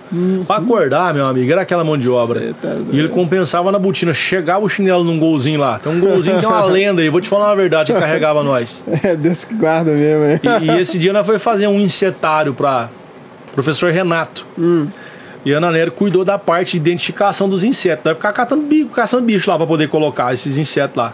Pra 0.47 0.59
acordar, 0.59 1.13
meu 1.15 1.27
amigo, 1.27 1.51
era 1.51 1.63
aquela 1.63 1.83
mão 1.83 1.97
de 1.99 2.09
obra. 2.09 2.55
Tá 2.61 2.77
e 2.93 2.99
ele 2.99 3.09
compensava 3.09 3.73
na 3.73 3.79
botina. 3.79 4.15
Chegava 4.15 4.65
o 4.65 4.69
chinelo 4.69 5.03
num 5.03 5.19
golzinho 5.19 5.59
lá. 5.59 5.81
Um 5.85 5.99
golzinho 6.07 6.39
que 6.39 6.45
é 6.45 6.49
uma 6.49 6.65
lenda 6.67 7.03
aí. 7.03 7.09
Vou 7.09 7.21
te 7.21 7.29
falar 7.29 7.49
uma 7.49 7.57
verdade 7.57 7.93
que 7.93 7.99
carregava 7.99 8.43
nós. 8.43 8.85
É 9.03 9.15
Deus 9.17 9.45
que 9.45 9.55
guarda 9.55 9.93
mesmo, 9.93 10.25
hein? 10.25 10.41
E, 10.63 10.71
e 10.71 10.81
esse 10.81 10.99
dia 10.99 11.13
nós 11.13 11.27
foi 11.27 11.39
fazer 11.39 11.67
um 11.67 11.79
insetário 11.81 12.55
para 12.55 12.89
professor 13.53 13.91
Renato. 13.93 14.47
E 15.45 15.53
a 15.53 15.57
Ana 15.57 15.73
Nery 15.73 15.91
cuidou 15.91 16.25
da 16.25 16.39
parte 16.39 16.73
de 16.73 16.77
identificação 16.77 17.49
dos 17.49 17.65
insetos. 17.65 18.05
Vai 18.05 18.15
ficar 18.15 18.33
catando 18.33 18.63
bicho, 18.63 18.89
caçando 18.91 19.25
bicho 19.25 19.51
lá 19.51 19.57
para 19.57 19.67
poder 19.67 19.89
colocar 19.89 20.33
esses 20.33 20.57
insetos 20.57 20.97
lá. 20.97 21.13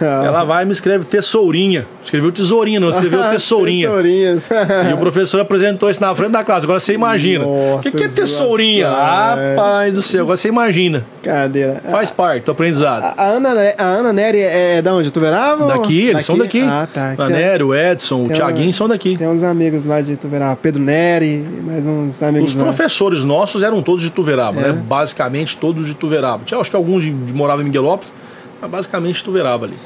Ela 0.00 0.44
vai 0.44 0.62
e 0.64 0.66
me 0.66 0.72
escreve 0.72 1.04
tesourinha. 1.04 1.86
Escreveu 2.02 2.32
tesourinha, 2.32 2.80
não, 2.80 2.88
escreveu 2.90 3.22
tesourinha. 3.30 3.88
Tesourinhas. 3.88 4.48
E 4.90 4.92
o 4.92 4.96
professor 4.98 5.40
apresentou 5.40 5.88
isso 5.90 6.00
na 6.00 6.14
frente 6.14 6.32
da 6.32 6.42
classe. 6.44 6.64
Agora 6.66 6.80
você 6.80 6.94
imagina. 6.94 7.44
O 7.46 7.78
que, 7.82 7.90
que 7.92 8.04
é 8.04 8.08
tesourinha? 8.08 8.86
é. 8.86 9.54
Rapaz 9.56 9.94
do 9.94 10.02
céu, 10.02 10.22
agora 10.22 10.36
você 10.36 10.48
imagina. 10.48 11.04
Cadeira. 11.22 11.80
Faz 11.90 12.10
parte 12.10 12.44
do 12.44 12.52
aprendizado. 12.52 13.02
A, 13.04 13.14
a 13.24 13.26
Ana, 13.28 13.50
a 13.78 13.84
Ana 13.84 14.12
Nery 14.12 14.38
é 14.40 14.82
da 14.82 14.94
onde? 14.94 15.10
Tuverava? 15.10 15.66
Daqui, 15.66 16.08
eles 16.08 16.24
são 16.24 16.36
daqui. 16.38 16.62
Ah, 16.62 16.86
tá. 16.92 17.14
A 17.18 17.28
Nery, 17.28 17.62
o 17.62 17.74
Edson, 17.74 18.24
o 18.24 18.26
tem 18.26 18.36
Thiaguinho 18.36 18.66
uma- 18.68 18.72
são 18.72 18.88
daqui. 18.88 19.16
Tem 19.16 19.28
uns 19.28 19.42
amigos 19.42 19.86
lá 19.86 20.00
de 20.00 20.16
Tuverava. 20.16 20.56
Pedro 20.56 20.80
Nery, 20.82 21.44
mais 21.64 21.84
uns 21.86 22.22
amigos 22.22 22.50
Os 22.50 22.56
lá. 22.56 22.64
professores 22.64 23.24
nossos 23.24 23.62
eram 23.62 23.82
todos 23.82 24.02
de 24.02 24.10
Tuveraba, 24.10 24.60
É. 24.60 24.68
né? 24.68 24.72
Basicamente 24.72 25.56
todos 25.56 25.86
de 25.86 25.94
Tuveraba. 25.94 26.42
Tinha, 26.44 26.60
acho 26.60 26.70
que 26.70 26.76
alguns 26.76 27.02
de, 27.02 27.10
de 27.12 27.32
moravam 27.32 27.62
em 27.62 27.66
Miguelópolis, 27.66 28.12
mas 28.12 28.25
basicamente 28.62 29.22
Tuveraba 29.24 29.66
ali. 29.66 29.78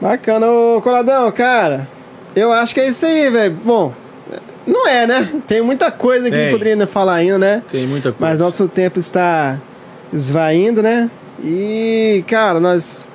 Bacana, 0.00 0.50
ô 0.50 0.80
Coladão, 0.82 1.30
cara. 1.32 1.88
Eu 2.34 2.52
acho 2.52 2.74
que 2.74 2.80
é 2.80 2.88
isso 2.88 3.06
aí, 3.06 3.30
velho. 3.30 3.56
Bom, 3.64 3.94
não 4.66 4.86
é, 4.88 5.06
né? 5.06 5.28
Tem 5.46 5.62
muita 5.62 5.90
coisa 5.90 6.30
que 6.30 6.50
poderia 6.50 6.86
falar 6.86 7.14
ainda, 7.14 7.38
né? 7.38 7.62
Tem 7.70 7.86
muita 7.86 8.12
coisa. 8.12 8.32
Mas 8.32 8.38
nosso 8.38 8.68
tempo 8.68 8.98
está 8.98 9.58
esvaindo, 10.12 10.82
né? 10.82 11.10
E, 11.42 12.24
cara, 12.26 12.58
nós 12.58 13.06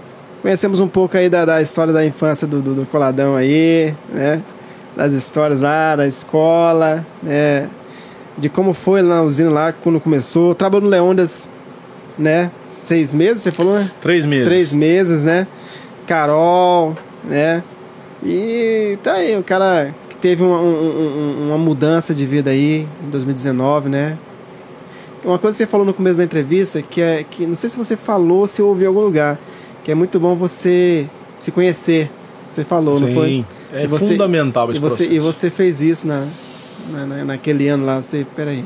conhecemos 0.41 0.79
um 0.79 0.87
pouco 0.87 1.17
aí 1.17 1.29
da, 1.29 1.45
da 1.45 1.61
história 1.61 1.91
da 1.91 2.05
infância 2.05 2.47
do, 2.47 2.61
do, 2.61 2.73
do 2.73 2.85
Coladão 2.85 3.35
aí, 3.35 3.93
né? 4.09 4.41
Das 4.95 5.13
histórias 5.13 5.61
lá 5.61 5.95
da 5.95 6.07
escola, 6.07 7.05
né? 7.21 7.69
De 8.37 8.49
como 8.49 8.73
foi 8.73 9.01
lá 9.01 9.15
na 9.15 9.21
usina 9.23 9.49
lá 9.49 9.73
quando 9.73 9.99
começou. 9.99 10.55
Trabalhou 10.55 10.85
no 10.85 10.89
Leônidas, 10.89 11.49
né? 12.17 12.51
Seis 12.65 13.13
meses, 13.13 13.43
você 13.43 13.51
falou, 13.51 13.75
né? 13.75 13.89
Três 14.01 14.25
meses. 14.25 14.47
Três 14.47 14.73
meses, 14.73 15.23
né? 15.23 15.47
Carol, 16.07 16.95
né? 17.23 17.63
E 18.23 18.97
tá 19.03 19.13
aí, 19.13 19.35
o 19.37 19.43
cara 19.43 19.93
que 20.09 20.15
teve 20.17 20.43
uma, 20.43 20.59
um- 20.59 20.65
um- 21.43 21.47
uma 21.49 21.57
mudança 21.57 22.13
de 22.13 22.25
vida 22.25 22.49
aí 22.51 22.87
em 23.03 23.09
2019, 23.09 23.89
né? 23.89 24.17
Uma 25.23 25.37
coisa 25.37 25.55
que 25.55 25.63
você 25.63 25.67
falou 25.69 25.85
no 25.85 25.93
começo 25.93 26.17
da 26.17 26.23
entrevista, 26.23 26.81
que 26.81 26.99
é 27.01 27.23
que 27.29 27.45
não 27.45 27.55
sei 27.55 27.69
se 27.69 27.77
você 27.77 27.95
falou, 27.95 28.45
se 28.47 28.61
ouviu 28.61 28.85
em 28.85 28.87
algum 28.87 29.01
lugar, 29.01 29.39
que 29.83 29.91
é 29.91 29.95
muito 29.95 30.19
bom 30.19 30.35
você 30.35 31.07
se 31.37 31.51
conhecer. 31.51 32.09
Você 32.49 32.63
falou, 32.63 32.99
não 32.99 33.13
foi? 33.13 33.27
Sim, 33.29 33.45
é 33.73 33.87
você- 33.87 34.07
fundamental 34.07 34.69
esse 34.71 34.79
E 34.79 34.81
você, 34.81 34.95
processo. 34.95 35.11
e 35.13 35.19
você 35.19 35.49
fez 35.49 35.79
isso 35.81 36.07
na, 36.07 36.25
na- 36.89 37.23
naquele 37.25 37.67
ano 37.69 37.85
lá. 37.85 38.01
Você, 38.01 38.25
peraí. 38.35 38.65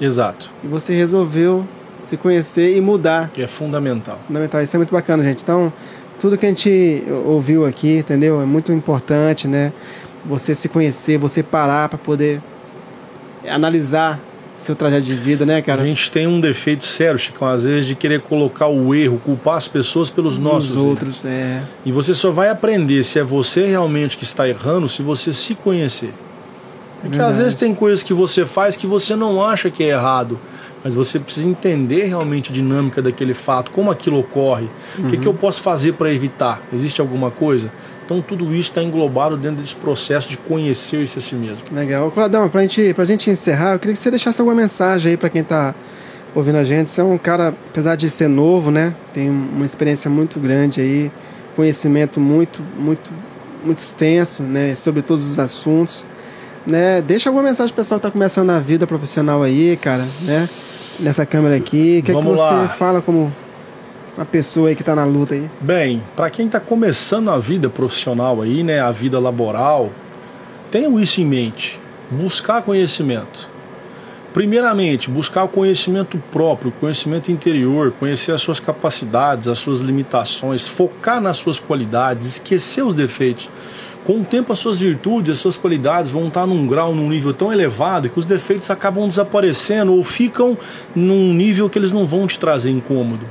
Exato, 0.00 0.50
E 0.64 0.66
você 0.66 0.94
resolveu 0.94 1.64
se 2.00 2.16
conhecer 2.16 2.76
e 2.76 2.80
mudar 2.80 3.30
que 3.32 3.42
é 3.42 3.46
fundamental. 3.46 4.18
fundamental. 4.26 4.62
Isso 4.62 4.76
é 4.76 4.78
muito 4.78 4.92
bacana, 4.92 5.22
gente. 5.22 5.42
Então, 5.42 5.72
tudo 6.20 6.36
que 6.36 6.44
a 6.44 6.48
gente 6.48 7.02
ouviu 7.24 7.64
aqui, 7.64 7.98
entendeu? 7.98 8.40
É 8.42 8.44
muito 8.44 8.72
importante, 8.72 9.46
né? 9.46 9.72
Você 10.24 10.54
se 10.54 10.68
conhecer, 10.68 11.18
você 11.18 11.42
parar 11.42 11.88
para 11.88 11.98
poder 11.98 12.42
analisar 13.48 14.20
seu 14.58 14.76
trajeto 14.76 15.06
de 15.06 15.14
vida, 15.14 15.46
né, 15.46 15.62
cara? 15.62 15.82
A 15.82 15.86
gente 15.86 16.12
tem 16.12 16.26
um 16.26 16.38
defeito 16.38 16.84
sério, 16.84 17.18
Chicão, 17.18 17.48
às 17.48 17.64
vezes, 17.64 17.86
de 17.86 17.94
querer 17.94 18.20
colocar 18.20 18.66
o 18.66 18.94
erro, 18.94 19.18
culpar 19.24 19.56
as 19.56 19.66
pessoas 19.66 20.10
pelos 20.10 20.36
nossos 20.36 20.70
Os 20.70 20.76
erros. 20.76 20.86
outros, 20.86 21.24
é. 21.24 21.62
E 21.84 21.90
você 21.90 22.14
só 22.14 22.30
vai 22.30 22.50
aprender 22.50 23.02
se 23.02 23.18
é 23.18 23.22
você 23.22 23.66
realmente 23.66 24.18
que 24.18 24.24
está 24.24 24.46
errando 24.46 24.88
se 24.88 25.02
você 25.02 25.32
se 25.32 25.54
conhecer. 25.54 26.12
Porque 27.00 27.16
às 27.16 27.22
verdade. 27.22 27.38
vezes 27.38 27.54
tem 27.54 27.74
coisas 27.74 28.02
que 28.02 28.12
você 28.12 28.44
faz 28.44 28.76
que 28.76 28.86
você 28.86 29.16
não 29.16 29.42
acha 29.42 29.70
que 29.70 29.82
é 29.82 29.88
errado, 29.88 30.38
mas 30.82 30.94
você 30.94 31.18
precisa 31.18 31.46
entender 31.46 32.04
realmente 32.06 32.50
a 32.50 32.54
dinâmica 32.54 33.02
daquele 33.02 33.34
fato, 33.34 33.70
como 33.70 33.90
aquilo 33.90 34.18
ocorre, 34.18 34.68
o 34.98 35.08
que, 35.08 35.16
que 35.16 35.28
eu 35.28 35.34
posso 35.34 35.62
fazer 35.62 35.92
para 35.92 36.12
evitar? 36.12 36.62
Existe 36.72 37.00
alguma 37.00 37.30
coisa? 37.30 37.70
Então 38.04 38.20
tudo 38.20 38.46
isso 38.46 38.70
está 38.70 38.82
englobado 38.82 39.36
dentro 39.36 39.60
desse 39.60 39.76
processo 39.76 40.28
de 40.28 40.36
conhecer-se 40.36 41.18
a 41.18 41.20
si 41.20 41.34
mesmo. 41.36 41.62
Legal. 41.70 42.10
Coladão, 42.10 42.48
pra 42.48 42.62
gente, 42.62 42.92
pra 42.92 43.04
gente 43.04 43.30
encerrar, 43.30 43.74
eu 43.74 43.78
queria 43.78 43.94
que 43.94 44.00
você 44.00 44.10
deixasse 44.10 44.40
alguma 44.40 44.60
mensagem 44.60 45.12
aí 45.12 45.16
para 45.16 45.28
quem 45.28 45.44
tá 45.44 45.74
ouvindo 46.34 46.58
a 46.58 46.64
gente. 46.64 46.90
Você 46.90 47.00
é 47.00 47.04
um 47.04 47.16
cara, 47.16 47.54
apesar 47.70 47.94
de 47.94 48.10
ser 48.10 48.28
novo, 48.28 48.72
né? 48.72 48.96
Tem 49.14 49.30
uma 49.30 49.64
experiência 49.64 50.10
muito 50.10 50.40
grande 50.40 50.80
aí, 50.80 51.12
conhecimento 51.54 52.18
muito, 52.18 52.60
muito, 52.76 53.10
muito 53.64 53.78
extenso, 53.78 54.42
né? 54.42 54.74
Sobre 54.74 55.02
todos 55.02 55.24
os 55.24 55.38
assuntos. 55.38 56.04
Né? 56.66 57.00
Deixa 57.00 57.30
alguma 57.30 57.44
mensagem 57.44 57.72
pro 57.72 57.82
pessoal 57.82 58.00
que 58.00 58.06
tá 58.06 58.10
começando 58.10 58.48
na 58.48 58.58
vida 58.58 58.88
profissional 58.88 59.42
aí, 59.42 59.78
cara, 59.80 60.06
né? 60.22 60.48
Nessa 61.00 61.24
câmera 61.24 61.56
aqui. 61.56 61.98
O 62.00 62.02
que, 62.02 62.12
é 62.12 62.14
que 62.14 62.22
você 62.22 62.42
lá. 62.42 62.68
fala 62.68 63.00
como 63.00 63.32
uma 64.16 64.26
pessoa 64.26 64.68
aí 64.68 64.76
que 64.76 64.84
tá 64.84 64.94
na 64.94 65.04
luta 65.04 65.34
aí? 65.34 65.50
Bem, 65.60 66.02
para 66.14 66.28
quem 66.30 66.46
está 66.46 66.60
começando 66.60 67.30
a 67.30 67.38
vida 67.38 67.68
profissional 67.68 68.42
aí, 68.42 68.62
né, 68.62 68.80
a 68.80 68.90
vida 68.90 69.18
laboral, 69.18 69.90
tenham 70.70 71.00
isso 71.00 71.20
em 71.20 71.24
mente. 71.24 71.80
Buscar 72.10 72.62
conhecimento. 72.62 73.48
Primeiramente, 74.32 75.10
buscar 75.10 75.44
o 75.44 75.48
conhecimento 75.48 76.22
próprio, 76.30 76.68
o 76.68 76.72
conhecimento 76.80 77.32
interior, 77.32 77.92
conhecer 77.98 78.32
as 78.32 78.40
suas 78.42 78.60
capacidades, 78.60 79.48
as 79.48 79.58
suas 79.58 79.80
limitações, 79.80 80.68
focar 80.68 81.20
nas 81.20 81.36
suas 81.36 81.58
qualidades, 81.58 82.28
esquecer 82.28 82.82
os 82.82 82.94
defeitos. 82.94 83.50
Com 84.04 84.20
o 84.20 84.24
tempo, 84.24 84.52
as 84.52 84.58
suas 84.58 84.78
virtudes, 84.78 85.32
as 85.32 85.38
suas 85.38 85.56
qualidades 85.56 86.10
vão 86.10 86.28
estar 86.28 86.46
num 86.46 86.66
grau, 86.66 86.94
num 86.94 87.08
nível 87.08 87.34
tão 87.34 87.52
elevado 87.52 88.08
que 88.08 88.18
os 88.18 88.24
defeitos 88.24 88.70
acabam 88.70 89.06
desaparecendo 89.08 89.94
ou 89.94 90.02
ficam 90.02 90.56
num 90.94 91.34
nível 91.34 91.68
que 91.68 91.78
eles 91.78 91.92
não 91.92 92.06
vão 92.06 92.26
te 92.26 92.38
trazer 92.38 92.70
incômodo 92.70 93.26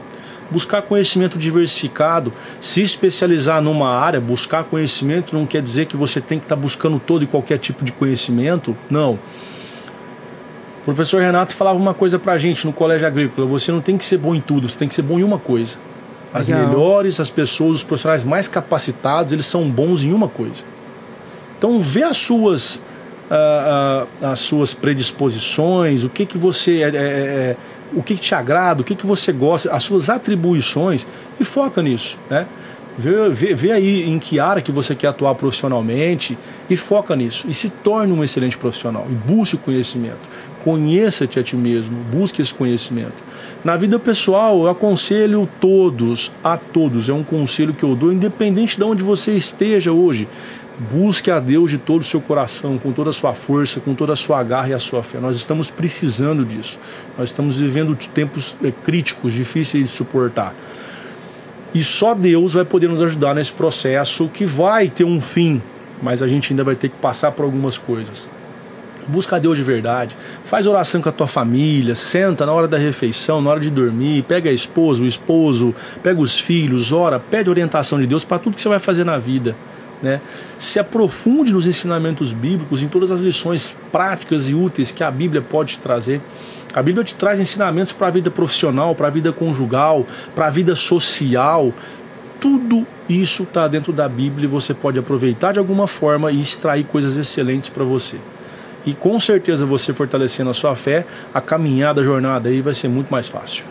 buscar 0.49 0.81
conhecimento 0.81 1.37
diversificado, 1.37 2.33
se 2.59 2.81
especializar 2.81 3.61
numa 3.61 3.89
área, 3.89 4.19
buscar 4.19 4.63
conhecimento 4.63 5.35
não 5.35 5.45
quer 5.45 5.61
dizer 5.61 5.85
que 5.85 5.95
você 5.95 6.19
tem 6.19 6.39
que 6.39 6.45
estar 6.45 6.55
buscando 6.55 6.99
todo 6.99 7.23
e 7.23 7.27
qualquer 7.27 7.59
tipo 7.59 7.85
de 7.85 7.91
conhecimento, 7.91 8.75
não. 8.89 9.19
O 10.81 10.85
professor 10.85 11.21
Renato 11.21 11.53
falava 11.53 11.77
uma 11.77 11.93
coisa 11.93 12.17
pra 12.17 12.37
gente 12.37 12.65
no 12.65 12.73
colégio 12.73 13.05
agrícola: 13.05 13.45
você 13.45 13.71
não 13.71 13.81
tem 13.81 13.97
que 13.97 14.05
ser 14.05 14.17
bom 14.17 14.33
em 14.33 14.41
tudo, 14.41 14.67
você 14.67 14.77
tem 14.77 14.87
que 14.87 14.95
ser 14.95 15.03
bom 15.03 15.19
em 15.19 15.23
uma 15.23 15.37
coisa. 15.37 15.77
As 16.33 16.47
Legal. 16.47 16.67
melhores, 16.67 17.19
as 17.19 17.29
pessoas, 17.29 17.77
os 17.77 17.83
profissionais 17.83 18.23
mais 18.23 18.47
capacitados, 18.47 19.33
eles 19.33 19.45
são 19.45 19.69
bons 19.69 20.03
em 20.03 20.13
uma 20.13 20.27
coisa. 20.27 20.63
Então, 21.57 21.79
vê 21.81 22.03
as 22.03 22.17
suas, 22.17 22.81
ah, 23.29 24.05
ah, 24.21 24.31
as 24.31 24.39
suas 24.39 24.73
predisposições, 24.73 26.03
o 26.03 26.09
que 26.09 26.25
que 26.25 26.37
você 26.37 26.81
é, 26.83 26.87
é, 26.87 26.89
é, 26.95 27.57
o 27.93 28.03
que, 28.03 28.15
que 28.15 28.21
te 28.21 28.35
agrada, 28.35 28.81
o 28.81 28.83
que, 28.83 28.95
que 28.95 29.05
você 29.05 29.31
gosta, 29.31 29.73
as 29.73 29.83
suas 29.83 30.09
atribuições 30.09 31.07
e 31.39 31.43
foca 31.43 31.81
nisso, 31.81 32.17
né? 32.29 32.45
Vê, 32.97 33.29
vê, 33.29 33.55
vê 33.55 33.71
aí 33.71 34.09
em 34.09 34.19
que 34.19 34.41
área 34.41 34.61
que 34.61 34.73
você 34.73 34.93
quer 34.93 35.07
atuar 35.07 35.33
profissionalmente 35.35 36.37
e 36.69 36.75
foca 36.75 37.15
nisso 37.15 37.47
e 37.49 37.53
se 37.53 37.69
torne 37.69 38.11
um 38.11 38.21
excelente 38.23 38.57
profissional 38.57 39.07
e 39.09 39.13
busque 39.13 39.55
o 39.55 39.59
conhecimento. 39.59 40.19
Conheça-te 40.65 41.39
a 41.39 41.43
ti 41.43 41.55
mesmo, 41.55 41.95
busque 42.11 42.41
esse 42.41 42.53
conhecimento. 42.53 43.23
Na 43.63 43.75
vida 43.75 43.99
pessoal, 43.99 44.61
eu 44.61 44.69
aconselho 44.69 45.47
todos, 45.59 46.31
a 46.41 46.55
todos, 46.55 47.09
é 47.09 47.13
um 47.13 47.23
conselho 47.23 47.73
que 47.73 47.83
eu 47.83 47.93
dou, 47.93 48.13
independente 48.13 48.77
de 48.77 48.83
onde 48.85 49.03
você 49.03 49.33
esteja 49.33 49.91
hoje. 49.91 50.29
Busque 50.89 51.29
a 51.29 51.41
Deus 51.41 51.69
de 51.69 51.77
todo 51.77 51.99
o 51.99 52.05
seu 52.05 52.21
coração, 52.21 52.77
com 52.77 52.93
toda 52.93 53.09
a 53.09 53.13
sua 53.13 53.33
força, 53.33 53.81
com 53.81 53.93
toda 53.93 54.13
a 54.13 54.15
sua 54.15 54.41
garra 54.43 54.69
e 54.69 54.73
a 54.73 54.79
sua 54.79 55.03
fé. 55.03 55.19
Nós 55.19 55.35
estamos 55.35 55.69
precisando 55.69 56.45
disso. 56.45 56.79
Nós 57.17 57.31
estamos 57.31 57.57
vivendo 57.57 57.97
tempos 58.13 58.55
eh, 58.63 58.71
críticos, 58.85 59.33
difíceis 59.33 59.83
de 59.83 59.91
suportar. 59.91 60.55
E 61.73 61.83
só 61.83 62.15
Deus 62.15 62.53
vai 62.53 62.63
poder 62.63 62.87
nos 62.87 63.01
ajudar 63.01 63.35
nesse 63.35 63.51
processo 63.51 64.29
que 64.33 64.45
vai 64.45 64.87
ter 64.87 65.03
um 65.03 65.19
fim, 65.19 65.61
mas 66.01 66.23
a 66.23 66.29
gente 66.29 66.53
ainda 66.53 66.63
vai 66.63 66.77
ter 66.77 66.87
que 66.87 66.95
passar 66.95 67.33
por 67.33 67.43
algumas 67.43 67.77
coisas. 67.77 68.29
Busca 69.09 69.37
a 69.37 69.39
Deus 69.39 69.57
de 69.57 69.63
verdade, 69.63 70.15
faz 70.45 70.67
oração 70.67 71.01
com 71.01 71.09
a 71.09 71.11
tua 71.11 71.25
família, 71.25 71.95
senta 71.95 72.45
na 72.45 72.51
hora 72.51 72.67
da 72.67 72.77
refeição, 72.77 73.41
na 73.41 73.49
hora 73.49 73.59
de 73.59 73.71
dormir, 73.71 74.23
pega 74.23 74.51
a 74.51 74.53
esposa, 74.53 75.01
o 75.01 75.07
esposo, 75.07 75.73
pega 76.03 76.21
os 76.21 76.39
filhos, 76.39 76.91
ora, 76.91 77.19
pede 77.19 77.49
orientação 77.49 77.99
de 77.99 78.05
Deus 78.05 78.23
para 78.23 78.37
tudo 78.37 78.55
que 78.55 78.61
você 78.61 78.69
vai 78.69 78.77
fazer 78.77 79.03
na 79.03 79.17
vida. 79.17 79.55
né? 80.01 80.21
Se 80.59 80.79
aprofunde 80.79 81.51
nos 81.51 81.65
ensinamentos 81.65 82.31
bíblicos, 82.31 82.83
em 82.83 82.87
todas 82.87 83.09
as 83.09 83.19
lições 83.19 83.75
práticas 83.91 84.47
e 84.47 84.53
úteis 84.53 84.91
que 84.91 85.03
a 85.03 85.09
Bíblia 85.09 85.41
pode 85.41 85.73
te 85.73 85.79
trazer. 85.79 86.21
A 86.73 86.83
Bíblia 86.83 87.03
te 87.03 87.15
traz 87.15 87.39
ensinamentos 87.39 87.93
para 87.93 88.07
a 88.07 88.11
vida 88.11 88.29
profissional, 88.29 88.93
para 88.93 89.07
a 89.07 89.09
vida 89.09 89.31
conjugal, 89.31 90.05
para 90.35 90.45
a 90.45 90.49
vida 90.51 90.75
social. 90.75 91.73
Tudo 92.39 92.85
isso 93.09 93.43
está 93.43 93.67
dentro 93.67 93.91
da 93.91 94.07
Bíblia 94.07 94.45
e 94.45 94.47
você 94.47 94.73
pode 94.73 94.99
aproveitar 94.99 95.51
de 95.51 95.59
alguma 95.59 95.87
forma 95.87 96.31
e 96.31 96.39
extrair 96.39 96.83
coisas 96.85 97.17
excelentes 97.17 97.71
para 97.71 97.83
você. 97.83 98.17
E 98.85 98.93
com 98.93 99.19
certeza 99.19 99.65
você 99.65 99.93
fortalecendo 99.93 100.49
a 100.49 100.53
sua 100.53 100.75
fé, 100.75 101.05
a 101.33 101.41
caminhada, 101.41 102.01
a 102.01 102.03
jornada 102.03 102.49
aí 102.49 102.61
vai 102.61 102.73
ser 102.73 102.87
muito 102.87 103.09
mais 103.09 103.27
fácil. 103.27 103.65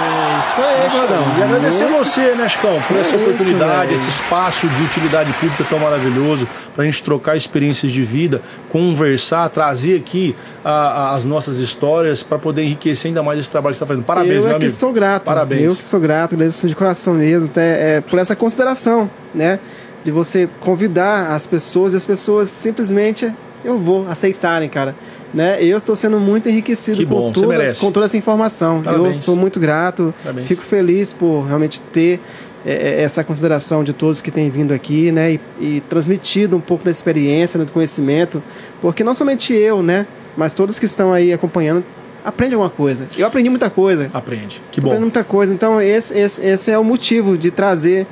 É 0.00 0.38
isso 0.40 0.60
aí, 0.60 0.90
Gordão. 0.90 1.24
E 1.38 1.42
agradecer 1.42 1.84
Muito- 1.86 2.04
você, 2.04 2.34
né, 2.34 2.48
Chicão, 2.48 2.82
por 2.88 2.96
É 2.96 3.00
essa 3.00 3.14
isso, 3.16 3.24
oportunidade, 3.24 3.80
velho. 3.86 3.94
esse 3.94 4.08
espaço 4.08 4.66
de 4.66 4.82
utilidade 4.82 5.32
pública 5.34 5.64
tão 5.68 5.78
maravilhoso, 5.78 6.48
para 6.74 6.82
a 6.82 6.86
gente 6.86 7.02
trocar 7.02 7.36
experiências 7.36 7.92
de 7.92 8.02
vida, 8.04 8.40
conversar, 8.70 9.48
trazer 9.50 9.96
aqui 9.98 10.34
a- 10.64 10.70
a- 10.70 11.14
as 11.14 11.24
nossas 11.24 11.58
histórias 11.58 12.22
para 12.22 12.38
poder 12.38 12.62
enriquecer 12.62 13.08
ainda 13.08 13.22
mais 13.22 13.38
esse 13.38 13.50
trabalho 13.50 13.72
que 13.74 13.78
você 13.78 13.84
está 13.84 13.86
fazendo. 13.94 14.04
Parabéns, 14.04 14.36
eu 14.42 14.48
meu 14.48 14.56
é 14.56 14.58
que 14.58 14.64
amigo. 14.64 14.70
sou 14.78 14.92
grato. 14.92 15.24
Parabéns. 15.24 15.62
Eu 15.62 15.76
que 15.76 15.82
sou 15.82 16.00
grato, 16.00 16.34
agradeço 16.34 16.66
de 16.66 16.74
coração 16.74 17.14
mesmo, 17.14 17.46
até, 17.48 17.96
é, 17.96 18.00
por 18.00 18.18
essa 18.18 18.34
consideração, 18.34 19.10
né? 19.34 19.60
De 20.02 20.10
você 20.10 20.48
convidar 20.60 21.32
as 21.32 21.46
pessoas 21.46 21.94
e 21.94 21.96
as 21.96 22.04
pessoas 22.04 22.48
simplesmente 22.50 23.32
eu 23.64 23.78
vou 23.78 24.06
aceitarem, 24.08 24.68
cara. 24.68 24.94
Né? 25.32 25.58
Eu 25.60 25.76
estou 25.76 25.96
sendo 25.96 26.20
muito 26.20 26.48
enriquecido 26.48 26.98
Que 26.98 27.06
com, 27.06 27.14
bom, 27.14 27.32
toda, 27.32 27.74
com 27.74 27.90
toda 27.90 28.06
essa 28.06 28.16
informação. 28.16 28.82
Parabéns. 28.82 29.16
Eu 29.16 29.22
sou 29.22 29.36
muito 29.36 29.58
grato, 29.58 30.14
Parabéns. 30.22 30.46
fico 30.46 30.62
feliz 30.62 31.12
por 31.12 31.42
realmente 31.42 31.80
ter 31.92 32.20
é, 32.64 32.72
é, 32.72 33.02
essa 33.02 33.24
consideração 33.24 33.82
de 33.82 33.92
todos 33.92 34.20
que 34.20 34.30
têm 34.30 34.48
vindo 34.48 34.72
aqui, 34.72 35.10
né? 35.10 35.32
E, 35.32 35.40
e 35.60 35.80
transmitido 35.88 36.56
um 36.56 36.60
pouco 36.60 36.84
da 36.84 36.90
experiência, 36.90 37.58
né, 37.58 37.64
do 37.64 37.72
conhecimento, 37.72 38.42
porque 38.80 39.02
não 39.02 39.12
somente 39.12 39.52
eu, 39.52 39.82
né? 39.82 40.06
Mas 40.36 40.54
todos 40.54 40.78
que 40.78 40.86
estão 40.86 41.12
aí 41.12 41.32
acompanhando 41.32 41.84
aprendem 42.24 42.54
alguma 42.54 42.70
coisa. 42.70 43.06
Eu 43.18 43.26
aprendi 43.26 43.50
muita 43.50 43.68
coisa. 43.68 44.10
Aprende. 44.14 44.62
Que 44.72 44.80
bom. 44.80 44.98
muita 44.98 45.22
coisa. 45.22 45.52
Então, 45.52 45.80
esse, 45.80 46.16
esse, 46.16 46.44
esse 46.44 46.70
é 46.70 46.78
o 46.78 46.84
motivo 46.84 47.36
de 47.36 47.50
trazer 47.50 48.06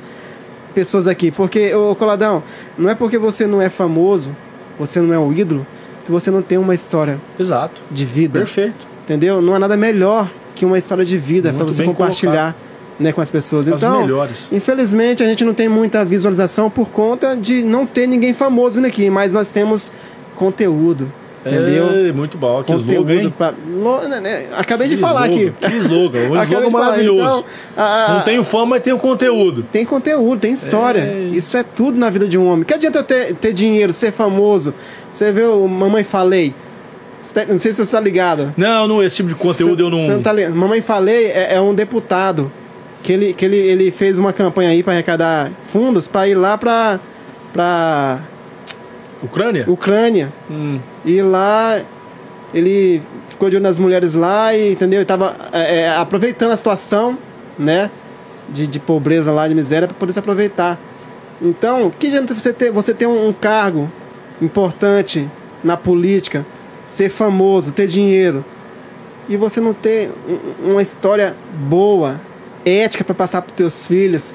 pessoas 0.73 1.07
aqui. 1.07 1.31
Porque, 1.31 1.73
ô 1.73 1.95
Coladão, 1.95 2.43
não 2.77 2.89
é 2.89 2.95
porque 2.95 3.17
você 3.17 3.47
não 3.47 3.61
é 3.61 3.69
famoso, 3.69 4.35
você 4.77 4.99
não 5.01 5.13
é 5.13 5.19
um 5.19 5.31
ídolo, 5.31 5.65
que 6.05 6.11
você 6.11 6.29
não 6.29 6.41
tem 6.41 6.57
uma 6.57 6.73
história 6.73 7.19
Exato. 7.39 7.81
de 7.89 8.05
vida. 8.05 8.39
Perfeito. 8.39 8.87
Entendeu? 9.03 9.41
Não 9.41 9.53
há 9.53 9.59
nada 9.59 9.75
melhor 9.77 10.29
que 10.55 10.65
uma 10.65 10.77
história 10.77 11.05
de 11.05 11.17
vida 11.17 11.53
para 11.53 11.65
você 11.65 11.83
compartilhar 11.83 12.55
né, 12.99 13.11
com 13.11 13.21
as 13.21 13.31
pessoas. 13.31 13.67
As 13.67 13.81
então, 13.81 14.01
melhores. 14.01 14.49
infelizmente, 14.51 15.23
a 15.23 15.25
gente 15.25 15.43
não 15.43 15.53
tem 15.53 15.67
muita 15.67 16.05
visualização 16.05 16.69
por 16.69 16.89
conta 16.89 17.35
de 17.35 17.63
não 17.63 17.85
ter 17.85 18.07
ninguém 18.07 18.33
famoso 18.33 18.75
vindo 18.75 18.85
aqui, 18.85 19.09
mas 19.09 19.33
nós 19.33 19.51
temos 19.51 19.91
conteúdo. 20.35 21.11
Entendeu? 21.45 21.89
É, 22.07 22.11
muito 22.13 22.37
bom. 22.37 22.63
Que 22.63 22.71
slogan, 22.73 23.13
hein? 23.13 23.33
pra- 23.37 23.53
né, 24.07 24.19
né, 24.21 24.45
Acabei 24.53 24.87
de 24.87 24.95
Que 24.95 25.01
falar 25.01 25.27
slogan, 25.27 25.49
aqui. 25.49 25.69
Que 25.71 25.77
slogan. 25.77 26.19
Um 26.19 26.35
slogan 26.43 26.65
de 26.65 26.69
maravilhoso. 26.71 27.45
Então, 27.73 27.83
a- 27.85 28.13
Não 28.15 28.21
tenho 28.21 28.43
fama, 28.43 28.65
mas 28.67 28.83
tenho 28.83 28.97
conteúdo. 28.97 29.63
tem 29.71 29.83
conteúdo, 29.85 30.39
tem 30.39 30.51
história. 30.53 31.01
É. 31.01 31.29
Isso 31.33 31.57
é 31.57 31.63
tudo 31.63 31.97
na 31.97 32.09
vida 32.09 32.27
de 32.27 32.37
um 32.37 32.47
homem. 32.47 32.63
Que 32.63 32.73
adianta 32.73 32.99
eu 32.99 33.03
ter, 33.03 33.33
ter 33.35 33.51
dinheiro, 33.53 33.91
ser 33.91 34.11
famoso? 34.11 34.73
Você 35.11 35.31
vê 35.31 35.43
o 35.43 35.67
Mamãe 35.67 36.03
Falei? 36.03 36.53
Tá- 37.33 37.45
Não 37.45 37.57
sei 37.57 37.73
se 37.73 37.83
você 37.83 37.91
tá 37.91 37.99
ligado. 37.99 38.53
Não, 38.55 38.87
não, 38.87 39.03
esse 39.03 39.15
tipo 39.17 39.29
de 39.29 39.35
conteúdo 39.35 39.77
Cê- 39.77 39.81
eu 39.83 39.89
não. 39.89 40.21
tá? 40.21 40.31
Mamãe 40.53 40.81
Falei 40.81 41.25
é, 41.27 41.55
é 41.55 41.61
um 41.61 41.73
deputado 41.73 42.51
que 43.01 43.11
ele, 43.11 43.33
que 43.33 43.43
ele, 43.43 43.57
ele 43.57 43.91
fez 43.91 44.17
uma 44.17 44.31
campanha 44.31 44.69
aí 44.69 44.81
para 44.81 44.93
arrecadar 44.93 45.51
fundos 45.73 46.07
para 46.07 46.27
ir 46.27 46.35
lá 46.35 46.57
para 46.57 46.99
para 47.51 48.19
Ucrânia? 49.23 49.65
Ucrânia. 49.67 50.31
Hum, 50.49 50.79
E 51.05 51.21
lá 51.21 51.81
ele 52.53 53.01
ficou 53.29 53.49
de 53.49 53.55
olho 53.55 53.63
nas 53.63 53.79
mulheres 53.79 54.13
lá 54.13 54.53
e 54.55 54.73
entendeu? 54.73 54.99
Ele 54.99 55.05
tava 55.05 55.35
é, 55.51 55.81
é, 55.81 55.97
aproveitando 55.97 56.51
a 56.51 56.57
situação, 56.57 57.17
né? 57.57 57.89
De, 58.49 58.67
de 58.67 58.79
pobreza 58.79 59.31
lá, 59.31 59.47
de 59.47 59.55
miséria, 59.55 59.87
para 59.87 59.95
poder 59.97 60.11
se 60.11 60.19
aproveitar. 60.19 60.77
Então, 61.41 61.89
que 61.97 62.07
adianta 62.07 62.33
você 62.33 62.51
ter, 62.53 62.71
você 62.71 62.93
ter 62.93 63.07
um, 63.07 63.29
um 63.29 63.33
cargo 63.33 63.89
importante 64.41 65.27
na 65.63 65.77
política, 65.77 66.45
ser 66.87 67.09
famoso, 67.09 67.71
ter 67.71 67.87
dinheiro, 67.87 68.43
e 69.29 69.37
você 69.37 69.61
não 69.61 69.73
ter 69.73 70.11
um- 70.27 70.71
uma 70.71 70.81
história 70.81 71.35
boa, 71.69 72.19
ética 72.65 73.03
para 73.03 73.15
passar 73.15 73.41
para 73.41 73.55
teus 73.55 73.87
filhos, 73.87 74.33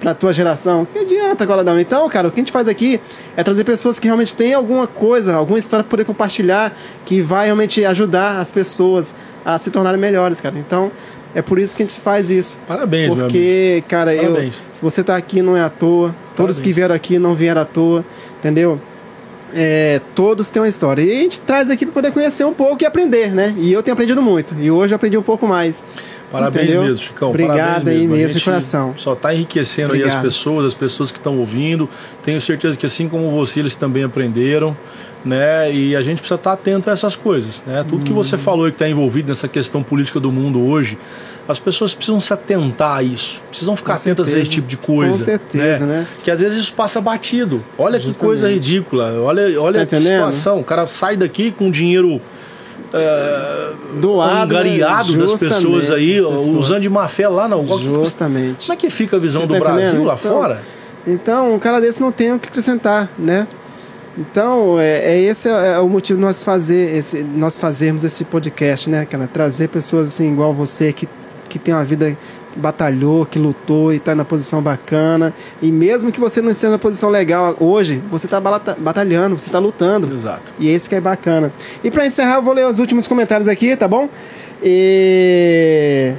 para 0.00 0.14
tua 0.14 0.32
geração? 0.32 0.86
Que 0.86 0.98
adianta, 0.98 1.44
Goladão? 1.44 1.78
Então, 1.78 2.08
cara, 2.08 2.28
o 2.28 2.30
que 2.30 2.40
a 2.40 2.42
gente 2.42 2.52
faz 2.52 2.66
aqui 2.66 3.00
é 3.36 3.44
trazer 3.44 3.64
pessoas 3.64 3.98
que 3.98 4.06
realmente 4.06 4.34
têm 4.34 4.54
alguma 4.54 4.86
coisa, 4.86 5.34
alguma 5.34 5.58
história 5.58 5.84
para 5.84 5.90
poder 5.90 6.04
compartilhar, 6.04 6.76
que 7.04 7.20
vai 7.20 7.44
realmente 7.46 7.84
ajudar 7.84 8.38
as 8.38 8.50
pessoas 8.50 9.14
a 9.44 9.58
se 9.58 9.70
tornarem 9.70 10.00
melhores, 10.00 10.40
cara. 10.40 10.58
Então, 10.58 10.90
é 11.34 11.42
por 11.42 11.58
isso 11.58 11.76
que 11.76 11.82
a 11.82 11.86
gente 11.86 12.00
faz 12.00 12.30
isso. 12.30 12.58
parabéns. 12.66 13.14
Porque, 13.14 13.84
cara, 13.86 14.14
eu, 14.14 14.32
Parabéns. 14.32 14.64
se 14.74 14.82
você 14.82 15.04
tá 15.04 15.16
aqui 15.16 15.42
não 15.42 15.56
é 15.56 15.60
à 15.60 15.68
toa. 15.68 16.08
Todos 16.34 16.56
Parabéns. 16.56 16.60
que 16.60 16.72
vieram 16.72 16.94
aqui 16.94 17.18
não 17.18 17.34
vieram 17.34 17.60
à 17.60 17.64
toa, 17.64 18.04
entendeu? 18.38 18.80
É, 19.54 20.00
todos 20.14 20.50
têm 20.50 20.62
uma 20.62 20.68
história. 20.68 21.02
E 21.02 21.10
a 21.10 21.22
gente 21.22 21.40
traz 21.40 21.70
aqui 21.70 21.84
para 21.84 21.94
poder 21.94 22.12
conhecer 22.12 22.44
um 22.44 22.52
pouco 22.54 22.82
e 22.82 22.86
aprender, 22.86 23.30
né? 23.32 23.54
E 23.58 23.72
eu 23.72 23.82
tenho 23.82 23.92
aprendido 23.92 24.22
muito. 24.22 24.54
E 24.58 24.70
hoje 24.70 24.92
eu 24.92 24.96
aprendi 24.96 25.16
um 25.16 25.22
pouco 25.22 25.46
mais. 25.46 25.84
Parabéns 26.30 26.64
Entendeu? 26.64 26.82
mesmo, 26.82 27.04
Chicão. 27.04 27.30
Obrigado 27.30 27.88
aí 27.88 27.98
mesmo. 27.98 28.16
Mesmo, 28.16 28.38
de 28.38 28.44
coração. 28.44 28.94
Só 28.96 29.14
está 29.14 29.34
enriquecendo 29.34 29.94
aí 29.94 30.00
as 30.00 30.06
Obrigado. 30.06 30.22
pessoas, 30.22 30.66
as 30.66 30.74
pessoas 30.74 31.10
que 31.10 31.18
estão 31.18 31.38
ouvindo. 31.38 31.88
Tenho 32.22 32.40
certeza 32.40 32.78
que 32.78 32.86
assim 32.86 33.08
como 33.08 33.30
você, 33.30 33.60
eles 33.60 33.74
também 33.74 34.04
aprenderam, 34.04 34.76
né? 35.24 35.72
E 35.72 35.94
a 35.96 36.02
gente 36.02 36.18
precisa 36.18 36.36
estar 36.36 36.52
atento 36.52 36.88
a 36.88 36.92
essas 36.92 37.14
coisas, 37.16 37.62
né? 37.66 37.84
Tudo 37.88 38.04
que 38.04 38.12
você 38.12 38.38
falou 38.38 38.66
que 38.66 38.72
está 38.72 38.88
envolvido 38.88 39.28
nessa 39.28 39.48
questão 39.48 39.82
política 39.82 40.18
do 40.20 40.30
mundo 40.32 40.60
hoje, 40.66 40.96
as 41.48 41.58
pessoas 41.58 41.94
precisam 41.94 42.20
se 42.20 42.32
atentar 42.32 42.96
a 42.98 43.02
isso, 43.02 43.42
precisam 43.48 43.74
ficar 43.76 43.94
Com 43.94 44.00
atentas 44.00 44.28
a 44.28 44.30
certeza. 44.30 44.42
esse 44.42 44.50
tipo 44.50 44.68
de 44.68 44.76
coisa. 44.76 45.12
Com 45.12 45.18
certeza, 45.24 45.84
né? 45.86 46.06
Que 46.22 46.30
às 46.30 46.40
vezes 46.40 46.58
isso 46.60 46.72
passa 46.72 47.00
batido. 47.00 47.62
Olha 47.76 47.98
que 47.98 48.06
Justamente. 48.06 48.26
coisa 48.28 48.48
ridícula. 48.50 49.12
Olha, 49.20 49.60
olha 49.60 49.80
tá 49.80 49.86
que 49.86 49.96
entendendo? 49.96 50.14
situação. 50.30 50.60
O 50.60 50.64
cara 50.64 50.86
sai 50.86 51.16
daqui 51.16 51.50
com 51.50 51.70
dinheiro 51.70 52.20
é, 52.92 53.72
Doado, 54.00 54.34
né? 54.34 54.42
angariado 54.60 55.12
das 55.16 55.30
Justamente, 55.30 55.54
pessoas 55.54 55.90
aí, 55.90 56.16
das 56.20 56.26
pessoas. 56.30 56.52
usando 56.54 56.80
de 56.82 56.88
má 56.90 57.06
fé 57.08 57.28
lá 57.28 57.46
não. 57.48 57.66
Justamente. 57.78 58.66
Como 58.66 58.72
é 58.72 58.76
que 58.76 58.90
fica 58.90 59.16
a 59.16 59.20
visão 59.20 59.42
Você 59.42 59.48
do 59.48 59.52
tá 59.54 59.60
Brasil 59.60 59.82
entendendo? 59.88 60.06
lá 60.06 60.14
Então, 60.18 60.32
fora? 60.32 60.62
Então, 61.06 61.54
um 61.54 61.58
cara 61.58 61.80
desse 61.80 62.00
não 62.00 62.12
tem 62.12 62.32
o 62.32 62.38
que 62.38 62.48
acrescentar, 62.48 63.08
né? 63.18 63.46
Então, 64.18 64.78
é, 64.78 65.14
é 65.14 65.20
esse 65.20 65.48
é, 65.48 65.78
o 65.78 65.88
motivo 65.88 66.18
de 66.18 66.24
nós 66.24 66.42
fazer 66.42 66.96
esse, 66.96 67.22
nós 67.22 67.58
fazermos 67.58 68.04
esse 68.04 68.24
podcast, 68.24 68.90
né, 68.90 69.06
cara? 69.06 69.28
Trazer 69.28 69.68
pessoas 69.68 70.08
assim 70.08 70.32
igual 70.32 70.52
você 70.52 70.92
que 70.92 71.08
que 71.50 71.58
tem 71.58 71.74
uma 71.74 71.84
vida 71.84 72.16
que 72.52 72.58
batalhou, 72.58 73.26
que 73.26 73.38
lutou 73.38 73.92
e 73.92 73.96
está 73.96 74.14
na 74.14 74.24
posição 74.24 74.62
bacana. 74.62 75.34
E 75.60 75.70
mesmo 75.70 76.10
que 76.10 76.20
você 76.20 76.40
não 76.40 76.50
esteja 76.50 76.70
na 76.70 76.78
posição 76.78 77.10
legal 77.10 77.56
hoje, 77.60 78.02
você 78.10 78.26
está 78.26 78.40
batalhando, 78.40 79.38
você 79.38 79.48
está 79.48 79.58
lutando. 79.58 80.14
Exato. 80.14 80.52
E 80.58 80.68
é 80.68 80.72
isso 80.72 80.88
que 80.88 80.94
é 80.94 81.00
bacana. 81.00 81.52
E 81.84 81.90
para 81.90 82.06
encerrar, 82.06 82.36
eu 82.36 82.42
vou 82.42 82.54
ler 82.54 82.66
os 82.66 82.78
últimos 82.78 83.06
comentários 83.06 83.48
aqui, 83.48 83.76
tá 83.76 83.86
bom? 83.86 84.08
E 84.62 86.14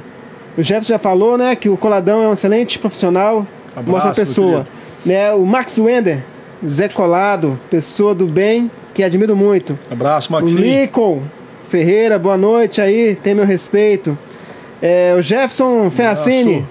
o 0.56 0.62
Jefferson 0.62 0.92
já 0.92 0.98
falou, 0.98 1.36
né, 1.36 1.56
que 1.56 1.68
o 1.68 1.76
Coladão 1.76 2.22
é 2.22 2.28
um 2.28 2.32
excelente 2.34 2.78
profissional, 2.78 3.46
Abraço, 3.74 3.90
mostra 3.90 4.10
a 4.10 4.14
meu 4.14 4.14
pessoa. 4.14 4.64
Né, 5.04 5.32
o 5.32 5.44
Max 5.44 5.78
Wender, 5.78 6.22
Zé 6.66 6.88
Colado, 6.88 7.58
pessoa 7.70 8.14
do 8.14 8.26
bem, 8.26 8.70
que 8.94 9.02
admiro 9.02 9.34
muito. 9.34 9.78
Abraço, 9.90 10.28
O 10.30 10.32
Maxi. 10.32 10.56
Lincoln 10.56 11.22
Ferreira, 11.68 12.18
boa 12.18 12.36
noite 12.36 12.80
aí, 12.80 13.16
tem 13.22 13.34
meu 13.34 13.46
respeito. 13.46 14.16
É, 14.80 15.14
o 15.16 15.22
Jefferson 15.22 15.90
Ferracini, 15.90 16.66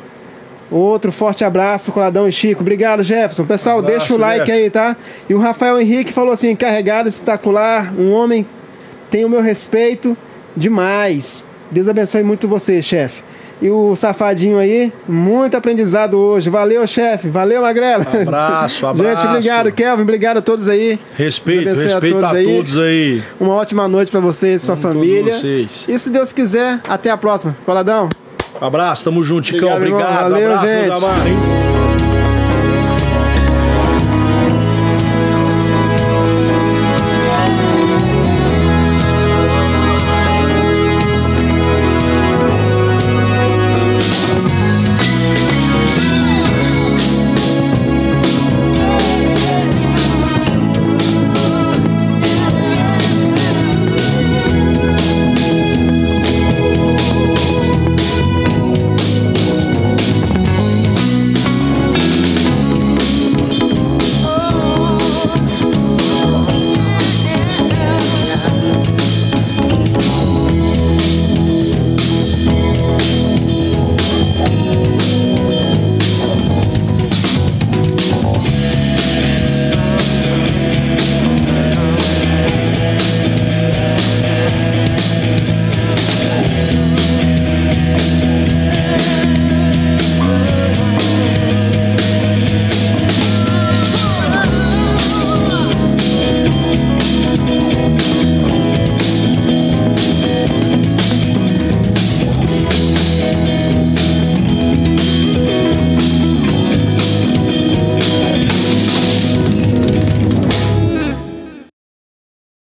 outro 0.69 1.11
forte 1.11 1.43
abraço, 1.43 1.91
Coladão 1.91 2.27
e 2.27 2.31
Chico. 2.31 2.61
Obrigado, 2.61 3.03
Jefferson. 3.03 3.45
Pessoal, 3.45 3.79
Abraço, 3.79 3.97
deixa 3.97 4.13
o 4.13 4.17
like 4.17 4.45
Jeff. 4.45 4.51
aí, 4.51 4.69
tá? 4.69 4.95
E 5.29 5.33
o 5.33 5.39
Rafael 5.39 5.79
Henrique 5.79 6.13
falou 6.13 6.31
assim: 6.31 6.55
carregado, 6.55 7.09
espetacular, 7.09 7.93
um 7.97 8.11
homem 8.11 8.45
tem 9.09 9.25
o 9.25 9.29
meu 9.29 9.41
respeito 9.41 10.15
demais. 10.55 11.45
Deus 11.69 11.87
abençoe 11.87 12.23
muito 12.23 12.47
você, 12.47 12.81
chefe. 12.81 13.23
E 13.61 13.69
o 13.69 13.95
safadinho 13.95 14.57
aí, 14.57 14.91
muito 15.07 15.55
aprendizado 15.55 16.17
hoje. 16.17 16.49
Valeu, 16.49 16.85
chefe. 16.87 17.27
Valeu, 17.29 17.61
Magrela. 17.61 18.05
Abraço, 18.21 18.75
Gente, 18.97 19.01
abraço. 19.01 19.27
obrigado, 19.27 19.71
Kelvin. 19.71 20.01
Obrigado 20.01 20.37
a 20.37 20.41
todos 20.41 20.67
aí. 20.67 20.99
Respeito, 21.15 21.65
Deus 21.65 21.79
abençoe 21.79 21.93
respeito 21.93 22.25
a 22.25 22.29
todos 22.55 22.77
aí. 22.79 23.21
Uma 23.39 23.53
ótima 23.53 23.87
noite 23.87 24.09
pra 24.11 24.19
você 24.19 24.55
e 24.55 24.59
sua 24.59 24.75
Todos 24.75 24.93
família. 24.93 25.33
vocês. 25.33 25.85
E 25.87 25.99
se 25.99 26.09
Deus 26.09 26.33
quiser, 26.33 26.79
até 26.89 27.11
a 27.11 27.17
próxima. 27.17 27.55
Coladão. 27.65 28.09
Abraço, 28.59 29.03
tamo 29.03 29.23
junto, 29.23 29.45
Chicão. 29.47 29.71
Obrigado. 29.75 30.01
Obrigado. 30.01 30.23
Valeu, 30.31 30.47
abraço, 30.53 30.67
gente. 30.67 30.87
meus 30.89 31.03
amados. 31.03 31.90